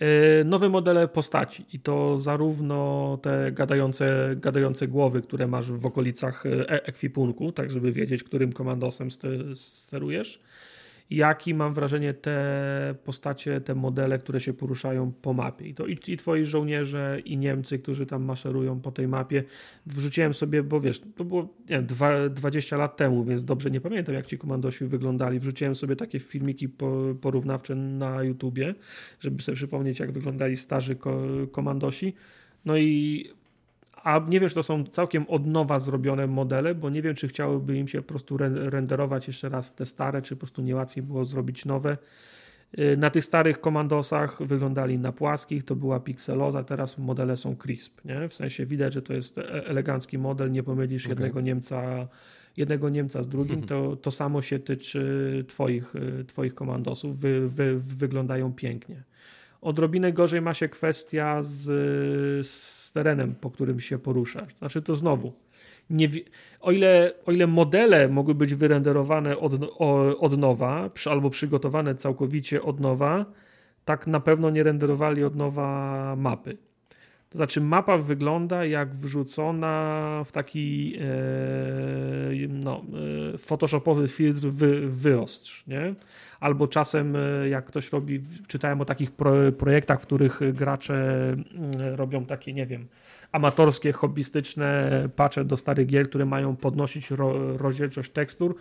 E, 0.00 0.44
nowe 0.44 0.68
modele 0.68 1.08
postaci 1.08 1.66
i 1.72 1.80
to 1.80 2.18
zarówno 2.18 3.18
te 3.22 3.52
gadające, 3.52 4.36
gadające 4.36 4.88
głowy, 4.88 5.22
które 5.22 5.46
masz 5.46 5.72
w 5.72 5.86
okolicach 5.86 6.46
e, 6.46 6.84
ekwipunku, 6.86 7.52
tak 7.52 7.70
żeby 7.70 7.92
wiedzieć, 7.92 8.24
którym 8.24 8.52
komandosem 8.52 9.08
sterujesz, 9.54 10.40
jak 11.10 11.48
i 11.48 11.54
mam 11.54 11.74
wrażenie 11.74 12.14
te 12.14 12.94
postacie, 13.04 13.60
te 13.60 13.74
modele, 13.74 14.18
które 14.18 14.40
się 14.40 14.52
poruszają 14.52 15.12
po 15.22 15.32
mapie. 15.32 15.68
I 15.68 15.74
to 15.74 15.86
i, 15.86 15.98
i 16.06 16.16
twoi 16.16 16.44
żołnierze, 16.44 17.20
i 17.24 17.36
Niemcy, 17.36 17.78
którzy 17.78 18.06
tam 18.06 18.24
maszerują 18.24 18.80
po 18.80 18.92
tej 18.92 19.08
mapie. 19.08 19.44
Wrzuciłem 19.86 20.34
sobie, 20.34 20.62
bo 20.62 20.80
wiesz, 20.80 21.02
to 21.16 21.24
było 21.24 21.42
nie 21.42 21.76
wiem, 21.76 21.86
dwa, 21.86 22.28
20 22.28 22.76
lat 22.76 22.96
temu, 22.96 23.24
więc 23.24 23.44
dobrze 23.44 23.70
nie 23.70 23.80
pamiętam, 23.80 24.14
jak 24.14 24.26
ci 24.26 24.38
komandosi 24.38 24.84
wyglądali. 24.84 25.38
Wrzuciłem 25.38 25.74
sobie 25.74 25.96
takie 25.96 26.20
filmiki 26.20 26.68
po, 26.68 27.14
porównawcze 27.20 27.74
na 27.74 28.22
YouTubie, 28.22 28.74
żeby 29.20 29.42
sobie 29.42 29.56
przypomnieć, 29.56 30.00
jak 30.00 30.12
wyglądali 30.12 30.56
starzy 30.56 30.96
ko, 30.96 31.22
komandosi. 31.52 32.14
No 32.64 32.76
i 32.76 33.24
a 34.04 34.20
nie 34.28 34.40
wiem, 34.40 34.48
czy 34.48 34.54
to 34.54 34.62
są 34.62 34.84
całkiem 34.84 35.24
od 35.28 35.46
nowa 35.46 35.80
zrobione 35.80 36.26
modele, 36.26 36.74
bo 36.74 36.90
nie 36.90 37.02
wiem, 37.02 37.14
czy 37.14 37.28
chciałyby 37.28 37.76
im 37.76 37.88
się 37.88 38.02
po 38.02 38.08
prostu 38.08 38.36
renderować 38.54 39.26
jeszcze 39.26 39.48
raz 39.48 39.74
te 39.74 39.86
stare, 39.86 40.22
czy 40.22 40.36
po 40.36 40.40
prostu 40.40 40.62
niełatwiej 40.62 41.02
było 41.02 41.24
zrobić 41.24 41.64
nowe. 41.64 41.98
Y, 42.78 42.96
na 42.96 43.10
tych 43.10 43.24
starych 43.24 43.60
komandosach 43.60 44.42
wyglądali 44.42 44.98
na 44.98 45.12
płaskich, 45.12 45.64
to 45.64 45.76
była 45.76 46.00
pikseloza, 46.00 46.64
teraz 46.64 46.98
modele 46.98 47.36
są 47.36 47.56
crisp, 47.56 48.04
nie? 48.04 48.28
W 48.28 48.34
sensie 48.34 48.66
widać, 48.66 48.92
że 48.92 49.02
to 49.02 49.14
jest 49.14 49.38
e, 49.38 49.66
elegancki 49.66 50.18
model, 50.18 50.50
nie 50.50 50.62
pomylisz 50.62 51.04
okay. 51.04 51.10
jednego 51.10 51.40
Niemca 51.40 52.08
jednego 52.56 52.88
Niemca 52.88 53.22
z 53.22 53.28
drugim, 53.28 53.62
to, 53.62 53.96
to 53.96 54.10
samo 54.10 54.42
się 54.42 54.58
tyczy 54.58 55.44
twoich, 55.48 55.96
y, 55.96 56.24
twoich 56.24 56.54
komandosów, 56.54 57.20
wy, 57.20 57.48
wy, 57.48 57.78
wyglądają 57.78 58.52
pięknie. 58.52 59.02
Odrobinę 59.60 60.12
gorzej 60.12 60.40
ma 60.40 60.54
się 60.54 60.68
kwestia 60.68 61.42
z, 61.42 61.62
z 62.46 62.83
terenem, 62.94 63.34
po 63.34 63.50
którym 63.50 63.80
się 63.80 63.98
poruszasz. 63.98 64.54
Znaczy 64.54 64.82
to 64.82 64.94
znowu, 64.94 65.32
nie, 65.90 66.08
o, 66.60 66.72
ile, 66.72 67.12
o 67.26 67.32
ile 67.32 67.46
modele 67.46 68.08
mogły 68.08 68.34
być 68.34 68.54
wyrenderowane 68.54 69.38
od, 69.38 69.52
od 70.20 70.38
nowa, 70.38 70.90
przy, 70.90 71.10
albo 71.10 71.30
przygotowane 71.30 71.94
całkowicie 71.94 72.62
od 72.62 72.80
nowa, 72.80 73.26
tak 73.84 74.06
na 74.06 74.20
pewno 74.20 74.50
nie 74.50 74.62
renderowali 74.62 75.24
od 75.24 75.36
nowa 75.36 76.16
mapy. 76.16 76.56
To 77.30 77.38
znaczy, 77.38 77.60
mapa 77.60 77.98
wygląda 77.98 78.64
jak 78.64 78.94
wrzucona 78.94 80.22
w 80.26 80.32
taki 80.32 80.96
e, 81.00 82.48
no, 82.48 82.84
e, 83.34 83.38
photoshopowy 83.38 84.08
filtr 84.08 84.48
wy, 84.48 84.88
wyostrz, 84.88 85.66
nie? 85.66 85.94
Albo 86.44 86.68
czasem, 86.68 87.16
e, 87.16 87.48
jak 87.48 87.64
ktoś 87.64 87.92
robi, 87.92 88.20
czytałem 88.46 88.80
o 88.80 88.84
takich 88.84 89.10
pro, 89.10 89.32
projektach, 89.58 90.00
w 90.00 90.06
których 90.06 90.40
gracze 90.52 90.94
mm, 90.94 91.94
robią 91.94 92.24
takie, 92.24 92.52
nie 92.52 92.66
wiem, 92.66 92.86
amatorskie, 93.32 93.92
hobbystyczne 93.92 94.90
pacze 95.16 95.44
do 95.44 95.56
starych 95.56 95.86
gier, 95.86 96.08
które 96.08 96.24
mają 96.26 96.56
podnosić 96.56 97.10
ro, 97.10 97.56
rozdzielczość 97.56 98.10
tekstur, 98.10 98.54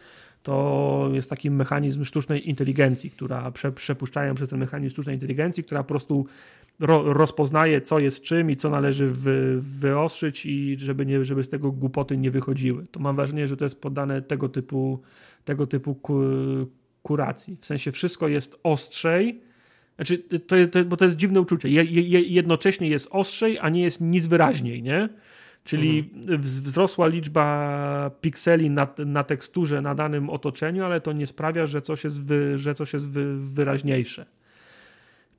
to 0.44 1.10
jest 1.14 1.30
taki 1.30 1.52
mechanizm 1.52 2.06
sztucznej 2.06 2.50
inteligencji, 2.50 3.12
która 3.12 3.52
prze, 3.52 3.72
przepuszczają 3.72 4.36
przez 4.36 4.50
ten 4.50 4.60
mechanizm 4.60 4.94
sztucznej 4.94 5.16
inteligencji, 5.16 5.64
która 5.64 5.84
po 5.84 5.90
prostu 5.90 6.26
ro, 6.80 7.14
rozpoznaje, 7.14 7.82
co 7.82 8.00
jest 8.00 8.24
czym 8.24 8.52
i 8.52 8.56
co 8.56 8.70
należy 8.70 9.08
wy, 9.08 9.58
wyostrzyć 9.60 10.46
i 10.46 10.78
żeby, 10.80 11.06
nie, 11.06 11.26
żeby 11.26 11.44
z 11.44 11.50
tego 11.50 11.72
głupoty 11.72 12.18
nie 12.18 12.32
wychodziły. 12.32 12.86
To 12.92 13.00
mam 13.00 13.16
wrażenie, 13.16 13.48
że 13.48 13.58
to 13.58 13.66
jest 13.66 13.82
poddane 13.82 14.22
tego 14.22 14.50
typu, 14.50 15.02
tego 15.46 15.68
typu 15.68 15.96
kuracji. 17.04 17.56
W 17.60 17.66
sensie 17.66 17.92
wszystko 17.92 18.28
jest 18.28 18.60
ostrzej, 18.64 19.42
znaczy, 19.96 20.18
to, 20.18 20.56
to, 20.72 20.86
bo 20.86 20.98
to 20.98 21.06
jest 21.06 21.18
dziwne 21.18 21.42
uczucie. 21.42 21.70
Je, 21.70 21.84
je, 21.84 22.22
jednocześnie 22.22 22.88
jest 22.88 23.08
ostrzej, 23.12 23.60
a 23.62 23.70
nie 23.70 23.84
jest 23.84 24.02
nic 24.02 24.28
wyraźniej, 24.28 24.84
nie? 24.84 25.10
Czyli 25.64 26.12
mhm. 26.16 26.42
wzrosła 26.42 27.08
liczba 27.08 28.12
pikseli 28.22 28.70
na, 28.70 28.88
na 29.06 29.24
teksturze, 29.24 29.82
na 29.82 29.96
danym 29.96 30.30
otoczeniu, 30.30 30.86
ale 30.86 31.02
to 31.02 31.14
nie 31.14 31.28
sprawia, 31.28 31.66
że 31.66 31.82
coś 31.82 32.04
jest, 32.04 32.22
wy, 32.22 32.58
że 32.58 32.74
coś 32.74 32.94
jest 32.94 33.08
wy, 33.08 33.40
wyraźniejsze 33.40 34.26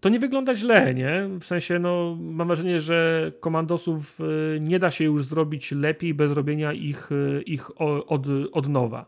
to 0.04 0.08
nie 0.08 0.18
wygląda 0.18 0.54
źle, 0.54 0.94
nie? 0.94 1.28
W 1.40 1.44
sensie, 1.44 1.78
no, 1.78 2.16
mam 2.20 2.46
wrażenie, 2.46 2.80
że 2.80 3.32
komandosów 3.40 4.20
y, 4.20 4.60
nie 4.60 4.78
da 4.78 4.90
się 4.90 5.04
już 5.04 5.24
zrobić 5.24 5.72
lepiej 5.72 6.14
bez 6.14 6.32
robienia 6.32 6.72
ich, 6.72 7.12
y, 7.12 7.42
ich 7.46 7.80
od, 7.80 8.26
od 8.52 8.68
nowa. 8.68 9.06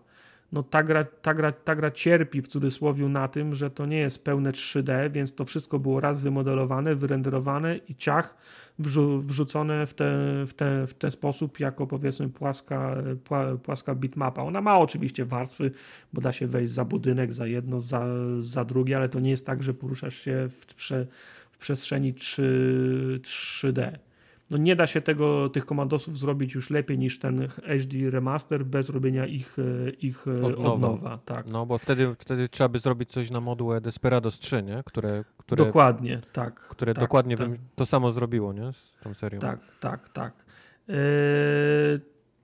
No, 0.52 0.62
ta 0.62 0.82
gra, 0.82 1.05
ta, 1.05 1.35
gra, 1.35 1.52
ta 1.52 1.77
gra 1.77 1.90
cierpi 1.90 2.43
w 2.43 2.48
cudzysłowie 2.48 3.09
na 3.09 3.28
tym, 3.28 3.55
że 3.55 3.70
to 3.70 3.86
nie 3.86 3.98
jest 3.98 4.24
pełne 4.24 4.52
3D, 4.52 5.10
więc 5.10 5.35
to 5.35 5.44
wszystko 5.44 5.78
było 5.78 6.01
raz 6.01 6.20
wymodelowane, 6.20 6.94
wyrenderowane 6.94 7.77
i 7.77 7.94
ciach 7.94 8.36
wrzu 8.78 9.20
wrzucone 9.20 9.86
w, 9.86 9.94
w, 9.98 10.55
w 10.89 10.94
ten 10.94 11.10
sposób 11.10 11.60
jako 11.60 11.86
powiedzmy 11.86 12.28
płaska, 12.28 12.97
płaska 13.62 13.94
bitmapa. 13.94 14.43
Ona 14.43 14.60
ma 14.60 14.78
oczywiście 14.78 15.24
warstwy, 15.24 15.70
bo 16.12 16.20
da 16.20 16.32
się 16.32 16.47
wejść 16.47 16.73
za 16.73 16.85
budynek, 16.85 17.32
za 17.32 17.47
jedno, 17.47 17.81
za, 17.81 18.06
za 18.40 18.64
drugie, 18.64 18.97
ale 18.97 19.09
to 19.09 19.20
nie 19.20 19.31
jest 19.31 19.47
tak, 19.47 19.62
że 19.62 19.74
poruszasz 19.74 20.16
się 20.16 20.48
w, 20.48 20.66
w 21.51 21.59
przestrzeni 21.59 22.14
3, 22.14 23.20
3D 23.23 24.05
no 24.51 24.56
nie 24.56 24.77
da 24.77 24.86
się 24.86 25.01
tego, 25.01 25.48
tych 25.48 25.66
komandosów 25.66 26.18
zrobić 26.18 26.55
już 26.55 26.70
lepiej 26.70 26.98
niż 26.98 27.18
ten 27.18 27.48
HD 27.48 28.10
remaster 28.10 28.64
bez 28.64 28.90
robienia 28.90 29.27
ich, 29.27 29.56
e, 29.59 29.90
ich 29.90 30.27
e, 30.28 30.43
od 30.43 30.59
nowa. 30.59 30.73
Od 30.73 30.81
nowa 30.81 31.18
tak. 31.24 31.47
No 31.47 31.66
bo 31.66 31.78
wtedy, 31.78 32.14
wtedy 32.18 32.48
trzeba 32.48 32.68
by 32.68 32.78
zrobić 32.78 33.10
coś 33.10 33.31
na 33.31 33.40
modułę 33.40 33.81
Desperados 33.81 34.39
3, 34.39 34.62
nie? 34.62 34.82
Które, 34.86 35.24
które, 35.39 35.64
dokładnie, 35.64 36.20
tak. 36.32 36.60
Które 36.60 36.94
tak, 36.94 37.05
dokładnie 37.05 37.36
tak. 37.36 37.51
to 37.74 37.86
samo 37.86 38.12
zrobiło, 38.12 38.52
nie? 38.52 38.73
Z 38.73 38.97
tą 39.02 39.14
serią. 39.14 39.40
Tak, 39.40 39.60
tak, 39.81 40.09
tak. 40.09 40.44
Yy, 40.89 40.94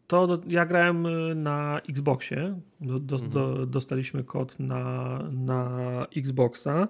to 0.06 0.40
ja 0.46 0.66
grałem 0.66 1.06
na 1.42 1.80
Xboxie. 1.88 2.60
Do, 2.80 3.00
do, 3.00 3.16
mhm. 3.16 3.32
do, 3.32 3.66
dostaliśmy 3.66 4.24
kod 4.24 4.60
na, 4.60 5.18
na 5.32 5.70
Xboxa. 6.16 6.88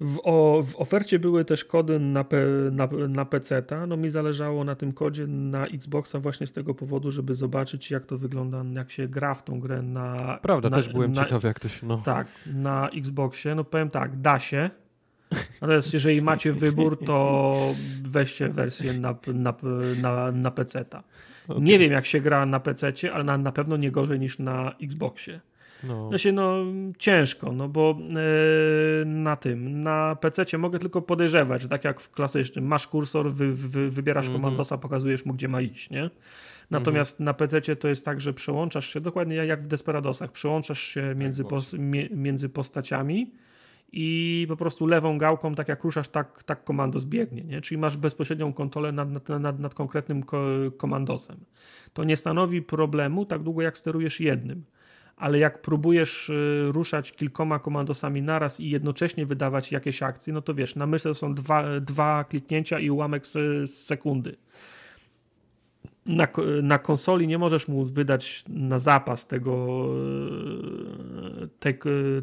W, 0.00 0.18
o, 0.24 0.62
w 0.62 0.76
ofercie 0.76 1.18
były 1.18 1.44
też 1.44 1.64
kody 1.64 1.98
na, 1.98 2.24
na, 2.72 2.88
na 3.08 3.24
PC. 3.24 3.62
No 3.88 3.96
mi 3.96 4.10
zależało 4.10 4.64
na 4.64 4.74
tym 4.74 4.92
kodzie 4.92 5.26
na 5.26 5.66
Xboxa 5.66 6.20
właśnie 6.20 6.46
z 6.46 6.52
tego 6.52 6.74
powodu, 6.74 7.10
żeby 7.10 7.34
zobaczyć 7.34 7.90
jak 7.90 8.06
to 8.06 8.18
wygląda, 8.18 8.64
jak 8.74 8.90
się 8.90 9.08
gra 9.08 9.34
w 9.34 9.44
tą 9.44 9.60
grę 9.60 9.82
na. 9.82 10.38
Prawda, 10.42 10.70
na, 10.70 10.76
też 10.76 10.88
byłem 10.88 11.12
na, 11.12 11.24
ciekawy, 11.24 11.48
jak 11.48 11.60
to 11.60 11.68
się. 11.68 11.86
No. 11.86 11.96
Tak, 11.96 12.26
na 12.46 12.88
Xboxie. 12.90 13.54
No 13.54 13.64
powiem 13.64 13.90
tak, 13.90 14.20
da 14.20 14.38
się. 14.38 14.70
Natomiast 15.60 15.94
jeżeli 15.94 16.22
macie 16.22 16.52
wybór, 16.52 16.98
to 17.06 17.56
weźcie 18.02 18.48
wersję 18.48 18.92
na, 18.92 19.14
na, 19.34 19.54
na, 20.02 20.32
na 20.32 20.50
PC. 20.50 20.84
Okay. 21.48 21.62
Nie 21.62 21.78
wiem, 21.78 21.92
jak 21.92 22.06
się 22.06 22.20
gra 22.20 22.46
na 22.46 22.60
PC, 22.60 22.92
ale 23.12 23.24
na, 23.24 23.38
na 23.38 23.52
pewno 23.52 23.76
nie 23.76 23.90
gorzej 23.90 24.20
niż 24.20 24.38
na 24.38 24.72
Xboxie. 24.82 25.40
No. 25.84 26.08
Znaczy, 26.08 26.32
no 26.32 26.64
ciężko, 26.98 27.52
no 27.52 27.68
bo 27.68 27.98
e, 28.00 29.04
na 29.04 29.36
tym, 29.36 29.82
na 29.82 30.16
PC 30.20 30.58
mogę 30.58 30.78
tylko 30.78 31.02
podejrzewać, 31.02 31.62
że 31.62 31.68
tak 31.68 31.84
jak 31.84 32.00
w 32.00 32.10
klasycznym, 32.10 32.66
masz 32.66 32.86
kursor, 32.86 33.32
wy, 33.32 33.52
wy, 33.52 33.90
wybierasz 33.90 34.26
mm 34.26 34.36
-hmm. 34.36 34.42
komandosa, 34.42 34.78
pokazujesz 34.78 35.24
mu, 35.24 35.34
gdzie 35.34 35.48
ma 35.48 35.60
iść, 35.60 35.90
nie? 35.90 36.10
Natomiast 36.70 37.20
mm 37.20 37.24
-hmm. 37.24 37.26
na 37.26 37.34
PC 37.34 37.76
to 37.76 37.88
jest 37.88 38.04
tak, 38.04 38.20
że 38.20 38.32
przełączasz 38.32 38.92
się, 38.92 39.00
dokładnie 39.00 39.36
jak 39.36 39.62
w 39.62 39.66
Desperadosach, 39.66 40.32
przełączasz 40.32 40.80
się 40.80 41.02
tak, 41.08 41.16
między, 41.16 41.44
pos, 41.44 41.74
między 42.10 42.48
postaciami 42.48 43.30
i 43.92 44.46
po 44.48 44.56
prostu 44.56 44.86
lewą 44.86 45.18
gałką, 45.18 45.54
tak 45.54 45.68
jak 45.68 45.84
ruszasz, 45.84 46.08
tak, 46.08 46.42
tak 46.44 46.64
komando 46.64 46.98
zbiegnie, 46.98 47.44
nie? 47.44 47.60
czyli 47.60 47.78
masz 47.78 47.96
bezpośrednią 47.96 48.52
kontrolę 48.52 48.92
nad, 48.92 49.10
nad, 49.10 49.28
nad, 49.28 49.60
nad 49.60 49.74
konkretnym 49.74 50.22
ko 50.22 50.46
komandosem. 50.76 51.36
To 51.92 52.04
nie 52.04 52.16
stanowi 52.16 52.62
problemu 52.62 53.26
tak 53.26 53.42
długo, 53.42 53.62
jak 53.62 53.78
sterujesz 53.78 54.20
jednym 54.20 54.64
ale 55.16 55.38
jak 55.38 55.62
próbujesz 55.62 56.30
y, 56.30 56.68
ruszać 56.72 57.12
kilkoma 57.12 57.58
komandosami 57.58 58.22
naraz 58.22 58.60
i 58.60 58.70
jednocześnie 58.70 59.26
wydawać 59.26 59.72
jakieś 59.72 60.02
akcje, 60.02 60.32
no 60.32 60.42
to 60.42 60.54
wiesz, 60.54 60.76
na 60.76 60.86
myszce 60.86 61.08
to 61.08 61.14
są 61.14 61.34
dwa, 61.34 61.80
dwa 61.80 62.24
kliknięcia 62.24 62.78
i 62.78 62.90
ułamek 62.90 63.26
z, 63.26 63.32
z 63.70 63.84
sekundy. 63.84 64.36
Na, 66.06 66.28
na, 66.62 66.78
konsoli 66.78 67.26
nie 67.26 67.38
możesz 67.38 67.68
mu 67.68 67.84
wydać 67.84 68.44
na 68.48 68.78
zapas 68.78 69.26
tego, 69.26 69.86
y, 71.42 71.48
tej, 71.60 71.78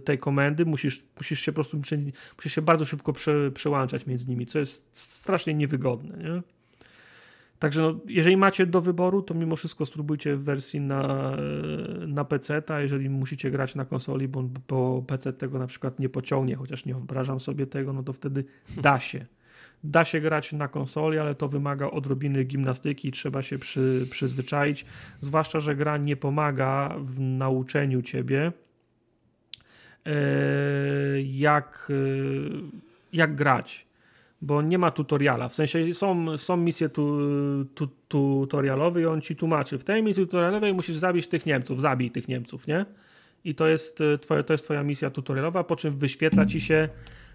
tej 0.05 0.19
komendy, 0.19 0.65
musisz, 0.65 1.03
musisz 1.17 1.39
się 1.39 1.51
po 1.51 1.55
prostu 1.55 1.77
musisz 2.37 2.53
się 2.55 2.61
bardzo 2.61 2.85
szybko 2.85 3.13
prze, 3.13 3.51
przełączać 3.51 4.05
między 4.05 4.29
nimi, 4.29 4.45
co 4.45 4.59
jest 4.59 4.97
strasznie 4.97 5.53
niewygodne. 5.53 6.17
Nie? 6.17 6.41
Także 7.63 7.81
no, 7.81 7.99
jeżeli 8.07 8.37
macie 8.37 8.65
do 8.65 8.81
wyboru, 8.81 9.21
to 9.21 9.33
mimo 9.33 9.55
wszystko 9.55 9.85
spróbujcie 9.85 10.35
w 10.35 10.43
wersji 10.43 10.79
na, 10.79 11.31
na 12.07 12.25
PC, 12.25 12.63
a 12.67 12.79
jeżeli 12.79 13.09
musicie 13.09 13.51
grać 13.51 13.75
na 13.75 13.85
konsoli, 13.85 14.27
bo, 14.27 14.43
bo 14.67 15.03
PC 15.07 15.33
tego 15.33 15.59
na 15.59 15.67
przykład 15.67 15.99
nie 15.99 16.09
pociągnie, 16.09 16.55
chociaż 16.55 16.85
nie 16.85 16.93
wyobrażam 16.93 17.39
sobie 17.39 17.67
tego, 17.67 17.93
no 17.93 18.03
to 18.03 18.13
wtedy 18.13 18.45
da 18.81 18.99
się. 18.99 19.25
Da 19.83 20.05
się 20.05 20.21
grać 20.21 20.53
na 20.53 20.67
konsoli, 20.67 21.19
ale 21.19 21.35
to 21.35 21.47
wymaga 21.47 21.91
odrobiny 21.91 22.43
gimnastyki, 22.43 23.11
trzeba 23.11 23.41
się 23.41 23.59
przy, 23.59 24.07
przyzwyczaić. 24.09 24.85
Zwłaszcza, 25.21 25.59
że 25.59 25.75
gra 25.75 25.97
nie 25.97 26.15
pomaga 26.15 26.95
w 26.99 27.19
nauczeniu 27.19 28.01
ciebie, 28.01 28.51
e, 30.05 30.11
jak, 31.21 31.91
e, 31.91 31.93
jak 33.13 33.35
grać 33.35 33.92
bo 34.43 34.61
nie 34.61 34.77
ma 34.77 34.91
tutoriala. 34.91 35.49
W 35.49 35.55
sensie 35.55 35.93
są, 35.93 36.37
są 36.37 36.57
misje 36.57 36.89
tu, 36.89 37.17
tu, 37.75 37.87
tutorialowe 38.07 39.01
i 39.01 39.05
on 39.05 39.21
ci 39.21 39.35
tłumaczy. 39.35 39.77
W 39.77 39.83
tej 39.83 40.03
misji 40.03 40.25
tutorialowej 40.25 40.73
musisz 40.73 40.95
zabić 40.95 41.27
tych 41.27 41.45
Niemców, 41.45 41.81
zabij 41.81 42.11
tych 42.11 42.27
Niemców, 42.27 42.67
nie? 42.67 42.85
I 43.43 43.55
to 43.55 43.67
jest, 43.67 44.01
e, 44.01 44.17
twoje, 44.17 44.43
to 44.43 44.53
jest 44.53 44.63
twoja 44.63 44.83
misja 44.83 45.09
tutorialowa, 45.09 45.63
po 45.63 45.75
czym 45.75 45.97
wyświetla 45.97 46.45
ci 46.45 46.61
się 46.61 46.89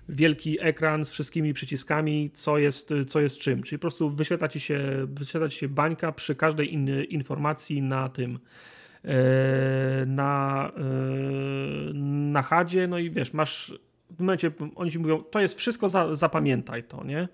wielki 0.09 0.57
ekran 0.61 1.05
z 1.05 1.11
wszystkimi 1.11 1.55
przyciskami, 1.55 2.31
co 2.35 2.59
jest, 2.59 2.95
co 3.07 3.21
jest 3.21 3.39
czym. 3.39 3.63
Czyli 3.63 3.79
po 3.79 3.81
prostu 3.81 4.11
wyświetla 4.11 4.49
ci 4.49 4.61
się, 4.61 5.07
wyświetla 5.07 5.49
ci 5.49 5.59
się 5.59 5.69
bańka 5.69 6.13
przy 6.13 6.35
każdej 6.35 6.75
in, 6.75 7.05
informacji 7.05 7.83
na 7.83 8.09
tym 8.09 8.39
e, 9.05 10.07
na, 10.07 10.73
e, 10.77 10.83
na 12.33 12.43
hadzie, 12.43 12.89
no 12.89 12.99
i 12.99 13.11
wiesz, 13.11 13.33
masz 13.33 13.73
w 14.11 14.21
momencie 14.21 14.51
oni 14.75 14.91
ci 14.91 14.99
mówią, 14.99 15.23
to 15.23 15.41
jest 15.41 15.59
wszystko, 15.59 15.89
za, 15.89 16.15
zapamiętaj 16.15 16.85
to, 16.85 17.05
nie? 17.05 17.29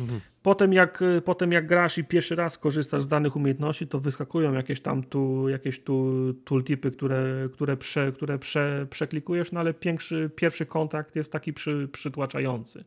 Mhm. 0.00 0.20
Potem, 0.42 0.72
jak, 0.72 1.04
potem 1.24 1.52
jak 1.52 1.66
grasz 1.66 1.98
i 1.98 2.04
pierwszy 2.04 2.36
raz 2.36 2.58
korzystasz 2.58 3.02
z 3.02 3.08
danych 3.08 3.36
umiejętności, 3.36 3.86
to 3.86 4.00
wyskakują 4.00 4.52
jakieś 4.52 4.80
tam 4.80 5.02
tu, 5.02 5.48
jakieś 5.48 5.80
tu 5.80 6.12
tooltipy, 6.44 6.90
które, 6.90 7.48
które, 7.52 7.76
prze, 7.76 8.12
które 8.12 8.38
prze, 8.38 8.86
przeklikujesz, 8.90 9.52
no 9.52 9.60
ale 9.60 9.74
pierwszy, 9.74 10.30
pierwszy 10.36 10.66
kontakt 10.66 11.16
jest 11.16 11.32
taki 11.32 11.52
przy, 11.52 11.88
przytłaczający, 11.92 12.84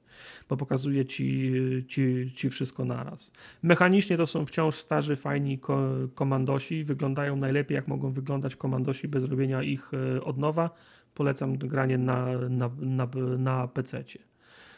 bo 0.50 0.58
pokazuje 0.58 1.06
ci, 1.06 1.54
ci, 1.88 2.32
ci 2.36 2.50
wszystko 2.50 2.86
naraz. 2.86 3.32
Mechanicznie 3.64 4.18
to 4.18 4.28
są 4.28 4.46
wciąż 4.46 4.76
starzy, 4.76 5.16
fajni 5.16 5.60
ko 5.60 5.90
komandosi, 6.16 6.84
wyglądają 6.84 7.36
najlepiej 7.36 7.76
jak 7.76 7.88
mogą 7.88 8.12
wyglądać 8.12 8.56
komandosi 8.56 9.08
bez 9.08 9.24
robienia 9.24 9.64
ich 9.64 9.92
e, 9.94 10.24
od 10.24 10.38
nowa 10.38 10.70
polecam 11.14 11.58
granie 11.58 11.98
na, 11.98 12.26
na, 12.50 12.70
na, 12.80 13.08
na 13.38 13.68
PC. 13.68 14.04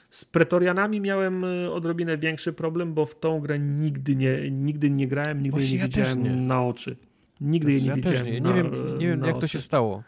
Z 0.09 0.25
Pretorianami 0.25 1.01
miałem 1.01 1.43
y, 1.43 1.71
odrobinę 1.71 2.17
większy 2.17 2.53
problem, 2.53 2.93
bo 2.93 3.05
w 3.05 3.19
tą 3.19 3.39
grę 3.39 3.59
nigdy 3.59 4.15
nie, 4.15 4.51
nigdy 4.51 4.89
nie 4.89 5.07
grałem, 5.07 5.43
nigdy 5.43 5.61
jej 5.61 5.71
nie 5.71 5.77
ja 5.77 5.85
widziałem 5.85 6.23
nie. 6.23 6.31
na 6.31 6.63
oczy. 6.63 6.95
Nigdy 7.41 7.71
jej 7.71 7.81
nie 7.81 7.87
ja 7.87 7.95
widziałem. 7.95 8.25
Nie. 8.25 8.41
Na, 8.41 8.49
nie 8.49 8.55
wiem, 8.55 8.97
nie 8.97 9.07
wiem 9.07 9.19
jak 9.19 9.35
oczy. 9.35 9.41
to 9.41 9.47
się 9.47 9.61
stało. 9.61 10.03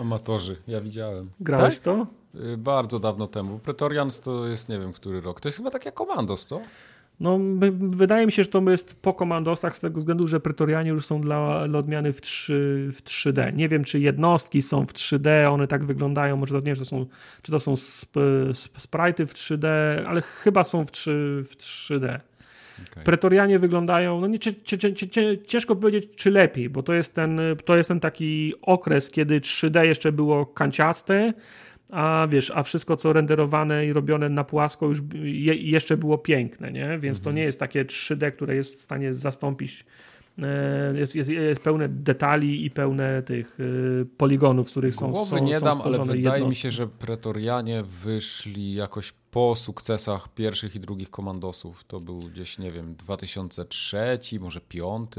Amatorzy, 0.00 0.56
ja 0.66 0.80
widziałem. 0.80 1.30
Grałeś 1.40 1.74
tak? 1.74 1.84
to? 1.84 2.06
Y, 2.34 2.56
bardzo 2.56 2.98
dawno 2.98 3.26
temu. 3.26 3.58
Pretorians 3.58 4.20
to 4.20 4.46
jest 4.46 4.68
nie 4.68 4.78
wiem 4.78 4.92
który 4.92 5.20
rok. 5.20 5.40
To 5.40 5.48
jest 5.48 5.58
chyba 5.58 5.70
takie 5.70 5.92
Komandos, 5.92 6.46
co? 6.46 6.60
No, 7.20 7.38
wydaje 7.78 8.26
mi 8.26 8.32
się, 8.32 8.42
że 8.42 8.48
to 8.48 8.70
jest 8.70 9.00
po 9.02 9.14
komandosach 9.14 9.76
z 9.76 9.80
tego 9.80 9.98
względu, 9.98 10.26
że 10.26 10.40
pretorianie 10.40 10.90
już 10.90 11.06
są 11.06 11.20
dla, 11.20 11.68
dla 11.68 11.78
odmiany 11.78 12.12
w, 12.12 12.20
3, 12.20 12.88
w 12.92 13.02
3D. 13.02 13.54
Nie 13.54 13.68
wiem, 13.68 13.84
czy 13.84 14.00
jednostki 14.00 14.62
są 14.62 14.86
w 14.86 14.92
3D, 14.92 15.52
one 15.52 15.68
tak 15.68 15.84
wyglądają, 15.84 16.36
może 16.36 16.54
to 16.54 16.60
nie 16.60 16.64
wiem, 16.64 16.74
czy 16.74 16.80
to 16.80 16.84
są, 16.84 17.06
czy 17.42 17.52
to 17.52 17.60
są 17.60 17.72
sp, 17.96 18.14
sp, 18.62 18.74
sprite'y 18.78 19.26
w 19.26 19.34
3D, 19.34 19.66
ale 20.06 20.22
chyba 20.22 20.64
są 20.64 20.84
w, 20.84 20.90
3, 20.90 21.42
w 21.44 21.56
3D. 21.56 22.20
Okay. 22.92 23.04
Pretorianie 23.04 23.58
wyglądają, 23.58 24.20
no 24.20 24.26
nie, 24.26 24.38
ciężko 25.46 25.76
powiedzieć, 25.76 26.16
czy 26.16 26.30
lepiej, 26.30 26.70
bo 26.70 26.82
to 26.82 26.92
jest, 26.92 27.14
ten, 27.14 27.40
to 27.64 27.76
jest 27.76 27.88
ten 27.88 28.00
taki 28.00 28.54
okres, 28.62 29.10
kiedy 29.10 29.40
3D 29.40 29.82
jeszcze 29.82 30.12
było 30.12 30.46
kanciaste, 30.46 31.32
a 31.90 32.26
wiesz, 32.30 32.52
a 32.54 32.62
wszystko 32.62 32.96
co 32.96 33.12
renderowane 33.12 33.86
i 33.86 33.92
robione 33.92 34.28
na 34.28 34.44
płasko 34.44 34.86
już 34.86 35.02
je, 35.22 35.54
jeszcze 35.54 35.96
było 35.96 36.18
piękne, 36.18 36.72
nie? 36.72 36.98
Więc 36.98 37.18
mhm. 37.18 37.24
to 37.24 37.32
nie 37.32 37.42
jest 37.42 37.60
takie 37.60 37.84
3D, 37.84 38.32
które 38.32 38.56
jest 38.56 38.78
w 38.78 38.82
stanie 38.82 39.14
zastąpić 39.14 39.84
e, 40.38 40.98
jest, 40.98 41.16
jest, 41.16 41.30
jest 41.30 41.62
pełne 41.62 41.88
detali 41.88 42.64
i 42.64 42.70
pełne 42.70 43.22
tych 43.22 43.58
e, 43.60 44.04
poligonów, 44.04 44.68
z 44.68 44.70
których 44.70 44.94
są, 44.94 45.10
Głowy 45.10 45.38
są, 45.38 45.44
nie 45.44 45.60
są 45.60 45.64
dam, 45.64 45.80
ale 45.80 45.98
wydaje 45.98 46.16
jednostki. 46.16 46.48
mi 46.48 46.54
się, 46.54 46.70
że 46.70 46.86
pretorianie 46.86 47.82
wyszli 47.82 48.74
jakoś 48.74 49.12
po 49.30 49.54
sukcesach 49.56 50.34
pierwszych 50.34 50.76
i 50.76 50.80
drugich 50.80 51.10
komandosów. 51.10 51.84
To 51.84 52.00
był 52.00 52.18
gdzieś, 52.18 52.58
nie 52.58 52.70
wiem, 52.70 52.94
2003, 52.94 54.18
może 54.40 54.60
5. 54.60 55.10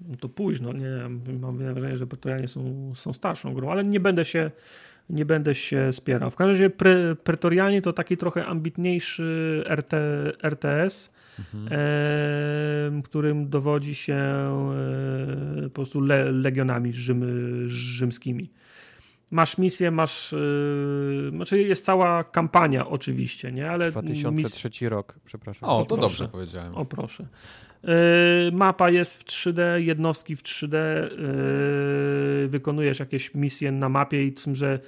No 0.00 0.16
to 0.20 0.28
późno, 0.28 0.72
nie? 0.72 0.90
Mam 1.40 1.58
wrażenie, 1.58 1.96
że 1.96 2.06
pretorianie 2.06 2.48
są, 2.48 2.92
są 2.94 3.12
starszą 3.12 3.54
grą, 3.54 3.70
ale 3.70 3.84
nie 3.84 4.00
będę 4.00 4.24
się 4.24 4.50
nie 5.10 5.24
będę 5.24 5.54
się 5.54 5.92
spierał. 5.92 6.30
W 6.30 6.36
każdym 6.36 6.54
razie 6.54 6.70
pre, 6.70 7.16
Pretorianie 7.16 7.82
to 7.82 7.92
taki 7.92 8.16
trochę 8.16 8.46
ambitniejszy 8.46 9.64
RT, 9.68 9.92
RTS, 10.42 11.12
mhm. 11.38 11.68
e, 11.70 13.02
którym 13.02 13.48
dowodzi 13.48 13.94
się 13.94 14.14
e, 14.14 15.62
po 15.62 15.70
prostu 15.70 16.00
le, 16.00 16.32
legionami 16.32 16.92
rzym, 16.92 17.24
rzymskimi. 17.68 18.50
Masz 19.30 19.58
misję, 19.58 19.90
masz. 19.90 20.32
Yy, 20.32 21.30
znaczy 21.30 21.62
jest 21.62 21.84
cała 21.84 22.24
kampania, 22.24 22.88
oczywiście, 22.88 23.52
nie? 23.52 23.70
Ale 23.70 23.90
2003 23.90 24.68
mis... 24.84 24.90
rok, 24.90 25.14
przepraszam. 25.24 25.68
O, 25.68 25.84
to 25.84 25.96
proszę. 25.96 26.00
dobrze 26.00 26.28
powiedziałem. 26.28 26.74
O, 26.74 26.84
proszę. 26.84 27.26
Yy, 27.82 27.90
mapa 28.52 28.90
jest 28.90 29.22
w 29.22 29.24
3D, 29.24 29.76
jednostki 29.76 30.36
w 30.36 30.42
3D, 30.42 30.76
yy, 32.42 32.48
wykonujesz 32.48 32.98
jakieś 32.98 33.34
misje 33.34 33.72
na 33.72 33.88
mapie 33.88 34.24
i 34.24 34.32
tym, 34.32 34.54
że 34.54 34.78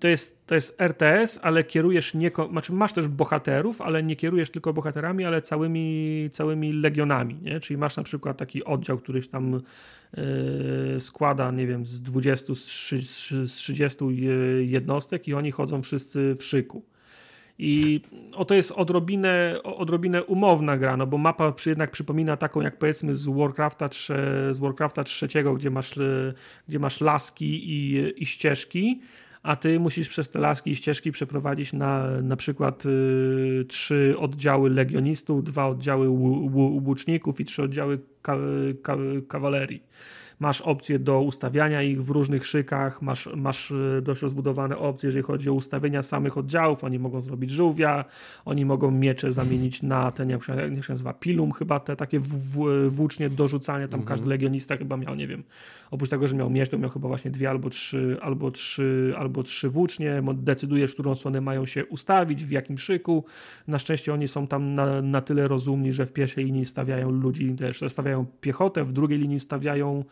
to 0.00 0.08
jest, 0.08 0.46
to 0.46 0.54
jest 0.54 0.80
RTS, 0.80 1.40
ale 1.42 1.64
kierujesz 1.64 2.14
nie, 2.14 2.30
znaczy 2.50 2.72
masz 2.72 2.92
też 2.92 3.08
bohaterów, 3.08 3.80
ale 3.80 4.02
nie 4.02 4.16
kierujesz 4.16 4.50
tylko 4.50 4.72
bohaterami, 4.72 5.24
ale 5.24 5.42
całymi, 5.42 6.28
całymi 6.32 6.72
legionami, 6.72 7.38
nie? 7.42 7.60
czyli 7.60 7.78
masz 7.78 7.96
na 7.96 8.02
przykład 8.02 8.36
taki 8.36 8.64
oddział, 8.64 8.98
któryś 8.98 9.28
tam 9.28 9.60
yy, 10.16 11.00
składa, 11.00 11.50
nie 11.50 11.66
wiem, 11.66 11.86
z 11.86 12.02
20, 12.02 12.54
z 13.46 13.52
30 13.52 13.98
jednostek 14.60 15.28
i 15.28 15.34
oni 15.34 15.50
chodzą 15.50 15.82
wszyscy 15.82 16.34
w 16.38 16.44
szyku. 16.44 16.82
I 17.58 18.00
oto 18.34 18.54
jest 18.54 18.70
odrobinę, 18.70 19.56
odrobinę 19.62 20.24
umowna 20.24 20.76
gra, 20.76 20.96
no 20.96 21.06
bo 21.06 21.18
mapa 21.18 21.52
jednak 21.66 21.90
przypomina 21.90 22.36
taką 22.36 22.60
jak 22.60 22.78
powiedzmy 22.78 23.14
z 23.14 23.26
Warcrafta, 23.26 23.88
z 24.50 24.58
Warcrafta 24.58 25.04
trzeciego, 25.04 25.54
gdzie 25.54 25.70
masz, 25.70 25.98
gdzie 26.68 26.78
masz 26.78 27.00
laski 27.00 27.70
i, 27.70 28.02
i 28.22 28.26
ścieżki, 28.26 29.00
a 29.42 29.56
ty 29.56 29.80
musisz 29.80 30.08
przez 30.08 30.28
te 30.28 30.38
laski 30.38 30.70
i 30.70 30.76
ścieżki 30.76 31.12
przeprowadzić 31.12 31.72
na 31.72 32.20
na 32.22 32.36
przykład 32.36 32.86
y, 32.86 33.64
trzy 33.68 34.14
oddziały 34.18 34.70
legionistów, 34.70 35.44
dwa 35.44 35.66
oddziały 35.66 36.08
łuczników 36.08 37.40
i 37.40 37.44
trzy 37.44 37.62
oddziały 37.62 37.98
ka, 38.22 38.36
ka, 38.82 38.96
kawalerii 39.28 39.82
masz 40.40 40.60
opcję 40.60 40.98
do 40.98 41.20
ustawiania 41.20 41.82
ich 41.82 42.04
w 42.04 42.10
różnych 42.10 42.46
szykach, 42.46 43.02
masz, 43.02 43.28
masz 43.36 43.70
e, 43.70 44.02
dość 44.02 44.22
rozbudowane 44.22 44.78
opcje, 44.78 45.06
jeżeli 45.06 45.22
chodzi 45.22 45.50
o 45.50 45.52
ustawienia 45.52 46.02
samych 46.02 46.38
oddziałów, 46.38 46.84
oni 46.84 46.98
mogą 46.98 47.20
zrobić 47.20 47.50
żółwia, 47.50 48.04
oni 48.44 48.64
mogą 48.64 48.90
miecze 48.90 49.32
zamienić 49.32 49.82
na 49.82 50.12
ten, 50.12 50.30
jak 50.30 50.44
się, 50.44 50.54
jak 50.74 50.84
się 50.84 50.92
nazywa, 50.92 51.12
pilum 51.12 51.52
chyba, 51.52 51.80
te 51.80 51.96
takie 51.96 52.20
włócznie 52.88 53.30
do 53.30 53.48
rzucania, 53.48 53.88
tam 53.88 54.00
mhm. 54.00 54.08
każdy 54.08 54.28
legionista 54.28 54.76
chyba 54.76 54.96
miał, 54.96 55.14
nie 55.14 55.26
wiem, 55.26 55.42
oprócz 55.90 56.10
tego, 56.10 56.28
że 56.28 56.36
miał 56.36 56.50
miecz, 56.50 56.68
to 56.68 56.78
miał 56.78 56.90
chyba 56.90 57.08
właśnie 57.08 57.30
dwie 57.30 57.50
albo 57.50 57.70
trzy, 57.70 58.16
albo 58.22 58.50
trzy, 58.50 59.14
albo 59.18 59.42
trzy 59.42 59.70
włócznie, 59.70 60.22
decydujesz, 60.34 60.90
w 60.90 60.94
którą 60.94 61.14
stronę 61.14 61.40
mają 61.40 61.66
się 61.66 61.86
ustawić, 61.86 62.44
w 62.44 62.50
jakim 62.50 62.78
szyku, 62.78 63.24
na 63.68 63.78
szczęście 63.78 64.14
oni 64.14 64.28
są 64.28 64.46
tam 64.46 64.74
na, 64.74 65.02
na 65.02 65.20
tyle 65.20 65.48
rozumni, 65.48 65.92
że 65.92 66.06
w 66.06 66.12
pierwszej 66.12 66.44
linii 66.44 66.66
stawiają 66.66 67.10
ludzi, 67.10 67.54
też 67.54 67.80
stawiają 67.88 68.26
piechotę, 68.40 68.84
w 68.84 68.92
drugiej 68.92 69.18
linii 69.18 69.40
stawiają 69.40 70.04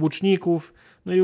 łuczników, 0.00 0.72
no 1.06 1.14
i 1.14 1.22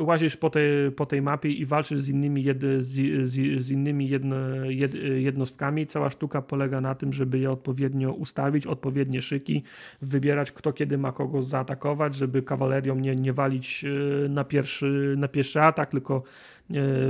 łazisz 0.00 0.36
po 0.36 0.50
tej, 0.50 0.92
po 0.96 1.06
tej 1.06 1.22
mapie 1.22 1.48
i 1.48 1.66
walczysz 1.66 1.98
z 1.98 2.08
innymi, 2.08 2.42
jed, 2.44 2.60
z, 2.60 3.28
z, 3.28 3.62
z, 3.62 3.70
innymi 3.70 4.08
jedno, 4.08 4.36
jed, 4.64 4.94
jednostkami. 5.16 5.86
Cała 5.86 6.10
sztuka 6.10 6.42
polega 6.42 6.80
na 6.80 6.94
tym, 6.94 7.12
żeby 7.12 7.38
je 7.38 7.50
odpowiednio 7.50 8.12
ustawić, 8.12 8.66
odpowiednie 8.66 9.22
szyki, 9.22 9.62
wybierać 10.02 10.52
kto 10.52 10.72
kiedy 10.72 10.98
ma 10.98 11.12
kogo 11.12 11.42
zaatakować, 11.42 12.14
żeby 12.14 12.42
kawalerią 12.42 12.94
nie, 12.94 13.16
nie 13.16 13.32
walić 13.32 13.84
e, 13.84 14.28
na 14.28 14.44
pierwszy, 14.44 15.14
na 15.18 15.28
pierwszy 15.28 15.60
atak, 15.60 15.90
tylko 15.90 16.16
e, 16.16 16.22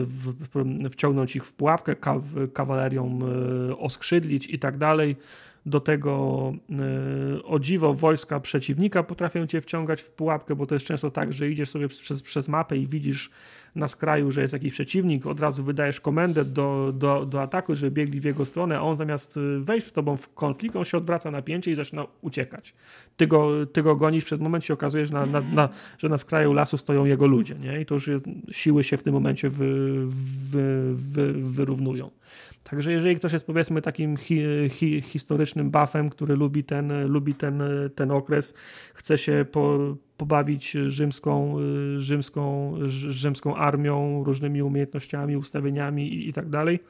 w, 0.03 0.35
wciągnąć 0.91 1.37
ich 1.37 1.45
w 1.45 1.53
pułapkę, 1.53 1.97
ka, 1.97 2.21
kawalerią 2.53 3.19
e, 3.71 3.77
oskrzydlić 3.77 4.51
i 4.51 4.59
tak 4.59 4.79
dalej 4.79 5.17
do 5.67 5.81
tego 5.81 6.53
e, 6.71 7.43
o 7.43 7.59
dziwo 7.59 7.95
wojska 7.95 8.41
przeciwnika 8.41 9.03
potrafią 9.03 9.47
cię 9.47 9.61
wciągać 9.61 10.03
w 10.03 10.11
pułapkę, 10.11 10.57
bo 10.57 10.67
to 10.67 10.75
jest 10.75 10.87
często 10.87 11.11
tak, 11.11 11.33
że 11.33 11.51
idziesz 11.51 11.71
sobie 11.71 11.89
przez, 11.89 12.23
przez 12.23 12.49
mapę 12.49 12.77
i 12.77 12.87
widzisz 12.87 13.31
na 13.75 13.89
skraju, 13.89 14.31
że 14.31 14.43
jest 14.43 14.53
jakiś 14.53 14.73
przeciwnik, 14.73 15.27
od 15.27 15.41
razu 15.41 15.65
wydajesz 15.65 16.01
komendę 16.01 16.45
do, 16.45 16.93
do, 16.95 17.27
do 17.27 17.43
ataku, 17.43 17.75
żeby 17.75 17.91
biegli 17.91 18.21
w 18.21 18.25
jego 18.25 18.45
stronę, 18.45 18.79
a 18.79 18.81
on 18.81 18.97
zamiast 18.97 19.39
wejść 19.61 19.87
z 19.87 19.93
tobą 19.93 20.17
w 20.17 20.35
konflikt, 20.35 20.77
on 20.77 20.85
się 20.85 20.99
odwraca 20.99 21.31
napięcie 21.31 21.71
i 21.71 21.75
zaczyna 21.75 22.07
uciekać. 22.21 22.75
Ty 23.17 23.27
go, 23.27 23.67
ty 23.67 23.83
go 23.83 23.97
gonisz, 23.97 24.25
przez 24.25 24.41
moment 24.41 24.65
się 24.65 24.75
okazuje, 24.75 25.07
że 25.07 25.15
na, 25.15 25.27
na, 25.27 25.41
na, 25.41 25.69
że 25.99 26.09
na 26.09 26.19
skraju 26.19 26.53
lasu 26.53 26.79
stoją 26.79 27.05
jego 27.05 27.27
ludzie, 27.27 27.55
nie? 27.55 27.81
I 27.81 27.87
to 27.87 27.95
już 27.95 28.07
jest, 28.07 28.25
siły 28.51 28.85
się 28.85 28.97
w 28.97 29.03
tym 29.03 29.15
momencie 29.15 29.51
wy, 29.51 30.05
wy, 30.51 30.91
wy, 30.93 31.33
wyrównują. 31.33 32.11
Także 32.71 32.93
jeżeli 32.93 33.17
ktoś 33.17 33.33
jest 33.33 33.47
powiedzmy 33.47 33.83
takim 33.83 34.17
hi, 34.17 34.43
hi, 34.71 35.01
historycznym 35.01 35.71
buffem, 35.71 36.11
który 36.11 36.37
lubi 36.37 36.65
ten, 36.65 37.07
lubi 37.07 37.35
ten, 37.35 37.63
ten 37.95 38.11
okres, 38.11 38.55
chce 38.95 39.19
się 39.19 39.47
po, 39.53 39.79
pobawić 40.17 40.71
rzymską, 40.87 41.57
rzymską, 41.97 42.75
rzymską 42.89 43.57
armią, 43.57 44.25
różnymi 44.25 44.63
umiejętnościami, 44.63 45.37
ustawieniami 45.37 46.15
i, 46.15 46.29
i 46.29 46.33
tak 46.33 46.49
dalej, 46.49 46.81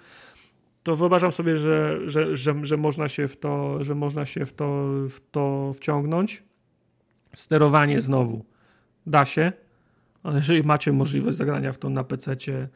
to 0.83 0.97
wyobrażam 0.97 1.33
sobie, 1.33 1.57
że, 1.57 1.99
że, 2.11 2.37
że, 2.37 2.55
że, 2.63 2.77
można 2.77 3.09
się 3.09 3.29
w 3.29 3.37
to, 3.37 3.85
że 3.85 3.95
można 3.95 4.27
się 4.27 4.47
w 4.47 4.53
to, 4.53 4.87
w 5.09 5.21
to 5.31 5.73
wciągnąć. 5.73 6.43
Sterowanie 7.35 8.01
znowu 8.01 8.45
da 9.07 9.25
się, 9.25 9.53
ale 10.23 10.37
jeżeli 10.37 10.63
macie 10.63 10.93
możliwość 10.93 11.37
zagrania 11.37 11.73
w 11.73 11.79
to 11.79 11.91
na 11.91 12.05
PC-cie, 12.05 12.69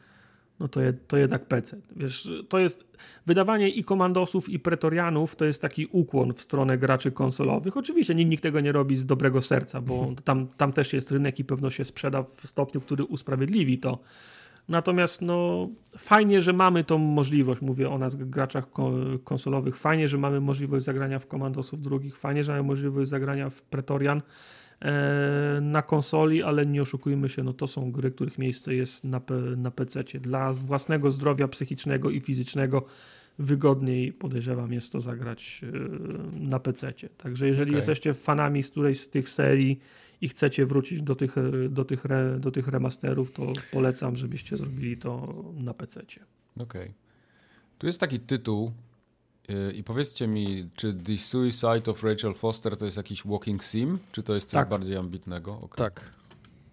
no 0.61 0.67
to, 0.67 0.81
je, 0.81 0.93
to 0.93 1.17
jednak 1.17 1.45
PC. 1.45 1.77
Wiesz, 1.95 2.29
to 2.49 2.59
jest 2.59 2.85
wydawanie 3.25 3.69
i 3.69 3.83
komandosów, 3.83 4.49
i 4.49 4.59
pretorianów 4.59 5.35
to 5.35 5.45
jest 5.45 5.61
taki 5.61 5.87
ukłon 5.91 6.33
w 6.33 6.41
stronę 6.41 6.77
graczy 6.77 7.11
konsolowych. 7.11 7.77
Oczywiście 7.77 8.15
nikt 8.15 8.43
tego 8.43 8.59
nie 8.59 8.71
robi 8.71 8.95
z 8.95 9.05
dobrego 9.05 9.41
serca, 9.41 9.81
bo 9.81 9.95
mhm. 9.95 10.15
tam, 10.15 10.47
tam 10.47 10.73
też 10.73 10.93
jest 10.93 11.11
rynek 11.11 11.39
i 11.39 11.43
pewno 11.43 11.69
się 11.69 11.85
sprzeda 11.85 12.23
w 12.23 12.47
stopniu, 12.47 12.81
który 12.81 13.03
usprawiedliwi 13.03 13.79
to. 13.79 13.99
Natomiast 14.69 15.21
no, 15.21 15.69
fajnie, 15.97 16.41
że 16.41 16.53
mamy 16.53 16.83
tą 16.83 16.97
możliwość, 16.97 17.61
mówię 17.61 17.89
o 17.89 17.97
nas, 17.97 18.15
graczach 18.15 18.67
konsolowych, 19.23 19.77
fajnie, 19.77 20.07
że 20.07 20.17
mamy 20.17 20.41
możliwość 20.41 20.85
zagrania 20.85 21.19
w 21.19 21.27
komandosów 21.27 21.81
drugich, 21.81 22.17
fajnie, 22.17 22.43
że 22.43 22.51
mamy 22.51 22.63
możliwość 22.63 23.09
zagrania 23.09 23.49
w 23.49 23.61
pretorian 23.61 24.21
na 25.61 25.81
konsoli, 25.81 26.43
ale 26.43 26.65
nie 26.65 26.81
oszukujmy 26.81 27.29
się, 27.29 27.43
no 27.43 27.53
to 27.53 27.67
są 27.67 27.91
gry, 27.91 28.11
których 28.11 28.37
miejsce 28.37 28.75
jest 28.75 29.03
na, 29.03 29.21
na 29.57 29.71
PC. 29.71 30.03
Dla 30.03 30.53
własnego 30.53 31.11
zdrowia 31.11 31.47
psychicznego 31.47 32.09
i 32.09 32.21
fizycznego 32.21 32.85
wygodniej 33.39 34.13
podejrzewam 34.13 34.73
jest 34.73 34.91
to 34.91 35.01
zagrać 35.01 35.61
e, 35.63 36.39
na 36.39 36.59
PC. 36.59 36.93
Także 37.17 37.47
jeżeli 37.47 37.71
okay. 37.71 37.77
jesteście 37.77 38.13
fanami 38.13 38.63
z 38.63 38.69
którejś 38.69 38.99
z 38.99 39.09
tych 39.09 39.29
serii 39.29 39.79
i 40.21 40.29
chcecie 40.29 40.65
wrócić 40.65 41.01
do 41.01 41.15
tych, 41.15 41.35
do 41.69 41.85
tych, 41.85 42.05
re, 42.05 42.39
do 42.39 42.51
tych 42.51 42.67
remasterów, 42.67 43.31
to 43.31 43.53
polecam, 43.71 44.15
żebyście 44.15 44.57
zrobili 44.57 44.97
to 44.97 45.43
na 45.57 45.73
PC. 45.73 46.01
Okej. 46.01 46.21
Okay. 46.55 46.93
Tu 47.77 47.87
jest 47.87 47.99
taki 47.99 48.19
tytuł, 48.19 48.71
I 49.73 49.83
powiedzcie 49.83 50.27
mi, 50.27 50.69
czy 50.75 50.93
The 50.93 51.17
Suicide 51.17 51.91
of 51.91 52.03
Rachel 52.03 52.33
Foster 52.33 52.77
to 52.77 52.85
jest 52.85 52.97
jakiś 52.97 53.25
walking 53.25 53.63
sim, 53.63 53.99
czy 54.11 54.23
to 54.23 54.35
jest 54.35 54.47
coś 54.47 54.53
tak. 54.53 54.69
bardziej 54.69 54.97
ambitnego? 54.97 55.53
Okay. 55.61 55.77
Tak. 55.77 56.01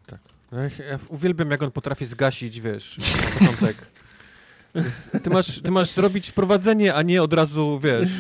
tak. 0.07 0.21
Ja, 0.53 0.85
ja 0.85 0.99
uwielbiam, 1.09 1.51
jak 1.51 1.63
on 1.63 1.71
potrafi 1.71 2.07
zgasić, 2.07 2.61
wiesz, 2.61 2.99
na 2.99 3.47
początek. 3.47 3.77
Ty 5.23 5.31
masz, 5.31 5.61
ty 5.61 5.71
masz 5.71 5.91
zrobić 5.91 6.29
wprowadzenie, 6.29 6.95
a 6.95 7.03
nie 7.03 7.23
od 7.23 7.33
razu, 7.33 7.81
wiesz, 7.83 8.11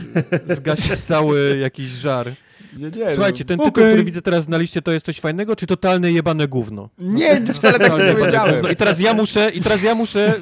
zgasić 0.56 1.00
cały 1.00 1.58
jakiś 1.58 1.88
żar. 1.88 2.34
Nie, 2.76 2.90
nie, 2.90 3.14
Słuchajcie, 3.14 3.44
ten 3.44 3.58
tytuł, 3.58 3.68
okay. 3.68 3.84
który 3.84 4.04
widzę 4.04 4.22
teraz 4.22 4.48
na 4.48 4.58
liście, 4.58 4.82
to 4.82 4.92
jest 4.92 5.06
coś 5.06 5.20
fajnego, 5.20 5.56
czy 5.56 5.66
totalne 5.66 6.12
jebane 6.12 6.48
gówno? 6.48 6.88
Nie, 6.98 7.40
wcale 7.54 7.78
tak 7.78 7.92
nie 7.98 8.14
powiedziałem. 8.14 8.72
I 8.72 8.76
teraz 8.76 9.00
ja 9.00 9.14
muszę, 9.14 9.50
i 9.50 9.60
teraz 9.60 9.82
ja 9.82 9.94
muszę 9.94 10.34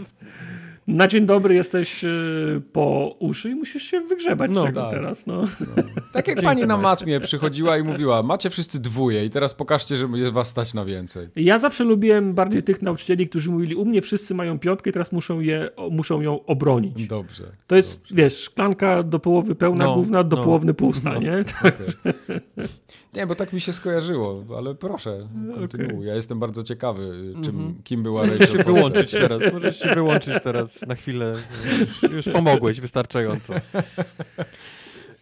na 0.87 1.07
dzień 1.07 1.27
dobry 1.27 1.55
jesteś 1.55 2.05
y, 2.05 2.63
po 2.73 3.15
uszy 3.19 3.51
i 3.51 3.55
musisz 3.55 3.83
się 3.83 4.01
wygrzebać 4.01 4.51
no, 4.55 4.63
z 4.63 4.67
tego 4.67 4.81
tak. 4.83 4.91
teraz. 4.91 5.27
No. 5.27 5.41
no. 5.41 5.83
Tak 6.13 6.29
jak 6.29 6.43
pani 6.43 6.67
na 6.67 6.77
matmie 6.77 7.21
przychodziła 7.21 7.79
i 7.79 7.83
mówiła, 7.83 8.23
macie 8.23 8.51
wszyscy 8.51 8.81
dwóje 8.81 9.25
i 9.25 9.31
teraz 9.31 9.55
pokażcie, 9.55 9.97
że 9.97 10.09
was 10.33 10.49
stać 10.49 10.75
na 10.75 10.85
więcej. 10.85 11.29
Ja 11.37 11.59
zawsze 11.59 11.85
lubiłem 11.85 12.35
bardziej 12.35 12.63
tych 12.63 12.83
nauczycieli, 12.83 13.29
którzy 13.29 13.51
mówili, 13.51 13.75
u 13.75 13.85
mnie 13.85 14.03
wszyscy 14.03 14.35
mają 14.35 14.59
piątkę 14.59 14.93
teraz 14.93 15.13
muszą, 15.13 15.41
je, 15.41 15.69
muszą 15.91 16.21
ją 16.21 16.45
obronić. 16.45 17.07
Dobrze. 17.07 17.45
To 17.67 17.77
jest, 17.77 18.01
dobrze. 18.01 18.15
wiesz, 18.15 18.39
szklanka 18.39 19.03
do 19.03 19.19
połowy 19.19 19.55
pełna, 19.55 19.85
no, 19.85 19.95
główna 19.95 20.25
do 20.25 20.37
no, 20.37 20.45
połowy 20.45 20.75
pusta, 20.75 21.13
no, 21.13 21.21
nie? 21.21 21.37
Okay. 21.61 22.41
Nie, 23.17 23.27
bo 23.27 23.35
tak 23.35 23.53
mi 23.53 23.61
się 23.61 23.73
skojarzyło, 23.73 24.45
ale 24.57 24.75
proszę, 24.75 25.29
kontynuuj. 25.55 25.95
Okay. 25.95 26.07
Ja 26.07 26.15
jestem 26.15 26.39
bardzo 26.39 26.63
ciekawy, 26.63 27.35
czym, 27.45 27.55
mm 27.55 27.73
-hmm. 27.73 27.83
kim 27.83 28.03
była 28.03 28.23
Rachel 28.23 28.39
Możesz 28.39 28.57
się 28.57 28.65
wyłączyć 28.65 29.11
teraz, 29.11 29.53
możesz 29.53 29.79
się 29.79 29.95
wyłączyć 29.95 30.35
teraz 30.43 30.83
na 30.83 30.95
chwilę. 30.95 31.35
Już, 31.81 32.03
już 32.03 32.29
pomogłeś 32.29 32.81
wystarczająco. 32.81 33.55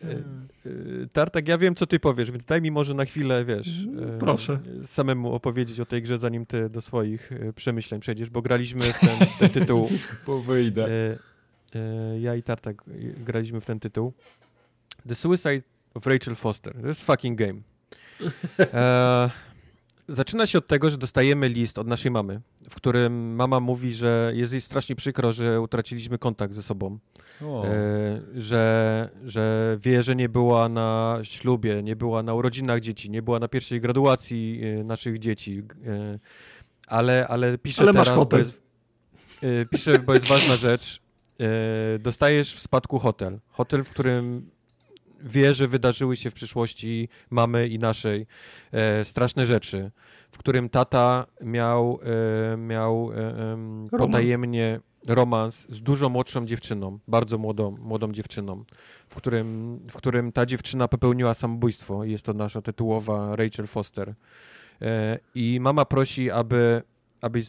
E, 0.04 0.10
e, 0.12 1.06
Tartak, 1.12 1.48
ja 1.48 1.58
wiem, 1.58 1.74
co 1.74 1.86
ty 1.86 2.00
powiesz, 2.00 2.30
więc 2.30 2.44
daj 2.44 2.62
mi 2.62 2.70
może 2.70 2.94
na 2.94 3.04
chwilę, 3.04 3.44
wiesz, 3.44 3.86
e, 4.14 4.18
proszę, 4.18 4.58
samemu 4.84 5.32
opowiedzieć 5.32 5.80
o 5.80 5.86
tej 5.86 6.02
grze, 6.02 6.18
zanim 6.18 6.46
ty 6.46 6.70
do 6.70 6.80
swoich 6.80 7.30
przemyśleń 7.54 8.00
przejdziesz, 8.00 8.30
bo 8.30 8.42
graliśmy 8.42 8.82
w 8.82 9.00
ten, 9.00 9.28
ten 9.38 9.50
tytuł. 9.50 9.88
Bo 10.26 10.40
wyjdę. 10.40 10.88
Ja 12.20 12.34
i 12.34 12.42
Tartak 12.42 12.82
graliśmy 13.26 13.60
w 13.60 13.66
ten 13.66 13.80
tytuł. 13.80 14.12
The 15.08 15.14
Suicide 15.14 15.62
of 15.94 16.06
Rachel 16.06 16.34
Foster. 16.34 16.80
To 16.82 16.88
jest 16.88 17.04
fucking 17.04 17.38
game. 17.38 17.73
E, 18.60 19.30
zaczyna 20.08 20.46
się 20.46 20.58
od 20.58 20.66
tego, 20.66 20.90
że 20.90 20.98
dostajemy 20.98 21.48
list 21.48 21.78
od 21.78 21.86
naszej 21.86 22.10
mamy, 22.10 22.40
w 22.70 22.74
którym 22.74 23.34
mama 23.34 23.60
mówi, 23.60 23.94
że 23.94 24.32
jest 24.34 24.52
jej 24.52 24.60
strasznie 24.60 24.96
przykro, 24.96 25.32
że 25.32 25.60
utraciliśmy 25.60 26.18
kontakt 26.18 26.54
ze 26.54 26.62
sobą. 26.62 26.98
E, 27.42 28.20
że, 28.34 29.10
że 29.24 29.76
wie, 29.80 30.02
że 30.02 30.16
nie 30.16 30.28
była 30.28 30.68
na 30.68 31.18
ślubie, 31.22 31.82
nie 31.82 31.96
była 31.96 32.22
na 32.22 32.34
urodzinach 32.34 32.80
dzieci, 32.80 33.10
nie 33.10 33.22
była 33.22 33.38
na 33.38 33.48
pierwszej 33.48 33.80
graduacji 33.80 34.60
e, 34.62 34.84
naszych 34.84 35.18
dzieci. 35.18 35.62
E, 35.86 36.18
ale, 36.86 37.28
ale 37.28 37.58
pisze 37.58 37.82
ale 37.82 37.92
teraz, 37.92 38.28
bo 38.28 38.38
jest, 38.38 38.62
e, 39.42 39.66
pisze, 39.66 39.98
bo 39.98 40.14
jest 40.14 40.26
ważna 40.26 40.56
rzecz. 40.56 41.00
E, 41.40 41.98
dostajesz 41.98 42.54
w 42.54 42.60
spadku 42.60 42.98
hotel. 42.98 43.38
Hotel, 43.48 43.84
w 43.84 43.90
którym 43.90 44.50
wie, 45.24 45.54
że 45.54 45.68
wydarzyły 45.68 46.16
się 46.16 46.30
w 46.30 46.34
przyszłości 46.34 47.08
mamy 47.30 47.68
i 47.68 47.78
naszej 47.78 48.26
e, 48.72 49.04
straszne 49.04 49.46
rzeczy, 49.46 49.90
w 50.32 50.38
którym 50.38 50.68
tata 50.68 51.26
miał, 51.40 52.00
e, 52.52 52.56
miał 52.56 53.10
e, 53.12 53.98
potajemnie 53.98 54.80
romans 55.06 55.66
z 55.70 55.82
dużo 55.82 56.08
młodszą 56.08 56.46
dziewczyną, 56.46 56.98
bardzo 57.08 57.38
młodą, 57.38 57.76
młodą 57.80 58.12
dziewczyną, 58.12 58.64
w 59.08 59.14
którym, 59.14 59.78
w 59.90 59.96
którym 59.96 60.32
ta 60.32 60.46
dziewczyna 60.46 60.88
popełniła 60.88 61.34
samobójstwo. 61.34 62.04
Jest 62.04 62.24
to 62.24 62.32
nasza 62.32 62.62
tytułowa 62.62 63.36
Rachel 63.36 63.66
Foster. 63.66 64.14
E, 64.82 65.18
I 65.34 65.58
mama 65.60 65.84
prosi, 65.84 66.30
aby, 66.30 66.82
aby 67.20 67.42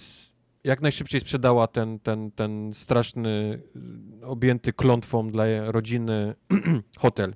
jak 0.63 0.81
najszybciej 0.81 1.21
sprzedała 1.21 1.67
ten, 1.67 1.99
ten, 1.99 2.31
ten 2.31 2.73
straszny, 2.73 3.61
objęty 4.23 4.73
klątwą 4.73 5.27
dla 5.27 5.71
rodziny 5.71 6.35
hotel 6.97 7.35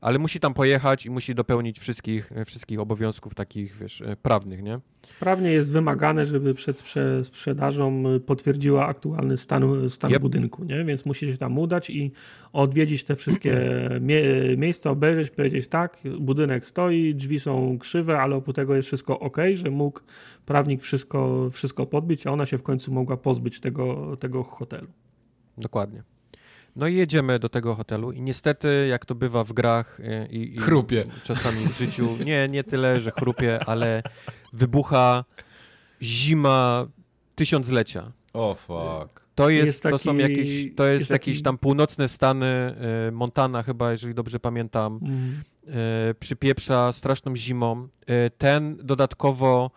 ale 0.00 0.18
musi 0.18 0.40
tam 0.40 0.54
pojechać 0.54 1.06
i 1.06 1.10
musi 1.10 1.34
dopełnić 1.34 1.78
wszystkich, 1.78 2.30
wszystkich 2.46 2.80
obowiązków 2.80 3.34
takich, 3.34 3.76
wiesz, 3.76 4.00
e, 4.00 4.16
prawnych, 4.16 4.62
nie? 4.62 4.80
Prawnie 5.20 5.52
jest 5.52 5.72
wymagane, 5.72 6.26
żeby 6.26 6.54
przed 6.54 6.82
sprzedażą 7.22 8.04
potwierdziła 8.26 8.86
aktualny 8.86 9.36
stan, 9.36 9.90
stan 9.90 10.10
yep. 10.10 10.22
budynku, 10.22 10.64
nie? 10.64 10.84
Więc 10.84 11.06
musi 11.06 11.26
się 11.26 11.38
tam 11.38 11.58
udać 11.58 11.90
i 11.90 12.12
odwiedzić 12.52 13.04
te 13.04 13.16
wszystkie 13.16 13.60
mie 14.00 14.22
miejsca, 14.56 14.90
obejrzeć, 14.90 15.30
powiedzieć 15.30 15.68
tak, 15.68 15.98
budynek 16.20 16.66
stoi, 16.66 17.14
drzwi 17.14 17.40
są 17.40 17.78
krzywe, 17.78 18.20
ale 18.20 18.36
oprócz 18.36 18.56
tego 18.56 18.74
jest 18.76 18.86
wszystko 18.86 19.20
ok, 19.20 19.36
że 19.54 19.70
mógł 19.70 20.00
prawnik 20.46 20.82
wszystko, 20.82 21.50
wszystko 21.50 21.86
podbić, 21.86 22.26
a 22.26 22.30
ona 22.30 22.46
się 22.46 22.58
w 22.58 22.62
końcu 22.62 22.92
mogła 22.92 23.16
pozbyć 23.16 23.60
tego, 23.60 24.16
tego 24.16 24.42
hotelu. 24.42 24.88
Dokładnie. 25.58 26.02
No 26.76 26.86
i 26.88 26.94
jedziemy 26.94 27.38
do 27.38 27.48
tego 27.48 27.74
hotelu 27.74 28.12
i 28.12 28.22
niestety, 28.22 28.86
jak 28.90 29.06
to 29.06 29.14
bywa 29.14 29.44
w 29.44 29.52
grach 29.52 30.00
e, 30.00 30.26
i, 30.26 30.54
i 30.54 30.58
Chrupie. 30.58 31.04
czasami 31.24 31.66
w 31.68 31.78
życiu, 31.78 32.08
nie, 32.24 32.48
nie 32.48 32.64
tyle, 32.64 33.00
że 33.00 33.10
chrupie, 33.10 33.64
ale 33.66 34.02
wybucha 34.52 35.24
zima 36.02 36.86
tysiąclecia. 37.34 38.12
O, 38.32 38.54
fuck. 38.54 39.26
To 39.34 39.48
jest, 39.50 39.66
Jest 39.66 39.82
to 39.82 39.98
są 39.98 40.18
taki- 40.18 40.20
jakieś, 40.32 40.74
to 40.76 40.86
jest, 40.86 41.00
jest 41.00 41.10
jakieś 41.10 41.34
taki- 41.36 41.44
tam 41.44 41.58
północne 41.58 42.08
Stany, 42.08 42.46
e, 42.46 43.10
Montana 43.12 43.62
chyba, 43.62 43.92
jeżeli 43.92 44.14
dobrze 44.14 44.40
pamiętam, 44.40 45.00
Mm. 45.02 45.42
e, 46.10 46.14
przypieprza 46.14 46.92
straszną 46.92 47.36
zimą. 47.36 47.88
Ten 48.38 48.76
dodatkowo 48.82 49.70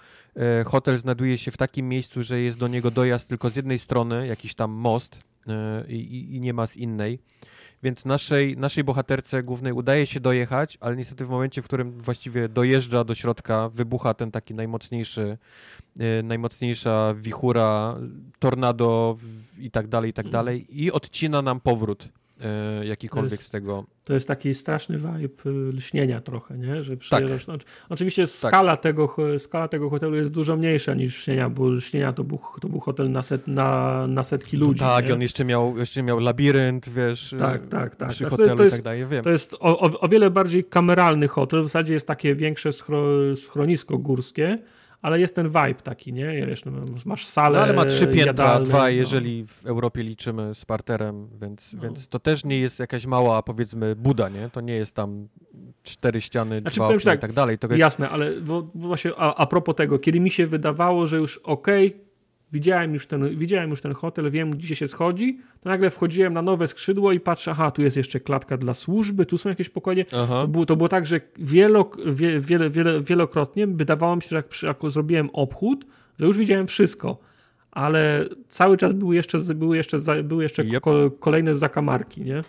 hotel 0.66 0.98
znajduje 0.98 1.38
się 1.38 1.52
w 1.52 1.58
takim 1.58 1.90
miejscu, 1.90 2.24
że 2.24 2.40
jest 2.40 2.58
do 2.58 2.68
niego 2.68 2.92
dojazd 2.92 3.30
tylko 3.30 3.50
z 3.50 3.56
jednej 3.56 3.80
strony, 3.80 4.28
jakiś 4.28 4.56
tam 4.56 4.72
most 4.72 5.20
i, 5.88 5.94
i- 5.96 6.36
i 6.36 6.40
nie 6.42 6.54
ma 6.54 6.68
z 6.68 6.78
innej. 6.78 7.20
Więc 7.84 8.06
naszej, 8.06 8.58
naszej 8.58 8.84
bohaterce 8.84 9.44
głównej 9.44 9.74
udaje 9.74 10.06
się 10.06 10.20
dojechać, 10.20 10.78
ale 10.82 10.96
niestety 10.96 11.26
w 11.26 11.30
momencie, 11.30 11.62
w 11.62 11.66
którym 11.66 11.92
właściwie 11.98 12.50
dojeżdża 12.50 13.04
do 13.04 13.16
środka, 13.16 13.70
wybucha 13.70 14.14
ten 14.14 14.32
taki 14.32 14.54
najmocniejszy, 14.54 15.38
e, 16.00 16.24
najmocniejsza 16.24 17.14
wichura, 17.18 17.98
tornado 18.40 19.18
i 19.60 19.72
tak 19.72 19.88
dalej, 19.88 20.10
i 20.10 20.14
tak 20.14 20.26
dalej 20.32 20.82
i 20.84 20.92
odcina 20.92 21.42
nam 21.42 21.60
powrót 21.60 22.04
e, 22.06 22.10
jakikolwiek 22.84 23.30
To 23.30 23.34
jest- 23.36 23.48
z 23.48 23.50
tego. 23.50 23.86
To 24.04 24.14
jest 24.14 24.28
taki 24.28 24.54
straszny 24.54 24.98
vibe 24.98 25.44
y, 25.46 25.50
lśnienia 25.74 26.22
trochę, 26.22 26.58
nie? 26.58 26.84
Że 26.84 26.98
przyjeżdżasz. 26.98 27.48
No, 27.48 27.54
oczywiście 27.90 28.22
Tak. 28.22 28.32
skala, 28.32 28.78
tego, 28.78 29.08
ho- 29.08 29.40
skala 29.40 29.68
tego 29.68 29.90
hotelu 29.90 30.16
jest 30.16 30.32
dużo 30.32 30.58
mniejsza 30.58 30.94
niż 30.94 31.18
lśnienia, 31.18 31.50
bo 31.50 31.70
lśnienia 31.70 32.14
to 32.14 32.24
był, 32.24 32.40
to 32.62 32.70
był 32.70 32.80
hotel 32.80 33.12
na, 33.12 33.22
set, 33.22 33.48
na, 33.48 34.08
na 34.08 34.24
setki 34.24 34.58
ludzi. 34.58 34.80
tak, 34.80 35.04
nie? 35.06 35.10
i 35.10 35.14
on 35.14 35.22
jeszcze 35.22 35.46
miał, 35.46 35.78
jeszcze 35.78 36.04
miał 36.04 36.20
labirynt, 36.20 36.90
wiesz, 36.90 37.36
Tak, 37.40 37.64
e, 37.64 37.68
tak, 37.68 37.96
tak. 37.96 38.10
przy 38.10 38.18
Znaczy, 38.18 38.32
hotelu 38.32 38.58
to 38.58 38.64
jest- 38.64 38.76
i 38.76 38.78
tak 38.78 38.84
dalej, 38.84 39.06
wiem. 39.08 39.24
To 39.24 39.30
jest 39.30 39.54
o, 39.54 39.80
o, 39.80 40.00
o 40.00 40.08
wiele 40.08 40.32
bardziej 40.32 40.64
kameralny 40.66 41.28
hotel. 41.28 41.62
W 41.62 41.66
zasadzie 41.66 41.94
jest 41.94 42.08
takie 42.08 42.36
większe 42.36 42.72
schro, 42.72 43.04
schronisko 43.36 43.98
górskie, 43.98 44.58
ale 45.04 45.20
jest 45.20 45.36
ten 45.36 45.48
vibe 45.48 45.82
taki, 45.84 46.14
nie? 46.14 46.46
Wiesz, 46.48 46.66
no, 46.66 46.72
masz 47.06 47.26
salę. 47.26 47.58
No, 47.58 47.64
ale 47.64 47.74
ma 47.74 47.86
trzy 47.86 48.08
piętra, 48.08 48.26
jadalne, 48.26 48.66
dwa, 48.66 48.78
no. 48.78 48.88
jeżeli 48.88 49.46
w 49.48 49.66
Europie 49.66 50.04
liczymy 50.04 50.56
z 50.56 50.66
parterem, 50.66 51.30
więc, 51.42 51.76
więc 51.76 52.08
to 52.08 52.20
też 52.20 52.46
nie 52.46 52.60
jest 52.60 52.80
jakaś 52.80 53.06
mała, 53.06 53.44
powiedzmy, 53.44 53.96
buda, 53.96 54.30
nie? 54.30 54.50
To 54.50 54.62
nie 54.62 54.74
jest 54.74 54.96
tam 54.96 55.28
cztery 55.84 56.22
ściany, 56.22 56.60
Znaczy, 56.60 56.76
dwa 56.76 56.88
okna 56.88 57.00
tak, 57.12 57.20
i 57.20 57.22
tak 57.22 57.34
dalej. 57.34 57.58
To 57.58 57.68
jest, 57.68 57.80
Jasne, 57.80 58.10
ale 58.10 58.42
bo, 58.42 58.62
bo 58.62 58.88
właśnie 58.88 59.12
a, 59.18 59.36
a 59.36 59.46
propos 59.46 59.76
tego, 59.76 60.00
kiedy 60.00 60.20
mi 60.20 60.32
się 60.32 60.48
wydawało, 60.48 61.08
że 61.08 61.18
już 61.18 61.38
okej, 61.38 62.02
widziałem, 62.54 62.94
już 62.94 63.08
ten, 63.08 63.38
widziałem 63.38 63.70
już 63.70 63.82
ten 63.82 63.94
hotel, 63.94 64.32
wiem 64.32 64.52
gdzie 64.52 64.76
się 64.76 64.88
schodzi, 64.88 65.40
to 65.62 65.70
nagle 65.70 65.90
wchodziłem 65.90 66.34
na 66.34 66.42
nowe 66.42 66.68
skrzydło 66.68 67.12
i 67.12 67.20
patrzę, 67.20 67.52
aha, 67.52 67.72
tu 67.72 67.82
jest 67.82 67.98
jeszcze 67.98 68.20
klatka 68.20 68.58
dla 68.58 68.74
służby, 68.74 69.26
tu 69.26 69.38
są 69.38 69.50
jakieś 69.50 69.70
pokoje. 69.70 70.06
To 70.42 70.48
było, 70.48 70.66
to 70.66 70.76
było 70.76 70.90
tak, 70.90 71.06
że 71.06 71.22
wielo, 71.40 71.92
wie, 72.06 72.40
wiele, 72.40 72.70
wiele, 72.70 73.02
wielokrotnie 73.02 73.68
wydawało 73.68 74.16
mi 74.16 74.22
się, 74.22 74.30
że 74.30 74.36
jak, 74.36 74.46
jak 74.64 74.92
zrobiłem 74.92 75.30
obchód, 75.34 75.86
że 76.20 76.26
już 76.26 76.38
widziałem 76.38 76.68
wszystko. 76.68 77.18
Ale 77.72 78.26
cały 78.48 78.78
czas 78.78 78.94
były 78.94 79.16
jeszcze, 79.16 79.40
były 79.40 79.78
jeszcze, 79.78 80.24
były 80.24 80.44
jeszcze 80.44 80.64
Yep. 80.64 80.84
ko, 80.84 81.12
kolejne 81.12 81.56
zakamarki, 81.56 82.22
nie? 82.22 82.44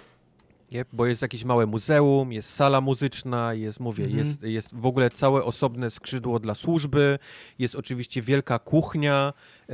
Nie, 0.72 0.84
bo 0.92 1.06
jest 1.06 1.22
jakieś 1.22 1.44
małe 1.44 1.66
muzeum, 1.66 2.32
jest 2.32 2.50
sala 2.50 2.80
muzyczna, 2.80 3.54
jest, 3.54 3.80
mówię, 3.80 4.04
Mhm. 4.04 4.26
jest, 4.26 4.42
jest 4.42 4.74
w 4.74 4.86
ogóle 4.86 5.10
całe 5.10 5.44
osobne 5.44 5.90
skrzydło 5.90 6.38
dla 6.38 6.54
służby, 6.54 7.18
jest 7.58 7.74
oczywiście 7.74 8.22
wielka 8.22 8.58
kuchnia 8.58 9.32
e, 9.68 9.72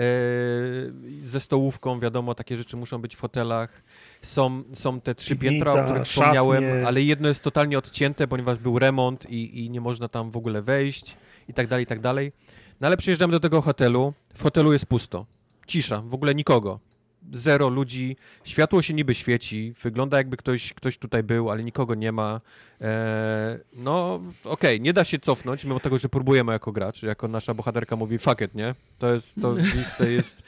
ze 1.24 1.40
stołówką, 1.40 2.00
wiadomo, 2.00 2.34
takie 2.34 2.56
rzeczy 2.56 2.76
muszą 2.76 2.98
być 2.98 3.16
w 3.16 3.20
hotelach. 3.20 3.82
Są, 4.22 4.62
są 4.72 5.00
te 5.00 5.14
trzy 5.14 5.36
Piwnica, 5.36 5.64
piętra, 5.64 5.82
o 5.82 5.84
których 5.84 6.04
wspomniałem, 6.06 6.86
ale 6.86 7.02
jedno 7.02 7.28
jest 7.28 7.42
totalnie 7.42 7.78
odcięte, 7.78 8.28
ponieważ 8.28 8.58
był 8.58 8.78
remont 8.78 9.30
i, 9.30 9.64
i 9.64 9.70
nie 9.70 9.80
można 9.80 10.08
tam 10.08 10.30
w 10.30 10.36
ogóle 10.36 10.62
wejść 10.62 11.16
i 11.48 11.54
tak 11.54 11.66
dalej, 11.66 11.82
i 11.84 11.86
tak 11.86 12.00
dalej. 12.00 12.32
No 12.80 12.86
ale 12.86 12.96
przyjeżdżamy 12.96 13.32
do 13.32 13.40
tego 13.40 13.62
hotelu, 13.62 14.12
w 14.34 14.42
hotelu 14.42 14.72
jest 14.72 14.86
pusto, 14.86 15.26
cisza, 15.66 16.02
w 16.06 16.14
ogóle 16.14 16.34
nikogo 16.34 16.80
zero 17.32 17.68
ludzi, 17.68 18.16
światło 18.44 18.82
się 18.82 18.94
niby 18.94 19.14
świeci, 19.14 19.74
wygląda 19.82 20.16
jakby 20.16 20.36
ktoś, 20.36 20.72
ktoś 20.72 20.98
tutaj 20.98 21.22
był, 21.22 21.50
ale 21.50 21.64
nikogo 21.64 21.94
nie 21.94 22.12
ma. 22.12 22.40
Eee, 22.80 23.58
no, 23.72 24.20
okej, 24.44 24.80
nie 24.80 24.92
da 24.92 25.04
się 25.04 25.18
cofnąć, 25.18 25.64
mimo 25.64 25.80
tego, 25.80 25.98
że 25.98 26.08
próbujemy 26.08 26.52
jako 26.52 26.72
gracz, 26.72 27.02
jako 27.02 27.28
nasza 27.28 27.54
bohaterka 27.54 27.96
mówi 27.96 28.18
fuck 28.18 28.40
it, 28.40 28.54
nie? 28.54 28.74
To 28.98 29.14
jest, 29.14 29.34
to 29.42 29.54
miejsce 29.74 30.12
jest, 30.12 30.42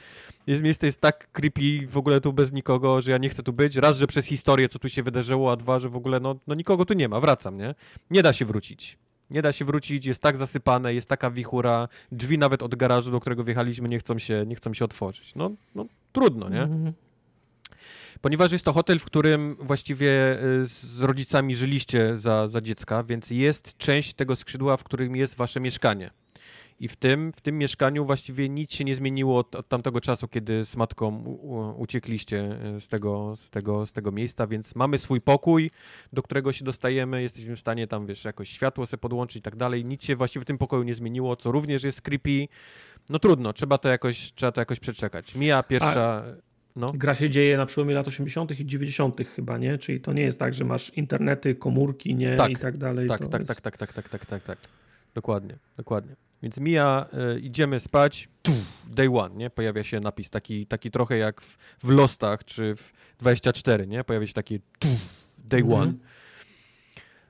jest, 0.47 0.63
miejsce 0.63 0.85
jest 0.85 1.01
tak 1.01 1.31
creepy 1.31 1.87
w 1.87 1.97
ogóle 1.97 2.21
tu 2.21 2.33
bez 2.33 2.51
nikogo, 2.51 3.01
że 3.01 3.11
ja 3.11 3.17
nie 3.17 3.29
chcę 3.29 3.43
tu 3.43 3.53
być. 3.53 3.75
Raz, 3.75 3.97
że 3.97 4.07
przez 4.07 4.25
historię, 4.25 4.69
co 4.69 4.79
tu 4.79 4.89
się 4.89 5.03
wydarzyło, 5.03 5.51
a 5.51 5.55
dwa, 5.55 5.79
że 5.79 5.89
w 5.89 5.95
ogóle, 5.95 6.19
no, 6.19 6.35
no 6.47 6.55
nikogo 6.55 6.85
tu 6.85 6.93
nie 6.93 7.09
ma, 7.09 7.19
wracam, 7.19 7.57
nie? 7.57 7.75
Nie 8.11 8.23
da 8.23 8.33
się 8.33 8.45
wrócić. 8.45 8.97
Nie 9.29 9.41
da 9.41 9.51
się 9.51 9.65
wrócić, 9.65 10.05
jest 10.05 10.21
tak 10.21 10.37
zasypane, 10.37 10.93
jest 10.93 11.09
taka 11.09 11.31
wichura, 11.31 11.87
drzwi 12.11 12.37
nawet 12.37 12.63
od 12.63 12.75
garażu, 12.75 13.11
do 13.11 13.19
którego 13.19 13.43
wjechaliśmy, 13.43 13.89
nie 13.89 13.99
chcą 13.99 14.19
się, 14.19 14.45
nie 14.47 14.55
chcą 14.55 14.73
się 14.73 14.85
otworzyć. 14.85 15.35
No, 15.35 15.51
no 15.75 15.85
trudno, 16.13 16.49
nie? 16.49 16.61
Mhm. 16.61 16.93
Ponieważ 18.21 18.51
jest 18.51 18.65
to 18.65 18.73
hotel, 18.73 18.99
w 18.99 19.05
którym 19.05 19.55
właściwie 19.59 20.39
y, 20.43 20.67
z 20.67 21.01
rodzicami 21.01 21.55
żyliście 21.55 22.17
za, 22.17 22.47
za 22.47 22.61
dziecka, 22.61 23.03
więc 23.03 23.29
jest 23.29 23.77
część 23.77 24.13
tego 24.13 24.35
skrzydła, 24.35 24.77
w 24.77 24.83
którym 24.83 25.15
jest 25.15 25.35
wasze 25.35 25.59
mieszkanie. 25.59 26.11
I 26.79 26.87
w 26.87 26.95
tym, 26.95 27.33
w 27.35 27.41
tym 27.41 27.57
mieszkaniu 27.57 28.05
właściwie 28.05 28.49
nic 28.49 28.73
się 28.73 28.83
nie 28.83 28.95
zmieniło 28.95 29.39
od, 29.39 29.55
od 29.55 29.67
tamtego 29.67 30.01
czasu, 30.01 30.27
kiedy 30.27 30.65
z 30.65 30.75
matką 30.75 31.23
u, 31.25 31.81
uciekliście 31.81 32.57
y, 32.77 32.81
z 32.81 32.87
tego, 32.87 33.35
z, 33.35 33.49
tego, 33.49 33.85
z 33.85 33.91
tego 33.91 34.11
miejsca, 34.11 34.47
więc 34.47 34.75
mamy 34.75 34.97
swój 34.97 35.21
pokój, 35.21 35.71
do 36.13 36.21
którego 36.21 36.53
się 36.53 36.65
dostajemy, 36.65 37.21
jesteśmy 37.21 37.55
w 37.55 37.59
stanie 37.59 37.87
tam, 37.87 38.05
wiesz, 38.05 38.25
jakoś 38.25 38.49
światło 38.49 38.85
sobie 38.85 39.01
podłączyć 39.01 39.37
i 39.37 39.41
tak 39.41 39.55
dalej. 39.55 39.85
Nic 39.85 40.03
się 40.03 40.15
właściwie 40.15 40.43
w 40.43 40.45
tym 40.45 40.57
pokoju 40.57 40.83
nie 40.83 40.95
zmieniło, 40.95 41.35
co 41.35 41.51
również 41.51 41.83
jest 41.83 42.01
creepy. 42.01 42.47
No 43.09 43.19
trudno, 43.19 43.53
trzeba 43.53 43.77
to 43.77 43.89
jakoś, 43.89 44.33
trzeba 44.33 44.51
to 44.51 44.61
jakoś 44.61 44.79
przeczekać. 44.79 45.35
Mija 45.35 45.63
pierwsza... 45.63 46.23
No. 46.75 46.87
Gra 46.93 47.15
się 47.15 47.29
dzieje 47.29 47.57
na 47.57 47.65
przełomie 47.65 47.95
lat 47.95 48.07
80. 48.07 48.59
i 48.59 48.65
90. 48.65 49.27
chyba, 49.35 49.57
nie? 49.57 49.77
Czyli 49.77 50.01
to 50.01 50.13
nie 50.13 50.21
jest 50.21 50.39
tak, 50.39 50.53
że 50.53 50.65
masz 50.65 50.89
internety, 50.89 51.55
komórki, 51.55 52.15
nie? 52.15 52.35
Tak, 52.35 52.51
I 52.51 52.55
tak 52.55 52.77
dalej. 52.77 53.07
Tak, 53.07 53.29
tak, 53.29 53.41
jest... 53.41 53.47
tak, 53.47 53.61
tak, 53.61 53.77
tak, 53.77 53.93
tak, 53.93 54.09
tak, 54.09 54.25
tak, 54.25 54.43
tak. 54.43 54.57
Dokładnie, 55.13 55.55
dokładnie. 55.77 56.15
Więc 56.43 56.57
mija, 56.57 57.05
y, 57.35 57.39
idziemy 57.39 57.79
spać, 57.79 58.29
tuf, 58.41 58.87
day 58.89 59.09
one, 59.19 59.35
nie? 59.35 59.49
Pojawia 59.49 59.83
się 59.83 59.99
napis 59.99 60.29
taki, 60.29 60.67
taki 60.67 60.91
trochę 60.91 61.17
jak 61.17 61.41
w, 61.41 61.57
w 61.83 61.89
Lostach 61.89 62.45
czy 62.45 62.75
w 62.75 62.91
24, 63.19 63.87
nie? 63.87 64.03
Pojawia 64.03 64.27
się 64.27 64.33
taki 64.33 64.59
tuf, 64.79 64.99
day 65.37 65.61
Mhm. 65.61 65.81
one. 65.81 65.93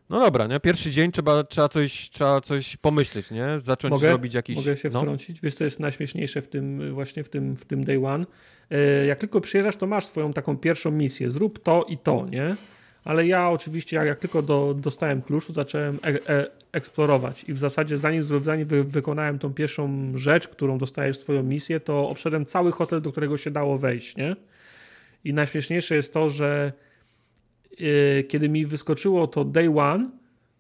No 0.09 0.19
dobra, 0.19 0.47
nie? 0.47 0.59
Pierwszy 0.59 0.91
dzień 0.91 1.11
trzeba, 1.11 1.43
trzeba, 1.43 1.69
coś, 1.69 2.09
trzeba 2.09 2.41
coś 2.41 2.77
pomyśleć, 2.77 3.31
nie? 3.31 3.45
Zacząć 3.63 3.91
Mogę? 3.91 4.09
robić 4.11 4.33
jakiś... 4.33 4.55
Mogę 4.55 4.77
się 4.77 4.89
no. 4.89 4.99
wtrącić? 4.99 5.41
Wiesz, 5.41 5.55
co 5.55 5.63
jest 5.63 5.79
najśmieszniejsze 5.79 6.41
w 6.41 6.47
tym, 6.47 6.93
właśnie 6.93 7.23
w 7.23 7.29
tym, 7.29 7.55
w 7.57 7.65
tym 7.65 7.83
day 7.83 8.05
one? 8.07 8.25
E, 8.71 9.05
Jak 9.05 9.19
tylko 9.19 9.41
przyjeżdżasz, 9.41 9.75
to 9.75 9.87
masz 9.87 10.05
swoją 10.05 10.33
taką 10.33 10.57
pierwszą 10.57 10.91
misję. 10.91 11.29
Zrób 11.29 11.63
to 11.63 11.85
i 11.89 11.97
to, 11.97 12.25
nie? 12.29 12.55
Ale 13.03 13.27
ja 13.27 13.49
oczywiście, 13.49 13.95
jak, 13.95 14.07
jak 14.07 14.19
tylko 14.19 14.41
do, 14.41 14.75
dostałem 14.79 15.21
klucz, 15.21 15.45
to 15.45 15.53
zacząłem 15.53 15.99
e, 16.03 16.29
e, 16.29 16.47
eksplorować. 16.71 17.43
I 17.47 17.53
w 17.53 17.57
zasadzie, 17.57 17.97
zanim, 17.97 18.23
zanim 18.23 18.65
wy, 18.65 18.83
wykonałem 18.83 19.39
tą 19.39 19.53
pierwszą 19.53 20.11
rzecz, 20.15 20.47
którą 20.47 20.77
dostajesz 20.77 21.17
swoją 21.17 21.43
misję, 21.43 21.79
to 21.79 22.09
obszedłem 22.09 22.45
cały 22.45 22.71
hotel, 22.71 23.01
do 23.01 23.11
którego 23.11 23.37
się 23.37 23.51
dało 23.51 23.77
wejść, 23.77 24.17
nie? 24.17 24.35
I 25.23 25.33
najśmieszniejsze 25.33 25.95
jest 25.95 26.13
to, 26.13 26.29
że 26.29 26.73
e, 27.79 28.23
kiedy 28.23 28.49
mi 28.49 28.65
wyskoczyło 28.65 29.27
to 29.27 29.45
day 29.45 29.79
one, 29.79 30.09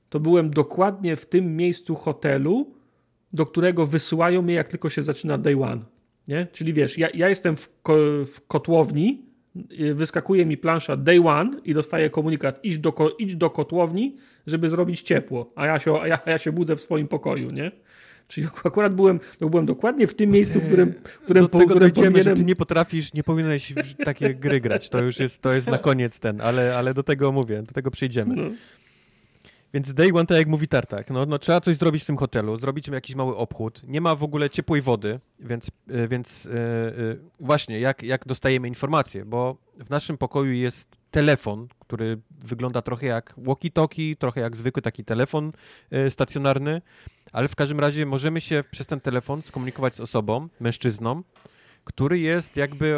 to 0.09 0.19
byłem 0.19 0.49
dokładnie 0.49 1.15
w 1.15 1.25
tym 1.25 1.55
miejscu 1.55 1.95
hotelu, 1.95 2.73
do 3.33 3.45
którego 3.45 3.85
wysyłają 3.85 4.41
mnie, 4.41 4.53
jak 4.53 4.67
tylko 4.67 4.89
się 4.89 5.01
zaczyna 5.01 5.37
day 5.37 5.63
one. 5.63 5.81
Nie? 6.27 6.47
Czyli 6.51 6.73
wiesz, 6.73 6.97
ja, 6.97 7.07
ja 7.13 7.29
jestem 7.29 7.55
w, 7.55 7.69
ko, 7.83 7.95
w 8.25 8.47
kotłowni, 8.47 9.25
wyskakuje 9.93 10.45
mi 10.45 10.57
plansza 10.57 10.97
day 10.97 11.27
one 11.27 11.61
i 11.65 11.73
dostaję 11.73 12.09
komunikat 12.09 12.59
idź 12.63 12.77
do, 12.77 13.15
idź 13.19 13.35
do 13.35 13.49
kotłowni, 13.49 14.15
żeby 14.47 14.69
zrobić 14.69 15.01
ciepło, 15.01 15.51
a 15.55 15.65
ja 15.65 15.79
się, 15.79 16.01
a 16.01 16.07
ja, 16.07 16.19
a 16.25 16.31
ja 16.31 16.37
się 16.37 16.51
budzę 16.51 16.75
w 16.75 16.81
swoim 16.81 17.07
pokoju, 17.07 17.51
nie? 17.51 17.71
Czyli 18.27 18.47
akurat 18.63 18.95
byłem, 18.95 19.19
to 19.39 19.49
byłem 19.49 19.65
dokładnie 19.65 20.07
w 20.07 20.13
tym 20.13 20.29
miejscu, 20.29 20.59
w 20.59 20.65
którym, 20.65 20.93
w 21.03 21.19
którym, 21.19 21.43
Do 21.43 21.49
po, 21.49 21.59
tego 21.59 21.75
dojdziemy, 21.75 22.07
że 22.07 22.11
powinienem... 22.11 22.37
ty 22.37 22.43
nie 22.43 22.55
potrafisz, 22.55 23.13
nie 23.13 23.23
powinieneś 23.23 23.73
w 23.73 24.05
takie 24.05 24.35
gry 24.35 24.61
grać. 24.61 24.89
To 24.89 25.01
już 25.01 25.19
jest, 25.19 25.41
to 25.41 25.53
jest 25.53 25.67
na 25.67 25.77
koniec 25.77 26.19
ten, 26.19 26.41
ale, 26.41 26.77
ale 26.77 26.93
do 26.93 27.03
tego 27.03 27.31
mówię, 27.31 27.63
do 27.63 27.71
tego 27.71 27.91
przejdziemy. 27.91 28.35
No. 28.35 28.51
Więc 29.73 29.93
day 29.93 30.09
one, 30.13 30.25
tak 30.25 30.37
jak 30.37 30.47
mówi 30.47 30.67
Tartak, 30.67 31.09
no, 31.09 31.25
no 31.25 31.39
trzeba 31.39 31.61
coś 31.61 31.75
zrobić 31.75 32.03
w 32.03 32.05
tym 32.05 32.17
hotelu, 32.17 32.59
zrobić 32.59 32.87
jakiś 32.87 33.15
mały 33.15 33.37
obchód. 33.37 33.81
Nie 33.87 34.01
ma 34.01 34.15
w 34.15 34.23
ogóle 34.23 34.49
ciepłej 34.49 34.81
wody, 34.81 35.19
więc, 35.39 35.67
y, 35.67 36.07
więc 36.07 36.45
y, 36.45 36.49
y, 36.49 37.19
właśnie, 37.39 37.79
jak, 37.79 38.03
jak 38.03 38.25
dostajemy 38.25 38.67
informacje, 38.67 39.25
bo 39.25 39.57
w 39.77 39.89
naszym 39.89 40.17
pokoju 40.17 40.51
jest 40.51 40.97
telefon, 41.11 41.67
który 41.79 42.17
wygląda 42.39 42.81
trochę 42.81 43.05
jak 43.05 43.33
walkie-talkie, 43.37 44.17
trochę 44.17 44.41
jak 44.41 44.57
zwykły 44.57 44.81
taki 44.81 45.05
telefon 45.05 45.51
y, 45.93 46.11
stacjonarny, 46.11 46.81
ale 47.31 47.47
w 47.47 47.55
każdym 47.55 47.79
razie 47.79 48.05
możemy 48.05 48.41
się 48.41 48.63
przez 48.71 48.87
ten 48.87 48.99
telefon 48.99 49.41
skomunikować 49.41 49.95
z 49.95 49.99
osobą, 49.99 50.47
mężczyzną, 50.59 51.23
który 51.83 52.19
jest 52.19 52.57
jakby 52.57 52.97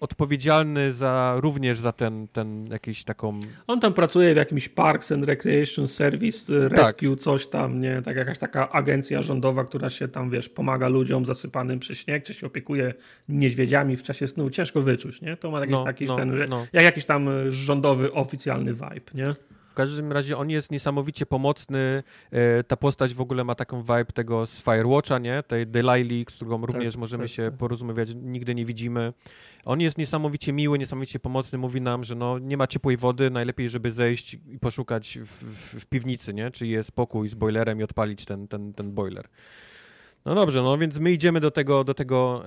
odpowiedzialny 0.00 0.92
za 0.92 1.36
również 1.40 1.78
za 1.78 1.92
ten, 1.92 2.28
ten 2.28 2.66
jakiś 2.70 3.04
taką... 3.04 3.40
On 3.66 3.80
tam 3.80 3.92
pracuje 3.92 4.34
w 4.34 4.36
jakimś 4.36 4.68
Parks 4.68 5.12
and 5.12 5.24
Recreation 5.24 5.88
Service, 5.88 6.54
y, 6.54 6.68
Rescue, 6.68 7.10
tak. 7.10 7.20
coś 7.20 7.46
tam, 7.46 7.80
nie? 7.80 8.02
Tak 8.02 8.16
jakaś 8.16 8.38
taka 8.38 8.70
agencja 8.70 9.22
rządowa, 9.22 9.64
która 9.64 9.90
się 9.90 10.08
tam, 10.08 10.30
wiesz, 10.30 10.48
pomaga 10.48 10.88
ludziom 10.88 11.26
zasypanym 11.26 11.78
przez 11.78 11.98
śnieg, 11.98 12.24
czy 12.24 12.34
się 12.34 12.46
opiekuje 12.46 12.94
niedźwiedziami 13.28 13.96
w 13.96 14.02
czasie 14.02 14.28
snu. 14.28 14.50
Ciężko 14.50 14.82
wyczuć, 14.82 15.22
nie? 15.22 15.36
To 15.36 15.50
ma 15.50 15.60
jakiś 15.60 15.72
no, 15.72 15.84
taki 15.84 16.04
no, 16.04 16.16
ten, 16.16 16.48
no. 16.48 16.66
jak 16.72 16.84
jakiś 16.84 17.04
tam 17.04 17.28
rządowy, 17.48 18.12
oficjalny 18.12 18.72
vibe, 18.72 19.12
nie? 19.14 19.34
Każdym 19.76 20.12
razie 20.12 20.36
on 20.36 20.50
jest 20.50 20.70
niesamowicie 20.70 21.26
pomocny. 21.26 22.02
E, 22.30 22.64
ta 22.64 22.76
postać 22.76 23.14
w 23.14 23.20
ogóle 23.20 23.44
ma 23.44 23.54
taką 23.54 23.80
vibe 23.80 24.04
tego 24.04 24.46
z 24.46 24.62
Firewatcha, 24.62 25.18
nie? 25.18 25.42
Tej 25.42 25.66
Delilah, 25.66 26.32
z 26.32 26.36
którą 26.36 26.60
tak, 26.60 26.70
również 26.70 26.96
możemy 26.96 27.24
tak, 27.24 27.32
się 27.32 27.44
tak. 27.44 27.56
porozmawiać, 27.56 28.08
nigdy 28.14 28.54
nie 28.54 28.64
widzimy. 28.64 29.12
On 29.64 29.80
jest 29.80 29.98
niesamowicie 29.98 30.52
miły, 30.52 30.78
niesamowicie 30.78 31.18
pomocny. 31.18 31.58
Mówi 31.58 31.80
nam, 31.80 32.04
że 32.04 32.14
no, 32.14 32.38
nie 32.38 32.56
ma 32.56 32.66
ciepłej 32.66 32.96
wody, 32.96 33.30
najlepiej, 33.30 33.70
żeby 33.70 33.92
zejść 33.92 34.34
i 34.34 34.58
poszukać 34.60 35.18
w, 35.22 35.44
w, 35.80 35.86
piwnicy, 35.86 36.34
nie? 36.34 36.50
Czy 36.50 36.66
jest 36.66 36.92
pokój 36.92 37.28
z 37.28 37.34
boilerem 37.34 37.80
i 37.80 37.82
odpalić 37.82 38.24
ten, 38.24 38.48
ten, 38.48 38.72
ten 38.72 38.92
boiler. 38.92 39.28
No 40.24 40.34
dobrze, 40.34 40.62
no 40.62 40.78
więc 40.78 40.98
my 40.98 41.12
idziemy 41.12 41.40
do 41.40 41.50
tego, 41.50 41.84
do 41.84 41.94
tego, 41.94 42.44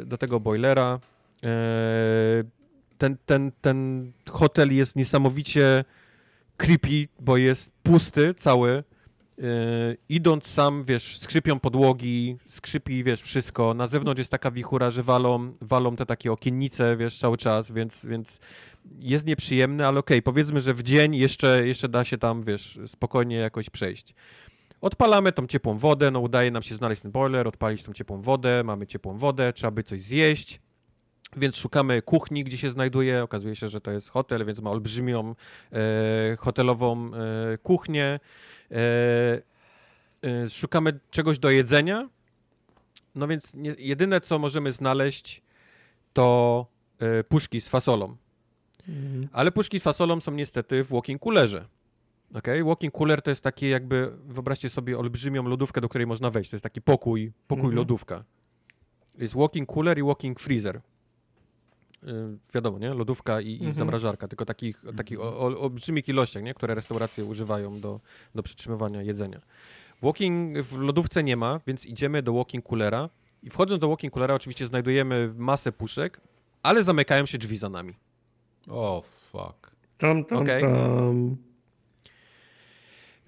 e, 0.00 0.04
do 0.04 0.18
tego 0.18 0.40
boilera. 0.40 1.00
E, 1.44 1.48
ten, 2.98 3.16
ten, 3.26 3.52
ten 3.60 4.12
hotel 4.28 4.74
jest 4.74 4.96
niesamowicie 4.96 5.84
creepy, 6.62 7.08
bo 7.20 7.36
jest 7.36 7.70
pusty 7.82 8.34
cały. 8.34 8.84
Yy, 9.38 9.44
idąc 10.08 10.46
sam, 10.46 10.84
wiesz, 10.84 11.18
skrzypią 11.18 11.60
podłogi, 11.60 12.36
skrzypi, 12.50 13.04
wiesz, 13.04 13.22
wszystko. 13.22 13.74
Na 13.74 13.86
zewnątrz 13.86 14.18
jest 14.18 14.30
taka 14.30 14.50
wichura, 14.50 14.90
że 14.90 15.02
walą, 15.02 15.52
walą 15.60 15.96
te 15.96 16.06
takie 16.06 16.32
okiennice, 16.32 16.96
wiesz, 16.96 17.18
cały 17.18 17.36
czas, 17.36 17.72
więc, 17.72 18.06
więc 18.06 18.38
jest 18.98 19.26
nieprzyjemny, 19.26 19.86
ale 19.86 19.98
okej, 19.98 20.18
okay, 20.18 20.22
powiedzmy, 20.22 20.60
że 20.60 20.74
w 20.74 20.82
dzień 20.82 21.16
jeszcze, 21.16 21.66
jeszcze 21.66 21.88
da 21.88 22.04
się 22.04 22.18
tam, 22.18 22.42
wiesz, 22.42 22.78
spokojnie 22.86 23.36
jakoś 23.36 23.70
przejść. 23.70 24.14
Odpalamy 24.80 25.32
tą 25.32 25.46
ciepłą 25.46 25.78
wodę, 25.78 26.10
no 26.10 26.20
udaje 26.20 26.50
nam 26.50 26.62
się 26.62 26.74
znaleźć 26.74 27.02
ten 27.02 27.10
boiler, 27.10 27.48
odpalić 27.48 27.82
tą 27.82 27.92
ciepłą 27.92 28.22
wodę, 28.22 28.64
mamy 28.64 28.86
ciepłą 28.86 29.16
wodę, 29.16 29.52
trzeba 29.52 29.70
by 29.70 29.82
coś 29.82 30.02
zjeść. 30.02 30.60
Więc 31.36 31.56
szukamy 31.56 32.02
kuchni, 32.02 32.44
gdzie 32.44 32.58
się 32.58 32.70
znajduje. 32.70 33.22
Okazuje 33.22 33.56
się, 33.56 33.68
że 33.68 33.80
to 33.80 33.90
jest 33.90 34.10
hotel, 34.10 34.46
więc 34.46 34.60
ma 34.60 34.70
olbrzymią 34.70 35.34
e, 35.72 36.36
hotelową 36.38 37.10
e, 37.14 37.58
kuchnię. 37.58 38.20
E, 38.70 38.76
e 40.22 40.50
szukamy 40.50 41.00
czegoś 41.10 41.38
do 41.38 41.50
jedzenia. 41.50 42.08
No 43.14 43.28
więc 43.28 43.54
nie, 43.54 43.74
jedyne, 43.78 44.20
co 44.20 44.38
możemy 44.38 44.72
znaleźć, 44.72 45.42
to 46.12 46.66
e, 46.98 47.24
puszki 47.24 47.60
z 47.60 47.68
fasolą. 47.68 48.16
Mhm. 48.88 49.28
Ale 49.32 49.52
puszki 49.52 49.80
z 49.80 49.82
fasolą 49.82 50.20
są 50.20 50.32
niestety 50.32 50.84
w 50.84 50.88
walking 50.88 51.22
coolerze. 51.22 51.64
Okay? 52.34 52.64
Walking 52.64 52.98
cooler 52.98 53.22
to 53.22 53.30
jest 53.30 53.42
taki 53.44 53.68
jakby, 53.68 54.12
wyobraźcie 54.24 54.70
sobie 54.70 54.98
olbrzymią 54.98 55.42
lodówkę, 55.42 55.80
do 55.80 55.88
której 55.88 56.06
można 56.06 56.30
wejść. 56.30 56.50
To 56.50 56.56
jest 56.56 56.64
taki 56.64 56.80
pokój, 56.80 57.32
pokój 57.46 57.64
mhm. 57.64 57.76
lodówka. 57.76 58.24
Jest 59.18 59.34
walking 59.34 59.74
cooler 59.74 59.98
i 59.98 60.02
walking 60.02 60.40
freezer. 60.40 60.80
Y, 62.08 62.38
wiadomo, 62.54 62.78
nie? 62.78 62.94
Lodówka 62.94 63.40
i, 63.40 63.52
mhm. 63.52 63.70
i 63.70 63.74
zamrażarka, 63.74 64.28
tylko 64.28 64.44
takich, 64.44 64.84
takich 64.96 65.20
o, 65.20 65.38
o 65.38 65.60
olbrzymich 65.60 66.08
ilościach, 66.08 66.42
nie? 66.42 66.54
Które 66.54 66.74
restauracje 66.74 67.24
używają 67.24 67.80
do, 67.80 68.00
do 68.34 68.42
przytrzymywania 68.42 69.02
jedzenia. 69.02 69.40
Walking 70.02 70.58
w 70.58 70.78
lodówce 70.78 71.24
nie 71.24 71.36
ma, 71.36 71.60
więc 71.66 71.86
idziemy 71.86 72.22
do 72.22 72.32
walking 72.32 72.68
coolera 72.68 73.08
i 73.42 73.50
wchodząc 73.50 73.80
do 73.80 73.88
walking 73.88 74.12
coolera 74.12 74.34
oczywiście 74.34 74.66
znajdujemy 74.66 75.34
masę 75.36 75.72
puszek, 75.72 76.20
ale 76.62 76.84
zamykają 76.84 77.26
się 77.26 77.38
drzwi 77.38 77.56
za 77.56 77.68
nami. 77.68 77.94
O, 78.68 78.96
oh, 78.96 79.06
fuck. 79.30 79.72
Tam, 79.98 80.24
tam, 80.24 80.38
okay. 80.38 80.60
tam. 80.60 81.36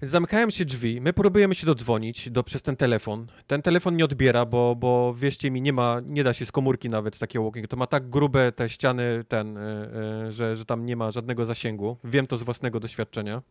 Więc 0.05 0.11
zamykają 0.11 0.49
się 0.49 0.65
drzwi, 0.65 1.01
my 1.01 1.13
próbujemy 1.13 1.55
się 1.55 1.65
dodzwonić 1.65 2.29
do, 2.29 2.43
przez 2.43 2.61
ten 2.61 2.75
telefon. 2.75 3.27
Ten 3.47 3.61
telefon 3.61 3.95
nie 3.95 4.05
odbiera, 4.05 4.45
bo, 4.45 4.75
bo 4.75 5.13
wierzcie 5.13 5.51
mi, 5.51 5.61
nie 5.61 5.73
ma, 5.73 6.01
nie 6.05 6.23
da 6.23 6.33
się 6.33 6.45
z 6.45 6.51
komórki 6.51 6.89
nawet 6.89 7.15
z 7.15 7.19
takiego 7.19 7.45
walking. 7.45 7.67
To 7.67 7.77
ma 7.77 7.87
tak 7.87 8.09
grube 8.09 8.51
te 8.51 8.69
ściany, 8.69 9.23
ten, 9.27 9.55
yy, 9.55 9.61
yy, 10.25 10.31
że, 10.31 10.57
że 10.57 10.65
tam 10.65 10.85
nie 10.85 10.95
ma 10.95 11.11
żadnego 11.11 11.45
zasięgu. 11.45 11.97
Wiem 12.03 12.27
to 12.27 12.37
z 12.37 12.43
własnego 12.43 12.79
doświadczenia. 12.79 13.41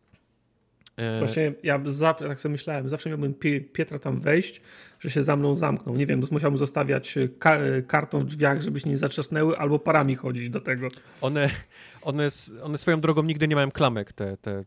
E, 0.97 1.19
Właśnie 1.19 1.53
ja 1.63 1.81
zawsze, 1.85 2.27
tak 2.27 2.41
sobie 2.41 2.51
myślałem, 2.51 2.89
zawsze 2.89 3.09
miałbym 3.09 3.33
Pietra 3.73 3.97
tam 3.97 4.19
wejść, 4.19 4.61
że 4.99 5.09
się 5.09 5.23
za 5.23 5.35
mną 5.35 5.55
zamknął. 5.55 5.95
Nie 5.95 6.05
wiem, 6.05 6.21
musiałbym 6.31 6.57
zostawiać 6.57 7.15
ka 7.39 7.59
kartą 7.87 8.19
w 8.19 8.25
drzwiach, 8.25 8.61
żeby 8.61 8.79
się 8.79 8.89
nie 8.89 8.97
zatrzasnęły, 8.97 9.57
albo 9.57 9.79
parami 9.79 10.15
chodzić 10.15 10.49
do 10.49 10.61
tego. 10.61 10.87
One, 11.21 11.49
one, 12.01 12.29
one 12.63 12.77
swoją 12.77 13.01
drogą 13.01 13.23
nigdy 13.23 13.47
nie 13.47 13.55
mają 13.55 13.71
klamek. 13.71 14.13
Te, 14.13 14.37
te, 14.37 14.63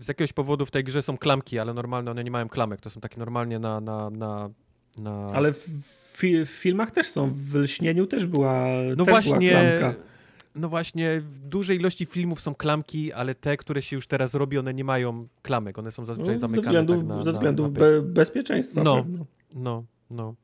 z 0.00 0.08
jakiegoś 0.08 0.32
powodu 0.32 0.66
w 0.66 0.70
tej 0.70 0.84
grze 0.84 1.02
są 1.02 1.18
klamki, 1.18 1.58
ale 1.58 1.74
normalnie 1.74 2.10
one 2.10 2.24
nie 2.24 2.30
mają 2.30 2.48
klamek. 2.48 2.80
To 2.80 2.90
są 2.90 3.00
takie 3.00 3.18
normalnie 3.18 3.58
na, 3.58 3.80
na, 3.80 4.10
na 4.10 4.50
na... 4.98 5.26
Ale 5.34 5.52
w, 5.52 5.68
w, 6.14 6.46
filmach 6.46 6.90
też 6.90 7.06
są, 7.06 7.30
w 7.32 7.54
Lśnieniu 7.54 8.06
też 8.06 8.26
była 8.26 8.66
No 8.96 9.04
też 9.04 9.14
właśnie, 9.14 9.50
była 9.50 9.78
klamka. 9.78 10.00
No 10.56 10.68
właśnie, 10.68 11.20
w 11.20 11.38
dużej 11.38 11.78
ilości 11.78 12.06
filmów 12.06 12.40
są 12.40 12.54
klamki, 12.54 13.12
ale 13.12 13.34
te, 13.34 13.56
które 13.56 13.82
się 13.82 13.96
już 13.96 14.06
teraz 14.06 14.34
robi, 14.34 14.58
one 14.58 14.74
nie 14.74 14.84
mają 14.84 15.28
klamek, 15.42 15.78
one 15.78 15.92
są 15.92 16.04
zazwyczaj 16.04 16.34
no, 16.34 16.40
zamykane. 16.40 16.62
Ze 16.62 16.68
względów, 16.68 16.98
tak 16.98 17.06
na, 17.06 17.22
ze 17.22 17.32
względów 17.32 17.66
na, 17.66 17.80
be, 17.80 18.02
bezpieczeństwa. 18.02 18.82
No, 18.82 19.06
no, 19.54 19.84
no. 20.10 20.34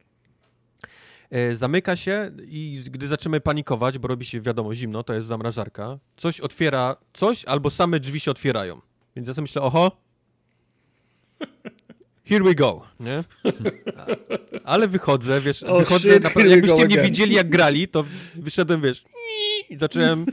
E, 1.30 1.56
zamyka 1.56 1.96
się 1.96 2.30
i 2.46 2.82
gdy 2.90 3.08
zaczynamy 3.08 3.40
panikować, 3.40 3.98
bo 3.98 4.08
robi 4.08 4.26
się, 4.26 4.40
wiadomo, 4.40 4.74
zimno, 4.74 5.02
to 5.02 5.14
jest 5.14 5.26
zamrażarka, 5.26 5.98
coś 6.16 6.40
otwiera, 6.40 6.96
coś 7.12 7.44
albo 7.44 7.70
same 7.70 8.00
drzwi 8.00 8.20
się 8.20 8.30
otwierają. 8.30 8.80
Więc 9.16 9.28
ja 9.28 9.34
sobie 9.34 9.42
myślę, 9.42 9.62
oho, 9.62 9.96
here 12.24 12.44
we 12.44 12.54
go, 12.54 12.86
nie? 13.00 13.24
Ale 14.64 14.88
wychodzę, 14.88 15.40
wiesz, 15.40 15.62
oh, 15.62 15.78
wychodzę, 15.78 16.12
shit, 16.12 16.22
naprawdę, 16.22 16.50
jakbyście 16.50 16.84
mnie 16.86 16.98
widzieli 16.98 17.34
jak 17.34 17.48
grali, 17.48 17.88
to 17.88 18.04
wyszedłem, 18.34 18.80
wiesz, 18.80 19.04
i 19.72 19.76
zacząłem 19.76 20.26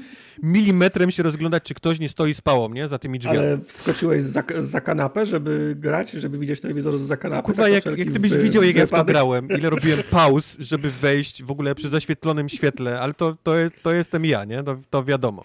milimetrem 0.44 1.12
się 1.12 1.24
rozglądać, 1.24 1.64
czy 1.64 1.74
ktoś 1.74 2.00
nie 2.00 2.10
stoi 2.10 2.34
z 2.34 2.42
pałą, 2.42 2.70
nie? 2.70 2.88
Za 2.88 3.00
tymi 3.00 3.20
drzwiami. 3.20 3.38
Ale 3.38 3.58
wskoczyłeś 3.58 4.24
za, 4.24 4.44
za 4.62 4.82
kanapę, 4.82 5.26
żeby 5.26 5.76
grać, 5.80 6.12
żeby 6.12 6.38
widzieć 6.38 6.62
telewizor 6.62 6.98
za 6.98 7.18
kanapę? 7.18 7.46
Kurwa, 7.46 7.64
tak 7.64 7.86
jak, 7.86 7.98
jak 7.98 8.12
ty 8.12 8.20
byś 8.20 8.38
widział, 8.38 8.64
jak 8.64 8.76
ja 8.76 8.86
w 8.86 8.90
to 8.90 9.06
grałem, 9.06 9.48
ile 9.60 9.70
robiłem 9.70 10.00
pauz, 10.12 10.58
żeby 10.60 10.92
wejść 10.92 11.44
w 11.44 11.52
ogóle 11.52 11.76
przy 11.76 11.90
zaświetlonym 11.90 12.50
świetle, 12.50 13.00
ale 13.00 13.14
to, 13.14 13.38
to, 13.44 13.52
to 13.84 13.92
jestem 13.92 14.26
ja, 14.26 14.46
nie? 14.46 14.64
To, 14.64 14.78
to 14.90 15.04
wiadomo. 15.04 15.44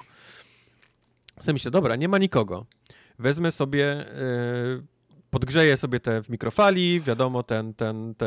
Sobie 1.41 1.53
myślę, 1.53 1.71
dobra, 1.71 1.97
nie 1.97 2.09
ma 2.09 2.19
nikogo. 2.19 2.67
Wezmę 3.19 3.53
sobie... 3.53 4.07
Yy, 4.77 4.95
podgrzeję 5.31 5.77
sobie 5.77 6.01
te 6.01 6.23
w 6.23 6.29
mikrofali, 6.29 7.01
wiadomo, 7.01 7.43
ten, 7.43 7.75
ten, 7.75 8.15
te, 8.15 8.27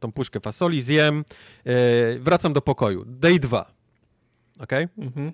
tą 0.00 0.12
puszkę 0.12 0.40
fasoli, 0.40 0.82
zjem, 0.82 1.24
yy, 1.64 1.74
wracam 2.20 2.52
do 2.52 2.60
pokoju. 2.60 3.04
Day 3.06 3.38
2 3.38 3.75
ok? 4.58 4.72
Mhm. 4.98 5.32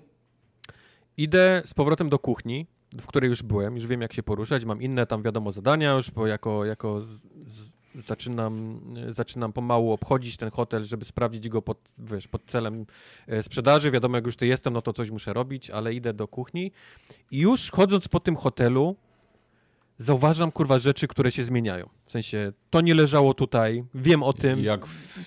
Idę 1.17 1.61
z 1.65 1.73
powrotem 1.73 2.09
do 2.09 2.19
kuchni, 2.19 2.67
w 3.01 3.07
której 3.07 3.29
już 3.29 3.43
byłem, 3.43 3.75
już 3.75 3.87
wiem 3.87 4.01
jak 4.01 4.13
się 4.13 4.23
poruszać, 4.23 4.65
mam 4.65 4.81
inne 4.81 5.05
tam 5.05 5.23
wiadomo 5.23 5.51
zadania 5.51 5.93
już, 5.93 6.11
bo 6.11 6.27
jako, 6.27 6.65
jako 6.65 7.01
z, 7.01 7.73
zaczynam, 7.95 8.79
zaczynam 9.09 9.53
pomału 9.53 9.91
obchodzić 9.91 10.37
ten 10.37 10.51
hotel, 10.51 10.85
żeby 10.85 11.05
sprawdzić 11.05 11.49
go 11.49 11.61
pod, 11.61 11.77
wiesz, 11.97 12.27
pod 12.27 12.45
celem 12.45 12.85
e, 13.27 13.43
sprzedaży. 13.43 13.91
Wiadomo, 13.91 14.15
jak 14.15 14.25
już 14.25 14.35
tu 14.35 14.45
jestem, 14.45 14.73
no 14.73 14.81
to 14.81 14.93
coś 14.93 15.11
muszę 15.11 15.33
robić, 15.33 15.69
ale 15.69 15.93
idę 15.93 16.13
do 16.13 16.27
kuchni 16.27 16.71
i 17.31 17.39
już 17.39 17.71
chodząc 17.71 18.07
po 18.07 18.19
tym 18.19 18.35
hotelu, 18.35 18.95
zauważam, 19.97 20.51
kurwa, 20.51 20.79
rzeczy, 20.79 21.07
które 21.07 21.31
się 21.31 21.43
zmieniają. 21.43 21.89
W 22.05 22.11
sensie, 22.11 22.51
to 22.69 22.81
nie 22.81 22.95
leżało 22.95 23.33
tutaj, 23.33 23.83
wiem 23.95 24.23
o 24.23 24.33
tym. 24.33 24.63
Jak 24.63 24.85
w, 24.85 25.19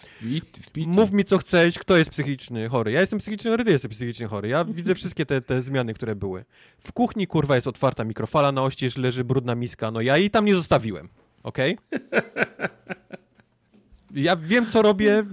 w 0.75 0.87
Mów 0.87 1.13
mi, 1.13 1.25
co 1.25 1.39
chcesz, 1.39 1.79
kto 1.79 1.97
jest 1.97 2.11
psychiczny 2.11 2.69
chory. 2.69 2.93
Ja 2.93 3.01
jestem 3.01 3.19
psychicznie 3.19 3.51
chory, 3.51 3.65
ty 3.65 3.71
jesteś 3.71 3.91
psychicznie 3.91 4.27
chory. 4.27 4.49
Ja 4.49 4.65
widzę 4.65 4.95
wszystkie 5.01 5.27
te, 5.27 5.41
te 5.41 5.63
zmiany, 5.63 5.95
które 5.95 6.17
były. 6.17 6.45
W 6.79 6.93
kuchni, 6.93 7.27
kurwa, 7.27 7.55
jest 7.55 7.67
otwarta 7.67 8.05
mikrofala 8.05 8.53
na 8.53 8.63
oścież, 8.63 8.97
leży 8.97 9.25
brudna 9.25 9.55
miska. 9.55 9.91
No 9.91 10.01
ja 10.01 10.17
jej 10.17 10.31
tam 10.31 10.45
nie 10.45 10.55
zostawiłem, 10.55 11.09
okej? 11.43 11.79
Okay? 11.93 12.01
Ja 14.15 14.37
wiem, 14.37 14.67
co 14.71 14.83
robię, 14.83 15.25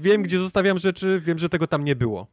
wiem, 0.00 0.22
gdzie 0.22 0.38
zostawiam 0.38 0.78
rzeczy, 0.78 1.20
wiem, 1.24 1.38
że 1.38 1.48
tego 1.48 1.66
tam 1.66 1.84
nie 1.84 1.96
było. 1.96 2.26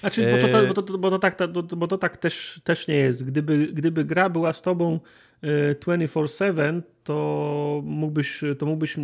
Znaczy, 0.00 0.32
bo 0.32 0.48
to, 0.48 0.66
bo 0.66 0.82
to, 0.82 0.98
bo 0.98 1.10
to 1.10 1.18
tak, 1.18 1.36
bo 1.76 1.86
to 1.86 1.98
tak 1.98 2.16
też, 2.16 2.60
też 2.64 2.88
nie 2.88 2.94
jest. 2.94 3.24
Gdyby, 3.24 3.68
gdyby 3.72 4.04
gra 4.04 4.28
była 4.28 4.52
z 4.52 4.62
tobą 4.62 5.00
24-7, 5.42 6.82
to 7.04 7.82
mógłbyś, 7.84 8.40
to, 8.58 8.66
mógłbyś, 8.66 8.96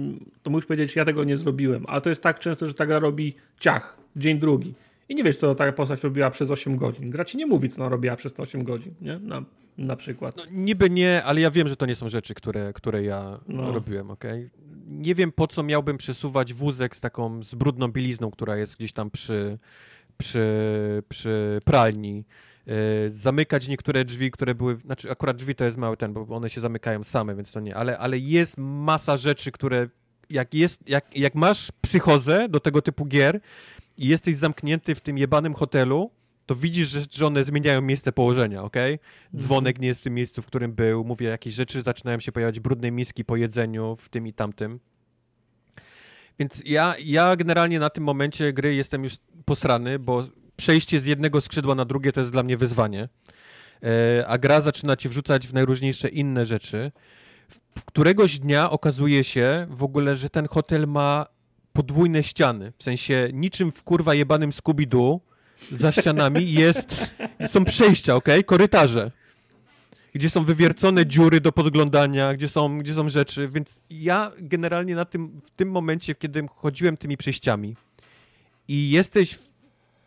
to 0.42 0.50
mógłbyś 0.50 0.66
powiedzieć, 0.66 0.96
ja 0.96 1.04
tego 1.04 1.24
nie 1.24 1.36
zrobiłem. 1.36 1.84
Ale 1.88 2.00
to 2.00 2.08
jest 2.08 2.22
tak 2.22 2.38
często, 2.38 2.66
że 2.66 2.74
ta 2.74 2.86
gra 2.86 2.98
robi 2.98 3.34
ciach, 3.60 3.96
dzień 4.16 4.38
drugi. 4.38 4.74
I 5.08 5.14
nie 5.14 5.24
wiesz, 5.24 5.36
co 5.36 5.54
ta 5.54 5.72
postać 5.72 6.02
robiła 6.02 6.30
przez 6.30 6.50
8 6.50 6.76
godzin. 6.76 7.10
Gra 7.10 7.24
ci 7.24 7.38
nie 7.38 7.46
mówi, 7.46 7.68
co 7.68 7.82
ona 7.82 7.90
robiła 7.90 8.16
przez 8.16 8.32
te 8.32 8.42
8 8.42 8.64
godzin, 8.64 8.94
nie? 9.00 9.18
Na, 9.18 9.44
na 9.78 9.96
przykład. 9.96 10.36
No, 10.36 10.42
niby 10.50 10.90
nie, 10.90 11.24
ale 11.24 11.40
ja 11.40 11.50
wiem, 11.50 11.68
że 11.68 11.76
to 11.76 11.86
nie 11.86 11.96
są 11.96 12.08
rzeczy, 12.08 12.34
które, 12.34 12.72
które 12.72 13.02
ja 13.02 13.40
no. 13.48 13.72
robiłem, 13.72 14.10
ok? 14.10 14.24
Nie 14.88 15.14
wiem, 15.14 15.32
po 15.32 15.46
co 15.46 15.62
miałbym 15.62 15.98
przesuwać 15.98 16.52
wózek 16.52 16.96
z 16.96 17.00
taką, 17.00 17.42
z 17.42 17.54
brudną 17.54 17.88
bielizną, 17.88 18.30
która 18.30 18.56
jest 18.56 18.76
gdzieś 18.76 18.92
tam 18.92 19.10
przy, 19.10 19.58
przy, 20.18 20.46
przy 21.08 21.60
pralni, 21.64 22.24
zamykać 23.12 23.68
niektóre 23.68 24.04
drzwi, 24.04 24.30
które 24.30 24.54
były, 24.54 24.76
znaczy 24.84 25.10
akurat 25.10 25.36
drzwi 25.36 25.54
to 25.54 25.64
jest 25.64 25.76
mały 25.76 25.96
ten, 25.96 26.12
bo 26.12 26.36
one 26.36 26.50
się 26.50 26.60
zamykają 26.60 27.04
same, 27.04 27.34
więc 27.34 27.52
to 27.52 27.60
nie, 27.60 27.76
ale, 27.76 27.98
ale 27.98 28.18
jest 28.18 28.54
masa 28.58 29.16
rzeczy, 29.16 29.52
które 29.52 29.88
jak, 30.30 30.54
jest, 30.54 30.88
jak, 30.88 31.16
jak 31.16 31.34
masz 31.34 31.72
psychozę 31.80 32.48
do 32.48 32.60
tego 32.60 32.82
typu 32.82 33.06
gier 33.06 33.40
i 33.98 34.08
jesteś 34.08 34.36
zamknięty 34.36 34.94
w 34.94 35.00
tym 35.00 35.18
jebanym 35.18 35.54
hotelu, 35.54 36.10
to 36.46 36.54
widzisz, 36.54 36.88
że, 36.88 37.00
że 37.10 37.26
one 37.26 37.44
zmieniają 37.44 37.82
miejsce 37.82 38.12
położenia, 38.12 38.62
ok? 38.62 38.76
Dzwonek 39.36 39.80
nie 39.80 39.88
jest 39.88 40.00
w 40.00 40.04
tym 40.04 40.14
miejscu, 40.14 40.42
w 40.42 40.46
którym 40.46 40.72
był. 40.72 41.04
Mówię, 41.04 41.28
jakieś 41.28 41.54
rzeczy 41.54 41.82
zaczynają 41.82 42.20
się 42.20 42.32
pojawiać, 42.32 42.60
brudne 42.60 42.90
miski 42.90 43.24
po 43.24 43.36
jedzeniu, 43.36 43.96
w 44.00 44.08
tym 44.08 44.26
i 44.26 44.32
tamtym. 44.32 44.80
Więc 46.38 46.62
ja, 46.66 46.94
ja 46.98 47.36
generalnie 47.36 47.78
na 47.78 47.90
tym 47.90 48.04
momencie 48.04 48.52
gry 48.52 48.74
jestem 48.74 49.04
już 49.04 49.14
posrany, 49.44 49.98
bo 49.98 50.24
przejście 50.56 51.00
z 51.00 51.06
jednego 51.06 51.40
skrzydła 51.40 51.74
na 51.74 51.84
drugie 51.84 52.12
to 52.12 52.20
jest 52.20 52.32
dla 52.32 52.42
mnie 52.42 52.56
wyzwanie. 52.56 53.08
E, 53.82 54.26
a 54.26 54.38
gra 54.38 54.60
zaczyna 54.60 54.96
cię 54.96 55.08
wrzucać 55.08 55.46
w 55.46 55.54
najróżniejsze 55.54 56.08
inne 56.08 56.46
rzeczy. 56.46 56.92
W 57.78 57.84
któregoś 57.84 58.38
dnia 58.38 58.70
okazuje 58.70 59.24
się 59.24 59.66
w 59.70 59.82
ogóle, 59.82 60.16
że 60.16 60.30
ten 60.30 60.48
hotel 60.48 60.86
ma 60.86 61.26
podwójne 61.72 62.22
ściany. 62.22 62.72
W 62.78 62.82
sensie 62.82 63.28
niczym 63.32 63.72
w 63.72 63.82
kurwa 63.82 64.14
jebanym 64.14 64.50
Scooby-Doo 64.50 65.18
za 65.72 65.92
ścianami 65.92 66.52
jest, 66.62 67.14
są 67.46 67.64
przejścia, 67.64 68.14
ok? 68.14 68.28
Korytarze. 68.46 69.10
Gdzie 70.14 70.30
są 70.30 70.44
wywiercone 70.44 71.06
dziury 71.06 71.40
do 71.40 71.52
podglądania, 71.52 72.34
gdzie 72.34 72.48
są, 72.48 72.78
gdzie 72.78 72.94
są 72.94 73.08
rzeczy, 73.08 73.48
więc 73.48 73.80
ja 73.90 74.32
generalnie 74.38 74.94
na 74.94 75.04
tym, 75.04 75.40
w 75.44 75.50
tym 75.50 75.70
momencie, 75.70 76.14
kiedy 76.14 76.46
chodziłem 76.48 76.96
tymi 76.96 77.16
przejściami 77.16 77.76
i 78.68 78.90
jesteś 78.90 79.34
w, 79.34 79.53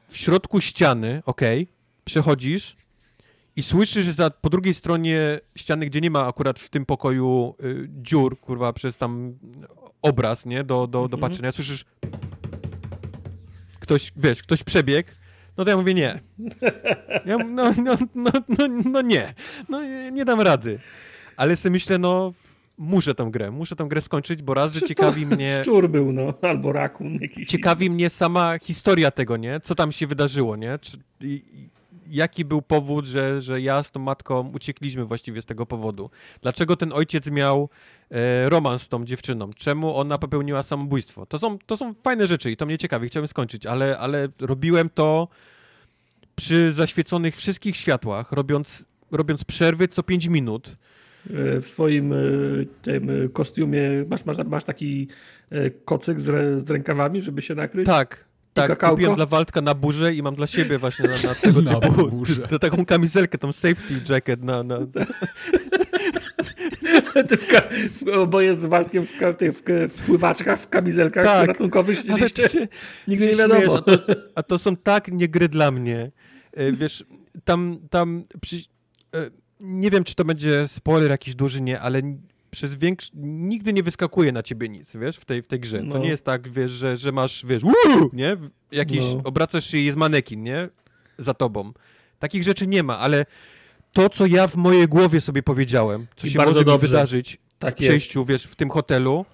w 0.07 0.17
środku 0.17 0.61
ściany, 0.61 1.21
ok? 1.25 1.41
Przechodzisz 2.05 2.75
i 3.55 3.63
słyszysz 3.63 4.07
za, 4.07 4.29
po 4.29 4.49
drugiej 4.49 4.73
stronie 4.73 5.39
ściany, 5.55 5.85
gdzie 5.85 6.01
nie 6.01 6.11
ma 6.11 6.27
akurat 6.27 6.59
w 6.59 6.69
tym 6.69 6.85
pokoju 6.85 7.55
y, 7.63 7.89
dziur, 8.01 8.39
kurwa, 8.39 8.73
przez 8.73 8.97
tam 8.97 9.37
obraz, 10.01 10.45
nie, 10.45 10.63
do, 10.63 10.87
do, 10.87 11.07
do 11.07 11.17
Mhm. 11.17 11.19
patrzenia, 11.21 11.51
słyszysz 11.51 11.85
ktoś, 13.79 14.11
wiesz, 14.15 14.41
ktoś 14.43 14.63
przebiegł, 14.63 15.09
no 15.57 15.63
to 15.63 15.69
ja 15.69 15.77
mówię 15.77 15.93
nie. 15.93 16.19
Ja, 17.25 17.37
no, 17.37 17.73
no, 17.83 17.95
no, 18.15 18.31
no, 18.57 18.67
no 18.91 19.01
nie, 19.01 19.33
no 19.69 19.83
nie, 19.83 20.11
nie 20.11 20.25
dam 20.25 20.41
rady. 20.41 20.79
Ale 21.37 21.55
sobie 21.55 21.71
myślę, 21.71 21.97
no 21.97 22.33
muszę 22.77 23.15
tę 23.15 23.29
grę, 23.31 23.51
muszę 23.51 23.75
tę 23.75 23.85
grę 23.87 24.01
skończyć, 24.01 24.41
bo 24.41 24.53
raz, 24.53 24.73
że 24.73 24.81
ciekawi 24.81 25.25
mnie... 25.35 25.59
Szczur 25.61 25.89
był, 25.89 26.13
no, 26.13 26.33
albo 26.41 26.71
rakun 26.71 27.17
jakiś. 27.21 27.47
Ciekawi 27.47 27.89
mnie 27.89 28.09
sama 28.09 28.59
historia 28.59 29.11
tego, 29.11 29.37
nie? 29.37 29.59
Co 29.63 29.75
tam 29.75 29.91
się 29.91 30.07
wydarzyło, 30.07 30.55
nie? 30.55 30.79
Czy, 30.79 30.97
i, 31.21 31.69
jaki 32.09 32.45
był 32.45 32.61
powód, 32.61 33.05
że, 33.05 33.41
że 33.41 33.61
ja 33.61 33.83
z 33.83 33.91
tą 33.91 33.99
matką 33.99 34.51
uciekliśmy 34.55 35.05
właściwie 35.05 35.41
z 35.41 35.45
tego 35.45 35.65
powodu? 35.65 36.09
Dlaczego 36.41 36.75
ten 36.75 36.93
ojciec 36.93 37.27
miał 37.27 37.69
e, 38.11 38.49
romans 38.49 38.81
z 38.81 38.89
tą 38.89 39.05
dziewczyną? 39.05 39.53
Czemu 39.53 39.97
ona 39.97 40.17
popełniła 40.17 40.63
samobójstwo? 40.63 41.25
To 41.25 41.39
są, 41.39 41.59
to 41.65 41.77
są 41.77 41.93
fajne 41.93 42.27
rzeczy 42.27 42.51
i 42.51 42.57
to 42.57 42.65
mnie 42.65 42.77
ciekawi, 42.77 43.07
chciałbym 43.07 43.27
skończyć, 43.27 43.65
ale, 43.65 43.97
ale 43.97 44.27
robiłem 44.39 44.89
to 44.89 45.27
przy 46.35 46.73
zaświeconych 46.73 47.37
wszystkich 47.37 47.75
światłach, 47.75 48.31
robiąc, 48.31 48.85
robiąc 49.11 49.43
przerwy 49.43 49.87
co 49.87 50.03
5 50.03 50.25
minut. 50.25 50.77
W 51.61 51.63
swoim 51.67 52.13
e, 52.13 52.17
tym 52.81 53.09
kostiumie 53.33 53.89
masz, 54.09 54.25
masz, 54.25 54.37
masz 54.45 54.63
taki 54.63 55.07
e, 55.49 55.69
kocyk 55.69 56.19
z, 56.19 56.63
z 56.67 56.69
rękawami, 56.71 57.21
żeby 57.21 57.41
się 57.41 57.55
nakryć? 57.55 57.85
Tak, 57.85 58.25
tak, 58.53 58.67
kakałko? 58.67 58.95
kupiłem 58.95 59.15
dla 59.15 59.25
Waldka 59.25 59.61
na 59.61 59.73
burzę 59.73 60.13
i 60.13 60.21
mam 60.23 60.35
dla 60.35 60.47
siebie 60.47 60.77
właśnie 60.77 61.05
na, 61.05 61.29
na 61.29 61.35
tego 61.41 61.61
Na 61.61 61.79
typu, 61.79 62.07
burzę. 62.07 62.47
t- 62.47 62.59
taką 62.59 62.85
kamizelkę, 62.85 63.37
tą 63.37 63.51
safety 63.53 63.93
jacket 64.13 64.43
na, 64.43 64.63
na, 64.63 64.77
Ty 67.29 67.37
w 67.37 67.47
ka- 67.47 67.69
oboje 68.19 68.55
z 68.55 68.65
Waldkiem 68.65 69.05
w, 69.05 69.17
ka- 69.19 69.33
w, 69.33 69.61
w 69.93 70.05
pływaczkach, 70.05 70.59
w 70.59 70.69
kamizelkach 70.69 71.25
Tak, 71.25 71.47
ratunkowych 71.47 71.97
siedzieliście. 71.97 72.49
się, 72.49 72.67
Nigdy 73.07 73.25
nie 73.25 73.31
się 73.31 73.37
wiadomo. 73.37 73.59
śmiejesz, 73.61 73.77
A 73.77 73.81
to, 73.81 73.97
a 74.35 74.43
to 74.43 74.59
są 74.59 74.75
tak 74.75 75.11
nie 75.11 75.27
gry 75.27 75.49
dla 75.49 75.71
mnie. 75.71 76.11
E, 76.53 76.71
Wiesz, 76.71 77.05
tam, 77.43 77.77
tam 77.89 78.23
przy, 78.41 78.55
e, 79.15 79.29
nie 79.59 79.91
wiem, 79.91 80.03
czy 80.03 80.15
to 80.15 80.25
będzie 80.25 80.67
spoiler 80.67 81.11
jakiś 81.11 81.35
duży, 81.35 81.61
nie, 81.61 81.79
ale 81.81 82.01
przez 82.51 82.75
większy, 82.75 83.09
nigdy 83.23 83.73
nie 83.73 83.83
wyskakuje 83.83 84.31
na 84.31 84.43
ciebie 84.43 84.69
nic, 84.69 84.95
wiesz, 84.95 85.17
w 85.17 85.25
tej, 85.25 85.41
w 85.43 85.47
tej 85.47 85.59
grze. 85.59 85.77
To 85.79 85.83
No. 85.85 85.97
nie 85.97 86.09
jest 86.09 86.25
tak, 86.25 86.49
wiesz, 86.49 86.71
że, 86.71 86.97
że 86.97 87.11
masz, 87.11 87.45
wiesz, 87.45 87.63
uuu, 87.63 88.09
nie, 88.13 88.37
jakiś, 88.71 88.99
No. 89.13 89.21
obracasz 89.23 89.65
się 89.65 89.77
i 89.77 89.85
jest 89.85 89.97
manekin, 89.97 90.43
nie, 90.43 90.69
za 91.19 91.33
tobą. 91.33 91.73
Takich 92.19 92.43
rzeczy 92.43 92.67
nie 92.67 92.83
ma, 92.83 92.99
ale 92.99 93.25
to, 93.93 94.09
co 94.09 94.25
ja 94.25 94.47
w 94.47 94.55
mojej 94.55 94.87
głowie 94.87 95.21
sobie 95.21 95.43
powiedziałem, 95.43 96.07
co 96.15 96.27
I 96.27 96.29
się 96.29 96.39
może 96.45 96.65
mi 96.65 96.77
wydarzyć 96.79 97.37
Tak 97.59 97.73
w 97.73 97.77
przejściu, 97.77 98.25
wiesz, 98.25 98.43
w 98.43 98.55
tym 98.55 98.69
hotelu, 98.69 99.25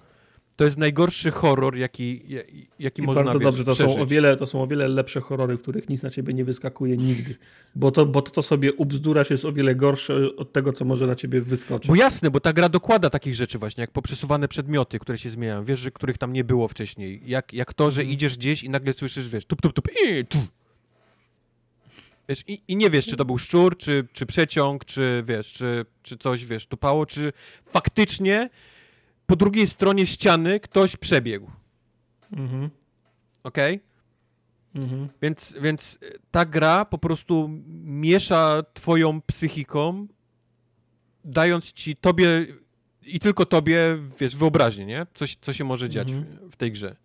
to 0.56 0.64
jest 0.64 0.78
najgorszy 0.78 1.30
horror, 1.30 1.76
jaki, 1.76 2.22
ja- 2.28 2.40
jaki 2.78 3.02
I 3.02 3.04
można 3.04 3.22
bardzo 3.22 3.38
wiesz, 3.38 3.44
dobrze, 3.46 3.64
to 3.64 3.74
są, 3.74 3.84
przeżyć. 3.84 4.02
o 4.02 4.06
wiele, 4.06 4.36
to 4.36 4.46
są 4.46 4.62
o 4.62 4.66
wiele 4.66 4.88
lepsze 4.88 5.20
horrory, 5.20 5.56
w 5.56 5.62
których 5.62 5.88
nic 5.88 6.02
na 6.02 6.10
ciebie 6.10 6.34
nie 6.34 6.44
wyskakuje 6.44 6.96
nigdy. 6.96 7.34
Bo 7.74 7.90
to, 7.90 8.06
bo 8.06 8.22
to, 8.22 8.30
co 8.30 8.42
sobie 8.42 8.72
ubzdurasz 8.72 9.30
jest 9.30 9.44
o 9.44 9.52
wiele 9.52 9.74
gorsze 9.74 10.36
od 10.36 10.52
tego, 10.52 10.72
co 10.72 10.84
może 10.84 11.06
na 11.06 11.14
ciebie 11.14 11.40
wyskoczyć. 11.40 11.88
Bo 11.88 11.94
jasne, 11.94 12.30
bo 12.30 12.40
ta 12.40 12.52
gra 12.52 12.68
dokłada 12.68 13.10
takich 13.10 13.34
rzeczy 13.34 13.58
właśnie, 13.58 13.80
jak 13.80 13.90
poprzesuwane 13.90 14.48
przedmioty, 14.48 14.98
które 14.98 15.18
się 15.18 15.30
zmieniają, 15.30 15.64
wiesz, 15.64 15.80
że 15.80 15.90
których 15.90 16.18
tam 16.18 16.32
nie 16.32 16.44
było 16.44 16.68
wcześniej. 16.68 17.20
Jak, 17.26 17.52
jak 17.52 17.74
to, 17.74 17.90
że 17.90 18.00
Mhm. 18.00 18.14
idziesz 18.14 18.36
gdzieś 18.38 18.62
i 18.62 18.70
nagle 18.70 18.92
słyszysz, 18.92 19.28
wiesz, 19.28 19.44
tup, 19.46 19.62
tup, 19.62 19.72
tup, 19.72 19.88
i 20.06 20.26
tu. 20.26 20.38
Wiesz, 22.28 22.44
i, 22.48 22.60
i 22.68 22.76
nie 22.76 22.90
wiesz, 22.90 23.06
czy 23.06 23.16
to 23.16 23.24
był 23.24 23.38
szczur, 23.38 23.76
czy, 23.76 24.06
czy 24.12 24.26
przeciąg, 24.26 24.84
czy 24.84 25.24
wiesz, 25.26 25.52
czy, 25.52 25.84
czy 26.02 26.16
coś, 26.18 26.44
wiesz, 26.44 26.66
tupało, 26.66 27.06
czy 27.06 27.32
faktycznie 27.64 28.50
po 29.26 29.36
drugiej 29.36 29.66
stronie 29.66 30.06
ściany 30.06 30.60
ktoś 30.60 30.96
przebiegł, 30.96 31.50
Mhm. 32.32 32.70
okej? 33.42 33.80
Mhm. 34.74 35.08
Więc, 35.22 35.54
więc 35.60 35.98
ta 36.30 36.44
gra 36.44 36.84
po 36.84 36.98
prostu 36.98 37.50
miesza 37.84 38.62
twoją 38.74 39.20
psychiką, 39.22 40.06
dając 41.24 41.72
ci 41.72 41.96
tobie 41.96 42.46
i 43.02 43.20
tylko 43.20 43.46
tobie, 43.46 43.78
wiesz, 44.20 44.36
wyobraźnię, 44.36 44.86
nie? 44.86 45.06
Coś, 45.14 45.36
co 45.40 45.52
się 45.52 45.64
może 45.64 45.88
dziać 45.88 46.10
Mhm. 46.10 46.48
w, 46.48 46.52
w 46.52 46.56
tej 46.56 46.72
grze. 46.72 46.96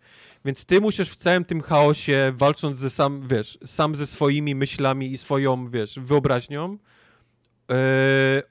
Więc 0.44 0.64
ty 0.64 0.80
musisz 0.80 1.10
w 1.10 1.16
całym 1.16 1.44
tym 1.44 1.60
chaosie, 1.60 2.32
walcząc 2.36 2.78
ze 2.78 2.90
sam, 2.90 3.28
wiesz, 3.28 3.58
sam 3.66 3.96
ze 3.96 4.06
swoimi 4.06 4.54
myślami 4.54 5.12
i 5.12 5.18
swoją, 5.18 5.70
wiesz, 5.70 5.98
wyobraźnią, 6.02 6.72
e, 6.74 6.78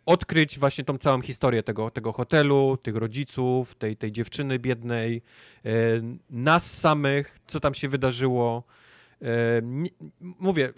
odkryć 0.06 0.60
właśnie 0.60 0.84
tą 0.84 0.98
całą 0.98 1.22
historię 1.22 1.64
tego, 1.64 1.92
tego 1.92 2.12
hotelu, 2.12 2.78
tych 2.78 2.96
rodziców, 2.96 3.76
tej, 3.76 3.98
tej 3.98 4.12
dziewczyny 4.12 4.60
biednej, 4.60 5.22
e, 5.66 5.72
nas 6.30 6.80
samych, 6.80 7.40
co 7.48 7.60
tam 7.60 7.74
się 7.74 7.90
wydarzyło. 7.90 8.64
E, 9.22 9.26
mówię, 10.20 10.74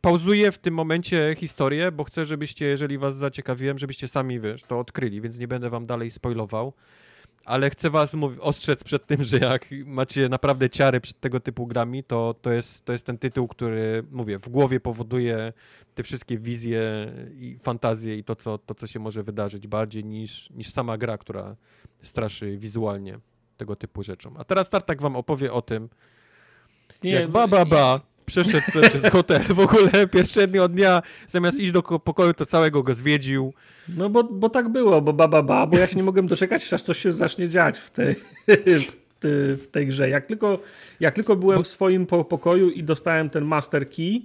pauzuję 0.00 0.52
w 0.52 0.58
tym 0.58 0.74
momencie 0.74 1.36
historię, 1.38 1.92
bo 1.92 2.04
chcę, 2.04 2.26
żebyście, 2.26 2.66
jeżeli 2.66 2.98
was 2.98 3.16
zaciekawiłem, 3.16 3.78
żebyście 3.78 4.08
sami, 4.08 4.40
wiesz, 4.40 4.62
to 4.62 4.78
odkryli, 4.78 5.20
więc 5.20 5.38
nie 5.38 5.48
będę 5.48 5.70
wam 5.70 5.86
dalej 5.86 6.10
spoilował. 6.10 6.72
Ale 7.50 7.70
chcę 7.70 7.90
was 7.90 8.16
ostrzec 8.40 8.84
przed 8.84 9.06
tym, 9.06 9.24
że 9.24 9.38
jak 9.38 9.66
macie 9.86 10.28
naprawdę 10.28 10.70
ciary 10.70 11.00
przed 11.00 11.20
tego 11.20 11.40
typu 11.40 11.66
grami, 11.66 12.04
to, 12.04 12.34
to, 12.42 12.52
jest, 12.52 12.84
to 12.84 12.92
jest 12.92 13.06
ten 13.06 13.18
tytuł, 13.18 13.48
który, 13.48 14.04
mówię, 14.10 14.38
w 14.38 14.48
głowie 14.48 14.80
powoduje 14.80 15.52
te 15.94 16.02
wszystkie 16.02 16.38
wizje 16.38 16.82
i 17.34 17.58
fantazje 17.62 18.16
i 18.16 18.24
to, 18.24 18.36
co, 18.36 18.58
to, 18.58 18.74
co 18.74 18.86
się 18.86 19.00
może 19.00 19.22
wydarzyć 19.22 19.66
bardziej 19.66 20.04
niż, 20.04 20.50
niż 20.50 20.70
sama 20.70 20.98
gra, 20.98 21.18
która 21.18 21.56
straszy 22.00 22.58
wizualnie 22.58 23.18
tego 23.56 23.76
typu 23.76 24.02
rzeczą. 24.02 24.34
A 24.38 24.44
teraz 24.44 24.70
Tartak 24.70 25.02
wam 25.02 25.16
opowie 25.16 25.52
o 25.52 25.62
tym, 25.62 25.88
jak 27.02 27.30
ba, 27.30 27.48
ba, 27.48 27.64
ba, 27.64 28.00
przeszedł 28.30 28.88
przez 28.88 29.06
hotel 29.12 29.42
w 29.42 29.58
ogóle 29.60 30.06
pierwszego 30.12 30.68
dnia, 30.68 31.02
zamiast 31.28 31.60
iść 31.60 31.72
do 31.72 31.82
ko- 31.82 31.98
pokoju, 31.98 32.34
to 32.34 32.46
całego 32.46 32.82
go 32.82 32.94
zwiedził. 32.94 33.52
No 33.88 34.08
bo, 34.10 34.24
bo 34.24 34.48
tak 34.48 34.68
było, 34.68 35.02
bo 35.02 35.12
ba, 35.12 35.28
ba, 35.28 35.42
ba, 35.42 35.66
bo 35.66 35.78
ja 35.78 35.86
się 35.86 35.96
nie 35.96 36.02
mogłem 36.02 36.26
doczekać, 36.26 36.72
aż 36.72 36.82
coś 36.82 36.98
się 36.98 37.12
zacznie 37.12 37.48
dziać 37.48 37.78
w 37.78 37.90
tej, 37.90 38.14
w, 39.22 39.66
tej 39.70 39.86
grze. 39.86 40.08
Jak 40.08 40.26
tylko, 40.26 40.58
jak 41.00 41.14
tylko 41.14 41.36
byłem 41.36 41.64
w 41.64 41.68
swoim 41.68 42.06
po, 42.06 42.24
pokoju 42.24 42.70
i 42.70 42.82
dostałem 42.84 43.30
ten 43.30 43.44
master 43.44 43.90
key, 43.90 44.20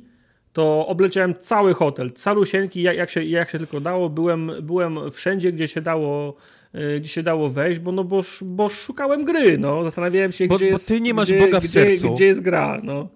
to 0.53 0.87
obleciałem 0.87 1.35
cały 1.35 1.73
hotel, 1.73 2.11
calusieńki, 2.11 2.81
jak, 2.81 2.97
jak, 2.97 3.09
się, 3.09 3.23
jak 3.23 3.49
się 3.49 3.57
tylko 3.57 3.79
dało. 3.81 4.09
Byłem, 4.09 4.51
byłem 4.61 5.11
wszędzie, 5.11 5.51
gdzie 5.51 5.67
się 5.67 5.81
dało 5.81 6.35
y, 6.75 6.99
gdzie 6.99 7.09
się 7.09 7.23
dało 7.23 7.49
wejść, 7.49 7.79
bo, 7.79 7.91
no, 7.91 8.03
bo, 8.03 8.23
bo 8.41 8.69
szukałem 8.69 9.25
gry, 9.25 9.57
no. 9.57 9.83
Zastanawiałem 9.83 10.31
się, 10.31 10.47
Bo- 10.47 10.55
gdzie 10.55 10.65
bo 10.65 10.71
jest... 10.71 10.87
ty 10.87 11.01
nie 11.01 11.13
masz 11.13 11.29
gdzie, 11.31 11.39
Boga 11.39 11.59
w 11.59 11.63
gdzie, 11.63 11.73
sercu. 11.73 12.13
Gdzie 12.13 12.25
jest 12.25 12.41
gra, 12.41 12.81
no. 12.83 13.07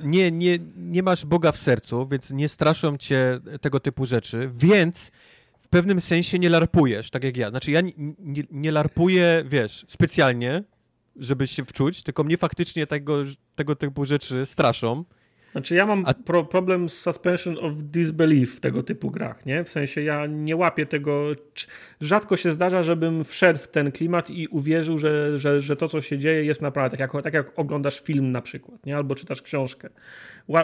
Nie, 0.00 0.30
nie, 0.30 0.58
nie 0.76 1.02
masz 1.02 1.24
Boga 1.24 1.52
w 1.52 1.58
sercu, 1.58 2.08
więc 2.08 2.30
nie 2.30 2.48
straszą 2.48 2.96
cię 2.96 3.40
tego 3.60 3.80
typu 3.80 4.06
rzeczy, 4.06 4.50
więc 4.54 5.10
w 5.60 5.68
pewnym 5.68 6.00
sensie 6.00 6.38
nie 6.38 6.48
larpujesz, 6.48 7.10
tak 7.10 7.24
jak 7.24 7.36
ja. 7.36 7.50
Znaczy 7.50 7.70
ja 7.70 7.80
nie, 7.80 8.42
nie, 8.50 8.72
larpuję, 8.72 9.44
wiesz, 9.46 9.84
specjalnie, 9.88 10.64
żeby 11.16 11.46
się 11.46 11.64
wczuć, 11.64 12.02
tylko 12.02 12.24
mnie 12.24 12.36
faktycznie 12.36 12.86
tego, 12.86 13.24
tego 13.54 13.76
typu 13.76 14.04
rzeczy 14.04 14.46
straszą. 14.46 15.04
Znaczy 15.52 15.74
ja 15.74 15.86
mam 15.86 16.04
pro, 16.24 16.44
problem 16.44 16.88
z 16.88 16.98
suspension 16.98 17.58
of 17.58 17.72
disbelief 17.76 18.56
w 18.56 18.60
tego 18.60 18.82
typu 18.82 19.10
grach, 19.10 19.46
nie? 19.46 19.64
W 19.64 19.70
sensie 19.70 20.02
ja 20.02 20.26
nie 20.26 20.56
łapię 20.56 20.86
tego, 20.86 21.32
rzadko 22.00 22.36
się 22.36 22.52
zdarza, 22.52 22.82
żebym 22.82 23.24
wszedł 23.24 23.58
w 23.58 23.68
ten 23.68 23.92
klimat 23.92 24.30
i 24.30 24.48
uwierzył, 24.48 24.98
że, 24.98 25.38
że, 25.38 25.60
że 25.60 25.76
to, 25.76 25.88
co 25.88 26.00
się 26.00 26.18
dzieje 26.18 26.44
jest 26.44 26.62
naprawdę 26.62 26.96
tak 26.96 27.14
jak, 27.14 27.22
tak 27.22 27.34
jak 27.34 27.58
oglądasz 27.58 28.00
film 28.00 28.32
na 28.32 28.42
przykład, 28.42 28.86
nie? 28.86 28.96
Albo 28.96 29.14
czytasz 29.14 29.42
książkę. 29.42 29.88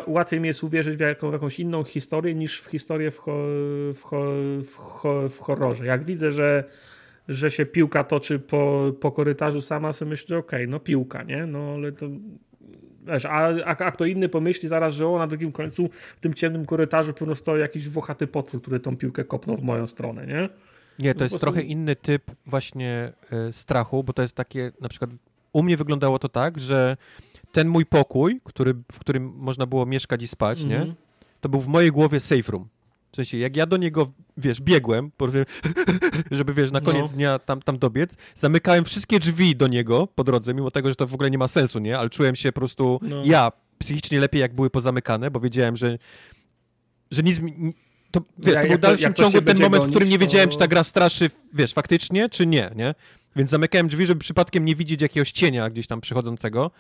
Łatwiej 0.07 0.41
mi 0.41 0.49
jest 0.49 0.65
uwierzyć 0.65 0.97
w, 0.97 1.01
jaką, 1.01 1.31
w 1.31 1.33
jakąś 1.33 1.61
inną 1.61 1.85
historię 1.85 2.35
niż 2.35 2.61
w 2.61 2.67
historię 2.71 3.11
w, 3.11 3.19
ho, 3.19 3.37
w, 3.95 4.03
ho, 4.03 4.25
w, 4.65 4.77
ho, 4.77 5.29
w 5.29 5.39
horrorze. 5.39 5.87
Jak 5.87 6.05
widzę, 6.05 6.33
że 6.33 6.65
że 7.29 7.51
się 7.51 7.67
piłka 7.67 8.05
toczy 8.05 8.39
po, 8.39 8.93
po 9.01 9.13
korytarzu 9.13 9.61
sama, 9.61 9.93
sobie 9.93 10.09
myślę, 10.09 10.39
okej, 10.39 10.61
okay, 10.61 10.67
no 10.67 10.81
piłka, 10.81 11.23
nie? 11.23 11.47
No 11.47 11.75
ale 11.75 11.93
to 11.93 12.07
Wiesz, 13.05 13.25
a, 13.25 13.31
a, 13.65 13.77
a 13.77 13.91
kto 13.91 14.05
inny 14.05 14.29
pomyśli 14.29 14.69
zaraz, 14.69 14.95
że 14.95 15.09
o, 15.09 15.19
na 15.19 15.27
drugim 15.27 15.53
końcu 15.53 15.89
w 16.17 16.21
tym 16.21 16.35
ciemnym 16.35 16.67
korytarzu 16.67 17.13
pewno 17.13 17.35
stoi 17.35 17.61
jakiś 17.61 17.89
włochaty 17.89 18.27
potwór, 18.27 18.63
który 18.63 18.81
tą 18.81 18.97
piłkę 18.97 19.25
kopnął 19.25 19.57
w 19.57 19.63
moją 19.63 19.87
stronę, 19.87 20.27
nie? 20.27 20.49
Nie, 20.99 21.15
to 21.15 21.19
no 21.19 21.25
jest 21.25 21.33
prostu... 21.33 21.39
trochę 21.39 21.63
inny 21.63 21.97
typ 21.97 22.31
właśnie 22.47 23.13
y, 23.49 23.53
strachu, 23.53 24.05
bo 24.05 24.13
to 24.13 24.23
jest 24.23 24.35
takie, 24.35 24.73
na 24.81 24.89
przykład 24.89 25.11
u 25.53 25.63
mnie 25.63 25.77
wyglądało 25.77 26.19
to 26.19 26.29
tak, 26.29 26.61
że 26.61 26.97
ten 27.53 27.69
mój 27.69 27.87
pokój, 27.87 28.41
który, 28.45 28.75
w 28.93 28.99
którym 28.99 29.33
można 29.37 29.67
było 29.67 29.87
mieszkać 29.87 30.23
i 30.23 30.29
spać, 30.29 30.59
mm 30.59 30.69
-hmm. 30.69 30.71
nie? 30.71 30.79
Mhm. 30.79 30.95
To 31.41 31.49
był 31.49 31.61
w 31.61 31.69
mojej 31.69 31.93
głowie 31.93 32.21
safe 32.21 32.53
room. 32.53 32.69
W 33.15 33.17
sensie, 33.17 33.39
jak 33.39 33.57
ja 33.57 33.67
do 33.67 33.77
niego, 33.77 34.13
wiesz, 34.37 34.61
biegłem, 34.61 35.11
żeby, 36.31 36.55
wiesz, 36.55 36.71
na 36.71 36.81
koniec 36.81 37.03
no. 37.03 37.09
dnia 37.09 37.39
tam, 37.39 37.63
tam 37.63 37.79
dobiec, 37.79 38.17
zamykałem 38.35 38.85
wszystkie 38.85 39.19
drzwi 39.19 39.57
do 39.57 39.69
niego 39.69 40.07
po 40.07 40.25
drodze, 40.25 40.55
mimo 40.55 40.71
tego, 40.71 40.89
że 40.89 40.95
to 40.95 41.07
w 41.07 41.15
ogóle 41.15 41.31
nie 41.31 41.39
ma 41.39 41.49
sensu, 41.49 41.79
nie? 41.79 41.99
Ale 41.99 42.11
czułem 42.11 42.37
się 42.37 42.53
po 42.53 42.61
prostu, 42.61 43.01
no. 43.03 43.23
ja, 43.25 43.53
psychicznie 43.79 44.21
lepiej, 44.21 44.41
jak 44.41 44.55
były 44.55 44.71
pozamykane, 44.71 45.31
bo 45.31 45.41
wiedziałem, 45.41 45.77
że, 45.77 45.99
że 47.11 47.23
nic 47.23 47.41
mi... 47.41 47.75
To, 48.11 48.21
wiesz, 48.39 48.55
to 48.55 48.69
był 48.69 48.77
w 48.77 48.81
dalszym 48.81 49.15
ciągu 49.15 49.43
ten 49.43 49.57
moment, 49.57 49.73
gonić, 49.73 49.87
w 49.87 49.91
którym 49.91 50.09
nie 50.09 50.19
wiedziałem, 50.19 50.49
to... 50.49 50.53
czy 50.53 50.59
ta 50.59 50.69
gra 50.69 50.85
straszy, 50.85 51.31
wiesz, 51.53 51.73
faktycznie, 51.73 52.29
czy 52.29 52.47
nie, 52.47 52.71
nie? 52.77 52.95
Więc 53.37 53.51
zamykałem 53.51 53.89
drzwi, 53.89 54.07
żeby 54.07 54.21
przypadkiem 54.21 54.65
nie 54.65 54.77
widzieć 54.77 55.03
jakiegoś 55.03 55.33
cienia 55.33 55.71
gdzieś 55.71 55.87
tam 55.87 56.01
przychodzącego. 56.01 56.71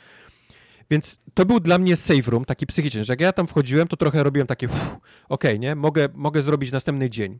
Więc 0.90 1.18
to 1.34 1.46
był 1.46 1.60
dla 1.60 1.78
mnie 1.78 1.96
safe 1.96 2.30
room, 2.30 2.44
taki 2.44 2.66
psychiczny, 2.66 3.04
że 3.04 3.12
jak 3.12 3.20
ja 3.20 3.32
tam 3.32 3.46
wchodziłem, 3.46 3.88
to 3.88 3.96
trochę 3.96 4.22
robiłem 4.22 4.46
takie, 4.46 4.66
okej, 4.66 5.00
okay, 5.28 5.58
nie, 5.58 5.74
mogę, 5.74 6.08
mogę 6.14 6.42
zrobić 6.42 6.72
następny 6.72 7.10
dzień. 7.10 7.38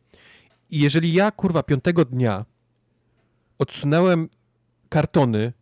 I 0.71 0.81
jeżeli 0.81 1.13
ja, 1.13 1.31
kurwa, 1.31 1.63
piątego 1.63 2.05
dnia 2.05 2.45
odsunąłem 3.59 4.29
kartony 4.89 5.53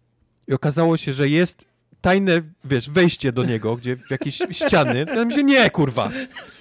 i 0.48 0.52
okazało 0.52 0.96
się, 0.96 1.12
że 1.12 1.28
jest 1.28 1.64
tajne, 2.00 2.42
wiesz, 2.64 2.90
wejście 2.90 3.32
do 3.32 3.44
niego, 3.44 3.76
gdzie 3.76 3.96
w 3.96 4.10
jakieś 4.10 4.38
ściany, 4.66 5.06
to 5.06 5.14
ja 5.14 5.24
myślę, 5.24 5.44
nie, 5.44 5.70
kurwa, 5.70 6.10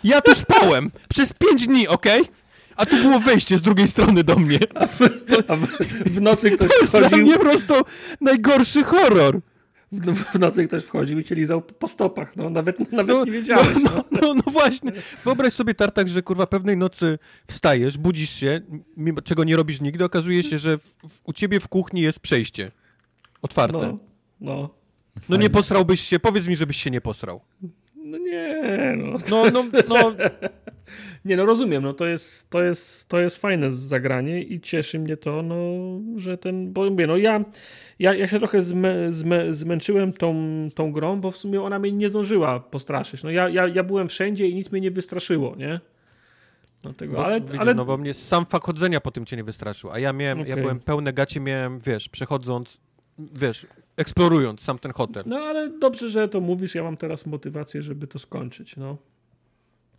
ja 0.03 0.21
tu 0.21 0.35
spałem 0.35 0.91
przez 1.09 1.33
pięć 1.33 1.67
dni, 1.67 1.87
okej? 1.87 2.21
Okay? 2.21 2.35
A 2.75 2.85
tu 2.85 2.95
było 2.95 3.19
wejście 3.19 3.57
z 3.57 3.61
drugiej 3.61 3.87
strony 3.87 4.23
do 4.23 4.35
mnie. 4.35 4.59
A 4.75 4.87
w, 4.87 5.01
a 5.47 5.55
w, 5.55 5.67
w 6.05 6.21
nocy 6.21 6.51
ktoś 6.51 6.69
to 6.69 6.79
jest 6.79 6.91
wchodził... 6.91 7.09
dla 7.09 7.17
mnie 7.17 7.33
po 7.33 7.43
prostu 7.43 7.73
najgorszy 8.21 8.83
horror 8.83 9.39
w 10.33 10.39
nocy 10.39 10.67
ktoś 10.67 10.83
wchodził 10.83 11.19
i 11.19 11.23
cię 11.23 11.35
lizał 11.35 11.61
po 11.61 11.87
stopach, 11.87 12.35
no 12.35 12.49
nawet, 12.49 12.79
nawet 12.91 13.15
no, 13.15 13.25
nie 13.25 13.31
wiedziałeś. 13.31 13.67
No, 13.83 14.03
no, 14.11 14.19
no, 14.21 14.33
no, 14.33 14.51
właśnie, 14.51 14.91
wyobraź 15.23 15.53
sobie 15.53 15.73
Tartak, 15.73 16.09
że 16.09 16.21
kurwa 16.21 16.47
pewnej 16.47 16.77
nocy 16.77 17.19
wstajesz, 17.47 17.97
budzisz 17.97 18.29
się, 18.29 18.61
mimo 18.97 19.21
czego 19.21 19.43
nie 19.43 19.55
robisz 19.55 19.81
nigdy, 19.81 20.05
okazuje 20.05 20.43
się, 20.43 20.59
że 20.59 20.77
w, 20.77 20.83
w, 20.83 21.19
u 21.23 21.33
ciebie 21.33 21.59
w 21.59 21.67
kuchni 21.67 22.01
jest 22.01 22.19
przejście 22.19 22.71
otwarte. 23.41 23.79
No, 23.79 23.99
no. 24.41 24.69
No 25.29 25.37
nie 25.37 25.49
posrałbyś 25.49 26.01
się, 26.01 26.19
powiedz 26.19 26.47
mi, 26.47 26.55
żebyś 26.55 26.77
się 26.77 26.91
nie 26.91 27.01
posrał. 27.01 27.41
No 27.95 28.17
nie, 28.17 28.93
no. 28.97 29.19
No, 29.29 29.51
no, 29.51 29.63
no. 29.87 30.15
Nie, 31.25 31.37
no 31.37 31.45
rozumiem, 31.45 31.83
no 31.83 31.93
to 31.93 32.05
jest, 32.05 32.49
to 32.49 32.63
jest, 32.63 33.09
to 33.09 33.21
jest 33.21 33.37
fajne 33.37 33.71
zagranie 33.71 34.43
i 34.43 34.61
cieszy 34.61 34.99
mnie 34.99 35.17
to, 35.17 35.41
no, 35.41 35.55
że 36.19 36.37
ten, 36.37 36.73
bo 36.73 36.89
mówię, 36.89 37.07
no 37.07 37.17
ja, 37.17 37.45
ja, 37.99 38.13
ja 38.13 38.27
się 38.27 38.39
trochę 38.39 38.61
zmę, 38.61 39.13
zmę, 39.13 39.53
zmęczyłem 39.53 40.13
tą, 40.13 40.35
tą 40.75 40.91
grą, 40.91 41.21
bo 41.21 41.31
w 41.31 41.37
sumie 41.37 41.61
ona 41.61 41.79
mnie 41.79 41.91
nie 41.91 42.09
zdążyła 42.09 42.59
postraszyć. 42.59 43.23
No 43.23 43.29
ja, 43.29 43.49
ja, 43.49 43.67
ja 43.67 43.83
byłem 43.83 44.07
wszędzie 44.07 44.47
i 44.47 44.55
nic 44.55 44.71
mnie 44.71 44.81
nie 44.81 44.91
wystraszyło, 44.91 45.55
nie? 45.55 45.79
Dlatego, 46.81 47.17
no, 47.17 47.25
ale, 47.25 47.41
widzisz, 47.41 47.59
ale... 47.59 47.73
No 47.73 47.85
bo 47.85 47.97
mnie 47.97 48.13
sam 48.13 48.45
fakt 48.45 48.65
chodzenia 48.65 49.01
po 49.01 49.11
tym 49.11 49.25
cię 49.25 49.37
nie 49.37 49.43
wystraszył, 49.43 49.91
a 49.91 49.99
ja 49.99 50.13
miałem, 50.13 50.39
okay. 50.39 50.49
ja 50.49 50.55
byłem 50.55 50.79
pełne 50.79 51.13
gacie, 51.13 51.39
miałem, 51.39 51.79
wiesz, 51.79 52.09
przechodząc, 52.09 52.77
wiesz, 53.19 53.65
eksplorując 53.97 54.61
sam 54.61 54.79
ten 54.79 54.91
hotel. 54.91 55.23
No 55.25 55.37
ale 55.37 55.69
dobrze, 55.69 56.09
że 56.09 56.29
to 56.29 56.41
mówisz, 56.41 56.75
ja 56.75 56.83
mam 56.83 56.97
teraz 56.97 57.25
motywację, 57.25 57.81
żeby 57.81 58.07
to 58.07 58.19
skończyć, 58.19 58.77
no 58.77 58.97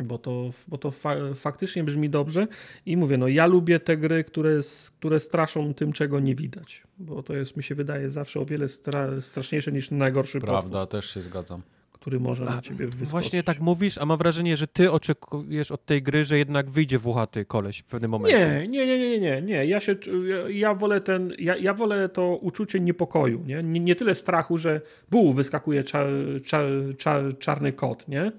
bo 0.03 0.19
to, 0.19 0.51
bo 0.69 0.79
to 0.79 0.91
fa 0.91 1.17
faktycznie 1.35 1.85
brzmi 1.85 2.11
dobrze 2.11 2.47
i 2.87 2.97
mówię, 2.97 3.19
no 3.19 3.29
ja 3.29 3.47
lubię 3.47 3.81
te 3.81 3.97
gry, 3.97 4.25
które, 4.25 4.61
które 4.99 5.21
straszą 5.21 5.75
tym, 5.75 5.93
czego 5.93 6.21
nie 6.21 6.35
widać, 6.35 6.83
bo 6.99 7.23
to 7.23 7.35
jest, 7.35 7.57
mi 7.57 7.63
się 7.63 7.75
wydaje, 7.75 8.11
zawsze 8.11 8.41
o 8.41 8.45
wiele 8.45 8.69
stra 8.69 9.21
straszniejsze 9.21 9.73
niż 9.73 9.91
najgorszy 9.91 10.41
Prawda, 10.41 10.81
potwór, 10.81 11.01
też 11.01 11.15
się 11.15 11.23
zgadzam. 11.23 11.63
Który 11.93 12.21
może 12.21 12.45
na 12.45 12.63
ciebie 12.63 12.87
wyskoczyć. 12.87 13.09
Właśnie 13.11 13.43
tak 13.43 13.61
mówisz, 13.61 13.99
a 13.99 14.07
mam 14.07 14.19
wrażenie, 14.19 14.57
że 14.57 14.67
ty 14.67 14.91
oczekujesz 14.91 15.71
od 15.71 15.87
tej 15.87 16.03
gry, 16.03 16.25
że 16.25 16.39
jednak 16.39 16.71
wyjdzie 16.71 16.99
włochaty 16.99 17.45
koleś 17.45 17.79
w 17.79 17.85
pewnym 17.85 18.11
momencie. 18.11 18.39
Nie, 18.39 18.69
nie, 18.69 18.87
nie, 18.87 18.99
nie, 18.99 19.21
nie, 19.21 19.43
nie. 19.43 19.67
Ja 19.67 19.81
się, 19.81 19.97
ja, 20.27 20.49
ja 20.49 20.75
wolę 20.75 21.01
ten, 21.01 21.33
ja, 21.39 21.57
ja 21.57 21.75
wolę 21.75 22.09
to 22.09 22.37
uczucie 22.37 22.81
niepokoju, 22.81 23.43
nie? 23.47 23.63
Nie, 23.63 23.81
nie 23.81 23.97
tyle 23.97 24.15
strachu, 24.15 24.59
że 24.59 24.81
buł, 25.11 25.33
wyskakuje 25.33 25.85
czar, 25.85 26.07
czar, 26.45 26.67
czar, 26.99 27.39
czarny 27.39 27.73
kot, 27.73 28.09
nie? 28.09 28.33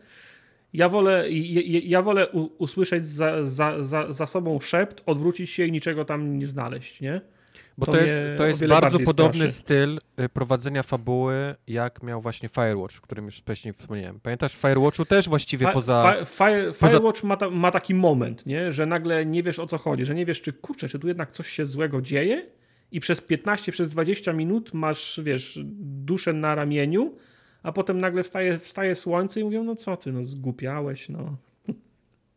Ja 0.74 0.90
wolę, 0.90 1.30
ja, 1.30 1.80
ja 1.84 2.02
wolę 2.02 2.28
usłyszeć 2.58 3.08
za, 3.08 3.46
za, 3.46 3.84
za, 3.84 4.12
za 4.12 4.28
sobą 4.28 4.60
szept, 4.60 5.04
odwrócić 5.06 5.50
się 5.50 5.66
i 5.66 5.72
niczego 5.72 6.06
tam 6.06 6.40
nie 6.40 6.48
znaleźć, 6.48 7.02
nie? 7.02 7.22
Bo 7.78 7.86
to, 7.86 7.92
to 7.92 7.98
jest, 7.98 8.24
to 8.38 8.48
jest 8.48 8.66
bardzo 8.66 9.00
podobny 9.00 9.52
straszy. 9.52 9.60
styl 9.60 10.00
y, 10.20 10.30
prowadzenia 10.30 10.84
fabuły, 10.84 11.56
jak 11.68 12.04
miał 12.04 12.22
właśnie 12.22 12.50
Firewatch, 12.50 12.98
o 12.98 13.02
którym 13.02 13.26
już 13.26 13.38
wcześniej 13.38 13.74
wspomniałem. 13.74 14.20
Pamiętasz, 14.20 14.54
w 14.54 14.62
Firewatchu 14.62 15.06
też 15.06 15.30
właściwie 15.30 15.68
Fi 15.68 15.74
poza... 15.74 16.16
Fi 16.20 16.26
Fire, 16.26 16.74
Firewatch 16.74 17.22
poza... 17.22 17.28
ma, 17.28 17.38
ta, 17.38 17.50
ma, 17.50 17.72
taki 17.72 17.96
moment, 17.96 18.46
nie? 18.46 18.72
że 18.72 18.86
nagle 18.86 19.26
nie 19.26 19.44
wiesz 19.44 19.60
o 19.60 19.68
co 19.68 19.78
chodzi, 19.78 20.06
że 20.06 20.16
nie 20.16 20.26
wiesz, 20.26 20.42
czy 20.42 20.54
kurczę, 20.54 20.90
czy 20.90 21.00
tu 21.00 21.08
jednak 21.08 21.32
coś 21.32 21.50
się 21.50 21.66
złego 21.66 22.02
dzieje 22.02 22.46
i 22.92 23.00
przez 23.00 23.22
15, 23.22 23.72
przez 23.72 23.90
20 23.90 24.34
minut 24.34 24.74
masz, 24.74 25.22
wiesz, 25.24 25.60
duszę 25.82 26.34
na 26.34 26.56
ramieniu, 26.56 27.16
a 27.64 27.72
potem 27.72 28.02
nagle 28.02 28.24
wstaje, 28.24 28.60
wstaje 28.60 28.96
słońce 28.96 29.42
i 29.42 29.44
mówią, 29.44 29.64
no 29.64 29.76
co 29.76 29.98
ty, 29.98 30.12
no 30.12 30.24
zgłupiałeś, 30.24 31.10
no. 31.10 31.38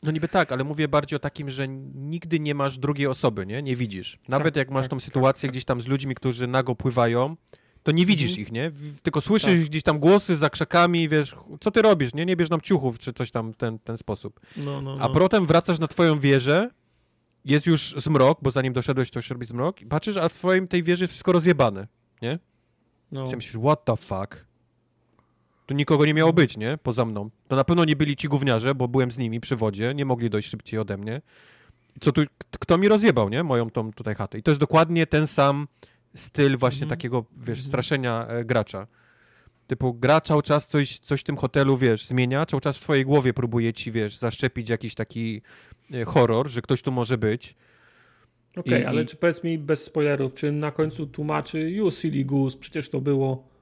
No 0.03 0.13
niby 0.13 0.29
tak, 0.29 0.53
ale 0.53 0.65
mówię 0.65 0.89
bardziej 0.89 1.17
o 1.17 1.21
takim, 1.21 1.51
że 1.51 1.69
nigdy 1.95 2.41
nie 2.41 2.55
masz 2.55 2.79
drugiej 2.79 3.07
osoby, 3.07 3.47
nie? 3.47 3.63
Nie 3.63 3.77
widzisz. 3.77 4.19
Nawet 4.29 4.55
tak, 4.55 4.57
jak 4.57 4.71
masz 4.71 4.83
tak, 4.83 4.91
tą 4.91 4.97
tak, 4.97 5.05
sytuację 5.05 5.47
tak, 5.47 5.53
gdzieś 5.53 5.65
tam 5.65 5.83
z 5.83 5.87
ludźmi, 5.87 6.15
którzy 6.15 6.47
nago 6.47 6.75
pływają, 6.75 7.37
to 7.83 7.93
nie 7.93 8.07
widzisz 8.07 8.31
mhm. 8.31 8.43
ich, 8.43 8.53
nie? 8.53 8.73
Tylko 9.03 9.21
słyszysz 9.21 9.61
tak. 9.61 9.71
gdzieś 9.71 9.83
tam 9.83 9.99
głosy 9.99 10.37
za 10.37 10.51
krzakami, 10.51 11.09
wiesz, 11.09 11.35
co 11.61 11.71
ty 11.71 11.83
robisz, 11.83 12.15
nie? 12.15 12.27
Nie 12.27 12.37
bierz 12.37 12.51
nam 12.51 12.61
ciuchów, 12.61 12.99
czy 12.99 13.13
coś 13.13 13.31
tam 13.31 13.55
ten, 13.55 13.79
ten 13.79 13.97
sposób. 13.97 14.41
No, 14.57 14.81
no, 14.81 14.95
A 15.01 15.09
no. 15.09 15.11
potem 15.11 15.47
wracasz 15.47 15.79
na 15.79 15.89
twoją 15.89 16.21
wieżę, 16.21 16.71
jest 17.45 17.67
już 17.67 17.95
zmrok, 17.97 18.39
bo 18.43 18.51
zanim 18.51 18.73
doszedłeś, 18.73 19.11
to 19.11 19.19
już 19.19 19.31
robi 19.31 19.47
zmrok, 19.47 19.81
i 19.81 19.87
patrzysz, 19.87 20.17
a 20.17 20.29
w 20.29 20.35
twoim 20.35 20.69
tej 20.69 20.83
wieży 20.83 21.05
jest 21.05 21.13
wszystko 21.13 21.33
rozjebane, 21.33 21.87
nie? 22.23 22.39
No. 23.13 23.33
I 23.33 23.37
myślisz, 23.37 23.63
what 23.63 23.85
the 23.85 23.97
fuck? 23.97 24.46
Tu 25.67 25.75
nikogo 25.75 26.07
nie 26.07 26.15
miało 26.15 26.33
być, 26.33 26.57
nie? 26.57 26.79
Poza 26.83 27.05
mną. 27.05 27.31
To 27.49 27.57
na 27.57 27.65
pewno 27.65 27.85
nie 27.85 27.97
byli 27.97 28.17
ci 28.17 28.29
gówniarze, 28.29 28.75
bo 28.75 28.89
byłem 28.89 29.11
z 29.11 29.19
nimi 29.19 29.41
przy 29.41 29.57
wodzie, 29.57 29.95
nie 29.95 30.05
mogli 30.05 30.31
dojść 30.31 30.49
szybciej 30.49 30.81
ode 30.81 30.97
mnie. 30.97 31.23
Co 32.01 32.13
tu, 32.13 32.23
kto 32.61 32.79
mi 32.79 32.89
rozjebał, 32.89 33.29
nie? 33.29 33.43
Moją 33.43 33.71
tą 33.71 33.93
tutaj 33.93 34.15
chatę. 34.15 34.39
I 34.39 34.43
to 34.43 34.51
jest 34.51 34.61
dokładnie 34.61 35.07
ten 35.07 35.27
sam 35.27 35.69
styl 36.15 36.57
właśnie 36.59 36.83
mm. 36.83 36.91
takiego, 36.91 37.25
wiesz, 37.37 37.59
mhm. 37.59 37.69
straszenia 37.69 38.27
e, 38.27 38.45
gracza. 38.45 38.87
Typu 39.67 39.95
gra 39.95 40.21
cały 40.21 40.43
czas 40.43 40.69
coś, 40.69 40.99
coś 40.99 41.21
w 41.21 41.25
tym 41.25 41.37
hotelu, 41.37 41.77
wiesz, 41.77 42.07
zmienia, 42.07 42.47
cały 42.47 42.61
czas 42.61 42.79
w 42.79 42.81
twojej 42.81 43.05
głowie 43.05 43.35
próbuje 43.35 43.73
ci, 43.73 43.93
wiesz, 43.93 44.17
zaszczepić 44.17 44.69
jakiś 44.69 44.95
taki 44.95 45.43
e, 45.93 46.05
horror, 46.05 46.49
że 46.49 46.63
ktoś 46.63 46.83
tu 46.83 46.93
może 46.93 47.19
być. 47.19 47.55
Okej, 48.57 48.75
okay, 48.75 48.89
ale 48.89 49.03
i... 49.03 49.07
czy 49.07 49.17
powiedz 49.17 49.45
mi 49.45 49.59
bez 49.59 49.85
spoilerów, 49.85 50.35
czy 50.35 50.53
na 50.53 50.71
końcu 50.71 51.07
tłumaczy 51.07 51.71
You 51.71 51.91
Silly 51.91 52.25
Goose, 52.25 52.59
przecież 52.59 52.89
to 52.89 53.01
było 53.01 53.56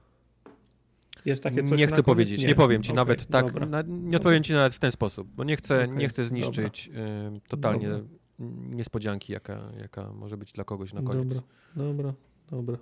jest 1.25 1.43
takie 1.43 1.63
coś 1.63 1.79
Nie 1.79 1.87
chcę 1.87 2.03
powiedzieć, 2.03 2.41
nie. 2.41 2.47
nie. 2.47 2.55
powiem 2.55 2.83
ci 2.83 2.89
okay, 2.89 2.95
nawet 2.95 3.25
tak, 3.25 3.69
na, 3.69 3.83
nie 3.87 4.17
odpowiem 4.17 4.43
ci 4.43 4.53
nawet 4.53 4.73
w 4.73 4.79
ten 4.79 4.91
sposób, 4.91 5.27
bo 5.35 5.43
nie 5.43 5.55
chcę, 5.55 5.83
okay, 5.83 5.95
nie 5.95 6.07
chcę 6.07 6.25
zniszczyć 6.25 6.89
y, 7.37 7.41
totalnie 7.47 7.89
dobra. 7.89 8.07
niespodzianki, 8.69 9.33
jaka, 9.33 9.71
jaka 9.81 10.13
może 10.13 10.37
być 10.37 10.53
dla 10.53 10.63
kogoś 10.63 10.93
na 10.93 11.01
koniec. 11.01 11.27
Dobra, 11.27 11.43
dobra, 11.75 12.13
dobra. 12.51 12.77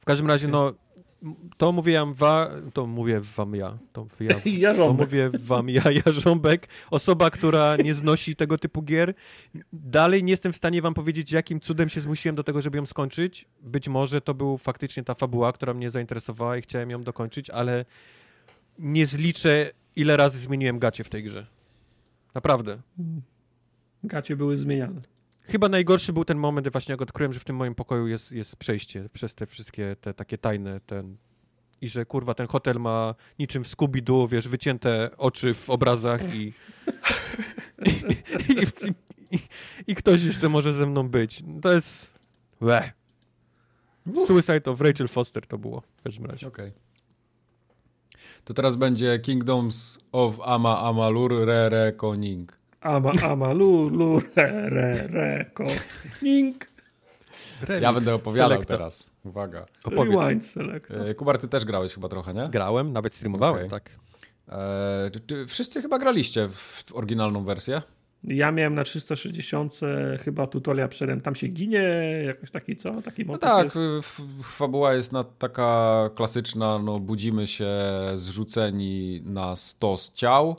W 0.00 0.04
każdym 0.04 0.26
razie, 0.26 0.48
no, 0.48 0.72
to 1.56 1.72
mówiłem 1.72 2.14
wa, 2.14 2.50
to 2.72 2.86
mówię 2.86 3.20
wam 3.20 3.54
ja, 3.54 3.78
to, 3.92 4.06
ja, 4.44 4.74
to 4.74 4.92
mówię 4.92 5.30
wam 5.34 5.68
ja, 5.68 5.82
jarząbek, 6.06 6.68
osoba, 6.90 7.30
która 7.30 7.76
nie 7.76 7.94
znosi 7.94 8.36
tego 8.36 8.58
typu 8.58 8.82
gier. 8.82 9.14
Dalej 9.72 10.24
nie 10.24 10.30
jestem 10.30 10.52
w 10.52 10.56
stanie 10.56 10.82
wam 10.82 10.94
powiedzieć, 10.94 11.32
jakim 11.32 11.60
cudem 11.60 11.88
się 11.88 12.00
zmusiłem 12.00 12.36
do 12.36 12.44
tego, 12.44 12.62
żeby 12.62 12.78
ją 12.78 12.86
skończyć. 12.86 13.46
Być 13.62 13.88
może 13.88 14.20
to 14.20 14.34
był 14.34 14.58
faktycznie 14.58 15.04
ta 15.04 15.14
fabuła, 15.14 15.52
która 15.52 15.74
mnie 15.74 15.90
zainteresowała 15.90 16.56
i 16.56 16.62
chciałem 16.62 16.90
ją 16.90 17.02
dokończyć, 17.02 17.50
ale 17.50 17.84
nie 18.78 19.06
zliczę 19.06 19.70
ile 19.96 20.16
razy 20.16 20.38
zmieniłem 20.38 20.78
gacie 20.78 21.04
w 21.04 21.08
tej 21.08 21.22
grze. 21.22 21.46
Naprawdę. 22.34 22.78
Gacie 24.04 24.36
były 24.36 24.56
zmieniane. 24.56 25.13
Chyba 25.48 25.68
najgorszy 25.68 26.12
był 26.12 26.24
ten 26.24 26.38
moment, 26.38 26.68
właśnie 26.68 26.92
jak 26.92 27.02
odkryłem, 27.02 27.32
że 27.32 27.40
w 27.40 27.44
tym 27.44 27.56
moim 27.56 27.74
pokoju 27.74 28.06
jest, 28.06 28.32
jest 28.32 28.56
przejście 28.56 29.08
przez 29.12 29.34
te 29.34 29.46
wszystkie 29.46 29.96
te 30.00 30.14
takie 30.14 30.38
tajne, 30.38 30.80
ten... 30.80 31.16
I 31.80 31.88
że 31.88 32.06
kurwa 32.06 32.34
ten 32.34 32.46
hotel 32.46 32.80
ma 32.80 33.14
niczym 33.38 33.64
w 33.64 33.68
Scooby-Doo, 33.68 34.28
wiesz, 34.28 34.48
wycięte 34.48 35.10
oczy 35.16 35.54
w 35.54 35.70
obrazach 35.70 36.34
i... 36.34 36.52
I, 37.84 37.90
i, 39.30 39.38
i, 39.86 39.94
ktoś 39.94 40.22
jeszcze 40.22 40.48
może 40.48 40.72
ze 40.72 40.86
mną 40.86 41.08
być. 41.08 41.42
To 41.62 41.72
jest... 41.72 42.10
Le. 42.60 42.92
Suicide 44.26 44.70
of 44.70 44.80
Rachel 44.80 45.08
Foster 45.08 45.46
to 45.46 45.58
było 45.58 45.82
w 45.96 46.02
każdym 46.02 46.26
razie. 46.26 46.48
Okej. 46.48 46.72
To 48.44 48.54
teraz 48.54 48.76
będzie 48.76 49.18
Kingdoms 49.18 49.98
of 50.12 50.40
Ama 50.44 50.80
Amalur 50.80 51.32
Re 51.32 51.66
Re 51.66 51.92
Koning. 51.92 52.58
Ama, 52.84 53.12
ama, 53.30 53.52
lu, 53.52 53.88
lu, 53.88 54.20
re, 54.36 54.68
re, 54.70 55.08
re, 55.08 55.44
ko, 55.54 55.64
ning. 56.22 56.66
Ja 57.80 57.92
będę 57.92 58.14
opowiadał 58.14 58.50
Selecta. 58.50 58.74
teraz. 58.74 59.10
Uwaga. 59.24 59.66
Opowiedz. 59.84 60.14
Rewind 60.14 60.46
select. 60.46 60.90
E, 60.90 61.14
Kubar, 61.14 61.38
ty 61.38 61.48
też 61.48 61.64
grałeś 61.64 61.94
chyba 61.94 62.08
trochę, 62.08 62.34
nie? 62.34 62.44
Grałem, 62.48 62.92
nawet 62.92 63.14
streamowałem, 63.14 63.56
Okej. 63.66 63.70
tak. 63.70 63.90
E, 64.48 65.10
czy 65.26 65.46
wszyscy 65.46 65.82
chyba 65.82 65.98
graliście 65.98 66.48
w 66.48 66.84
oryginalną 66.92 67.44
wersję? 67.44 67.82
Ja 68.24 68.50
miałem 68.52 68.74
na 68.74 68.84
360 68.84 69.80
chyba 70.24 70.46
tutorial 70.46 70.88
przed 70.88 71.22
tam 71.22 71.34
się 71.34 71.48
ginie, 71.48 71.82
jakoś 72.26 72.50
taki 72.50 72.76
co? 72.76 73.02
Taki 73.02 73.24
No 73.26 73.32
motyw 73.32 73.48
tak, 73.50 73.64
jest. 73.64 73.78
fabuła 74.42 74.94
jest 74.94 75.12
na, 75.12 75.24
taka 75.24 76.10
klasyczna, 76.14 76.78
no 76.78 77.00
budzimy 77.00 77.46
się 77.46 77.70
zrzuceni 78.14 79.22
na 79.24 79.56
stos 79.56 80.12
ciał 80.12 80.56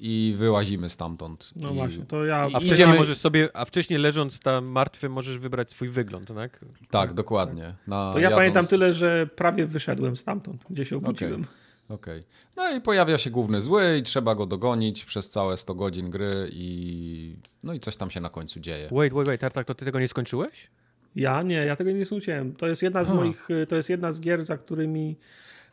i 0.00 0.34
wyłazimy 0.38 0.90
stamtąd. 0.90 1.50
No 1.56 1.70
I, 1.70 1.74
właśnie, 1.74 2.04
to 2.04 2.24
ja... 2.24 2.36
A 2.40 2.48
wcześniej 2.48 2.72
idziemy- 2.72 2.96
możesz 2.96 3.18
sobie, 3.18 3.48
a 3.54 3.64
wcześniej 3.64 3.98
leżąc 3.98 4.40
tam 4.40 4.64
martwy 4.66 5.08
możesz 5.08 5.38
wybrać 5.38 5.70
swój 5.70 5.88
wygląd, 5.88 6.28
tak? 6.34 6.64
Tak, 6.90 7.12
dokładnie. 7.12 7.74
Na, 7.86 8.12
To 8.12 8.18
ja 8.18 8.22
jadąc- 8.22 8.38
pamiętam 8.38 8.66
tyle, 8.66 8.92
że 8.92 9.26
prawie 9.36 9.66
wyszedłem 9.66 10.16
stamtąd, 10.16 10.64
gdzie 10.70 10.84
się 10.84 10.96
obudziłem. 10.96 11.44
Okej. 11.88 12.22
No 12.56 12.76
i 12.76 12.80
pojawia 12.80 13.18
się 13.18 13.30
główny 13.30 13.62
zły 13.62 13.96
i 13.98 14.02
trzeba 14.02 14.34
go 14.34 14.46
dogonić 14.46 15.04
przez 15.04 15.30
całe 15.30 15.56
100 15.56 15.74
godzin 15.74 16.10
gry 16.10 16.48
i 16.52 17.36
no 17.62 17.72
i 17.74 17.80
coś 17.80 17.96
tam 17.96 18.10
się 18.10 18.20
na 18.20 18.30
końcu 18.30 18.60
dzieje. 18.60 18.88
Wait, 18.92 19.12
wait, 19.12 19.26
wait, 19.26 19.40
Tartak, 19.40 19.66
to 19.66 19.74
ty 19.74 19.84
tego 19.84 20.00
nie 20.00 20.08
skończyłeś? 20.08 20.70
Ja 21.16 21.42
nie, 21.42 21.54
ja 21.54 21.76
tego 21.76 21.90
nie 21.90 22.06
słuchałem. 22.06 22.52
To 22.56 22.66
jest 22.66 22.82
jedna 22.82 23.04
z 23.04 23.10
A. 23.10 23.14
moich, 23.14 23.48
to 23.68 23.76
jest 23.76 23.90
jedna 23.90 24.12
z 24.12 24.20
gier, 24.20 24.44
za 24.44 24.58
którymi, 24.58 25.16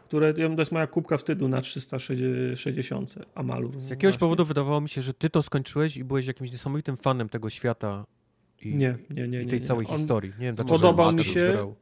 które, 0.07 0.33
to 0.33 0.41
jest 0.61 0.71
moja 0.71 0.87
kubka 0.87 1.17
wstydu 1.17 1.47
na 1.47 1.61
360 1.61 3.15
Amalur. 3.35 3.71
Z 3.71 3.89
jakiegoś 3.89 4.01
właśnie. 4.01 4.19
powodu 4.19 4.45
wydawało 4.45 4.81
mi 4.81 4.89
się, 4.89 5.01
że 5.01 5.13
ty 5.13 5.29
to 5.29 5.43
skończyłeś 5.43 5.97
i 5.97 6.03
byłeś 6.03 6.25
jakimś 6.25 6.51
niesamowitym 6.51 6.97
fanem 6.97 7.29
tego 7.29 7.49
świata 7.49 8.05
i, 8.61 8.75
Nie, 8.77 8.97
nie, 9.09 9.27
nie, 9.27 9.41
i 9.41 9.45
nie. 9.45 9.51
tej 9.51 9.61
nie. 9.61 9.67
całej 9.67 9.87
On- 9.89 9.97
historii. 9.97 10.33
Nie 10.39 10.45
wiem, 10.45 10.55
dlaczego 10.55 10.79
Podobał 10.79 11.13
mi 11.13 11.23
się-. 11.23 11.73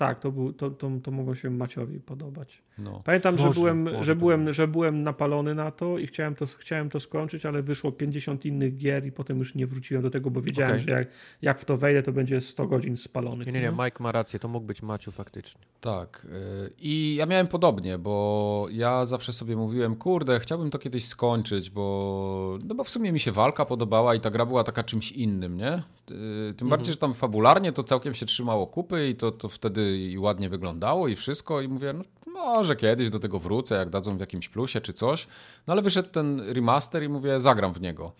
Tak, 0.00 0.20
to, 0.20 0.32
był, 0.32 0.52
to, 0.52 0.70
to, 0.70 0.90
to 1.02 1.10
mogło 1.10 1.34
się 1.34 1.50
Maciowi 1.50 2.00
podobać. 2.00 2.62
No. 2.78 3.02
Pamiętam, 3.04 3.38
że, 3.38 3.46
Może, 3.46 3.60
byłem, 3.60 3.82
może 3.82 4.04
że, 4.04 4.16
byłem, 4.16 4.52
że 4.52 4.68
byłem 4.68 5.02
napalony 5.02 5.54
na 5.54 5.70
to 5.70 5.98
i 5.98 6.06
chciałem 6.06 6.34
to, 6.34 6.46
chciałem 6.46 6.90
to 6.90 7.00
skończyć, 7.00 7.46
ale 7.46 7.62
wyszło 7.62 7.92
50 7.92 8.44
innych 8.44 8.76
gier 8.76 9.06
i 9.06 9.12
potem 9.12 9.38
już 9.38 9.54
nie 9.54 9.66
wróciłem 9.66 10.02
do 10.02 10.10
tego, 10.10 10.30
bo 10.30 10.40
wiedziałem, 10.40 10.72
Okej. 10.72 10.84
że 10.84 10.90
jak, 10.90 11.08
jak 11.42 11.58
w 11.58 11.64
to 11.64 11.76
wejdę, 11.76 12.02
to 12.02 12.12
będzie 12.12 12.40
100 12.40 12.66
godzin 12.66 12.96
spalonych. 12.96 13.46
Nie, 13.46 13.52
nie, 13.52 13.60
nie, 13.60 13.70
no. 13.70 13.84
Mike 13.84 14.02
ma 14.02 14.12
rację, 14.12 14.38
to 14.38 14.48
mógł 14.48 14.66
być 14.66 14.82
Maciu 14.82 15.12
faktycznie. 15.12 15.60
Tak. 15.80 16.26
y, 16.66 16.70
I 16.78 17.14
ja 17.14 17.26
miałem 17.26 17.46
podobnie, 17.46 17.98
bo 17.98 18.66
ja 18.70 19.04
zawsze 19.04 19.32
sobie 19.32 19.56
mówiłem, 19.56 19.96
kurde, 19.96 20.40
chciałbym 20.40 20.70
to 20.70 20.78
kiedyś 20.78 21.06
skończyć, 21.06 21.70
bo 21.70 22.58
no 22.64 22.74
bo 22.74 22.84
w 22.84 22.88
sumie 22.88 23.12
mi 23.12 23.20
się 23.20 23.32
walka 23.32 23.64
podobała 23.64 24.14
i 24.14 24.20
ta 24.20 24.30
gra 24.30 24.46
była 24.46 24.64
taka 24.64 24.84
czymś 24.84 25.12
innym, 25.12 25.56
nie? 25.56 25.82
Y, 26.10 26.54
Tym 26.54 26.68
bardziej, 26.68 26.92
że 26.92 26.98
tam 26.98 27.14
fabularnie 27.14 27.72
to 27.72 27.84
całkiem 27.84 28.14
się 28.14 28.26
trzymało 28.26 28.66
kupy 28.66 29.08
i 29.08 29.14
to, 29.16 29.30
to 29.30 29.48
wtedy 29.48 29.98
i 29.98 30.18
ładnie 30.18 30.48
wyglądało 30.48 31.08
i 31.08 31.16
wszystko 31.16 31.60
i 31.60 31.68
mówię, 31.68 31.92
no 31.92 32.04
może 32.32 32.76
kiedyś 32.76 33.10
do 33.10 33.20
tego 33.20 33.38
wrócę, 33.38 33.74
jak 33.74 33.90
dadzą 33.90 34.16
w 34.16 34.20
jakimś 34.20 34.48
plusie 34.48 34.80
czy 34.80 34.92
coś. 34.92 35.26
No 35.66 35.72
ale 35.72 35.82
wyszedł 35.82 36.08
ten 36.08 36.40
remaster 36.40 37.02
i 37.02 37.08
mówię, 37.08 37.40
zagram 37.40 37.72
w 37.72 37.80
niego. 37.80 38.12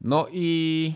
No 0.00 0.26
i 0.32 0.92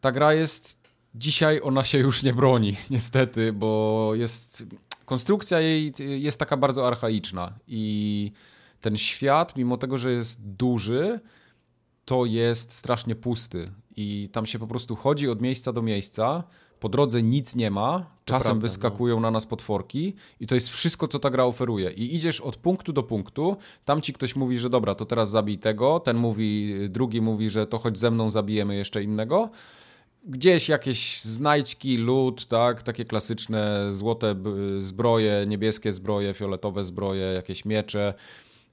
ta 0.00 0.12
gra 0.12 0.32
jest 0.32 0.78
dzisiaj 1.14 1.60
ona 1.62 1.84
się 1.84 1.98
już 1.98 2.22
nie 2.22 2.32
broni, 2.32 2.76
niestety, 2.90 3.52
bo 3.52 4.10
jest 4.14 4.64
konstrukcja 5.04 5.60
jej 5.60 5.92
jest 5.98 6.38
taka 6.38 6.56
bardzo 6.56 6.86
archaiczna 6.86 7.52
i 7.68 8.32
ten 8.80 8.96
świat, 8.96 9.56
mimo 9.56 9.76
tego, 9.76 9.98
że 9.98 10.12
jest 10.12 10.46
duży, 10.46 11.20
to 12.04 12.24
jest 12.24 12.72
strasznie 12.72 13.14
pusty 13.14 13.72
i 13.96 14.28
tam 14.32 14.46
się 14.46 14.58
po 14.58 14.66
prostu 14.66 14.96
chodzi 14.96 15.28
od 15.28 15.40
miejsca 15.40 15.72
do 15.72 15.82
miejsca. 15.82 16.44
Po 16.80 16.88
drodze 16.88 17.22
nic 17.22 17.56
nie 17.56 17.70
ma, 17.70 18.06
czasem 18.24 18.42
prawda, 18.42 18.62
wyskakują 18.62 19.20
na 19.20 19.30
nas 19.30 19.46
potworki. 19.46 20.14
I 20.40 20.46
to 20.46 20.54
jest 20.54 20.68
wszystko, 20.68 21.08
co 21.08 21.18
ta 21.18 21.30
gra 21.30 21.44
oferuje. 21.44 21.90
I 21.90 22.16
idziesz 22.16 22.40
od 22.40 22.56
punktu 22.56 22.92
do 22.92 23.02
punktu, 23.02 23.56
tam 23.84 24.02
ci 24.02 24.12
ktoś 24.12 24.36
mówi, 24.36 24.58
że 24.58 24.70
dobra, 24.70 24.94
to 24.94 25.06
teraz 25.06 25.30
zabij 25.30 25.58
tego, 25.58 26.00
ten 26.00 26.16
mówi, 26.16 26.74
drugi 26.88 27.20
mówi, 27.20 27.50
że 27.50 27.66
to 27.66 27.78
chodź 27.78 27.98
ze 27.98 28.10
mną, 28.10 28.30
zabijemy 28.30 28.76
jeszcze 28.76 29.02
innego. 29.02 29.50
Gdzieś 30.24 30.68
jakieś 30.68 31.20
znajdźki, 31.20 31.98
lód, 31.98 32.46
tak, 32.46 32.82
takie 32.82 33.04
klasyczne 33.04 33.92
złote 33.92 34.34
zbroje, 34.80 35.44
niebieskie 35.48 35.92
zbroje, 35.92 36.34
fioletowe 36.34 36.84
zbroje, 36.84 37.24
jakieś 37.24 37.64
miecze, 37.64 38.14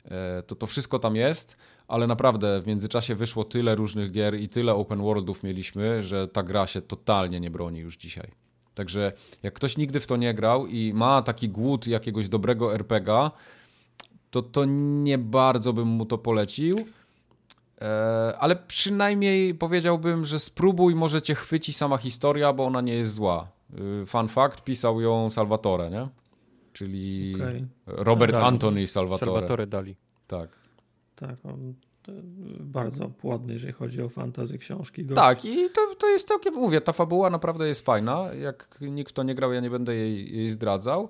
e, 0.05 0.43
to 0.47 0.55
to 0.55 0.67
wszystko 0.67 0.99
tam 0.99 1.15
jest, 1.15 1.57
ale 1.89 2.07
naprawdę 2.07 2.61
w 2.61 2.67
międzyczasie 2.67 3.15
wyszło 3.15 3.43
tyle 3.43 3.75
różnych 3.75 4.11
gier 4.11 4.39
i 4.39 4.49
tyle 4.49 4.75
open 4.75 5.01
worldów 5.01 5.43
mieliśmy, 5.43 6.03
że 6.03 6.27
ta 6.27 6.43
gra 6.43 6.67
się 6.67 6.81
totalnie 6.81 7.39
nie 7.39 7.51
broni 7.51 7.79
już 7.79 7.97
dzisiaj. 7.97 8.31
Także 8.75 9.11
jak 9.43 9.53
ktoś 9.53 9.77
nigdy 9.77 9.99
w 9.99 10.07
to 10.07 10.17
nie 10.17 10.33
grał 10.33 10.67
i 10.67 10.93
ma 10.93 11.21
taki 11.21 11.49
głód 11.49 11.87
jakiegoś 11.87 12.29
dobrego 12.29 12.73
RPGa, 12.73 13.31
to 14.31 14.41
to 14.41 14.65
nie 15.03 15.17
bardzo 15.17 15.73
bym 15.73 15.87
mu 15.87 16.05
to 16.05 16.17
polecił. 16.17 16.85
E, 17.81 18.33
ale 18.39 18.55
przynajmniej 18.55 19.55
powiedziałbym, 19.55 20.25
że 20.25 20.39
spróbuj, 20.39 20.95
może 20.95 21.21
cię 21.21 21.35
chwyci 21.35 21.73
sama 21.73 21.97
historia, 21.97 22.53
bo 22.53 22.65
ona 22.65 22.81
nie 22.81 22.93
jest 22.93 23.13
zła. 23.13 23.47
Y, 24.01 24.05
Fun 24.05 24.27
fact, 24.27 24.63
pisał 24.63 25.01
ją 25.01 25.31
Salvatore, 25.31 25.89
nie? 25.89 26.07
Czyli 26.73 27.35
Okej. 27.35 27.65
Robert 27.85 28.33
Dali. 28.33 28.45
Anthony 28.45 28.87
Salvatore. 28.87 29.31
Salvatore 29.31 29.67
dali. 29.67 29.95
Tak. 30.27 30.58
Tak, 31.19 31.45
on 31.45 31.73
to, 32.03 32.11
bardzo 32.59 33.09
płodny, 33.09 33.53
jeżeli 33.53 33.73
chodzi 33.73 34.01
o 34.01 34.09
fantazy 34.09 34.57
książki. 34.57 35.05
Gość. 35.05 35.15
tak, 35.15 35.45
i 35.45 35.69
to, 35.69 35.95
to 35.95 36.07
jest 36.07 36.27
całkiem, 36.27 36.53
mówię, 36.53 36.81
ta 36.81 36.93
fabuła 36.93 37.29
naprawdę 37.29 37.67
jest 37.67 37.85
fajna. 37.85 38.33
Jak 38.33 38.77
nikt 38.81 39.13
to 39.13 39.23
nie 39.23 39.35
grał, 39.35 39.53
ja 39.53 39.59
nie 39.59 39.69
będę 39.69 39.95
jej, 39.95 40.35
jej 40.35 40.49
zdradzał, 40.49 41.09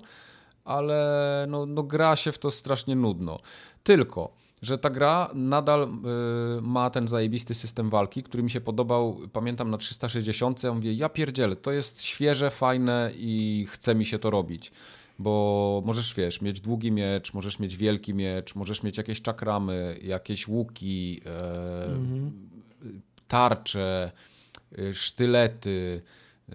ale 0.64 1.46
no, 1.48 1.66
no 1.66 1.82
gra 1.82 2.16
się 2.16 2.32
w 2.32 2.38
to 2.38 2.50
strasznie 2.50 2.96
nudno. 2.96 3.38
Tylko, 3.82 4.32
że 4.62 4.78
ta 4.78 4.90
gra 4.90 5.30
nadal 5.34 5.82
y, 5.82 6.62
ma 6.62 6.90
ten 6.90 7.08
zajebisty 7.08 7.54
system 7.54 7.90
walki, 7.90 8.22
który 8.22 8.42
mi 8.42 8.50
się 8.50 8.60
podobał, 8.60 9.18
pamiętam 9.32 9.70
na 9.70 9.78
360, 9.78 10.62
ja 10.62 10.74
mówię, 10.74 10.92
ja 10.92 11.08
pierdzielę, 11.08 11.56
to 11.56 11.72
jest 11.72 12.02
świeże, 12.02 12.50
fajne 12.50 13.10
i 13.16 13.66
chce 13.70 13.94
mi 13.94 14.06
się 14.06 14.18
to 14.18 14.30
robić. 14.30 14.72
Bo 15.20 15.82
możesz, 15.84 16.14
wiesz, 16.14 16.40
mieć 16.40 16.60
długi 16.60 16.92
miecz, 16.92 17.34
możesz 17.34 17.58
mieć 17.58 17.76
wielki 17.76 18.14
miecz, 18.14 18.54
możesz 18.54 18.82
mieć 18.82 18.96
jakieś 18.98 19.22
czakramy, 19.22 19.98
jakieś 20.02 20.48
łuki, 20.48 21.20
e, 21.26 21.84
Mhm. 21.84 22.32
tarcze, 23.28 24.12
y, 24.78 24.94
sztylety 24.94 26.02
y, 26.48 26.54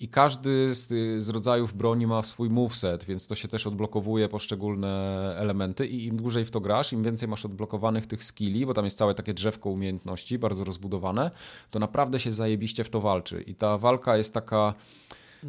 i 0.00 0.08
każdy 0.08 0.74
z, 0.74 0.88
z 1.24 1.28
rodzajów 1.28 1.74
broni 1.74 2.06
ma 2.06 2.22
swój 2.22 2.50
moveset, 2.50 3.04
więc 3.04 3.26
to 3.26 3.34
się 3.34 3.48
też 3.48 3.66
odblokowuje 3.66 4.28
poszczególne 4.28 5.34
elementy 5.38 5.86
i 5.86 6.06
im 6.06 6.16
dłużej 6.16 6.44
w 6.44 6.50
to 6.50 6.60
grasz, 6.60 6.92
im 6.92 7.02
więcej 7.02 7.28
masz 7.28 7.44
odblokowanych 7.44 8.06
tych 8.06 8.24
skilli, 8.24 8.66
bo 8.66 8.74
tam 8.74 8.84
jest 8.84 8.98
całe 8.98 9.14
takie 9.14 9.34
drzewko 9.34 9.70
umiejętności, 9.70 10.38
bardzo 10.38 10.64
rozbudowane, 10.64 11.30
to 11.70 11.78
naprawdę 11.78 12.20
się 12.20 12.32
zajebiście 12.32 12.84
w 12.84 12.90
to 12.90 13.00
walczy 13.00 13.42
i 13.42 13.54
ta 13.54 13.78
walka 13.78 14.16
jest 14.16 14.34
taka 14.34 14.74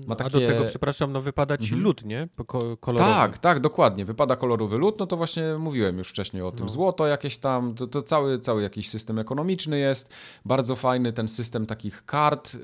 ma 0.08 0.14
A 0.16 0.18
do 0.18 0.24
takie- 0.30 0.48
tego, 0.48 0.66
przepraszam, 0.66 1.12
no 1.12 1.22
wypada 1.22 1.58
ci 1.58 1.64
Mhm. 1.64 1.84
lód, 1.84 2.06
nie? 2.06 2.28
Ko- 2.48 2.78
Kolorowy. 2.78 3.12
Tak, 3.12 3.38
tak, 3.38 3.60
dokładnie. 3.60 4.06
Wypada 4.06 4.36
kolorowy 4.36 4.78
lód, 4.78 5.00
no 5.00 5.08
to 5.08 5.18
właśnie 5.18 5.44
mówiłem 5.60 5.98
już 5.98 6.10
wcześniej 6.10 6.44
o 6.44 6.52
tym. 6.52 6.66
No. 6.66 6.70
Złoto 6.70 7.08
jakieś 7.08 7.38
tam, 7.38 7.76
to, 7.76 7.88
to 7.88 8.02
cały, 8.02 8.40
cały 8.40 8.62
jakiś 8.62 8.90
system 8.90 9.20
ekonomiczny 9.20 9.80
jest. 9.80 10.14
Bardzo 10.46 10.76
fajny 10.76 11.14
ten 11.14 11.28
system 11.28 11.66
takich 11.66 12.06
kart 12.06 12.54
yy, 12.54 12.60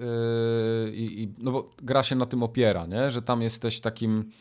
i, 0.95 1.23
i- 1.23 1.33
no 1.37 1.51
bo 1.51 1.69
gra 1.81 2.03
się 2.03 2.15
na 2.15 2.25
tym 2.25 2.43
opiera, 2.43 2.85
nie? 2.85 3.11
że 3.11 3.21
tam 3.21 3.41
jesteś 3.41 3.79
takim 3.79 4.31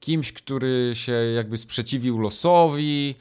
kimś, 0.00 0.32
który 0.32 0.90
się 0.94 1.12
jakby 1.12 1.58
sprzeciwił 1.58 2.18
losowi 2.18 3.14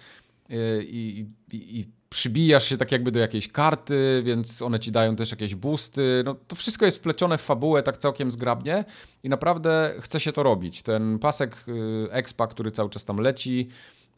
yy, 0.50 0.58
i, 0.88 1.26
i, 1.52 1.80
i 1.80 1.88
przybijasz 2.14 2.66
się 2.66 2.78
tak 2.78 2.92
jakby 2.92 3.12
do 3.12 3.20
jakiejś 3.20 3.48
karty, 3.48 4.22
więc 4.26 4.62
one 4.62 4.80
ci 4.80 4.92
dają 4.92 5.16
też 5.16 5.32
jakieś 5.32 5.56
boosty. 5.56 6.22
No, 6.26 6.36
to 6.48 6.56
wszystko 6.56 6.86
jest 6.86 6.98
wplecione 6.98 7.38
w 7.38 7.42
fabułę 7.42 7.84
tak 7.84 7.98
całkiem 7.98 8.32
zgrabnie 8.32 8.86
i 9.24 9.30
naprawdę 9.30 9.96
chce 10.00 10.20
się 10.20 10.34
to 10.34 10.44
robić. 10.44 10.84
Ten 10.84 11.20
pasek 11.20 11.66
y, 11.68 12.08
expa, 12.12 12.48
który 12.48 12.72
cały 12.72 12.90
czas 12.90 13.06
tam 13.06 13.18
leci, 13.18 13.70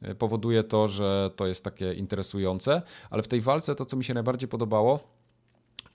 e, 0.02 0.16
powoduje 0.16 0.64
to, 0.64 0.88
że 0.88 1.32
to 1.36 1.48
jest 1.48 1.64
takie 1.64 1.94
interesujące, 1.94 2.82
ale 3.10 3.24
w 3.24 3.28
tej 3.28 3.42
walce 3.42 3.76
to, 3.76 3.86
co 3.86 3.98
mi 3.98 4.04
się 4.04 4.14
najbardziej 4.14 4.50
podobało, 4.50 5.00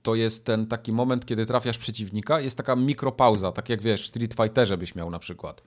to 0.03 0.15
jest 0.15 0.45
ten 0.45 0.67
taki 0.67 0.93
moment, 0.93 1.27
kiedy 1.27 1.47
trafiasz 1.47 1.79
przeciwnika, 1.79 2.41
jest 2.41 2.57
taka 2.57 2.77
mikropauza, 2.77 3.53
tak 3.53 3.69
jak 3.69 3.83
wiesz, 3.83 4.05
w 4.05 4.07
Street 4.07 4.35
Fighterze 4.35 4.79
byś 4.79 4.95
miał 4.95 5.11
na 5.11 5.19
przykład. 5.19 5.63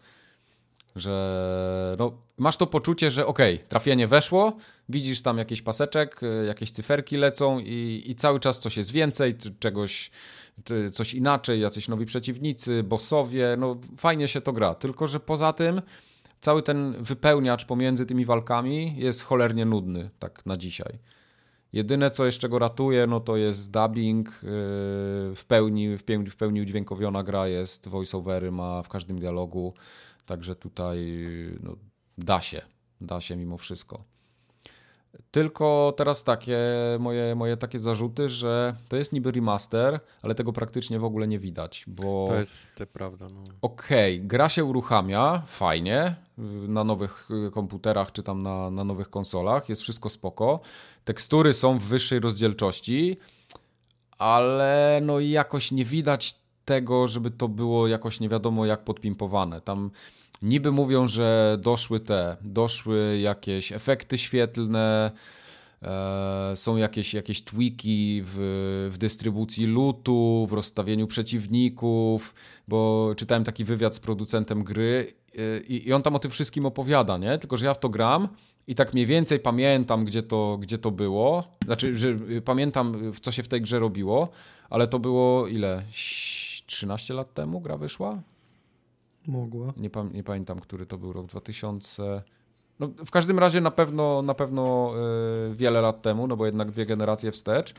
Że 0.95 1.95
no, 1.99 2.11
masz 2.37 2.57
to 2.57 2.67
poczucie, 2.67 3.11
że 3.11 3.25
okej, 3.25 3.55
okay, 3.55 3.67
trafienie 3.67 4.07
weszło, 4.07 4.57
widzisz 4.89 5.21
tam 5.21 5.37
jakiś 5.37 5.61
paseczek, 5.61 6.23
y, 6.23 6.45
jakieś 6.47 6.71
cyferki 6.71 7.17
lecą 7.17 7.59
i, 7.59 8.03
i 8.05 8.15
cały 8.15 8.39
czas 8.39 8.59
coś 8.59 8.77
jest 8.77 8.91
więcej, 8.91 9.35
czegoś, 9.59 10.11
coś 10.93 11.13
inaczej, 11.13 11.61
jacyś 11.61 11.87
nowi 11.87 12.05
przeciwnicy, 12.05 12.83
bossowie, 12.83 13.55
no 13.57 13.77
fajnie 13.97 14.27
się 14.27 14.41
to 14.41 14.53
gra. 14.53 14.75
Tylko, 14.75 15.07
że 15.07 15.19
poza 15.19 15.53
tym 15.53 15.81
cały 16.41 16.63
ten 16.63 17.03
wypełniacz 17.03 17.65
pomiędzy 17.65 18.05
tymi 18.05 18.25
walkami 18.25 18.97
jest 18.97 19.23
cholernie 19.23 19.65
nudny, 19.65 20.09
tak 20.19 20.45
na 20.45 20.57
dzisiaj. 20.57 20.99
Jedyne, 21.73 22.11
co 22.11 22.25
jeszcze 22.25 22.49
go 22.49 22.59
ratuje, 22.59 23.07
no 23.07 23.19
to 23.19 23.37
jest 23.37 23.71
dubbing, 23.71 24.27
yy, 24.27 24.39
w 25.35 25.43
pełni, 25.47 25.97
w 25.97 26.03
pełni, 26.03 26.29
w 26.29 26.35
pełni 26.35 26.61
udźwiękowiona 26.61 27.23
gra 27.23 27.47
jest, 27.47 27.87
voiceovery 27.87 28.51
ma 28.51 28.83
w 28.83 28.89
każdym 28.89 29.19
dialogu, 29.19 29.73
także 30.25 30.55
tutaj 30.55 31.15
no, 31.63 31.75
da 32.17 32.41
się, 32.41 32.61
da 33.01 33.21
się 33.21 33.35
mimo 33.35 33.57
wszystko. 33.57 34.12
Tylko 35.31 35.93
teraz 35.97 36.23
takie 36.23 36.59
moje, 36.99 37.35
moje 37.35 37.57
takie 37.57 37.79
zarzuty, 37.79 38.29
że 38.29 38.75
to 38.89 38.95
jest 38.95 39.13
niby 39.13 39.31
remaster, 39.31 39.99
ale 40.21 40.35
tego 40.35 40.53
praktycznie 40.53 40.99
w 40.99 41.03
ogóle 41.03 41.27
nie 41.27 41.39
widać, 41.39 41.83
bo... 41.87 42.27
To 42.29 42.39
jest 42.39 42.67
to 42.75 42.87
prawda. 42.87 43.29
No. 43.29 43.43
Okej, 43.61 44.15
okay, 44.15 44.27
gra 44.27 44.49
się 44.49 44.63
uruchamia, 44.63 45.43
fajnie, 45.47 46.15
na 46.67 46.83
nowych 46.83 47.29
komputerach 47.51 48.11
czy 48.11 48.23
tam 48.23 48.41
na, 48.41 48.69
na 48.69 48.83
nowych 48.83 49.09
konsolach, 49.09 49.69
jest 49.69 49.81
wszystko 49.81 50.09
spoko. 50.09 50.59
Tekstury 51.05 51.53
są 51.53 51.77
w 51.77 51.83
wyższej 51.83 52.19
rozdzielczości, 52.19 53.17
ale 54.17 54.99
no 55.03 55.19
jakoś 55.19 55.71
nie 55.71 55.85
widać 55.85 56.35
tego, 56.65 57.07
żeby 57.07 57.31
to 57.31 57.47
było 57.47 57.87
jakoś 57.87 58.19
nie 58.19 58.29
wiadomo 58.29 58.65
jak 58.65 58.83
podpimpowane. 58.83 59.61
Tam 59.61 59.91
niby 60.43 60.71
mówią, 60.71 61.07
że 61.07 61.57
doszły 61.61 61.99
te, 61.99 62.37
doszły 62.41 63.19
jakieś 63.19 63.71
efekty 63.71 64.17
świetlne, 64.17 65.11
e, 65.81 66.53
są 66.55 66.77
jakieś, 66.77 67.13
jakieś 67.13 67.41
tweaki 67.43 68.21
w, 68.25 68.35
w 68.93 68.97
dystrybucji 68.97 69.65
lutu, 69.65 70.47
w 70.49 70.53
rozstawieniu 70.53 71.07
przeciwników, 71.07 72.33
bo 72.67 73.13
czytałem 73.17 73.43
taki 73.43 73.63
wywiad 73.63 73.95
z 73.95 73.99
producentem 73.99 74.63
gry 74.63 75.13
e, 75.37 75.59
i, 75.59 75.87
i 75.87 75.93
on 75.93 76.01
tam 76.01 76.15
o 76.15 76.19
tym 76.19 76.31
wszystkim 76.31 76.65
opowiada, 76.65 77.17
nie? 77.17 77.37
Tylko, 77.37 77.57
że 77.57 77.65
ja 77.65 77.73
w 77.73 77.79
to 77.79 77.89
gram 77.89 78.27
i 78.67 78.75
tak 78.75 78.93
mniej 78.93 79.05
więcej 79.05 79.39
pamiętam, 79.39 80.05
gdzie 80.05 80.23
to, 80.23 80.57
gdzie 80.61 80.77
to 80.77 80.91
było. 80.91 81.43
Znaczy, 81.65 81.99
że 81.99 82.07
y, 82.07 82.41
pamiętam, 82.41 83.13
co 83.21 83.31
się 83.31 83.43
w 83.43 83.47
tej 83.47 83.61
grze 83.61 83.79
robiło, 83.79 84.29
ale 84.69 84.87
to 84.87 84.99
było 84.99 85.47
ile? 85.47 85.83
13 86.65 87.13
lat 87.13 87.33
temu 87.33 87.61
gra 87.61 87.77
wyszła? 87.77 88.21
Mogła. 89.27 89.73
Nie, 89.77 89.89
nie 90.13 90.23
pamiętam, 90.23 90.59
który 90.59 90.85
to 90.85 90.97
był 90.97 91.13
rok 91.13 91.25
2000. 91.25 92.21
No, 92.79 92.89
w 93.05 93.11
każdym 93.11 93.39
razie 93.39 93.61
na 93.61 93.71
pewno, 93.71 94.21
na 94.21 94.33
pewno 94.33 94.93
yy, 95.49 95.55
wiele 95.55 95.81
lat 95.81 96.01
temu, 96.01 96.27
no 96.27 96.37
bo 96.37 96.45
jednak 96.45 96.71
dwie 96.71 96.85
generacje 96.85 97.31
wstecz. 97.31 97.73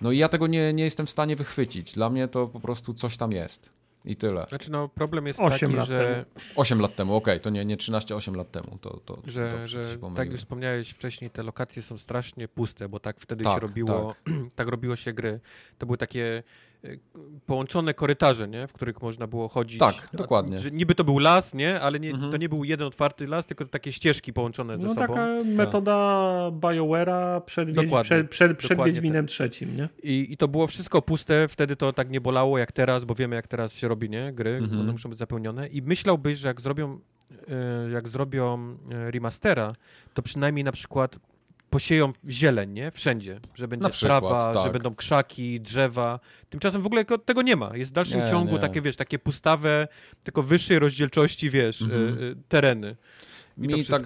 No 0.00 0.12
i 0.12 0.18
ja 0.18 0.28
tego 0.28 0.46
nie, 0.46 0.72
nie 0.72 0.84
jestem 0.84 1.06
w 1.06 1.10
stanie 1.10 1.36
wychwycić. 1.36 1.92
Dla 1.92 2.10
mnie 2.10 2.28
to 2.28 2.46
po 2.46 2.60
prostu 2.60 2.94
coś 2.94 3.16
tam 3.16 3.32
jest. 3.32 3.70
I 4.04 4.16
tyle. 4.16 4.46
Znaczy 4.48 4.70
no 4.70 4.88
problem 4.88 5.26
jest 5.26 5.40
8 5.40 5.60
taki, 5.60 5.76
lat 5.76 5.88
że... 5.88 5.98
Temu. 5.98 6.46
8 6.56 6.80
lat 6.80 6.96
temu, 6.96 7.16
okej, 7.16 7.34
okay. 7.34 7.40
to 7.40 7.50
nie, 7.50 7.64
nie 7.64 7.76
13, 7.76 8.16
8 8.16 8.34
lat 8.36 8.50
temu. 8.50 8.78
To, 8.80 9.00
to, 9.04 9.18
że, 9.26 9.52
to 9.52 9.68
że 9.68 9.98
tak 10.16 10.30
jak 10.30 10.38
wspomniałeś 10.38 10.90
wcześniej, 10.90 11.30
te 11.30 11.42
lokacje 11.42 11.82
są 11.82 11.98
strasznie 11.98 12.48
puste, 12.48 12.88
bo 12.88 13.00
tak 13.00 13.20
wtedy 13.20 13.44
tak, 13.44 13.54
się 13.54 13.60
robiło, 13.60 14.14
tak. 14.24 14.34
tak 14.56 14.68
robiło 14.68 14.96
się 14.96 15.12
gry. 15.12 15.40
To 15.78 15.86
były 15.86 15.98
takie 15.98 16.42
połączone 17.46 17.94
korytarze, 17.94 18.48
nie? 18.48 18.66
w 18.66 18.72
których 18.72 19.02
można 19.02 19.26
było 19.26 19.48
chodzić. 19.48 19.78
Tak, 19.78 20.08
dokładnie. 20.12 20.58
Że 20.58 20.70
niby 20.70 20.94
to 20.94 21.04
był 21.04 21.18
las, 21.18 21.54
nie? 21.54 21.80
ale 21.80 22.00
nie, 22.00 22.10
mhm. 22.10 22.32
to 22.32 22.36
nie 22.36 22.48
był 22.48 22.64
jeden 22.64 22.86
otwarty 22.86 23.26
las, 23.26 23.46
tylko 23.46 23.64
takie 23.64 23.92
ścieżki 23.92 24.32
połączone 24.32 24.78
ze 24.78 24.88
no, 24.88 24.94
sobą. 24.94 25.06
No 25.06 25.14
taka 25.14 25.44
metoda 25.44 25.94
BioWare'a 26.50 27.40
przed, 27.40 27.72
dokładnie, 27.72 28.08
przed, 28.08 28.30
przed, 28.30 28.58
przed 28.58 28.84
Wiedźminem 28.84 29.24
tak. 29.24 29.30
trzecim, 29.30 29.76
nie? 29.76 29.88
I, 30.02 30.26
I 30.32 30.36
to 30.36 30.48
było 30.48 30.66
wszystko 30.66 31.02
puste, 31.02 31.48
wtedy 31.48 31.76
to 31.76 31.92
tak 31.92 32.10
nie 32.10 32.20
bolało 32.20 32.58
jak 32.58 32.72
teraz, 32.72 33.04
bo 33.04 33.14
wiemy 33.14 33.36
jak 33.36 33.48
teraz 33.48 33.74
się 33.74 33.88
robi, 33.88 34.10
nie? 34.10 34.32
Gry, 34.32 34.56
mhm. 34.56 34.80
one 34.80 34.92
muszą 34.92 35.08
być 35.08 35.18
zapełnione 35.18 35.68
i 35.68 35.82
myślałbyś, 35.82 36.38
że 36.38 36.48
jak 36.48 36.60
zrobią 36.60 36.98
e, 37.48 37.90
jak 37.90 38.08
zrobią 38.08 38.76
e, 38.90 39.10
remastera, 39.10 39.72
to 40.14 40.22
przynajmniej 40.22 40.64
na 40.64 40.72
przykład 40.72 41.18
posieją 41.74 42.12
zieleń, 42.28 42.72
nie? 42.72 42.90
Wszędzie, 42.90 43.40
że 43.54 43.68
będzie 43.68 43.88
przykład, 43.88 44.20
trawa, 44.20 44.54
tak. 44.54 44.64
że 44.64 44.72
będą 44.72 44.94
krzaki, 44.94 45.60
drzewa. 45.60 46.20
Tymczasem 46.48 46.82
w 46.82 46.86
ogóle 46.86 47.04
tego 47.04 47.42
nie 47.42 47.56
ma. 47.56 47.76
Jest 47.76 47.90
w 47.90 47.94
dalszym 47.94 48.20
nie, 48.20 48.28
ciągu 48.28 48.52
nie. 48.52 48.58
takie, 48.58 48.80
wiesz, 48.80 48.96
takie 48.96 49.18
pustawe, 49.18 49.88
tylko 50.24 50.42
wyższej 50.42 50.78
rozdzielczości, 50.78 51.50
wiesz, 51.50 51.82
mhm. 51.82 52.18
y, 52.18 52.22
y, 52.22 52.36
tereny. 52.48 52.96
I 53.58 53.60
Mi 53.60 53.84
ta, 53.84 53.98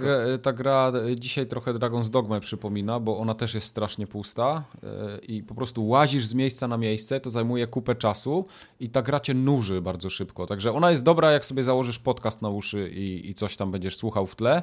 ta, 0.43 0.53
gra 0.53 0.93
dzisiaj 1.17 1.47
trochę 1.47 1.75
Dragon's 1.75 2.09
Dogma 2.09 2.41
przypomina, 2.41 3.01
bo 3.01 3.19
ona 3.19 3.35
też 3.35 3.55
jest 3.55 3.67
strasznie 3.67 4.07
pusta 4.07 4.65
y, 4.75 5.25
i 5.25 5.43
po 5.43 5.55
prostu 5.55 5.87
łazisz 5.87 6.27
z 6.27 6.35
miejsca 6.35 6.69
na 6.69 6.77
miejsce, 6.77 7.21
to 7.21 7.31
zajmuje 7.31 7.67
kupę 7.67 7.95
czasu 7.95 8.47
i 8.81 8.91
ta 8.91 9.03
gra 9.03 9.21
cię 9.21 9.35
nuży 9.35 9.81
bardzo 9.81 10.11
szybko. 10.11 10.47
Także 10.47 10.73
ona 10.73 10.91
jest 10.91 11.03
dobra, 11.03 11.31
jak 11.31 11.45
sobie 11.45 11.65
założysz 11.65 11.99
podcast 11.99 12.43
na 12.43 12.49
uszy 12.49 12.89
i, 12.89 13.31
i 13.31 13.35
coś 13.35 13.57
tam 13.57 13.71
będziesz 13.71 13.97
słuchał 13.97 14.27
w 14.27 14.37
tle 14.37 14.63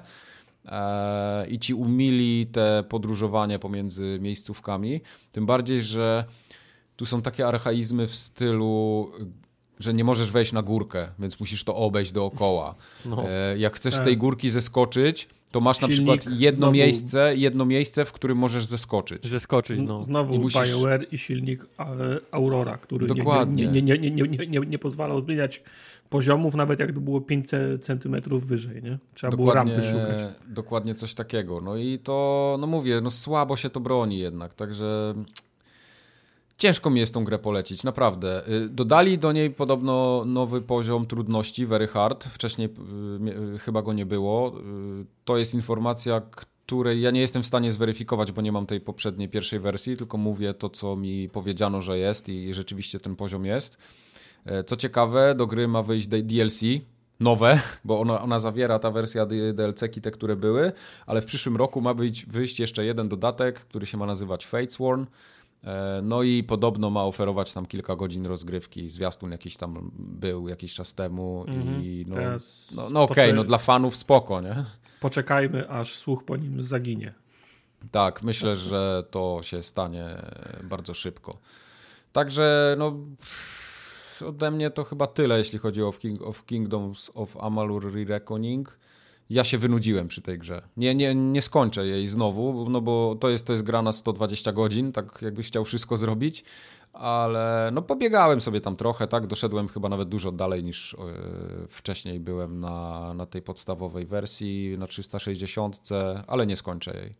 i 1.49 1.59
ci 1.59 1.73
umili 1.73 2.47
te 2.47 2.83
podróżowanie 2.89 3.59
pomiędzy 3.59 4.17
miejscówkami. 4.21 5.01
Tym 5.31 5.45
bardziej, 5.45 5.83
że 5.83 6.25
tu 6.95 7.05
są 7.05 7.21
takie 7.21 7.47
archaizmy 7.47 8.07
w 8.07 8.15
stylu 8.15 9.11
że 9.79 9.93
nie 9.93 10.03
możesz 10.03 10.31
wejść 10.31 10.51
na 10.51 10.61
górkę, 10.61 11.07
więc 11.19 11.39
musisz 11.39 11.63
to 11.63 11.75
obejść 11.75 12.11
dookoła. 12.11 12.75
No. 13.05 13.29
E, 13.29 13.57
jak 13.57 13.75
chcesz 13.75 13.95
z 13.95 14.01
tej 14.01 14.17
górki 14.17 14.49
zeskoczyć, 14.49 15.27
to 15.55 15.61
masz 15.61 15.77
Silnik, 15.77 16.07
na 16.07 16.17
przykład 16.17 16.39
jedno 16.39 16.57
znowu, 16.57 16.73
miejsce, 16.73 17.35
jedno 17.35 17.65
miejsce, 17.65 18.05
w 18.05 18.11
którym 18.11 18.37
możesz 18.37 18.65
zeskoczyć. 18.65 19.27
Zeskoczyć, 19.27 19.77
no. 19.77 20.03
Znowu 20.03 20.33
I 20.33 20.39
musisz... 20.39 20.69
BioWare 20.69 21.05
i 21.11 21.17
silnik 21.17 21.65
Aurora, 22.31 22.77
który 22.77 23.07
Dokładnie. 23.07 23.67
Nie, 23.67 23.81
nie, 23.81 23.97
nie, 23.97 24.11
nie, 24.11 24.27
nie, 24.27 24.47
nie, 24.47 24.59
nie 24.59 24.79
pozwalał 24.79 25.21
zmieniać 25.21 25.63
poziomów, 26.09 26.55
nawet 26.55 26.79
jak 26.79 26.93
to 26.93 26.99
było 26.99 27.21
500 27.21 27.85
centymetrów 27.85 28.47
wyżej, 28.47 28.83
nie? 28.83 28.97
Trzeba 29.13 29.31
dokładnie, 29.31 29.73
było 29.73 29.83
rampy 29.85 29.89
szukać. 29.89 30.33
Dokładnie 30.47 30.95
coś 30.95 31.13
takiego. 31.13 31.61
No 31.61 31.77
i 31.77 31.99
to, 31.99 32.57
no 32.59 32.67
mówię, 32.67 33.01
no 33.01 33.11
słabo 33.11 33.57
się 33.57 33.69
to 33.69 33.79
broni 33.79 34.19
jednak, 34.19 34.53
także 34.53 35.13
ciężko 36.57 36.89
mi 36.89 36.99
jest 36.99 37.13
tą 37.13 37.23
grę 37.23 37.39
polecić, 37.39 37.83
naprawdę. 37.83 38.49
Y, 38.49 38.69
dodali 38.69 39.17
do 39.17 39.31
niej 39.31 39.51
podobno 39.51 40.23
nowy 40.25 40.61
poziom 40.61 41.05
trudności, 41.05 41.65
very 41.65 41.87
hard. 41.87 42.23
Wcześniej 42.23 42.69
y, 43.55 43.59
chyba 43.59 43.81
go 43.81 43.93
nie 43.93 44.05
było. 44.05 44.53
Y, 45.01 45.05
to 45.25 45.37
jest 45.37 45.53
informacja, 45.53 46.21
której 46.65 47.01
ja 47.01 47.11
nie 47.11 47.21
jestem 47.21 47.43
w 47.43 47.47
stanie 47.47 47.71
zweryfikować, 47.71 48.31
bo 48.31 48.41
nie 48.41 48.51
mam 48.51 48.65
tej 48.65 48.81
poprzedniej 48.81 49.29
pierwszej 49.29 49.59
wersji, 49.59 49.97
tylko 49.97 50.17
mówię 50.17 50.53
to, 50.53 50.69
co 50.69 50.95
mi 50.95 51.29
powiedziano, 51.29 51.81
że 51.81 51.97
jest 51.97 52.29
i 52.29 52.53
rzeczywiście 52.53 52.99
ten 52.99 53.15
poziom 53.15 53.45
jest. 53.45 53.77
E, 54.45 54.63
co 54.63 54.75
ciekawe, 54.75 55.35
do 55.35 55.47
gry 55.47 55.67
ma 55.67 55.83
wyjść 55.83 56.07
DLC, 56.07 56.61
nowe, 57.19 57.59
bo 57.83 57.99
ona, 57.99 58.21
ona 58.21 58.39
zawiera 58.39 58.79
ta 58.79 58.91
wersja 58.91 59.25
DLC-ki, 59.25 60.01
te, 60.01 60.11
które 60.11 60.35
były, 60.35 60.71
ale 61.05 61.21
w 61.21 61.25
przyszłym 61.25 61.57
roku 61.57 61.81
ma 61.81 61.93
być, 61.93 62.25
wyjść 62.25 62.59
jeszcze 62.59 62.85
jeden 62.85 63.09
dodatek, 63.09 63.59
który 63.59 63.85
się 63.85 63.97
ma 63.97 64.05
nazywać 64.05 64.47
Fatesworn. 64.47 65.01
E, 65.01 65.07
no 66.03 66.23
i 66.23 66.43
podobno 66.43 66.89
ma 66.89 67.03
oferować 67.03 67.53
tam 67.53 67.65
kilka 67.65 67.95
godzin 67.95 68.25
rozgrywki. 68.25 68.89
Zwiastun 68.89 69.31
jakiś 69.31 69.57
tam 69.57 69.91
był 69.97 70.47
jakiś 70.47 70.73
czas 70.73 70.95
temu 70.95 71.45
-hmm. 71.47 71.83
i 71.83 72.05
no, 72.07 72.15
no, 72.75 72.89
no 72.89 73.03
okej, 73.03 73.25
okay, 73.25 73.33
no 73.33 73.43
dla 73.43 73.57
fanów 73.57 73.95
spoko, 73.95 74.41
nie? 74.41 74.55
Poczekajmy, 74.99 75.69
aż 75.69 75.95
słuch 75.95 76.23
po 76.23 76.37
nim 76.37 76.63
zaginie. 76.63 77.13
Tak, 77.91 78.23
myślę, 78.23 78.55
że 78.55 79.03
to 79.11 79.39
się 79.43 79.63
stanie 79.63 80.05
bardzo 80.63 80.93
szybko. 80.93 81.37
Także 82.13 82.75
no 82.79 82.99
ode 84.27 84.51
mnie 84.51 84.71
to 84.71 84.83
chyba 84.83 85.07
tyle, 85.07 85.37
jeśli 85.37 85.59
chodzi 85.59 85.83
o 85.83 85.91
King, 85.91 86.21
of 86.21 86.45
Kingdoms 86.45 87.11
of 87.13 87.37
Amalur 87.37 87.85
Re-Reckoning. 87.85 88.77
Ja 89.29 89.43
się 89.43 89.57
wynudziłem 89.57 90.07
przy 90.07 90.21
tej 90.21 90.39
grze. 90.39 90.61
Nie, 90.77 90.95
nie, 90.95 91.15
nie 91.15 91.41
skończę 91.41 91.87
jej 91.87 92.07
znowu, 92.07 92.69
no 92.69 92.81
bo 92.81 93.15
to 93.19 93.29
jest, 93.29 93.47
to 93.47 93.53
jest 93.53 93.65
gra 93.65 93.81
na 93.81 93.91
120 93.91 94.51
godzin, 94.51 94.91
tak 94.91 95.21
jakbyś 95.21 95.47
chciał 95.47 95.65
wszystko 95.65 95.97
zrobić, 95.97 96.43
ale 96.93 97.69
no 97.73 97.81
pobiegałem 97.81 98.41
sobie 98.41 98.61
tam 98.61 98.75
trochę, 98.75 99.07
tak, 99.07 99.27
doszedłem 99.27 99.67
chyba 99.67 99.89
nawet 99.89 100.09
dużo 100.09 100.31
dalej 100.31 100.63
niż 100.63 100.95
yy, 100.99 101.67
wcześniej 101.67 102.19
byłem 102.19 102.59
na, 102.59 103.13
na 103.13 103.25
tej 103.25 103.41
podstawowej 103.41 104.05
wersji, 104.05 104.75
na 104.77 104.87
360, 104.87 105.89
ale 106.27 106.45
nie 106.45 106.57
skończę 106.57 106.97
jej. 106.97 107.13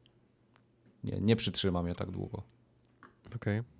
Nie, 1.03 1.19
nie 1.19 1.35
przytrzymam 1.35 1.87
je 1.87 1.95
tak 1.95 2.11
długo. 2.11 2.43
Okej. 3.35 3.59
Okay. 3.59 3.75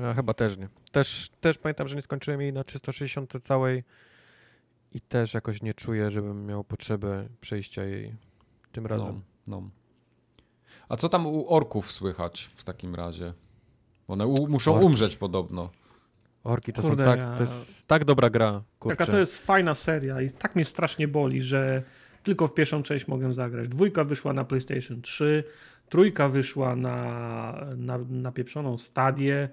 Ja 0.00 0.14
chyba 0.14 0.34
też 0.34 0.58
nie. 0.58 0.68
Też, 0.92 1.30
też 1.40 1.58
pamiętam, 1.58 1.88
że 1.88 1.96
nie 1.96 2.02
skończyłem 2.02 2.40
jej 2.40 2.52
na 2.52 2.64
360 2.64 3.32
całej 3.42 3.84
i 4.94 5.00
też 5.00 5.34
jakoś 5.34 5.62
nie 5.62 5.74
czuję, 5.74 6.10
żebym 6.10 6.46
miał 6.46 6.64
potrzebę 6.64 7.28
przejścia 7.40 7.84
jej 7.84 8.14
tym 8.72 8.86
razem. 8.86 9.22
No, 9.46 9.60
no. 9.60 9.70
A 10.88 10.96
co 10.96 11.08
tam 11.08 11.26
u 11.26 11.54
orków 11.54 11.92
słychać 11.92 12.50
w 12.56 12.64
takim 12.64 12.94
razie? 12.94 13.32
One 14.08 14.26
u, 14.26 14.48
muszą 14.48 14.74
Orki. 14.74 14.86
umrzeć 14.86 15.16
podobno. 15.16 15.70
Orki 16.44 16.72
to 16.72 16.82
Kurde, 16.82 17.04
są 17.04 17.10
tak, 17.10 17.18
ja- 17.18 17.36
to 17.36 17.42
jest 17.42 17.86
tak 17.86 18.04
dobra 18.04 18.30
gra, 18.30 18.62
kurczę. 18.78 18.96
Taka 18.96 19.12
to 19.12 19.18
jest 19.18 19.38
fajna 19.38 19.74
seria 19.74 20.20
i 20.20 20.30
tak 20.30 20.54
mnie 20.56 20.64
strasznie 20.64 21.08
boli, 21.08 21.42
że 21.42 21.82
tylko 22.22 22.48
w 22.48 22.54
pierwszą 22.54 22.82
część 22.82 23.08
mogę 23.08 23.32
zagrać. 23.32 23.68
Dwójka 23.68 24.04
wyszła 24.04 24.32
na 24.32 24.44
PlayStation 24.44 25.02
3, 25.02 25.44
trójka 25.88 26.28
wyszła 26.28 26.76
na, 26.76 27.66
na, 27.76 27.98
na 27.98 28.32
pieprzoną 28.32 28.78
stadię. 28.78 29.48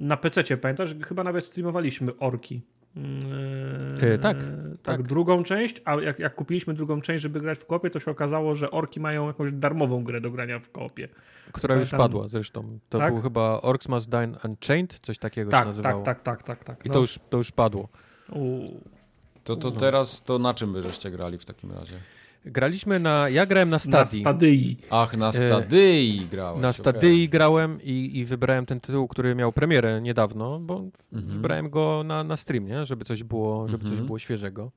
Na 0.00 0.16
PC 0.16 0.56
pamiętasz, 0.56 0.88
że 0.88 0.94
chyba 1.04 1.24
nawet 1.24 1.44
streamowaliśmy 1.44 2.18
Orki. 2.18 2.62
E, 2.96 4.18
tak, 4.18 4.36
tak, 4.38 4.46
tak. 4.82 5.02
drugą 5.02 5.42
część, 5.42 5.82
a 5.84 5.94
jak, 5.94 6.18
jak 6.18 6.34
kupiliśmy 6.34 6.74
drugą 6.74 7.00
część, 7.00 7.22
żeby 7.22 7.40
grać 7.40 7.58
w 7.58 7.66
kopie, 7.66 7.90
to 7.90 8.00
się 8.00 8.10
okazało, 8.10 8.54
że 8.54 8.70
orki 8.70 9.00
mają 9.00 9.26
jakąś 9.26 9.52
darmową 9.52 10.04
grę 10.04 10.20
do 10.20 10.30
grania 10.30 10.58
w 10.58 10.70
kopie. 10.70 11.08
Która 11.52 11.74
już 11.74 11.90
Pamiętam- 11.90 11.98
padła 11.98 12.28
zresztą. 12.28 12.78
To 12.88 12.98
Tak? 12.98 13.12
był 13.12 13.22
chyba 13.22 13.60
Orcs 13.62 13.88
Must 13.88 14.10
Die 14.10 14.28
Unchained, 14.44 14.98
coś 15.02 15.18
takiego 15.18 15.50
się 15.50 15.56
Tak, 15.56 15.66
nazywało. 15.66 16.04
tak, 16.04 16.22
tak, 16.22 16.42
tak, 16.42 16.64
tak, 16.64 16.64
tak. 16.76 16.86
I 16.86 16.88
no. 16.88 16.94
to, 16.94 17.00
już, 17.00 17.18
to 17.30 17.38
już 17.38 17.52
padło. 17.52 17.88
U. 18.32 18.60
To, 19.44 19.56
to 19.56 19.70
No. 19.70 19.76
teraz 19.76 20.22
to 20.22 20.38
na 20.38 20.54
czym 20.54 20.72
wy 20.72 20.82
żeście 20.82 21.10
grali 21.10 21.38
w 21.38 21.44
takim 21.44 21.72
razie? 21.72 21.94
Graliśmy 22.44 22.98
na... 23.00 23.28
Ja 23.28 23.46
grałem 23.46 23.68
na 23.70 23.76
Na 23.76 23.78
Stadii. 23.78 24.20
Stadii. 24.20 24.76
Ach, 24.90 25.16
na 25.16 25.28
E, 25.28 25.32
Stadii 25.32 26.26
grałeś. 26.30 26.62
Na 26.62 26.68
okej. 26.68 26.78
Stadii 26.80 27.28
grałem 27.28 27.78
i, 27.82 28.10
i 28.18 28.24
wybrałem 28.24 28.66
ten 28.66 28.80
tytuł, 28.80 29.08
który 29.08 29.34
miał 29.34 29.52
premierę 29.52 30.00
niedawno, 30.02 30.58
bo 30.60 30.84
Mhm. 31.12 31.32
wybrałem 31.32 31.70
go 31.70 32.02
na, 32.04 32.24
na 32.24 32.36
stream, 32.36 32.66
nie? 32.66 32.86
żeby 32.86 33.04
coś 33.04 33.22
było, 33.22 33.68
żeby 33.68 33.82
coś 33.82 33.90
Mhm. 33.90 34.06
było 34.06 34.18
świeżego. 34.18 34.70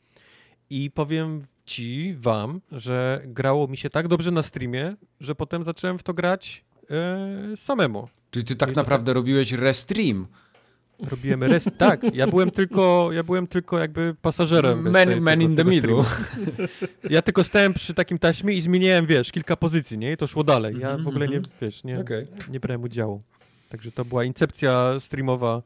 I 0.70 0.92
powiem 0.92 1.42
ci, 1.66 2.16
wam, 2.18 2.62
że 2.72 3.22
grało 3.26 3.68
mi 3.68 3.78
się 3.78 3.90
tak 3.90 4.08
dobrze 4.08 4.32
na 4.32 4.44
streamie, 4.44 4.96
że 5.20 5.36
potem 5.36 5.64
zacząłem 5.64 5.98
w 5.98 6.04
to 6.04 6.14
grać 6.14 6.66
e, 6.92 7.58
samemu. 7.58 8.08
Czyli 8.32 8.46
ty 8.46 8.56
tak 8.56 8.72
to 8.72 8.76
naprawdę 8.76 9.14
robiłeś 9.14 9.52
restream. 9.52 10.28
Robiłem 11.12 11.44
rest. 11.44 11.70
tak, 11.78 12.02
ja 12.16 12.28
byłem 12.28 12.52
tylko, 12.52 13.10
ja 13.12 13.24
byłem 13.24 13.48
tylko 13.48 13.80
jakby 13.80 14.16
pasażerem. 14.22 14.84
wiesz, 14.84 14.94
Man, 14.94 15.08
tej- 15.08 15.22
man 15.22 15.40
tego- 15.40 15.50
in 15.52 15.56
the 15.56 15.64
middle. 15.66 16.04
Ja 17.10 17.22
tylko 17.22 17.44
stałem 17.44 17.74
przy 17.74 17.94
takim 17.94 18.20
taśmie 18.20 18.54
i 18.54 18.62
zmieniałem, 18.62 19.06
wiesz, 19.06 19.32
kilka 19.32 19.56
pozycji, 19.56 19.98
nie? 19.98 20.12
I 20.12 20.18
to 20.18 20.28
szło 20.28 20.44
dalej. 20.44 20.76
Ja 20.80 20.98
w 20.98 21.08
ogóle 21.08 21.28
nie, 21.28 21.42
wiesz, 21.62 21.84
nie, 21.84 22.00
Okej. 22.00 22.28
nie 22.50 22.60
brałem 22.60 22.84
udziału. 22.84 23.22
Także 23.70 23.92
to 23.92 24.06
była 24.06 24.24
incepcja 24.24 25.00
streamowa. 25.00 25.62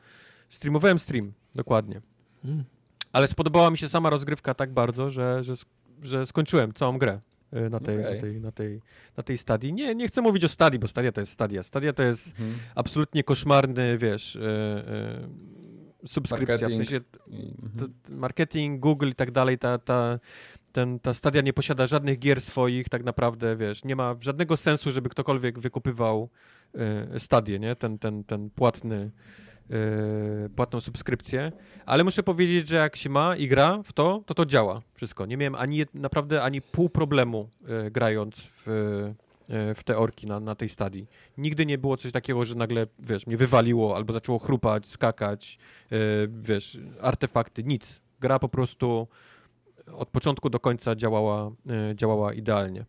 Streamowałem 0.50 1.00
stream, 1.00 1.32
dokładnie. 1.56 2.02
Mm. 2.46 2.64
Ale 3.12 3.28
spodobała 3.28 3.72
mi 3.72 3.78
się 3.78 3.90
sama 3.90 4.10
rozgrywka 4.10 4.54
tak 4.54 4.72
bardzo, 4.72 5.10
że, 5.10 5.44
że, 5.44 5.54
że 6.04 6.26
skończyłem 6.26 6.74
całą 6.74 6.98
grę 6.98 7.20
na 7.52 7.80
tej, 7.80 8.00
Okej. 8.00 8.14
na 8.16 8.22
tej, 8.22 8.42
na 8.42 8.52
tej, 8.52 8.82
na 9.18 9.24
tej 9.24 9.38
stadii. 9.38 9.74
Nie, 9.74 9.96
nie 9.96 10.08
chcę 10.08 10.22
mówić 10.22 10.44
o 10.44 10.50
stadii, 10.50 10.80
bo 10.80 10.88
stadia 10.88 11.12
to 11.12 11.22
jest 11.22 11.32
stadia. 11.32 11.64
Stadia 11.64 11.94
to 11.94 12.04
jest 12.04 12.28
Mhm. 12.40 12.60
absolutnie 12.76 13.24
koszmarny, 13.24 13.98
wiesz, 13.98 14.36
y, 14.36 14.40
y, 14.40 16.08
subskrypcja, 16.08 16.58
w 16.58 16.62
Marketing. 16.62 16.88
sensie 16.90 17.06
I- 17.28 17.56
to, 17.80 17.86
mhm. 17.86 18.20
marketing, 18.20 18.80
Google 18.80 19.08
i 19.10 19.16
tak 19.16 19.32
dalej, 19.32 19.58
ta, 19.58 19.78
ta, 19.78 20.20
ten, 20.72 21.00
ta 21.00 21.14
stadia 21.14 21.42
nie 21.42 21.54
posiada 21.54 21.88
żadnych 21.88 22.20
gier 22.20 22.42
swoich, 22.42 22.90
tak 22.90 23.04
naprawdę, 23.04 23.58
wiesz, 23.58 23.84
nie 23.84 23.96
ma 23.96 24.16
żadnego 24.22 24.58
sensu, 24.58 24.92
żeby 24.92 25.10
ktokolwiek 25.10 25.60
wykupywał 25.60 26.30
y, 27.16 27.20
stadię, 27.20 27.60
nie? 27.60 27.76
Ten, 27.76 28.00
ten, 28.00 28.24
ten 28.24 28.50
płatny, 28.50 29.12
y, 29.72 30.50
płatną 30.50 30.82
subskrypcję, 30.82 31.52
ale 31.86 32.04
muszę 32.04 32.24
powiedzieć, 32.24 32.68
że 32.68 32.76
jak 32.76 32.96
się 32.96 33.10
ma 33.10 33.36
i 33.36 33.48
gra 33.48 33.84
w 33.86 33.94
to, 33.94 34.24
to 34.26 34.34
to 34.34 34.46
działa 34.46 34.80
wszystko. 34.94 35.26
Nie 35.26 35.38
miałem 35.38 35.56
ani, 35.56 35.86
naprawdę 35.94 36.44
ani 36.44 36.62
pół 36.62 36.90
problemu 36.90 37.50
y, 37.88 37.92
grając 37.92 38.36
w, 38.36 38.68
y, 38.68 39.76
w 39.76 39.84
te 39.84 39.98
orki 39.98 40.28
na, 40.28 40.40
na 40.40 40.56
tej 40.56 40.70
stadii. 40.70 41.08
Nigdy 41.38 41.66
nie 41.66 41.78
było 41.78 41.98
coś 41.98 42.12
takiego, 42.12 42.46
że 42.46 42.56
nagle, 42.56 42.88
wiesz, 43.00 43.28
mnie 43.28 43.38
wywaliło 43.38 43.96
albo 43.96 44.14
zaczęło 44.14 44.40
chrupać, 44.40 44.88
skakać, 44.88 45.58
y, 45.92 45.96
wiesz, 46.42 46.78
artefakty, 47.02 47.64
nic. 47.64 48.02
Gra 48.20 48.40
po 48.40 48.50
prostu 48.50 49.08
od 49.94 50.10
początku 50.10 50.50
do 50.50 50.60
końca 50.60 50.96
działała, 50.96 51.52
y, 51.92 51.96
działała 51.96 52.34
idealnie. 52.34 52.86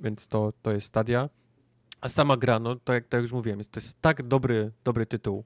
Więc 0.00 0.28
to, 0.28 0.52
to 0.62 0.72
jest 0.72 0.86
stadia. 0.86 1.28
A 2.00 2.08
sama 2.08 2.36
gra, 2.36 2.58
no 2.58 2.76
to 2.76 2.92
jak, 2.92 3.04
tak 3.04 3.12
jak 3.12 3.22
już 3.22 3.32
mówiłem, 3.32 3.58
jest, 3.58 3.72
to 3.72 3.80
jest 3.80 4.00
tak 4.00 4.22
dobry, 4.22 4.72
dobry 4.84 5.06
tytuł. 5.06 5.44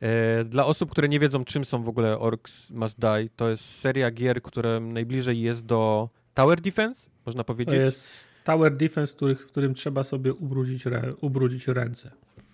E, 0.00 0.44
Dla 0.44 0.66
osób, 0.66 0.90
które 0.90 1.08
nie 1.08 1.20
wiedzą, 1.20 1.44
czym 1.44 1.64
są 1.64 1.82
w 1.82 1.88
ogóle 1.88 2.18
Orcs 2.18 2.70
Must 2.70 2.98
Die, 2.98 3.28
to 3.36 3.50
jest 3.50 3.64
seria 3.64 4.10
gier, 4.10 4.42
które 4.42 4.80
najbliżej 4.80 5.40
jest 5.40 5.66
do 5.66 6.08
Tower 6.34 6.60
Defense, 6.60 7.10
można 7.26 7.42
To 7.42 7.46
powiedzieć. 7.46 7.74
jest 7.74 8.28
Tower 8.44 8.76
Defense, 8.76 9.14
których, 9.16 9.42
w 9.42 9.46
którym 9.46 9.74
trzeba 9.74 10.04
sobie 10.04 10.34
ubrudzić, 10.34 10.84
ubrudzić 11.20 11.68
ręce. 11.68 12.10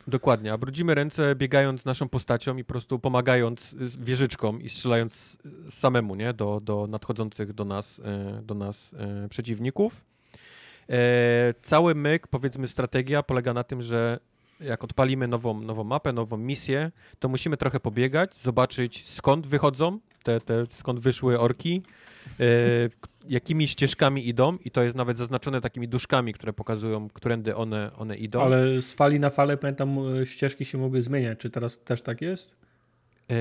Dokładnie, 0.07 0.53
a 0.53 0.59
brudzimy 0.59 0.95
ręce 0.95 1.35
biegając 1.35 1.85
naszą 1.85 2.09
postacią 2.09 2.57
i 2.57 2.65
po 2.65 2.69
prostu 2.69 2.99
pomagając 2.99 3.75
wieżyczkom 3.99 4.63
i 4.63 4.69
strzelając 4.69 5.39
samemu, 5.71 6.15
nie, 6.15 6.35
do, 6.35 6.61
do 6.61 6.87
nadchodzących 6.87 7.53
do 7.53 7.65
nas, 7.65 7.99
y, 7.99 8.03
do 8.43 8.55
nas 8.55 8.93
y, 9.25 9.29
przeciwników. 9.29 10.05
E, 10.91 11.55
cały 11.63 11.95
myk, 11.95 12.27
powiedzmy 12.27 12.69
strategia 12.69 13.23
polega 13.23 13.55
na 13.55 13.65
tym, 13.65 13.83
że 13.83 14.19
jak 14.61 14.85
odpalimy 14.85 15.29
nową, 15.29 15.61
nową 15.61 15.85
mapę, 15.85 16.13
nową 16.13 16.37
misję, 16.37 16.93
to 17.19 17.29
musimy 17.29 17.57
trochę 17.57 17.81
pobiegać, 17.81 18.37
zobaczyć 18.37 19.09
skąd 19.09 19.47
wychodzą 19.47 19.99
te, 20.23 20.41
te 20.41 20.67
skąd 20.71 21.01
wyszły 21.01 21.41
orki, 21.41 21.83
e, 22.41 22.45
jakimi 23.29 23.69
ścieżkami 23.69 24.29
idą 24.29 24.59
i 24.65 24.71
to 24.71 24.83
jest 24.83 24.97
nawet 24.97 25.19
zaznaczone 25.19 25.61
takimi 25.61 25.89
duszkami, 25.89 26.33
które 26.33 26.53
pokazują, 26.53 27.09
którędy 27.09 27.57
one, 27.57 27.91
one 27.97 28.17
idą. 28.17 28.43
Ale 28.43 28.83
z 28.83 28.95
fali 28.95 29.21
na 29.21 29.31
falę, 29.31 29.57
pamiętam, 29.57 29.99
e, 30.23 30.27
ścieżki 30.27 30.65
się 30.65 30.79
mogły 30.79 31.03
zmieniać. 31.03 31.39
Czy 31.39 31.51
teraz 31.51 31.79
też 31.79 32.03
tak 32.03 32.21
jest? 32.23 32.55
E, 33.31 33.35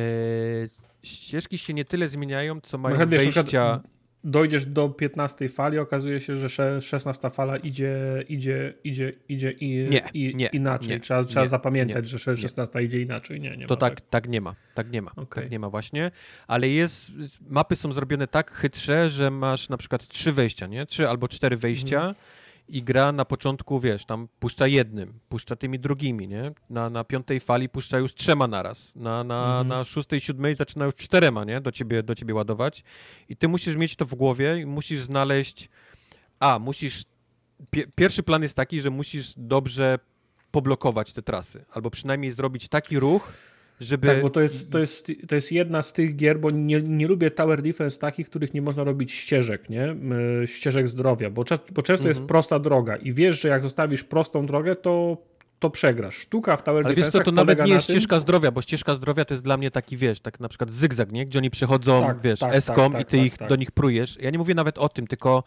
ścieżki 1.03 1.57
się 1.57 1.73
nie 1.73 1.85
tyle 1.85 2.09
zmieniają, 2.09 2.61
co 2.61 2.77
mają 2.77 2.95
przykład, 2.95 3.09
wiesz, 3.09 3.19
na 3.19 3.23
wejścia. 3.23 3.43
przykład 3.43 3.92
Dojdziesz 4.25 4.65
do 4.65 4.89
15 4.89 5.49
fali, 5.49 5.79
okazuje 5.79 6.19
się, 6.21 6.35
że 6.37 6.49
sze- 6.49 6.81
16 6.81 7.29
fala 7.29 7.57
idzie, 7.57 8.23
idzie, 8.29 8.73
idzie, 8.83 9.13
idzie 9.29 9.51
i, 9.51 9.87
Nie, 9.89 10.01
i, 10.13 10.35
nie, 10.35 10.47
inaczej. 10.47 10.89
nie, 10.89 10.99
trzeba 10.99 11.23
trzeba 11.23 11.45
zapamiętać, 11.45 12.09
że 12.09 12.19
sze- 12.19 12.37
16 12.37 12.83
idzie 12.83 13.01
inaczej. 13.01 13.41
Nie, 13.41 13.57
nie 13.57 13.65
To 13.67 13.73
ma 13.73 13.79
tak, 13.79 14.01
tak 14.01 14.29
nie 14.29 14.41
ma, 14.41 14.55
tak 14.73 14.91
nie 14.91 15.01
ma, 15.01 15.11
Okej. 15.11 15.43
tak 15.43 15.51
nie 15.51 15.59
ma 15.59 15.69
właśnie, 15.69 16.11
ale 16.47 16.69
jest, 16.69 17.11
mapy 17.49 17.75
są 17.75 17.91
zrobione 17.93 18.27
tak 18.27 18.51
chytrze, 18.51 19.09
że 19.09 19.29
masz 19.31 19.69
na 19.69 19.77
przykład 19.77 20.07
trzy 20.07 20.31
wejścia, 20.31 20.67
nie? 20.67 20.85
Trzy 20.85 21.09
albo 21.09 21.27
cztery 21.27 21.57
wejścia 21.57 21.97
Mhm. 21.97 22.15
I 22.67 22.83
gra 22.83 23.11
na 23.11 23.25
początku, 23.25 23.79
wiesz, 23.79 24.05
tam 24.05 24.27
puszcza 24.39 24.67
jednym, 24.67 25.19
puszcza 25.29 25.55
tymi 25.55 25.79
drugimi, 25.79 26.27
nie? 26.27 26.51
Na, 26.69 26.89
na 26.89 27.03
piątej 27.03 27.39
fali 27.39 27.69
puszcza 27.69 27.97
już 27.97 28.15
trzema 28.15 28.47
naraz, 28.47 28.95
na, 28.95 29.23
na, 29.23 29.43
Mhm. 29.45 29.67
na 29.67 29.83
szóstej, 29.83 30.21
siódmej 30.21 30.55
zaczyna 30.55 30.85
już 30.85 30.95
czterema, 30.95 31.43
nie? 31.43 31.61
Do 31.61 31.71
ciebie, 31.71 32.03
do 32.03 32.15
ciebie 32.15 32.33
ładować 32.33 32.83
i 33.29 33.37
ty 33.37 33.47
musisz 33.47 33.75
mieć 33.75 33.95
to 33.95 34.05
w 34.05 34.15
głowie 34.15 34.57
i 34.61 34.65
musisz 34.65 35.01
znaleźć, 35.01 35.69
a, 36.39 36.59
musisz, 36.59 37.03
pie, 37.71 37.83
pierwszy 37.95 38.23
plan 38.23 38.43
jest 38.43 38.55
taki, 38.55 38.81
że 38.81 38.89
musisz 38.89 39.33
dobrze 39.37 39.99
poblokować 40.51 41.13
te 41.13 41.21
trasy, 41.21 41.65
albo 41.71 41.89
przynajmniej 41.89 42.31
zrobić 42.31 42.67
taki 42.69 42.99
ruch, 42.99 43.33
żeby... 43.79 44.07
Tak, 44.07 44.21
bo 44.21 44.29
to 44.29 44.41
jest, 44.41 44.71
to, 44.71 44.79
jest, 44.79 45.11
to 45.27 45.35
jest 45.35 45.51
jedna 45.51 45.81
z 45.81 45.93
tych 45.93 46.15
gier, 46.15 46.39
bo 46.39 46.51
nie, 46.51 46.81
nie 46.81 47.07
lubię 47.07 47.31
Tower 47.31 47.61
Defense 47.61 47.99
takich, 47.99 48.27
w 48.27 48.29
których 48.29 48.53
nie 48.53 48.61
można 48.61 48.83
robić 48.83 49.13
ścieżek, 49.13 49.69
nie? 49.69 49.95
Ścieżek 50.45 50.87
zdrowia, 50.87 51.29
bo, 51.29 51.43
bo 51.71 51.81
często 51.81 52.07
jest 52.07 52.19
Mhm. 52.19 52.27
prosta 52.27 52.59
droga 52.59 52.95
i 52.95 53.13
wiesz, 53.13 53.41
że 53.41 53.47
jak 53.47 53.63
zostawisz 53.63 54.03
prostą 54.03 54.45
drogę, 54.45 54.75
to, 54.75 55.17
to 55.59 55.69
przegrasz. 55.69 56.15
Sztuka 56.15 56.55
w 56.57 56.63
Tower 56.63 56.85
Ale 56.85 56.95
wiesz 56.95 57.09
co, 57.09 57.19
to 57.19 57.31
nawet 57.31 57.65
nie 57.65 57.73
jest 57.73 57.87
tym, 57.87 57.95
ścieżka 57.95 58.19
zdrowia, 58.19 58.51
bo 58.51 58.61
ścieżka 58.61 58.95
zdrowia 58.95 59.25
to 59.25 59.33
jest 59.33 59.43
dla 59.43 59.57
mnie 59.57 59.71
taki, 59.71 59.97
wiesz, 59.97 60.19
tak 60.19 60.39
na 60.39 60.49
przykład 60.49 60.71
zygzak, 60.71 61.11
nie? 61.11 61.25
Gdzie 61.25 61.39
oni 61.39 61.49
przechodzą, 61.49 62.01
Tak, 62.01 62.21
wiesz, 62.21 62.39
tak, 62.39 62.53
eskom 62.55 62.91
tak, 62.91 63.01
i 63.01 63.05
ty 63.05 63.17
tak, 63.17 63.25
ich, 63.25 63.37
tak. 63.37 63.49
do 63.49 63.55
nich 63.55 63.71
prujesz. 63.71 64.17
Ja 64.21 64.29
nie 64.29 64.37
mówię 64.37 64.55
nawet 64.55 64.77
o 64.77 64.89
tym, 64.89 65.07
tylko 65.07 65.43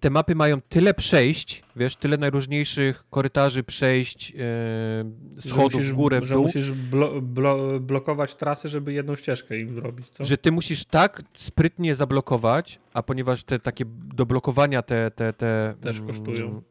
te 0.00 0.10
mapy 0.10 0.34
mają 0.34 0.60
tyle 0.60 0.94
przejść, 0.94 1.62
wiesz, 1.76 1.96
tyle 1.96 2.16
najróżniejszych 2.16 3.04
korytarzy, 3.10 3.62
przejść, 3.62 4.32
że 5.36 5.48
schodów 5.50 5.74
musisz- 5.80 5.92
w 5.92 5.94
górę, 5.94 6.20
w 6.20 6.24
Że 6.24 6.34
dół, 6.34 6.42
musisz 6.42 6.72
blo, 6.72 7.20
blo, 7.22 7.80
blokować 7.80 8.34
trasy, 8.34 8.68
żeby 8.68 8.92
jedną 8.92 9.16
ścieżkę 9.16 9.58
im 9.60 9.74
zrobić, 9.74 10.10
co? 10.10 10.24
że 10.24 10.38
ty 10.38 10.52
musisz 10.52 10.84
tak 10.84 11.22
sprytnie 11.34 11.94
zablokować, 11.94 12.80
a 12.94 13.02
ponieważ 13.02 13.44
te 13.44 13.58
takie 13.58 13.84
do 14.14 14.26
blokowania 14.26 14.82
te... 14.82 15.10
te, 15.10 15.32
te 15.32 15.74
Też 15.80 16.00
kosztują. 16.00 16.62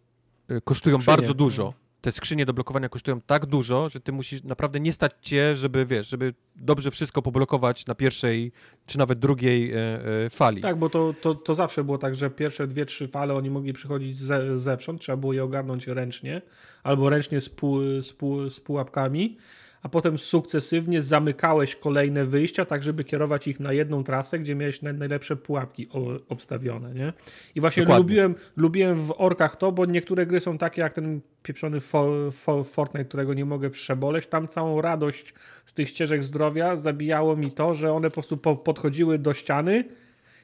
y, 0.51 0.61
Kosztują 0.61 0.95
Skrzynie. 0.98 1.17
bardzo 1.17 1.33
dużo. 1.33 1.74
Te 2.02 2.12
skrzynie 2.12 2.46
do 2.46 2.54
blokowania 2.54 2.90
kosztują 2.90 3.22
tak 3.22 3.46
dużo, 3.46 3.90
że 3.90 4.00
ty 4.00 4.12
musisz 4.12 4.44
naprawdę 4.44 4.80
nie 4.80 4.94
stać 4.94 5.12
cię, 5.22 5.58
żeby, 5.58 5.86
wiesz, 5.86 6.10
żeby 6.10 6.34
dobrze 6.56 6.92
wszystko 6.92 7.22
poblokować 7.22 7.86
na 7.86 7.96
pierwszej, 7.96 8.52
czy 8.86 8.98
nawet 8.98 9.20
drugiej 9.20 9.72
e, 9.72 9.78
e, 10.26 10.30
fali. 10.30 10.62
Tak, 10.62 10.80
bo 10.80 10.90
to, 10.90 11.14
to, 11.22 11.36
to 11.36 11.56
zawsze 11.56 11.84
było 11.84 11.98
tak, 11.98 12.16
że 12.16 12.30
pierwsze 12.30 12.68
dwie, 12.68 12.86
trzy 12.86 13.08
fale 13.08 13.34
oni 13.34 13.50
mogli 13.50 13.74
przychodzić 13.74 14.20
ze, 14.20 14.58
zewsząd, 14.58 15.02
trzeba 15.02 15.18
było 15.18 15.34
je 15.34 15.44
ogarnąć 15.44 15.88
ręcznie, 15.88 16.42
albo 16.84 17.10
ręcznie 17.10 17.42
z, 17.42 17.50
pół, 17.50 18.02
z, 18.02 18.14
pół, 18.14 18.50
z 18.50 18.60
pułapkami, 18.60 19.38
a 19.84 19.90
potem 19.90 20.18
sukcesywnie 20.18 21.01
zamykałeś 21.01 21.76
kolejne 21.76 22.26
wyjścia, 22.26 22.66
tak 22.66 22.84
żeby 22.84 23.03
kierować 23.03 23.48
ich 23.48 23.60
na 23.60 23.74
jedną 23.74 24.03
trasę, 24.03 24.40
gdzie 24.40 24.56
miałeś 24.56 24.82
najlepsze 24.82 25.35
pułapki 25.35 25.90
obstawione, 26.30 26.93
nie? 26.93 27.14
I 27.56 27.61
właśnie 27.61 27.85
lubiłem, 27.85 28.35
lubiłem 28.58 29.01
w 29.01 29.14
orkach 29.18 29.56
to, 29.56 29.72
bo 29.72 29.85
niektóre 29.85 30.26
gry 30.26 30.40
są 30.40 30.58
takie 30.58 30.82
jak 30.82 30.93
ten 30.93 31.22
pieprzony 31.43 31.80
for, 31.80 32.34
for, 32.34 32.66
Fortnite, 32.66 33.06
którego 33.06 33.34
nie 33.34 33.45
mogę 33.45 33.69
przeboleć. 33.69 34.27
Tam 34.27 34.48
całą 34.48 34.82
radość 34.82 35.34
z 35.66 35.74
tych 35.74 35.90
ścieżek 35.90 36.24
zdrowia 36.24 36.77
zabijało 36.77 37.35
mi 37.35 37.51
to, 37.51 37.76
że 37.76 37.93
one 37.93 38.10
po 38.10 38.14
prostu 38.14 38.38
po, 38.38 38.56
podchodziły 38.56 39.19
do 39.19 39.34
ściany, 39.34 39.84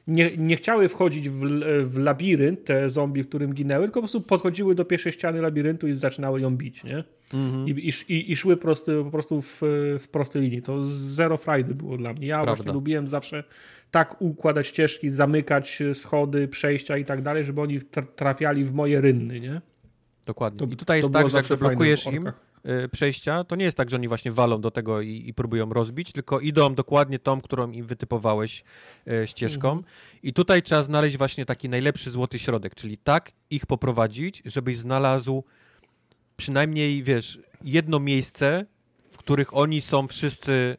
nie, 0.08 0.36
nie 0.36 0.56
chciały 0.56 0.88
wchodzić 0.88 1.28
w, 1.28 1.40
w 1.84 1.98
labirynt, 1.98 2.64
te 2.64 2.90
zombie, 2.90 3.22
w 3.22 3.28
którym 3.28 3.54
ginęły, 3.54 3.84
tylko 3.84 4.00
po 4.00 4.02
prostu 4.02 4.20
podchodziły 4.20 4.74
do 4.74 4.84
pierwszej 4.84 5.12
ściany 5.12 5.40
labiryntu 5.40 5.88
i 5.88 5.92
zaczynały 5.92 6.40
ją 6.40 6.56
bić, 6.56 6.84
nie? 6.84 7.04
Mhm. 7.34 7.68
I, 7.68 7.70
i, 8.08 8.32
I, 8.32 8.36
szły 8.36 8.56
prosty, 8.56 9.04
po 9.04 9.10
prostu 9.10 9.42
w, 9.42 9.60
w 9.98 10.08
prostej 10.10 10.42
linii. 10.42 10.62
To 10.62 10.84
zero 10.84 11.36
frajdy 11.36 11.74
było 11.74 11.96
dla 11.96 12.12
mnie. 12.12 12.26
Ja 12.26 12.36
Prawda. 12.36 12.54
właśnie 12.54 12.72
lubiłem 12.72 13.06
zawsze 13.06 13.44
tak 13.90 14.22
układać 14.22 14.66
ścieżki, 14.66 15.10
zamykać 15.10 15.82
schody, 15.94 16.48
przejścia 16.48 16.96
i 16.96 17.04
tak 17.04 17.22
dalej, 17.22 17.44
żeby 17.44 17.60
oni 17.60 17.78
trafiali 18.16 18.64
w 18.64 18.72
moje 18.72 19.00
rynny, 19.00 19.40
nie? 19.40 19.60
Dokładnie. 20.26 20.58
To, 20.58 20.74
I 20.74 20.76
tutaj 20.76 20.98
jest 20.98 21.12
tak, 21.12 21.28
że 21.28 21.38
jak 21.38 21.58
blokujesz 21.58 22.06
im, 22.06 22.32
przejścia, 22.92 23.44
to 23.44 23.56
nie 23.56 23.64
jest 23.64 23.76
tak, 23.76 23.90
że 23.90 23.96
oni 23.96 24.08
właśnie 24.08 24.32
walą 24.32 24.60
do 24.60 24.70
tego 24.70 25.00
i, 25.00 25.24
i 25.26 25.34
próbują 25.34 25.70
rozbić, 25.70 26.12
tylko 26.12 26.40
idą 26.40 26.74
dokładnie 26.74 27.18
tą, 27.18 27.40
którą 27.40 27.70
im 27.70 27.86
wytypowałeś 27.86 28.64
e, 29.06 29.26
ścieżką. 29.26 29.68
Mhm. 29.68 29.92
I 30.22 30.32
tutaj 30.32 30.62
trzeba 30.62 30.82
znaleźć 30.82 31.16
właśnie 31.16 31.46
taki 31.46 31.68
najlepszy 31.68 32.10
złoty 32.10 32.38
środek, 32.38 32.74
czyli 32.74 32.98
tak 32.98 33.32
ich 33.50 33.66
poprowadzić, 33.66 34.42
żebyś 34.44 34.78
znalazł 34.78 35.44
przynajmniej, 36.36 37.02
wiesz, 37.02 37.38
jedno 37.64 38.00
miejsce, 38.00 38.66
w 39.10 39.18
których 39.18 39.56
oni 39.56 39.80
są 39.80 40.08
wszyscy 40.08 40.76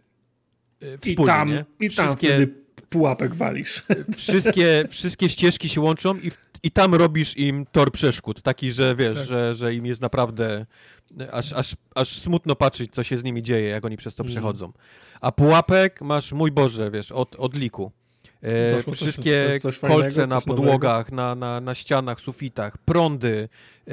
e, 0.82 0.98
wspólnie. 0.98 1.14
I 1.24 1.25
tam, 1.25 1.49
nie? 1.49 1.66
i 1.80 1.90
tam 1.90 2.06
wszystkie, 2.06 2.48
pułapek 2.90 3.35
walisz. 3.35 3.85
Wszystkie, 4.17 4.85
wszystkie 4.90 5.30
ścieżki 5.30 5.69
się 5.69 5.82
łączą 5.82 6.17
i, 6.17 6.32
i 6.64 6.72
tam 6.72 6.95
robisz 6.95 7.38
im 7.38 7.66
tor 7.72 7.91
przeszkód, 7.91 8.41
taki, 8.41 8.72
że 8.72 8.95
wiesz, 8.95 9.17
tak. 9.17 9.27
że, 9.27 9.56
że 9.56 9.74
im 9.74 9.85
jest 9.85 10.01
naprawdę 10.01 10.66
aż, 11.31 11.53
aż, 11.53 11.75
aż 11.95 12.19
smutno 12.19 12.55
patrzeć, 12.55 12.93
co 12.93 13.03
się 13.03 13.17
z 13.17 13.23
nimi 13.23 13.43
dzieje, 13.43 13.69
jak 13.69 13.85
oni 13.85 13.97
przez 13.97 14.15
to 14.15 14.23
mm. 14.23 14.31
przechodzą. 14.31 14.73
A 15.21 15.31
pułapek 15.31 16.01
masz, 16.01 16.31
mój 16.31 16.51
Boże, 16.51 16.91
wiesz, 16.91 17.11
od, 17.11 17.35
od 17.35 17.55
liku. 17.55 17.91
E, 18.43 18.93
wszystkie 18.93 19.59
coś, 19.61 19.79
coś 19.79 19.89
kolce 19.89 20.27
na 20.27 20.41
podłogach, 20.41 21.11
na, 21.11 21.35
na, 21.35 21.61
na 21.61 21.75
ścianach, 21.75 22.21
sufitach, 22.21 22.77
prądy, 22.77 23.49
e, 23.87 23.91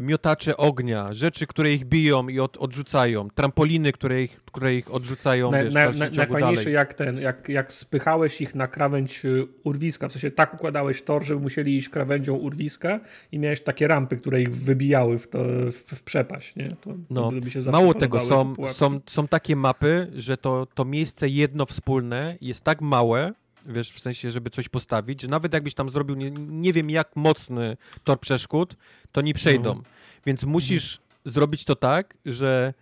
miotacze 0.00 0.56
ognia, 0.56 1.12
rzeczy, 1.12 1.46
które 1.46 1.72
ich 1.72 1.84
biją 1.84 2.28
i 2.28 2.40
od, 2.40 2.56
odrzucają, 2.56 3.30
trampoliny, 3.30 3.92
które 3.92 4.22
ich, 4.22 4.44
które 4.44 4.74
ich 4.74 4.94
odrzucają. 4.94 5.50
Na, 5.50 5.64
wiesz, 5.64 5.74
na, 5.74 5.90
na, 5.90 6.10
najfajniejsze 6.16 6.70
jak 6.70 6.94
ten, 6.94 7.18
jak, 7.18 7.48
jak 7.48 7.72
spychałeś 7.72 8.40
ich 8.40 8.54
na 8.54 8.68
krawędź 8.68 9.24
y, 9.24 9.46
urwiska, 9.64 10.08
w 10.08 10.12
sensie 10.12 10.30
tak 10.30 10.54
układałeś 10.54 11.02
tor, 11.02 11.24
żeby 11.24 11.40
musieli 11.40 11.76
iść 11.76 11.88
krawędzią 11.88 12.34
urwiska 12.34 13.00
i 13.32 13.38
miałeś 13.38 13.60
takie 13.60 13.88
rampy, 13.88 14.16
które 14.16 14.42
ich 14.42 14.54
wybijały 14.54 15.18
w, 15.18 15.28
to, 15.28 15.38
w, 15.44 15.74
w 15.74 16.02
przepaść. 16.02 16.56
Nie? 16.56 16.76
To, 16.80 16.90
no, 17.10 17.32
mało 17.72 17.94
tego, 17.94 18.20
są, 18.20 18.54
są, 18.68 19.00
są 19.06 19.28
takie 19.28 19.56
mapy, 19.56 20.10
że 20.14 20.36
to, 20.36 20.66
to 20.74 20.84
miejsce 20.84 21.28
jedno 21.28 21.66
wspólne 21.66 22.38
jest 22.40 22.64
tak 22.64 22.80
małe, 22.80 23.32
wiesz, 23.66 23.90
w 23.90 24.00
sensie, 24.00 24.30
żeby 24.30 24.50
coś 24.50 24.68
postawić, 24.68 25.22
że 25.22 25.28
nawet 25.28 25.54
jakbyś 25.54 25.74
tam 25.74 25.90
zrobił 25.90 26.16
nie, 26.16 26.30
nie 26.30 26.72
wiem 26.72 26.90
jak 26.90 27.16
mocny 27.16 27.76
tor 28.04 28.20
przeszkód, 28.20 28.76
to 29.12 29.20
nie 29.20 29.34
przejdą. 29.34 29.74
No. 29.74 29.82
Więc 30.26 30.44
musisz 30.44 30.96
mhm. 30.96 31.32
zrobić 31.34 31.64
to 31.64 31.76
tak, 31.76 32.16
że 32.26 32.74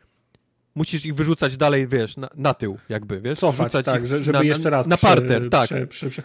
musisz 0.74 1.07
ich 1.07 1.15
wyrzucać 1.15 1.57
dalej, 1.57 1.89
wiesz, 1.89 2.16
na, 2.16 2.28
na 2.34 2.55
tył 2.55 2.78
jakby, 2.89 3.20
wiesz? 3.20 3.39
Cofać, 3.39 3.66
Wrzucać 3.66 3.86
tak, 3.86 4.02
ich 4.02 4.07
żeby 4.07 4.32
na, 4.32 4.42
jeszcze 4.42 4.70
raz 4.70 4.86
Na 4.86 4.97
parter, 4.97 5.50
tak. 5.50 5.70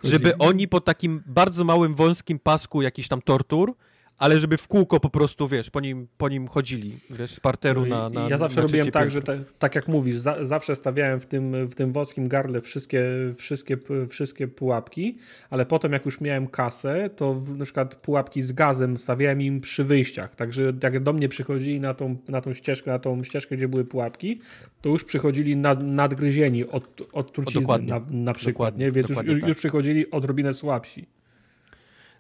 Żeby 0.04 0.38
oni 0.38 0.68
po 0.68 0.82
takim 0.82 1.24
bardzo 1.26 1.64
małym, 1.64 1.96
wąskim 1.96 2.40
pasku 2.40 2.82
jakiś 2.82 3.08
tam 3.08 3.22
tortur 3.22 3.76
ale 4.18 4.40
żeby 4.40 4.58
w 4.58 4.68
kółko 4.68 5.00
po 5.00 5.10
prostu, 5.10 5.48
wiesz, 5.48 5.70
po 5.70 5.80
nim, 5.80 6.08
po 6.18 6.30
nim 6.30 6.48
chodzili, 6.48 7.00
wiesz, 7.10 7.32
z 7.32 7.40
parteru 7.40 7.86
no 7.86 8.10
na, 8.10 8.22
na 8.22 8.30
Ja 8.30 8.38
zawsze 8.38 8.56
na 8.56 8.62
robiłem 8.62 8.92
tak, 8.92 9.12
że 9.12 9.22
te, 9.22 9.44
tak 9.60 9.76
jak 9.76 9.88
mówisz, 9.88 10.16
za, 10.16 10.46
zawsze 10.46 10.76
stawiałem 10.76 11.20
w 11.20 11.26
tym, 11.26 11.68
w 11.68 11.76
tym 11.76 11.92
wąskim 11.92 12.28
gardle 12.28 12.62
wszystkie, 12.62 13.04
wszystkie, 13.36 13.78
wszystkie 14.10 14.48
pułapki, 14.48 15.18
ale 15.50 15.66
potem 15.66 15.94
jak 15.94 16.06
już 16.06 16.22
miałem 16.22 16.48
kasę, 16.48 17.10
to 17.16 17.42
na 17.58 17.66
przykład 17.66 17.96
pułapki 17.96 18.44
z 18.44 18.52
gazem 18.52 18.98
stawiałem 18.98 19.42
im 19.42 19.62
przy 19.62 19.84
wyjściach, 19.84 20.36
także 20.36 20.74
jak 20.84 21.04
do 21.04 21.14
mnie 21.14 21.30
przychodzili 21.30 21.80
na 21.80 21.94
tą, 21.94 22.18
na 22.28 22.42
tą 22.42 22.54
ścieżkę, 22.54 22.92
na 22.92 23.00
tą 23.00 23.24
ścieżkę, 23.24 23.58
gdzie 23.58 23.68
były 23.68 23.86
pułapki, 23.86 24.40
to 24.82 24.90
już 24.90 25.04
przychodzili 25.04 25.58
nad, 25.58 25.84
nadgryzieni 25.84 26.68
od, 26.68 27.02
od 27.14 27.32
trucizny 27.34 27.80
na, 27.80 28.02
na 28.10 28.34
przykład, 28.34 28.54
dokładnie, 28.54 28.86
nie? 28.86 28.92
więc 28.92 29.10
już, 29.10 29.18
tak. 29.18 29.28
już 29.28 29.58
przychodzili 29.58 30.12
odrobinę 30.12 30.54
słabsi. 30.54 31.08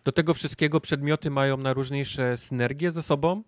Do 0.03 0.11
tego 0.11 0.33
wszystkiego 0.33 0.79
przedmioty 0.79 1.29
mają 1.31 1.57
najróżniejsze 1.57 2.37
synergie 2.37 2.91
ze 2.91 3.03
sobą. 3.03 3.43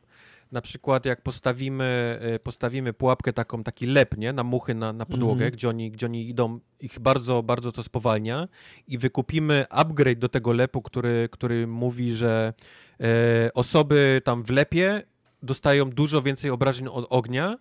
Na 0.51 0.61
przykład 0.61 1.05
jak 1.05 1.21
postawimy, 1.21 2.19
e, 2.21 2.39
postawimy 2.39 2.93
pułapkę 2.93 3.33
taką, 3.33 3.63
taki 3.63 3.85
lep, 3.85 4.17
nie? 4.17 4.33
Na 4.33 4.43
muchy, 4.43 4.75
na, 4.75 4.93
na 4.93 5.05
podłogę, 5.05 5.45
mm 5.45 5.51
gdzie, 5.51 5.69
oni, 5.69 5.91
gdzie 5.91 6.05
oni 6.05 6.29
idą, 6.29 6.59
ich 6.79 6.99
bardzo, 6.99 7.43
bardzo 7.43 7.71
to 7.71 7.83
spowalnia 7.83 8.47
i 8.87 8.97
wykupimy 8.97 9.65
upgrade 9.69 10.19
do 10.19 10.29
tego 10.29 10.53
lepu, 10.53 10.81
który, 10.81 11.29
który 11.31 11.67
mówi, 11.67 12.13
że 12.13 12.53
e, 12.99 13.53
osoby 13.53 14.21
tam 14.23 14.43
w 14.43 14.49
lepie 14.49 15.03
dostają 15.43 15.89
dużo 15.89 16.21
więcej 16.21 16.49
obrażeń 16.51 16.87
od 16.87 17.07
ognia 17.09 17.57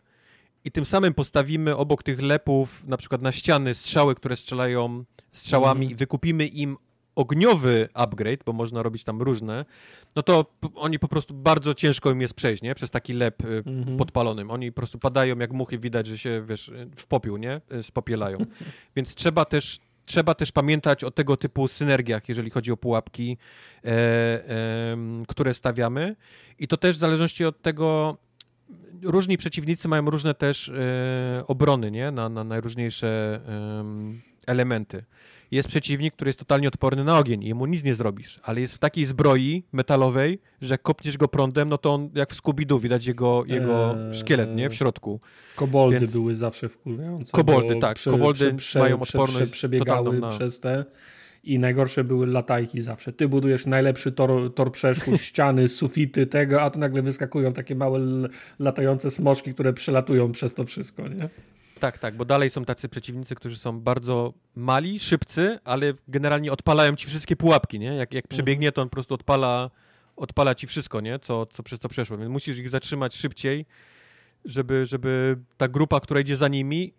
i 0.65 0.71
tym 0.71 0.85
samym 0.85 1.15
postawimy 1.15 1.77
obok 1.77 2.03
tych 2.03 2.23
lepów 2.23 2.87
na 2.87 2.97
przykład 2.97 3.23
na 3.23 3.33
ściany 3.33 3.75
strzały, 3.75 4.15
które 4.15 4.37
strzelają 4.37 5.05
strzałami 5.33 5.87
mm. 5.87 5.93
i 5.93 5.95
wykupimy 5.95 6.47
im 6.47 6.77
ogniowy 7.17 7.89
upgrade, 7.95 8.45
bo 8.45 8.53
można 8.53 8.83
robić 8.83 9.05
tam 9.05 9.23
różne, 9.23 9.65
no 10.17 10.23
to 10.23 10.47
oni 10.75 10.99
po 10.99 11.09
prostu 11.09 11.35
bardzo 11.35 11.75
ciężko 11.75 12.11
im 12.11 12.21
jest 12.21 12.35
przejść, 12.35 12.63
nie? 12.63 12.75
Przez 12.75 12.91
taki 12.91 13.13
lep 13.13 13.45
y, 13.45 13.63
mhm. 13.67 13.97
podpalonym. 13.97 14.51
Oni 14.51 14.73
po 14.73 14.77
prostu 14.77 14.99
padają 14.99 15.39
jak 15.39 15.53
muchy, 15.53 15.79
widać, 15.79 16.07
że 16.07 16.19
się, 16.19 16.45
wiesz, 16.49 16.73
w 16.97 17.07
popiół, 17.07 17.37
nie? 17.37 17.61
Y, 17.73 17.83
spopielają. 17.83 18.39
Więc 18.97 19.15
trzeba 19.15 19.45
też 19.45 19.81
trzeba 20.07 20.35
też 20.35 20.53
pamiętać 20.53 21.05
o 21.05 21.11
tego 21.11 21.37
typu 21.37 21.69
synergiach, 21.69 22.29
jeżeli 22.29 22.51
chodzi 22.51 22.73
o 22.73 22.77
pułapki, 22.77 23.37
e, 23.85 23.89
e, 23.89 24.97
które 25.29 25.55
stawiamy. 25.55 26.17
I 26.59 26.69
to 26.69 26.77
też 26.77 26.97
w 26.97 26.99
zależności 26.99 27.45
od 27.45 27.63
tego, 27.63 28.17
różni 29.03 29.39
przeciwnicy 29.39 29.89
mają 29.89 30.11
różne 30.11 30.35
też 30.35 30.69
e, 30.69 31.45
obrony, 31.47 31.91
nie? 31.91 32.11
Na, 32.11 32.29
na 32.29 32.45
najróżniejsze 32.45 33.41
elementy 34.47 35.05
jest 35.55 35.69
przeciwnik, 35.69 36.15
który 36.15 36.29
jest 36.29 36.39
totalnie 36.39 36.69
odporny 36.69 37.05
na 37.05 37.19
ogień 37.19 37.43
i 37.43 37.49
jemu 37.49 37.67
nic 37.67 37.85
nie 37.85 37.95
zrobisz, 37.95 38.41
ale 38.43 38.61
jest 38.61 38.75
w 38.75 38.79
takiej 38.79 39.05
zbroi 39.05 39.65
metalowej, 39.73 40.41
że 40.61 40.75
jak 40.75 40.83
kopniesz 40.83 41.17
go 41.17 41.29
prądem, 41.29 41.69
no 41.69 41.79
to 41.79 41.95
on 41.95 42.11
jak 42.15 42.33
w 42.33 42.43
Scooby-Doo 42.43 42.81
widać 42.81 43.07
jego, 43.07 43.45
jego 43.47 43.91
eee, 43.91 44.15
szkielet, 44.15 44.57
nie? 44.57 44.71
W 44.71 44.75
środku. 44.75 45.21
Koboldy 45.57 46.01
Więc... 46.01 46.13
były 46.13 46.35
zawsze 46.35 46.69
wkurwiające. 46.69 47.33
Koboldy, 47.33 47.77
tak. 47.77 47.97
Prze, 47.97 48.11
koboldy 48.11 48.55
prze, 48.55 48.79
mają 48.79 49.01
odporność 49.01 49.51
prze, 49.51 49.53
przebiegały 49.53 50.21
na... 50.21 50.29
przez 50.29 50.61
te 50.61 50.85
i 51.45 51.59
najgorsze 51.59 52.05
były 52.05 52.27
latajki 52.27 52.83
zawsze. 52.83 53.13
Ty 53.13 53.29
budujesz 53.29 53.67
najlepszy 53.67 54.13
tor, 54.13 54.55
tor 54.55 54.73
przeszkód, 54.73 55.21
ściany, 55.31 55.69
sufity 55.69 56.27
tego, 56.27 56.63
a 56.63 56.71
tu 56.71 56.79
nagle 56.79 57.03
wyskakują 57.03 57.53
takie 57.53 57.75
małe 57.75 58.01
latające 58.59 59.11
smoczki, 59.11 59.55
które 59.55 59.73
przelatują 59.73 60.33
przez 60.33 60.55
to 60.55 60.65
wszystko, 60.65 61.09
nie? 61.09 61.29
Tak, 61.81 61.99
tak, 61.99 62.17
bo 62.17 62.25
dalej 62.25 62.51
są 62.51 62.65
tacy 62.65 62.89
przeciwnicy, 62.89 63.35
którzy 63.35 63.59
są 63.59 63.81
bardzo 63.81 64.33
mali, 64.57 65.01
szybcy, 65.01 65.59
ale 65.65 65.93
generalnie 66.09 66.53
odpalają 66.53 66.97
ci 66.97 67.07
wszystkie 67.07 67.37
pułapki, 67.37 67.79
nie? 67.79 67.95
Jak, 67.95 68.15
jak 68.15 68.29
przebiegnie, 68.29 68.73
to 68.73 68.83
on 68.83 68.89
po 68.89 68.93
prostu 68.93 69.15
odpala, 69.15 69.71
odpala 70.17 70.55
ci 70.55 70.67
wszystko, 70.67 71.01
nie? 71.01 71.19
Co, 71.19 71.47
co 71.47 71.63
przez 71.63 71.81
co 71.81 71.89
przeszło, 71.89 72.19
więc 72.19 72.31
musisz 72.31 72.59
ich 72.59 72.69
zatrzymać 72.69 73.17
szybciej, 73.17 73.67
żeby, 74.45 74.87
żeby 74.87 75.37
ta 75.57 75.69
grupa, 75.69 76.01
która 76.01 76.21
idzie 76.21 76.37
za 76.37 76.49
nimi, 76.49 76.93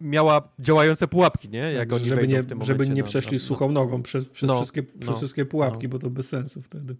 miała 0.00 0.48
działające 0.58 1.08
pułapki, 1.08 1.48
nie? 1.48 1.58
Jak 1.72 1.88
tak, 1.88 1.92
oni 1.92 2.08
żeby 2.08 2.28
nie, 2.28 2.42
w 2.42 2.46
tym 2.46 2.64
Żeby 2.64 2.88
nie 2.88 3.02
przeszli 3.02 3.36
na, 3.36 3.42
na, 3.42 3.48
suchą 3.48 3.72
nogą 3.72 4.02
przez, 4.02 4.24
przez, 4.24 4.48
no, 4.48 4.56
wszystkie, 4.56 4.82
przez 4.82 5.10
no, 5.10 5.16
wszystkie 5.16 5.44
pułapki, 5.44 5.86
no. 5.86 5.88
bo 5.88 5.98
to 5.98 6.10
bez 6.10 6.28
sensu 6.28 6.62
wtedy. 6.62 6.96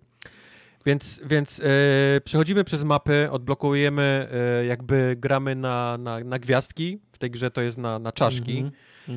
Więc, 0.86 1.20
więc 1.24 1.60
e, 1.60 2.20
przechodzimy 2.24 2.64
przez 2.64 2.84
mapy, 2.84 3.28
odblokujemy, 3.30 4.28
e, 4.32 4.64
jakby 4.66 5.16
gramy 5.18 5.54
na, 5.54 5.98
na, 5.98 6.20
na 6.20 6.38
gwiazdki. 6.38 6.98
W 7.12 7.18
tej 7.18 7.30
grze 7.30 7.50
to 7.50 7.60
jest 7.60 7.78
na, 7.78 7.98
na 7.98 8.12
czaszki, 8.12 8.58
mm 8.58 8.72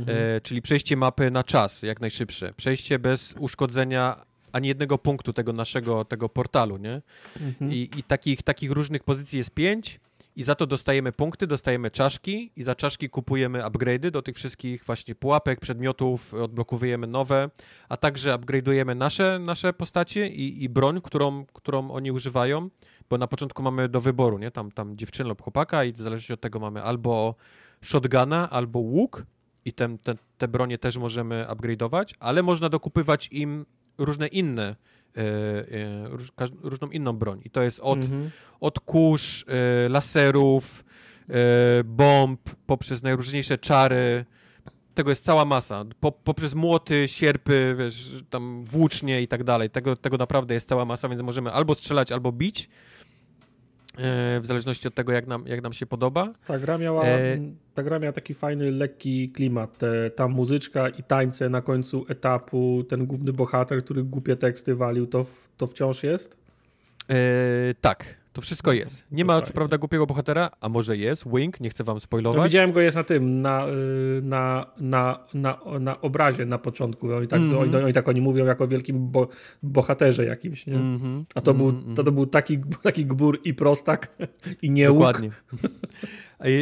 -hmm, 0.05 0.09
e, 0.09 0.41
czyli 0.41 0.61
przejście 0.61 0.97
mapy 0.97 1.31
na 1.31 1.43
czas, 1.43 1.81
jak 1.81 2.01
najszybsze. 2.01 2.53
Przejście 2.53 2.99
bez 2.99 3.35
uszkodzenia 3.39 4.25
ani 4.51 4.67
jednego 4.67 4.97
punktu 4.97 5.33
tego 5.33 5.53
naszego 5.53 6.05
tego 6.05 6.29
portalu, 6.29 6.77
nie? 6.77 7.01
Mm 7.41 7.53
-hmm. 7.61 7.73
I, 7.73 7.89
I 7.97 8.03
takich, 8.03 8.43
takich 8.43 8.71
różnych 8.71 9.03
pozycji 9.03 9.37
jest 9.37 9.51
pięć 9.51 9.99
i 10.35 10.43
za 10.43 10.55
to 10.55 10.67
dostajemy 10.67 11.11
punkty, 11.11 11.47
dostajemy 11.47 11.91
czaszki 11.91 12.51
i 12.55 12.63
za 12.63 12.75
czaszki 12.75 13.09
kupujemy 13.09 13.61
upgrade'y 13.61 14.11
do 14.11 14.21
tych 14.21 14.35
wszystkich 14.35 14.83
właśnie 14.83 15.15
pułapek, 15.15 15.59
przedmiotów, 15.59 16.33
odblokowujemy 16.33 17.07
nowe, 17.07 17.49
a 17.89 17.97
także 17.97 18.35
upgrade'ujemy 18.35 18.95
nasze, 18.95 19.39
nasze 19.39 19.73
postacie 19.73 20.27
i, 20.27 20.63
i 20.63 20.69
broń, 20.69 21.01
którą, 21.01 21.45
którą 21.45 21.91
oni 21.91 22.11
używają, 22.11 22.69
bo 23.09 23.17
na 23.17 23.27
początku 23.27 23.63
mamy 23.63 23.89
do 23.89 24.01
wyboru, 24.01 24.37
nie? 24.37 24.51
Tam, 24.51 24.71
tam 24.71 24.97
dziewczynę 24.97 25.29
lub 25.29 25.41
chłopaka 25.41 25.83
i 25.83 25.93
w 25.93 26.01
zależności 26.01 26.33
od 26.33 26.41
tego 26.41 26.59
mamy 26.59 26.83
albo 26.83 27.35
shotguna, 27.81 28.49
albo 28.49 28.79
łuk 28.79 29.25
i 29.65 29.73
te, 29.73 29.97
te, 29.97 30.15
te 30.37 30.47
bronie 30.47 30.77
też 30.77 30.97
możemy 30.97 31.45
upgrade'ować, 31.49 32.13
ale 32.19 32.43
można 32.43 32.69
dokupywać 32.69 33.27
im 33.31 33.65
różne 33.97 34.27
inne 34.27 34.75
różną 36.63 36.89
inną 36.89 37.13
broń. 37.13 37.41
I 37.45 37.49
to 37.49 37.61
jest 37.61 37.79
od, 37.79 37.99
mhm. 37.99 38.29
od 38.59 38.79
kurz, 38.79 39.45
e, 39.47 39.89
laserów, 39.89 40.85
bomb, 41.85 42.41
poprzez 42.65 43.03
najróżniejsze 43.03 43.57
czary. 43.57 44.25
Tego 44.93 45.09
jest 45.09 45.25
cała 45.25 45.45
masa. 45.45 45.85
Po, 45.99 46.11
poprzez 46.11 46.55
młoty, 46.55 47.07
sierpy, 47.07 47.75
wiesz, 47.79 48.23
tam 48.29 48.65
włócznie 48.65 49.21
i 49.21 49.27
tak 49.27 49.43
dalej. 49.43 49.69
Tego, 49.69 49.95
tego 49.95 50.17
naprawdę 50.17 50.53
jest 50.53 50.69
cała 50.69 50.85
masa, 50.85 51.09
więc 51.09 51.21
możemy 51.21 51.51
albo 51.51 51.75
strzelać, 51.75 52.11
albo 52.11 52.31
bić. 52.31 52.69
E, 53.97 54.39
w 54.39 54.45
zależności 54.45 54.87
od 54.87 54.95
tego, 54.95 55.11
jak 55.11 55.27
nam, 55.27 55.47
jak 55.47 55.61
nam 55.61 55.73
się 55.73 55.85
podoba. 55.85 56.33
Ta 56.45 56.59
gra 56.59 56.77
miała, 56.77 57.05
e... 57.05 57.37
ta 57.73 57.83
gra 57.83 57.99
miała 57.99 58.13
taki 58.13 58.33
fajny, 58.33 58.71
lekki 58.71 59.29
klimat. 59.29 59.79
Ta 60.15 60.27
muzyczka 60.27 60.89
i 60.89 61.03
tańce 61.03 61.49
na 61.49 61.61
końcu 61.61 62.05
etapu, 62.09 62.83
ten 62.89 63.05
główny 63.05 63.33
bohater, 63.33 63.83
który 63.83 64.03
głupie 64.03 64.35
teksty 64.35 64.75
walił, 64.75 65.07
to, 65.07 65.25
to 65.57 65.67
wciąż 65.67 66.03
jest? 66.03 66.37
E, 67.09 67.73
tak, 67.81 68.17
to 68.35 68.41
wszystko 68.41 68.73
jest. 68.73 69.03
Nie 69.11 69.25
ma 69.25 69.41
co 69.41 69.53
prawda 69.53 69.77
głupiego 69.77 70.05
bohatera, 70.05 70.49
a 70.61 70.69
może 70.69 70.97
jest, 70.97 71.23
Wink, 71.33 71.59
nie 71.59 71.69
chcę 71.69 71.83
wam 71.83 71.99
spoilować. 71.99 72.37
No, 72.37 72.43
widziałem 72.43 72.71
go 72.71 72.81
jest 72.81 72.95
na 72.97 73.03
tym, 73.03 73.41
na, 73.41 73.67
y, 73.67 74.21
na, 74.21 74.65
na, 74.79 75.19
na, 75.33 75.59
na 75.79 76.01
obrazie 76.01 76.45
na 76.45 76.57
początku. 76.57 77.13
Oni 77.13 77.27
tak, 77.27 77.39
mm 77.39 77.51
-hmm. 77.51 77.59
oni, 77.59 77.75
oni, 77.75 77.93
tak 77.93 78.09
oni 78.09 78.21
mówią 78.21 78.45
jako 78.45 78.67
wielkim 78.67 79.11
bo, 79.11 79.27
bohaterze 79.63 80.25
jakimś, 80.25 80.67
nie? 80.67 80.75
Mm 80.75 80.99
-hmm. 80.99 81.23
A 81.35 81.41
to, 81.41 81.53
był, 81.53 81.69
mhm. 81.69 81.95
to, 81.95 82.03
to 82.03 82.11
był 82.11 82.25
taki, 82.25 82.59
taki 82.83 83.05
gbur 83.05 83.39
i 83.43 83.53
prostak 83.53 84.17
i 84.61 84.71
nie 84.71 84.87
Dokładnie. 84.87 85.29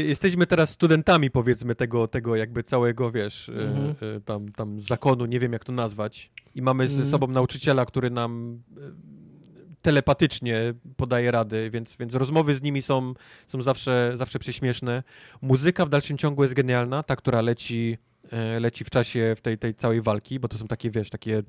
Jesteśmy 0.07 0.47
teraz 0.47 0.69
studentami, 0.69 1.31
powiedzmy, 1.31 1.75
tego, 1.75 2.07
tego 2.07 2.35
jakby 2.35 2.63
całego, 2.63 3.11
wiesz, 3.11 3.49
y, 3.49 3.51
mhm. 3.51 4.15
y, 4.17 4.21
tam, 4.21 4.51
tam 4.51 4.79
zakonu, 4.79 5.25
nie 5.25 5.39
wiem 5.39 5.53
jak 5.53 5.65
to 5.65 5.73
nazwać. 5.73 6.31
I 6.55 6.61
mamy 6.61 6.87
ze 6.87 6.93
mhm. 6.93 7.11
sobą 7.11 7.27
nauczyciela, 7.27 7.85
który 7.85 8.09
nam 8.09 8.61
telepatycznie 9.83 10.73
podaje 10.97 11.31
rady, 11.31 11.69
więc, 11.69 11.97
więc 11.97 12.15
rozmowy 12.15 12.55
z 12.55 12.61
nimi 12.61 12.81
są, 12.81 13.13
są 13.47 13.61
zawsze, 13.61 14.13
zawsze 14.15 14.39
prześmieszne. 14.39 15.03
Muzyka 15.41 15.85
w 15.85 15.89
dalszym 15.89 16.17
ciągu 16.17 16.43
jest 16.43 16.55
genialna, 16.55 17.03
ta, 17.03 17.15
która 17.15 17.41
leci 17.41 17.97
e, 18.31 18.59
leci 18.59 18.83
w 18.83 18.89
czasie 18.89 19.33
w 19.37 19.41
tej, 19.41 19.57
tej 19.57 19.75
całej 19.75 20.01
walki, 20.01 20.39
bo 20.39 20.47
to 20.47 20.57
są 20.57 20.67
takie, 20.67 20.91
wiesz, 20.91 21.09
takie 21.09 21.43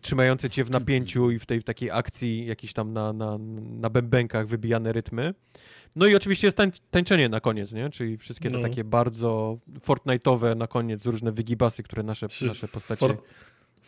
trzymające 0.00 0.50
cię 0.50 0.64
w 0.64 0.70
napięciu 0.70 1.30
i 1.30 1.38
w 1.38 1.46
tej 1.46 1.60
w 1.60 1.64
takiej 1.64 1.90
akcji 1.90 2.46
jakieś 2.46 2.72
tam 2.72 2.92
na, 2.92 3.12
na, 3.12 3.38
na 3.60 3.90
bębenkach 3.90 4.46
wybijane 4.46 4.92
rytmy. 4.92 5.34
No 5.96 6.06
i 6.06 6.14
oczywiście 6.14 6.46
jest 6.46 6.56
tań, 6.56 6.70
tańczenie 6.90 7.28
na 7.28 7.40
koniec, 7.40 7.72
nie? 7.72 7.90
Czyli 7.90 8.18
wszystkie 8.18 8.50
te 8.50 8.56
no. 8.56 8.62
takie 8.62 8.84
bardzo 8.84 9.58
Fortnite'owe 9.80 10.56
na 10.56 10.66
koniec, 10.66 11.06
różne 11.06 11.32
wygibasy, 11.32 11.82
które 11.82 12.02
nasze, 12.02 12.26
nasze 12.46 12.68
postacie... 12.68 12.98
For 12.98 13.16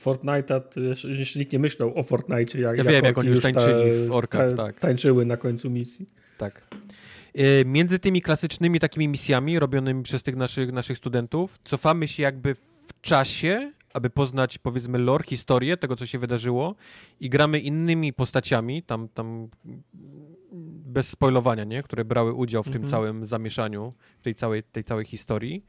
Fortnite'a, 0.04 0.60
jeszcze 1.08 1.38
nikt 1.38 1.52
nie 1.52 1.58
myślał 1.58 1.98
o 1.98 2.02
Fortnite. 2.02 2.58
Jak, 2.58 2.78
ja 2.78 2.84
wiem, 2.84 3.04
jak 3.04 3.18
oni 3.18 3.28
już 3.28 3.40
tańczyli 3.40 4.06
w 4.08 4.12
orkach, 4.12 4.54
tak. 4.56 4.80
Tańczyły 4.80 5.24
na 5.24 5.36
końcu 5.36 5.70
misji. 5.70 6.08
Tak. 6.38 6.62
E, 7.34 7.64
między 7.64 7.98
tymi 7.98 8.22
klasycznymi 8.22 8.80
takimi 8.80 9.08
misjami 9.08 9.58
robionymi 9.58 10.02
przez 10.02 10.22
tych 10.22 10.36
naszych, 10.36 10.72
naszych 10.72 10.98
studentów 10.98 11.58
cofamy 11.64 12.08
się 12.08 12.22
jakby 12.22 12.54
w 12.54 13.00
czasie, 13.00 13.72
aby 13.94 14.10
poznać 14.10 14.58
powiedzmy 14.58 14.98
lore, 14.98 15.24
historię 15.24 15.76
tego, 15.76 15.96
co 15.96 16.06
się 16.06 16.18
wydarzyło 16.18 16.74
i 17.20 17.30
gramy 17.30 17.58
innymi 17.58 18.12
postaciami, 18.12 18.82
tam, 18.82 19.08
tam 19.08 19.48
bez 20.86 21.08
spoilowania, 21.08 21.64
nie? 21.64 21.82
które 21.82 22.04
brały 22.04 22.32
udział 22.32 22.62
w 22.62 22.66
tym 22.66 22.82
mhm. 22.82 22.90
całym 22.90 23.26
zamieszaniu, 23.26 23.92
w 24.20 24.22
tej 24.22 24.34
całej, 24.34 24.62
tej 24.62 24.84
całej 24.84 25.06
historii. 25.06 25.64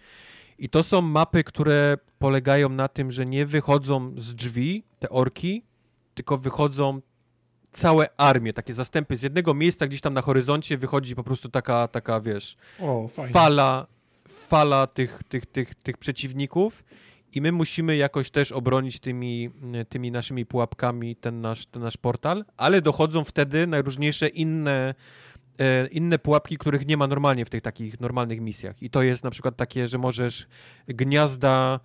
I 0.61 0.69
to 0.69 0.83
są 0.83 1.01
mapy, 1.01 1.43
które 1.43 1.97
polegają 2.19 2.69
na 2.69 2.87
tym, 2.87 3.11
że 3.11 3.25
nie 3.25 3.45
wychodzą 3.45 4.13
z 4.17 4.35
drzwi 4.35 4.83
te 4.99 5.09
orki, 5.09 5.63
tylko 6.13 6.37
wychodzą 6.37 7.01
całe 7.71 8.07
armie, 8.17 8.53
takie 8.53 8.73
zastępy. 8.73 9.17
Z 9.17 9.21
jednego 9.21 9.53
miejsca 9.53 9.87
gdzieś 9.87 10.01
tam 10.01 10.13
na 10.13 10.21
horyzoncie 10.21 10.77
wychodzi 10.77 11.15
po 11.15 11.23
prostu 11.23 11.49
taka, 11.49 11.87
taka 11.87 12.21
wiesz, 12.21 12.57
o, 12.79 13.07
fala, 13.33 13.87
fala 14.27 14.87
tych, 14.87 15.23
tych, 15.29 15.45
tych, 15.45 15.75
tych 15.75 15.97
przeciwników. 15.97 16.83
I 17.33 17.41
my 17.41 17.51
musimy 17.51 17.95
jakoś 17.95 18.31
też 18.31 18.51
obronić 18.51 18.99
tymi, 18.99 19.49
tymi 19.89 20.11
naszymi 20.11 20.45
pułapkami 20.45 21.15
ten 21.15 21.41
nasz, 21.41 21.65
ten 21.65 21.81
nasz 21.81 21.97
portal, 21.97 22.45
ale 22.57 22.81
dochodzą 22.81 23.23
wtedy 23.23 23.67
najróżniejsze 23.67 24.27
inne 24.27 24.95
inne 25.91 26.19
pułapki, 26.19 26.57
których 26.57 26.87
nie 26.87 26.97
ma 26.97 27.07
normalnie 27.07 27.45
w 27.45 27.49
tych 27.49 27.61
takich 27.61 27.99
normalnych 27.99 28.41
misjach. 28.41 28.81
I 28.81 28.89
to 28.89 29.03
jest 29.03 29.23
na 29.23 29.31
przykład 29.31 29.55
takie, 29.55 29.87
że 29.87 29.97
możesz 29.97 30.47
gniazda 30.87 31.79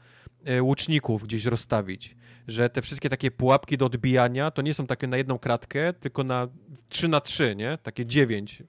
e, 0.44 0.62
łuczników 0.62 1.24
gdzieś 1.24 1.44
rozstawić, 1.44 2.16
że 2.48 2.70
te 2.70 2.82
wszystkie 2.82 3.08
takie 3.08 3.30
pułapki 3.30 3.78
do 3.78 3.86
odbijania 3.86 4.50
to 4.50 4.62
nie 4.62 4.74
są 4.74 4.86
takie 4.86 5.06
na 5.06 5.16
jedną 5.16 5.38
kratkę, 5.38 5.92
tylko 5.92 6.24
na 6.24 6.48
3 6.88 7.08
na 7.08 7.20
3, 7.20 7.56
nie? 7.56 7.78
Takie 7.82 8.06
9 8.06 8.62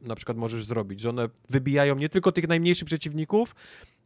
na 0.00 0.14
przykład 0.14 0.36
możesz 0.36 0.64
zrobić, 0.64 1.00
że 1.00 1.10
one 1.10 1.28
wybijają 1.50 1.96
nie 1.96 2.08
tylko 2.08 2.32
tych 2.32 2.48
najmniejszych 2.48 2.86
przeciwników, 2.86 3.54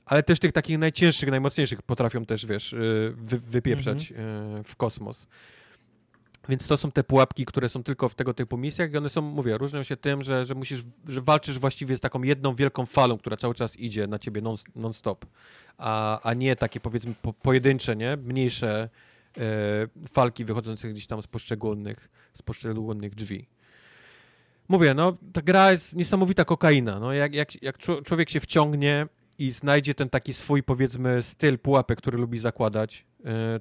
ale 0.07 0.23
też 0.23 0.39
tych 0.39 0.53
takich 0.53 0.79
najcięższych, 0.79 1.31
najmocniejszych 1.31 1.83
potrafią 1.83 2.25
też, 2.25 2.47
wiesz, 2.47 2.73
e, 2.73 2.77
wy, 3.17 3.39
wypieprzać 3.39 4.13
mhm. 4.13 4.65
w 4.65 4.77
kosmos. 4.77 5.27
Więc 6.49 6.67
to 6.67 6.77
są 6.77 6.91
te 6.91 7.05
pułapki, 7.05 7.47
które 7.47 7.69
są 7.69 7.83
tylko 7.83 8.09
w 8.09 8.15
tego 8.15 8.35
typu 8.35 8.57
misjach 8.57 8.93
i 8.93 8.97
one 8.97 9.09
są, 9.09 9.23
mówię, 9.23 9.59
różnią 9.59 9.83
się 9.83 9.97
tym, 9.97 10.23
że, 10.23 10.47
że 10.47 10.55
musisz, 10.55 10.83
że 11.09 11.21
walczysz 11.21 11.59
właściwie 11.59 11.97
z 11.97 12.01
taką 12.01 12.23
jedną 12.23 12.55
wielką 12.55 12.87
falą, 12.87 13.19
która 13.19 13.37
cały 13.37 13.55
czas 13.55 13.77
idzie 13.77 14.07
na 14.07 14.19
ciebie 14.19 14.43
non-stop, 14.77 15.27
a, 15.79 16.21
a 16.23 16.35
nie 16.35 16.57
takie 16.57 16.81
powiedzmy 16.81 17.15
po, 17.23 17.33
pojedyncze, 17.33 17.97
nie? 17.97 18.17
Mniejsze 18.17 18.89
e, 19.39 19.41
falki 20.09 20.45
wychodzące 20.45 20.89
gdzieś 20.89 21.07
tam 21.07 21.23
z 21.23 21.27
poszczególnych, 21.27 22.11
z 22.35 22.43
poszczególnych 22.43 23.15
drzwi. 23.15 23.49
Mówię, 24.69 24.95
no 24.95 25.17
ta 25.33 25.43
gra 25.43 25.73
jest 25.73 25.97
niesamowita 25.97 26.45
kokaina, 26.45 26.99
no 26.99 27.13
jak, 27.13 27.35
jak, 27.35 27.63
jak 27.63 27.79
człowiek 27.79 28.31
się 28.31 28.41
wciągnie 28.41 29.07
i 29.39 29.51
znajdzie 29.51 29.95
ten 29.95 30.11
taki 30.11 30.35
swój, 30.35 30.63
powiedzmy, 30.63 31.23
styl 31.23 31.59
pułapek, 31.59 31.99
który 31.99 32.19
lubi 32.19 32.39
zakładać, 32.39 33.07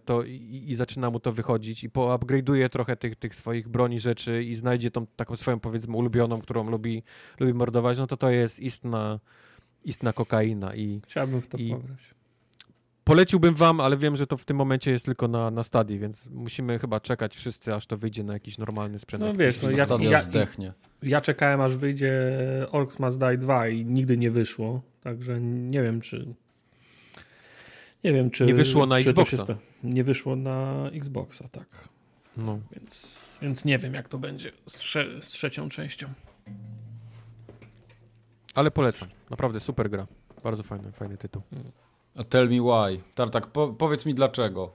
to 0.05 0.23
i, 0.23 0.63
i, 0.67 0.75
zaczyna 0.75 1.09
mu 1.09 1.19
to 1.19 1.31
wychodzić 1.31 1.83
i 1.83 1.89
poupgrade'uje 1.89 2.69
trochę 2.69 2.95
tych, 2.95 3.15
tych 3.15 3.35
swoich 3.35 3.67
broni 3.67 3.99
rzeczy 3.99 4.43
i 4.43 4.55
znajdzie 4.55 4.91
tą 4.91 5.07
taką 5.07 5.35
swoją, 5.35 5.59
powiedzmy, 5.59 5.97
ulubioną, 5.97 6.41
którą 6.41 6.69
lubi, 6.69 7.03
lubi 7.39 7.53
mordować, 7.53 7.97
no 7.97 8.07
to 8.07 8.17
to 8.17 8.29
jest 8.29 8.59
istna, 8.59 9.19
istna 9.83 10.13
kokaina. 10.13 10.75
I, 10.75 11.01
Chciałbym 11.07 11.41
w 11.41 11.47
to 11.47 11.57
i 11.57 11.69
pograć. 11.69 12.17
Poleciłbym 13.03 13.55
wam, 13.55 13.79
ale 13.79 13.97
wiem, 13.97 14.15
że 14.15 14.27
to 14.27 14.37
w 14.37 14.45
tym 14.45 14.57
momencie 14.57 14.91
jest 14.91 15.05
tylko 15.05 15.27
na, 15.27 15.51
na 15.51 15.63
stadii, 15.63 15.99
więc 15.99 16.25
musimy 16.25 16.79
chyba 16.79 16.99
czekać 16.99 17.35
wszyscy, 17.35 17.73
aż 17.73 17.87
to 17.87 17.97
wyjdzie 17.97 18.23
na 18.23 18.33
jakiś 18.33 18.57
normalny 18.57 18.99
sprzęt. 18.99 19.23
No 19.23 19.33
wiesz, 19.33 19.61
no, 19.61 19.69
ja, 19.69 19.87
ja, 19.99 20.21
zdechnie. 20.21 20.73
Ja 21.03 21.21
czekałem, 21.21 21.61
aż 21.61 21.75
wyjdzie 21.75 22.31
Orcs 22.71 22.99
Must 22.99 23.19
Die 23.19 23.37
2 23.37 23.67
i 23.67 23.85
nigdy 23.85 24.17
nie 24.17 24.31
wyszło. 24.31 24.81
Także 25.01 25.41
nie 25.41 25.83
wiem, 25.83 26.01
czy. 26.01 26.33
Nie 28.07 28.13
wiem, 28.13 28.31
czy. 28.31 28.45
Nie 28.45 28.53
wyszło 28.53 28.85
na 28.85 28.97
Xboxa. 28.99 29.45
nie 29.83 30.03
wyszło 30.03 30.35
na 30.35 30.89
Xboxa, 30.93 31.47
tak. 31.51 31.89
No. 32.37 32.59
Więc, 32.71 33.39
więc 33.41 33.65
nie 33.65 33.77
wiem, 33.77 33.93
jak 33.93 34.09
to 34.09 34.17
będzie 34.17 34.51
z, 34.67 34.73
trze 34.73 35.21
z 35.21 35.27
trzecią 35.27 35.69
częścią. 35.69 36.07
Ale 38.55 38.71
polecam. 38.71 39.09
Naprawdę 39.29 39.59
super 39.59 39.89
gra. 39.89 40.07
Bardzo 40.43 40.63
fajny, 40.63 40.91
fajny 40.91 41.17
tytuł. 41.17 41.41
A 42.17 42.23
tell 42.23 42.49
me 42.49 42.61
why. 42.61 43.03
Tartak, 43.15 43.47
po 43.47 43.67
powiedz 43.67 44.05
mi 44.05 44.13
dlaczego. 44.13 44.73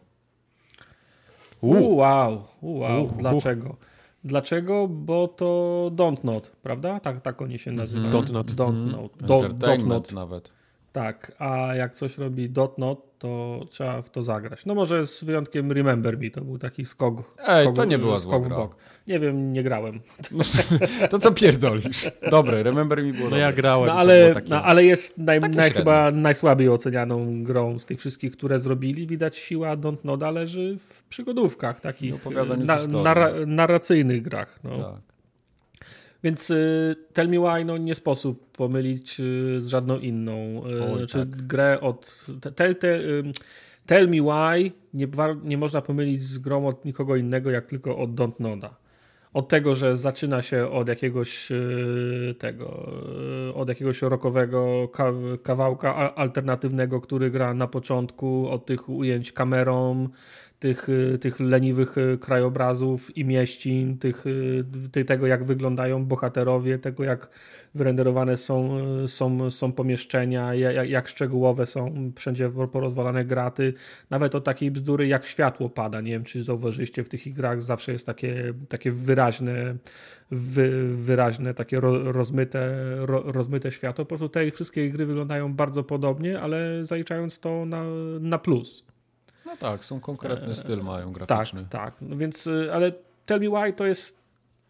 Uuu, 1.61 1.97
wow, 1.97 2.49
wow, 2.63 3.05
uh, 3.05 3.17
dlaczego? 3.17 3.69
Uh. 3.69 3.77
Dlaczego? 4.25 4.89
Bo 4.89 5.29
to 5.29 5.45
Don't 5.95 6.25
Not, 6.25 6.51
prawda? 6.63 7.01
Tak, 7.01 7.21
tak 7.21 7.43
oni 7.43 7.59
się 7.59 7.73
nazywają. 7.73 8.09
Mm 8.09 8.21
-hmm. 8.21 8.27
Don't 8.27 8.33
Not. 8.33 8.51
Don't 8.53 8.69
mm 8.69 8.89
-hmm. 8.89 9.03
Not. 9.03 9.13
Do, 9.59 9.79
Not 9.87 10.13
nawet. 10.13 10.53
Tak, 10.93 11.33
a 11.39 11.75
jak 11.75 11.95
coś 11.95 12.19
robi 12.19 12.51
Dot 12.51 12.79
Not, 12.79 13.19
to 13.19 13.61
trzeba 13.71 14.03
w 14.03 14.11
to 14.11 14.23
zagrać. 14.23 14.67
No 14.67 14.75
może 14.75 15.07
z 15.07 15.25
wyjątkiem 15.25 15.73
Remember 15.73 16.19
Me, 16.19 16.31
to 16.31 16.41
był 16.41 16.59
taki 16.59 16.85
skok. 16.85 17.35
Ej, 17.49 17.65
skok, 17.65 17.77
to 17.77 17.85
nie 17.85 17.99
była 17.99 18.19
skok 18.19 18.47
zła 18.47 18.57
w 18.57 18.59
bok. 18.59 18.77
Nie 19.07 19.19
wiem, 19.19 19.53
nie 19.53 19.63
grałem. 19.63 20.01
No, 20.31 20.45
to 21.11 21.19
co 21.19 21.33
pierdolisz? 21.33 22.11
Dobre, 22.31 22.63
Remember 22.63 23.03
Me 23.03 23.13
było 23.13 23.31
No 23.31 23.37
ja 23.37 23.53
grałem. 23.53 23.87
No 23.87 23.93
ale, 23.93 24.35
takie, 24.35 24.51
no, 24.51 24.63
ale 24.63 24.85
jest 24.85 25.19
naj, 25.19 25.41
naj, 25.41 25.71
chyba 25.71 26.11
najsłabiej 26.11 26.69
ocenianą 26.69 27.45
grą 27.45 27.79
z 27.79 27.87
tych 27.87 27.99
wszystkich, 27.99 28.33
które 28.33 28.61
zrobili. 28.61 29.07
Widać 29.07 29.37
siła 29.37 29.77
Don't 29.77 30.05
Noda 30.05 30.31
leży 30.31 30.79
w 30.79 31.03
przygodówkach, 31.03 31.81
takich 31.81 32.15
na, 32.59 32.87
narra, 32.87 33.31
narracyjnych 33.47 34.23
grach. 34.23 34.61
No. 34.65 34.77
Tak. 34.77 35.12
Więc 36.23 36.51
y, 36.51 36.97
Tell 37.13 37.29
Me 37.29 37.39
Why 37.39 37.65
no, 37.65 37.77
nie 37.77 37.95
sposób 37.95 38.51
pomylić 38.53 39.21
y, 39.21 39.61
z 39.61 39.67
żadną 39.67 39.99
inną. 39.99 40.63
Y, 40.71 40.93
Oj, 40.93 41.07
czy 41.07 41.19
tak. 41.19 41.29
grę 41.29 41.81
od. 41.81 42.27
Tell, 42.57 42.77
te, 42.77 43.01
tell 43.87 44.09
Me 44.09 44.17
Why 44.23 44.73
nie, 44.95 45.09
nie 45.45 45.59
można 45.59 45.83
pomylić 45.83 46.25
z 46.25 46.39
grą 46.39 46.67
od 46.67 46.85
nikogo 46.85 47.17
innego, 47.17 47.51
jak 47.51 47.67
tylko 47.67 47.99
od 47.99 48.11
Don't 48.11 48.41
Noda. 48.41 48.77
Od 49.33 49.49
tego, 49.49 49.75
że 49.75 49.97
zaczyna 49.97 50.43
się 50.43 50.71
od 50.71 50.89
jakiegoś 50.89 51.49
tego, 52.39 52.93
od 53.55 53.69
jakiegoś 53.69 54.03
rockowego 54.03 54.89
ka 54.89 55.13
kawałka 55.43 56.15
alternatywnego, 56.15 57.01
który 57.01 57.31
gra 57.31 57.55
na 57.55 57.67
początku, 57.67 58.49
od 58.51 58.67
tych 58.67 58.89
ujęć 58.89 59.33
kamerą, 59.33 60.09
tych, 60.63 60.89
y, 60.89 61.19
tych 61.19 61.41
leniwych 61.41 61.99
y, 61.99 62.19
krajobrazów 62.19 63.17
i 63.17 63.25
mieścin, 63.25 63.99
tych, 63.99 64.27
y, 64.27 64.65
ty- 64.93 65.05
tego 65.05 65.27
jak 65.27 65.45
wyglądają 65.45 66.05
bohaterowie, 66.05 66.79
tego 66.79 67.05
jak 67.05 67.31
wyrenderowane 67.75 68.37
są, 68.37 68.79
są, 69.09 69.51
są 69.51 69.73
pomieszczenia, 69.73 70.55
ja- 70.55 70.73
jak, 70.73 70.89
jak 70.91 71.09
szczegółowe 71.09 71.67
są 71.67 72.13
wszędzie 72.17 72.51
porozwalane 72.73 73.25
graty, 73.25 73.75
nawet 74.11 74.35
o 74.35 74.41
takiej 74.41 74.71
bzdury 74.71 75.07
jak 75.07 75.25
światło 75.27 75.69
pada. 75.71 76.01
Nie 76.01 76.13
wiem, 76.13 76.25
czy 76.25 76.43
zauważyliście 76.43 77.05
w 77.05 77.09
tych 77.09 77.33
grach 77.33 77.63
zawsze 77.63 77.93
jest 77.93 78.07
takie, 78.07 78.55
takie 78.69 78.91
wyraźne, 78.91 79.77
wy, 80.31 80.95
wyraźne, 80.97 81.55
takie 81.55 81.81
ro, 81.81 82.13
rozmyte, 82.13 82.77
ro, 83.07 83.23
rozmyte 83.27 83.73
światło. 83.73 84.05
Po 84.05 84.09
prostu 84.09 84.29
te 84.29 84.51
wszystkie 84.51 84.91
gry 84.91 85.07
wyglądają 85.07 85.55
bardzo 85.55 85.85
podobnie, 85.85 86.41
ale 86.41 86.85
zaliczając 86.85 87.41
to 87.41 87.67
na, 87.67 87.85
na 88.21 88.39
plus. 88.39 88.92
No 89.47 89.57
tak, 89.57 89.85
są 89.85 90.01
konkretny 90.01 90.57
styl 90.57 90.83
mają 90.83 91.13
Tak, 91.13 91.27
graficzny. 91.27 91.67
tak. 91.71 91.95
No 92.01 92.17
więc, 92.17 92.47
y, 92.47 92.71
ale 92.73 92.93
Tell 93.27 93.41
Me 93.41 93.49
Why 93.49 93.73
to 93.73 93.87
jest 93.87 94.23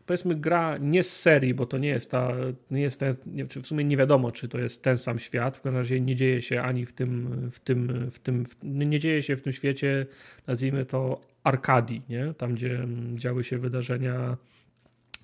powiedzmy 0.07 0.35
gra 0.35 0.77
nie 0.79 1.03
z 1.03 1.17
serii, 1.21 1.55
bo 1.55 1.67
to 1.67 1.79
nie 1.79 1.89
jest 1.89 2.11
ta, 2.11 2.33
nie 2.71 2.81
jest 2.83 3.01
ten, 3.01 3.15
nie, 3.27 3.47
czy 3.47 3.63
w 3.63 3.67
sumie 3.67 3.85
nie 3.85 3.97
wiadomo, 3.97 4.33
czy 4.33 4.49
to 4.49 4.59
jest 4.59 4.83
ten 4.83 4.99
sam 4.99 5.19
świat. 5.19 5.57
W 5.57 5.61
każdym 5.61 5.77
razie 5.79 6.01
nie 6.01 6.17
dzieje 6.17 6.43
się 6.43 6.63
ani 6.63 6.87
w 6.87 6.93
tym, 6.93 7.29
w 7.51 7.61
tym, 7.61 8.11
w 8.11 8.19
tym, 8.19 8.47
w, 8.47 8.57
nie 8.65 8.99
dzieje 9.01 9.23
się 9.23 9.37
w 9.37 9.43
tym 9.43 9.53
świecie, 9.53 10.07
nazwijmy 10.47 10.87
to 10.87 11.21
Arkadii, 11.45 12.03
nie? 12.09 12.35
Tam, 12.35 12.55
gdzie 12.55 12.75
mm, 12.75 13.19
działy 13.19 13.45
się 13.45 13.59
wydarzenia, 13.59 14.37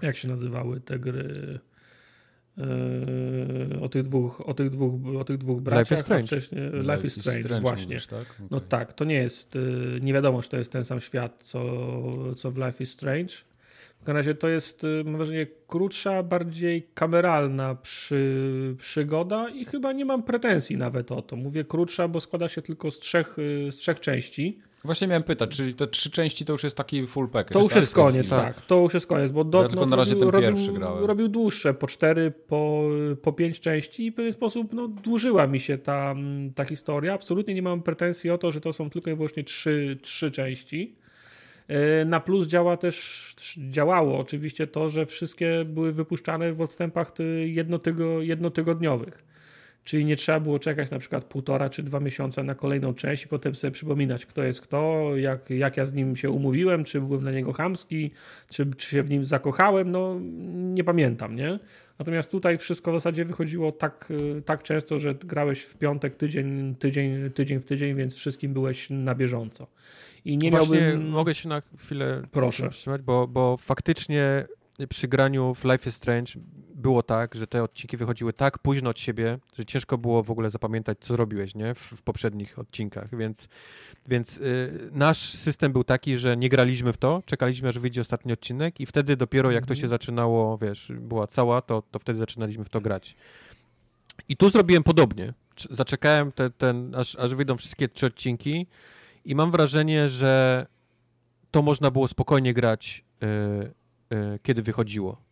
jak 0.03 0.17
się 0.17 0.29
nazywały 0.29 0.81
te 0.81 0.99
gry, 0.99 1.59
o 3.81 3.89
tych 3.89 4.03
dwóch, 4.03 4.41
o 4.41 4.55
tych 4.55 4.71
dwóch, 4.71 4.93
o 5.21 5.25
tych 5.25 5.39
dwóch 5.39 5.61
braciach, 5.61 5.99
is 5.99 6.05
Strange. 6.05 6.27
wcześniej 6.27 6.63
Life, 6.73 7.07
is 7.07 7.21
Strange, 7.21 7.61
właśnie. 7.61 7.87
Mówisz, 7.87 8.07
tak? 8.07 8.43
No 8.51 8.57
Okej. 8.57 8.69
tak, 8.69 8.93
to 8.93 9.05
nie 9.05 9.15
jest, 9.15 9.57
y, 9.57 9.99
nie 10.03 10.13
wiadomo, 10.13 10.43
czy 10.43 10.51
to 10.51 10.57
jest 10.57 10.73
ten 10.73 10.85
sam 10.85 11.01
świat, 11.01 11.41
co, 11.43 11.65
co 12.35 12.51
w 12.51 12.59
Life 12.59 12.83
is 12.85 12.91
Strange. 12.91 13.35
W 14.01 14.05
każdym 14.05 14.17
razie 14.17 14.35
to 14.35 14.49
jest, 14.49 14.85
y, 14.85 15.03
mam 15.05 15.17
wrażenie, 15.17 15.47
krótsza, 15.67 16.23
bardziej 16.23 16.89
kameralna 16.95 17.75
przy, 17.75 18.75
przygoda 18.79 19.49
i 19.49 19.65
chyba 19.65 19.93
nie 19.93 20.05
mam 20.05 20.23
pretensji 20.23 20.77
nawet 20.77 21.13
o 21.13 21.23
to. 21.23 21.37
Mówię 21.37 21.65
krótsza, 21.65 22.09
bo 22.09 22.21
składa 22.21 22.49
się 22.49 22.63
tylko 22.63 22.91
z 22.91 22.99
trzech, 22.99 23.37
z 23.71 23.77
trzech 23.77 24.01
części. 24.01 24.59
Właśnie 24.85 25.07
miałem 25.09 25.23
pytać, 25.23 25.57
czyli 25.57 25.75
te 25.75 25.87
trzy 25.87 26.11
części 26.11 26.45
to 26.45 26.53
już 26.53 26.65
jest 26.65 26.77
taki 26.77 27.07
full 27.07 27.29
package, 27.29 27.53
To 27.55 27.61
już 27.61 27.69
tak? 27.73 27.77
jest 27.83 27.95
koniec, 27.95 28.31
Tak. 28.31 28.55
tak. 28.55 28.67
To 28.67 28.81
już 28.81 28.95
jest 28.95 29.07
koniec, 29.07 29.31
bo 29.31 29.45
Dot 29.45 29.71
tylko 29.71 29.87
na 29.87 29.97
razie 29.97 30.15
robił, 30.15 30.31
ten 30.31 30.41
robił, 30.41 30.57
pierwszy 30.57 30.73
grałem. 30.73 31.05
robił 31.05 31.29
dłuższe, 31.29 31.75
po 31.75 31.87
cztery, 31.87 32.31
po, 32.49 32.83
po 33.23 33.33
pięć 33.33 33.61
części 33.61 34.07
i 34.07 34.11
w 34.11 34.15
pewien 34.15 34.33
sposób 34.33 34.73
no, 34.73 34.89
dłużyła 34.89 35.47
mi 35.47 35.61
się 35.61 35.79
ta, 35.79 36.15
ta 36.55 36.65
historia. 36.65 37.15
Absolutnie 37.15 37.55
nie 37.55 37.63
mam 37.63 37.83
pretensji 37.83 38.31
o 38.31 38.39
to, 38.39 38.51
że 38.51 38.61
to 38.61 38.73
są 38.73 38.91
tylko 38.91 39.11
i 39.11 39.15
wyłącznie 39.15 39.45
trzy, 39.45 39.99
trzy 40.03 40.31
części. 40.31 40.95
E, 41.69 42.05
Na 42.05 42.21
plus 42.21 42.47
działa 42.47 42.77
też, 42.77 43.35
działało 43.71 44.19
oczywiście 44.19 44.67
to, 44.67 44.89
że 44.91 45.07
wszystkie 45.07 45.65
były 45.65 45.93
wypuszczane 45.93 46.53
w 46.53 46.61
odstępach 46.61 47.13
ty- 47.13 47.49
jednotygo, 47.49 48.23
jednotygodniowych. 48.23 49.25
Czyli 49.89 50.05
nie 50.05 50.17
trzeba 50.17 50.41
było 50.41 50.59
czekać 50.59 50.91
na 50.91 50.99
przykład 50.99 51.25
półtora 51.25 51.71
czy 51.71 51.83
dwa 51.83 52.01
miesiące 52.01 52.43
na 52.43 52.55
kolejną 52.55 52.95
część 52.95 53.25
i 53.25 53.29
potem 53.29 53.55
sobie 53.55 53.71
przypominać, 53.71 54.27
kto 54.27 54.43
jest 54.43 54.61
kto, 54.61 55.11
jak, 55.17 55.51
jak 55.51 55.77
ja 55.77 55.85
z 55.85 55.95
nim 55.95 56.17
się 56.17 56.31
umówiłem, 56.31 56.85
czy 56.85 57.01
byłem 57.01 57.25
na 57.25 57.31
niego 57.31 57.53
chamski, 57.53 58.11
czy, 58.49 58.67
czy 58.77 58.91
się 58.91 59.03
w 59.03 59.11
nim 59.11 59.25
zakochałem, 59.25 59.91
no 59.91 60.17
nie 60.55 60.85
pamiętam, 60.85 61.37
nie? 61.37 61.59
Natomiast 61.99 62.31
tutaj 62.31 62.59
wszystko 62.59 62.93
w 62.93 62.95
zasadzie 62.95 63.25
wychodziło 63.25 63.73
tak, 63.73 64.11
y, 64.11 64.43
tak 64.43 64.63
często, 64.63 64.99
że 64.99 65.15
grałeś 65.15 65.63
w 65.63 65.77
piątek 65.77 66.17
tydzień, 66.17 66.75
tydzień, 66.75 67.31
tydzień 67.31 67.59
w 67.59 67.65
tydzień, 67.65 67.95
więc 67.95 68.15
wszystkim 68.15 68.53
byłeś 68.53 68.91
na 68.91 69.15
bieżąco. 69.15 69.67
I 70.25 70.39
nie 70.39 70.51
Właśnie 70.51 70.81
miałbym... 70.81 71.09
mogę 71.09 71.35
się 71.35 71.49
na 71.49 71.63
chwilę 71.79 72.23
Proszę. 72.31 72.71
bo, 73.05 73.29
bo 73.29 73.57
faktycznie 73.57 74.47
przy 74.87 75.09
graniu 75.09 75.55
w 75.55 75.65
Life 75.65 75.89
is 75.89 75.97
Strange 75.97 76.33
było 76.75 77.03
tak, 77.03 77.35
że 77.35 77.47
te 77.47 77.63
odcinki 77.63 77.97
wychodziły 77.97 78.33
tak 78.33 78.59
późno 78.59 78.91
od 78.91 78.99
siebie, 78.99 79.39
że 79.59 79.65
ciężko 79.65 79.99
było 79.99 80.23
w 80.23 80.31
ogóle 80.31 80.51
zapamiętać, 80.51 80.99
co 81.01 81.15
zrobiłeś 81.15 81.55
nie? 81.55 81.75
W, 81.75 81.79
w 81.81 82.03
poprzednich 82.03 82.59
odcinkach, 82.59 83.17
więc, 83.17 83.49
więc 84.09 84.37
y, 84.37 84.91
nasz 84.93 85.35
system 85.35 85.73
był 85.73 85.85
taki, 85.85 86.19
że 86.19 86.37
nie 86.37 86.49
graliśmy 86.49 86.93
w 86.93 86.97
to, 86.97 87.23
czekaliśmy, 87.27 87.69
aż 87.69 87.79
wyjdzie 87.79 88.01
ostatni 88.01 88.33
odcinek 88.33 88.81
i 88.81 88.87
wtedy 88.87 89.17
dopiero 89.17 89.51
jak 89.51 89.67
to 89.67 89.75
się 89.75 89.89
zaczynało, 89.89 90.59
wiesz, 90.59 90.93
była 91.01 91.27
cała, 91.27 91.63
to, 91.63 91.83
to 91.91 91.99
wtedy 91.99 92.19
zaczynaliśmy 92.19 92.65
w 92.65 92.69
to 92.69 92.81
grać. 92.81 93.17
I 94.29 94.37
tu 94.37 94.51
zrobiłem 94.51 94.83
podobnie. 94.83 95.35
Cz- 95.57 95.75
Zaczekałem 95.75 96.33
te, 96.33 96.51
ten, 96.51 96.95
aż, 96.95 97.17
aż 97.17 97.35
wyjdą 97.35 97.57
wszystkie 97.57 97.89
trzy 97.89 98.07
odcinki 98.07 98.67
i 99.25 99.35
mam 99.35 99.51
wrażenie, 99.51 100.09
że 100.09 100.67
to 101.51 101.63
można 101.63 101.91
było 101.91 102.09
spokojnie 102.09 102.55
grać, 102.55 103.05
y, 103.23 103.78
kiedy 104.43 104.63
wychodziło. 104.63 105.23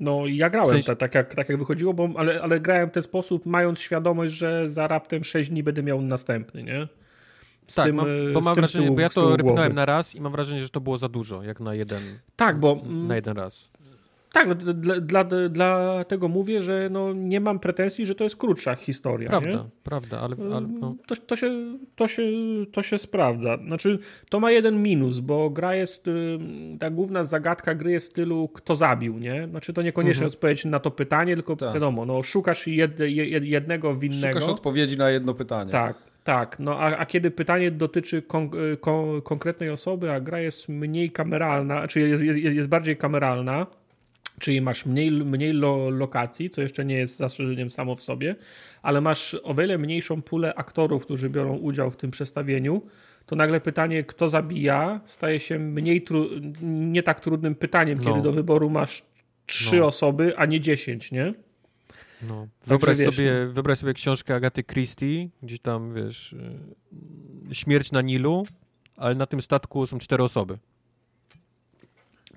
No 0.00 0.26
ja 0.26 0.50
grałem 0.50 0.70
W 0.70 0.72
sensie- 0.72 0.86
tak, 0.86 0.98
tak, 0.98 1.14
jak, 1.14 1.34
tak 1.34 1.48
jak 1.48 1.58
wychodziło, 1.58 1.94
bo, 1.94 2.08
ale, 2.16 2.42
ale 2.42 2.60
grałem 2.60 2.88
w 2.88 2.92
ten 2.92 3.02
sposób, 3.02 3.46
mając 3.46 3.80
świadomość, 3.80 4.34
że 4.34 4.68
za 4.68 4.88
raptem 4.88 5.24
6 5.24 5.50
dni 5.50 5.62
będę 5.62 5.82
miał 5.82 6.02
następny, 6.02 6.62
nie? 6.62 6.88
Z 7.68 7.74
tak, 7.74 7.86
tym, 7.86 7.96
mam, 7.96 8.06
e, 8.06 8.32
bo 8.32 8.40
mam 8.40 8.54
wrażenie, 8.54 8.86
tyłu- 8.88 8.94
bo 8.94 9.00
ja 9.00 9.08
to 9.08 9.36
rypnąłem 9.36 9.72
na 9.74 9.86
raz 9.86 10.14
i 10.14 10.20
mam 10.20 10.32
wrażenie, 10.32 10.60
że 10.60 10.68
to 10.68 10.80
było 10.80 10.98
za 10.98 11.08
dużo, 11.08 11.42
jak 11.42 11.60
na 11.60 11.74
jeden, 11.74 12.02
Tak, 12.36 12.60
bo 12.60 12.80
mm, 12.84 13.08
na 13.08 13.14
jeden 13.16 13.36
raz. 13.36 13.70
Tak, 14.34 14.48
no, 14.48 14.54
dla, 14.54 15.00
dla, 15.00 15.24
dla 15.48 16.04
tego 16.04 16.28
mówię, 16.28 16.62
że 16.62 16.88
no, 16.90 17.12
nie 17.12 17.40
mam 17.40 17.58
pretensji, 17.58 18.06
że 18.06 18.14
to 18.14 18.24
jest 18.24 18.36
krótsza 18.36 18.74
historia. 18.74 19.28
Prawda, 19.28 19.50
Nie? 19.50 19.58
prawda, 19.82 20.20
ale, 20.20 20.36
ale 20.54 20.66
no, 20.80 20.96
To, 21.06 21.16
to, 21.16 21.36
się, 21.36 21.50
to, 21.96 22.08
się, 22.08 22.22
to 22.72 22.82
się 22.82 22.98
sprawdza. 22.98 23.58
Znaczy, 23.68 23.98
to 24.30 24.40
ma 24.40 24.50
jeden 24.50 24.82
minus, 24.82 25.20
bo 25.20 25.50
gra 25.50 25.74
jest, 25.74 26.08
y, 26.08 26.38
ta 26.78 26.90
główna 26.90 27.24
zagadka 27.24 27.74
gry 27.74 27.90
jest 27.92 28.06
w 28.08 28.10
stylu, 28.10 28.48
kto 28.48 28.76
zabił, 28.76 29.18
nie? 29.18 29.48
Znaczy, 29.50 29.72
to 29.72 29.82
niekoniecznie 29.82 30.24
Mhm. 30.24 30.30
odpowiedź 30.34 30.64
na 30.64 30.80
to 30.80 30.90
pytanie, 30.90 31.34
tylko 31.34 31.56
Tak. 31.56 31.74
wiadomo, 31.74 32.06
no, 32.06 32.22
szukasz 32.22 32.66
jed, 32.66 32.98
jed, 33.00 33.44
jednego 33.44 33.96
winnego. 33.96 34.40
Szukasz 34.40 34.54
odpowiedzi 34.54 34.98
na 34.98 35.10
jedno 35.10 35.34
pytanie. 35.34 35.70
Tak, 35.72 35.96
tak. 36.24 36.58
No 36.58 36.78
a, 36.78 36.96
a 36.96 37.06
kiedy 37.06 37.30
pytanie 37.30 37.70
dotyczy 37.70 38.22
kon, 38.22 38.50
kon, 38.80 39.22
konkretnej 39.22 39.70
osoby, 39.70 40.12
a 40.12 40.20
gra 40.20 40.40
jest 40.40 40.68
mniej 40.68 41.10
kameralna, 41.10 41.88
czy 41.88 42.00
jest, 42.00 42.22
jest, 42.22 42.38
jest 42.38 42.68
bardziej 42.68 42.96
kameralna, 42.96 43.66
czyli 44.40 44.60
masz 44.60 44.86
mniej, 44.86 45.10
mniej 45.10 45.52
lo, 45.52 45.90
lokacji, 45.90 46.50
co 46.50 46.62
jeszcze 46.62 46.84
nie 46.84 46.94
jest 46.94 47.16
zastrzeżeniem 47.16 47.70
samo 47.70 47.96
w 47.96 48.02
sobie, 48.02 48.36
ale 48.82 49.00
masz 49.00 49.36
o 49.42 49.54
wiele 49.54 49.78
mniejszą 49.78 50.22
pulę 50.22 50.54
aktorów, 50.54 51.04
którzy 51.04 51.30
biorą 51.30 51.56
udział 51.56 51.90
w 51.90 51.96
tym 51.96 52.10
przestawieniu, 52.10 52.82
to 53.26 53.36
nagle 53.36 53.60
pytanie, 53.60 54.04
kto 54.04 54.28
zabija, 54.28 55.00
staje 55.06 55.40
się 55.40 55.58
mniej 55.58 56.02
tru, 56.02 56.28
nie 56.62 57.02
tak 57.02 57.20
trudnym 57.20 57.54
pytaniem, 57.54 57.98
No. 57.98 58.04
kiedy 58.04 58.22
do 58.22 58.32
wyboru 58.32 58.70
masz 58.70 59.02
trzy 59.46 59.76
No. 59.76 59.86
osoby, 59.86 60.32
a 60.36 60.46
nie 60.46 60.60
dziesięć, 60.60 61.12
nie? 61.12 61.34
no. 62.28 62.46
Wyobraź, 62.66 62.98
wiesz, 62.98 63.14
sobie, 63.14 63.46
wyobraź 63.46 63.78
sobie 63.78 63.94
książkę 63.94 64.34
Agaty 64.34 64.64
Christie, 64.64 65.28
gdzieś 65.42 65.60
tam, 65.60 65.94
wiesz, 65.94 66.32
y, 66.32 67.54
Śmierć 67.54 67.92
na 67.92 68.02
Nilu, 68.02 68.46
ale 68.96 69.14
na 69.14 69.26
tym 69.26 69.42
statku 69.42 69.86
są 69.86 69.98
cztery 69.98 70.22
osoby. 70.22 70.58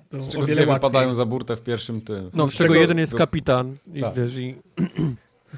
To 0.10 0.22
Z 0.22 0.27
o 0.27 0.32
czego 0.32 0.45
wiele 0.45 0.61
dwie 0.61 0.72
łatwiej. 0.72 0.90
wypadają 0.90 1.14
za 1.14 1.26
burtę 1.26 1.56
w 1.56 1.61
pierwszym 1.61 2.02
tym. 2.02 2.30
No, 2.34 2.48
Z 2.48 2.53
z 2.53 2.58
czego 2.58 2.68
czego- 2.74 2.82
jeden 2.82 2.98
jest 2.98 3.11
go- 3.11 3.18
kapitan 3.18 3.76
i, 3.94 4.02
Tak. 4.02 4.14
wiesz, 4.16 4.38
i 4.38 4.56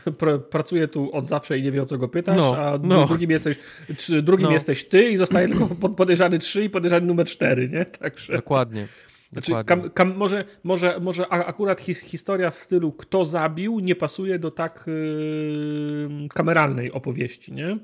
Pr- 0.05 0.39
pracuje 0.39 0.87
tu 0.87 1.11
od 1.11 1.25
zawsze 1.27 1.57
i 1.59 1.63
nie 1.63 1.71
wie 1.71 1.81
o 1.81 1.85
co 1.85 1.97
go 1.97 2.07
pytasz, 2.07 2.37
No, 2.37 2.57
a 2.57 2.77
no. 2.83 3.05
drugim, 3.07 3.31
jesteś, 3.31 3.57
trzy- 3.97 4.21
drugim 4.21 4.45
No. 4.45 4.51
jesteś 4.51 4.85
ty 4.87 5.09
i 5.11 5.17
zostaje 5.17 5.47
tylko 5.47 5.65
pod- 5.67 5.95
podejrzany 5.95 6.39
3 6.39 6.63
i 6.63 6.69
podejrzany 6.69 7.05
numer 7.07 7.25
4, 7.27 7.69
nie? 7.69 7.85
Także. 7.85 8.33
dokładnie. 8.33 8.87
Znaczy, 9.31 9.51
kam, 9.65 9.89
kam, 9.89 10.15
może, 10.15 10.45
może, 10.63 10.99
może 11.01 11.27
akurat 11.27 11.81
his, 11.81 11.99
historia 11.99 12.51
w 12.51 12.55
stylu 12.57 12.91
kto 12.91 13.25
zabił 13.25 13.79
nie 13.79 13.95
pasuje 13.95 14.39
do 14.39 14.51
tak 14.51 14.83
yy, 14.87 16.27
kameralnej 16.29 16.91
opowieści, 16.91 17.53
nie? 17.53 17.77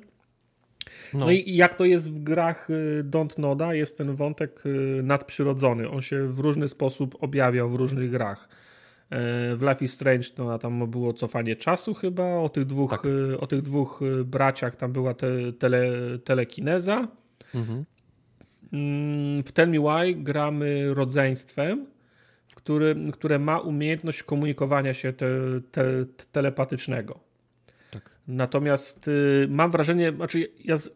No. 1.13 1.25
no. 1.25 1.31
i 1.31 1.55
jak 1.55 1.75
to 1.75 1.85
jest 1.85 2.11
w 2.11 2.19
grach 2.23 2.69
y, 2.69 3.03
Don't 3.09 3.39
Noda, 3.39 3.73
jest 3.73 3.97
ten 3.97 4.15
wątek 4.15 4.65
y, 4.65 4.99
nadprzyrodzony. 5.03 5.89
On 5.89 6.01
się 6.01 6.27
w 6.27 6.39
różny 6.39 6.67
sposób 6.67 7.15
objawiał 7.19 7.69
w 7.69 7.75
różnych 7.75 8.11
grach. 8.11 8.49
E, 9.09 9.55
W 9.55 9.61
Life 9.61 9.85
is 9.85 9.93
Strange 9.93 10.27
no, 10.37 10.53
a 10.53 10.59
tam 10.59 10.91
było 10.91 11.13
cofanie 11.13 11.55
czasu 11.55 11.93
chyba, 11.93 12.35
o 12.35 12.49
tych 12.49 12.65
dwóch, 12.65 12.89
Tak. 12.91 13.05
y, 13.05 13.39
o 13.39 13.47
tych 13.47 13.61
dwóch 13.61 14.01
braciach 14.25 14.75
tam 14.75 14.93
była 14.93 15.13
te, 15.13 15.53
tele, 15.53 15.87
telekineza. 16.23 17.07
Mhm. 17.55 17.85
Mm, 18.73 19.43
W 19.43 19.51
Tell 19.51 19.69
Me 19.69 19.79
Why 19.79 20.15
gramy 20.15 20.93
rodzeństwem, 20.93 21.85
który, 22.55 22.95
które 23.13 23.39
ma 23.39 23.59
umiejętność 23.59 24.23
komunikowania 24.23 24.93
się 24.93 25.13
te, 25.13 25.27
te, 25.71 25.83
telepatycznego. 26.31 27.19
Tak. 28.25 28.35
Natomiast 28.35 29.07
y, 29.07 29.47
mam 29.49 29.71
wrażenie, 29.71 30.11
znaczy 30.11 30.51
ja 30.65 30.77
z, 30.77 30.89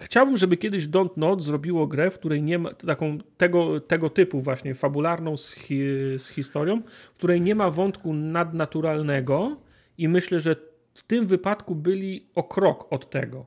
chciałbym, 0.00 0.36
żeby 0.36 0.56
kiedyś 0.56 0.88
Don't 0.88 1.16
Not 1.16 1.42
zrobiło 1.42 1.86
grę, 1.86 2.10
w 2.10 2.18
której 2.18 2.42
nie 2.42 2.58
ma 2.58 2.74
taką 2.74 3.18
tego, 3.36 3.80
tego 3.80 4.10
typu 4.10 4.40
właśnie 4.40 4.74
fabularną 4.74 5.36
z, 5.36 5.54
hi, 5.54 5.78
z 6.18 6.28
historią, 6.28 6.82
w 7.14 7.16
której 7.16 7.40
nie 7.40 7.54
ma 7.54 7.70
wątku 7.70 8.12
nadnaturalnego 8.12 9.56
i 9.98 10.08
myślę, 10.08 10.40
że 10.40 10.56
w 10.94 11.02
tym 11.02 11.26
wypadku 11.26 11.74
byli 11.74 12.26
o 12.34 12.42
krok 12.42 12.92
od 12.92 13.10
tego. 13.10 13.46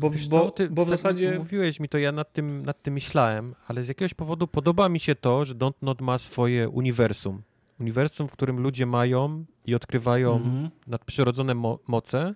Bo, 0.00 0.10
Wiesz 0.10 0.28
bo, 0.28 0.50
ty, 0.50 0.70
bo 0.70 0.84
w 0.84 0.88
zasadzie. 0.88 1.38
Mówiłeś 1.38 1.80
mi 1.80 1.88
to, 1.88 1.98
ja 1.98 2.12
nad 2.12 2.32
tym, 2.32 2.62
nad 2.62 2.82
tym 2.82 2.94
myślałem, 2.94 3.54
ale 3.68 3.82
z 3.82 3.88
jakiegoś 3.88 4.14
powodu 4.14 4.46
podoba 4.46 4.88
mi 4.88 5.00
się 5.00 5.14
to, 5.14 5.44
że 5.44 5.54
Don't 5.54 5.82
Not 5.82 6.00
ma 6.00 6.18
swoje 6.18 6.68
uniwersum. 6.68 7.42
Uniwersum, 7.80 8.28
w 8.28 8.32
którym 8.32 8.60
ludzie 8.60 8.86
mają 8.86 9.44
i 9.66 9.74
odkrywają 9.74 10.36
mhm. 10.36 10.70
nadprzyrodzone 10.86 11.54
mo 11.54 11.78
moce, 11.86 12.34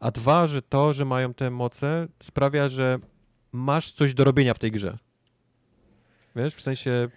a 0.00 0.10
dwa, 0.10 0.46
że 0.46 0.62
to, 0.62 0.92
że 0.92 1.04
mają 1.04 1.34
te 1.34 1.50
moce, 1.50 2.08
sprawia, 2.22 2.68
że 2.68 2.98
masz 3.52 3.92
coś 3.92 4.14
do 4.14 4.24
robienia 4.24 4.54
w 4.54 4.58
tej 4.58 4.70
grze. 4.70 4.98
Wiesz, 6.36 6.54
w 6.54 6.60
sensie 6.60 7.08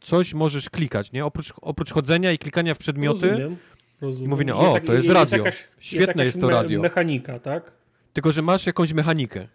coś 0.00 0.34
możesz 0.34 0.70
klikać, 0.70 1.12
nie? 1.12 1.24
Oprócz, 1.24 1.52
oprócz 1.60 1.92
chodzenia 1.92 2.32
i 2.32 2.38
klikania 2.38 2.74
w 2.74 2.78
przedmioty. 2.78 3.28
Rozumiem. 3.28 3.56
Rozumiem. 4.00 4.26
I 4.26 4.30
mówienia, 4.30 4.56
o, 4.56 4.80
to 4.80 4.92
jest 4.92 5.08
radio. 5.08 5.20
Jest 5.20 5.32
jakaś, 5.32 5.68
Świetne 5.78 6.24
jest, 6.24 6.36
jest 6.36 6.46
to 6.46 6.50
radio. 6.50 6.80
mechanika, 6.80 7.38
tak? 7.38 7.72
Tylko, 8.12 8.32
że 8.32 8.42
masz 8.42 8.66
jakąś 8.66 8.92
mechanikę. 8.92 9.48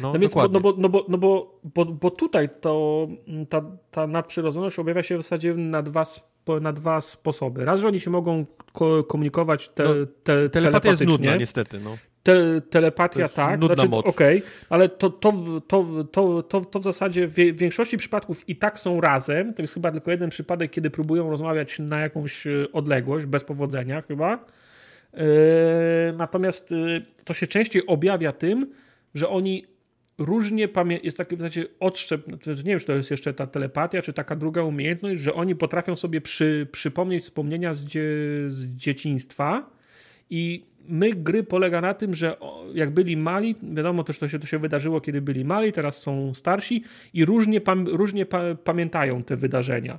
No, 0.00 0.12
no 0.12 0.18
więc, 0.18 0.34
bo, 0.34 0.48
no, 0.48 0.60
bo, 0.60 0.74
no, 0.78 0.88
bo, 0.88 1.04
no 1.08 1.18
bo, 1.18 1.60
bo, 1.74 1.84
bo 1.84 2.10
tutaj 2.10 2.48
to, 2.60 3.08
ta, 3.48 3.62
ta 3.90 4.06
nadprzyrodzoność 4.06 4.78
objawia 4.78 5.02
się 5.02 5.18
w 5.18 5.22
zasadzie 5.22 5.54
na 5.54 5.82
dwa, 5.82 6.04
na 6.60 6.72
dwa 6.72 7.00
sposoby. 7.00 7.64
Raz, 7.64 7.80
że 7.80 7.86
oni 7.86 8.00
się 8.00 8.10
mogą 8.10 8.46
ko 8.72 9.04
komunikować 9.04 9.68
te, 9.68 9.84
no, 9.84 9.94
te, 10.24 10.48
telepatia 10.48 10.90
jest 10.90 11.04
nudna 11.04 11.36
niestety. 11.36 11.80
No. 11.80 11.96
Te, 12.22 12.60
telepatia 12.60 13.28
tak, 13.28 13.60
nudna 13.60 13.74
znaczy, 13.74 13.90
okej, 13.96 14.38
okay, 14.38 14.50
ale 14.68 14.88
to, 14.88 15.10
to, 15.10 15.32
to, 15.66 16.04
to, 16.12 16.42
to, 16.42 16.60
to 16.60 16.78
w 16.78 16.82
zasadzie 16.82 17.26
w 17.26 17.34
większości 17.34 17.96
przypadków 17.98 18.48
i 18.48 18.56
tak 18.56 18.80
są 18.80 19.00
razem. 19.00 19.54
To 19.54 19.62
jest 19.62 19.74
chyba 19.74 19.92
tylko 19.92 20.10
jeden 20.10 20.30
przypadek, 20.30 20.70
kiedy 20.70 20.90
próbują 20.90 21.30
rozmawiać 21.30 21.78
na 21.78 22.00
jakąś 22.00 22.46
e, 22.46 22.50
odległość, 22.72 23.26
bez 23.26 23.44
powodzenia 23.44 24.02
chyba. 24.02 24.44
Yy, 25.12 25.20
natomiast 26.16 26.70
yy, 26.70 27.02
to 27.24 27.34
się 27.34 27.46
częściej 27.46 27.86
objawia 27.86 28.32
tym, 28.32 28.72
że 29.14 29.28
oni 29.28 29.66
różnie 30.20 30.68
pamiętają, 30.68 31.04
jest 31.04 31.16
taki 31.16 31.36
w 31.36 31.38
zasadzie 31.38 31.66
odszczep, 31.80 32.24
znaczy, 32.24 32.50
nie 32.50 32.62
wiem, 32.62 32.80
czy 32.80 32.86
to 32.86 32.92
jest 32.92 33.10
jeszcze 33.10 33.34
ta 33.34 33.46
telepatia, 33.46 34.02
czy 34.02 34.12
taka 34.12 34.36
druga 34.36 34.62
umiejętność, 34.62 35.22
że 35.22 35.34
oni 35.34 35.56
potrafią 35.56 35.96
sobie 35.96 36.20
przy, 36.20 36.66
przypomnieć 36.72 37.22
wspomnienia 37.22 37.74
z, 37.74 37.84
dzie, 37.84 38.02
z 38.46 38.66
dzieciństwa 38.66 39.70
i 40.30 40.64
my 40.88 41.10
gry 41.14 41.42
polega 41.42 41.80
na 41.80 41.94
tym, 41.94 42.14
że 42.14 42.36
jak 42.74 42.90
byli 42.90 43.16
mali, 43.16 43.54
wiadomo 43.62 44.04
też 44.04 44.18
to 44.18 44.28
się, 44.28 44.38
to 44.38 44.46
się 44.46 44.58
wydarzyło, 44.58 45.00
kiedy 45.00 45.20
byli 45.20 45.44
mali, 45.44 45.72
teraz 45.72 45.98
są 45.98 46.34
starsi 46.34 46.84
i 47.14 47.24
różnie, 47.24 47.60
pam, 47.60 47.88
różnie 47.88 48.26
pa, 48.26 48.40
pamiętają 48.64 49.22
te 49.22 49.36
wydarzenia. 49.36 49.98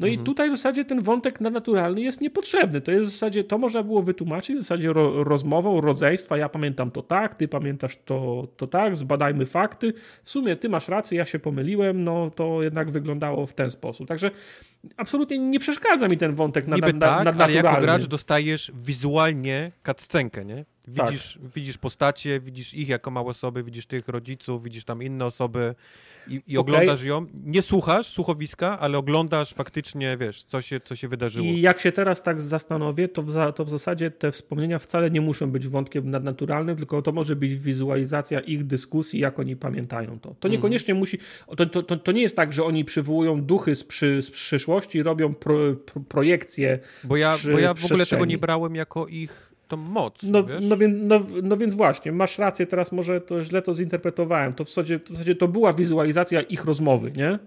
No 0.00 0.06
mhm. 0.06 0.22
i 0.22 0.24
tutaj 0.24 0.48
w 0.48 0.56
zasadzie 0.56 0.84
ten 0.84 1.02
wątek 1.02 1.40
nadnaturalny 1.40 2.00
jest 2.00 2.20
niepotrzebny. 2.20 2.80
To 2.80 2.90
jest 2.90 3.10
w 3.10 3.12
zasadzie, 3.12 3.44
to 3.44 3.58
można 3.58 3.82
było 3.82 4.02
wytłumaczyć 4.02 4.56
w 4.56 4.58
zasadzie 4.58 4.92
ro, 4.92 5.24
rozmową 5.24 5.80
rodzeństwa. 5.80 6.36
Ja 6.36 6.48
pamiętam 6.48 6.90
to 6.90 7.02
tak, 7.02 7.34
ty 7.34 7.48
pamiętasz 7.48 7.98
to, 8.04 8.48
to 8.56 8.66
tak, 8.66 8.96
zbadajmy 8.96 9.46
fakty. 9.46 9.92
W 10.24 10.30
sumie 10.30 10.56
ty 10.56 10.68
masz 10.68 10.88
rację, 10.88 11.18
ja 11.18 11.24
się 11.24 11.38
pomyliłem, 11.38 12.04
no 12.04 12.30
to 12.30 12.62
jednak 12.62 12.90
wyglądało 12.90 13.46
w 13.46 13.52
ten 13.52 13.70
sposób. 13.70 14.08
Także 14.08 14.30
absolutnie 14.96 15.38
nie 15.38 15.60
przeszkadza 15.60 16.08
mi 16.08 16.18
ten 16.18 16.34
wątek 16.34 16.66
nad, 16.66 16.76
Niby 16.76 16.92
nad, 16.92 17.24
tak, 17.24 17.40
ale 17.40 17.52
jako 17.52 17.80
gracz 17.80 18.06
dostajesz 18.06 18.72
wizualnie 18.74 19.72
cutscenkę, 19.86 20.44
nie? 20.44 20.64
Widzisz, 20.88 21.38
tak. 21.42 21.52
widzisz 21.52 21.78
postacie, 21.78 22.40
widzisz 22.40 22.74
ich 22.74 22.88
jako 22.88 23.10
małe 23.10 23.30
osoby, 23.30 23.62
widzisz 23.62 23.86
tych 23.86 24.08
rodziców, 24.08 24.62
widzisz 24.62 24.84
tam 24.84 25.02
inne 25.02 25.26
osoby 25.26 25.74
i, 26.28 26.42
i 26.46 26.58
okay. 26.58 26.76
oglądasz 26.76 27.04
ją. 27.04 27.26
Nie 27.44 27.62
słuchasz 27.62 28.06
słuchowiska, 28.06 28.78
ale 28.78 28.98
oglądasz 28.98 29.54
faktycznie, 29.54 30.16
wiesz, 30.20 30.44
co 30.44 30.62
się, 30.62 30.80
co 30.80 30.96
się 30.96 31.08
wydarzyło. 31.08 31.46
I 31.46 31.60
jak 31.60 31.80
się 31.80 31.92
teraz 31.92 32.22
tak 32.22 32.40
zastanowię, 32.40 33.08
to 33.08 33.22
w, 33.22 33.30
za, 33.30 33.52
to 33.52 33.64
w 33.64 33.68
zasadzie 33.68 34.10
te 34.10 34.32
wspomnienia 34.32 34.78
wcale 34.78 35.10
nie 35.10 35.20
muszą 35.20 35.50
być 35.50 35.68
wątkiem 35.68 36.10
nadnaturalnym, 36.10 36.76
tylko 36.76 37.02
to 37.02 37.12
może 37.12 37.36
być 37.36 37.56
wizualizacja 37.56 38.40
ich 38.40 38.66
dyskusji, 38.66 39.20
jak 39.20 39.38
oni 39.38 39.56
pamiętają 39.56 40.18
to. 40.18 40.28
To 40.28 40.34
mhm. 40.34 40.52
niekoniecznie 40.52 40.92
mm. 40.92 40.98
musi, 40.98 41.18
to, 41.56 41.66
to, 41.66 41.82
to, 41.82 41.96
to, 41.96 42.12
nie 42.12 42.22
jest 42.22 42.36
tak, 42.36 42.52
że 42.52 42.64
oni 42.64 42.84
przywołują 42.84 43.42
duchy 43.42 43.76
z, 43.76 43.84
przy, 43.84 44.22
z 44.22 44.30
przyszłości, 44.30 45.02
robią 45.02 45.34
pro, 45.34 45.54
pro, 45.86 46.02
projekcje. 46.08 46.78
Bo 47.04 47.16
ja, 47.16 47.36
bo 47.52 47.58
ja 47.58 47.74
w 47.74 47.84
ogóle 47.84 48.06
tego 48.06 48.24
nie 48.24 48.38
brałem 48.38 48.74
jako 48.74 49.06
ich 49.06 49.48
tą 49.68 49.76
moc. 49.76 50.14
No, 50.22 50.44
no, 50.60 50.76
no, 50.88 51.20
no, 51.42 51.56
więc 51.56 51.74
właśnie, 51.74 52.12
masz 52.12 52.38
rację, 52.38 52.66
teraz 52.66 52.92
może 52.92 53.20
to 53.20 53.44
źle 53.44 53.62
to 53.62 53.74
zinterpretowałem. 53.74 54.54
To 54.54 54.64
w 54.64 54.68
zasadzie, 54.68 54.98
w 54.98 55.08
zasadzie 55.08 55.34
to 55.34 55.48
była 55.48 55.72
wizualizacja 55.72 56.40
ich 56.40 56.64
rozmowy, 56.64 57.12
nie? 57.12 57.38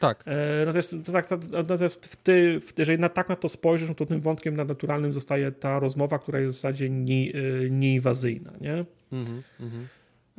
Tak. 0.00 0.24
E, 0.26 0.66
natomiast, 0.66 0.94
tak, 1.12 1.28
natomiast 1.52 2.06
w 2.06 2.16
ty, 2.16 2.60
w, 2.60 2.78
jeżeli 2.78 2.98
na, 2.98 3.08
tak 3.08 3.28
na 3.28 3.36
to 3.36 3.48
spojrzysz, 3.48 3.88
no 3.88 3.94
to 3.94 4.06
tym 4.06 4.20
wątkiem 4.20 4.56
nadnaturalnym 4.56 5.12
zostaje 5.12 5.52
ta 5.52 5.78
rozmowa, 5.78 6.18
która 6.18 6.40
jest 6.40 6.58
w 6.58 6.60
zasadzie 6.60 6.90
nie, 6.90 7.32
e, 7.32 7.70
nieinwazyjna, 7.70 8.52
nie? 8.60 8.84
Mhm, 9.12 9.42
mhm. 9.60 9.88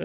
E, 0.00 0.04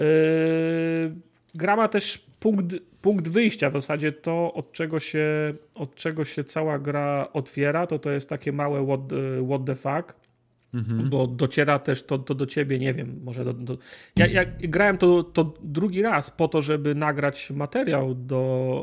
gra 1.54 1.76
ma 1.76 1.88
też 1.88 2.26
punkt, 2.40 2.76
punkt 3.02 3.28
wyjścia 3.28 3.70
w 3.70 3.72
zasadzie 3.72 4.12
to, 4.12 4.54
od 4.54 4.72
czego, 4.72 5.00
się, 5.00 5.54
od 5.74 5.94
czego 5.94 6.24
się 6.24 6.44
cała 6.44 6.78
gra 6.78 7.28
otwiera, 7.32 7.86
to 7.86 7.98
to 7.98 8.10
jest 8.10 8.28
takie 8.28 8.52
małe 8.52 8.86
what, 8.86 9.00
what 9.48 9.64
the 9.64 9.74
fuck 9.74 10.27
Mhm. 10.74 11.10
Bo 11.10 11.26
dociera 11.26 11.78
też 11.78 12.02
to, 12.02 12.18
to 12.18 12.34
do 12.34 12.46
ciebie, 12.46 12.78
nie 12.78 12.94
wiem, 12.94 13.20
może 13.24 13.44
do, 13.44 13.52
do... 13.52 13.78
Ja, 14.16 14.26
ja, 14.26 14.44
grałem 14.58 14.98
to, 14.98 15.22
to 15.22 15.54
drugi 15.62 16.02
raz 16.02 16.30
po 16.30 16.48
to, 16.48 16.62
żeby 16.62 16.94
nagrać 16.94 17.50
materiał 17.50 18.14
do, 18.14 18.82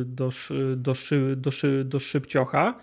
e, 0.00 0.04
do, 0.04 0.30
do, 0.76 0.94
do, 1.36 1.50
do, 1.50 1.50
do 1.84 1.98
szybciocha, 1.98 2.74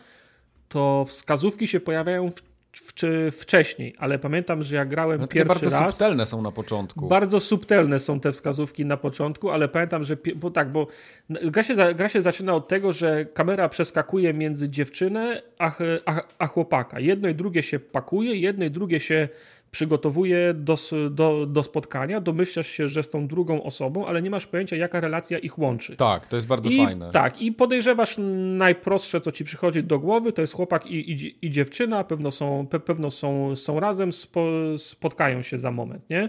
to 0.69 1.06
wskazówki 1.08 1.67
się 1.67 1.80
pojawiają 1.80 2.32
w 2.32 2.42
w, 2.80 2.94
wcześniej, 3.32 3.94
ale 3.98 4.20
pamiętam, 4.20 4.64
że 4.64 4.76
jak 4.76 4.90
grałem 4.90 5.22
no, 5.22 5.28
pierwszy 5.28 5.48
bardzo 5.48 5.70
raz... 5.70 5.80
Bardzo 5.80 5.92
subtelne 5.92 6.26
są 6.26 6.42
na 6.42 6.52
początku. 6.52 7.08
Bardzo 7.08 7.40
subtelne 7.40 8.00
są 8.00 8.20
te 8.20 8.32
wskazówki 8.32 8.86
na 8.86 8.98
początku, 8.98 9.50
ale 9.50 9.68
pamiętam, 9.68 10.04
że... 10.04 10.18
Bo 10.36 10.52
tak, 10.52 10.72
bo 10.72 10.88
gra 11.30 11.64
się, 11.64 11.76
gra 11.96 12.10
się 12.10 12.22
zaczyna 12.22 12.54
od 12.54 12.68
tego, 12.68 12.94
że 12.94 13.26
kamera 13.26 13.70
przeskakuje 13.70 14.34
między 14.34 14.70
dziewczynę 14.70 15.42
a, 15.60 15.72
a, 16.06 16.22
a 16.40 16.48
chłopaka. 16.48 17.00
Jedno 17.00 17.30
i 17.30 17.36
drugie 17.36 17.64
się 17.64 17.80
pakuje, 17.80 18.36
jedno 18.36 18.66
i 18.66 18.72
drugie 18.72 19.00
się 19.00 19.30
przygotowuje 19.78 20.54
do, 20.54 20.78
do, 21.10 21.46
do 21.46 21.64
spotkania, 21.64 22.22
domyślasz 22.22 22.68
się, 22.68 22.88
że 22.88 23.04
z 23.04 23.10
tą 23.10 23.28
drugą 23.28 23.64
osobą, 23.64 24.06
ale 24.08 24.22
nie 24.22 24.30
masz 24.30 24.48
pojęcia, 24.48 24.76
jaka 24.76 25.00
relacja 25.00 25.38
ich 25.38 25.60
łączy. 25.60 25.96
Tak, 25.96 26.28
to 26.28 26.36
jest 26.36 26.48
bardzo 26.48 26.70
I, 26.70 26.78
fajne. 26.78 27.12
Tak, 27.12 27.42
i 27.42 27.52
podejrzewasz 27.52 28.16
najprostsze, 28.58 29.22
co 29.22 29.32
ci 29.32 29.44
przychodzi 29.44 29.84
do 29.84 30.00
głowy, 30.00 30.34
to 30.34 30.42
jest 30.42 30.54
chłopak 30.54 30.86
i, 30.86 31.12
i, 31.12 31.46
i 31.46 31.52
dziewczyna, 31.52 32.04
pewno 32.04 32.32
są, 32.32 32.68
pe, 32.68 32.80
pewno 32.80 33.12
są, 33.12 33.56
są 33.56 33.80
razem, 33.80 34.14
spo, 34.14 34.48
spotkają 34.78 35.42
się 35.42 35.58
za 35.58 35.72
moment, 35.72 36.10
nie? 36.10 36.24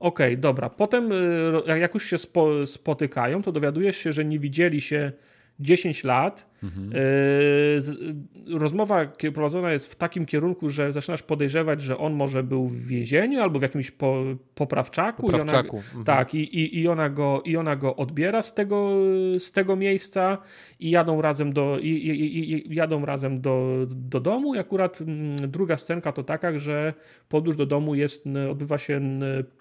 Okej, 0.00 0.26
okay, 0.26 0.36
dobra. 0.36 0.70
Potem, 0.70 1.12
y, 1.12 1.78
jak 1.78 1.94
już 1.94 2.06
się 2.06 2.18
spo, 2.18 2.66
spotykają, 2.66 3.42
to 3.42 3.52
dowiadujesz 3.52 3.96
się, 3.96 4.12
że 4.12 4.24
nie 4.24 4.38
widzieli 4.38 4.80
się 4.80 5.12
10 5.60 6.04
lat. 6.04 6.46
Mhm. 6.64 6.92
E, 6.94 8.58
rozmowa 8.58 9.06
prowadzona 9.34 9.72
jest 9.72 9.92
w 9.92 9.96
takim 9.96 10.26
kierunku, 10.26 10.70
że 10.70 10.92
zaczynasz 10.92 11.22
podejrzewać, 11.22 11.82
że 11.82 11.98
on 11.98 12.12
może 12.12 12.42
był 12.42 12.68
w 12.68 12.86
więzieniu 12.86 13.42
albo 13.42 13.58
w 13.58 13.62
jakimś 13.62 13.90
po, 13.90 14.24
poprawczaku. 14.54 15.22
poprawczaku. 15.22 15.76
I 15.76 15.80
ona, 15.80 15.86
mhm. 15.86 16.04
Tak, 16.04 16.34
i, 16.34 16.38
i, 16.38 16.80
i, 16.80 16.88
ona 16.88 17.10
go, 17.10 17.42
i 17.44 17.56
ona 17.56 17.76
go 17.76 17.96
odbiera 17.96 18.42
z 18.42 18.54
tego, 18.54 18.90
z 19.38 19.52
tego 19.52 19.76
miejsca 19.76 20.38
i 20.80 20.90
jadą 20.90 21.22
razem 21.22 21.52
do, 21.52 21.78
i, 21.78 21.88
i, 21.88 22.72
i 22.72 22.74
jadą 22.74 23.04
razem 23.04 23.40
do, 23.40 23.86
do 23.88 24.20
domu. 24.20 24.54
I 24.54 24.58
akurat 24.58 25.00
mm, 25.00 25.50
druga 25.50 25.76
scenka 25.76 26.12
to 26.12 26.22
taka, 26.22 26.58
że 26.58 26.94
podróż 27.28 27.56
do 27.56 27.66
domu 27.66 27.94
jest, 27.94 28.24
odbywa 28.50 28.78
się 28.78 29.00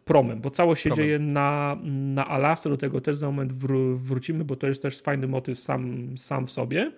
promem, 0.06 0.41
bo 0.41 0.49
całość 0.49 0.83
się 0.83 0.90
promem. 0.90 1.06
dzieje 1.06 1.19
na, 1.19 1.77
na 1.83 2.27
Alasce. 2.27 2.69
Do 2.69 2.77
tego 2.77 3.01
też 3.01 3.17
za 3.17 3.25
moment 3.25 3.53
wró 3.53 3.95
wrócimy, 3.95 4.45
bo 4.45 4.56
to 4.56 4.67
jest 4.67 4.82
też 4.82 5.01
fajny 5.01 5.27
motyw 5.27 5.59
sam, 5.59 6.17
sam 6.17 6.45
w 6.45 6.51
sobie. 6.51 6.91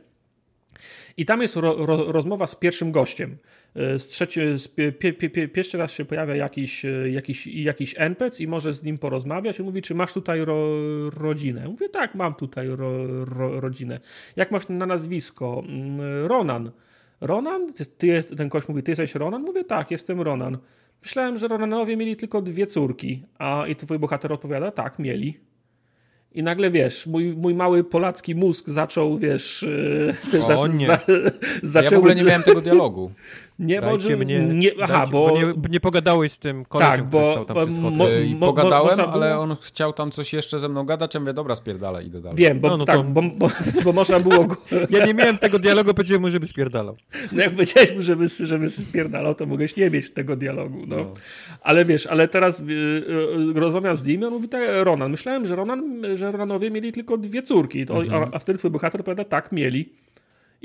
I 1.18 1.26
tam 1.26 1.42
jest 1.42 1.56
ro, 1.56 1.86
ro, 1.86 2.12
rozmowa 2.12 2.48
z 2.48 2.56
pierwszym 2.56 2.92
gościem. 2.92 3.38
E, 3.76 4.00
z 4.00 4.08
trzeci, 4.08 4.40
z 4.60 4.68
pie, 4.68 4.92
pie, 4.92 5.14
pie, 5.14 5.48
pierwszy 5.48 5.78
raz 5.78 5.92
się 5.92 6.06
pojawia 6.06 6.36
jakiś, 6.36 6.86
e, 6.86 7.10
jakiś, 7.10 7.48
jakiś 7.48 7.95
NPC 7.98 8.44
i 8.44 8.48
może 8.48 8.74
z 8.74 8.84
nim 8.84 8.98
porozmawiać. 8.98 9.60
I 9.60 9.64
mówi, 9.64 9.82
czy 9.82 9.95
masz 9.95 10.14
tutaj 10.14 10.45
ro, 10.45 10.68
rodzinę? 11.10 11.68
Mówię, 11.68 11.90
tak, 11.90 12.16
mam 12.16 12.36
tutaj 12.36 12.68
ro, 12.68 13.08
rodzinę. 13.60 14.00
Jak 14.36 14.52
masz 14.52 14.70
na 14.70 14.86
nazwisko? 14.86 15.64
Mm, 15.68 16.26
Ronan. 16.26 16.72
Ronan? 17.22 17.74
Ty, 17.98 18.24
ten 18.38 18.50
gość 18.50 18.68
mówi, 18.68 18.84
ty 18.84 18.92
jesteś 18.92 19.16
Ronan? 19.16 19.42
Mówię, 19.42 19.64
tak, 19.64 19.92
jestem 19.92 20.22
Ronan. 20.22 20.58
Myślałem, 21.02 21.38
że 21.38 21.48
Ronanowie 21.48 21.98
mieli 21.98 22.16
tylko 22.16 22.42
dwie 22.42 22.68
córki, 22.68 23.24
a 23.40 23.68
i 23.68 23.76
twój 23.76 24.00
bohater 24.00 24.34
odpowiada, 24.34 24.72
tak, 24.72 25.00
mieli. 25.00 25.40
I 26.36 26.44
nagle 26.44 26.72
wiesz, 26.72 27.08
mój, 27.08 27.36
mój 27.36 27.56
mały 27.56 27.84
polacki 27.84 28.36
mózg 28.36 28.70
zaczął, 28.70 29.18
wiesz, 29.18 29.66
e, 30.34 30.38
o, 30.38 30.68
za, 30.68 30.74
nie. 30.74 30.86
Za, 30.86 31.00
zaczął... 31.64 31.92
Ja 31.92 31.98
w 31.98 32.00
ogóle 32.00 32.16
nie 32.16 32.24
miałem 32.24 32.44
tego 32.44 32.62
dialogu. 32.62 33.12
Nie, 33.59 33.82
Dajcie 33.82 34.17
bo, 34.17 34.24
mnie, 34.24 34.40
nie, 34.40 34.72
aha, 34.84 35.08
bo, 35.11 35.27
bo, 35.27 35.38
nie, 35.38 35.53
nie, 35.69 35.80
pogadałeś 35.80 36.32
z 36.32 36.40
tym 36.40 36.66
kolesiem, 36.66 36.92
tak, 36.92 37.06
bo, 37.06 37.32
który 37.32 37.45
tam 37.45 37.67
przy 37.67 37.82
mo, 37.82 38.09
I 38.09 38.35
pogadałem, 38.35 39.00
ale 39.00 39.40
on 39.40 39.56
chciał 39.61 39.93
tam 39.93 40.11
coś 40.11 40.34
jeszcze 40.34 40.59
ze 40.59 40.69
mną 40.69 40.84
gadać, 40.84 41.16
a 41.16 41.19
mówię, 41.19 41.34
dobra, 41.34 41.56
spierdala, 41.56 42.01
idę 42.01 42.22
dalej. 42.22 42.38
Wiem, 42.38 42.59
bo, 42.59 42.69
no, 42.69 42.77
no 42.77 42.85
tak, 42.85 42.95
to... 42.95 43.03
bo, 43.03 43.22
bo, 43.22 43.50
bo 43.84 43.93
można 43.93 44.19
było... 44.19 44.48
ja 44.90 45.06
nie 45.06 45.14
miałem 45.14 45.38
tego 45.38 45.59
dialogu, 45.59 45.93
powiedziałem 45.93 46.22
mu, 46.22 46.30
żeby 46.30 46.48
spierdalał. 46.48 46.98
No 47.32 47.42
jak 47.42 47.51
powiedziałeś 47.51 47.95
mu, 47.95 48.01
żeby, 48.01 48.27
żeby 48.27 48.69
spierdalał, 48.69 49.35
to 49.35 49.45
mogłeś 49.45 49.75
nie 49.75 49.90
mieć 49.90 50.11
tego 50.11 50.35
dialogu, 50.35 50.84
no. 50.88 50.95
no. 50.95 51.14
Ale 51.61 51.85
wiesz, 51.85 52.08
ale 52.08 52.27
teraz 52.27 52.59
y, 52.59 52.64
y, 52.64 53.59
rozmawiam 53.59 53.98
z 53.98 54.06
nim 54.06 54.22
i 54.22 54.25
on 54.25 54.34
mówi 54.34 54.50
tak, 54.50 54.61
Ronan. 54.84 55.11
Myślałem, 55.11 55.48
że, 55.48 55.56
Ronan, 55.56 56.03
że 56.16 56.32
Ronanowie 56.32 56.72
mieli 56.72 56.92
tylko 56.92 57.17
dwie 57.17 57.43
córki, 57.43 57.85
to, 57.85 58.03
mhm. 58.03 58.24
a, 58.24 58.35
a 58.35 58.40
wtedy 58.40 58.59
twój 58.59 58.72
bohater 58.72 59.03
powiada, 59.03 59.24
tak, 59.24 59.51
mieli. 59.51 59.90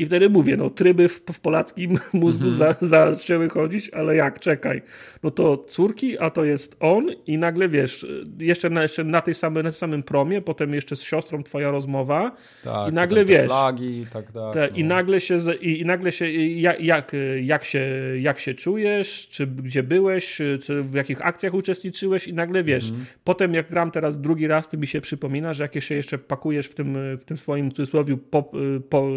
I 0.00 0.06
wtedy 0.06 0.30
mówię, 0.30 0.56
no 0.56 0.70
tryby 0.70 1.08
w, 1.08 1.22
w 1.32 1.40
polackim 1.40 1.98
mózgu 2.12 2.44
-hmm. 2.44 2.50
za, 2.80 3.14
zaczęły 3.14 3.48
chodzić, 3.48 3.90
ale 3.90 4.16
jak, 4.16 4.38
czekaj. 4.38 4.82
No 5.22 5.30
to 5.30 5.56
córki, 5.56 6.18
a 6.18 6.30
to 6.30 6.44
jest 6.44 6.76
on 6.80 7.10
i 7.26 7.38
nagle 7.38 7.68
wiesz, 7.68 8.06
jeszcze 8.38 8.70
na, 8.70 8.82
jeszcze 8.82 9.04
na 9.04 9.20
tej 9.20 9.34
samej, 9.34 9.64
na 9.64 9.70
samym 9.70 10.02
promie, 10.02 10.42
potem 10.42 10.74
jeszcze 10.74 10.96
z 10.96 11.02
siostrą 11.02 11.42
twoja 11.42 11.70
rozmowa 11.70 12.32
tak, 12.64 12.90
i 12.90 12.94
nagle 12.94 13.24
wiesz. 13.24 13.46
flagi 13.46 14.00
i 14.00 14.06
tak 14.06 14.32
dalej. 14.32 14.52
Te, 14.52 14.68
no. 14.70 14.76
I 14.76 14.84
nagle 14.84 15.20
się, 15.20 15.38
i, 15.60 15.80
i 15.80 15.84
nagle 15.86 16.12
się 16.12 16.30
jak, 16.30 16.80
jak, 16.80 17.12
jak, 17.42 17.64
się, 17.64 17.84
jak 18.20 18.38
się 18.38 18.54
czujesz, 18.54 19.28
czy 19.28 19.46
gdzie 19.46 19.82
byłeś, 19.82 20.38
czy 20.62 20.82
w 20.82 20.94
jakich 20.94 21.26
akcjach 21.26 21.54
uczestniczyłeś 21.54 22.28
i 22.28 22.34
nagle 22.34 22.64
wiesz, 22.64 22.84
-hmm. 22.84 23.18
potem 23.24 23.54
jak 23.54 23.68
gram 23.68 23.90
teraz 23.90 24.20
drugi 24.20 24.46
raz, 24.46 24.68
to 24.68 24.76
mi 24.76 24.86
się 24.86 25.00
przypomina, 25.00 25.54
że 25.54 25.62
jak 25.62 25.82
się 25.82 25.94
jeszcze 25.94 26.18
pakujesz 26.18 26.66
w 26.66 26.74
tym, 26.74 26.98
w 27.18 27.24
tym 27.24 27.36
swoim 27.36 27.70
cudzysłowie 27.70 28.16
pop, 28.16 28.52
po, 28.88 29.08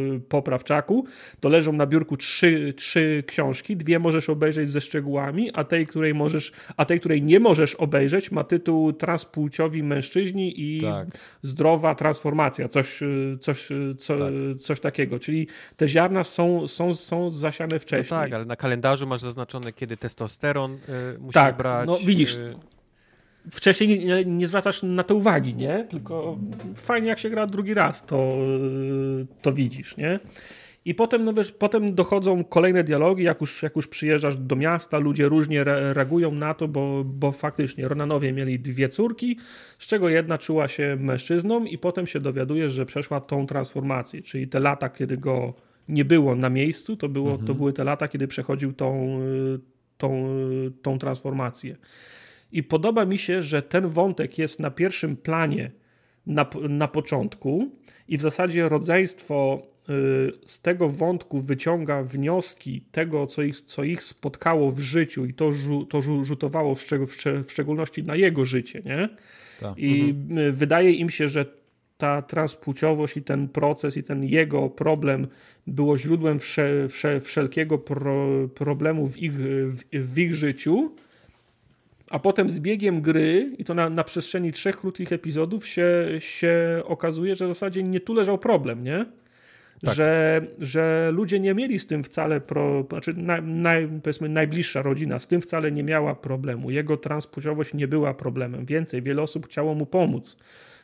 poprawczaku, 0.82 1.06
to 1.40 1.50
leżą 1.50 1.74
na 1.74 1.86
biurku 1.88 2.18
trzy, 2.18 2.74
trzy 2.78 3.24
książki, 3.28 3.78
dwie 3.78 4.00
możesz 4.00 4.30
obejrzeć 4.30 4.72
ze 4.72 4.82
szczegółami, 4.82 5.52
a 5.54 5.64
tej, 5.64 5.86
której 5.86 6.14
możesz, 6.14 6.52
a 6.78 6.86
tej, 6.86 7.00
której 7.00 7.22
nie 7.22 7.40
możesz 7.40 7.76
obejrzeć, 7.76 8.32
ma 8.32 8.44
tytuł 8.44 8.94
Transpłciowi 8.94 9.84
mężczyźni 9.84 10.54
i 10.62 10.82
tak. 10.82 11.08
zdrowa 11.42 11.96
transformacja, 11.96 12.68
coś, 12.68 13.00
coś, 13.40 13.70
co, 13.98 14.18
tak. 14.18 14.34
coś 14.60 14.80
takiego. 14.80 15.20
Czyli 15.20 15.48
te 15.78 15.88
ziarna 15.88 16.24
są, 16.24 16.68
są, 16.68 16.94
są 16.94 17.32
zasiane 17.32 17.80
wcześniej. 17.80 18.20
No 18.20 18.24
tak, 18.24 18.34
ale 18.34 18.46
na 18.46 18.56
kalendarzu 18.56 19.08
masz 19.08 19.22
zaznaczone, 19.22 19.74
kiedy 19.74 19.98
testosteron 19.98 20.74
y, 20.74 21.20
musisz 21.20 21.34
tak, 21.34 21.58
brać. 21.58 21.88
No 21.88 21.98
widzisz, 22.06 22.36
y 22.36 22.52
wcześniej 23.52 24.06
nie, 24.06 24.26
nie, 24.26 24.48
zwracasz 24.48 24.84
na 24.84 25.04
to 25.04 25.16
uwagi, 25.16 25.56
nie? 25.56 25.88
Tylko 25.90 26.38
fajnie 26.76 27.08
jak 27.08 27.20
się 27.20 27.30
gra 27.30 27.48
drugi 27.48 27.74
raz, 27.74 28.06
to, 28.06 28.38
to 29.42 29.54
widzisz, 29.54 29.98
nie? 29.98 30.20
I 30.86 30.96
potem, 30.96 31.24
no 31.24 31.34
wiesz, 31.34 31.52
potem 31.52 31.96
dochodzą 31.96 32.44
kolejne 32.44 32.84
dialogi, 32.84 33.24
jak 33.24 33.42
już, 33.42 33.64
jak 33.64 33.76
już 33.76 33.88
przyjeżdżasz 33.88 34.38
do 34.38 34.56
miasta, 34.56 34.98
ludzie 34.98 35.30
różnie 35.30 35.62
re 35.62 35.94
reagują 35.94 36.32
na 36.32 36.54
to, 36.54 36.68
bo, 36.68 37.04
bo 37.06 37.32
faktycznie 37.32 37.88
Ronanowie 37.88 38.34
mieli 38.34 38.60
dwie 38.60 38.90
córki, 38.90 39.38
z 39.80 39.88
czego 39.88 40.10
jedna 40.10 40.38
czuła 40.38 40.68
się 40.68 40.98
mężczyzną 41.00 41.66
i 41.66 41.78
potem 41.78 42.08
się 42.08 42.20
dowiadujesz, 42.20 42.74
że 42.74 42.86
przeszła 42.86 43.22
tą 43.22 43.48
transformację, 43.48 44.22
czyli 44.22 44.48
te 44.48 44.60
lata, 44.60 44.90
kiedy 44.90 45.18
go 45.18 45.54
nie 45.88 46.06
było 46.06 46.36
na 46.36 46.50
miejscu, 46.50 46.98
to, 46.98 47.10
było, 47.10 47.32
mhm. 47.32 47.48
to 47.48 47.54
były 47.54 47.74
te 47.74 47.84
lata, 47.84 48.08
kiedy 48.08 48.28
przechodził 48.28 48.74
tą, 48.74 49.20
tą, 49.98 50.26
tą 50.82 51.00
transformację. 51.00 51.78
I 52.52 52.64
podoba 52.64 53.06
mi 53.06 53.18
się, 53.18 53.42
że 53.42 53.62
ten 53.62 53.88
wątek 53.88 54.38
jest 54.38 54.60
na 54.60 54.72
pierwszym 54.72 55.18
planie 55.18 55.72
na, 56.26 56.46
na 56.70 56.88
początku 56.88 57.72
i 58.08 58.18
w 58.18 58.22
zasadzie 58.22 58.70
rodzeństwo 58.70 59.62
Y, 59.62 59.73
z 60.46 60.60
tego 60.62 60.90
wątku 60.90 61.42
wyciąga 61.42 62.04
wnioski 62.04 62.82
tego, 62.92 63.28
co 63.28 63.42
ich, 63.42 63.62
co 63.62 63.84
ich 63.84 64.04
spotkało 64.04 64.72
w 64.72 64.80
życiu 64.80 65.26
i 65.26 65.34
to, 65.34 65.52
to 65.90 66.02
rzutowało 66.02 66.76
w, 66.76 66.82
szczeg 66.82 67.02
w, 67.04 67.52
szczególności 67.52 68.04
na 68.04 68.16
jego 68.16 68.46
życie, 68.46 68.82
nie? 68.86 69.10
Tak. 69.60 69.78
I 69.78 70.02
mhm. 70.02 70.38
Y, 70.38 70.52
wydaje 70.52 70.92
im 70.92 71.10
się, 71.10 71.28
że 71.28 71.46
ta 71.98 72.22
transpłciowość 72.22 73.18
i 73.18 73.22
ten 73.22 73.48
proces 73.48 73.98
i 73.98 74.04
ten 74.04 74.24
jego 74.24 74.70
problem 74.70 75.28
było 75.68 75.98
źródłem 75.98 76.40
wsze, 76.40 76.88
wsze, 76.88 77.22
wszelkiego 77.22 77.78
pro, 77.78 78.28
problemu 78.56 79.08
w 79.08 79.18
ich, 79.18 79.34
w, 79.34 79.84
w, 79.92 80.18
ich 80.18 80.36
życiu, 80.36 80.92
a 82.10 82.20
potem 82.20 82.50
z 82.50 82.60
biegiem 82.60 83.02
gry, 83.02 83.56
i 83.58 83.66
to 83.66 83.74
na, 83.74 83.90
na 83.90 84.04
przestrzeni 84.04 84.52
trzech 84.52 84.78
krótkich 84.78 85.12
epizodów, 85.12 85.68
się, 85.68 86.08
się 86.20 86.82
okazuje, 86.86 87.36
że 87.36 87.46
w 87.46 87.50
zasadzie 87.50 87.84
nie 87.84 88.00
tu 88.00 88.14
leżał 88.14 88.38
problem, 88.38 88.84
nie? 88.84 89.06
Tak. 89.86 89.96
że, 89.96 90.42
że 90.60 91.12
ludzie 91.14 91.40
nie 91.40 91.54
mieli 91.54 91.80
z 91.80 91.88
tym 91.88 92.04
wcale, 92.04 92.42
pro, 92.42 92.86
znaczy 92.90 93.14
naj, 93.44 93.88
powiedzmy 94.04 94.30
najbliższa 94.30 94.82
rodzina 94.82 95.20
z 95.20 95.28
tym 95.28 95.42
wcale 95.42 95.72
nie 95.72 95.84
miała 95.84 96.16
problemu. 96.16 96.72
Jego 96.72 96.98
transpłciowość 96.98 97.74
nie 97.74 97.88
była 97.88 98.14
problemem. 98.14 98.66
Więcej, 98.66 99.02
wiele 99.02 99.22
osób 99.22 99.48
chciało 99.48 99.76
mu 99.76 99.86
pomóc. 99.86 100.38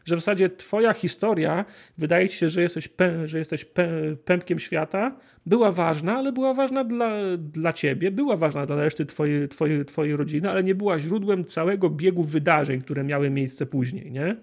Że 0.05 0.15
w 0.15 0.19
zasadzie 0.19 0.49
twoja 0.49 0.93
historia, 0.93 1.65
wydaje 1.97 2.29
ci 2.29 2.37
się, 2.37 2.49
że 2.49 2.61
jesteś, 2.61 2.87
pę, 2.87 3.27
że 3.27 3.39
jesteś 3.39 3.65
pę, 3.65 3.89
pępkiem 4.25 4.59
świata, 4.59 5.15
była 5.45 5.71
ważna, 5.71 6.17
ale 6.17 6.31
była 6.31 6.53
ważna 6.53 6.83
dla, 6.83 7.11
dla 7.37 7.73
ciebie, 7.73 8.11
była 8.11 8.35
ważna 8.35 8.65
dla 8.65 8.75
reszty 8.75 9.05
twojej, 9.05 9.49
twojej, 9.49 9.85
twojej 9.85 10.15
rodziny, 10.15 10.49
ale 10.49 10.63
nie 10.63 10.75
była 10.75 10.99
źródłem 10.99 11.45
całego 11.45 11.89
biegu 11.89 12.23
wydarzeń, 12.23 12.81
które 12.81 13.03
miały 13.03 13.29
miejsce 13.29 13.65
później, 13.65 14.11
nie? 14.11 14.35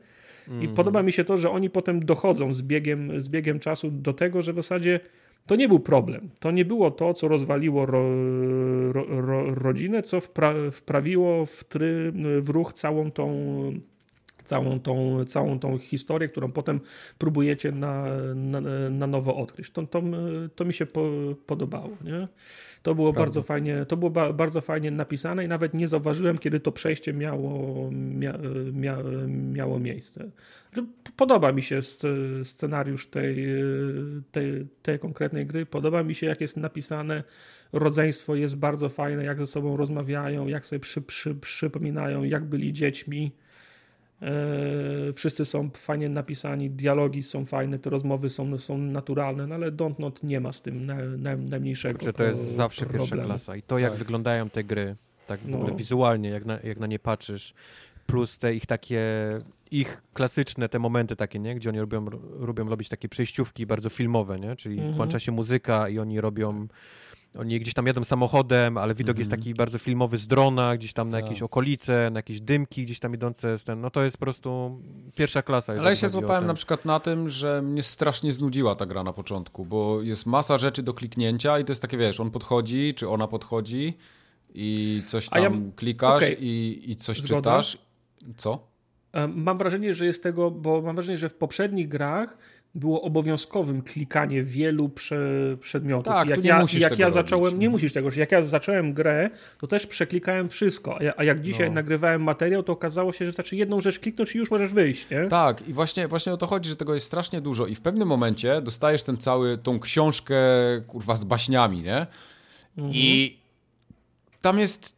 I 0.49 0.65
mm. 0.65 0.75
podoba 0.75 1.03
mi 1.03 1.13
się 1.13 1.25
to, 1.25 1.39
że 1.39 1.51
oni 1.51 1.71
potem 1.71 2.05
dochodzą 2.05 2.55
z 2.55 2.63
biegiem, 2.63 3.21
z 3.21 3.29
biegiem 3.29 3.59
czasu 3.59 3.91
do 3.91 4.13
tego, 4.13 4.43
że 4.43 4.53
w 4.53 4.57
zasadzie 4.57 5.01
to 5.47 5.57
nie 5.57 5.69
był 5.69 5.81
problem. 5.81 6.31
To 6.41 6.51
nie 6.51 6.65
było 6.65 6.91
to, 6.91 7.15
co 7.15 7.29
rozwaliło 7.29 7.87
ro, 7.87 8.03
ro, 8.93 9.05
ro, 9.09 9.55
rodzinę, 9.55 10.03
co 10.03 10.21
wpra, 10.21 10.55
wprawiło 10.73 11.47
w, 11.47 11.65
try, 11.65 12.13
w 12.41 12.49
ruch 12.49 12.73
całą 12.73 13.11
tą 13.11 13.33
całą 14.47 14.81
tą, 14.81 15.25
całą 15.25 15.59
tą 15.59 15.79
historię, 15.79 16.29
którą 16.29 16.53
potem 16.53 16.81
próbujecie 17.19 17.73
na, 17.73 18.07
na, 18.35 18.61
na 18.91 19.07
nowo 19.07 19.37
odkryć. 19.37 19.71
To, 19.71 19.87
to, 19.87 20.03
to 20.55 20.65
mi 20.65 20.73
się 20.73 20.87
po, 20.87 21.11
podobało. 21.47 21.97
Nie? 22.05 22.29
To 22.83 22.95
było 22.95 23.13
bardzo 23.13 23.43
fajnie, 23.43 23.87
to 23.89 23.97
było 23.97 24.11
ba, 24.11 24.33
bardzo 24.33 24.61
fajnie 24.61 24.91
napisane 24.91 25.45
i 25.45 25.49
nawet 25.49 25.75
nie 25.75 25.89
zauważyłem, 25.89 26.39
kiedy 26.39 26.61
to 26.61 26.73
przejście 26.73 27.13
miało, 27.13 27.91
mia, 27.93 28.39
mia, 28.73 28.99
miało 29.29 29.79
miejsce. 29.79 30.31
Podoba 31.17 31.53
mi 31.53 31.63
się 31.63 31.81
scenariusz 32.45 33.07
tej, 33.07 33.47
tej, 34.33 34.67
tej 34.83 34.99
konkretnej 34.99 35.47
gry, 35.47 35.67
podoba 35.67 36.03
mi 36.03 36.15
się, 36.15 36.27
jak 36.27 36.41
jest 36.41 36.57
napisane. 36.57 37.23
Rodzeństwo 37.73 38.35
jest 38.35 38.57
bardzo 38.57 38.89
fajne, 38.89 39.25
jak 39.25 39.39
ze 39.39 39.47
sobą 39.47 39.77
rozmawiają, 39.77 40.47
jak 40.47 40.67
sobie 40.67 40.81
przy, 40.81 41.03
przy, 41.03 41.35
przypominają, 41.35 42.23
jak 42.23 42.45
byli 42.45 42.73
dziećmi. 42.73 43.33
E, 44.23 45.13
wszyscy 45.13 45.45
są 45.45 45.71
fajnie 45.71 46.09
napisani, 46.09 46.71
dialogi 46.71 47.23
są 47.23 47.45
fajne, 47.45 47.79
te 47.79 47.91
rozmowy 47.91 48.31
są, 48.31 48.59
są 48.59 48.79
naturalne, 48.79 49.47
no 49.47 49.55
ale 49.55 49.73
Don't 49.73 50.01
Not 50.01 50.23
nie 50.23 50.41
ma 50.41 50.53
z 50.53 50.63
tym 50.63 50.87
na, 50.87 50.95
na, 50.95 51.37
najmniejszego 51.37 51.99
Kurczę, 51.99 52.13
to 52.13 52.25
jest 52.25 52.43
zawsze 52.43 52.81
problemu. 52.87 53.07
pierwsza 53.07 53.25
klasa. 53.27 53.57
I 53.57 53.63
to, 53.63 53.79
jak 53.79 53.91
tak. 53.91 53.99
wyglądają 53.99 54.51
te 54.51 54.65
gry, 54.65 54.97
tak 55.27 55.41
w 55.41 55.55
ogóle 55.55 55.71
no. 55.71 55.77
wizualnie, 55.77 56.29
jak 56.29 56.45
na, 56.45 56.59
jak 56.65 56.79
na 56.79 56.87
nie 56.87 56.99
patrzysz, 56.99 57.55
plus 58.07 58.39
te 58.39 58.55
ich 58.55 58.67
takie, 58.67 59.03
ich 59.71 60.03
klasyczne 60.15 60.69
te 60.69 60.79
momenty 60.79 61.17
takie, 61.17 61.39
nie? 61.39 61.55
Gdzie 61.55 61.69
oni 61.69 61.81
robią, 61.81 62.07
lubią 62.41 62.69
robić 62.69 62.89
takie 62.89 63.09
przejściówki 63.09 63.67
bardzo 63.67 63.89
filmowe, 63.89 64.39
nie? 64.39 64.57
Czyli 64.57 64.77
mhm. 64.77 64.95
włącza 64.95 65.19
się 65.19 65.33
muzyka 65.33 65.89
i 65.89 65.99
oni 65.99 66.21
robią 66.21 66.69
oni 67.39 67.61
gdzieś 67.61 67.75
tam 67.75 67.87
jadą 67.87 68.05
samochodem, 68.05 68.79
ale 68.79 68.95
widok 68.95 69.09
mm 69.09 69.17
-hmm. 69.17 69.19
jest 69.19 69.31
mhm. 69.31 69.43
taki 69.43 69.55
bardzo 69.55 69.79
filmowy 69.79 70.19
z 70.19 70.27
drona, 70.27 70.77
gdzieś 70.77 70.93
tam 70.93 71.11
na 71.11 71.21
jakieś 71.21 71.39
tak. 71.39 71.47
okolice, 71.47 72.11
na 72.13 72.19
jakieś 72.19 72.41
dymki 72.41 72.85
gdzieś 72.85 72.99
tam 72.99 73.15
idące. 73.15 73.59
Z 73.59 73.65
ten, 73.65 73.81
no 73.81 73.91
to 73.91 74.03
jest 74.03 74.17
po 74.17 74.25
prostu 74.25 74.81
pierwsza 75.15 75.43
klasa. 75.43 75.73
Ale 75.73 75.91
ja 75.91 75.97
się 75.97 76.09
złapałem 76.09 76.47
na 76.47 76.55
przykład 76.55 76.85
na 76.85 77.01
tym, 77.01 77.31
że 77.31 77.63
mnie 77.63 77.83
strasznie 77.83 78.33
znudziła 78.33 78.75
ta 78.75 78.87
gra 78.87 79.03
na 79.03 79.13
początku, 79.13 79.65
bo 79.65 80.03
jest 80.03 80.27
masa 80.27 80.59
rzeczy 80.59 80.83
do 80.83 80.95
kliknięcia 80.95 81.59
i 81.59 81.65
to 81.65 81.73
jest 81.73 81.83
takie, 81.83 81.97
wiesz, 81.97 82.21
on 82.21 82.31
podchodzi, 82.31 82.95
czy 82.95 83.09
ona 83.09 83.29
podchodzi 83.29 83.99
i 84.55 85.03
coś 85.07 85.29
tam 85.29 85.43
ja... 85.43 85.51
klikasz 85.77 86.23
okay. 86.23 86.37
i, 86.41 86.83
i 86.91 86.97
coś 86.97 87.21
Zgoda. 87.21 87.51
czytasz. 87.51 87.79
Co? 88.37 88.67
Mam 89.29 89.59
wrażenie, 89.59 89.95
że 89.95 90.07
jest 90.07 90.23
tego, 90.23 90.51
bo 90.51 90.83
mam 90.83 90.95
wrażenie, 90.95 91.19
że 91.19 91.29
w 91.29 91.35
poprzednich 91.35 91.89
grach 91.89 92.39
było 92.77 93.03
obowiązkowym 93.03 93.83
klikanie 93.83 94.43
wielu 94.43 94.89
prze, 94.89 95.19
przedmiotów. 95.61 96.13
Tak, 96.13 96.29
jak 96.29 96.43
nie 96.43 96.49
ja, 96.49 96.61
musisz 96.61 96.81
jak 96.81 96.99
ja 96.99 97.11
zacząłem, 97.11 97.45
robić. 97.45 97.61
nie 97.61 97.71
musisz 97.71 97.93
tego, 97.93 98.11
że 98.11 98.21
jak 98.21 98.33
ja 98.33 98.43
zacząłem 98.43 98.93
grę, 98.93 99.31
to 99.59 99.67
też 99.67 99.87
przeklikałem 99.87 100.49
wszystko, 100.49 100.99
a, 101.17 101.25
jak 101.25 101.41
dzisiaj 101.41 101.69
no. 101.69 101.75
nagrywałem 101.75 102.23
materiał, 102.23 102.63
to 102.63 102.73
okazało 102.73 103.13
się, 103.13 103.19
że 103.19 103.27
wystarczy 103.27 103.57
jedną 103.57 103.81
rzecz 103.81 104.01
kliknąć 104.01 104.35
i 104.35 104.39
już 104.39 104.51
możesz 104.51 104.73
wyjść, 104.73 105.11
nie? 105.11 105.29
Tak, 105.29 105.69
i 105.69 105.73
właśnie, 105.73 106.09
właśnie 106.09 106.33
o 106.33 106.37
to 106.37 106.47
chodzi, 106.47 106.71
że 106.71 106.77
tego 106.77 106.95
jest 106.95 107.07
strasznie 107.07 107.41
dużo 107.41 107.67
i 107.67 107.75
w 107.75 107.81
pewnym 107.81 108.09
momencie 108.09 108.63
dostajesz 108.63 109.03
ten 109.03 109.17
cały, 109.17 109.59
tą 109.59 109.81
książkę, 109.81 110.37
kurwa, 110.87 111.17
z 111.17 111.25
baśniami, 111.25 111.83
nie? 111.83 112.07
Mhm. 112.79 112.95
I 112.95 113.39
tam 114.41 114.59
jest, 114.59 114.97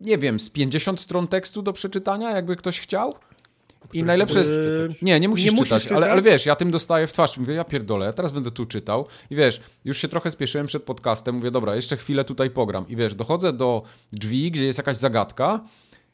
nie 0.00 0.18
wiem, 0.18 0.40
z 0.40 0.50
50 0.50 1.00
stron 1.00 1.28
tekstu 1.28 1.62
do 1.62 1.72
przeczytania, 1.72 2.30
jakby 2.30 2.56
ktoś 2.56 2.80
chciał. 2.80 3.14
I 3.92 4.02
najlepsze 4.04 4.38
jest... 4.38 4.52
Yy, 4.52 4.94
Nie, 5.02 5.20
nie 5.20 5.28
musisz 5.28 5.44
nie 5.46 5.50
musisz 5.50 5.64
czytać, 5.64 5.82
czytać. 5.82 5.96
Ale, 5.96 6.10
ale 6.10 6.22
wiesz, 6.22 6.46
ja 6.46 6.56
tym 6.56 6.70
dostaję 6.70 7.06
w 7.06 7.12
twarz. 7.12 7.38
Mówię, 7.38 7.54
ja 7.54 7.64
pierdolę, 7.64 8.12
teraz 8.12 8.32
będę 8.32 8.50
tu 8.50 8.66
czytał. 8.66 9.06
I 9.30 9.36
wiesz, 9.36 9.60
już 9.84 9.98
się 9.98 10.08
trochę 10.08 10.30
spieszyłem 10.30 10.66
przed 10.66 10.82
podcastem. 10.82 11.34
Mówię, 11.34 11.50
dobra, 11.50 11.76
jeszcze 11.76 11.96
chwilę 11.96 12.24
tutaj 12.24 12.50
pogram. 12.50 12.88
I 12.88 12.96
wiesz, 12.96 13.14
dochodzę 13.14 13.52
do 13.52 13.82
drzwi, 14.12 14.50
gdzie 14.50 14.64
jest 14.64 14.78
jakaś 14.78 14.96
zagadka. 14.96 15.60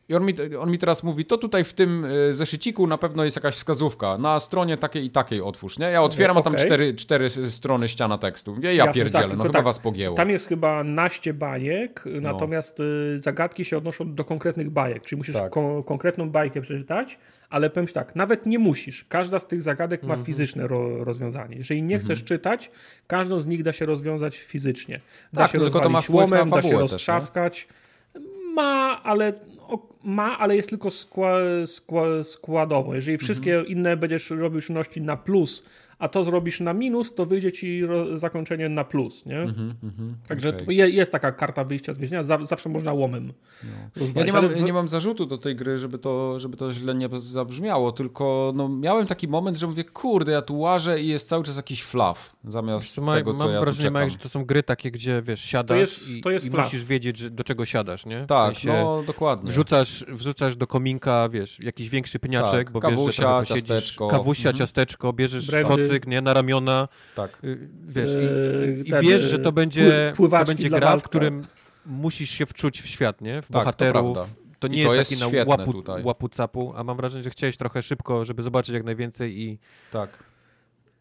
I 0.08 0.14
on 0.14 0.24
mi, 0.24 0.34
on 0.60 0.70
mi 0.70 0.78
teraz 0.78 1.02
mówi, 1.02 1.24
to 1.24 1.38
tutaj 1.38 1.64
w 1.64 1.72
tym 1.72 2.04
y, 2.04 2.34
zeszyciku 2.34 2.86
na 2.86 2.98
pewno 2.98 3.24
jest 3.24 3.36
jakaś 3.36 3.54
wskazówka. 3.54 4.18
Na 4.18 4.40
stronie 4.40 4.76
takiej 4.76 5.04
i 5.04 5.10
takiej 5.10 5.40
otwórz, 5.40 5.78
nie? 5.78 5.86
Ja 5.86 6.02
otwieram, 6.02 6.36
a 6.38 6.42
tam 6.42 6.54
cztery, 6.54 6.94
cztery 6.94 7.30
strony 7.50 7.88
ściana 7.88 8.18
tekstu. 8.18 8.56
Ja 8.60 8.72
Jasne, 8.72 8.92
pierdzielę, 8.92 9.28
tak, 9.28 9.36
no 9.36 9.42
chyba 9.42 9.52
tak, 9.54 9.64
was 9.64 9.78
pogięło. 9.78 10.16
Tam 10.16 10.30
jest 10.30 10.48
chyba 10.48 10.84
naście 10.84 11.34
bajek, 11.34 12.04
No. 12.06 12.20
natomiast 12.32 12.80
y, 12.80 13.20
zagadki 13.20 13.64
się 13.64 13.78
odnoszą 13.78 14.14
do 14.14 14.24
konkretnych 14.24 14.70
bajek, 14.70 15.02
czyli 15.06 15.16
musisz 15.18 15.34
Tak. 15.34 15.52
ko- 15.52 15.84
konkretną 15.84 16.30
bajkę 16.30 16.60
przeczytać, 16.60 17.18
ale 17.50 17.70
powiem 17.70 17.86
ci 17.86 17.94
tak, 17.94 18.16
nawet 18.16 18.46
nie 18.46 18.58
musisz. 18.58 19.04
Każda 19.08 19.38
z 19.38 19.46
tych 19.46 19.62
zagadek 19.62 20.02
ma 20.02 20.16
fizyczne 20.16 20.66
ro- 20.66 21.04
rozwiązanie. 21.04 21.56
Jeżeli 21.56 21.82
nie 21.82 21.98
chcesz 21.98 22.24
czytać, 22.24 22.70
każdą 23.06 23.40
z 23.40 23.46
nich 23.46 23.62
da 23.62 23.72
się 23.72 23.86
rozwiązać 23.86 24.38
fizycznie. 24.38 25.00
Da 25.32 25.42
Tak, 25.42 25.50
się 25.50 25.58
no 25.58 25.64
tylko 25.64 25.80
to 25.80 25.88
ma 25.88 26.00
łomem, 26.08 26.50
da 26.50 26.62
się 26.62 26.68
też, 26.70 26.78
roztrzaskać. 26.78 27.68
Ma, 28.54 29.00
ale 29.02 29.32
o, 29.68 29.78
ma, 30.04 30.38
ale 30.38 30.56
jest 30.56 30.68
tylko 30.70 30.90
skła, 30.90 31.32
skła, 31.66 32.04
składowo. 32.24 32.94
Jeżeli 32.94 33.18
wszystkie 33.18 33.50
Mhm. 33.58 33.66
inne 33.78 33.96
będziesz 33.96 34.30
robił 34.30 34.60
czynności 34.60 35.00
na 35.00 35.16
plus, 35.16 35.64
a 35.98 36.08
to 36.08 36.24
zrobisz 36.24 36.60
na 36.60 36.72
minus, 36.74 37.14
to 37.14 37.26
wyjdzie 37.26 37.52
ci 37.52 37.86
ro, 37.86 38.18
zakończenie 38.18 38.68
na 38.68 38.84
plus, 38.84 39.26
nie? 39.26 39.38
Także 40.28 40.48
Mhm, 40.48 40.64
okej. 40.64 40.76
je, 40.76 40.90
jest 40.90 41.12
taka 41.12 41.32
karta 41.32 41.64
wyjścia 41.64 41.92
z 41.94 41.98
więzienia, 41.98 42.22
za, 42.22 42.46
zawsze 42.46 42.68
można 42.68 42.92
łomem 42.92 43.32
Ja 43.64 43.70
rozwalić. 44.00 44.26
nie 44.26 44.40
mam, 44.40 44.48
w- 44.48 44.62
nie 44.62 44.72
mam 44.72 44.88
zarzutu 44.88 45.26
do 45.26 45.38
tej 45.38 45.56
gry, 45.56 45.78
żeby 45.78 45.98
to, 45.98 46.40
żeby 46.40 46.56
to 46.56 46.72
źle 46.72 46.94
nie 46.94 47.08
zabrzmiało, 47.14 47.92
tylko 47.92 48.52
no, 48.56 48.68
miałem 48.68 49.06
taki 49.06 49.28
moment, 49.28 49.56
że 49.56 49.66
mówię, 49.66 49.84
kurde, 49.84 50.32
ja 50.32 50.42
tu 50.42 50.58
łażę 50.58 51.00
i 51.00 51.08
jest 51.08 51.28
cały 51.28 51.44
czas 51.44 51.56
jakiś 51.56 51.82
flaw 51.82 52.36
zamiast 52.44 52.98
Ma, 52.98 53.14
tego, 53.14 53.34
co 53.34 53.44
mam 53.44 53.52
ja 53.52 53.60
wrażenie, 53.60 54.10
że 54.10 54.18
to 54.18 54.28
są 54.28 54.44
gry 54.44 54.62
takie, 54.62 54.90
gdzie 54.90 55.22
wiesz, 55.22 55.40
siadasz 55.44 55.78
jest- 55.78 56.08
i, 56.10 56.20
to 56.20 56.30
jest 56.30 56.46
i 56.46 56.50
flaw. 56.50 56.64
musisz 56.66 56.84
wiedzieć, 56.84 57.16
że, 57.18 57.30
do 57.30 57.44
czego 57.44 57.66
siadasz, 57.66 58.06
nie? 58.06 58.24
W 58.24 58.26
Tak, 58.26 58.54
sensie 58.54 58.68
no 58.68 59.02
dokładnie. 59.06 59.52
Wrzucasz, 59.88 60.16
wrzucasz 60.18 60.56
do 60.56 60.66
kominka, 60.66 61.28
wiesz, 61.28 61.58
jakiś 61.62 61.88
większy 61.88 62.18
pniaczek, 62.18 62.64
Tak, 62.64 62.72
bo 62.72 62.80
wiesz, 62.80 62.90
że 62.90 62.96
kawusia, 62.96 63.22
trochę 63.22 63.40
posiedzisz, 63.40 63.68
ciasteczko. 63.68 64.08
kawusia, 64.08 64.48
Mhm. 64.48 64.56
ciasteczko, 64.58 65.12
bierzesz 65.12 65.46
Brandy. 65.46 65.68
kocyk, 65.68 66.06
nie, 66.06 66.20
na 66.20 66.34
ramiona, 66.34 66.88
Tak. 67.14 67.38
y, 67.44 67.68
wiesz, 67.88 68.10
i, 68.84 68.88
i 68.88 68.90
ten, 68.90 69.02
wiesz, 69.02 69.22
że 69.22 69.38
to 69.38 69.48
e, 69.48 69.52
będzie, 69.52 70.12
to 70.16 70.44
będzie 70.46 70.70
gra, 70.70 70.98
w 70.98 71.02
którym 71.02 71.46
musisz 71.86 72.30
się 72.30 72.46
wczuć 72.46 72.82
w 72.82 72.86
świat, 72.86 73.20
nie? 73.20 73.42
W 73.42 73.46
Tak, 73.46 73.52
to 73.52 73.58
bohaterów. 73.58 74.14
prawda. 74.14 74.34
To 74.58 74.66
I 74.66 74.70
nie 74.70 74.84
to 74.84 74.94
jest 74.94 75.10
jest 75.10 75.22
taki 75.22 75.36
na 75.36 75.44
łapu, 75.50 75.72
tutaj. 75.72 76.02
łapu 76.04 76.28
capu, 76.28 76.72
a 76.76 76.84
mam 76.84 76.96
wrażenie, 76.96 77.24
że 77.24 77.30
chciałeś 77.30 77.56
trochę 77.56 77.82
szybko, 77.82 78.24
żeby 78.24 78.42
zobaczyć 78.42 78.74
jak 78.74 78.84
najwięcej 78.84 79.40
i 79.40 79.58
Tak. 79.90 80.24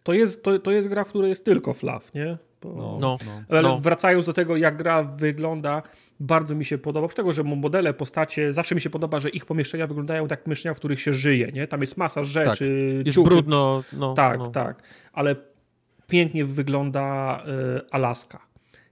To 0.03 0.14
jest, 0.14 0.43
to, 0.43 0.59
to 0.59 0.72
jest 0.72 0.88
gra, 0.88 1.03
w 1.03 1.09
której 1.09 1.30
jest 1.30 1.45
tylko 1.45 1.74
flaw, 1.74 2.14
nie? 2.14 2.38
Bo, 2.61 2.98
No, 3.02 3.18
no, 3.26 3.42
Ale 3.50 3.61
no. 3.61 3.80
wracając 3.80 4.26
do 4.26 4.34
tego, 4.34 4.58
jak 4.58 4.77
gra 4.77 5.03
wygląda, 5.03 5.82
bardzo 6.19 6.56
mi 6.56 6.66
się 6.66 6.77
podoba. 6.77 7.06
Oprócz 7.06 7.16
tego, 7.16 7.34
że 7.34 7.44
modele, 7.44 7.94
postacie, 7.94 8.53
zawsze 8.53 8.76
mi 8.76 8.82
się 8.82 8.90
podoba, 8.90 9.19
że 9.19 9.30
ich 9.30 9.45
pomieszczenia 9.45 9.88
wyglądają 9.88 10.24
tak 10.27 10.38
jak 10.40 10.44
pomieszczenia, 10.44 10.74
w 10.74 10.77
których 10.77 11.02
się 11.02 11.14
żyje, 11.14 11.52
nie? 11.52 11.68
Tam 11.68 11.82
jest 11.82 11.98
masa 11.98 12.24
rzeczy, 12.24 13.02
jest 13.06 13.16
ciuchy, 13.16 13.30
brudno, 13.30 13.84
no, 13.94 14.14
Tak, 14.14 14.40
no. 14.40 14.48
tak. 14.48 14.84
Ale 15.14 15.36
pięknie 16.08 16.45
wygląda 16.45 17.44
y, 17.77 17.90
Alaska. 17.92 18.48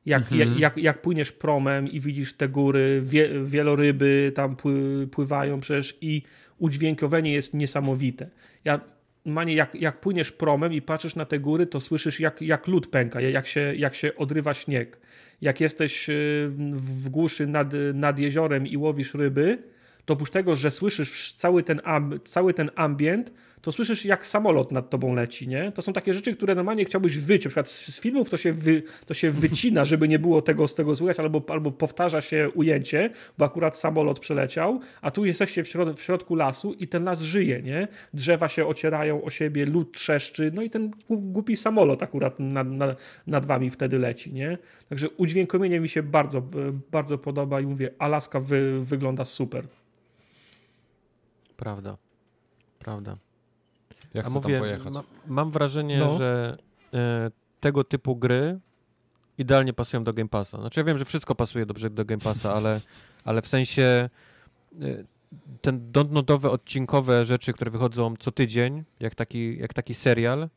Jak, 0.05 0.21
Mhm. 0.21 0.39
jak, 0.39 0.59
jak, 0.59 0.77
jak 0.77 1.01
płyniesz 1.01 1.31
promem 1.31 1.87
i 1.87 1.99
widzisz 1.99 2.33
te 2.33 2.49
góry, 2.49 3.01
wie, 3.03 3.29
wieloryby 3.45 4.31
tam 4.35 4.55
pły, 4.55 5.07
pływają 5.11 5.59
przecież 5.59 5.97
i 6.01 6.21
udźwiękowienie 6.57 7.33
jest 7.33 7.53
niesamowite. 7.53 8.29
Ja, 8.65 8.79
Manie, 9.25 9.55
jak, 9.55 9.75
jak 9.75 9.99
płyniesz 9.99 10.31
promem 10.31 10.73
i 10.73 10.81
patrzysz 10.81 11.15
na 11.15 11.25
te 11.25 11.39
góry, 11.39 11.65
to 11.65 11.81
słyszysz 11.81 12.19
jak, 12.19 12.41
jak 12.41 12.67
lód 12.67 12.87
pęka, 12.87 13.21
jak 13.21 13.47
się, 13.47 13.75
jak 13.75 13.95
się 13.95 14.15
odrywa 14.15 14.53
śnieg. 14.53 14.99
Jak 15.41 15.61
jesteś 15.61 16.09
y, 16.09 16.51
w 16.73 17.09
głuszy 17.09 17.47
nad, 17.47 17.67
nad 17.93 18.19
jeziorem 18.19 18.67
i 18.67 18.77
łowisz 18.77 19.13
ryby, 19.13 19.63
to 20.05 20.13
oprócz 20.13 20.29
tego, 20.29 20.55
że 20.55 20.71
słyszysz 20.71 21.33
cały 21.33 21.63
ten, 21.63 21.81
cały 22.25 22.53
ten 22.53 22.71
ambient, 22.75 23.31
to 23.65 23.71
słyszysz 23.71 24.05
jak 24.05 24.25
samolot 24.25 24.71
nad 24.71 24.89
tobą 24.89 25.13
leci, 25.13 25.47
nie? 25.47 25.71
To 25.71 25.81
są 25.81 25.93
takie 25.93 26.13
rzeczy, 26.13 26.35
które 26.35 26.55
normalnie 26.55 26.85
chciałbyś 26.85 27.17
wyciąć. 27.17 27.55
Na 27.55 27.63
przykład 27.63 27.69
z, 27.69 27.95
z 27.95 27.99
filmów 27.99 28.29
to 28.29 28.37
się, 28.37 28.53
wy, 28.53 28.83
to 29.05 29.13
się 29.13 29.31
wycina, 29.31 29.85
żeby 29.91 30.07
nie 30.07 30.19
było 30.19 30.41
tego 30.41 30.67
z 30.67 30.75
tego 30.75 30.95
słychać, 30.95 31.19
albo, 31.19 31.41
albo 31.47 31.71
powtarza 31.71 32.21
się 32.21 32.49
ujęcie, 32.55 33.09
bo 33.37 33.45
akurat 33.45 33.77
samolot 33.77 34.19
przeleciał, 34.19 34.79
a 35.01 35.11
tu 35.11 35.25
jesteście 35.25 35.63
w, 35.63 35.67
środ, 35.67 35.99
w 35.99 36.03
środku 36.03 36.35
lasu 36.35 36.73
i 36.73 36.87
ten 36.87 37.03
las 37.03 37.21
żyje, 37.21 37.61
nie? 37.61 37.87
Drzewa 38.13 38.49
się 38.49 38.65
ocierają 38.65 39.23
o 39.23 39.29
siebie, 39.29 39.65
lód 39.65 39.93
trzeszczy, 39.93 40.51
no 40.53 40.61
i 40.61 40.69
ten 40.69 40.91
głupi 41.09 41.57
samolot 41.57 42.03
akurat 42.03 42.39
nad, 42.39 42.67
nad, 42.67 42.99
nad 43.27 43.45
wami 43.45 43.69
wtedy 43.69 43.99
leci, 43.99 44.33
nie? 44.33 44.57
Także 44.89 45.09
udźwiękowienie 45.09 45.79
mi 45.79 45.89
się 45.89 46.03
bardzo, 46.03 46.41
bardzo 46.91 47.17
podoba 47.17 47.61
i 47.61 47.65
mówię, 47.65 47.91
Alaska 47.99 48.39
wy, 48.39 48.79
wygląda 48.79 49.25
super. 49.25 49.67
Prawda, 51.57 51.97
prawda. 52.79 53.24
Ja 54.15 54.21
A 54.21 54.25
chcę 54.25 54.33
mówię, 54.33 54.53
tam 54.53 54.59
pojechać. 54.61 54.93
ma, 54.93 55.03
mam 55.27 55.51
wrażenie, 55.51 55.99
No. 55.99 56.17
że 56.17 56.57
e, 56.93 57.31
tego 57.59 57.83
typu 57.83 58.15
gry 58.15 58.59
idealnie 59.37 59.73
pasują 59.73 60.03
do 60.03 60.13
Game 60.13 60.29
Passa. 60.29 60.57
Znaczy 60.59 60.79
ja 60.79 60.83
wiem, 60.83 60.97
że 60.97 61.05
wszystko 61.05 61.35
pasuje 61.35 61.65
dobrze 61.65 61.89
do 61.89 62.05
Game 62.05 62.21
Passa, 62.21 62.53
ale, 62.53 62.81
ale 63.25 63.41
w 63.41 63.47
sensie 63.47 64.09
e, 64.81 65.03
ten 65.61 65.91
dontnotowe, 65.91 66.49
odcinkowe 66.51 67.25
rzeczy, 67.25 67.53
które 67.53 67.71
wychodzą 67.71 68.13
co 68.19 68.31
tydzień, 68.31 68.83
jak 68.99 69.15
taki, 69.15 69.57
jak 69.59 69.73
taki 69.73 69.93
serial, 69.93 70.49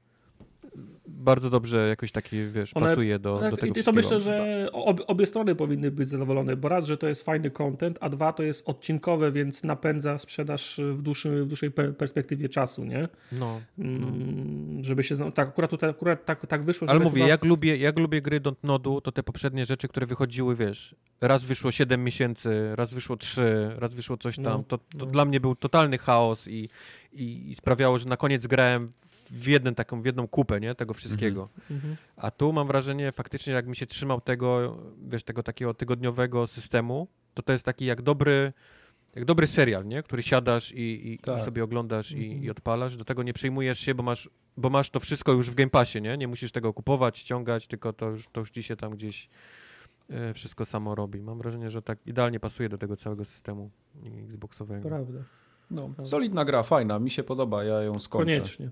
bardzo 1.18 1.50
dobrze 1.50 1.88
jakoś 1.88 2.12
taki, 2.12 2.36
wiesz, 2.47 2.76
One- 2.76 2.86
pasuje 2.86 3.18
do, 3.18 3.34
do 3.34 3.40
Tak, 3.50 3.60
tego 3.60 3.80
I 3.80 3.84
to 3.84 3.92
myślę, 3.92 4.20
że 4.20 4.68
ob, 4.72 5.00
obie 5.06 5.26
strony 5.26 5.55
powinny 5.55 5.90
być 5.90 6.08
zadowolone, 6.08 6.56
bo 6.56 6.68
raz, 6.68 6.84
że 6.86 6.97
to 6.98 7.08
jest 7.08 7.22
fajny 7.22 7.50
content, 7.50 7.98
a 8.00 8.08
dwa, 8.08 8.32
to 8.32 8.42
jest 8.42 8.68
odcinkowe, 8.68 9.32
więc 9.32 9.64
napędza 9.64 10.18
sprzedaż 10.18 10.80
w, 10.92 11.02
dłuższym, 11.02 11.44
w 11.44 11.47
dłuższej 11.47 11.70
per- 11.70 11.97
perspektywie 11.97 12.48
czasu, 12.48 12.84
nie? 12.84 13.08
No. 13.32 13.60
Mm, 13.78 14.84
żeby 14.84 15.02
się... 15.02 15.32
Tak, 15.32 15.48
akurat 15.48 15.70
tutaj 15.70 15.90
akurat 15.90 16.24
tak, 16.24 16.47
tak 16.47 16.62
wyszło, 16.62 16.88
Ale 16.88 17.00
mówię, 17.00 17.14
chyba- 17.22 17.28
jak 17.28 17.44
lubię, 17.44 17.76
jak 17.76 17.98
lubię 17.98 18.22
gry 18.22 18.40
Dontnodu, 18.40 19.00
to 19.00 19.12
te 19.12 19.22
poprzednie 19.22 19.66
rzeczy, 19.66 19.88
które 19.88 20.06
wychodziły, 20.06 20.56
wiesz, 20.56 20.94
raz 21.20 21.44
wyszło 21.44 21.72
7 21.72 22.05
miesięcy, 22.05 22.76
raz 22.76 22.94
wyszło 22.94 23.16
3, 23.16 23.70
raz 23.76 23.94
wyszło 23.94 24.16
coś 24.16 24.36
tam, 24.36 24.44
No, 24.44 24.64
to, 24.68 24.78
to 24.78 24.84
no. 24.98 25.06
dla 25.06 25.24
mnie 25.24 25.40
był 25.40 25.55
totalny 25.56 25.98
chaos 25.98 26.48
i, 26.48 26.68
i 27.12 27.55
sprawiało, 27.56 27.98
że 27.98 28.08
na 28.08 28.16
koniec 28.16 28.47
grałem 28.47 28.92
w, 29.31 29.47
jeden, 29.47 29.74
taką, 29.74 30.02
w 30.02 30.05
jedną 30.07 30.28
kupę, 30.28 30.60
nie, 30.60 30.74
tego 30.74 30.94
wszystkiego. 30.94 31.48
Mhm. 31.70 31.97
A 32.16 32.31
tu 32.31 32.52
mam 32.52 32.66
wrażenie, 32.66 33.12
faktycznie 33.12 33.52
jakbym 33.52 33.74
się 33.74 33.86
trzymał 33.86 34.20
tego, 34.20 34.78
wiesz, 35.08 35.24
tego 35.24 35.42
takiego 35.42 35.74
tygodniowego 35.74 36.47
systemu, 36.47 37.08
to 37.34 37.42
to 37.42 37.52
jest 37.52 37.65
taki 37.65 37.84
jak 37.84 38.02
dobry, 38.02 38.52
jak 39.15 39.24
dobry 39.24 39.47
serial, 39.47 39.86
nie? 39.86 40.02
Który 40.02 40.23
siadasz 40.23 40.73
i, 40.73 41.12
i, 41.12 41.18
Tak. 41.18 41.42
i 41.42 41.44
sobie 41.44 41.65
oglądasz 41.65 42.12
i, 42.12 42.24
Mhm. 42.24 42.44
i 42.44 42.50
odpalasz. 42.50 42.97
Do 42.97 43.05
tego 43.05 43.23
nie 43.23 43.32
przejmujesz 43.32 43.78
się, 43.81 43.94
bo 43.94 44.02
masz, 44.02 44.31
bo 44.57 44.70
masz 44.70 44.90
to 44.90 45.00
wszystko 45.00 45.32
już 45.32 45.50
w 45.50 45.55
Game 45.55 45.70
Passie, 45.70 46.02
nie? 46.02 46.16
Nie 46.16 46.28
musisz 46.28 46.52
tego 46.52 46.73
kupować, 46.73 47.18
ściągać, 47.18 47.66
tylko 47.66 47.92
to 47.92 48.10
już, 48.10 48.28
to 48.28 48.40
już 48.40 48.50
ci 48.50 48.62
się 48.62 48.76
tam 48.76 48.92
gdzieś 48.92 49.28
e, 50.10 50.34
wszystko 50.34 50.65
samo 50.65 50.94
robi. 50.94 51.20
Mam 51.23 51.39
wrażenie, 51.39 51.70
że 51.70 51.82
tak 51.82 51.98
idealnie 52.07 52.40
pasuje 52.40 52.68
do 52.68 52.78
tego 52.78 52.97
całego 52.97 53.24
systemu 53.24 53.70
Xboxowego. 54.28 54.89
Prawda. 54.89 55.18
No, 55.70 55.90
solidna 56.05 56.44
gra, 56.44 56.62
fajna, 56.62 56.98
mi 56.98 57.10
się 57.10 57.23
podoba, 57.23 57.65
ja 57.65 57.82
ją 57.82 57.98
skończę. 58.00 58.32
Koniecznie. 58.32 58.70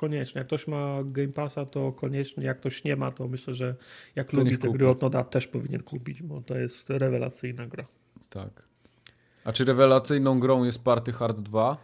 Ko- 0.00 0.06
koniecznie. 0.06 0.38
Jak 0.38 0.46
ktoś 0.46 0.66
ma 0.68 0.98
Game 1.04 1.28
Passa, 1.32 1.66
to 1.66 1.92
koniecznie. 1.92 2.44
Jak 2.44 2.60
ktoś 2.60 2.84
nie 2.84 2.96
ma, 2.96 3.10
to 3.12 3.28
myślę, 3.28 3.54
że 3.54 3.74
jak 4.16 4.30
To 4.30 4.36
lubi 4.36 4.58
te 4.58 4.66
kupi. 4.66 4.78
gry 4.78 4.88
od 4.88 5.02
Noda, 5.02 5.24
też 5.24 5.46
powinien 5.46 5.82
kupić, 5.82 6.22
bo 6.22 6.40
to 6.40 6.58
jest 6.58 6.90
rewelacyjna 6.90 7.66
gra. 7.66 7.84
Tak. 8.30 8.62
A 9.44 9.52
czy 9.52 9.64
rewelacyjną 9.64 10.40
grą 10.40 10.64
jest 10.64 10.84
Party 10.84 11.12
Hard 11.12 11.40
2? 11.40 11.76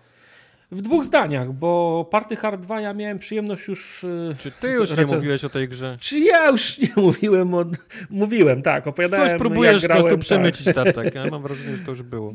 W 0.70 0.82
dwóch 0.82 1.04
zdaniach, 1.04 1.52
bo 1.52 2.04
Party 2.10 2.36
Hard 2.36 2.60
2 2.60 2.80
ja 2.80 2.94
miałem 2.94 3.18
przyjemność 3.18 3.68
już... 3.68 4.04
y, 4.04 4.34
Czy 4.38 4.50
ty 4.50 4.68
już 4.68 4.96
nie 4.96 5.06
mówiłeś 5.06 5.44
o 5.44 5.48
tej 5.48 5.68
grze? 5.68 5.96
Czy 6.00 6.18
ja 6.18 6.50
już 6.50 6.78
nie 6.78 6.88
mówiłem 7.02 7.54
o... 7.54 7.64
Mówiłem, 8.10 8.62
tak, 8.62 8.86
opowiadałem 8.86 9.28
Coś 9.30 9.38
próbujesz 9.38 9.82
jak 9.82 9.92
tak. 9.92 10.18
przemycić, 10.18 10.66
Tartak. 10.74 11.14
Ja 11.14 11.26
mam 11.30 11.42
wrażenie, 11.42 11.76
że 11.76 11.84
to 11.84 11.90
już 11.90 12.02
było. 12.02 12.34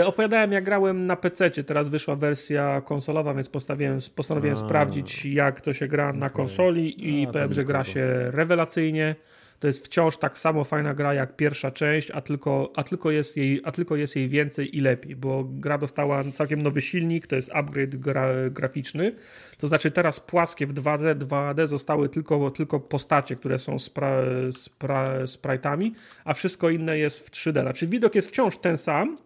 E, 0.00 0.06
opowiadałem 0.06 0.52
jak 0.52 0.64
grałem 0.64 1.06
na 1.06 1.16
PC, 1.16 1.50
teraz 1.50 1.88
wyszła 1.88 2.16
wersja 2.16 2.80
konsolowa, 2.80 3.34
więc 3.34 3.48
postanowiłem, 3.48 3.98
postanowiłem 4.14 4.56
A. 4.56 4.60
sprawdzić 4.60 5.24
jak 5.24 5.60
to 5.60 5.72
się 5.72 5.88
gra 5.88 6.12
na 6.12 6.30
konsoli 6.30 7.08
i 7.08 7.22
A, 7.22 7.26
to 7.26 7.32
powiem, 7.32 7.54
że 7.54 7.64
gra 7.64 7.84
się 7.84 8.30
rewelacyjnie. 8.30 9.14
To 9.60 9.66
jest 9.66 9.86
wciąż 9.86 10.16
tak 10.16 10.38
samo 10.38 10.64
fajna 10.64 10.94
gra 10.94 11.14
jak 11.14 11.36
pierwsza 11.36 11.70
część, 11.70 12.10
a 12.10 12.20
tylko, 12.20 12.72
a 12.76 12.82
tylko, 12.82 13.10
jest, 13.10 13.36
jej, 13.36 13.60
a 13.64 13.72
tylko 13.72 13.96
jest 13.96 14.16
jej 14.16 14.28
więcej 14.28 14.76
i 14.76 14.80
lepiej, 14.80 15.16
bo 15.16 15.44
gra 15.44 15.78
dostała 15.78 16.24
całkiem 16.34 16.62
nowy 16.62 16.82
silnik, 16.82 17.26
to 17.26 17.36
jest 17.36 17.50
upgrade 17.54 17.96
gra, 17.96 18.28
graficzny. 18.50 19.14
To 19.58 19.68
znaczy 19.68 19.90
teraz 19.90 20.20
płaskie 20.20 20.66
w 20.66 20.74
2D, 20.74 21.14
2D 21.14 21.66
zostały 21.66 22.08
tylko, 22.08 22.50
tylko 22.50 22.80
postacie, 22.80 23.36
które 23.36 23.58
są 23.58 23.78
spra, 23.78 24.22
spra, 24.52 25.24
sprite'ami, 25.24 25.90
a 26.24 26.34
wszystko 26.34 26.70
inne 26.70 26.98
jest 26.98 27.26
w 27.26 27.30
3D. 27.30 27.62
Znaczy 27.62 27.86
widok 27.86 28.14
jest 28.14 28.28
wciąż 28.28 28.56
ten 28.58 28.76
sam, 28.76 29.16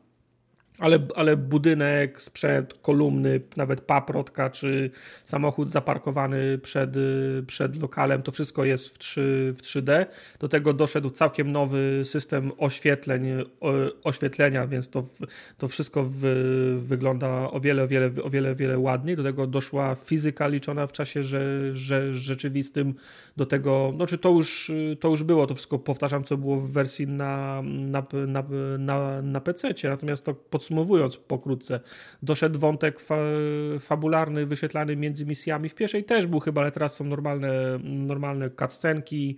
ale, 0.79 0.99
ale 1.15 1.37
budynek, 1.37 2.23
sprzęt, 2.23 2.75
kolumny, 2.83 3.41
nawet 3.57 3.81
paprotka 3.81 4.51
czy 4.51 4.91
samochód 5.25 5.71
zaparkowany 5.71 6.59
przed, 6.59 6.91
przed 7.47 7.83
lokalem, 7.83 8.23
to 8.23 8.33
wszystko 8.33 8.65
jest 8.65 8.89
w, 8.89 8.99
3, 8.99 9.55
w 9.57 9.63
3D. 9.63 10.07
Do 10.39 10.49
tego 10.49 10.73
doszedł 10.73 11.11
całkiem 11.11 11.53
nowy 11.53 12.01
system 12.05 12.53
oświetleń, 12.59 13.27
oświetlenia, 14.05 14.67
więc 14.67 14.89
to, 14.89 15.05
to 15.59 15.69
wszystko 15.69 16.05
w, 16.09 16.21
wygląda 16.83 17.51
o 17.51 17.61
wiele, 17.61 17.83
o 17.83 17.89
wiele, 17.89 18.11
o 18.23 18.31
wiele, 18.31 18.55
wiele 18.55 18.79
ładniej. 18.79 19.17
Do 19.17 19.23
tego 19.23 19.47
doszła 19.47 19.95
fizyka 19.95 20.49
liczona 20.49 20.87
w 20.87 20.93
czasie 20.93 21.23
że, 21.23 21.75
że 21.75 22.15
rzeczywistym. 22.15 22.95
Do 23.37 23.47
tego, 23.47 23.93
znaczy 23.97 24.19
to 24.19 24.31
już, 24.31 24.73
to 25.01 25.09
już 25.09 25.23
było, 25.23 25.47
to 25.47 25.55
wszystko 25.55 25.79
powtarzam, 25.79 26.25
co 26.25 26.37
było 26.37 26.57
w 26.57 26.73
wersji 26.73 27.07
na, 27.07 27.63
na, 27.65 28.07
na, 28.27 28.45
na, 28.79 29.23
na 29.23 29.41
PC, 29.41 29.75
natomiast 29.85 30.25
to 30.25 30.35
pod 30.35 30.65
podsumowując 30.75 31.17
pokrótce, 31.17 31.81
doszedł 32.23 32.59
wątek 32.59 33.01
fa 33.01 33.17
fabularny, 33.81 34.47
wyświetlany 34.47 34.97
między 34.97 35.27
misjami. 35.27 35.69
W 35.69 35.75
pierwszej 35.75 36.05
też 36.05 36.27
był 36.27 36.41
chyba, 36.41 36.61
ale 36.61 36.71
teraz 36.71 36.95
są 36.95 37.05
normalne, 37.05 37.79
normalne 37.83 38.51
cutscenki, 38.51 39.37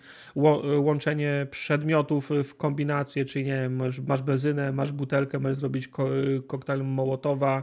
łączenie 0.79 1.47
przedmiotów 1.51 2.31
w 2.45 2.55
kombinację, 2.55 3.25
czyli 3.25 3.45
nie 3.45 3.53
wiem, 3.53 3.77
masz, 3.77 4.01
masz 4.01 4.23
benzynę, 4.23 4.73
masz 4.73 4.93
butelkę, 4.93 5.39
możesz 5.39 5.57
zrobić 5.57 5.89
ko 5.89 6.09
koktajl 6.47 6.83
Mołotowa, 6.83 7.63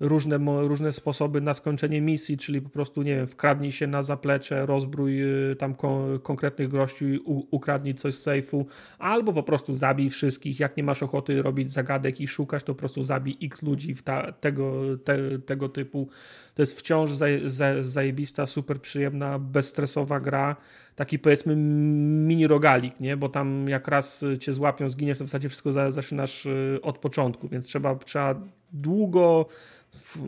różne, 0.00 0.38
różne 0.68 0.92
sposoby 0.92 1.40
na 1.40 1.54
skończenie 1.54 2.00
misji, 2.00 2.38
czyli 2.38 2.60
po 2.60 2.68
prostu, 2.68 3.02
nie 3.02 3.16
wiem, 3.16 3.26
wkradnij 3.26 3.72
się 3.72 3.86
na 3.86 4.02
zaplecze, 4.02 4.66
rozbrój 4.66 5.22
y, 5.52 5.56
tam 5.56 5.74
kon 5.74 6.18
konkretnych 6.18 6.68
gości, 6.68 7.18
ukradnij 7.50 7.94
coś 7.94 8.14
z 8.14 8.22
sejfu, 8.22 8.66
albo 8.98 9.32
po 9.32 9.42
prostu 9.42 9.74
zabij 9.74 10.10
wszystkich. 10.10 10.60
Jak 10.60 10.76
nie 10.76 10.82
masz 10.82 11.02
ochoty 11.02 11.42
robić 11.42 11.70
zagadek 11.70 12.20
i 12.20 12.28
szukać, 12.28 12.64
to 12.64 12.74
po 12.74 12.78
prostu 12.78 13.04
zabij 13.04 13.38
x 13.42 13.62
ludzi 13.62 13.94
w 13.94 14.02
tego, 14.40 14.82
te, 15.04 15.38
tego 15.38 15.68
typu. 15.68 16.08
To 16.54 16.62
jest 16.62 16.78
wciąż 16.78 17.10
zaj, 17.10 17.42
zaj, 17.44 17.84
zajebista, 17.84 18.46
super 18.46 18.80
przyjemna, 18.80 19.38
bezstresowa 19.38 20.20
gra. 20.20 20.56
Taki 20.96 21.18
powiedzmy 21.18 21.56
mini 21.56 22.46
rogalik, 22.46 23.00
nie? 23.00 23.16
Bo 23.16 23.28
tam 23.28 23.68
jak 23.68 23.88
raz 23.88 24.24
cię 24.40 24.52
złapią, 24.52 24.88
zginiesz, 24.88 25.18
to 25.18 25.24
w 25.24 25.26
zasadzie 25.26 25.48
wszystko 25.48 25.72
zaczynasz 25.72 26.46
y, 26.46 26.78
od 26.82 26.98
początku, 26.98 27.48
więc 27.48 27.66
trzeba, 27.66 27.94
trzeba 27.94 28.34
długo 28.72 29.46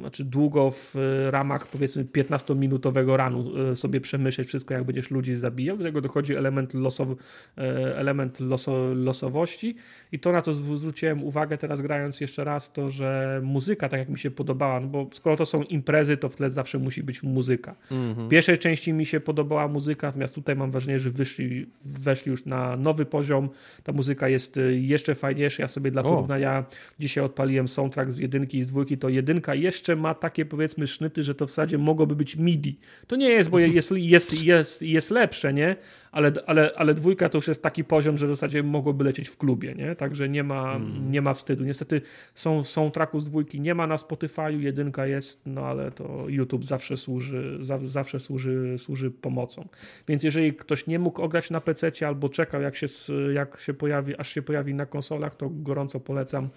znaczy 0.00 0.24
długo 0.24 0.70
w 0.70 0.94
ramach 1.31 1.66
powiedzmy 1.66 2.05
15-minutowego 2.05 3.16
ranu 3.16 3.52
e, 3.73 3.76
sobie 3.76 4.00
przemyśleć 4.00 4.49
wszystko, 4.49 4.74
jak 4.74 4.84
będziesz 4.84 5.10
ludzi 5.10 5.34
zabijał. 5.34 5.76
Do 5.76 5.84
tego 5.84 6.00
dochodzi 6.00 6.36
element, 6.36 6.74
losow, 6.74 7.08
e, 7.08 7.97
element 7.97 8.41
loso, 8.41 8.94
losowości 8.94 9.76
i 10.12 10.18
to, 10.18 10.32
na 10.32 10.42
co 10.42 10.55
zwróciłem 10.55 11.24
uwagę 11.24 11.58
teraz 11.58 11.81
grając 11.81 12.20
jeszcze 12.20 12.44
raz, 12.44 12.73
to, 12.73 12.91
że 12.91 13.41
muzyka, 13.44 13.89
tak 13.89 14.00
jak 14.00 14.08
mi 14.08 14.18
się 14.18 14.31
podobała, 14.31 14.81
no 14.81 14.86
bo 14.86 15.08
skoro 15.12 15.36
to 15.36 15.47
są 15.47 15.62
imprezy, 15.62 16.16
to 16.16 16.28
w 16.28 16.36
tle 16.36 16.50
zawsze 16.50 16.78
musi 16.78 17.02
być 17.02 17.23
muzyka. 17.23 17.74
Mhm. 17.91 18.26
W 18.26 18.31
pierwszej 18.31 18.58
części 18.58 18.92
mi 18.92 19.07
się 19.07 19.20
podobała 19.20 19.68
muzyka, 19.68 20.07
natomiast 20.07 20.34
tutaj 20.34 20.57
mam 20.57 20.70
wrażenie, 20.70 20.99
że 20.99 21.10
wyszli, 21.10 21.66
weszli 21.84 22.31
już 22.31 22.47
na 22.47 22.76
nowy 22.76 23.05
poziom. 23.05 23.49
Ta 23.82 23.92
muzyka 23.92 24.28
jest 24.28 24.58
e, 24.58 24.74
jeszcze 24.74 25.15
fajniejsza. 25.15 25.62
Ja 25.62 25.68
sobie 25.68 25.91
dla 25.91 26.02
porównania 26.02 26.58
o. 26.58 26.65
dzisiaj 27.00 27.24
odpaliłem 27.24 27.68
soundtrack 27.68 28.10
z 28.10 28.18
jedynki 28.18 28.58
i 28.58 28.65
z 28.65 28.66
dwójki, 28.66 28.99
to 28.99 29.08
jedynka 29.08 29.52
jeszcze 29.55 29.97
ma 29.97 30.15
takie 30.15 30.45
powiedzmy 30.45 30.87
sznyty, 30.87 31.25
że 31.25 31.35
to 31.35 31.47
w 31.47 31.49
zasadzie 31.49 31.79
mogłoby 31.79 32.17
być 32.17 32.37
MIDI. 32.37 32.79
To 33.07 33.17
nie 33.17 33.29
jest, 33.29 33.51
bo 33.51 33.59
jest, 33.59 33.93
jest, 33.97 34.45
jest, 34.45 34.83
jest 34.83 35.11
lepsze, 35.11 35.53
nie? 35.53 35.77
Ale, 36.13 36.33
ale, 36.47 36.71
ale 36.77 36.95
dwójka 36.95 37.29
to 37.29 37.39
już 37.39 37.49
jest 37.49 37.63
taki 37.63 37.85
poziom, 37.85 38.19
że 38.19 38.27
w 38.27 38.31
zasadzie 38.31 38.63
mogłoby 38.63 39.05
lecieć 39.05 39.29
w 39.29 39.37
klubie, 39.37 39.75
nie? 39.75 39.97
Także 39.97 40.29
nie 40.29 40.45
ma, 40.45 40.63
hmm. 40.63 41.11
nie 41.11 41.23
ma 41.23 41.35
wstydu. 41.35 41.65
Niestety 41.65 42.03
są, 42.35 42.65
są 42.65 42.91
traku 42.91 43.21
z 43.21 43.25
dwójki, 43.25 43.61
nie 43.61 43.75
ma 43.75 43.87
na 43.87 43.97
Spotify'u, 43.97 44.61
jedynka 44.61 45.07
jest, 45.07 45.43
no 45.47 45.67
ale 45.67 45.91
to 45.91 46.25
YouTube 46.29 46.65
zawsze 46.65 46.97
służy, 46.97 47.59
zawsze 47.83 48.21
służy, 48.21 48.79
służy 48.79 49.11
pomocą. 49.11 49.69
Więc 50.09 50.23
jeżeli 50.23 50.55
ktoś 50.55 50.87
nie 50.87 50.99
mógł 50.99 51.23
ograć 51.23 51.51
na 51.51 51.61
PC 51.61 51.93
albo 52.07 52.29
czekał, 52.29 52.63
jak 52.63 52.77
się, 52.77 52.87
jak 53.35 53.61
się 53.61 53.75
pojawi, 53.75 54.17
aż 54.17 54.29
się 54.29 54.43
pojawi 54.43 54.75
na 54.75 54.87
konsolach, 54.87 55.37
to 55.37 55.51
gorąco 55.51 56.01
polecam 56.01 56.49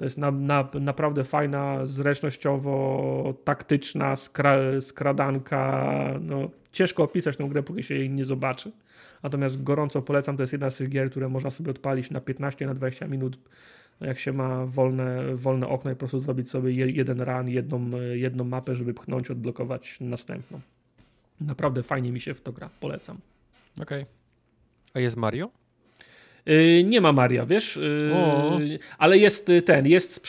to 0.00 0.04
jest 0.04 0.18
na, 0.18 0.30
na, 0.30 0.68
naprawdę 0.80 1.24
fajna, 1.24 1.86
zręcznościowo 1.86 3.34
taktyczna 3.44 4.16
skra, 4.16 4.56
skradanka. 4.80 5.94
No, 6.20 6.50
ciężko 6.72 7.02
opisać 7.02 7.36
tę 7.36 7.44
grę, 7.44 7.62
póki 7.62 7.82
się 7.82 7.94
jej 7.94 8.10
nie 8.10 8.24
zobaczy. 8.24 8.72
Natomiast 9.22 9.62
gorąco 9.62 10.02
polecam, 10.02 10.36
to 10.36 10.42
jest 10.42 10.52
jedna 10.52 10.70
z 10.70 10.76
tych 10.76 10.88
gier, 10.88 11.10
które 11.10 11.28
można 11.28 11.50
sobie 11.50 11.70
odpalić 11.70 12.10
na 12.10 12.20
15, 12.20 12.66
na 12.66 12.74
20 12.74 13.06
minut, 13.06 13.38
jak 14.00 14.18
się 14.18 14.32
ma 14.32 14.66
wolne, 14.66 15.36
wolne 15.36 15.68
okno 15.68 15.90
i 15.90 15.94
po 15.94 15.98
prostu 15.98 16.18
zrobić 16.18 16.50
sobie 16.50 16.72
jeden 16.72 17.20
run, 17.20 17.48
jedną, 17.48 17.90
jedną 18.12 18.44
mapę, 18.44 18.74
żeby 18.74 18.94
pchnąć, 18.94 19.30
odblokować 19.30 20.00
następną. 20.00 20.60
Naprawdę 21.40 21.82
fajnie 21.82 22.12
mi 22.12 22.20
się 22.20 22.34
w 22.34 22.40
to 22.40 22.52
gra, 22.52 22.70
polecam. 22.80 23.18
Okej. 23.80 24.02
Okay. 24.02 24.14
A 24.94 25.00
jest 25.00 25.16
Mario? 25.16 25.50
Y, 26.50 26.84
nie 26.84 27.00
ma 27.00 27.12
Maria, 27.12 27.46
wiesz? 27.46 27.76
Y, 27.76 28.78
ale 28.98 29.18
jest 29.18 29.48
y, 29.48 29.62
ten, 29.62 29.86
jest 29.86 30.26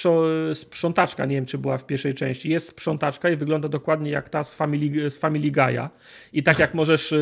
sprzątaczka, 0.53 1.25
nie 1.25 1.35
wiem 1.35 1.45
czy 1.45 1.58
była 1.58 1.77
w 1.77 1.85
pierwszej 1.85 2.14
części, 2.14 2.50
jest 2.50 2.67
sprzątaczka 2.67 3.30
i 3.30 3.35
wygląda 3.35 3.69
dokładnie 3.69 4.11
jak 4.11 4.30
ta 4.30 4.43
z 4.43 4.53
Family, 4.53 5.09
z 5.09 5.17
Family 5.17 5.51
Guy'a. 5.51 5.90
I 6.33 6.43
tak 6.43 6.59
jak 6.59 6.74
możesz, 6.74 7.14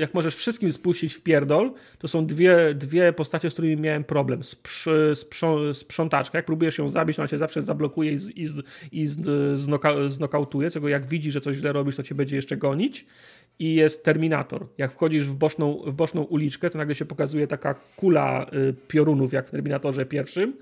jak 0.00 0.14
możesz 0.14 0.36
wszystkim 0.36 0.72
spuścić 0.72 1.14
w 1.14 1.22
pierdol, 1.22 1.72
to 1.98 2.08
są 2.08 2.26
dwie, 2.26 2.74
dwie 2.74 3.12
postacie, 3.12 3.50
z 3.50 3.52
którymi 3.52 3.76
miałem 3.76 4.04
problem. 4.04 4.44
Sprz, 4.44 4.88
sprzątaczka, 5.72 6.38
jak 6.38 6.46
próbujesz 6.46 6.78
ją 6.78 6.88
zabić, 6.88 7.18
ona 7.18 7.28
cię 7.28 7.38
zawsze 7.38 7.62
zablokuje 7.62 8.12
i, 8.12 8.18
z, 8.18 8.30
i, 8.30 8.46
z, 8.46 8.66
i 8.92 9.06
znoka, 9.54 10.08
znokautuje, 10.08 10.70
czego 10.70 10.88
jak 10.88 11.06
widzi, 11.06 11.30
że 11.30 11.40
coś 11.40 11.56
źle 11.56 11.72
robisz, 11.72 11.96
to 11.96 12.02
cię 12.02 12.14
będzie 12.14 12.36
jeszcze 12.36 12.56
gonić 12.56 13.06
i 13.58 13.74
jest 13.74 14.04
Terminator. 14.04 14.66
Jak 14.78 14.92
wchodzisz 14.92 15.28
w 15.28 15.34
boczną, 15.34 15.82
w 15.86 15.94
boczną 15.94 16.22
uliczkę, 16.22 16.70
to 16.70 16.78
nagle 16.78 16.94
się 16.94 17.04
pokazuje 17.04 17.46
taka 17.46 17.74
kula 17.96 18.46
y, 18.52 18.74
piorunów, 18.88 19.32
jak 19.32 19.48
w 19.48 19.50
Terminatorze 19.50 20.06
pierwszym 20.06 20.56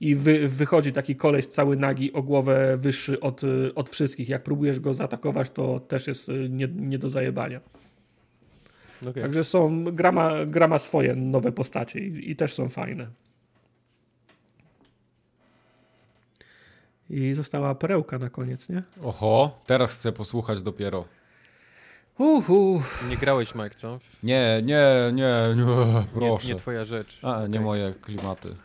i 0.00 0.14
wy, 0.14 0.48
wychodzi 0.48 0.92
taki 0.92 1.16
koleś 1.16 1.46
cały 1.46 1.76
nagi 1.76 2.12
o 2.12 2.22
głowę 2.22 2.76
wyższy 2.76 3.20
od, 3.20 3.44
y, 3.44 3.74
od 3.74 3.90
wszystkich. 3.90 4.28
Jak 4.28 4.42
próbujesz 4.42 4.80
go 4.80 4.94
zaatakować, 4.94 5.50
to 5.50 5.80
też 5.80 6.06
jest 6.06 6.28
y, 6.28 6.48
nie, 6.50 6.68
nie 6.68 6.98
do 6.98 7.08
zajebania. 7.08 7.60
Okay. 9.02 9.22
Także 9.22 9.44
są, 9.44 9.84
gra 9.84 10.12
ma, 10.12 10.46
gra 10.46 10.68
ma 10.68 10.78
swoje 10.78 11.14
nowe 11.14 11.52
postacie 11.52 12.00
i, 12.00 12.30
i 12.30 12.36
też 12.36 12.52
są 12.54 12.68
fajne. 12.68 13.06
I 17.10 17.34
została 17.34 17.74
perełka 17.74 18.18
na 18.18 18.30
koniec, 18.30 18.68
nie? 18.68 18.82
Oho, 19.02 19.60
teraz 19.66 19.94
chcę 19.94 20.12
posłuchać 20.12 20.62
dopiero. 20.62 21.04
Uhu. 22.18 22.82
Nie 23.08 23.16
grałeś, 23.16 23.54
Mike, 23.54 23.74
co? 23.76 23.98
Nie, 24.22 24.62
nie, 24.64 24.86
nie, 25.12 25.54
nie, 25.56 25.64
proszę. 26.14 26.48
Nie, 26.48 26.54
nie 26.54 26.60
twoja 26.60 26.84
rzecz. 26.84 27.18
A, 27.22 27.40
nie 27.40 27.46
okay. 27.46 27.60
moje 27.60 27.94
klimaty. 28.02 28.56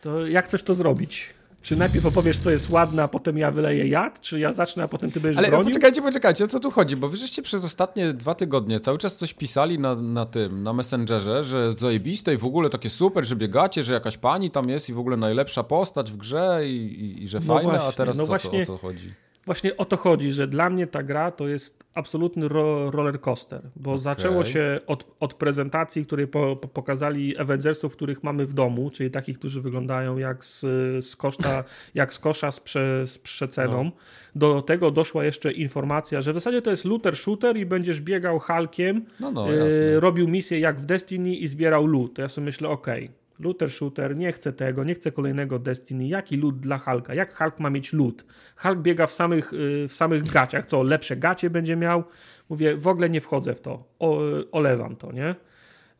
To 0.00 0.26
jak 0.26 0.44
chcesz 0.44 0.62
to 0.62 0.74
zrobić? 0.74 1.34
Czy 1.62 1.76
najpierw 1.76 2.06
opowiesz, 2.06 2.38
co 2.38 2.50
jest 2.50 2.70
ładne, 2.70 3.02
a 3.02 3.08
potem 3.08 3.38
ja 3.38 3.50
wyleję 3.50 3.88
jad? 3.88 4.20
Czy 4.20 4.40
ja 4.40 4.52
zacznę, 4.52 4.82
a 4.82 4.88
potem 4.88 5.10
ty 5.10 5.20
będziesz 5.20 5.38
Ale 5.38 5.48
bronił? 5.48 5.66
poczekajcie, 5.66 6.02
poczekajcie, 6.02 6.44
o 6.44 6.48
co 6.48 6.60
tu 6.60 6.70
chodzi? 6.70 6.96
Bo 6.96 7.08
wy 7.08 7.16
żeście 7.16 7.42
przez 7.42 7.64
ostatnie 7.64 8.12
dwa 8.12 8.34
tygodnie 8.34 8.80
cały 8.80 8.98
czas 8.98 9.16
coś 9.16 9.34
pisali 9.34 9.78
na, 9.78 9.94
na 9.94 10.26
tym, 10.26 10.62
na 10.62 10.72
Messengerze, 10.72 11.44
że 11.44 11.72
zajebiste 11.72 12.34
i 12.34 12.36
w 12.36 12.44
ogóle 12.44 12.70
takie 12.70 12.90
super, 12.90 13.24
że 13.24 13.36
biegacie, 13.36 13.82
że 13.82 13.92
jakaś 13.92 14.18
pani 14.18 14.50
tam 14.50 14.68
jest 14.68 14.88
i 14.88 14.92
w 14.92 14.98
ogóle 14.98 15.16
najlepsza 15.16 15.62
postać 15.62 16.12
w 16.12 16.16
grze 16.16 16.60
i, 16.66 16.76
i, 16.76 17.22
i 17.22 17.28
że 17.28 17.38
no 17.38 17.54
fajne, 17.54 17.70
właśnie, 17.70 17.88
a 17.88 17.92
teraz 17.92 18.16
no 18.16 18.22
co, 18.22 18.28
właśnie, 18.28 18.66
to, 18.66 18.74
o 18.74 18.76
co 18.76 18.86
chodzi? 18.86 19.14
Właśnie 19.48 19.76
o 19.76 19.84
to 19.84 19.96
chodzi, 19.96 20.32
że 20.32 20.46
dla 20.46 20.70
mnie 20.70 20.86
ta 20.86 21.02
gra 21.02 21.30
to 21.30 21.48
jest 21.48 21.84
absolutny 21.94 22.48
ro 22.48 22.90
roller 22.90 23.20
coaster, 23.20 23.62
bo 23.76 23.90
okay. 23.90 24.02
zaczęło 24.02 24.44
się 24.44 24.80
od, 24.86 25.16
od 25.20 25.34
prezentacji, 25.34 26.04
której 26.04 26.26
po, 26.26 26.56
po 26.56 26.68
pokazali 26.68 27.38
Avengersów, 27.38 27.92
których 27.92 28.22
mamy 28.22 28.46
w 28.46 28.54
domu, 28.54 28.90
czyli 28.90 29.10
takich, 29.10 29.38
którzy 29.38 29.60
wyglądają 29.60 30.18
jak 30.18 30.44
z, 30.44 30.60
z, 31.04 31.16
koszta, 31.16 31.64
jak 31.94 32.14
z 32.14 32.18
kosza 32.18 32.50
z, 32.50 32.60
prze, 32.60 33.06
z 33.06 33.18
przeceną. 33.18 33.84
No. 33.84 33.90
Do 34.34 34.62
tego 34.62 34.90
doszła 34.90 35.24
jeszcze 35.24 35.52
informacja, 35.52 36.20
że 36.20 36.32
w 36.32 36.34
zasadzie 36.34 36.62
to 36.62 36.70
jest 36.70 36.84
looter 36.84 37.16
shooter 37.16 37.56
i 37.56 37.66
będziesz 37.66 38.00
biegał 38.00 38.38
Hulkiem, 38.38 39.04
no, 39.20 39.30
no, 39.30 39.52
y, 39.52 40.00
robił 40.00 40.28
misję 40.28 40.60
jak 40.60 40.80
w 40.80 40.86
Destiny 40.86 41.36
i 41.36 41.46
zbierał 41.46 41.86
loot. 41.86 42.18
Ja 42.18 42.28
sobie 42.28 42.44
myślę, 42.44 42.68
okej, 42.68 43.04
okay 43.04 43.17
Looter 43.40 43.70
shooter, 43.70 44.16
nie 44.16 44.32
chcę 44.32 44.52
tego, 44.52 44.84
nie 44.84 44.94
chcę 44.94 45.12
kolejnego 45.12 45.58
Destiny. 45.58 46.08
Jaki 46.08 46.36
loot 46.36 46.60
dla 46.60 46.78
Hulka? 46.78 47.14
Jak 47.14 47.36
Hulk 47.36 47.60
ma 47.60 47.70
mieć 47.70 47.92
loot? 47.92 48.24
Hulk 48.56 48.78
biega 48.78 49.06
w 49.06 49.12
samych, 49.12 49.52
y, 49.52 49.88
w 49.88 49.94
samych 49.94 50.22
gaciach. 50.22 50.66
Co, 50.66 50.82
lepsze 50.82 51.16
gacie 51.16 51.50
będzie 51.50 51.76
miał? 51.76 52.04
Mówię, 52.48 52.76
w 52.76 52.86
ogóle 52.86 53.10
nie 53.10 53.20
wchodzę 53.20 53.54
w 53.54 53.60
to. 53.60 53.84
O, 53.98 54.20
olewam 54.52 54.96
to, 54.96 55.12
nie? 55.12 55.34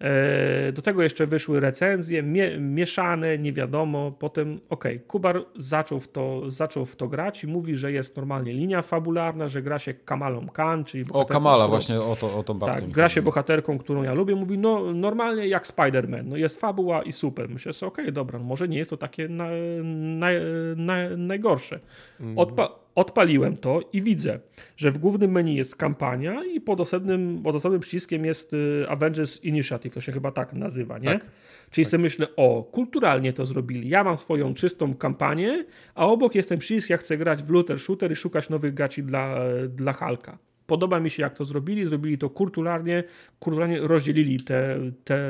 E, 0.00 0.72
do 0.72 0.82
tego 0.82 1.02
jeszcze 1.02 1.26
wyszły 1.26 1.60
recenzje, 1.60 2.22
mie 2.22 2.58
mieszane, 2.58 3.38
nie 3.38 3.52
wiadomo. 3.52 4.12
Potem, 4.18 4.60
okej, 4.68 4.96
okay, 4.96 5.06
Kubar 5.06 5.44
zaczął 5.56 6.00
w, 6.00 6.08
to, 6.08 6.50
zaczął 6.50 6.86
w 6.86 6.96
to 6.96 7.08
grać 7.08 7.44
i 7.44 7.46
mówi, 7.46 7.76
że 7.76 7.92
jest 7.92 8.16
normalnie 8.16 8.52
linia 8.52 8.82
fabularna, 8.82 9.48
że 9.48 9.62
gra 9.62 9.78
się 9.78 9.94
Kamalą 9.94 10.48
Khan, 10.48 10.84
czyli 10.84 11.04
O, 11.12 11.24
Kamala, 11.24 11.64
którą, 11.64 11.68
właśnie 11.68 12.00
o 12.00 12.16
to, 12.16 12.38
o 12.38 12.42
to 12.42 12.54
bardzo 12.54 12.80
Tak, 12.80 12.90
gra 12.90 13.08
się 13.08 13.22
bohaterką, 13.22 13.78
którą 13.78 14.02
ja 14.02 14.14
lubię. 14.14 14.34
Mówi, 14.34 14.58
no 14.58 14.92
normalnie 14.92 15.48
jak 15.48 15.66
Spider-Man, 15.66 16.24
no 16.24 16.36
jest 16.36 16.60
fabuła 16.60 17.02
i 17.02 17.12
super. 17.12 17.48
Myślę 17.48 17.72
sobie, 17.72 17.88
okej, 17.88 18.04
okay, 18.04 18.12
dobra, 18.12 18.38
no 18.38 18.44
może 18.44 18.68
nie 18.68 18.78
jest 18.78 18.90
to 18.90 18.96
takie 18.96 19.28
na, 19.28 19.48
na, 19.82 20.28
na, 20.76 20.94
najgorsze. 21.16 21.80
Mm. 22.20 22.38
Odpa 22.38 22.87
Odpaliłem 22.98 23.56
to 23.56 23.80
i 23.92 24.02
widzę, 24.02 24.40
że 24.76 24.90
w 24.90 24.98
głównym 24.98 25.30
menu 25.30 25.56
jest 25.56 25.76
kampania 25.76 26.44
i 26.44 26.60
pod 26.60 26.80
osobnym, 26.80 27.40
pod 27.44 27.56
osobnym 27.56 27.80
przyciskiem 27.80 28.24
jest 28.24 28.52
y, 28.52 28.86
Avengers 28.88 29.44
Initiative, 29.44 29.94
to 29.94 30.00
się 30.00 30.12
chyba 30.12 30.32
tak 30.32 30.52
nazywa, 30.52 30.98
nie? 30.98 31.08
Tak. 31.08 31.30
Czyli 31.70 31.84
tak. 31.84 31.90
sobie 31.90 32.02
myślę, 32.02 32.26
o, 32.36 32.62
kulturalnie 32.62 33.32
to 33.32 33.46
zrobili. 33.46 33.88
Ja 33.88 34.04
mam 34.04 34.18
swoją 34.18 34.54
czystą 34.54 34.94
kampanię, 34.94 35.64
a 35.94 36.06
obok 36.06 36.34
jest 36.34 36.48
ten 36.48 36.58
przycisk, 36.58 36.90
ja 36.90 36.96
chcę 36.96 37.16
grać 37.16 37.42
w 37.42 37.50
looter 37.50 37.80
shooter 37.80 38.12
i 38.12 38.16
szukać 38.16 38.50
nowych 38.50 38.74
gaci 38.74 39.02
dla, 39.02 39.38
dla 39.68 39.92
Halka. 39.92 40.38
Podoba 40.66 41.00
mi 41.00 41.10
się, 41.10 41.22
jak 41.22 41.34
to 41.34 41.44
zrobili. 41.44 41.86
Zrobili 41.86 42.18
to 42.18 42.30
kulturalnie, 42.30 43.04
kulturalnie 43.38 43.80
rozdzielili 43.80 44.40
te, 44.40 44.78
te, 45.04 45.20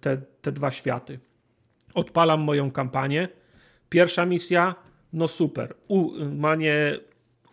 te, 0.00 0.22
te 0.42 0.52
dwa 0.52 0.70
światy. 0.70 1.18
Odpalam 1.94 2.40
moją 2.40 2.70
kampanię. 2.70 3.28
Pierwsza 3.88 4.26
misja, 4.26 4.74
no 5.12 5.28
super. 5.28 5.74
U, 5.88 6.10
manie 6.36 6.98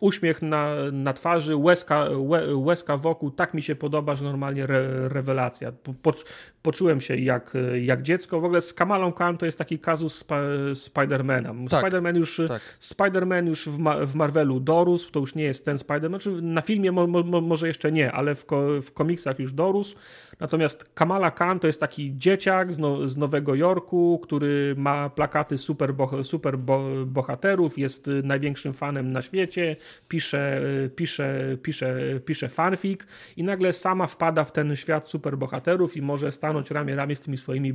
uśmiech 0.01 0.41
na, 0.41 0.75
na 0.91 1.13
twarzy, 1.13 1.55
łezka, 1.55 2.09
łe, 2.15 2.55
łezka 2.55 2.97
wokół, 2.97 3.31
tak 3.31 3.53
mi 3.53 3.61
się 3.61 3.75
podoba, 3.75 4.15
że 4.15 4.23
normalnie 4.23 4.63
re, 4.63 5.09
rewelacja. 5.09 5.71
Po, 5.71 5.93
po, 5.93 6.13
poczułem 6.61 7.01
się 7.01 7.15
jak, 7.15 7.53
jak 7.81 8.01
dziecko. 8.01 8.41
W 8.41 8.45
ogóle 8.45 8.61
z 8.61 8.73
Kamalą 8.73 9.13
Khan 9.13 9.37
to 9.37 9.45
jest 9.45 9.57
taki 9.57 9.79
kazus 9.79 10.15
spa, 10.15 10.41
Spidermana. 10.73 11.53
Tak, 11.69 11.79
Spiderman 11.79 12.15
już, 12.15 12.41
tak. 12.47 12.61
Spiderman 12.79 13.47
już 13.47 13.67
w, 13.67 13.77
ma, 13.77 14.05
w 14.05 14.15
Marvelu 14.15 14.59
dorósł, 14.59 15.11
to 15.11 15.19
już 15.19 15.35
nie 15.35 15.43
jest 15.43 15.65
ten 15.65 15.77
Spiderman. 15.77 16.21
Znaczy 16.21 16.41
na 16.41 16.61
filmie 16.61 16.91
mo, 16.91 17.07
mo, 17.07 17.41
może 17.41 17.67
jeszcze 17.67 17.91
nie, 17.91 18.11
ale 18.11 18.35
w, 18.35 18.45
ko, 18.45 18.81
w 18.81 18.91
komiksach 18.91 19.39
już 19.39 19.53
dorósł. 19.53 19.95
Natomiast 20.39 20.89
Kamala 20.93 21.31
Khan 21.31 21.59
to 21.59 21.67
jest 21.67 21.79
taki 21.79 22.17
dzieciak 22.17 22.73
z, 22.73 22.79
no, 22.79 23.07
z 23.07 23.17
Nowego 23.17 23.55
Jorku, 23.55 24.19
który 24.23 24.75
ma 24.77 25.09
plakaty 25.09 25.57
super, 25.57 25.93
bo, 25.93 26.23
super 26.23 26.57
bo, 26.57 26.83
bohaterów, 27.05 27.77
jest 27.77 28.09
największym 28.23 28.73
fanem 28.73 29.11
na 29.11 29.21
świecie, 29.21 29.75
pisze, 30.07 30.61
pisze, 30.95 31.57
pisze, 31.63 32.19
pisze 32.25 32.49
fanfic 32.49 33.01
i 33.37 33.43
nagle 33.43 33.73
sama 33.73 34.07
wpada 34.07 34.43
w 34.43 34.51
ten 34.51 34.75
świat 34.75 35.07
super 35.07 35.37
bohaterów 35.37 35.97
i 35.97 36.01
może 36.01 36.31
stanąć 36.51 36.71
ramię 36.71 36.95
ramię 36.95 37.15
z 37.15 37.19
tymi 37.19 37.37
swoimi 37.37 37.73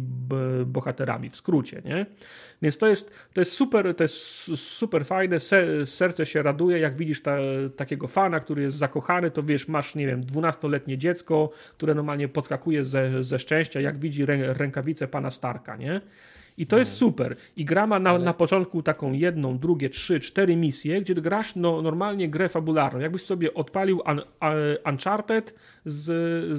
bohaterami, 0.67 1.31
w 1.31 1.37
skrócie, 1.37 1.83
nie? 1.85 2.07
Więc 2.63 2.79
to 2.79 2.87
jest, 2.87 3.11
to 3.33 3.41
jest 3.41 3.53
super, 3.53 3.95
to 3.95 4.05
jest 4.05 4.17
super 4.57 5.07
fajne, 5.07 5.37
serce 5.85 6.27
się 6.27 6.43
raduje, 6.43 6.79
jak 6.79 6.97
widzisz 6.97 7.23
ta, 7.23 7.37
takiego 7.77 8.09
fana, 8.09 8.41
który 8.41 8.63
jest 8.63 8.77
zakochany, 8.77 9.31
to 9.31 9.43
wiesz, 9.43 9.69
masz, 9.69 9.95
nie 9.95 10.07
wiem, 10.07 10.25
dwunastoletnie 10.25 10.99
dziecko, 10.99 11.51
które 11.77 11.95
normalnie 11.95 12.29
podskakuje 12.29 12.85
ze, 12.85 13.23
ze 13.23 13.39
szczęścia, 13.39 13.81
jak 13.81 13.99
widzi 13.99 14.27
rę, 14.27 14.55
rękawice 14.55 15.09
pana 15.09 15.31
Starka, 15.31 15.77
nie? 15.77 16.01
I 16.57 16.67
to 16.67 16.79
jest 16.79 16.93
no. 16.93 16.99
super. 16.99 17.37
I 17.57 17.65
gra 17.65 17.87
ma 17.87 17.99
na, 17.99 18.11
Ale... 18.11 18.25
na 18.25 18.35
początku 18.35 18.83
taką 18.83 19.13
jedną, 19.13 19.59
drugie, 19.59 19.91
trzy, 19.91 20.21
cztery 20.21 20.57
misje, 20.57 21.01
gdzie 21.01 21.15
grasz 21.15 21.57
no, 21.57 21.83
normalnie 21.83 22.29
grę 22.29 22.49
fabularną. 22.49 23.01
Jakbyś 23.01 23.23
sobie 23.23 23.55
odpalił 23.55 24.03
un, 24.07 24.19
un, 24.19 24.93
Uncharted 24.93 25.55
z, 25.85 26.05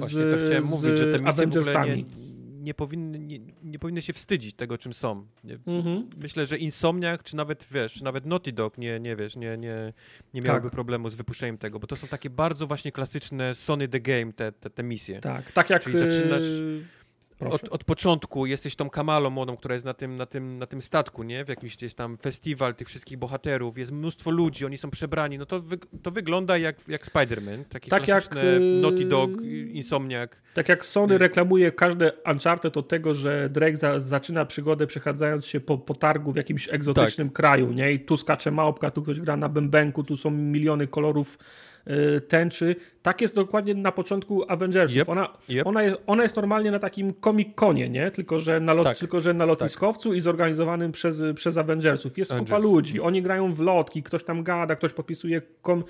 to 0.00 0.06
z 0.06 0.70
mówić, 0.70 0.98
że 0.98 1.18
te 1.18 1.26
Avengersami. 1.26 1.96
Nie, 1.96 2.38
nie, 2.68 2.74
powinny, 2.74 3.18
nie, 3.18 3.38
nie 3.62 3.78
powinny 3.78 4.02
się 4.02 4.12
wstydzić 4.12 4.56
tego, 4.56 4.78
czym 4.78 4.92
są. 4.92 5.26
Mhm. 5.66 6.10
Myślę, 6.22 6.46
że 6.46 6.56
Insomniac, 6.56 7.22
czy 7.22 7.36
nawet, 7.36 7.66
wiesz, 7.70 8.02
nawet 8.02 8.26
Naughty 8.26 8.52
Dog 8.52 8.78
nie, 8.78 9.00
nie 9.00 9.16
wiesz, 9.16 9.36
nie, 9.36 9.56
nie, 9.56 9.92
nie 10.34 10.40
miałyby 10.40 10.66
tak. 10.66 10.72
problemu 10.72 11.10
z 11.10 11.14
wypuszczeniem 11.14 11.58
tego, 11.58 11.78
bo 11.78 11.86
to 11.86 11.96
są 11.96 12.06
takie 12.06 12.30
bardzo 12.30 12.66
właśnie 12.66 12.92
klasyczne 12.92 13.54
Sony 13.54 13.88
The 13.88 14.00
Game, 14.00 14.32
te, 14.32 14.52
te, 14.52 14.70
te 14.70 14.82
misje. 14.82 15.20
Tak, 15.20 15.52
tak 15.52 15.70
jak... 15.70 15.82
Czyli 15.82 15.98
zaczynasz 15.98 16.42
od, 17.40 17.68
od, 17.68 17.84
początku 17.84 18.46
jesteś 18.46 18.76
tą 18.76 18.90
kamalą 18.90 19.30
młodą, 19.30 19.56
która 19.56 19.74
jest 19.74 19.86
na 19.86 19.94
tym, 19.94 20.16
na 20.16 20.26
tym, 20.26 20.58
na 20.58 20.66
tym 20.66 20.82
statku, 20.82 21.22
nie? 21.22 21.44
W 21.44 21.48
jakimś 21.48 21.82
jest 21.82 21.96
tam 21.96 22.16
festiwal 22.16 22.74
tych 22.74 22.88
wszystkich 22.88 23.18
bohaterów, 23.18 23.78
jest 23.78 23.92
mnóstwo 23.92 24.30
ludzi, 24.30 24.66
oni 24.66 24.78
są 24.78 24.90
przebrani, 24.90 25.38
no 25.38 25.46
to, 25.46 25.60
wy, 25.60 25.78
to 26.02 26.10
wygląda 26.10 26.58
jak, 26.58 26.76
jak 26.88 27.06
Spider-Man, 27.06 27.64
takie 27.64 27.90
tak 27.90 28.08
jak 28.08 28.28
Naughty 28.80 29.04
Dog, 29.04 29.30
Insomniac. 29.72 30.30
Tak 30.54 30.68
jak 30.68 30.86
Sony 30.86 31.12
nie? 31.12 31.18
reklamuje 31.18 31.72
każde 31.72 32.12
Uncharted 32.32 32.76
od 32.76 32.88
tego, 32.88 33.14
że 33.14 33.48
Drake 33.48 33.76
za, 33.76 34.00
zaczyna 34.00 34.44
przygodę 34.44 34.86
przechadzając 34.86 35.46
się 35.46 35.60
po, 35.60 35.78
po 35.78 35.94
targu 35.94 36.32
w 36.32 36.36
jakimś 36.36 36.68
egzotycznym 36.68 37.28
tak. 37.28 37.36
kraju, 37.36 37.72
nie? 37.72 37.92
I 37.92 38.00
tu 38.00 38.16
skacze 38.16 38.50
małpka, 38.50 38.90
tu 38.90 39.02
ktoś 39.02 39.20
gra 39.20 39.36
na 39.36 39.48
bębenku, 39.48 40.04
tu 40.04 40.16
są 40.16 40.30
miliony 40.30 40.86
kolorów 40.86 41.38
Y, 41.90 42.20
tęczy. 42.20 42.76
Tak 43.08 43.20
jest 43.20 43.34
dokładnie 43.34 43.74
na 43.74 43.92
początku 43.92 44.44
Avengersów. 44.48 44.96
Yep, 44.96 45.08
ona, 45.08 45.28
yep. 45.50 45.66
Ona, 45.66 45.82
jest, 45.82 45.96
ona 46.06 46.22
jest 46.22 46.36
normalnie 46.36 46.70
na 46.70 46.78
takim 46.78 47.14
comic-conie, 47.14 47.90
nie? 47.90 48.10
Tylko, 48.10 48.40
że 48.40 48.60
na, 48.60 48.74
lot, 48.74 48.84
tak, 48.84 48.98
tylko, 48.98 49.20
że 49.20 49.34
na 49.34 49.44
lotniskowcu 49.44 50.08
tak. 50.08 50.18
i 50.18 50.20
zorganizowanym 50.20 50.92
przez, 50.92 51.22
przez 51.34 51.58
Avengersów. 51.58 52.18
Jest 52.18 52.32
Avengers. 52.32 52.50
kupa 52.50 52.62
ludzi, 52.62 53.00
oni 53.00 53.22
grają 53.22 53.52
w 53.52 53.60
lotki, 53.60 54.02
ktoś 54.02 54.24
tam 54.24 54.42
gada, 54.42 54.76
ktoś 54.76 54.92
podpisuje 54.92 55.42
kom, 55.62 55.84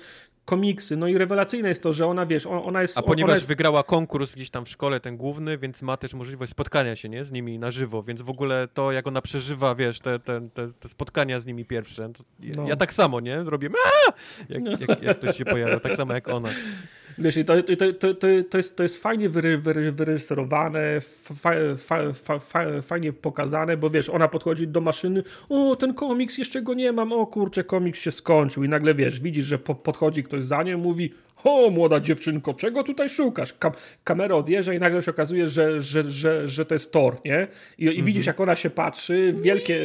komiksy. 0.49 0.97
No 0.97 1.07
i 1.07 1.17
rewelacyjne 1.17 1.69
jest 1.69 1.83
to, 1.83 1.93
że 1.93 2.07
ona, 2.07 2.25
wiesz, 2.25 2.45
ona 2.45 2.81
jest... 2.81 2.97
A 2.97 3.01
ponieważ 3.01 3.35
jest... 3.35 3.47
wygrała 3.47 3.83
konkurs 3.83 4.35
gdzieś 4.35 4.49
tam 4.49 4.65
w 4.65 4.69
szkole, 4.69 4.99
ten 4.99 5.17
główny, 5.17 5.57
więc 5.57 5.81
ma 5.81 5.97
też 5.97 6.13
możliwość 6.13 6.51
spotkania 6.51 6.95
się, 6.95 7.09
nie? 7.09 7.25
Z 7.25 7.31
nimi 7.31 7.59
na 7.59 7.71
żywo, 7.71 8.03
więc 8.03 8.21
w 8.21 8.29
ogóle 8.29 8.67
to, 8.73 8.91
jak 8.91 9.07
ona 9.07 9.21
przeżywa, 9.21 9.75
wiesz, 9.75 9.99
te, 9.99 10.19
te, 10.19 10.49
te, 10.53 10.73
te 10.79 10.89
spotkania 10.89 11.39
z 11.39 11.45
nimi 11.45 11.65
pierwsze, 11.65 12.09
ja, 12.39 12.53
no. 12.55 12.67
ja, 12.67 12.75
tak 12.75 12.93
samo, 12.93 13.19
nie? 13.19 13.43
Robię 13.43 13.69
jak, 14.49 14.81
jak, 14.81 15.03
jak 15.03 15.17
ktoś 15.17 15.37
się 15.37 15.45
pojawia, 15.45 15.79
tak 15.79 15.95
samo 15.95 16.13
jak 16.13 16.27
ona. 16.27 16.49
Wiesz, 17.19 17.35
to, 17.45 17.53
to, 17.77 18.13
to, 18.13 18.13
to, 18.49 18.57
jest, 18.57 18.75
to 18.75 18.83
jest 18.83 19.03
fajnie 19.03 19.29
wyreżyserowane, 19.29 21.01
fa, 21.01 21.51
fa, 21.77 22.39
fa, 22.39 22.81
fajnie 22.81 23.13
pokazane, 23.13 23.77
bo 23.77 23.89
wiesz, 23.89 24.09
ona 24.09 24.27
podchodzi 24.27 24.67
do 24.67 24.81
maszyny, 24.81 25.23
o, 25.49 25.75
ten 25.75 25.93
komiks 25.93 26.37
jeszcze 26.37 26.61
go 26.61 26.73
nie 26.73 26.91
mam, 26.91 27.13
o 27.13 27.27
kurczę, 27.27 27.63
komiks 27.63 27.99
się 27.99 28.11
skończył. 28.11 28.63
I 28.63 28.69
nagle 28.69 28.95
wiesz, 28.95 29.19
widzisz, 29.19 29.45
że 29.45 29.59
po, 29.59 29.75
podchodzi 29.75 30.23
ktoś 30.23 30.43
za 30.43 30.63
nią, 30.63 30.77
mówi, 30.77 31.13
o, 31.43 31.69
młoda 31.69 31.99
dziewczynko, 31.99 32.53
czego 32.53 32.83
tutaj 32.83 33.09
szukasz? 33.09 33.53
Kam 33.53 33.71
kamera 34.03 34.35
odjeżdża 34.35 34.73
i 34.73 34.79
nagle 34.79 35.03
się 35.03 35.11
okazuje, 35.11 35.47
że, 35.47 35.81
że, 35.81 36.09
że, 36.09 36.47
że 36.47 36.65
to 36.65 36.75
jest 36.75 36.91
Thor, 36.91 37.17
nie? 37.25 37.47
I, 37.77 37.85
i 37.85 38.03
widzisz, 38.03 38.25
jak 38.25 38.39
ona 38.39 38.55
się 38.55 38.69
patrzy, 38.69 39.35
wielkie, 39.41 39.79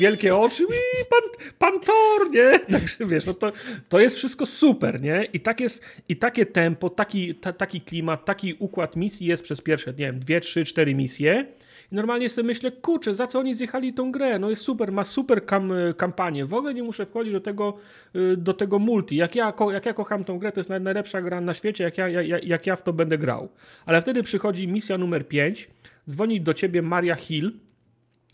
wielkie 0.00 0.36
oczy, 0.36 0.62
i 0.62 1.04
pan, 1.10 1.46
pan 1.58 1.80
Thor, 1.80 2.30
nie? 2.32 2.58
Także 2.78 3.06
wiesz, 3.06 3.26
no 3.26 3.34
to, 3.34 3.52
to 3.88 4.00
jest 4.00 4.16
wszystko 4.16 4.46
super, 4.46 5.02
nie? 5.02 5.24
I, 5.32 5.40
tak 5.40 5.60
jest, 5.60 5.84
i 6.08 6.16
takie 6.16 6.46
tempo, 6.46 6.90
taki, 6.90 7.34
ta, 7.34 7.52
taki 7.52 7.80
klimat, 7.80 8.24
taki 8.24 8.54
układ 8.58 8.96
misji 8.96 9.26
jest 9.26 9.44
przez 9.44 9.60
pierwsze, 9.60 9.90
nie 9.90 9.96
wiem, 9.96 10.18
dwie, 10.18 10.40
trzy, 10.40 10.64
cztery 10.64 10.94
misje. 10.94 11.46
I 11.92 11.94
normalnie 11.94 12.30
sobie 12.30 12.46
myślę, 12.46 12.72
kurczę, 12.72 13.14
za 13.14 13.26
co 13.26 13.38
oni 13.38 13.54
zjechali 13.54 13.94
tą 13.94 14.12
grę? 14.12 14.38
No 14.38 14.50
jest 14.50 14.62
super, 14.62 14.92
ma 14.92 15.04
super 15.04 15.46
kam 15.46 15.72
kampanię. 15.96 16.46
W 16.46 16.54
ogóle 16.54 16.74
nie 16.74 16.82
muszę 16.82 17.06
wchodzić 17.06 17.32
do 17.32 17.40
tego, 17.40 17.74
y, 18.16 18.36
do 18.36 18.54
tego 18.54 18.78
multi. 18.78 19.16
Jak 19.16 19.36
ja, 19.36 19.52
jak 19.72 19.86
ja 19.86 19.94
kocham 19.94 20.24
tą 20.24 20.38
grę, 20.38 20.52
to 20.52 20.60
jest 20.60 20.70
najlepsza 20.70 21.22
gra 21.22 21.40
na 21.40 21.54
świecie, 21.54 21.84
jak 21.84 21.98
ja, 21.98 22.08
jak, 22.08 22.44
jak 22.44 22.66
ja 22.66 22.76
w 22.76 22.82
to 22.82 22.92
będę 22.92 23.18
grał. 23.18 23.48
Ale 23.86 24.02
wtedy 24.02 24.22
przychodzi 24.22 24.68
misja 24.68 24.98
numer 24.98 25.28
5, 25.28 25.70
dzwoni 26.08 26.40
do 26.40 26.54
ciebie 26.54 26.82
Maria 26.82 27.14
Hill, 27.14 27.52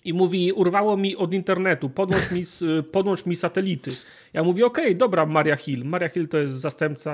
i 0.04 0.12
mówi, 0.12 0.52
urwało 0.52 0.96
mi 0.96 1.16
od 1.16 1.34
internetu, 1.34 1.90
podłącz 1.90 2.30
mi, 2.30 2.42
podłącz 2.92 3.26
mi 3.26 3.36
satelity. 3.36 3.90
Ja 4.34 4.42
mówię, 4.42 4.66
okej, 4.66 4.84
okay, 4.84 4.94
dobra, 4.94 5.26
Maria 5.26 5.56
Hill. 5.56 5.84
Maria 5.84 6.08
Hill 6.08 6.28
to 6.28 6.38
jest 6.38 6.54
zastępca 6.54 7.12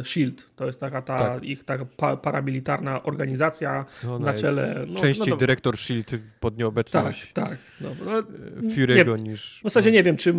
e, 0.00 0.04
SHIELD. 0.04 0.46
To 0.56 0.66
jest 0.66 0.80
taka 0.80 1.02
ta 1.02 1.18
tak. 1.18 1.44
ich 1.44 1.64
taka 1.64 1.84
pa, 1.96 2.16
paramilitarna 2.16 3.02
organizacja 3.02 3.84
Ona 4.10 4.26
na 4.26 4.34
czele. 4.34 4.84
No, 4.88 5.00
częściej 5.00 5.30
no, 5.30 5.36
dyrektor 5.36 5.78
SHIELD 5.78 6.10
pod 6.40 6.58
nieobecność. 6.58 7.32
Tak, 7.32 7.48
tak. 7.48 7.58
No, 7.80 7.90
no, 8.04 8.22
Fury'ego 8.70 9.18
niż... 9.18 9.60
W 9.60 9.62
zasadzie 9.62 9.90
no. 9.90 9.94
nie 9.94 10.02
wiem, 10.02 10.16
czy 10.16 10.34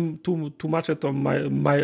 tłumaczę 0.58 0.96
to 0.96 1.08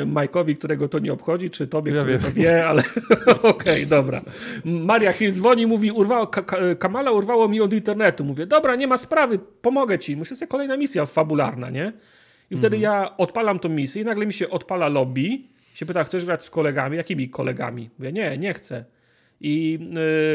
Mike'owi, 0.06 0.58
którego 0.58 0.88
to 0.88 0.98
nie 0.98 1.12
obchodzi, 1.12 1.50
czy 1.50 1.66
tobie, 1.66 1.92
ja 1.92 2.02
który 2.02 2.18
wiem. 2.18 2.32
to 2.32 2.40
wie, 2.40 2.66
ale 2.66 2.82
okej, 3.26 3.50
okay, 3.50 3.86
dobra. 3.86 4.20
Maria 4.64 5.12
Hill 5.12 5.32
dzwoni, 5.32 5.66
mówi, 5.66 5.90
urwało, 5.90 6.30
Kamala 6.78 7.10
urwało 7.10 7.48
mi 7.48 7.60
od 7.60 7.72
internetu. 7.72 8.24
Mówię, 8.24 8.46
dobra, 8.46 8.76
nie 8.76 8.86
ma 8.86 8.98
sprawy, 8.98 9.38
pomogę 9.62 9.93
ci. 9.98 10.16
Myślę, 10.16 10.36
że 10.36 10.46
kolejna 10.46 10.76
misja 10.76 11.06
fabularna, 11.06 11.70
nie? 11.70 11.92
I 12.50 12.56
wtedy 12.56 12.76
mhm. 12.76 12.82
ja 12.82 13.16
odpalam 13.16 13.58
tą 13.58 13.68
misję 13.68 14.02
i 14.02 14.04
nagle 14.04 14.26
mi 14.26 14.34
się 14.34 14.50
odpala 14.50 14.88
lobby. 14.88 15.42
Się 15.74 15.86
pyta, 15.86 16.04
chcesz 16.04 16.24
grać 16.24 16.44
z 16.44 16.50
kolegami? 16.50 16.96
Jakimi 16.96 17.28
kolegami? 17.28 17.90
Mówię, 17.98 18.12
nie, 18.12 18.38
nie 18.38 18.54
chcę. 18.54 18.84
I 19.40 19.78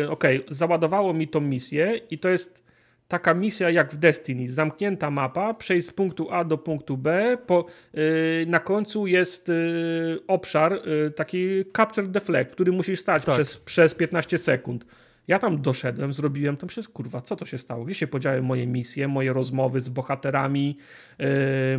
yy, 0.02 0.10
okej, 0.10 0.44
okay, 0.44 0.56
załadowało 0.56 1.14
mi 1.14 1.28
tą 1.28 1.42
misję 1.42 2.02
i 2.10 2.20
to 2.20 2.30
jest 2.30 2.70
taka 3.08 3.34
misja 3.34 3.70
jak 3.70 3.92
w 3.92 3.98
Destiny. 3.98 4.50
Zamknięta 4.50 5.12
mapa, 5.12 5.54
przejść 5.54 5.88
z 5.88 5.92
punktu 5.94 6.28
A 6.32 6.44
do 6.44 6.58
punktu 6.58 6.98
B. 6.98 7.38
Po, 7.48 7.66
yy, 7.94 8.02
na 8.48 8.60
końcu 8.60 9.08
jest 9.08 9.48
yy, 9.48 10.20
obszar, 10.28 10.82
yy, 10.86 11.12
taki 11.12 11.66
capture 11.78 12.08
the 12.08 12.20
flag, 12.20 12.50
w 12.50 12.52
którym 12.52 12.76
musisz 12.76 13.00
stać 13.00 13.26
tak. 13.26 13.36
przez, 13.36 13.58
przez 13.58 13.96
15 13.96 14.38
sekund. 14.38 14.86
Ja 15.30 15.40
tam 15.40 15.62
doszedłem, 15.62 16.14
zrobiłem 16.14 16.58
tam 16.58 16.70
przez 16.70 16.88
kurwa, 16.88 17.22
co 17.22 17.36
to 17.36 17.46
się 17.46 17.58
stało? 17.58 17.86
Gdzie 17.86 17.96
się 17.96 18.08
podziały 18.08 18.42
moje 18.42 18.68
misje, 18.68 19.08
moje 19.08 19.34
rozmowy 19.34 19.82
z 19.82 19.90
bohaterami, 19.90 20.78
yy, 21.20 21.28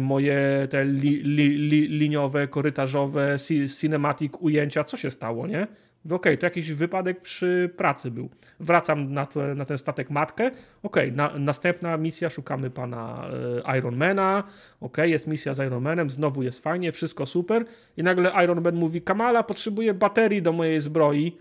moje 0.01 0.69
te 0.71 0.85
li, 0.85 1.23
li, 1.23 1.49
li, 1.49 1.89
liniowe, 1.89 2.49
korytarzowe, 2.49 3.37
cinematic 3.81 4.33
ujęcia, 4.41 4.85
co 4.85 4.97
się 4.97 5.11
stało, 5.11 5.47
nie? 5.47 5.63
Okej, 6.07 6.17
okay, 6.17 6.37
to 6.37 6.47
jakiś 6.47 6.73
wypadek 6.73 7.21
przy 7.21 7.71
pracy 7.77 8.11
był. 8.11 8.31
Wracam 8.61 9.13
na, 9.13 9.27
na 9.55 9.65
ten 9.65 9.79
statek 9.79 10.11
matkę. 10.11 10.51
Okej, 10.83 11.13
okay, 11.13 11.41
następna 11.41 11.97
misja, 11.97 12.31
szukamy 12.31 12.71
pana 12.71 13.31
y, 13.75 13.79
Ironmana. 13.79 14.39
Okej, 14.39 14.81
okay, 14.81 15.09
jest 15.09 15.27
misja 15.27 15.55
z 15.55 15.67
Ironmanem, 15.67 16.11
znowu 16.11 16.43
jest 16.43 16.63
fajnie, 16.63 16.93
wszystko 16.93 17.27
super. 17.27 17.65
I 17.97 18.03
nagle 18.03 18.33
Ironman 18.45 18.75
mówi: 18.75 19.03
Kamala, 19.03 19.43
potrzebuję 19.43 19.95
baterii 19.95 20.43
do 20.43 20.53
mojej 20.53 20.81
zbroi. 20.81 21.39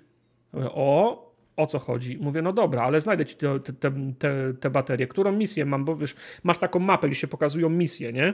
O, 0.53 1.28
o 1.59 1.67
co 1.67 1.79
chodzi? 1.79 2.17
Mówię, 2.21 2.41
no 2.41 2.53
dobra, 2.53 2.81
ale 2.81 3.01
znajdę 3.01 3.25
ci 3.25 3.35
te, 3.35 3.59
te, 3.59 3.91
te, 4.19 4.53
te 4.59 4.69
baterie. 4.69 5.07
Którą 5.07 5.31
misję 5.31 5.65
mam? 5.65 5.85
Bo 5.85 5.95
wiesz, 5.95 6.15
masz 6.43 6.57
taką 6.57 6.79
mapę, 6.79 7.09
gdzie 7.09 7.19
się 7.19 7.27
pokazują 7.27 7.69
misje, 7.69 8.13
nie? 8.13 8.33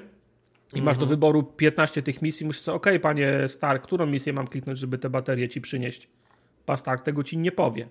I 0.73 0.81
masz 0.81 0.97
do 0.97 1.03
mhm. 1.03 1.09
wyboru 1.09 1.43
15 1.43 2.01
tych 2.01 2.21
misji, 2.21 2.45
musisz 2.45 2.61
sobie, 2.61 2.75
okej, 2.75 2.93
okay, 2.93 2.99
panie 2.99 3.47
Stark, 3.47 3.83
którą 3.83 4.05
misję 4.05 4.33
mam 4.33 4.47
kliknąć, 4.47 4.79
żeby 4.79 4.97
te 4.97 5.09
baterie 5.09 5.49
ci 5.49 5.61
przynieść? 5.61 6.09
Pan 6.65 6.77
Stark 6.77 7.01
tego 7.01 7.23
ci 7.23 7.37
nie 7.37 7.51
powie. 7.51 7.87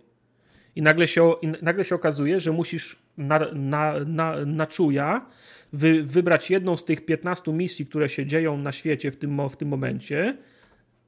I 0.77 0.83
nagle 0.83 1.09
się, 1.09 1.33
i 1.43 1.49
nagle 1.63 1.85
się 1.85 1.95
okazuje, 1.95 2.41
że 2.41 2.53
musisz 2.53 3.03
na, 3.19 3.41
na, 3.53 3.95
na, 4.07 4.45
na 4.47 4.67
czuja 4.67 5.27
wy, 5.73 6.03
wybrać 6.03 6.51
jedną 6.51 6.77
z 6.77 6.85
tych 6.85 7.05
15 7.05 7.53
misji, 7.53 7.87
które 7.87 8.09
się 8.09 8.27
dzieją 8.27 8.59
na 8.59 8.73
świecie 8.73 9.11
w 9.11 9.17
tym, 9.17 9.49
w 9.49 9.57
tym 9.57 9.69
momencie 9.69 10.37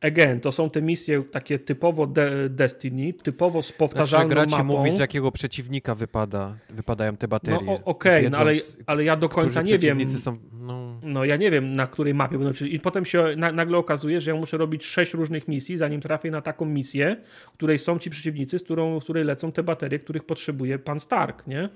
Again, 0.00 0.41
to 0.41 0.52
są 0.52 0.70
te 0.70 0.83
misje 0.83 1.23
takie 1.23 1.58
typowo 1.58 2.07
de 2.07 2.49
Destiny, 2.49 3.12
typowo 3.12 3.62
z 3.62 3.73
powtarzalną 3.73 4.33
znaczy, 4.34 4.49
gra 4.49 4.58
ci 4.58 4.65
mówi, 4.65 4.91
z 4.91 4.99
jakiego 4.99 5.33
przeciwnika 5.33 5.94
wypada, 5.94 6.57
wypadają 6.70 7.16
te 7.16 7.28
baterie. 7.28 7.58
No 7.66 7.73
okej, 7.84 8.26
okay, 8.26 8.31
no, 8.31 8.39
ale, 8.39 8.52
ale 8.86 9.05
ja 9.05 9.16
do 9.16 9.28
końca 9.28 9.62
nie 9.62 9.78
wiem. 9.78 10.18
Są, 10.18 10.39
no... 10.52 11.00
no... 11.02 11.25
ja 11.25 11.36
nie 11.36 11.50
wiem, 11.50 11.73
na 11.73 11.86
której 11.86 12.15
mapie 12.15 12.39
będą 12.39 12.65
I 12.65 12.81
potem 12.81 13.05
się 13.05 13.25
na, 13.36 13.52
nagle 13.52 13.78
okazuje, 13.78 14.20
że 14.20 14.31
ja 14.31 14.36
muszę 14.36 14.57
robić 14.57 14.84
sześć 14.84 15.15
różnych 15.15 15.49
misji, 15.49 15.76
zanim 15.76 16.00
trafię 16.00 16.31
na 16.31 16.41
taką 16.41 16.66
misję, 16.66 17.16
w 17.52 17.52
której 17.52 17.78
są 17.78 17.99
ci 17.99 18.10
przeciwnicy, 18.10 18.58
z 18.58 18.62
którą, 18.62 19.00
w 19.00 19.02
której 19.02 19.25
lecą 19.25 19.52
te 19.52 19.62
baterie, 19.62 19.99
których 19.99 20.25
potrzebuje 20.25 20.78
pan 20.78 21.00
Stark, 21.00 21.47
nie? 21.47 21.68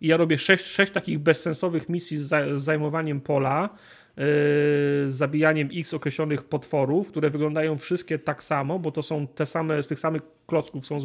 I 0.00 0.06
ja 0.06 0.16
robię 0.16 0.38
sześć, 0.38 0.64
sześć 0.64 0.92
takich 0.92 1.18
bezsensownych 1.18 1.88
misji 1.88 2.18
z, 2.18 2.62
zajmowaniem 2.62 3.20
pola, 3.20 3.68
zabijaniem 5.06 5.68
x 5.74 5.94
określonych 5.94 6.44
potworów, 6.44 7.08
które 7.08 7.30
wyglądają 7.30 7.78
wszystkie 7.78 8.18
tak 8.18 8.42
samo, 8.42 8.78
bo 8.78 8.92
to 8.92 9.02
są 9.02 9.26
te 9.26 9.46
same, 9.46 9.82
z 9.82 9.88
tych 9.88 9.98
samych 9.98 10.22
klocków 10.46 10.86
są 10.86 11.00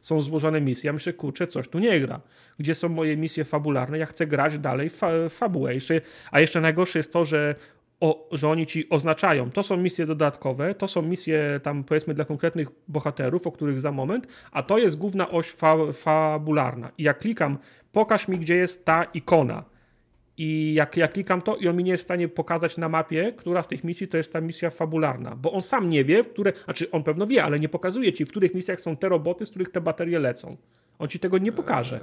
są 0.00 0.20
złożone 0.20 0.60
misje. 0.60 0.88
Ja 0.88 0.92
myślę, 0.92 1.12
kurczę, 1.12 1.46
coś 1.46 1.68
tu 1.68 1.78
nie 1.78 2.00
gra. 2.00 2.20
Gdzie 2.58 2.74
są 2.74 2.88
moje 2.88 3.16
misje 3.16 3.44
fabularne? 3.44 3.98
Ja 3.98 4.06
chcę 4.06 4.26
grać 4.26 4.58
dalej 4.58 4.90
fa 4.90 5.28
fabułę. 5.28 5.72
A 6.30 6.40
jeszcze 6.40 6.60
najgorsze 6.60 6.98
jest 6.98 7.12
to, 7.12 7.24
że 7.24 7.54
o, 8.00 8.28
że 8.32 8.48
oni 8.48 8.66
ci 8.66 8.88
oznaczają, 8.88 9.50
to 9.50 9.62
są 9.62 9.76
misje 9.76 10.06
dodatkowe, 10.06 10.74
to 10.74 10.88
są 10.88 11.02
misje 11.02 11.60
tam 11.62 11.84
powiedzmy 11.84 12.14
dla 12.14 12.24
konkretnych 12.24 12.68
bohaterów, 12.88 13.46
o 13.46 13.52
których 13.52 13.80
za 13.80 13.92
moment, 13.92 14.26
a 14.52 14.62
to 14.62 14.78
jest 14.78 14.98
główna 14.98 15.30
oś 15.30 15.50
fa 15.50 15.76
fabularna. 15.92 16.90
I 16.98 17.02
jak 17.02 17.18
klikam, 17.18 17.58
pokaż 17.92 18.28
mi, 18.28 18.38
gdzie 18.38 18.54
jest 18.54 18.84
ta 18.84 19.04
ikona, 19.04 19.64
i 20.38 20.74
jak 20.74 20.96
ja 20.96 21.08
klikam 21.08 21.42
to 21.42 21.56
i 21.56 21.68
on 21.68 21.76
mi 21.76 21.84
nie 21.84 21.90
jest 21.90 22.04
w 22.04 22.06
stanie 22.06 22.28
pokazać 22.28 22.76
na 22.76 22.88
mapie, 22.88 23.32
która 23.36 23.62
z 23.62 23.68
tych 23.68 23.84
misji 23.84 24.08
to 24.08 24.16
jest 24.16 24.32
ta 24.32 24.40
misja 24.40 24.70
fabularna, 24.70 25.36
bo 25.36 25.52
on 25.52 25.62
sam 25.62 25.90
nie 25.90 26.04
wie, 26.04 26.24
które, 26.24 26.52
znaczy 26.64 26.90
on 26.90 27.02
pewno 27.02 27.26
wie, 27.26 27.44
ale 27.44 27.60
nie 27.60 27.68
pokazuje 27.68 28.12
ci, 28.12 28.24
w 28.24 28.30
których 28.30 28.54
misjach 28.54 28.80
są 28.80 28.96
te 28.96 29.08
roboty, 29.08 29.46
z 29.46 29.50
których 29.50 29.68
te 29.68 29.80
baterie 29.80 30.18
lecą. 30.18 30.56
On 30.98 31.08
ci 31.08 31.18
tego 31.18 31.38
nie 31.38 31.52
pokaże. 31.52 32.00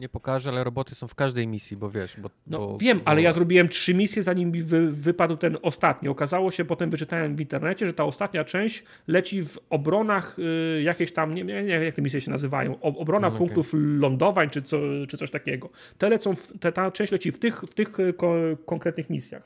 Nie 0.00 0.08
pokaże, 0.08 0.50
ale 0.50 0.64
roboty 0.64 0.94
są 0.94 1.08
w 1.08 1.14
każdej 1.14 1.46
misji, 1.46 1.76
bo 1.76 1.90
wiesz. 1.90 2.16
Bo, 2.20 2.30
no 2.46 2.58
bo, 2.58 2.78
wiem, 2.78 2.98
bo... 2.98 3.08
ale 3.08 3.22
ja 3.22 3.32
zrobiłem 3.32 3.68
trzy 3.68 3.94
misje, 3.94 4.22
zanim 4.22 4.52
mi 4.52 4.62
wy, 4.62 4.90
wypadł 4.90 5.36
ten 5.36 5.58
ostatni. 5.62 6.08
Okazało 6.08 6.50
się, 6.50 6.64
potem 6.64 6.90
wyczytałem 6.90 7.36
w 7.36 7.40
internecie, 7.40 7.86
że 7.86 7.94
ta 7.94 8.04
ostatnia 8.04 8.44
część 8.44 8.84
leci 9.08 9.44
w 9.44 9.58
obronach 9.70 10.38
y, 10.38 10.82
jakieś 10.82 11.12
tam, 11.12 11.34
nie, 11.34 11.44
wiem 11.44 11.68
jak 11.68 11.94
te 11.94 12.02
misje 12.02 12.20
się 12.20 12.30
nazywają, 12.30 12.80
obronach 12.80 13.32
no, 13.32 13.38
punktów 13.38 13.70
lądowań 13.74 14.50
czy, 14.50 14.62
co, 14.62 14.78
czy 15.08 15.16
coś 15.16 15.30
takiego. 15.30 15.70
Te 15.98 16.08
lecą, 16.08 16.36
w, 16.36 16.58
te, 16.58 16.72
ta 16.72 16.90
część 16.90 17.12
leci 17.12 17.32
w 17.32 17.38
tych, 17.38 17.60
w 17.60 17.74
tych 17.74 18.00
y, 18.00 18.12
ko, 18.12 18.34
konkretnych 18.66 19.10
misjach. 19.10 19.42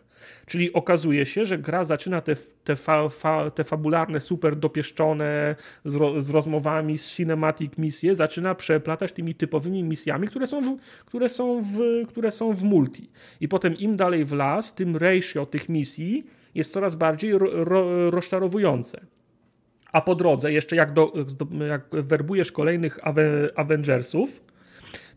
Czyli 0.47 0.73
okazuje 0.73 1.27
się, 1.27 1.45
że 1.45 1.59
gra 1.59 1.85
zaczyna 1.85 2.21
te, 2.21 2.37
te, 2.65 2.77
fa, 2.77 3.09
fa, 3.09 3.51
te 3.51 3.65
fabularne, 3.65 4.21
super 4.21 4.57
dopieszczone, 4.57 5.57
z, 5.85 5.95
ro, 5.95 6.23
z 6.23 6.31
rozmowami, 6.31 6.99
z 6.99 7.11
cinematic 7.11 7.79
misje, 7.79 8.15
zaczyna 8.15 8.55
przeplatać 8.55 9.13
tymi 9.13 9.35
typowymi 9.35 9.85
misjami, 9.85 10.29
które 10.29 10.44
są, 10.47 10.61
w, 10.61 10.79
które, 11.05 11.29
są 11.29 11.63
w, 11.63 12.07
które 12.09 12.33
są 12.33 12.53
w 12.53 12.63
multi. 12.63 13.11
I 13.41 13.49
potem 13.49 13.77
im 13.77 13.97
dalej 13.97 14.25
w 14.25 14.33
las, 14.33 14.75
tym 14.75 14.97
ratio 14.97 15.47
tych 15.47 15.69
misji 15.69 16.25
jest 16.55 16.73
coraz 16.73 16.95
bardziej 16.95 17.39
ro, 17.39 17.65
ro, 17.65 18.11
rozczarowujące. 18.11 19.01
A 19.93 20.01
po 20.01 20.15
drodze, 20.15 20.53
jeszcze 20.53 20.77
jak, 20.77 20.93
do, 20.93 21.13
jak 21.69 21.89
werbujesz 21.91 22.53
kolejnych 22.53 22.99
Avengersów, 23.57 24.41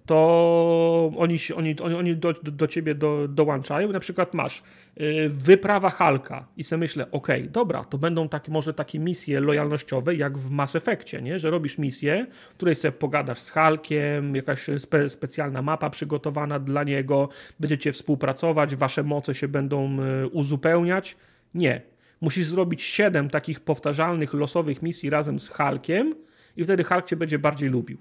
to 0.08 1.12
oni, 1.18 1.38
oni, 1.56 1.76
oni, 1.80 2.16
do, 2.16 2.34
do 2.34 2.68
ciebie 2.68 2.96
do, 2.96 3.28
dołączają. 3.28 3.92
Na 3.92 4.00
przykład 4.00 4.34
masz 4.34 4.64
y, 5.02 5.30
wyprawa 5.30 5.90
Halka 5.90 6.48
i 6.58 6.64
sobie 6.64 6.80
myślę, 6.80 7.12
ok, 7.12 7.28
dobra, 7.50 7.84
to 7.84 7.98
będą 7.98 8.30
takie, 8.30 8.52
może 8.52 8.74
takie 8.74 9.00
misje 9.00 9.40
lojalnościowe 9.40 10.16
jak 10.16 10.38
w 10.38 10.52
Mass 10.52 10.76
Effectie, 10.76 11.22
nie? 11.22 11.40
że 11.40 11.50
robisz 11.50 11.78
misję, 11.78 12.28
w 12.52 12.54
której 12.54 12.76
sobie 12.76 12.92
pogadasz 12.92 13.40
z 13.40 13.50
Halkiem, 13.50 14.36
jakaś 14.36 14.70
spe, 14.78 15.10
specjalna 15.10 15.62
mapa 15.62 15.90
przygotowana 15.90 16.60
dla 16.60 16.84
niego, 16.84 17.30
będziecie 17.60 17.92
współpracować, 17.92 18.76
wasze 18.76 19.04
moce 19.04 19.36
się 19.36 19.48
będą 19.48 19.98
y, 20.02 20.28
uzupełniać. 20.28 21.18
Nie. 21.54 21.82
Musisz 22.22 22.46
zrobić 22.46 22.84
siedem 22.84 23.30
takich 23.30 23.60
powtarzalnych, 23.60 24.34
losowych 24.34 24.82
misji 24.82 25.10
razem 25.10 25.40
z 25.40 25.50
Halkiem 25.50 26.16
i 26.58 26.64
wtedy 26.64 26.84
Hulk 26.84 27.06
cię 27.06 27.16
będzie 27.16 27.40
bardziej 27.40 27.70
lubił 27.70 27.98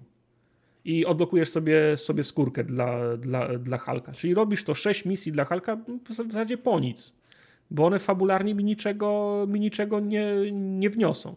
i 0.86 1.06
odblokujesz 1.06 1.48
sobie, 1.48 1.97
sobie 1.97 2.24
skórkę 2.24 2.65
dla, 2.65 3.16
dla, 3.16 3.58
dla 3.58 3.78
Halka. 3.78 4.12
Czyli 4.12 4.34
robisz 4.34 4.65
to 4.65 4.74
6 4.74 5.05
misji 5.05 5.32
dla 5.32 5.44
Halka 5.44 5.76
w 6.08 6.12
zasadzie 6.12 6.58
po 6.58 6.81
nic, 6.81 7.12
bo 7.70 7.86
one 7.86 7.98
fabularnie 7.98 8.55
mi 8.55 8.65
niczego, 8.65 9.44
mi 9.48 9.60
niczego 9.60 10.00
nie, 10.00 10.34
nie 10.52 10.90
wniosą. 10.90 11.36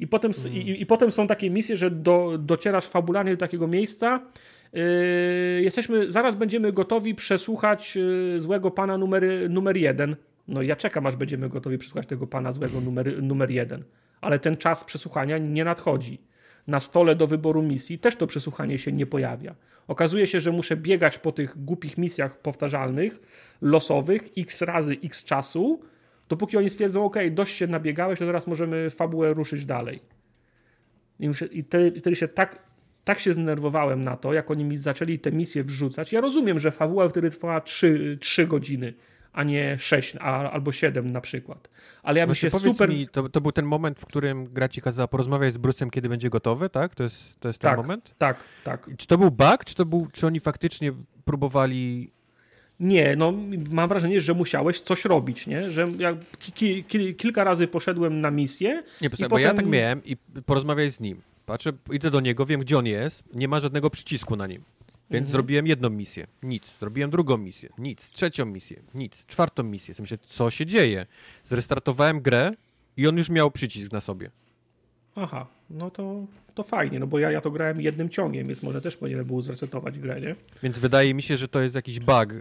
I 0.00 0.06
potem, 0.06 0.32
mm. 0.44 0.52
i, 0.52 0.82
i, 0.82 0.86
potem 0.86 1.10
są 1.10 1.26
takie 1.26 1.50
misje, 1.50 1.76
że 1.76 1.90
do, 1.90 2.38
docierasz 2.38 2.86
fabularnie 2.86 3.32
do 3.32 3.36
takiego 3.36 3.68
miejsca. 3.68 4.20
Yy, 4.72 4.80
jesteśmy, 5.62 6.12
zaraz 6.12 6.36
będziemy 6.36 6.72
gotowi 6.72 7.14
przesłuchać 7.14 7.96
yy, 7.96 8.40
złego 8.40 8.70
pana 8.70 8.98
numer, 8.98 9.24
numer 9.50 9.76
jeden. 9.76 10.16
No 10.48 10.62
ja 10.62 10.76
czekam, 10.76 11.06
aż 11.06 11.16
będziemy 11.16 11.48
gotowi 11.48 11.78
przesłuchać 11.78 12.06
tego 12.06 12.26
pana 12.26 12.52
złego 12.52 12.80
numer, 12.80 13.22
numer 13.22 13.50
jeden. 13.50 13.84
Ale 14.20 14.38
ten 14.38 14.56
czas 14.56 14.84
przesłuchania 14.84 15.38
nie 15.38 15.64
nadchodzi 15.64 16.31
na 16.66 16.80
stole 16.80 17.16
do 17.16 17.26
wyboru 17.26 17.62
misji, 17.62 17.98
też 17.98 18.16
to 18.16 18.26
przesłuchanie 18.26 18.78
się 18.78 18.92
nie 18.92 19.06
pojawia. 19.06 19.54
Okazuje 19.88 20.26
się, 20.26 20.40
że 20.40 20.52
muszę 20.52 20.76
biegać 20.76 21.18
po 21.18 21.32
tych 21.32 21.64
głupich 21.64 21.98
misjach 21.98 22.38
powtarzalnych, 22.38 23.20
losowych, 23.60 24.28
x 24.38 24.62
razy 24.62 24.96
x 25.04 25.24
czasu, 25.24 25.80
dopóki 26.28 26.56
oni 26.56 26.70
stwierdzą, 26.70 27.04
ok, 27.04 27.16
dość 27.30 27.56
się 27.56 27.66
nabiegałeś, 27.66 28.18
to 28.18 28.26
teraz 28.26 28.46
możemy 28.46 28.90
fabułę 28.90 29.34
ruszyć 29.34 29.64
dalej. 29.64 30.00
I 31.20 31.62
wtedy 32.00 32.16
się 32.16 32.28
tak, 32.28 32.58
tak 33.04 33.18
się 33.18 33.32
zdenerwowałem 33.32 34.04
na 34.04 34.16
to, 34.16 34.32
jak 34.32 34.50
oni 34.50 34.64
mi 34.64 34.76
zaczęli 34.76 35.18
te 35.18 35.32
misje 35.32 35.64
wrzucać. 35.64 36.12
Ja 36.12 36.20
rozumiem, 36.20 36.58
że 36.58 36.70
fabuła 36.70 37.08
wtedy 37.08 37.30
trwała 37.30 37.60
3, 37.60 38.18
3 38.20 38.46
godziny 38.46 38.94
a 39.32 39.42
nie 39.42 39.78
6 39.78 40.16
a, 40.20 40.50
albo 40.50 40.72
7 40.72 41.12
na 41.12 41.20
przykład. 41.20 41.68
Ale 42.02 42.20
ja 42.20 42.26
bym 42.26 42.34
się 42.34 42.50
super... 42.50 42.90
Mi, 42.90 43.08
to, 43.08 43.28
to, 43.28 43.40
był 43.40 43.52
ten 43.52 43.64
moment, 43.64 44.00
w 44.00 44.06
którym 44.06 44.44
gra 44.44 44.68
ci 44.68 44.82
kazała 44.82 45.08
porozmawiać 45.08 45.54
z 45.54 45.58
Bruce'em, 45.58 45.90
kiedy 45.90 46.08
będzie 46.08 46.30
gotowy, 46.30 46.70
tak? 46.70 46.94
To 46.94 47.02
jest, 47.02 47.40
to 47.40 47.48
jest 47.48 47.60
ten 47.60 47.70
tak, 47.70 47.76
moment? 47.76 48.14
Tak, 48.18 48.36
tak. 48.64 48.90
Czy 48.96 49.06
to 49.06 49.18
był 49.18 49.30
bug, 49.30 49.64
czy, 49.64 49.74
to 49.74 49.86
był, 49.86 50.08
czy 50.12 50.26
oni 50.26 50.40
faktycznie 50.40 50.92
próbowali 51.24 52.12
nie, 52.80 53.16
no 53.16 53.32
mam 53.70 53.88
wrażenie, 53.88 54.20
że 54.20 54.34
musiałeś 54.34 54.80
coś 54.80 55.04
robić, 55.04 55.46
nie? 55.46 55.70
Że 55.70 55.88
jak 55.98 56.16
ki, 56.38 56.84
ki, 56.84 57.14
kilka 57.14 57.44
razy 57.44 57.68
poszedłem 57.68 58.20
na 58.20 58.30
misję. 58.30 58.82
Nie, 59.00 59.10
bo 59.10 59.16
potem... 59.16 59.38
ja 59.38 59.54
tak 59.54 59.66
miałem 59.66 60.04
i 60.04 60.16
porozmawiaj 60.46 60.90
z 60.90 61.00
nim. 61.00 61.20
Patrzę, 61.46 61.72
idę 61.92 62.10
do 62.10 62.20
niego, 62.20 62.46
wiem 62.46 62.60
gdzie 62.60 62.78
on 62.78 62.86
jest, 62.86 63.34
nie 63.34 63.48
ma 63.48 63.60
żadnego 63.60 63.90
przycisku 63.90 64.36
na 64.36 64.46
nim. 64.46 64.62
Więc 65.12 65.26
mhm. 65.26 65.32
zrobiłem 65.32 65.66
jedną 65.66 65.90
misję, 65.90 66.26
nic. 66.42 66.78
Zrobiłem 66.78 67.10
drugą 67.10 67.38
misję, 67.38 67.68
nic. 67.78 68.10
Trzecią 68.10 68.46
misję, 68.46 68.82
nic. 68.94 69.26
Czwartą 69.26 69.62
misję. 69.62 69.94
Myślę, 69.98 70.18
co 70.24 70.50
się 70.50 70.66
dzieje? 70.66 71.06
Zrestartowałem 71.44 72.20
grę 72.20 72.52
i 72.96 73.06
on 73.06 73.16
już 73.16 73.30
miał 73.30 73.50
przycisk 73.50 73.92
na 73.92 74.00
sobie. 74.00 74.30
Aha, 75.16 75.46
no 75.70 75.90
to, 75.90 76.26
to 76.54 76.62
fajnie, 76.62 76.98
no 76.98 77.06
bo 77.06 77.18
ja, 77.18 77.30
ja 77.30 77.40
to 77.40 77.50
grałem 77.50 77.80
jednym 77.80 78.08
ciągiem, 78.08 78.46
więc 78.46 78.62
może 78.62 78.80
też 78.80 78.96
powinienem 78.96 79.26
było 79.26 79.42
zresetować 79.42 79.98
grę, 79.98 80.20
nie? 80.20 80.36
Więc 80.62 80.78
wydaje 80.78 81.14
mi 81.14 81.22
się, 81.22 81.36
że 81.36 81.48
to 81.48 81.60
jest 81.60 81.74
jakiś 81.74 82.00
bug 82.00 82.32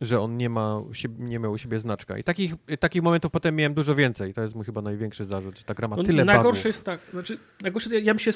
że 0.00 0.20
on 0.20 0.36
nie 0.36 0.48
ma 0.48 0.82
nie 1.18 1.38
miał 1.38 1.52
u 1.52 1.58
siebie 1.58 1.78
znaczka. 1.78 2.18
I 2.18 2.24
takich, 2.24 2.54
takich 2.80 3.02
momentów 3.02 3.30
potem 3.30 3.56
miałem 3.56 3.74
dużo 3.74 3.94
więcej. 3.94 4.34
To 4.34 4.42
jest 4.42 4.54
mój 4.54 4.64
chyba 4.64 4.82
największy 4.82 5.24
zarzut, 5.24 5.58
że 5.58 5.64
ta 5.64 5.74
gra 5.74 5.88
ma 5.88 5.96
No, 5.96 6.02
tyle 6.02 6.24
najgorsze 6.24 6.50
bugów. 6.50 6.64
jest 6.64 6.84
tak, 6.84 7.00
znaczy, 7.10 7.38
najgorsze, 7.62 8.00
ja 8.00 8.14
bym 8.14 8.18
się, 8.18 8.30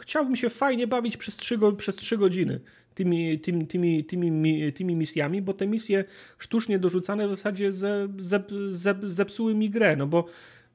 chciałbym 0.00 0.36
się 0.36 0.50
fajnie 0.50 0.86
bawić 0.86 1.16
przez 1.16 1.36
trzy, 1.36 1.58
go, 1.58 1.72
przez 1.72 1.96
trzy 1.96 2.18
godziny 2.18 2.60
tymi, 2.94 3.38
tymi, 3.40 3.66
tymi, 3.66 4.04
tymi, 4.04 4.30
mi- 4.30 4.72
tymi 4.72 4.96
misjami, 4.96 5.42
bo 5.42 5.52
te 5.54 5.66
misje 5.66 6.04
sztucznie 6.38 6.78
dorzucane 6.78 7.26
w 7.26 7.30
zasadzie 7.30 7.72
ze, 7.72 8.08
ze, 8.18 8.42
ze, 8.70 8.94
zepsuły 9.02 9.54
mi 9.54 9.70
grę, 9.70 9.96
no 9.96 10.06
bo 10.06 10.24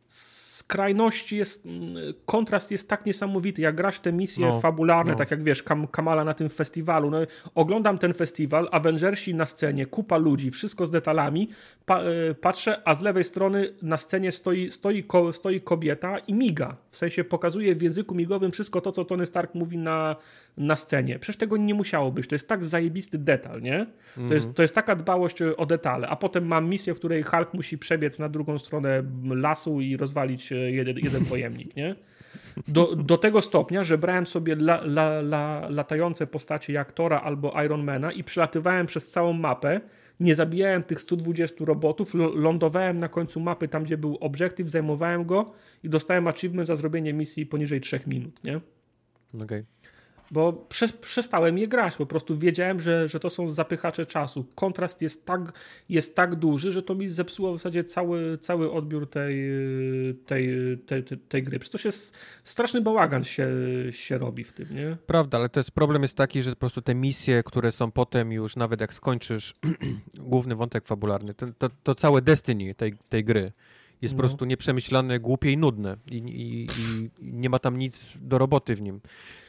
skrajności 0.08 1.38
jest, 1.38 1.66
mm, 1.66 1.96
kontrast 2.26 2.72
jest 2.72 2.90
tak 2.90 3.06
niesamowity, 3.06 3.62
jak 3.62 3.76
grasz 3.76 4.00
te 4.00 4.12
misje 4.14 4.46
No, 4.48 4.60
fabularne, 4.62 5.12
no. 5.12 5.18
tak 5.18 5.32
jak 5.32 5.44
wiesz, 5.44 5.64
Kam, 5.64 5.88
Kamala 5.88 6.24
na 6.24 6.34
tym 6.34 6.50
festiwalu, 6.50 7.10
no, 7.10 7.18
oglądam 7.56 7.98
ten 7.98 8.14
festiwal, 8.14 8.68
Avengersi 8.72 9.36
na 9.36 9.46
scenie, 9.46 9.86
kupa 9.86 10.18
ludzi, 10.18 10.52
wszystko 10.52 10.86
z 10.86 10.92
detalami, 10.92 11.50
pa, 11.86 12.02
e, 12.02 12.34
patrzę, 12.34 12.82
a 12.86 12.96
z 12.96 13.02
lewej 13.02 13.24
strony 13.24 13.74
na 13.82 13.98
scenie 13.98 14.32
stoi, 14.32 14.72
stoi, 14.72 15.04
ko, 15.04 15.34
stoi 15.34 15.62
kobieta 15.62 16.18
i 16.18 16.34
miga, 16.34 16.76
w 16.92 16.98
sensie 16.98 17.24
pokazuje 17.24 17.76
w 17.76 17.82
języku 17.82 18.16
migowym 18.16 18.52
wszystko 18.52 18.82
to, 18.82 18.92
co 18.92 19.06
Tony 19.06 19.26
Stark 19.26 19.56
mówi 19.56 19.78
na, 19.78 20.16
na 20.60 20.76
scenie. 20.76 21.20
Przecież 21.20 21.38
tego 21.40 21.58
nie 21.58 21.74
musiało 21.74 22.12
być, 22.12 22.28
to 22.28 22.36
jest 22.36 22.48
tak 22.48 22.66
zajebisty 22.66 23.18
detal, 23.18 23.62
nie? 23.62 23.86
To, 24.16 24.22
Mhm. 24.22 24.36
jest, 24.36 24.54
to 24.54 24.62
jest 24.62 24.76
taka 24.76 24.96
dbałość 24.96 25.42
o 25.42 25.66
detale, 25.66 26.08
a 26.08 26.16
potem 26.16 26.46
mam 26.46 26.70
misję, 26.70 26.94
w 26.94 26.98
której 27.00 27.24
Hulk 27.24 27.54
musi 27.54 27.78
przebiec 27.78 28.20
na 28.20 28.30
drugą 28.30 28.58
stronę 28.58 29.04
lasu 29.24 29.82
i 29.82 29.98
rozwalić 29.98 30.52
e, 30.52 30.56
jeden, 30.56 30.98
jeden 30.98 31.26
pojemnik, 31.32 31.76
nie? 31.76 31.96
Do, 32.68 32.96
do 32.96 33.18
tego 33.18 33.42
stopnia, 33.42 33.84
że 33.84 33.98
brałem 33.98 34.26
sobie 34.26 34.54
la, 34.54 34.82
la, 34.84 35.20
la, 35.20 35.70
latające 35.70 36.28
postacie 36.28 36.74
jak 36.74 36.92
Tora 36.92 37.22
albo 37.22 37.64
Ironmana 37.64 38.12
i 38.12 38.24
przylatywałem 38.24 38.86
przez 38.86 39.10
całą 39.10 39.34
mapę, 39.34 39.82
nie 40.20 40.36
zabijałem 40.36 40.84
tych 40.84 41.02
120 41.02 41.66
robotów, 41.66 42.14
lądowałem 42.36 42.98
na 42.98 43.08
końcu 43.08 43.40
mapy 43.40 43.68
tam, 43.68 43.84
gdzie 43.84 43.98
był 43.98 44.18
obiektyw, 44.20 44.70
zajmowałem 44.70 45.26
go 45.26 45.54
i 45.84 45.90
dostałem 45.90 46.28
achievement 46.28 46.68
za 46.68 46.76
zrobienie 46.76 47.14
misji 47.14 47.46
poniżej 47.46 47.82
3 47.82 48.00
minut, 48.08 48.44
nie? 48.44 48.62
Okej. 49.44 49.64
Bo 50.32 50.54
prze, 50.54 50.88
przestałem 50.88 51.58
je 51.58 51.68
grać, 51.68 51.96
po 51.96 52.06
prostu 52.06 52.38
wiedziałem, 52.38 52.80
że, 52.80 53.10
że 53.10 53.20
to 53.20 53.30
są 53.30 53.50
zapychacze 53.50 54.06
czasu. 54.06 54.46
Kontrast 54.56 55.02
jest 55.02 55.26
tak, 55.26 55.54
jest 55.90 56.16
tak 56.16 56.36
duży, 56.36 56.72
że 56.72 56.84
to 56.84 56.96
mi 56.96 57.10
zepsuło 57.10 57.54
w 57.54 57.58
zasadzie 57.58 57.84
cały, 57.84 58.38
cały 58.38 58.72
odbiór 58.72 59.10
tej, 59.10 59.44
tej, 60.26 60.50
tej, 60.86 61.04
tej, 61.04 61.18
tej 61.18 61.44
gry. 61.44 61.60
Przecież 61.60 61.72
to 61.72 61.78
się 61.78 61.92
straszny 62.44 62.82
bałagan 62.82 63.24
się, 63.24 63.48
się 63.92 64.18
robi 64.18 64.44
w 64.44 64.54
tym, 64.54 64.68
nie? 64.76 64.98
Prawda, 65.06 65.38
ale 65.38 65.50
to 65.50 65.60
jest 65.60 65.72
problem 65.72 66.02
jest 66.02 66.18
taki, 66.18 66.44
że 66.44 66.50
po 66.50 66.56
prostu 66.56 66.82
te 66.82 66.96
misje, 66.96 67.44
które 67.44 67.72
są 67.72 67.92
potem 67.92 68.32
już, 68.32 68.56
nawet 68.56 68.82
jak 68.82 68.94
skończysz 68.94 69.54
główny 70.20 70.56
wątek 70.56 70.86
fabularny, 70.86 71.34
to, 71.34 71.48
to, 71.58 71.70
to 71.84 71.96
całe 71.96 72.22
Destiny 72.22 72.76
tej, 72.76 72.94
tej 73.10 73.24
gry 73.24 73.52
jest 74.02 74.14
po 74.16 74.22
No. 74.22 74.28
prostu 74.28 74.46
nieprzemyślane, 74.46 75.20
głupie 75.20 75.52
i 75.52 75.58
nudne 75.58 75.98
i, 76.08 76.16
i, 76.18 76.68
i 76.82 77.10
nie 77.22 77.50
ma 77.50 77.60
tam 77.60 77.78
nic 77.78 78.14
do 78.22 78.38
roboty 78.38 78.76
w 78.76 78.82
nim. 78.82 79.02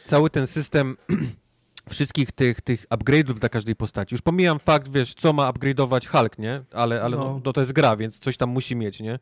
Cały 0.04 0.30
ten 0.30 0.46
system 0.46 0.96
wszystkich 1.90 2.32
tych, 2.32 2.60
tych 2.60 2.86
upgrade'ów 2.88 3.34
dla 3.38 3.48
każdej 3.48 3.76
postaci. 3.76 4.14
Już 4.14 4.22
pomijam 4.22 4.58
fakt, 4.58 4.88
wiesz, 4.92 5.14
co 5.14 5.32
ma 5.32 5.50
upgrade'ować 5.52 6.06
Hulk, 6.06 6.38
nie? 6.38 6.62
Ale, 6.72 7.02
ale 7.02 7.16
no. 7.16 7.24
No. 7.24 7.40
No, 7.44 7.52
to 7.52 7.60
jest 7.60 7.72
gra, 7.72 7.96
więc 7.96 8.18
coś 8.18 8.36
tam 8.36 8.50
musi 8.50 8.76
mieć, 8.76 9.00
nie? 9.00 9.18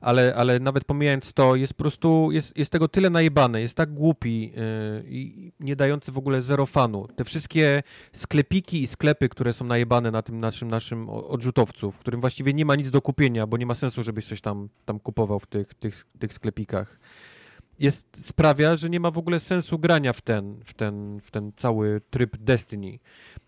Ale, 0.00 0.34
ale 0.34 0.58
nawet 0.58 0.84
pomijając 0.84 1.32
to, 1.32 1.56
jest 1.56 1.74
po 1.74 1.78
prostu, 1.78 2.32
jest, 2.32 2.58
jest 2.58 2.70
tego 2.70 2.88
tyle 2.88 3.10
najebane, 3.10 3.60
jest 3.60 3.76
tak 3.76 3.94
głupi 3.94 4.42
yy, 4.42 5.04
i 5.06 5.52
nie 5.60 5.76
dający 5.76 6.12
w 6.12 6.18
ogóle 6.18 6.42
zero 6.42 6.66
fanu. 6.66 7.08
Te 7.16 7.24
wszystkie 7.24 7.82
sklepiki 8.12 8.82
i 8.82 8.86
sklepy, 8.86 9.28
które 9.28 9.52
są 9.52 9.64
najebane 9.64 10.10
na 10.10 10.22
tym 10.22 10.40
naszym, 10.40 10.68
naszym 10.68 11.08
odrzutowcu, 11.08 11.92
w 11.92 11.98
którym 11.98 12.20
właściwie 12.20 12.54
nie 12.54 12.64
ma 12.64 12.76
nic 12.76 12.90
do 12.90 13.02
kupienia, 13.02 13.46
bo 13.46 13.56
nie 13.56 13.66
ma 13.66 13.74
sensu, 13.74 14.02
żebyś 14.02 14.26
coś 14.26 14.40
tam, 14.40 14.68
tam 14.84 15.00
kupował 15.00 15.40
w 15.40 15.46
tych, 15.46 15.74
tych, 15.74 16.06
tych 16.18 16.32
sklepikach 16.34 17.00
jest, 17.80 18.26
sprawia, 18.26 18.76
że 18.76 18.90
nie 18.90 19.00
ma 19.00 19.10
w 19.10 19.18
ogóle 19.18 19.40
sensu 19.40 19.78
grania 19.78 20.12
w 20.12 20.20
ten, 20.20 20.60
w 20.64 20.74
ten, 20.74 21.20
w 21.20 21.30
ten 21.30 21.52
cały 21.56 22.00
tryb 22.10 22.36
Destiny. 22.36 22.98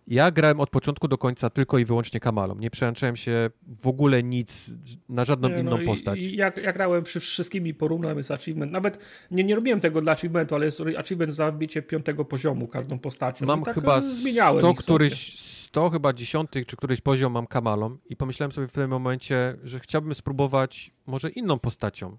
Ja 0.07 0.31
grałem 0.31 0.61
od 0.61 0.70
początku 0.70 1.09
do 1.09 1.19
końca 1.19 1.51
tylko 1.51 1.78
i 1.78 1.85
wyłącznie 1.85 2.20
Kamalą. 2.20 2.55
Nie 2.55 2.70
przełączyłem 2.70 3.17
się 3.17 3.51
w 3.81 3.86
ogóle 3.86 4.23
nic 4.23 4.70
na 5.09 5.25
żadną 5.25 5.49
Nie, 5.49 5.61
inną 5.61 5.78
no 5.78 5.86
postać. 5.86 6.19
I, 6.19 6.36
jak, 6.36 6.57
jak 6.57 6.75
grałem 6.75 7.05
wszy- 7.05 7.20
wszystkimi 7.20 7.75
porównałem 7.75 8.17
jest 8.19 8.31
achievement. 8.31 8.73
Nawet 8.73 8.99
nie, 9.31 9.44
nie 9.44 9.55
robiłem 9.55 9.81
tego 9.81 10.01
dla 10.01 10.12
achievementu, 10.12 10.55
ale 10.55 10.65
jest 10.65 10.81
achievement 10.99 11.35
za 11.35 11.51
wbicie 11.51 11.83
piątego 11.83 12.25
poziomu 12.25 12.69
każdą 12.69 12.99
postacią. 12.99 13.47
Mam 13.47 13.65
tak 13.65 13.75
chyba 13.75 13.99
e, 13.99 14.02
zmieniałem 14.02 14.61
100 14.61 14.70
ich 14.70 14.81
sobie. 14.81 14.85
któryś, 14.85 15.39
100 15.41 15.91
chyba 15.91 16.12
dziesiątych 16.12 16.67
czy 16.67 16.77
któryś 16.77 17.01
poziom 17.01 17.33
mam 17.33 17.47
Kamalą 17.47 17.97
i 18.09 18.17
pomyślałem 18.17 18.52
sobie 18.52 18.69
w 18.69 18.73
tym 18.73 18.91
momencie, 18.91 19.57
że 19.65 19.81
chciałbym 19.81 20.15
spróbować 20.15 20.91
może 21.07 21.31
inną 21.31 21.59
postacią. 21.59 22.17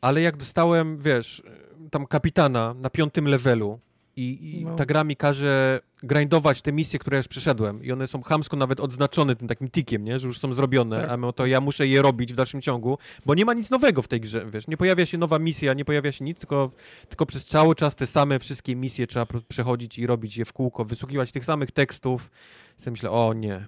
Ale 0.00 0.20
jak 0.20 0.36
dostałem, 0.36 0.98
wiesz, 0.98 1.42
tam 1.90 2.06
kapitana 2.06 2.74
na 2.74 2.90
piątym 2.90 3.28
levelu 3.28 3.78
i, 4.16 4.58
i 4.60 4.64
No. 4.64 4.76
ta 4.76 4.86
gra 4.86 5.04
mi 5.04 5.16
każe 5.16 5.80
grindować 6.02 6.62
te 6.62 6.72
misje, 6.72 6.98
które 6.98 7.16
już 7.16 7.28
przeszedłem 7.28 7.84
i 7.84 7.92
one 7.92 8.06
są 8.06 8.22
chamsko 8.22 8.56
nawet 8.56 8.80
odznaczone 8.80 9.36
tym 9.36 9.48
takim 9.48 9.70
tikiem, 9.70 10.04
nie? 10.04 10.18
że 10.18 10.28
już 10.28 10.38
są 10.38 10.52
zrobione, 10.52 11.00
Tak. 11.00 11.10
a 11.10 11.16
no 11.16 11.32
to 11.32 11.46
ja 11.46 11.60
muszę 11.60 11.86
je 11.86 12.02
robić 12.02 12.32
w 12.32 12.36
dalszym 12.36 12.60
ciągu, 12.60 12.98
bo 13.26 13.34
nie 13.34 13.44
ma 13.44 13.54
nic 13.54 13.70
nowego 13.70 14.02
w 14.02 14.08
tej 14.08 14.20
grze, 14.20 14.46
wiesz, 14.50 14.68
nie 14.68 14.76
pojawia 14.76 15.06
się 15.06 15.18
nowa 15.18 15.38
misja, 15.38 15.74
nie 15.74 15.84
pojawia 15.84 16.12
się 16.12 16.24
nic, 16.24 16.38
tylko, 16.38 16.70
tylko 17.08 17.26
przez 17.26 17.44
cały 17.44 17.74
czas 17.74 17.96
te 17.96 18.06
same 18.06 18.38
wszystkie 18.38 18.76
misje 18.76 19.06
trzeba 19.06 19.26
przechodzić 19.48 19.98
i 19.98 20.06
robić 20.06 20.36
je 20.36 20.44
w 20.44 20.52
kółko, 20.52 20.84
wysłuchiwać 20.84 21.32
tych 21.32 21.44
samych 21.44 21.70
tekstów. 21.70 22.30
Sobie 22.78 22.90
myślę, 22.92 23.10
o 23.10 23.32
nie, 23.34 23.66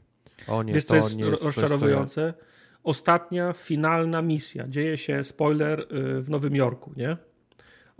o 0.48 0.62
nie, 0.62 0.72
Wiesz, 0.72 0.84
to 0.84 0.88
co 0.88 0.96
jest 0.96 1.16
nie 1.16 1.24
jest 1.24 1.42
coś, 1.42 1.54
co 1.54 1.60
rozczarowujące? 1.60 2.34
Ostatnia, 2.84 3.52
finalna 3.52 4.22
misja. 4.22 4.68
Dzieje 4.68 4.96
się, 4.98 5.24
spoiler, 5.24 5.80
y, 5.80 6.22
w 6.22 6.30
Nowym 6.30 6.56
Jorku, 6.56 6.92
nie? 6.96 7.16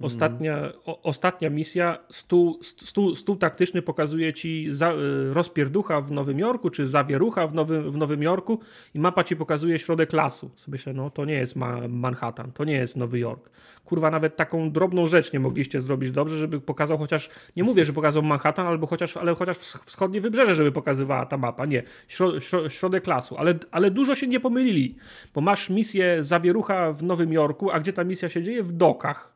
Ostatnia, 0.04 0.72
o, 0.84 1.02
ostatnia 1.02 1.50
misja, 1.50 1.98
stół, 2.10 2.58
stół, 2.62 3.16
stół 3.16 3.36
taktyczny 3.36 3.82
pokazuje 3.82 4.32
ci 4.32 4.66
za, 4.70 4.92
y, 4.92 5.34
rozpierducha 5.34 6.00
w 6.00 6.12
Nowym 6.12 6.38
Jorku, 6.38 6.70
czy 6.70 6.86
zawierucha 6.86 7.46
w 7.46 7.54
Nowym, 7.54 7.90
w 7.90 7.96
Nowym 7.96 8.22
Jorku 8.22 8.58
i 8.94 8.98
mapa 8.98 9.24
ci 9.24 9.36
pokazuje 9.36 9.78
środek 9.78 10.12
lasu. 10.12 10.50
Myślę, 10.68 10.92
no 10.92 11.10
to 11.10 11.24
nie 11.24 11.34
jest 11.34 11.56
Ma 11.56 11.88
Manhattan, 11.88 12.52
to 12.52 12.64
nie 12.64 12.74
jest 12.74 12.96
Nowy 12.96 13.18
Jork. 13.18 13.50
Kurwa, 13.84 14.10
nawet 14.10 14.36
taką 14.36 14.70
drobną 14.70 15.06
rzecz 15.06 15.32
nie 15.32 15.40
mogliście 15.40 15.80
zrobić 15.80 16.10
dobrze, 16.10 16.36
żeby 16.36 16.60
pokazał 16.60 16.98
chociaż, 16.98 17.30
nie 17.56 17.64
mówię, 17.64 17.84
że 17.84 17.92
pokazał 17.92 18.22
Manhattan, 18.22 18.66
albo 18.66 18.86
chociaż, 18.86 19.16
ale 19.16 19.34
chociaż 19.34 19.58
wsch- 19.58 19.84
wschodnie 19.84 20.20
wybrzeże, 20.20 20.54
żeby 20.54 20.72
pokazywała 20.72 21.26
ta 21.26 21.36
mapa. 21.36 21.64
Nie, 21.64 21.82
śro, 22.08 22.40
śro, 22.40 22.70
środek 22.70 23.06
lasu. 23.06 23.36
Ale, 23.38 23.54
ale 23.70 23.90
dużo 23.90 24.14
się 24.14 24.26
nie 24.26 24.40
pomylili, 24.40 24.96
bo 25.34 25.40
masz 25.40 25.70
misję 25.70 26.22
zawierucha 26.22 26.92
w 26.92 27.02
Nowym 27.02 27.32
Jorku, 27.32 27.70
a 27.70 27.80
gdzie 27.80 27.92
ta 27.92 28.04
misja 28.04 28.28
się 28.28 28.42
dzieje? 28.42 28.62
W 28.62 28.72
dokach. 28.72 29.31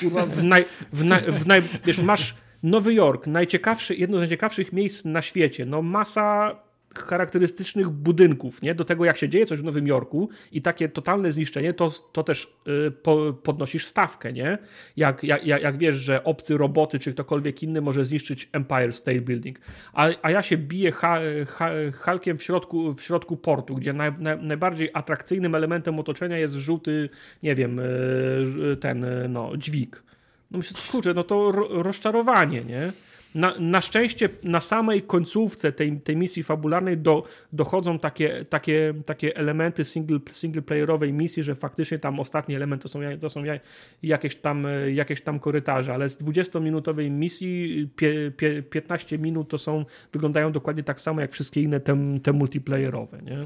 Kurwa, 0.00 0.26
w 0.26 0.44
naj, 0.44 0.64
w 0.92 1.04
naj, 1.04 1.22
w 1.22 1.46
naj, 1.46 1.62
wiesz, 1.84 1.98
masz 1.98 2.34
Nowy 2.62 2.94
Jork, 2.94 3.26
najciekawszy, 3.26 3.94
jedno 3.94 4.16
z 4.16 4.20
najciekawszych 4.20 4.72
miejsc 4.72 5.04
na 5.04 5.22
świecie. 5.22 5.66
No 5.66 5.82
masa 5.82 6.56
charakterystycznych 6.98 7.88
budynków, 7.88 8.62
nie? 8.62 8.74
Do 8.74 8.84
tego 8.84 9.04
jak 9.04 9.16
się 9.16 9.28
dzieje 9.28 9.46
coś 9.46 9.60
w 9.60 9.64
Nowym 9.64 9.86
Jorku 9.86 10.28
i 10.52 10.62
takie 10.62 10.88
totalne 10.88 11.32
zniszczenie, 11.32 11.74
to, 11.74 11.90
to 12.12 12.22
też 12.22 12.56
y, 12.86 12.90
po, 12.90 13.32
podnosisz 13.32 13.86
stawkę, 13.86 14.32
nie? 14.32 14.58
Jak, 14.96 15.24
jak, 15.24 15.46
jak, 15.46 15.78
wiesz, 15.78 15.96
że 15.96 16.24
obcy 16.24 16.56
roboty 16.56 16.98
czy 16.98 17.12
ktokolwiek 17.12 17.62
inny 17.62 17.80
może 17.80 18.04
zniszczyć 18.04 18.48
Empire 18.52 18.92
State 18.92 19.20
Building. 19.20 19.58
A, 19.92 20.08
a 20.22 20.30
ja 20.30 20.42
się 20.42 20.56
biję 20.56 20.92
ha, 20.92 21.18
ha, 21.48 21.70
Hulkiem 21.92 22.38
w 22.38 22.42
środku, 22.42 22.94
w 22.94 23.02
środku 23.02 23.36
portu, 23.36 23.74
gdzie 23.74 23.92
naj, 23.92 24.12
naj, 24.18 24.38
najbardziej 24.42 24.90
atrakcyjnym 24.94 25.54
elementem 25.54 25.98
otoczenia 25.98 26.38
jest 26.38 26.54
żółty, 26.54 27.08
nie 27.42 27.54
wiem, 27.54 27.78
y, 27.78 28.76
ten, 28.80 29.04
y, 29.04 29.28
no, 29.28 29.56
dźwig. 29.56 30.02
No 30.50 30.58
myślę, 30.58 30.80
kurczę, 30.90 31.14
no 31.14 31.22
to 31.22 31.52
ro, 31.52 31.82
rozczarowanie, 31.82 32.64
nie? 32.64 32.92
Na, 33.34 33.54
na 33.58 33.80
szczęście 33.80 34.28
na 34.44 34.60
samej 34.60 35.02
końcówce 35.02 35.72
tej, 35.72 36.00
tej 36.00 36.16
misji 36.16 36.42
fabularnej 36.42 36.98
do, 36.98 37.24
dochodzą 37.52 37.98
takie, 37.98 38.44
takie, 38.44 38.94
takie 39.06 39.36
elementy 39.36 39.84
single, 39.84 40.18
singleplayerowej 40.32 41.12
misji, 41.12 41.42
że 41.42 41.54
faktycznie 41.54 41.98
tam 41.98 42.20
ostatni 42.20 42.54
element 42.54 42.82
to 42.82 42.88
są, 42.88 43.00
to 43.20 43.30
są 43.30 43.44
ja- 43.44 43.60
jakieś, 44.02 44.36
tam, 44.36 44.66
jakieś 44.94 45.20
tam 45.22 45.38
korytarze, 45.38 45.94
ale 45.94 46.08
z 46.08 46.18
20-minutowej 46.18 47.10
misji 47.10 47.88
pie, 47.96 48.32
pie, 48.36 48.62
15 48.62 49.18
minut 49.18 49.48
to 49.48 49.58
są, 49.58 49.84
wyglądają 50.12 50.52
dokładnie 50.52 50.82
tak 50.82 51.00
samo 51.00 51.20
jak 51.20 51.32
wszystkie 51.32 51.62
inne 51.62 51.80
te, 51.80 51.96
te 52.22 52.32
multiplayerowe, 52.32 53.22
nie? 53.22 53.38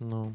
No. 0.00 0.32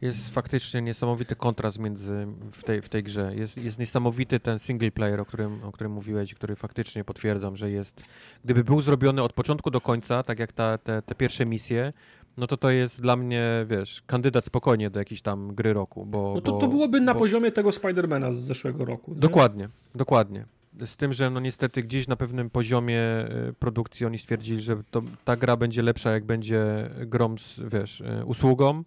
Jest 0.00 0.34
faktycznie 0.34 0.82
niesamowity 0.82 1.36
kontrast 1.36 1.78
między 1.78 2.26
w 2.52 2.64
tej, 2.64 2.82
w 2.82 2.88
tej 2.88 3.02
grze. 3.02 3.32
Jest, 3.36 3.56
jest 3.56 3.78
niesamowity 3.78 4.40
ten 4.40 4.58
single 4.58 4.90
player, 4.90 5.20
o 5.20 5.24
którym, 5.24 5.64
o 5.64 5.72
którym 5.72 5.92
mówiłeś, 5.92 6.34
który 6.34 6.56
faktycznie 6.56 7.04
potwierdzam, 7.04 7.56
że 7.56 7.70
jest. 7.70 8.02
Gdyby 8.44 8.64
był 8.64 8.82
zrobiony 8.82 9.22
od 9.22 9.32
początku 9.32 9.70
do 9.70 9.80
końca, 9.80 10.22
tak 10.22 10.38
jak 10.38 10.52
ta, 10.52 10.78
te, 10.78 11.02
te 11.02 11.14
pierwsze 11.14 11.46
misje, 11.46 11.92
no 12.36 12.46
to 12.46 12.56
to 12.56 12.70
jest 12.70 13.00
dla 13.00 13.16
mnie, 13.16 13.66
wiesz, 13.68 14.02
kandydat 14.06 14.44
spokojnie 14.44 14.90
do 14.90 14.98
jakiejś 14.98 15.22
tam 15.22 15.54
gry 15.54 15.72
roku. 15.72 16.06
Bo, 16.06 16.32
No 16.34 16.40
to, 16.40 16.52
bo, 16.52 16.58
to 16.58 16.68
byłoby 16.68 17.00
na 17.00 17.14
bo... 17.14 17.20
poziomie 17.20 17.52
tego 17.52 17.72
Spidermana 17.72 18.32
z 18.32 18.38
zeszłego 18.38 18.84
roku. 18.84 19.14
Nie? 19.14 19.20
Dokładnie, 19.20 19.68
dokładnie. 19.94 20.46
Z 20.84 20.96
tym, 20.96 21.12
że 21.12 21.30
no 21.30 21.40
niestety 21.40 21.82
gdzieś 21.82 22.08
na 22.08 22.16
pewnym 22.16 22.50
poziomie 22.50 23.00
y, 23.48 23.52
produkcji 23.58 24.06
oni 24.06 24.18
stwierdzili, 24.18 24.62
że 24.62 24.76
to, 24.90 25.02
ta 25.24 25.36
gra 25.36 25.56
będzie 25.56 25.82
lepsza, 25.82 26.10
jak 26.10 26.24
będzie 26.24 26.90
grom 27.06 27.38
z, 27.38 27.60
wiesz, 27.72 28.00
y, 28.00 28.24
usługą 28.24 28.84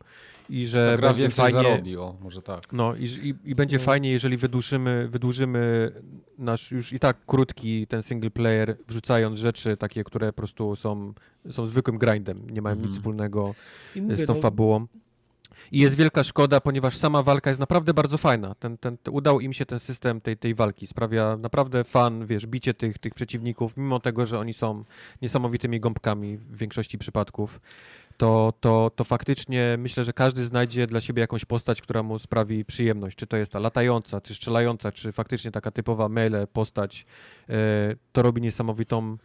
i 0.49 0.67
że 0.67 0.91
Ta 0.91 0.97
gra 0.97 1.07
będzie 1.09 1.21
więcej 1.23 1.43
fajnie, 1.51 1.69
zarobi, 1.69 1.97
o, 1.97 2.15
może 2.21 2.41
tak. 2.41 2.73
no 2.73 2.95
i, 2.95 3.03
i, 3.03 3.35
i 3.51 3.55
będzie 3.55 3.77
No. 3.77 3.83
fajnie, 3.83 4.11
jeżeli 4.11 4.37
wydłużymy, 4.37 5.07
wydłużymy 5.11 5.91
nasz 6.37 6.71
już 6.71 6.93
i 6.93 6.99
tak 6.99 7.17
krótki 7.25 7.87
ten 7.87 8.03
single 8.03 8.29
player, 8.31 8.77
wrzucając 8.87 9.39
rzeczy 9.39 9.77
takie, 9.77 10.03
które 10.03 10.27
po 10.27 10.33
prostu 10.37 10.75
są, 10.75 11.13
są 11.51 11.67
zwykłym 11.67 11.97
grindem, 11.97 12.49
nie 12.49 12.61
mają 12.61 12.73
Mhm. 12.73 12.89
nic 12.89 12.97
wspólnego 12.97 13.55
I 13.95 14.01
mówię, 14.01 14.17
z 14.17 14.25
tą 14.25 14.33
no, 14.33 14.41
fabułą. 14.41 14.87
I 15.71 15.79
jest 15.79 15.95
wielka 15.95 16.23
szkoda, 16.23 16.61
ponieważ 16.61 16.97
sama 16.97 17.23
walka 17.23 17.49
jest 17.49 17.59
naprawdę 17.59 17.93
bardzo 17.93 18.17
fajna. 18.17 18.55
Ten, 18.55 18.77
ten, 18.77 18.97
te- 18.97 19.11
udał 19.11 19.39
im 19.39 19.53
się 19.53 19.65
ten 19.65 19.79
system 19.79 20.21
tej, 20.21 20.37
tej 20.37 20.55
walki. 20.55 20.87
Sprawia 20.87 21.37
naprawdę 21.37 21.83
fan, 21.83 22.25
wiesz, 22.25 22.47
bicie 22.47 22.73
tych, 22.73 22.97
tych 22.97 23.13
przeciwników, 23.13 23.77
mimo 23.77 23.99
tego, 23.99 24.25
że 24.25 24.39
oni 24.39 24.53
są 24.53 24.83
niesamowitymi 25.21 25.79
gąbkami 25.79 26.37
w 26.37 26.57
większości 26.57 26.97
przypadków. 26.97 27.59
To, 28.17 28.53
to, 28.59 28.91
to 28.95 29.03
faktycznie 29.03 29.75
myślę, 29.79 30.05
że 30.05 30.13
każdy 30.13 30.45
znajdzie 30.45 30.87
dla 30.87 31.01
siebie 31.01 31.21
jakąś 31.21 31.45
postać, 31.45 31.81
która 31.81 32.03
mu 32.03 32.19
sprawi 32.19 32.65
przyjemność. 32.65 33.17
Czy 33.17 33.27
to 33.27 33.37
jest 33.37 33.51
ta 33.51 33.59
latająca, 33.59 34.21
czy 34.21 34.35
strzelająca, 34.35 34.91
czy 34.91 35.11
faktycznie 35.11 35.51
taka 35.51 35.71
typowa 35.71 36.09
melee 36.09 36.47
postać. 36.53 37.05
E, 37.49 37.53
to 38.11 38.21
robi 38.21 38.41
niesamowitą 38.41 39.17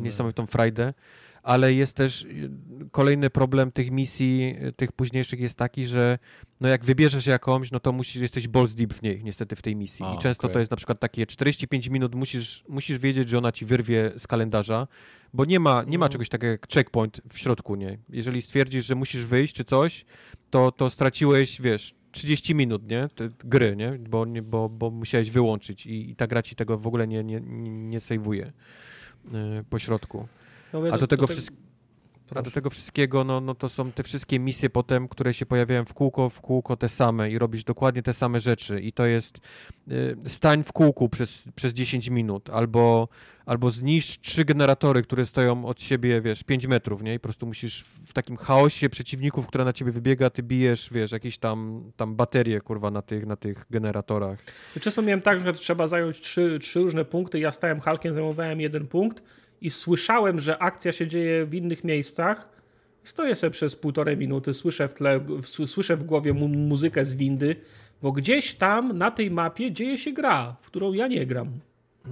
niesamowitą 0.00 0.46
frajdę, 0.46 0.94
ale 1.42 1.74
jest 1.74 1.96
też 1.96 2.22
y, 2.22 2.50
kolejny 2.90 3.30
problem 3.30 3.72
tych 3.72 3.90
misji, 3.90 4.56
y, 4.68 4.72
tych 4.72 4.92
późniejszych 4.92 5.40
jest 5.40 5.56
taki, 5.58 5.84
że 5.86 6.18
no 6.60 6.68
jak 6.68 6.84
wybierzesz 6.84 7.26
jakąś, 7.26 7.70
no 7.72 7.80
to 7.80 7.92
musisz, 7.92 8.22
jesteś 8.22 8.48
balls 8.48 8.74
deep 8.74 8.94
w 8.94 9.02
niej, 9.02 9.24
niestety 9.24 9.56
w 9.56 9.62
tej 9.62 9.76
misji. 9.76 10.04
A, 10.04 10.14
I 10.14 10.18
często 10.18 10.46
okej. 10.46 10.52
to 10.52 10.58
jest 10.58 10.70
na 10.70 10.76
przykład 10.76 11.00
takie 11.00 11.26
45 11.26 11.88
minut 11.88 12.14
musisz, 12.14 12.64
musisz 12.68 12.98
wiedzieć, 12.98 13.28
że 13.28 13.38
ona 13.38 13.52
ci 13.52 13.64
wyrwie 13.64 14.12
z 14.18 14.26
kalendarza, 14.26 14.88
bo 15.34 15.44
nie 15.44 15.60
ma, 15.60 15.82
nie 15.86 15.98
ma 15.98 16.06
No. 16.06 16.08
czegoś 16.10 16.28
takiego 16.28 16.50
jak 16.50 16.68
checkpoint 16.68 17.20
w 17.32 17.38
środku, 17.38 17.76
nie? 17.76 17.98
Jeżeli 18.08 18.42
stwierdzisz, 18.42 18.86
że 18.86 18.94
musisz 18.94 19.24
wyjść 19.24 19.54
czy 19.54 19.64
coś, 19.64 20.04
to, 20.50 20.72
to 20.72 20.90
straciłeś, 20.90 21.60
wiesz, 21.60 21.94
30 22.12 22.54
minut, 22.54 22.90
nie? 22.90 23.08
Te 23.14 23.28
gry, 23.44 23.76
nie? 23.76 23.92
Bo, 23.92 24.24
nie, 24.24 24.42
bo, 24.42 24.68
bo 24.68 24.90
musiałeś 24.90 25.30
wyłączyć 25.30 25.86
i, 25.86 26.10
i 26.10 26.16
ta 26.16 26.26
gra 26.26 26.42
ci 26.42 26.54
tego 26.54 26.78
w 26.78 26.86
ogóle 26.86 27.08
nie, 27.08 27.24
nie, 27.24 27.40
nie, 27.40 27.70
nie 27.70 28.00
sejwuje 28.00 28.46
y, 29.26 29.30
po 29.70 29.78
środku. 29.78 30.26
No 30.72 30.80
A 30.92 30.98
do 30.98 31.06
tego, 31.06 31.26
te- 31.26 31.32
wszyst- 31.32 31.52
a 32.34 32.42
do 32.42 32.50
tego 32.50 32.70
wszystkiego, 32.70 33.24
no, 33.24 33.40
no 33.40 33.54
to 33.54 33.68
są 33.68 33.92
te 33.92 34.02
wszystkie 34.02 34.38
misje 34.38 34.70
potem, 34.70 35.08
które 35.08 35.34
się 35.34 35.46
pojawiają 35.46 35.84
w 35.84 35.94
kółko, 35.94 36.28
w 36.28 36.40
kółko 36.40 36.76
te 36.76 36.88
same 36.88 37.30
i 37.30 37.38
robisz 37.38 37.64
dokładnie 37.64 38.02
te 38.02 38.14
same 38.14 38.40
rzeczy 38.40 38.80
i 38.80 38.92
to 38.92 39.06
jest 39.06 39.38
y, 39.90 40.16
stań 40.26 40.64
w 40.64 40.72
kółku 40.72 41.08
przez, 41.08 41.42
przez 41.54 41.72
10 41.72 42.08
minut 42.08 42.50
albo, 42.50 43.08
albo 43.46 43.70
zniszcz 43.70 44.20
trzy 44.20 44.44
generatory, 44.44 45.02
które 45.02 45.26
stoją 45.26 45.64
od 45.64 45.82
siebie, 45.82 46.20
wiesz, 46.20 46.42
5 46.44 46.66
metrów, 46.66 47.02
nie? 47.02 47.14
I 47.14 47.18
po 47.18 47.22
prostu 47.22 47.46
musisz 47.46 47.82
w 47.82 48.00
w 48.10 48.12
takim 48.12 48.36
chaosie 48.36 48.88
przeciwników, 48.88 49.46
która 49.46 49.64
na 49.64 49.72
ciebie 49.72 49.92
wybiega, 49.92 50.30
ty 50.30 50.42
bijesz, 50.42 50.88
wiesz, 50.92 51.12
jakieś 51.12 51.38
tam, 51.38 51.90
tam 51.96 52.16
baterie, 52.16 52.60
kurwa, 52.60 52.90
na 52.90 53.02
tych, 53.02 53.26
na 53.26 53.36
tych 53.36 53.66
generatorach. 53.70 54.38
Często 54.80 55.02
miałem 55.02 55.20
tak, 55.20 55.40
że 55.40 55.52
trzeba 55.52 55.86
zająć 55.86 56.20
trzy, 56.20 56.58
trzy 56.62 56.80
różne 56.80 57.04
punkty. 57.04 57.38
Ja 57.38 57.52
stałem 57.52 57.80
Hulkiem, 57.80 58.14
zajmowałem 58.14 58.60
jeden 58.60 58.86
punkt 58.86 59.22
i 59.60 59.70
słyszałem, 59.70 60.40
że 60.40 60.58
akcja 60.58 60.92
się 60.92 61.06
dzieje 61.06 61.46
w 61.46 61.54
innych 61.54 61.84
miejscach. 61.84 62.48
Stoję 63.04 63.36
sobie 63.36 63.50
przez 63.50 63.76
półtorej 63.76 64.16
minuty, 64.16 64.54
słyszę 64.54 64.88
w 64.88 64.94
tle, 64.94 65.20
słyszę 65.66 65.96
w 65.96 66.04
głowie 66.04 66.32
mu, 66.32 66.48
muzykę 66.48 67.04
z 67.04 67.14
windy, 67.14 67.56
bo 68.02 68.12
gdzieś 68.12 68.54
tam 68.54 68.98
na 68.98 69.10
tej 69.10 69.30
mapie 69.30 69.72
dzieje 69.72 69.98
się 69.98 70.12
gra, 70.12 70.56
w 70.60 70.66
którą 70.66 70.92
ja 70.92 71.06
nie 71.08 71.26
gram. 71.26 71.60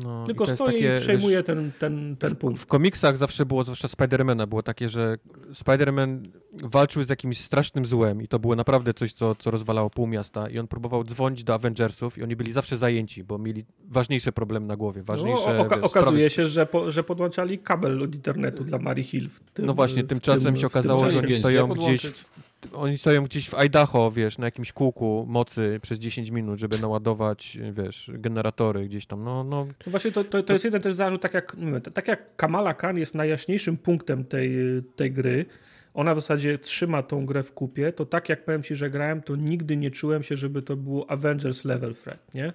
No, 0.02 0.24
Tylko 0.24 0.44
i 0.44 0.48
stoję 0.48 0.72
takie, 0.72 0.96
i 0.96 1.00
przejmuję 1.00 1.36
wiesz, 1.36 1.46
ten, 1.46 1.72
ten, 1.78 2.16
ten 2.16 2.36
punkt. 2.36 2.60
W 2.62 2.66
komiksach 2.66 3.16
zawsze 3.16 3.46
było, 3.46 3.64
zwłaszcza 3.64 3.88
Spidermana, 3.88 4.46
było 4.46 4.62
takie, 4.62 4.88
że 4.88 5.18
Spiderman 5.52 6.22
walczył 6.52 7.02
z 7.04 7.08
jakimś 7.08 7.40
strasznym 7.40 7.86
złem 7.86 8.22
i 8.22 8.28
to 8.28 8.38
było 8.38 8.56
naprawdę 8.56 8.94
coś, 8.94 9.12
co, 9.12 9.34
co 9.34 9.50
rozwalało 9.50 9.90
pół 9.90 10.06
miasta 10.06 10.48
i 10.48 10.58
on 10.58 10.68
próbował 10.68 11.04
dzwonić 11.04 11.44
do 11.44 11.54
Avengersów 11.54 12.18
i 12.18 12.22
oni 12.22 12.36
byli 12.36 12.52
zawsze 12.52 12.76
zajęci, 12.76 13.24
bo 13.24 13.38
mieli 13.38 13.64
ważniejsze 13.88 14.32
problemy 14.32 14.66
na 14.66 14.76
głowie, 14.76 15.02
ważniejsze, 15.02 15.54
No, 15.54 15.64
oka- 15.64 15.76
wiesz, 15.76 15.84
okazuje 15.84 16.30
sprawy- 16.30 16.30
się, 16.30 16.46
że, 16.46 16.66
po, 16.66 16.90
że 16.90 17.04
podłączali 17.04 17.58
kabel 17.58 18.02
od 18.02 18.14
internetu 18.14 18.64
dla 18.64 18.78
Mary 18.78 19.02
Hill. 19.02 19.28
W 19.28 19.40
tym, 19.40 19.66
No 19.66 19.74
właśnie, 19.74 20.04
w 20.04 20.06
tymczasem 20.06 20.44
tym- 20.44 20.56
się 20.56 20.62
w 20.62 20.66
okazało, 20.66 21.10
że 21.10 21.18
oni 21.18 21.28
5G 21.28 21.38
stoją 21.38 21.68
gdzieś 21.68 22.02
w, 22.06 22.24
oni 22.72 22.98
stoją 22.98 23.24
gdzieś 23.24 23.48
w 23.48 23.54
Idaho, 23.54 24.10
wiesz, 24.10 24.38
na 24.38 24.46
jakimś 24.46 24.72
kółku 24.72 25.26
mocy 25.28 25.78
przez 25.82 25.98
10 25.98 26.30
minut, 26.30 26.58
żeby 26.58 26.80
naładować, 26.80 27.58
wiesz, 27.72 28.10
generatory 28.14 28.88
gdzieś 28.88 29.06
tam, 29.06 29.24
no, 29.24 29.44
no 29.44 29.66
No 29.86 29.90
właśnie 29.90 30.12
to, 30.12 30.24
to, 30.24 30.42
to 30.42 30.52
jest 30.52 30.64
jeden 30.64 30.82
też 30.82 30.94
zarzut, 30.94 31.22
tak 31.22 31.34
jak, 31.34 31.56
tak 31.94 32.08
jak 32.08 32.36
Kamala 32.36 32.74
Khan 32.74 32.98
jest 32.98 33.14
najjaśniejszym 33.14 33.76
punktem 33.76 34.24
tej, 34.24 34.56
tej 34.96 35.12
gry, 35.12 35.46
ona 35.94 36.14
w 36.14 36.20
zasadzie 36.20 36.58
trzyma 36.58 37.02
tą 37.02 37.26
grę 37.26 37.42
w 37.42 37.52
kupie, 37.52 37.92
to 37.92 38.06
tak 38.06 38.28
jak 38.28 38.44
powiem 38.44 38.62
Ci, 38.62 38.76
że 38.76 38.90
grałem, 38.90 39.22
to 39.22 39.36
nigdy 39.36 39.76
nie 39.76 39.90
czułem 39.90 40.22
się, 40.22 40.36
żeby 40.36 40.62
to 40.62 40.76
było 40.76 41.10
Avengers 41.10 41.64
level 41.64 41.94
threat, 41.94 42.34
nie? 42.34 42.52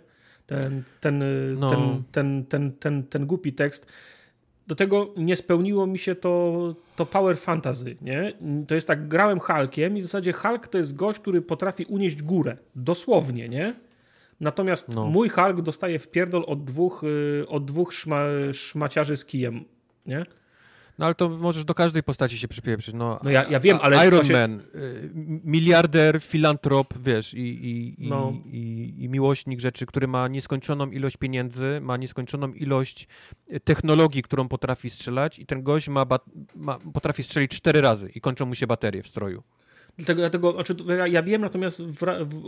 Ten, 0.47 0.83
ten, 0.99 1.23
No. 1.59 1.69
ten, 1.69 2.03
ten, 2.11 2.45
ten, 2.45 2.71
ten, 2.71 3.03
ten 3.03 3.25
głupi 3.25 3.53
tekst. 3.53 3.85
Do 4.67 4.75
tego 4.75 5.13
nie 5.17 5.35
spełniło 5.35 5.87
mi 5.87 5.97
się 5.99 6.15
to, 6.15 6.75
to 6.95 7.05
power 7.05 7.37
fantasy, 7.37 7.95
nie? 8.01 8.33
To 8.67 8.75
jest 8.75 8.87
tak, 8.87 9.07
grałem 9.07 9.39
Hulkiem 9.39 9.97
i 9.97 10.01
w 10.01 10.05
zasadzie 10.05 10.33
Hulk 10.33 10.67
to 10.67 10.77
jest 10.77 10.95
gość, 10.95 11.19
który 11.19 11.41
potrafi 11.41 11.85
unieść 11.85 12.21
górę, 12.23 12.57
dosłownie, 12.75 13.49
nie? 13.49 13.75
Natomiast 14.39 14.89
No. 14.89 15.05
mój 15.05 15.29
Hulk 15.29 15.61
dostaje 15.61 15.99
w 15.99 16.07
pierdol 16.07 16.43
od 16.47 16.63
dwóch, 16.63 17.03
y, 17.03 17.45
od 17.47 17.65
dwóch 17.65 17.93
szma, 17.93 18.25
szmaciarzy 18.53 19.15
z 19.17 19.25
kijem, 19.25 19.65
nie? 20.05 20.25
No 21.03 21.07
ale 21.07 21.15
to 21.15 21.29
możesz 21.29 21.65
do 21.65 21.73
każdej 21.75 22.03
postaci 22.03 22.39
się 22.39 22.47
przypieprzyć. 22.47 22.95
No, 22.95 23.19
No 23.23 23.29
ja- 23.29 23.43
ja 23.49 23.59
wiem, 23.59 23.79
ale 23.81 24.07
Iron 24.07 24.19
właśnie- 24.19 24.35
Man, 24.35 24.59
y, 24.59 25.09
miliarder, 25.43 26.21
filantrop, 26.21 26.93
wiesz, 26.99 27.33
i, 27.33 27.39
i, 27.39 28.05
i, 28.05 28.09
No. 28.09 28.33
i, 28.45 28.93
i 28.97 29.09
miłośnik 29.09 29.59
rzeczy, 29.59 29.85
który 29.85 30.07
ma 30.07 30.27
nieskończoną 30.27 30.91
ilość 30.91 31.17
pieniędzy, 31.17 31.79
ma 31.81 31.97
nieskończoną 31.97 32.53
ilość 32.53 33.07
y, 33.51 33.59
technologii, 33.59 34.23
którą 34.23 34.47
potrafi 34.47 34.89
strzelać 34.89 35.39
i 35.39 35.45
ten 35.45 35.63
gość 35.63 35.89
ma, 35.89 36.05
ma 36.55 36.79
potrafi 36.93 37.23
strzelić 37.23 37.51
cztery 37.51 37.81
razy 37.81 38.09
i 38.15 38.21
kończą 38.21 38.45
mu 38.45 38.55
się 38.55 38.67
baterie 38.67 39.03
w 39.03 39.07
stroju. 39.07 39.43
Dlatego, 39.97 40.21
dlatego 40.21 40.51
znaczy, 40.53 40.75
ja, 40.97 41.07
ja 41.07 41.23
wiem, 41.23 41.41
natomiast 41.41 41.81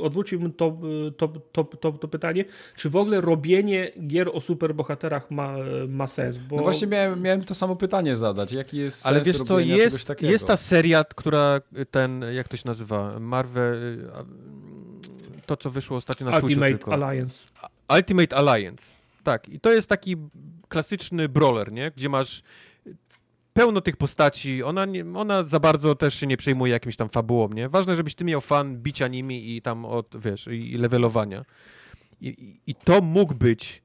odwróciłbym 0.01 0.53
to, 0.53 0.77
to, 1.17 1.27
to, 1.27 1.63
to, 1.63 1.91
to 1.91 2.07
pytanie, 2.07 2.45
czy 2.75 2.89
w 2.89 2.95
ogóle 2.95 3.21
robienie 3.21 3.91
gier 4.07 4.29
o 4.33 4.41
superbohaterach 4.41 5.31
ma, 5.31 5.55
ma 5.87 6.07
sens? 6.07 6.37
Bo 6.37 6.55
No 6.55 6.63
właśnie 6.63 6.87
miałem, 6.87 7.21
miałem 7.21 7.43
to 7.43 7.55
samo 7.55 7.75
pytanie 7.75 8.17
zadać. 8.17 8.51
Jaki 8.51 8.77
jest 8.77 9.05
Ale 9.05 9.15
sens 9.17 9.27
wiesz 9.27 9.37
co, 9.37 9.53
robienia 9.53 9.75
czegoś 9.75 9.93
jest, 9.93 10.07
takiego? 10.07 10.31
jest 10.31 10.47
ta 10.47 10.57
seria, 10.57 11.03
która 11.03 11.61
y, 11.77 11.85
ten, 11.85 12.25
jak 12.33 12.47
to 12.47 12.57
się 12.57 12.63
nazywa, 12.65 13.19
Marvel, 13.19 13.73
y, 13.83 13.97
to 15.45 15.57
co 15.57 15.71
wyszło 15.71 15.97
ostatnio 15.97 16.25
na 16.25 16.31
Switchu 16.31 16.47
Ultimate 16.47 16.71
tylko. 16.71 16.93
Alliance. 16.93 17.47
Ultimate 17.97 18.35
Alliance. 18.35 18.91
Tak, 19.23 19.49
i 19.49 19.59
to 19.59 19.73
jest 19.73 19.89
taki 19.89 20.15
klasyczny 20.67 21.29
brawler, 21.29 21.71
nie? 21.71 21.91
Gdzie 21.95 22.09
masz 22.09 22.43
pełno 23.55 23.81
tych 23.81 23.97
postaci, 23.97 24.63
ona, 24.63 24.85
nie, 24.85 25.05
ona 25.15 25.43
za 25.43 25.59
bardzo 25.59 25.95
też 25.95 26.13
się 26.15 26.27
nie 26.27 26.37
przejmuje 26.37 26.73
jakimś 26.73 26.95
tam 26.95 27.09
fabułą, 27.09 27.49
nie? 27.49 27.69
Ważne, 27.69 27.95
żebyś 27.95 28.15
ty 28.15 28.23
miał 28.23 28.41
fan 28.41 28.77
bicia 28.77 29.07
nimi 29.07 29.55
i 29.55 29.61
tam 29.61 29.85
od, 29.85 30.15
wiesz, 30.19 30.47
i, 30.47 30.73
i 30.73 30.77
levelowania. 30.77 31.45
I, 32.21 32.27
i, 32.27 32.71
I 32.71 32.75
to 32.75 33.01
mógł 33.01 33.35
być 33.35 33.81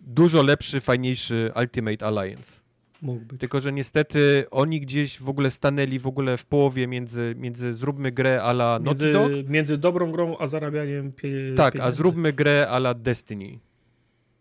dużo 0.00 0.42
lepszy, 0.42 0.80
fajniejszy 0.80 1.52
Ultimate 1.56 2.06
Alliance. 2.06 2.60
Mógł 3.02 3.24
być. 3.24 3.40
Tylko, 3.40 3.60
że 3.60 3.72
niestety 3.72 4.44
oni 4.50 4.80
gdzieś 4.80 5.20
w 5.20 5.28
ogóle 5.28 5.50
stanęli 5.50 5.98
w 5.98 6.06
ogóle 6.06 6.36
w 6.36 6.46
połowie 6.46 6.86
między, 6.86 7.34
między 7.38 7.74
zróbmy 7.74 8.12
grę 8.12 8.42
a 8.42 8.50
la 8.50 8.78
Naughty 8.78 9.04
Między, 9.04 9.12
Dog, 9.12 9.48
między 9.48 9.78
dobrą 9.78 10.10
grą 10.10 10.36
a 10.38 10.46
zarabianiem 10.46 11.12
pie, 11.12 11.54
tak, 11.56 11.72
pieniędzy. 11.74 11.88
a 11.88 11.92
zróbmy 11.92 12.32
grę 12.32 12.66
a 12.70 12.76
la 12.76 12.94
Destiny. 12.94 13.58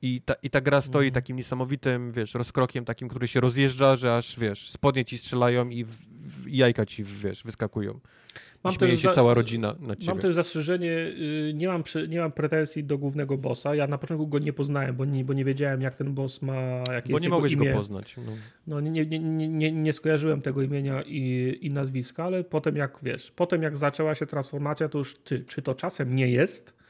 I 0.02 0.22
ta, 0.22 0.34
I 0.44 0.50
ta 0.50 0.62
gra 0.62 0.82
stoi 0.82 1.06
Mhm. 1.08 1.14
takim 1.14 1.38
niesamowitym, 1.38 2.12
wiesz, 2.12 2.34
rozkrokiem 2.34 2.86
takim, 2.86 3.08
który 3.08 3.28
się 3.28 3.40
rozjeżdża, 3.42 3.96
że 3.96 4.18
aż, 4.18 4.40
wiesz, 4.40 4.70
spodnie 4.70 5.06
ci 5.06 5.18
strzelają 5.18 5.70
i, 5.70 5.84
w, 5.84 5.90
w, 6.22 6.48
i 6.48 6.58
jajka 6.58 6.86
ci, 6.86 7.04
wiesz, 7.04 7.44
wyskakują. 7.44 8.00
Mam 8.64 8.74
śmieje 8.74 8.94
też 8.94 9.02
się 9.02 9.08
za- 9.08 9.14
cała 9.14 9.34
rodzina 9.34 9.76
na 9.80 9.96
ciebie. 9.96 10.08
Mam 10.08 10.20
też 10.20 10.36
zastrzeżenie, 10.36 10.92
y, 10.92 11.52
nie 11.56 11.68
mam, 11.68 11.84
nie 12.10 12.20
mam 12.20 12.32
pretensji 12.32 12.84
do 12.84 12.98
głównego 12.98 13.38
bossa. 13.38 13.76
Ja 13.76 13.88
na 13.88 13.98
początku 13.98 14.28
go 14.28 14.40
nie 14.40 14.54
poznałem, 14.54 14.96
bo 14.96 15.06
nie, 15.06 15.26
bo 15.26 15.34
nie 15.34 15.46
wiedziałem, 15.46 15.82
jak 15.82 15.96
ten 15.96 16.14
boss 16.14 16.42
ma, 16.42 16.84
jakie 16.94 17.14
Bo 17.14 17.20
nie 17.20 17.30
mogłeś 17.30 17.54
imię. 17.54 17.70
go 17.72 17.78
poznać. 17.78 18.16
No. 18.18 18.32
No, 18.68 18.80
nie, 18.80 19.06
nie, 19.06 19.20
nie, 19.20 19.48
nie, 19.48 19.72
nie 19.72 19.94
skojarzyłem 19.94 20.42
tego 20.42 20.62
imienia 20.62 21.02
i, 21.06 21.58
i 21.62 21.70
nazwiska, 21.72 22.24
ale 22.24 22.44
potem 22.44 22.76
jak 22.76 22.98
wiesz, 23.04 23.32
potem 23.32 23.62
jak 23.64 23.78
zaczęła 23.78 24.16
się 24.16 24.26
transformacja, 24.26 24.90
to 24.90 24.98
już 24.98 25.16
ty, 25.16 25.44
czy 25.48 25.62
to 25.62 25.76
czasem 25.76 26.16
nie 26.16 26.28
jest? 26.28 26.81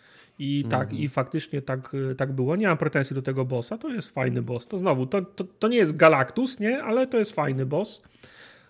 I 0.44 0.66
tak, 0.70 0.82
Mhm. 0.88 1.02
i 1.04 1.08
faktycznie 1.08 1.62
tak, 1.62 1.96
tak 2.18 2.32
było. 2.32 2.56
Nie 2.56 2.68
mam 2.68 2.78
pretensji 2.78 3.14
do 3.16 3.22
tego 3.22 3.46
bossa, 3.46 3.78
to 3.78 3.90
jest 3.90 4.14
fajny 4.14 4.42
boss. 4.42 4.68
To 4.68 4.78
znowu, 4.78 5.06
to, 5.06 5.22
to, 5.22 5.44
to 5.44 5.68
nie 5.68 5.78
jest 5.78 5.98
Galactus, 5.98 6.60
nie, 6.60 6.84
ale 6.84 7.08
to 7.08 7.18
jest 7.18 7.32
fajny 7.36 7.66
boss. 7.66 8.02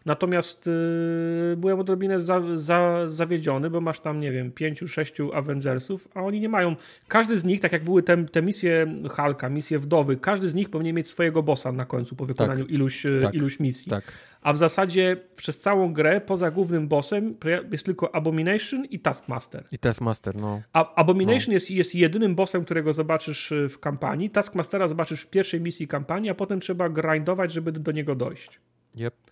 Natomiast 0.06 0.68
yy, 0.68 1.58
byłem 1.58 1.80
odrobinę 1.80 2.20
za, 2.20 2.42
za, 2.56 3.08
zawiedziony, 3.08 3.70
bo 3.70 3.82
masz 3.82 4.00
tam, 4.00 4.20
nie 4.20 4.32
wiem, 4.32 4.52
pięciu, 4.52 4.88
sześciu 4.88 5.34
Avengersów, 5.34 6.08
a 6.14 6.22
oni 6.22 6.40
nie 6.40 6.50
mają. 6.50 6.76
Każdy 7.08 7.38
z 7.38 7.44
nich, 7.44 7.60
tak 7.60 7.72
jak 7.72 7.84
były 7.84 8.04
te, 8.04 8.26
te 8.26 8.42
misje 8.42 9.02
Halka, 9.10 9.50
misje 9.50 9.80
Wdowy, 9.80 10.18
każdy 10.18 10.50
z 10.50 10.54
nich 10.54 10.70
powinien 10.70 10.96
mieć 10.96 11.08
swojego 11.08 11.44
bossa 11.44 11.72
na 11.72 11.86
końcu 11.86 12.16
po 12.16 12.26
wykonaniu 12.26 12.64
tak. 12.64 12.74
iluś, 12.74 13.04
tak. 13.22 13.34
iluś 13.34 13.60
misji. 13.60 13.90
Tak. 13.90 14.04
A 14.42 14.54
w 14.54 14.58
zasadzie 14.58 15.18
przez 15.36 15.60
całą 15.60 15.94
grę, 15.94 16.22
poza 16.22 16.52
głównym 16.52 16.88
bossem, 16.88 17.36
jest 17.72 17.86
tylko 17.86 18.16
Abomination 18.16 18.86
i 18.86 19.00
Taskmaster. 19.00 19.64
I 19.72 19.80
Taskmaster, 19.80 20.36
no. 20.36 20.62
A 20.74 20.96
Abomination 20.96 21.48
no. 21.48 21.54
jest, 21.54 21.72
jest 21.72 21.96
jedynym 21.96 22.36
bossem, 22.36 22.66
którego 22.66 22.94
zobaczysz 22.94 23.54
w 23.70 23.80
kampanii. 23.80 24.30
Taskmastera 24.30 24.88
zobaczysz 24.88 25.22
w 25.22 25.30
pierwszej 25.30 25.62
misji 25.62 25.88
kampanii, 25.88 26.30
a 26.30 26.36
potem 26.36 26.60
trzeba 26.60 26.90
grindować, 26.90 27.52
żeby 27.52 27.72
do 27.72 27.92
niego 27.92 28.16
dojść. 28.16 28.60
Yep. 28.96 29.31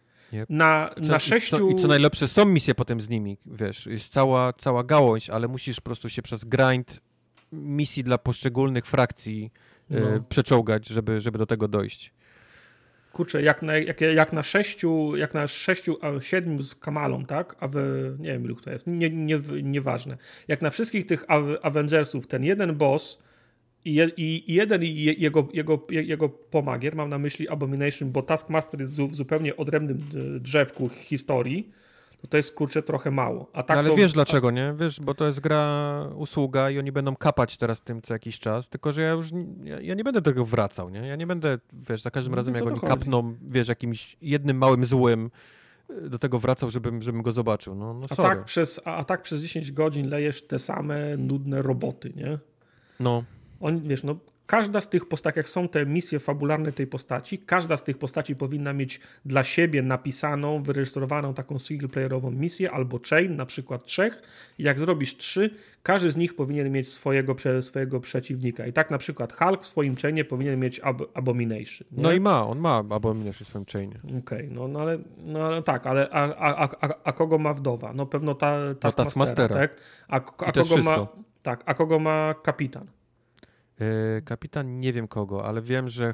Na, 0.49 0.89
co, 0.95 1.11
na 1.11 1.19
sześciu... 1.19 1.55
I 1.55 1.59
co, 1.59 1.69
I 1.69 1.75
co, 1.75 1.87
najlepsze, 1.87 2.27
są 2.27 2.45
misje 2.45 2.75
potem 2.75 3.01
z 3.01 3.09
nimi, 3.09 3.37
wiesz, 3.45 3.85
jest 3.85 4.13
cała, 4.13 4.53
cała 4.53 4.83
gałąź, 4.83 5.29
ale 5.29 5.47
musisz 5.47 5.75
po 5.75 5.81
prostu 5.81 6.09
się 6.09 6.21
przez 6.21 6.43
grind 6.45 7.01
misji 7.51 8.03
dla 8.03 8.17
poszczególnych 8.17 8.85
frakcji 8.85 9.51
e, 9.91 9.99
no. 9.99 10.23
przeczołgać, 10.29 10.87
żeby, 10.87 11.21
żeby 11.21 11.37
do 11.37 11.45
tego 11.45 11.67
dojść. 11.67 12.13
Kurczę, 13.13 13.41
jak 13.41 13.61
na, 13.61 13.77
jak, 13.77 14.01
jak 14.01 14.33
na 14.33 14.43
sześciu, 14.43 15.15
jak 15.15 15.33
na 15.33 15.47
sześciu, 15.47 15.97
siedmiu 16.21 16.63
z 16.63 16.75
Kamalą, 16.75 17.25
tak? 17.25 17.55
A 17.59 17.67
wy, 17.67 18.15
nie 18.19 18.31
wiem, 18.31 18.45
ilu 18.45 18.55
to 18.55 18.71
jest, 18.71 18.87
nie, 18.87 19.09
nie, 19.09 19.39
nieważne. 19.63 20.17
Jak 20.47 20.61
na 20.61 20.69
wszystkich 20.69 21.05
tych 21.05 21.25
Avengersów 21.61 22.27
ten 22.27 22.43
jeden 22.43 22.75
boss 22.75 23.19
i, 23.85 24.13
i 24.17 24.53
jeden 24.53 24.83
i 24.83 25.03
jego, 25.03 25.47
jego, 25.53 25.87
jego 25.89 26.29
pomagier, 26.29 26.95
mam 26.95 27.09
na 27.09 27.17
myśli 27.17 27.49
Abomination, 27.49 28.11
bo 28.11 28.21
Taskmaster 28.21 28.79
jest 28.79 29.01
w 29.01 29.15
zupełnie 29.15 29.57
odrębnym 29.57 29.97
e, 29.97 30.39
drzewku 30.39 30.89
historii, 30.89 31.71
to 32.21 32.27
to 32.27 32.37
jest 32.37 32.55
kurczę 32.55 32.83
trochę 32.83 33.11
mało. 33.11 33.49
A 33.53 33.63
tak 33.63 33.75
no, 33.75 33.79
ale 33.79 33.89
to, 33.89 33.95
wiesz 33.95 34.13
dlaczego, 34.13 34.51
nie? 34.51 34.75
Wiesz, 34.79 34.99
bo 34.99 35.13
to 35.13 35.27
jest 35.27 35.39
gra 35.39 36.03
usługa 36.15 36.69
i 36.69 36.79
oni 36.79 36.91
będą 36.91 37.15
kapać 37.15 37.57
teraz 37.57 37.81
tym 37.81 38.01
co 38.01 38.13
jakiś 38.13 38.39
czas, 38.39 38.69
tylko 38.69 38.91
że 38.91 39.01
ja 39.01 39.11
już 39.11 39.27
ja, 39.63 39.81
ja 39.81 39.95
nie 39.95 40.03
będę 40.03 40.21
do 40.21 40.31
tego 40.31 40.45
wracał, 40.45 40.89
nie? 40.89 40.99
Ja 40.99 41.15
nie 41.15 41.27
będę, 41.27 41.57
wiesz, 41.73 42.01
za 42.01 42.11
każdym 42.11 42.31
no, 42.31 42.35
razem 42.35 42.53
jak 42.55 42.63
oni 42.63 42.79
chodzi? 42.79 42.87
kapną, 42.87 43.35
wiesz, 43.41 43.67
jakimś 43.67 44.17
jednym 44.21 44.57
małym 44.57 44.85
złym 44.85 45.31
e, 45.89 46.09
do 46.09 46.19
tego 46.19 46.39
wracał, 46.39 46.71
żebym, 46.71 47.01
żebym 47.01 47.21
go 47.21 47.31
zobaczył. 47.31 47.75
No, 47.75 47.93
no 47.93 48.07
a, 48.09 48.15
tak 48.15 48.43
przez, 48.43 48.81
a, 48.85 48.95
a 48.95 49.03
tak 49.03 49.21
przez 49.21 49.41
10 49.41 49.71
godzin 49.71 50.09
lejesz 50.09 50.47
te 50.47 50.59
same 50.59 51.17
nudne 51.17 51.61
roboty, 51.61 52.13
nie? 52.15 52.39
No 52.99 53.23
on, 53.59 53.81
wiesz, 53.81 54.03
no, 54.03 54.15
każda 54.49 54.81
z 54.81 54.89
tych 54.89 55.05
postaci, 55.05 55.39
jak 55.39 55.49
są 55.49 55.67
te 55.67 55.85
misje 55.85 56.19
fabularne 56.19 56.71
tej 56.71 56.87
postaci, 56.87 57.39
każda 57.39 57.77
z 57.77 57.83
tych 57.83 57.97
postaci 57.97 58.35
powinna 58.35 58.73
mieć 58.73 58.99
dla 59.25 59.43
siebie 59.43 59.81
napisaną, 59.81 60.63
wyrejestrowaną 60.63 61.33
taką 61.33 61.59
singleplayerową 61.59 62.31
misję 62.31 62.71
albo 62.71 62.99
chain, 63.09 63.35
na 63.35 63.45
przykład 63.45 63.85
trzech. 63.85 64.21
I 64.57 64.63
jak 64.63 64.79
zrobisz 64.79 65.17
trzy, 65.17 65.55
każdy 65.83 66.11
z 66.11 66.17
nich 66.17 66.35
powinien 66.35 66.71
mieć 66.71 66.89
swojego, 66.89 67.35
swojego 67.61 67.99
przeciwnika. 67.99 68.67
I 68.67 68.73
tak 68.73 68.91
na 68.91 68.97
przykład 68.97 69.33
Hulk 69.33 69.63
w 69.63 69.67
swoim 69.67 69.95
chainie 69.95 70.25
powinien 70.25 70.59
mieć 70.59 70.79
ab 70.79 71.01
Abomination. 71.13 71.87
Nie? 71.91 72.03
No 72.03 72.11
i 72.11 72.19
ma, 72.19 72.47
on 72.47 72.59
ma 72.59 72.77
Abomination 72.77 73.45
w 73.45 73.47
swoim 73.47 73.65
chainie. 73.65 73.99
Okej, 74.03 74.19
okay, 74.19 74.49
no, 74.51 74.67
no, 74.67 74.79
ale 74.79 74.99
no 75.17 75.61
tak, 75.61 75.87
ale 75.87 76.09
a, 76.09 76.35
a, 76.35 76.69
a, 76.81 76.89
a, 77.03 77.11
kogo 77.11 77.37
ma 77.37 77.53
wdowa? 77.53 77.93
No 77.93 78.05
pewno 78.05 78.35
ta, 78.35 78.75
ta 78.79 78.87
no, 78.87 78.93
Taskmastera, 78.93 79.55
tak? 79.55 79.81
A, 80.07 80.15
a 80.15 80.51
kogo 80.51 80.77
ma, 80.77 81.07
tak, 81.41 81.63
a 81.65 81.73
kogo 81.73 81.99
ma 81.99 82.35
kapitan? 82.43 82.87
E, 83.79 84.21
kapitan 84.21 84.79
nie 84.79 84.93
wiem 84.93 85.07
kogo, 85.07 85.45
ale 85.45 85.61
wiem, 85.61 85.89
że 85.89 86.05
e, 86.05 86.13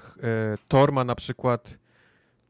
Thor 0.68 0.92
ma 0.92 1.04
na 1.04 1.16
przykład 1.16 1.78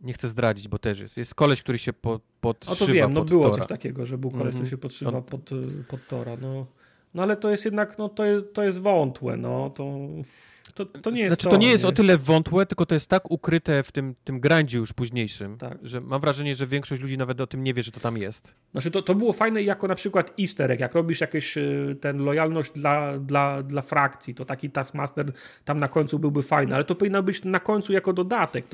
nie 0.01 0.13
chcę 0.13 0.29
zdradzić, 0.29 0.67
bo 0.67 0.79
też 0.79 0.99
jest. 0.99 1.17
Jest 1.17 1.35
koleś, 1.35 1.61
który 1.61 1.77
się 1.77 1.93
po, 1.93 2.19
podszywa 2.41 2.73
O 2.73 2.87
to 2.87 2.93
wiem, 2.93 3.13
no 3.13 3.25
było 3.25 3.43
Tora. 3.43 3.57
coś 3.57 3.67
takiego, 3.67 4.05
że 4.05 4.17
był 4.17 4.31
koleś, 4.31 4.43
mm 4.43 4.53
-hmm. 4.53 4.55
który 4.57 4.69
się 4.69 4.77
podszywa 4.77 5.11
On... 5.11 5.23
pod, 5.23 5.49
pod 5.87 6.07
Tora. 6.07 6.37
No. 6.41 6.65
no 7.13 7.23
ale 7.23 7.37
to 7.37 7.49
jest 7.49 7.65
jednak, 7.65 7.97
no 7.97 8.09
to 8.09 8.25
jest, 8.25 8.53
to 8.53 8.63
jest 8.63 8.81
wątłe, 8.81 9.37
no 9.37 9.69
to 9.69 9.97
to, 10.75 10.85
to 10.85 11.11
nie 11.11 11.21
jest 11.21 11.35
Znaczy 11.35 11.43
to, 11.43 11.49
to 11.49 11.57
nie 11.57 11.67
jest 11.67 11.83
nie? 11.83 11.89
o 11.89 11.91
tyle 11.91 12.17
wątłe, 12.17 12.65
tylko 12.65 12.85
to 12.85 12.95
jest 12.95 13.09
tak 13.09 13.31
ukryte 13.31 13.83
w 13.83 13.91
tym, 13.91 14.15
tym 14.23 14.39
grandzie 14.39 14.77
już 14.77 14.93
późniejszym, 14.93 15.57
tak. 15.57 15.77
że 15.83 16.01
mam 16.01 16.21
wrażenie, 16.21 16.55
że 16.55 16.67
większość 16.67 17.01
ludzi 17.01 17.17
nawet 17.17 17.41
o 17.41 17.47
tym 17.47 17.63
nie 17.63 17.73
wie, 17.73 17.83
że 17.83 17.91
to 17.91 17.99
tam 17.99 18.17
jest. 18.17 18.53
Znaczy 18.71 18.91
to, 18.91 19.01
to 19.01 19.15
było 19.15 19.33
fajne 19.33 19.63
jako 19.63 19.87
na 19.87 19.95
przykład 19.95 20.33
easter 20.39 20.71
egg, 20.71 20.81
jak 20.81 20.93
robisz 20.93 21.21
jakieś 21.21 21.57
y, 21.57 21.97
ten 22.01 22.17
lojalność 22.17 22.71
dla, 22.71 23.19
dla, 23.19 23.63
dla 23.63 23.81
frakcji, 23.81 24.35
to 24.35 24.45
taki 24.45 24.69
Taskmaster 24.69 25.31
tam 25.65 25.79
na 25.79 25.87
końcu 25.87 26.19
byłby 26.19 26.43
fajny, 26.43 26.75
ale 26.75 26.83
to 26.83 26.95
powinno 26.95 27.23
być 27.23 27.43
na 27.43 27.59
końcu 27.59 27.93
jako 27.93 28.13
dodatek. 28.13 28.65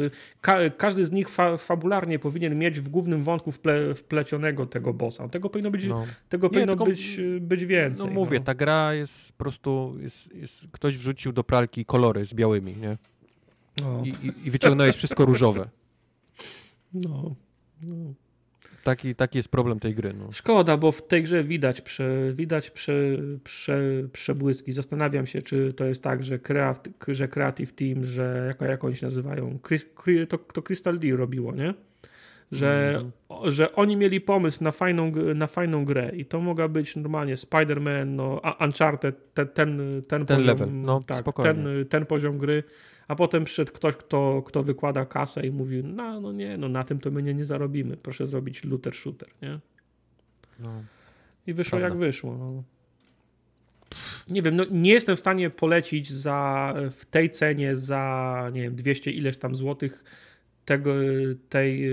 Ka 0.42 0.58
każdy 0.78 1.06
z 1.06 1.12
nich 1.12 1.30
fa 1.30 1.58
fabularnie 1.58 2.20
powinien 2.20 2.58
mieć 2.60 2.80
w 2.80 2.90
głównym 2.90 3.24
wątku 3.24 3.52
wple 3.52 3.96
wplecionego 3.96 4.66
tego 4.66 4.94
bossa. 4.94 5.30
Tego 5.30 5.50
powinno 5.50 5.72
być, 5.72 5.88
no. 5.88 6.06
tego 6.30 6.48
nie, 6.48 6.54
powinno 6.54 6.74
tylko, 6.74 6.86
być, 6.86 7.20
y, 7.20 7.40
być 7.42 7.66
więcej. 7.66 8.06
No 8.06 8.14
mówię, 8.14 8.40
no. 8.40 8.46
ta 8.46 8.54
gra 8.54 8.94
jest 8.94 9.32
po 9.32 9.38
prostu, 9.38 9.96
jest, 10.00 10.36
jest, 10.36 10.66
ktoś 10.72 10.98
wrzucił 10.98 11.32
do 11.32 11.44
pralki 11.44 11.86
kolory 11.92 12.26
z 12.26 12.34
białymi, 12.34 12.76
nie? 12.78 12.98
No. 13.82 14.04
I, 14.06 14.10
i, 14.10 14.48
I, 14.48 14.52
wyciągnąłeś 14.52 14.96
wszystko 14.96 15.26
różowe. 15.26 15.70
No. 16.94 17.36
no. 17.90 18.14
Taki, 18.84 19.16
taki 19.16 19.38
jest 19.38 19.50
problem 19.50 19.80
tej 19.80 19.96
gry. 19.96 20.14
No. 20.14 20.32
Szkoda, 20.32 20.78
bo 20.78 20.92
w 20.92 21.08
tej 21.08 21.24
grze 21.24 21.44
widać, 21.44 21.82
prze, 21.82 22.34
widać 22.34 22.72
prze, 22.72 22.94
prze, 23.44 23.82
przebłyski. 24.14 24.74
Zastanawiam 24.74 25.26
się, 25.28 25.42
czy 25.42 25.74
to 25.74 25.86
jest 25.86 26.04
tak, 26.04 26.24
że, 26.24 26.40
kreat, 26.40 26.88
że 27.08 27.28
Creative 27.28 27.74
Team, 27.74 28.06
że 28.06 28.44
jak, 28.48 28.70
jak 28.70 28.84
oni 28.84 28.96
się 28.96 29.06
nazywają, 29.06 29.60
to, 30.30 30.38
to 30.38 30.62
Crystal 30.62 31.00
D 31.00 31.16
robiło, 31.16 31.56
nie? 31.56 31.74
Że, 32.52 32.96
mm. 32.96 33.52
że 33.52 33.76
oni 33.76 33.96
mieli 33.96 34.22
pomysł 34.22 34.64
na 34.64 34.72
fajną, 34.72 35.12
na 35.36 35.48
fajną 35.48 35.86
grę 35.86 36.12
i 36.16 36.26
to 36.26 36.42
mogła 36.42 36.68
być 36.68 36.96
normalnie 36.96 37.36
Spider-Man, 37.36 38.06
no, 38.06 38.42
Uncharted, 38.60 39.34
ten, 39.34 39.48
ten, 39.48 39.78
ten, 40.08 40.26
ten 40.26 40.26
poziom, 40.26 40.46
level, 40.46 40.70
no, 40.72 41.02
tak, 41.08 41.26
ten, 41.44 41.68
ten 41.90 42.06
poziom 42.06 42.38
gry, 42.38 42.64
a 43.08 43.16
potem 43.16 43.46
przyszedł 43.46 43.72
ktoś, 43.72 43.96
kto, 43.96 44.44
kto 44.46 44.64
wykłada 44.64 45.06
kasę 45.06 45.48
i 45.48 45.52
mówi, 45.52 45.84
no, 45.84 46.22
no 46.22 46.32
nie, 46.32 46.58
no 46.58 46.70
na 46.70 46.84
tym 46.84 47.00
to 47.00 47.12
my 47.12 47.24
nie, 47.24 47.34
nie 47.34 47.46
zarobimy, 47.46 47.98
proszę 47.98 48.28
zrobić 48.28 48.64
looter 48.64 48.96
shooter, 48.96 49.30
nie? 49.42 49.60
No, 50.60 50.84
I 51.48 51.54
wyszło 51.54 51.80
prawda. 51.80 51.88
jak 51.88 51.98
wyszło, 51.98 52.38
no. 52.38 52.64
Nie 54.30 54.42
wiem, 54.42 54.56
no 54.56 54.66
nie 54.72 54.92
jestem 54.92 55.16
w 55.16 55.20
stanie 55.20 55.50
polecić 55.50 56.12
za 56.12 56.74
w 56.92 57.06
tej 57.06 57.30
cenie 57.30 57.76
za 57.76 58.50
nie 58.54 58.62
wiem 58.62 58.76
200 58.76 59.12
ileś 59.12 59.38
tam 59.38 59.56
złotych 59.56 60.04
tego, 60.72 60.94
tej, 61.50 61.90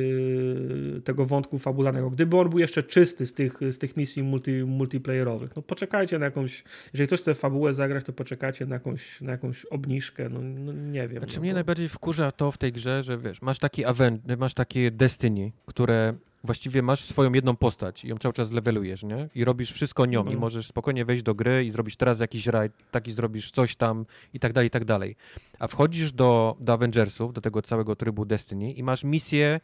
y, 0.96 1.00
tego 1.04 1.24
wątku 1.24 1.58
fabularnego. 1.58 2.10
Gdyby 2.10 2.36
on 2.36 2.48
był 2.50 2.58
jeszcze 2.58 2.82
czysty 2.82 3.26
z 3.26 3.34
tych, 3.34 3.60
z 3.70 3.78
tych 3.78 3.96
misji 3.96 4.22
multi, 4.22 4.52
multiplayerowych, 4.52 5.56
no 5.56 5.62
poczekajcie 5.62 6.18
na 6.18 6.24
jakąś, 6.24 6.64
jeżeli 6.92 7.06
ktoś 7.06 7.20
chce 7.20 7.34
fabułę 7.34 7.74
zagrać, 7.74 8.04
to 8.04 8.12
poczekajcie 8.12 8.66
na 8.66 8.74
jakąś, 8.74 9.20
na 9.20 9.32
jakąś 9.32 9.64
obniżkę, 9.64 10.28
no, 10.28 10.40
no 10.42 10.72
nie 10.72 11.08
wiem. 11.08 11.18
Znaczy 11.18 11.36
no 11.36 11.40
mnie 11.40 11.50
to... 11.50 11.54
najbardziej 11.54 11.88
wkurza 11.88 12.32
to 12.32 12.52
w 12.52 12.58
tej 12.58 12.72
grze, 12.72 13.02
że 13.02 13.18
wiesz, 13.18 13.42
masz 13.42 13.58
taki 13.58 13.84
Aven 13.84 14.20
masz 14.38 14.54
takie 14.54 14.90
Destiny, 14.90 15.52
które 15.66 16.14
właściwie 16.44 16.82
masz 16.82 17.04
swoją 17.04 17.32
jedną 17.32 17.56
postać 17.56 18.04
i 18.04 18.08
ją 18.08 18.18
cały 18.18 18.32
czas 18.32 18.50
levelujesz, 18.50 19.02
nie? 19.02 19.28
I 19.34 19.44
robisz 19.44 19.72
wszystko 19.72 20.06
nią 20.06 20.24
i 20.24 20.36
możesz 20.36 20.66
spokojnie 20.66 21.04
wejść 21.04 21.22
do 21.22 21.34
gry 21.34 21.64
i 21.64 21.70
zrobić 21.72 21.96
teraz 21.96 22.20
jakiś 22.20 22.46
rajd, 22.46 22.72
taki 22.90 23.12
zrobisz 23.12 23.50
coś 23.50 23.76
tam 23.76 24.06
i 24.34 24.40
tak 24.40 24.52
dalej, 24.52 24.68
i 24.68 24.70
tak 24.70 24.84
dalej. 24.84 25.16
A 25.58 25.66
wchodzisz 25.66 26.12
do, 26.12 26.56
do 26.60 26.72
Avengersów, 26.72 27.32
do 27.32 27.40
tego 27.40 27.62
całego 27.62 27.96
trybu 27.96 28.24
Destiny 28.24 28.72
i 28.72 28.82
masz 28.82 29.04
misje, 29.04 29.60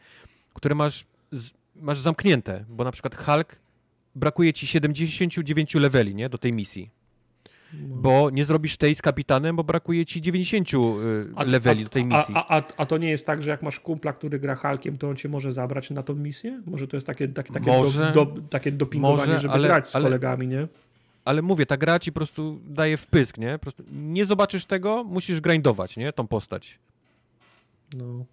które 0.53 0.75
masz, 0.75 1.05
z, 1.31 1.51
masz 1.75 1.99
zamknięte, 1.99 2.65
bo 2.69 2.83
na 2.83 2.91
przykład 2.91 3.15
Hulk 3.15 3.59
brakuje 4.15 4.53
ci 4.53 4.67
79 4.67 5.75
leveli, 5.75 6.15
nie? 6.15 6.29
Do 6.29 6.37
tej 6.37 6.53
misji. 6.53 6.89
No. 7.73 7.95
Bo 7.95 8.29
nie 8.29 8.45
zrobisz 8.45 8.77
tej 8.77 8.95
z 8.95 9.01
kapitanem, 9.01 9.55
bo 9.55 9.63
brakuje 9.63 10.05
ci 10.05 10.21
90 10.21 10.73
y, 10.73 10.77
a, 11.35 11.43
leveli 11.43 11.83
do 11.83 11.89
tej 11.89 12.05
misji. 12.05 12.35
A, 12.37 12.57
a, 12.57 12.63
a, 12.77 12.85
to 12.85 12.97
nie 12.97 13.09
jest 13.09 13.25
tak, 13.25 13.41
że 13.41 13.51
jak 13.51 13.61
masz 13.61 13.79
kumpla, 13.79 14.13
który 14.13 14.39
gra 14.39 14.55
Halkiem, 14.55 14.97
to 14.97 15.09
on 15.09 15.15
cię 15.15 15.29
może 15.29 15.51
zabrać 15.51 15.89
na 15.89 16.03
tą 16.03 16.15
misję? 16.15 16.61
Może 16.65 16.87
to 16.87 16.97
jest 16.97 17.07
takie, 17.07 17.27
takie, 17.27 17.53
takie, 17.53 17.65
może, 17.65 18.11
do, 18.11 18.25
do, 18.25 18.41
takie 18.41 18.71
dopingowanie, 18.71 19.27
może, 19.27 19.39
żeby 19.39 19.53
ale, 19.53 19.67
grać 19.67 19.87
z 19.87 19.95
ale, 19.95 20.03
kolegami, 20.03 20.47
nie? 20.47 20.67
Ale 21.25 21.41
mówię, 21.41 21.65
ta 21.65 21.77
gra 21.77 21.99
ci 21.99 22.11
po 22.11 22.19
prostu 22.19 22.59
daje 22.67 22.97
wpysk, 22.97 23.37
nie? 23.37 23.51
Po 23.53 23.59
prostu 23.59 23.83
nie 23.91 24.25
zobaczysz 24.25 24.65
tego, 24.65 25.03
musisz 25.03 25.41
grindować, 25.41 25.97
nie? 25.97 26.13
Tą 26.13 26.27
postać. 26.27 26.79
No. 27.97 28.25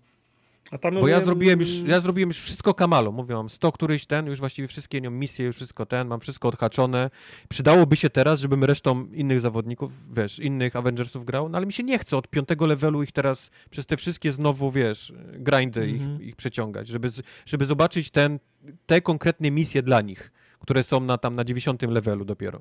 Bo 1.00 1.08
ja 1.08 1.20
zrobiłem, 1.20 1.60
już, 1.60 1.82
ja 1.82 2.00
zrobiłem 2.00 2.30
już 2.30 2.40
wszystko 2.40 2.74
Kamalo. 2.74 3.12
Mówię, 3.12 3.34
mam 3.34 3.50
100 3.50 3.72
któryś 3.72 4.06
ten, 4.06 4.26
już 4.26 4.40
właściwie 4.40 4.68
wszystkie 4.68 5.00
nią 5.00 5.10
misje, 5.10 5.46
już 5.46 5.56
wszystko 5.56 5.86
ten, 5.86 6.08
mam 6.08 6.20
wszystko 6.20 6.48
odhaczone. 6.48 7.10
Przydałoby 7.48 7.96
się 7.96 8.10
teraz, 8.10 8.40
żebym 8.40 8.64
resztą 8.64 9.06
innych 9.06 9.40
zawodników, 9.40 9.92
wiesz, 10.12 10.38
innych 10.38 10.76
Avengersów 10.76 11.24
grał, 11.24 11.48
no 11.48 11.58
ale 11.58 11.66
mi 11.66 11.72
się 11.72 11.82
nie 11.82 11.98
chce 11.98 12.16
od 12.16 12.28
piątego 12.28 12.66
levelu 12.66 13.02
ich 13.02 13.12
teraz 13.12 13.50
przez 13.70 13.86
te 13.86 13.96
wszystkie 13.96 14.32
znowu, 14.32 14.70
wiesz, 14.70 15.12
grindy 15.32 15.80
mm 15.80 15.92
-hmm. 15.92 15.96
ich, 15.96 16.02
mhm. 16.02 16.22
ich 16.22 16.36
przeciągać, 16.36 16.88
żeby, 16.88 17.10
żeby 17.46 17.66
zobaczyć 17.66 18.10
ten, 18.10 18.38
te 18.86 19.00
konkretne 19.00 19.50
misje 19.50 19.82
dla 19.82 20.00
nich, 20.00 20.32
które 20.60 20.82
są 20.82 21.00
na 21.00 21.18
tam 21.18 21.34
na 21.34 21.44
90 21.44 21.82
levelu 21.82 22.24
dopiero. 22.24 22.60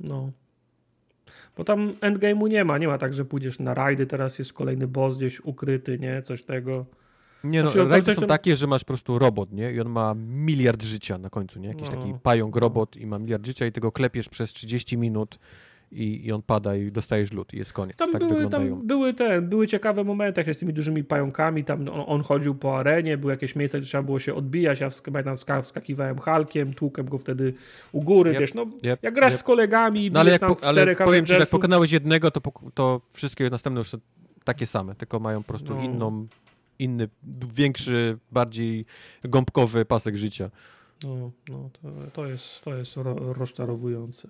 No, 0.00 0.32
bo 1.56 1.64
tam 1.64 1.92
endgame'u 2.00 2.48
nie 2.48 2.64
ma, 2.64 2.78
nie 2.78 2.88
ma 2.88 2.98
tak, 2.98 3.14
że 3.14 3.24
pójdziesz 3.24 3.58
na 3.58 3.74
rajdy, 3.74 4.06
teraz 4.06 4.38
jest 4.38 4.52
kolejny 4.52 4.86
boss 4.86 5.16
gdzieś 5.16 5.40
ukryty, 5.40 5.98
nie, 5.98 6.22
coś 6.22 6.42
tego. 6.42 6.86
Nie 7.44 7.62
no, 7.62 7.70
rajdy 7.74 8.02
ktoś 8.02 8.16
są 8.16 8.26
takie, 8.26 8.56
że 8.56 8.66
masz 8.66 8.84
po 8.84 8.86
prostu 8.88 9.18
robot, 9.18 9.52
nie? 9.52 9.72
I 9.72 9.80
on 9.80 9.88
ma 9.88 10.14
miliard 10.16 10.82
życia 10.82 11.18
na 11.18 11.30
końcu, 11.30 11.60
nie? 11.60 11.68
Jakiś 11.68 11.90
No. 11.90 11.96
taki 11.96 12.14
pająk 12.22 12.56
robot 12.56 12.96
i 12.96 13.06
ma 13.06 13.18
miliard 13.18 13.46
życia 13.46 13.66
i 13.66 13.72
ty 13.72 13.80
go 13.80 13.92
klepiesz 13.92 14.28
przez 14.28 14.52
30 14.52 14.98
minut 14.98 15.38
i, 15.92 16.26
i 16.26 16.32
on 16.32 16.42
pada 16.42 16.76
i 16.76 16.92
dostajesz 16.92 17.32
lód 17.32 17.54
i 17.54 17.58
jest 17.58 17.72
koniec. 17.72 17.96
Tam, 17.96 18.12
tak 18.12 18.24
były, 18.24 18.48
tam 18.48 18.86
były 18.86 19.14
te, 19.14 19.42
były 19.42 19.66
ciekawe 19.66 20.04
momenty, 20.04 20.40
jak 20.40 20.46
się 20.46 20.54
z 20.54 20.58
tymi 20.58 20.72
dużymi 20.72 21.04
pająkami, 21.04 21.64
tam 21.64 21.88
on, 21.88 22.04
on 22.06 22.22
chodził 22.22 22.54
po 22.54 22.78
arenie, 22.78 23.18
były 23.18 23.32
jakieś 23.32 23.56
miejsca, 23.56 23.78
gdzie 23.78 23.86
trzeba 23.86 24.02
było 24.02 24.18
się 24.18 24.34
odbijać, 24.34 24.80
ja 24.80 24.88
wsk- 24.88 25.34
wska- 25.34 25.62
wskakiwałem 25.62 26.18
Halkiem, 26.18 26.74
tłukłem 26.74 27.08
go 27.08 27.18
wtedy 27.18 27.54
u 27.92 28.00
góry, 28.00 28.30
Yep, 28.30 28.40
wiesz, 28.40 28.54
no, 28.54 28.66
yep, 28.84 29.02
jak 29.02 29.14
grasz 29.14 29.32
yep. 29.32 29.40
z 29.40 29.42
kolegami, 29.42 30.10
No 30.10 30.20
ale, 30.20 30.30
jak 30.32 30.40
tam 30.40 30.54
po, 30.56 30.66
ale 30.66 30.96
powiem 30.96 31.26
ci, 31.26 31.32
że 31.32 31.38
jak 31.38 31.50
pokonałeś 31.50 31.92
jednego, 31.92 32.30
to, 32.30 32.40
to 32.74 33.00
wszystkie 33.12 33.50
następne 33.50 33.78
już 33.78 33.88
są 33.88 33.98
takie 34.44 34.66
same, 34.66 34.94
tylko 34.94 35.20
mają 35.20 35.42
po 35.42 35.48
prostu 35.48 35.74
No. 35.74 35.82
inną, 35.82 36.26
inny, 36.78 37.08
większy, 37.54 38.18
bardziej 38.32 38.86
gąbkowy 39.24 39.84
pasek 39.84 40.16
życia. 40.16 40.50
No, 41.04 41.30
no 41.48 41.70
to, 41.82 41.88
to 42.12 42.26
jest, 42.26 42.60
to 42.60 42.76
jest 42.76 42.96
ro, 42.96 43.32
rozczarowujące. 43.32 44.28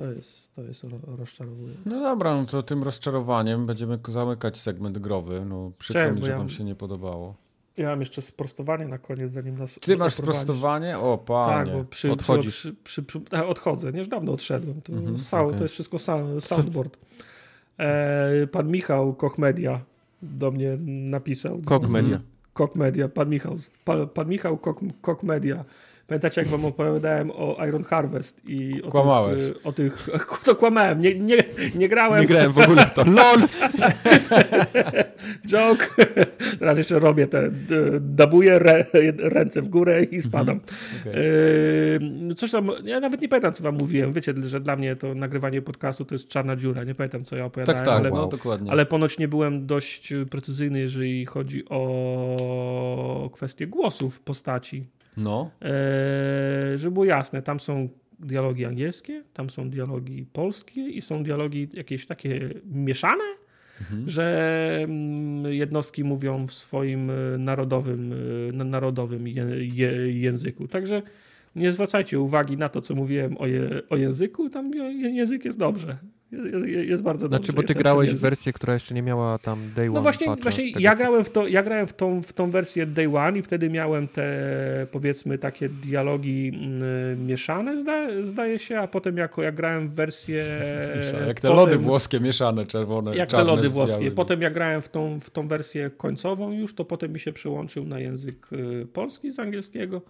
To 0.00 0.12
jest, 0.12 0.54
to 0.54 0.62
jest 0.62 0.84
ro, 0.84 0.98
rozczarowujące. 1.18 1.80
No 1.86 2.00
dobra, 2.00 2.34
no 2.36 2.44
to 2.46 2.62
tym 2.62 2.82
rozczarowaniem 2.82 3.66
będziemy 3.66 3.98
zamykać 4.08 4.58
segment 4.58 4.98
growy. 4.98 5.44
No 5.44 5.72
przykro 5.78 6.02
Czemu? 6.02 6.16
mi, 6.16 6.22
że 6.24 6.30
Ja- 6.30 6.38
wam 6.38 6.48
się 6.48 6.64
nie 6.64 6.74
podobało. 6.74 7.34
Ja 7.76 7.88
mam 7.88 8.00
jeszcze 8.00 8.22
sprostowanie 8.22 8.88
na 8.88 8.98
koniec, 8.98 9.32
zanim 9.32 9.58
nas 9.58 9.78
Ty 9.80 9.96
masz 9.96 10.14
sprostowanie? 10.14 10.98
O, 10.98 11.16
Tak, 11.16 11.26
panie. 11.26 11.72
bo 11.72 11.84
przy, 11.84 12.12
Odchodzisz. 12.12 12.56
Przy, 12.56 12.74
przy, 12.84 13.02
przy, 13.02 13.20
a, 13.30 13.44
odchodzę, 13.46 13.92
nie, 13.92 13.98
już 13.98 14.08
dawno 14.08 14.32
odszedłem. 14.32 14.82
To, 14.82 14.92
Mhm, 14.92 15.16
okej. 15.46 15.56
to 15.58 15.62
jest 15.64 15.74
wszystko 15.74 15.98
sound, 15.98 16.44
soundboard. 16.44 16.98
E, 17.78 18.46
pan 18.46 18.68
Michał 18.70 19.14
Kochmedia 19.14 19.80
do 20.22 20.50
mnie 20.50 20.78
napisał. 21.10 21.60
Kok 21.64 21.88
Media. 21.88 22.16
Mhm. 22.16 22.30
Kok 22.52 22.76
Media, 22.76 23.08
pan 23.08 23.28
Michał, 23.28 23.56
pan, 23.84 24.08
pan 24.08 24.28
Michał 24.28 24.56
Kok, 24.58 24.80
Kok 25.02 25.22
Media. 25.22 25.64
Pamiętacie, 26.10 26.40
jak 26.40 26.50
wam 26.50 26.64
opowiadałem 26.64 27.30
o 27.30 27.66
Iron 27.68 27.84
Harvest 27.84 28.42
i 28.48 28.82
o 28.82 28.90
Kłamałeś. 28.90 29.44
Tych, 29.44 29.66
o 29.66 29.72
tych, 29.72 30.08
to 30.44 30.56
kłamałem, 30.56 31.00
nie, 31.00 31.14
nie, 31.14 31.36
nie 31.74 31.88
grałem. 31.88 32.20
Nie 32.20 32.26
grałem 32.26 32.52
w 32.52 32.58
ogóle 32.58 32.86
w 32.86 32.94
to. 32.94 33.04
LOL! 33.04 33.40
Joke. 35.50 35.88
Teraz 36.58 36.78
jeszcze 36.78 36.98
robię 36.98 37.26
te, 37.26 37.50
dabuję 38.00 38.54
re, 38.54 38.86
ręce 39.18 39.62
w 39.62 39.68
górę 39.68 40.04
i 40.04 40.20
spadam. 40.20 40.60
Okej. 41.00 41.12
Yy, 42.28 42.34
coś 42.34 42.50
tam, 42.50 42.70
ja 42.84 43.00
nawet 43.00 43.20
nie 43.20 43.28
pamiętam, 43.28 43.52
co 43.52 43.64
wam 43.64 43.74
mówiłem. 43.74 44.12
Wiecie, 44.12 44.34
że 44.46 44.60
dla 44.60 44.76
mnie 44.76 44.96
to 44.96 45.14
nagrywanie 45.14 45.62
podcastu 45.62 46.04
to 46.04 46.14
jest 46.14 46.28
czarna 46.28 46.56
dziura. 46.56 46.84
Nie 46.84 46.94
pamiętam, 46.94 47.24
co 47.24 47.36
ja 47.36 47.44
opowiadałem, 47.44 47.78
Tak, 47.78 47.86
tak, 47.88 47.96
ale, 48.00 48.10
no 48.10 48.26
dokładnie. 48.26 48.70
ale 48.70 48.86
ponoć 48.86 49.18
nie 49.18 49.28
byłem 49.28 49.66
dość 49.66 50.12
precyzyjny, 50.30 50.78
jeżeli 50.80 51.26
chodzi 51.26 51.64
o 51.68 53.30
kwestię 53.32 53.66
głosów 53.66 54.20
postaci. 54.20 54.86
No, 55.16 55.50
Yy, 56.72 56.78
żeby 56.78 56.90
było 56.94 57.04
jasne, 57.04 57.42
tam 57.42 57.60
są 57.60 57.88
dialogi 58.20 58.64
angielskie, 58.64 59.22
tam 59.32 59.50
są 59.50 59.70
dialogi 59.70 60.26
polskie 60.32 60.88
i 60.88 61.02
są 61.02 61.22
dialogi 61.22 61.68
jakieś 61.72 62.06
takie 62.06 62.50
mieszane, 62.64 63.24
Mhm. 63.80 64.08
że 64.08 64.78
mm, 64.82 65.52
jednostki 65.52 66.04
mówią 66.04 66.46
w 66.46 66.52
swoim 66.52 67.10
y, 67.10 67.38
narodowym, 67.38 68.14
na- 68.52 68.64
narodowym 68.64 69.28
języku. 70.08 70.68
Także 70.68 71.02
nie 71.56 71.72
zwracajcie 71.72 72.20
uwagi 72.20 72.56
na 72.56 72.68
to, 72.68 72.80
co 72.80 72.94
mówiłem 72.94 73.36
o, 73.38 73.46
je, 73.46 73.68
o 73.90 73.96
języku. 73.96 74.50
Tam 74.50 74.70
język 75.14 75.44
jest 75.44 75.58
dobrze. 75.58 75.96
Jest, 76.32 76.66
jest 76.66 77.04
bardzo 77.04 77.28
dobrze. 77.28 77.44
Znaczy, 77.44 77.52
bo 77.52 77.62
ty 77.62 77.74
grałeś 77.74 78.10
w 78.10 78.20
wersję, 78.20 78.52
która 78.52 78.74
jeszcze 78.74 78.94
nie 78.94 79.02
miała 79.02 79.38
tam 79.38 79.70
day 79.76 79.86
one 79.86 79.94
No 79.94 80.02
właśnie, 80.02 80.26
właśnie 80.26 80.72
tego 80.72 80.80
ja 80.80 80.94
grałem, 80.94 81.24
w 81.24 81.30
to, 81.30 81.46
ja 81.46 81.62
grałem 81.62 81.86
w, 81.86 81.92
tą, 81.92 82.22
w 82.22 82.32
tą 82.32 82.50
wersję 82.50 82.86
Day 82.86 83.16
One 83.16 83.38
i 83.38 83.42
wtedy 83.42 83.70
miałem 83.70 84.08
te 84.08 84.26
powiedzmy 84.90 85.38
takie 85.38 85.68
dialogi 85.68 86.52
mm, 86.54 87.26
mieszane 87.26 87.80
zda, 87.80 88.08
zdaje 88.22 88.58
się, 88.58 88.78
a 88.78 88.88
potem 88.88 89.16
jako 89.16 89.42
ja 89.42 89.52
grałem 89.52 89.88
w 89.88 89.94
wersję 89.94 90.44
jak 91.26 91.40
te 91.40 91.48
potem- 91.48 91.56
lody 91.56 91.78
włoskie 91.78 92.20
mieszane, 92.20 92.66
czerwone, 92.66 93.16
jak 93.16 93.30
te 93.30 93.44
lody 93.44 93.68
włoskie. 93.68 93.96
białymi. 93.96 94.16
Potem 94.16 94.42
jak 94.42 94.54
grałem 94.54 94.82
w 94.82 94.88
tą, 94.88 95.20
w 95.20 95.30
tą 95.30 95.48
wersję 95.48 95.90
końcową 95.96 96.52
już, 96.52 96.74
to 96.74 96.84
potem 96.84 97.12
mi 97.12 97.20
się 97.20 97.32
przełączył 97.32 97.86
na 97.86 97.98
język 97.98 98.52
y, 98.52 98.86
polski 98.92 99.30
z 99.30 99.38
angielskiego. 99.38 100.02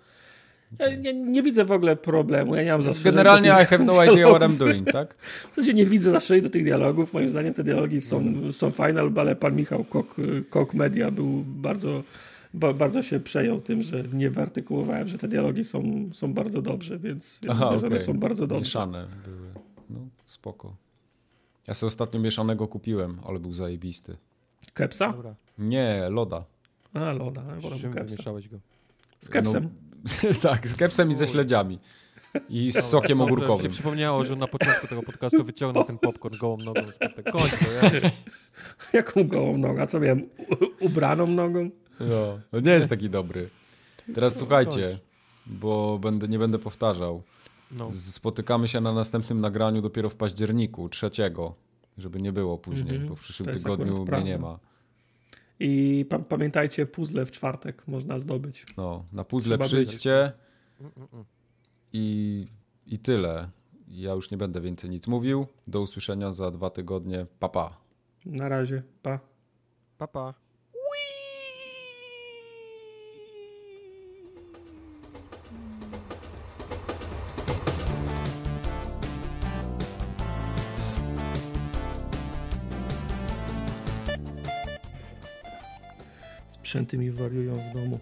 Ja 0.78 0.96
nie, 0.96 1.14
nie 1.14 1.42
widzę 1.42 1.64
w 1.64 1.72
ogóle 1.72 1.96
problemu. 1.96 2.56
Ja 2.56 2.62
nie 2.64 2.72
mam 2.72 2.82
zastrzeżeń 2.82 3.12
Generalnie 3.12 3.48
I 3.48 3.66
have 3.66 3.78
no 3.84 3.92
idea 4.04 4.06
what 4.06 4.16
I'm 4.16 4.28
dialogów. 4.38 4.58
doing, 4.58 4.92
tak? 4.92 5.14
W 5.52 5.54
sensie 5.54 5.74
nie 5.74 5.86
widzę 5.86 6.10
zastrzeżeń 6.10 6.42
do 6.42 6.50
tych 6.50 6.64
dialogów. 6.64 7.12
Moim 7.12 7.28
zdaniem 7.28 7.54
te 7.54 7.64
dialogi 7.64 8.00
są, 8.00 8.24
są 8.52 8.70
fajne, 8.70 9.00
ale 9.16 9.36
pan 9.36 9.56
Michał 9.56 9.84
Kok, 9.84 10.16
Kok 10.50 10.74
Media 10.74 11.10
był 11.10 11.44
bardzo, 11.46 12.02
ba, 12.54 12.72
bardzo 12.72 13.02
się 13.02 13.20
przejął 13.20 13.60
tym, 13.60 13.82
że 13.82 14.04
nie 14.12 14.30
wyartykułowałem, 14.30 15.08
że 15.08 15.18
te 15.18 15.28
dialogi 15.28 15.64
są, 15.64 16.08
są 16.12 16.32
bardzo 16.34 16.62
dobrze, 16.62 16.98
więc 16.98 17.40
ja 17.44 17.50
Aha, 17.52 17.68
one 17.68 17.86
okej. 17.86 18.00
są 18.00 18.18
bardzo 18.18 18.46
dobrze. 18.46 18.60
Mieszane 18.60 19.06
były. 19.24 19.48
No, 19.90 20.00
spoko. 20.26 20.76
Ja 21.68 21.74
sobie 21.74 21.88
ostatnio 21.88 22.20
mieszanego 22.20 22.68
kupiłem, 22.68 23.18
ale 23.26 23.38
był 23.38 23.52
zajebisty. 23.52 24.16
Kepsa? 24.74 25.12
Dobra, 25.12 25.34
Nie, 25.58 26.06
loda. 26.10 26.44
A, 26.94 27.12
loda. 27.12 27.42
Ja 27.62 27.76
z 27.76 27.80
czym 27.80 27.92
go? 27.92 28.58
Z 29.20 29.28
kepsem. 29.28 29.62
No, 29.64 29.89
tak, 30.42 30.68
z 30.68 30.74
kepsem 30.74 31.10
i 31.10 31.14
ze 31.14 31.26
śledziami. 31.26 31.78
I 32.48 32.72
z 32.72 32.80
sokiem 32.84 33.20
ogórkowym. 33.20 33.62
się 33.66 33.68
przypomniało, 33.72 34.24
że 34.24 34.36
na 34.36 34.46
początku 34.46 34.86
tego 34.86 35.02
podcastu 35.02 35.44
wyciągnął 35.44 35.84
ten 35.84 35.98
popcorn 35.98 36.36
gołą 36.38 36.56
nogą 36.56 36.80
z 36.92 36.98
tak 36.98 37.24
końcu. 37.32 37.64
Ja, 37.82 38.10
Jaką 38.98 39.28
gołą 39.28 39.58
nogą? 39.58 39.80
A 39.82 39.86
co 39.86 40.00
miałem? 40.00 40.28
Ubraną 40.80 41.26
nogą? 41.26 41.70
No, 42.00 42.38
no 42.52 42.60
nie 42.60 42.70
jest 42.72 42.90
taki 42.90 43.10
dobry. 43.10 43.48
Teraz 44.14 44.36
słuchajcie, 44.36 44.88
kończ. 44.88 45.00
bo 45.46 45.98
będę, 45.98 46.28
nie 46.28 46.38
będę 46.38 46.58
powtarzał. 46.58 47.22
no. 47.70 47.90
Spotykamy 47.94 48.68
się 48.68 48.80
na 48.80 48.92
następnym 48.92 49.40
nagraniu 49.40 49.82
dopiero 49.82 50.08
w 50.08 50.14
październiku, 50.14 50.88
trzeciego, 50.88 51.54
żeby 51.98 52.20
nie 52.22 52.32
było 52.32 52.58
później, 52.58 52.90
Mhm. 52.94 53.08
bo 53.08 53.16
w 53.16 53.20
przyszłym 53.20 53.46
To 53.46 53.52
tygodniu 53.54 53.86
mnie 53.92 54.00
nie 54.00 54.06
prawda. 54.06 54.38
ma. 54.38 54.58
I 55.60 56.04
pa 56.08 56.18
pamiętajcie, 56.18 56.86
puzzle 56.86 57.26
w 57.26 57.30
czwartek 57.30 57.88
można 57.88 58.20
zdobyć. 58.20 58.66
No, 58.76 59.04
na 59.12 59.24
puzzle 59.24 59.58
Trzeba 59.58 59.64
przyjdźcie 59.64 60.32
Mm, 60.80 60.92
mm, 60.96 61.08
mm. 61.12 61.24
i, 61.92 62.46
i 62.86 62.98
tyle. 62.98 63.50
Ja 63.88 64.12
już 64.12 64.30
nie 64.30 64.36
będę 64.36 64.60
więcej 64.60 64.90
nic 64.90 65.06
mówił. 65.06 65.46
Do 65.66 65.80
usłyszenia 65.80 66.32
za 66.32 66.50
dwa 66.50 66.70
tygodnie. 66.70 67.26
Pa, 67.38 67.48
pa. 67.48 67.76
Na 68.26 68.48
razie. 68.48 68.82
Pa. 69.02 69.20
Pa, 69.98 70.06
pa. 70.06 70.34
Sprzęty 86.70 86.98
mi 86.98 87.10
wariują 87.10 87.54
w 87.54 87.74
domu. 87.74 87.98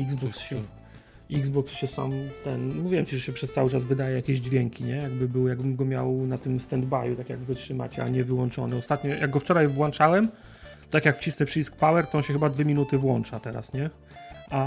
Xbox 0.00 0.38
się, 0.38 0.62
Xbox 1.30 1.72
się 1.72 1.86
sam 1.86 2.10
ten. 2.44 2.82
Mówiłem 2.82 3.06
ci, 3.06 3.16
że 3.16 3.22
się 3.22 3.32
przez 3.32 3.52
cały 3.52 3.70
czas 3.70 3.84
wydaje 3.84 4.16
jakieś 4.16 4.38
dźwięki, 4.38 4.84
nie? 4.84 4.96
Jakby 4.96 5.28
był, 5.28 5.48
jakbym 5.48 5.76
go 5.76 5.84
miał 5.84 6.12
na 6.26 6.38
tym 6.38 6.58
stand-by'u, 6.58 7.16
tak 7.16 7.28
jak 7.28 7.38
wytrzymacie, 7.38 8.04
a 8.04 8.08
nie 8.08 8.24
wyłączony. 8.24 8.76
Ostatnio, 8.76 9.10
jak 9.14 9.30
go 9.30 9.40
wczoraj 9.40 9.68
włączałem, 9.68 10.28
tak 10.90 11.04
jak 11.04 11.16
wcisnę 11.16 11.46
przycisk 11.46 11.76
power, 11.76 12.06
to 12.06 12.18
on 12.18 12.24
się 12.24 12.32
chyba 12.32 12.48
dwie 12.48 12.64
minuty 12.64 12.98
włącza 12.98 13.40
teraz, 13.40 13.72
nie? 13.72 13.90
A 14.50 14.64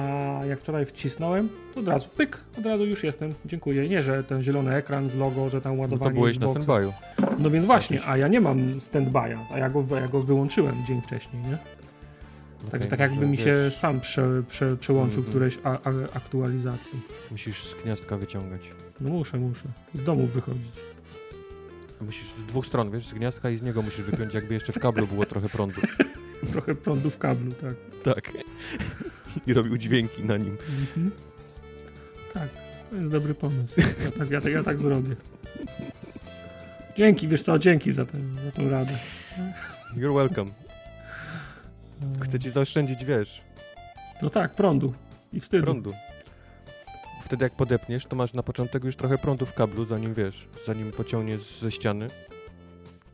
jak 0.49 0.59
wczoraj 0.59 0.85
wcisnąłem, 0.85 1.49
to 1.73 1.79
od 1.79 1.87
razu 1.87 2.09
pyk, 2.09 2.43
od 2.59 2.65
razu 2.65 2.85
już 2.85 3.03
jestem. 3.03 3.33
Dziękuję. 3.45 3.89
Nie, 3.89 4.03
że 4.03 4.23
ten 4.23 4.41
zielony 4.43 4.75
ekran 4.75 5.09
z 5.09 5.15
logo, 5.15 5.49
że 5.49 5.61
tam 5.61 5.75
No 5.75 5.81
ładowanie 5.81 6.11
to 6.11 6.15
byłeś 6.15 6.39
na 6.39 6.47
Xboxa. 6.47 6.71
standby'u. 6.71 6.91
No 7.39 7.49
więc 7.49 7.65
właśnie, 7.65 7.99
a 8.05 8.17
ja 8.17 8.27
nie 8.27 8.41
mam 8.41 8.79
stand-by'a, 8.79 9.37
a 9.53 9.57
ja 9.57 9.69
go, 9.69 9.85
ja 9.95 10.07
go 10.07 10.21
wyłączyłem 10.23 10.85
dzień 10.85 11.01
wcześniej, 11.01 11.43
nie? 11.43 11.57
Także 12.61 12.87
Okej, 12.87 12.89
tak 12.89 12.99
jakby 12.99 13.27
mi 13.27 13.37
się 13.37 13.45
wiesz, 13.45 13.75
sam 13.75 13.99
prze, 13.99 14.43
prze, 14.49 14.77
przełączył 14.77 15.23
w 15.23 15.29
którejś 15.29 15.59
a, 15.63 15.69
a, 15.71 15.89
aktualizacji. 16.13 16.99
Musisz 17.31 17.63
z 17.63 17.83
gniazdka 17.83 18.17
wyciągać. 18.17 18.61
No 19.01 19.09
muszę, 19.09 19.37
muszę. 19.37 19.67
Z 19.95 20.03
domu 20.03 20.27
wychodzić. 20.27 20.71
Musisz 22.01 22.27
z 22.27 22.43
dwóch 22.43 22.65
stron, 22.65 22.91
wiesz, 22.91 23.07
z 23.07 23.13
gniazdka 23.13 23.49
i 23.49 23.57
z 23.57 23.61
niego 23.61 23.81
musisz 23.81 24.01
wypiąć, 24.01 24.33
jakby 24.33 24.53
jeszcze 24.53 24.73
w 24.73 24.79
kablu 24.79 25.07
było 25.07 25.25
trochę 25.25 25.49
prądu. 25.49 25.81
Trochę 26.51 26.75
prądu 26.75 27.09
w 27.09 27.17
kablu, 27.17 27.51
tak. 27.51 27.75
Tak. 28.15 28.31
I 29.47 29.53
robił 29.53 29.77
dźwięki 29.77 30.23
na 30.23 30.37
nim. 30.37 30.57
Mhm. 30.81 31.11
Tak, 32.33 32.49
to 32.89 32.95
jest 32.95 33.11
dobry 33.11 33.33
pomysł. 33.33 33.73
Ja 33.77 34.11
tak, 34.11 34.31
ja, 34.31 34.41
tak, 34.41 34.53
ja 34.53 34.63
tak 34.63 34.79
zrobię. 34.79 35.15
Dzięki, 36.97 37.27
wiesz 37.27 37.43
co, 37.43 37.59
dzięki 37.59 37.91
za, 37.91 38.05
ten, 38.05 38.37
za 38.45 38.51
tą 38.51 38.69
radę. 38.69 38.97
You're 39.97 40.13
welcome. 40.13 40.60
Chce 42.23 42.39
ci 42.39 42.51
zaoszczędzić, 42.51 43.05
wiesz. 43.05 43.41
No 44.21 44.29
tak, 44.29 44.55
prądu 44.55 44.93
i 45.33 45.39
wstydu. 45.39 45.63
Prądu. 45.63 45.93
Wtedy 47.23 47.43
jak 47.43 47.55
podepniesz, 47.55 48.05
to 48.05 48.15
masz 48.15 48.33
na 48.33 48.43
początek 48.43 48.83
już 48.83 48.95
trochę 48.95 49.17
prądu 49.17 49.45
w 49.45 49.53
kablu, 49.53 49.85
zanim 49.85 50.13
wiesz, 50.13 50.47
zanim 50.65 50.91
pociągnie 50.91 51.37
ze 51.61 51.71
ściany. 51.71 52.07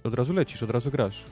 Od 0.04 0.14
razu 0.14 0.34
lecisz, 0.34 0.64
od 0.64 0.72
razu 0.72 0.92
grasz. 0.92 1.24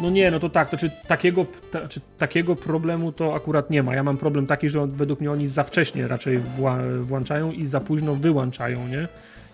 No 0.00 0.10
nie, 0.10 0.30
no 0.30 0.40
to 0.40 0.50
tak, 0.50 0.70
to 0.70 0.76
czy 0.76 0.90
takiego, 1.08 1.46
ta, 1.70 1.88
czy 1.88 2.00
takiego 2.18 2.56
problemu 2.56 3.12
to 3.12 3.34
akurat 3.34 3.70
nie 3.70 3.82
ma. 3.82 3.94
Ja 3.94 4.02
mam 4.02 4.16
problem 4.16 4.46
taki, 4.46 4.70
że 4.70 4.86
według 4.86 5.20
mnie 5.20 5.30
oni 5.30 5.48
za 5.48 5.64
wcześnie 5.64 6.08
raczej 6.08 6.38
wła, 6.38 6.78
włączają 7.00 7.52
i 7.52 7.66
za 7.66 7.80
późno 7.80 8.14
wyłączają, 8.14 8.88
nie? 8.88 9.08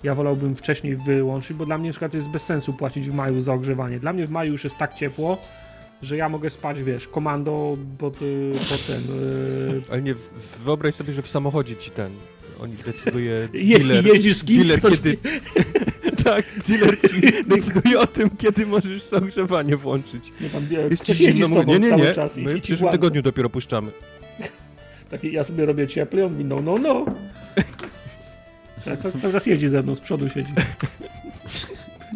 Ja 0.05 0.15
wolałbym 0.15 0.57
wcześniej 0.57 0.97
wyłączyć, 0.97 1.57
bo 1.57 1.67
dla 1.67 1.79
mnie 1.79 1.89
na 1.89 1.93
przykład 1.93 2.15
jest 2.15 2.29
bez 2.29 2.45
sensu 2.45 2.73
płacić 2.73 3.09
w 3.09 3.15
maju 3.15 3.41
za 3.41 3.53
ogrzewanie. 3.53 4.01
Dla 4.01 4.13
mnie 4.13 4.27
w 4.27 4.31
maju 4.31 4.53
już 4.53 4.65
jest 4.65 4.77
tak 4.77 4.95
ciepło, 4.95 5.39
że 6.03 6.17
ja 6.17 6.29
mogę 6.29 6.51
spać, 6.51 6.83
wiesz, 6.83 7.09
komando 7.09 7.77
pod, 7.99 8.23
y, 8.23 8.53
pod 8.71 8.87
ten... 8.87 9.01
y, 9.01 9.83
Ale 9.91 10.03
nie, 10.03 10.15
wyobraź 10.65 10.95
sobie, 10.95 11.13
że 11.13 11.23
w 11.23 11.29
samochodzie 11.29 11.77
ci 11.77 11.91
ten, 11.91 12.13
oni 12.61 12.75
decyduje 12.87 13.49
Je, 13.53 13.79
dealer, 13.79 14.07
jeździsz 14.07 14.37
z 14.37 14.45
kimś, 14.45 14.67
dealer 14.67 14.79
ktoś 14.79 14.93
kiedy... 14.93 15.17
tak, 16.25 16.45
dealer 16.69 17.01
ci 17.01 17.21
decyduje 17.57 18.01
o 18.01 18.07
tym, 18.07 18.31
kiedy 18.31 18.67
możesz 18.67 19.03
sobie 19.03 19.27
ogrzewanie 19.27 19.77
włączyć. 19.77 20.33
Nie, 20.41 20.51
tam, 20.51 20.67
wie, 20.67 20.81
Jest 20.91 21.05
ci 21.05 21.15
zimno, 21.15 21.49
tobą 21.49 21.73
nie, 21.73 21.79
nie, 21.79 21.97
nie, 21.97 22.15
my 22.37 22.55
w 22.55 22.61
przyszłym 22.61 22.93
tygodniu 22.93 23.23
dopiero 23.23 23.51
puszczamy. 23.51 23.93
Taki, 25.11 25.33
ja 25.33 25.45
sobie 25.45 25.67
robię 25.67 25.89
cieplej, 25.89 26.25
on 26.25 26.39
mi 26.39 26.45
no, 26.45 26.61
no, 26.61 26.79
no. 26.79 27.07
Ale 28.87 28.97
Cały, 28.97 29.21
cały 29.21 29.33
czas 29.33 29.47
jeździ 29.47 29.69
ze 29.69 29.83
mną, 29.83 29.95
z 29.95 30.01
przodu 30.01 30.29
siedzi. 30.29 30.53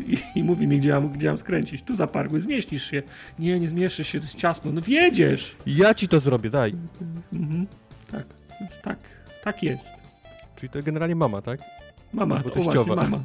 I, 0.06 0.18
I 0.38 0.44
mówi 0.44 0.66
mi, 0.66 0.78
gdzie 0.78 0.92
mam, 0.92 1.08
gdzie 1.10 1.28
mam 1.28 1.38
skręcić. 1.38 1.82
Tu 1.82 1.97
zaparkuj, 1.97 2.40
zmieścisz 2.40 2.90
się. 2.90 3.02
Nie, 3.38 3.60
nie 3.60 3.68
zmieszczysz 3.68 4.08
się, 4.08 4.18
to 4.18 4.24
jest 4.24 4.34
ciasno. 4.36 4.72
No 4.72 4.80
wiedziesz. 4.82 5.56
Ja 5.66 5.94
ci 5.94 6.08
to 6.08 6.20
zrobię, 6.20 6.50
daj. 6.50 6.74
Mhm. 7.32 7.66
Tak, 8.12 8.26
więc 8.60 8.80
tak, 8.80 8.98
tak 9.44 9.62
jest. 9.62 9.88
Czyli 10.56 10.70
to 10.70 10.82
generalnie 10.82 11.14
mama, 11.14 11.42
tak? 11.42 11.60
Mama, 12.12 12.36
Albo 12.36 12.52
o 12.52 12.62
właśnie, 12.62 12.94
mama. 12.97 13.20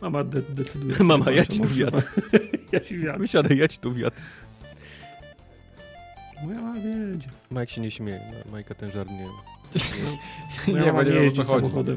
Mama 0.00 0.24
de 0.24 0.42
decyduje. 0.42 0.96
Mama, 1.04 1.30
ja 1.30 1.46
ci 1.46 1.60
tu 1.60 1.68
ja 2.72 2.80
ci 2.80 2.96
wjadę. 2.98 3.18
Wysiadaj, 3.18 3.56
ja 3.56 3.68
ci 3.68 3.78
tu 3.78 3.92
wjadę. 3.92 4.16
Moja 6.44 6.60
mama 6.60 6.80
wiedzie. 6.80 7.28
Majk 7.50 7.70
się 7.70 7.80
nie 7.80 7.90
śmieje, 7.90 8.20
Ma- 8.20 8.50
Majka 8.52 8.74
ten 8.74 8.90
żart 8.90 9.10
nie... 9.10 9.26
Moja 10.68 10.84
Nie, 10.84 10.92
bo 10.92 11.02
nie 11.02 11.10
nie 11.10 11.20
wiem 11.20 11.28
o 11.28 11.30
co 11.30 11.44
chodzi. 11.44 11.60
samochodem. 11.66 11.96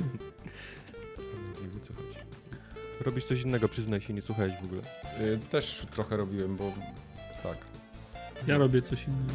nie 1.62 1.68
wie, 1.70 1.80
co 1.88 1.94
chodzi. 1.94 2.18
Robisz 3.02 3.24
coś 3.26 3.42
innego, 3.42 3.70
przyznaj 3.70 4.02
się, 4.02 4.14
nie 4.14 4.22
słuchałeś 4.22 4.54
w 4.62 4.66
ogóle. 4.66 4.82
Y, 5.22 5.40
Też 5.50 5.86
trochę 5.92 6.18
robiłem, 6.18 6.56
bo 6.56 6.72
tak. 7.44 7.58
Ja 8.48 8.58
robię 8.58 8.82
coś 8.82 9.06
innego. 9.08 9.34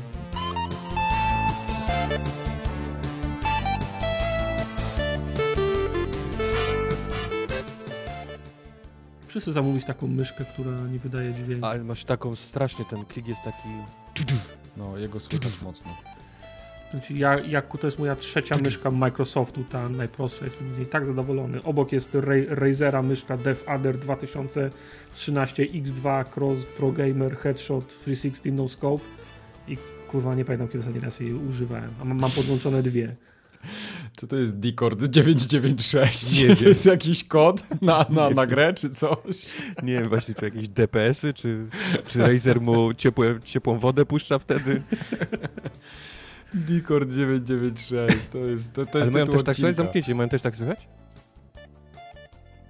Wszyscy 9.27 9.53
zamówić 9.53 9.85
taką 9.85 10.07
myszkę, 10.07 10.45
która 10.45 10.71
nie 10.81 10.99
wydaje 10.99 11.35
dźwięku. 11.35 11.67
Ale 11.67 11.85
masz 11.85 12.05
taką, 12.05 12.37
strasznie 12.37 12.85
ten 12.85 13.05
klik 13.05 13.27
jest 13.29 13.43
taki... 13.45 13.69
No, 14.77 14.99
jego 14.99 15.21
słychać 15.21 15.61
mocno. 15.63 15.97
Znaczy, 16.91 17.13
ja, 17.15 17.39
jak 17.41 17.79
to 17.79 17.87
jest 17.87 17.99
moja 17.99 18.17
trzecia 18.17 18.57
myszka 18.65 18.91
Microsoftu, 18.91 19.65
ta 19.65 19.89
najprostsza, 19.89 20.45
jestem 20.45 20.75
z 20.75 20.79
niej 20.79 20.87
tak 20.87 21.05
zadowolony. 21.07 21.63
Obok 21.63 21.93
jest 21.93 22.15
Ra- 22.15 22.35
Razera 22.49 23.03
myszka 23.03 23.37
DevAdder 23.37 23.99
2013 23.99 25.63
X2 25.65 26.25
Cross 26.37 26.65
Pro 26.77 26.93
Gamer 26.93 27.37
Headshot 27.37 27.89
360 27.89 28.57
No 28.57 28.69
Scope 28.69 29.05
i 29.69 29.77
kurwa 30.09 30.35
nie 30.35 30.45
pamiętam 30.45 30.69
kiedy 30.69 30.79
ostatni 30.79 31.01
raz 31.01 31.21
jej 31.21 31.33
używałem, 31.35 31.91
a 32.01 32.05
mam, 32.05 32.19
mam 32.19 32.31
podłączone 32.31 32.83
dwie. 32.83 33.17
Co 34.17 34.27
to 34.27 34.37
jest 34.37 34.59
Discord 34.59 35.03
996? 35.03 36.43
Nie 36.43 36.49
to 36.55 36.61
wiem. 36.61 36.69
jest 36.69 36.87
jakiś 36.87 37.25
kod 37.25 37.83
na, 37.83 38.07
na, 38.11 38.31
na 38.31 38.47
grę 38.47 38.75
czy 38.75 38.91
coś? 38.91 39.57
Nie 39.83 39.93
wiem 39.95 40.09
właśnie, 40.09 40.35
czy 40.35 40.45
jakieś 40.45 40.69
DPS-y, 40.69 41.35
czy, 41.35 41.67
czy 42.07 42.19
Razer 42.19 42.61
mu 42.61 42.95
ciepłe, 42.95 43.35
ciepłą 43.45 43.79
wodę 43.79 44.05
puszcza 44.07 44.39
wtedy. 44.39 44.83
Discord 46.55 47.09
996, 47.11 48.29
to 48.33 48.39
jest 48.39 48.73
to, 48.73 48.87
to 48.87 48.99
jest 48.99 49.13
mają 49.13 49.27
też 49.27 49.45
tak 49.45 49.57
słychać? 49.57 49.77
Zamknięcie, 49.77 50.15
mają 50.15 50.29
też 50.29 50.43
tak 50.43 50.57
słychać? 50.57 50.89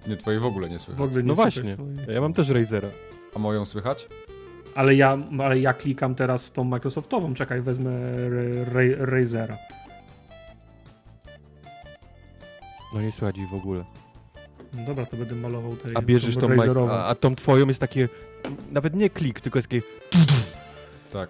Nie, 0.07 0.17
twojej 0.17 0.39
w 0.39 0.45
ogóle 0.45 0.69
nie 0.69 0.79
W 0.79 0.81
słychać. 0.81 1.01
ogóle 1.05 1.23
nie 1.23 1.27
No 1.27 1.35
słychać 1.35 1.53
właśnie, 1.53 1.77
ja 2.13 2.21
mam 2.21 2.33
też 2.33 2.49
Razera. 2.49 2.89
A 3.35 3.39
moją 3.39 3.65
słychać? 3.65 4.07
Ale 4.75 4.95
ja, 4.95 5.17
ale 5.39 5.59
ja 5.59 5.73
klikam 5.73 6.15
teraz 6.15 6.51
tą 6.51 6.63
Microsoftową, 6.63 7.33
czekaj, 7.33 7.61
wezmę 7.61 7.91
Ra- 8.29 8.73
Ra- 8.73 9.05
Razera. 9.05 9.57
No 12.93 13.01
nie 13.01 13.11
słychać 13.11 13.35
w 13.51 13.53
ogóle. 13.53 13.85
No 14.73 14.83
dobra, 14.85 15.05
to 15.05 15.17
będę 15.17 15.35
malował 15.35 15.75
tej 15.75 15.91
A 15.95 16.01
bierzesz 16.01 16.37
tą. 16.37 16.49
Mike, 16.49 16.73
a, 16.91 17.05
a 17.05 17.15
tą 17.15 17.35
twoją 17.35 17.67
jest 17.67 17.79
takie, 17.79 18.09
nawet 18.71 18.95
nie 18.95 19.09
klik, 19.09 19.41
tylko 19.41 19.59
jest 19.59 19.69
takie, 19.69 19.81
Tak. 21.11 21.29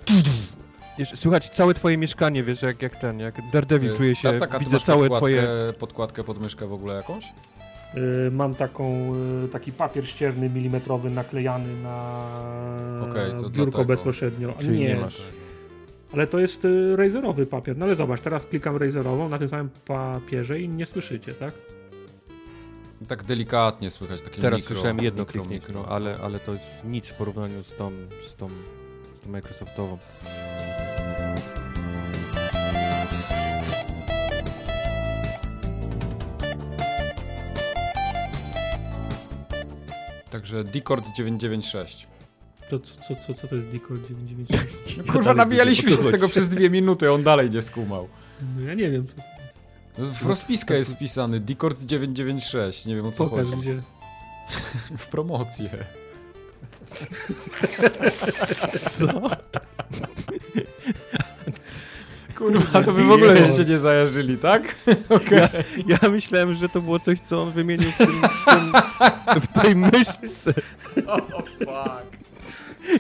Słychać 1.06 1.50
całe 1.50 1.74
twoje 1.74 1.98
mieszkanie, 1.98 2.44
wiesz, 2.44 2.62
jak, 2.62 2.82
jak 2.82 2.96
ten, 2.96 3.20
jak 3.20 3.36
Daredevil 3.54 3.92
Y, 3.92 3.98
czuje 3.98 4.16
się, 4.16 4.30
tak, 4.30 4.40
tak, 4.40 4.56
a 4.56 4.60
ty 4.60 4.66
widzę 4.66 4.80
całe 4.80 5.00
podkładkę, 5.10 5.18
twoje... 5.38 5.74
podkładkę 5.80 6.24
pod 6.24 6.42
myszkę 6.42 6.68
w 6.68 6.74
ogóle 6.74 6.96
jakąś? 6.96 7.26
Y, 7.96 8.32
mam 8.32 8.56
taką, 8.56 9.12
y, 9.46 9.48
taki 9.48 9.72
papier 9.72 10.08
ścierny 10.10 10.50
milimetrowy 10.50 11.10
naklejany 11.10 11.82
na 11.84 12.30
to 13.40 13.50
biurko 13.50 13.54
dlatego. 13.54 13.86
bezpośrednio. 13.86 14.54
A 14.58 14.62
Czyli 14.62 14.80
nie, 14.80 14.88
nie 14.88 14.96
masz. 14.96 15.22
ale 16.14 16.28
to 16.28 16.40
jest 16.40 16.66
y, 16.66 16.96
razerowy 16.96 17.46
papier. 17.46 17.78
No 17.78 17.86
ale 17.86 17.96
zobacz, 17.96 18.22
teraz 18.22 18.46
klikam 18.46 18.78
razerową 18.78 19.30
na 19.30 19.38
tym 19.40 19.50
samym 19.50 19.70
papierze 19.86 20.60
i 20.60 20.70
nie 20.70 20.86
słyszycie, 20.86 21.34
tak? 21.34 21.54
Tak 23.08 23.24
delikatnie 23.24 23.92
słychać 23.92 24.22
takie 24.22 24.42
Teraz 24.42 24.60
mikro, 24.60 24.76
słyszałem 24.76 25.00
jedno 25.00 25.22
mikro, 25.24 25.34
kliknięcie, 25.42 25.68
mikro. 25.68 25.82
no, 25.82 25.90
ale, 25.90 26.18
ale 26.24 26.40
to 26.40 26.54
jest 26.54 26.66
nic 26.86 27.08
w 27.08 27.14
porównaniu 27.14 27.64
z 27.64 27.76
tą, 27.76 27.92
z 28.30 28.36
tą, 28.36 28.50
z 29.18 29.22
tą 29.22 29.30
Microsoftową. 29.32 29.98
Także 40.30 40.64
Discord 40.64 41.06
996. 41.14 42.08
To 42.70 42.80
co, 42.80 43.02
co, 43.02 43.16
co, 43.16 43.34
co 43.34 43.48
to 43.48 43.56
jest 43.56 43.68
Discord 43.68 44.02
996? 44.08 44.98
No, 44.98 45.04
kurwa, 45.04 45.22
dalej 45.22 45.38
nabijaliśmy 45.38 45.90
się 45.92 46.04
z 46.04 46.12
tego 46.12 46.28
przez 46.30 46.50
dwie 46.50 46.70
minuty, 46.70 47.12
on 47.12 47.24
dalej 47.24 47.50
nie 47.52 47.62
skumał. 47.62 48.08
No, 48.58 48.62
ja 48.68 48.74
nie 48.74 48.90
wiem, 48.92 49.08
co. 49.08 49.16
No, 49.98 50.14
W 50.14 50.22
rozpiskę 50.26 50.78
jest 50.78 50.94
wpisany 50.96 51.40
Discord 51.40 51.82
996, 51.82 52.86
nie 52.86 52.96
wiem 52.96 53.06
o 53.06 53.12
co 53.12 53.26
Pokaż 53.30 53.48
chodzi. 53.48 53.62
gdzie. 53.62 53.82
W 54.98 55.08
promocję. 55.08 55.70
Co? 58.98 59.30
Kurwa, 62.40 62.84
to 62.84 62.94
wy 62.94 63.04
w 63.04 63.12
ogóle 63.12 63.40
jeszcze 63.40 63.66
nie 63.66 63.80
zajarzyli, 63.80 64.38
tak? 64.38 64.76
Ja, 65.32 65.50
ja 65.88 66.10
myślałem, 66.10 66.56
że 66.56 66.70
to 66.70 66.82
było 66.82 67.00
coś, 67.00 67.20
co 67.20 67.42
on 67.42 67.52
wymienił 67.52 67.92
w, 67.92 67.98
tym, 67.98 68.08
w, 68.08 68.46
tym, 68.46 69.42
w 69.42 69.62
tej 69.62 69.76
myszce. 69.76 70.54
Oh, 71.08 71.44
fuck. 71.60 72.20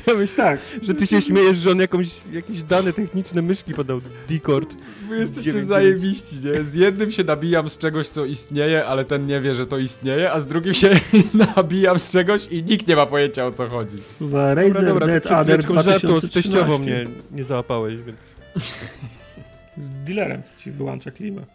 Ja 0.07 0.13
myślałem, 0.13 0.57
że 0.81 0.93
ty 0.93 1.07
się 1.07 1.21
śmiejesz, 1.21 1.57
że 1.57 1.71
on 1.71 1.79
jakąś, 1.79 2.07
jakieś 2.31 2.63
dane 2.63 2.93
techniczne 2.93 3.41
myszki 3.41 3.73
podał. 3.73 4.01
Discord. 4.29 4.75
Wy 5.09 5.19
jesteście 5.19 5.63
zajebiści, 5.63 6.35
nie? 6.45 6.63
Z 6.63 6.73
jednym 6.73 7.11
się 7.11 7.23
nabijam 7.23 7.69
z 7.69 7.77
czegoś, 7.77 8.07
co 8.07 8.25
istnieje, 8.25 8.85
ale 8.85 9.05
ten 9.05 9.27
nie 9.27 9.41
wie, 9.41 9.55
że 9.55 9.67
to 9.67 9.77
istnieje, 9.77 10.31
a 10.31 10.39
z 10.39 10.47
drugim 10.47 10.73
się 10.73 10.89
nabijam 11.55 11.99
z 11.99 12.11
czegoś 12.11 12.47
i 12.47 12.63
nikt 12.63 12.87
nie 12.87 12.95
ma 12.95 13.05
pojęcia 13.05 13.45
o 13.45 13.51
co 13.51 13.67
chodzi. 13.67 13.97
Dobra, 14.19 14.53
Razer 14.53 14.85
dobra, 14.85 15.07
Net 15.07 15.23
przed 15.23 15.35
Adder 15.35 15.59
chwileczką 15.59 15.73
żartu 15.91 16.07
z 16.17 16.21
2013. 16.21 16.41
teściową 16.41 16.77
mnie 16.77 17.07
nie 17.31 17.43
załapałeś, 17.43 17.95
więc... 18.03 18.17
Z 19.79 19.89
dealerem 20.03 20.41
ci 20.57 20.71
wyłącza 20.71 21.11
klimę. 21.11 21.45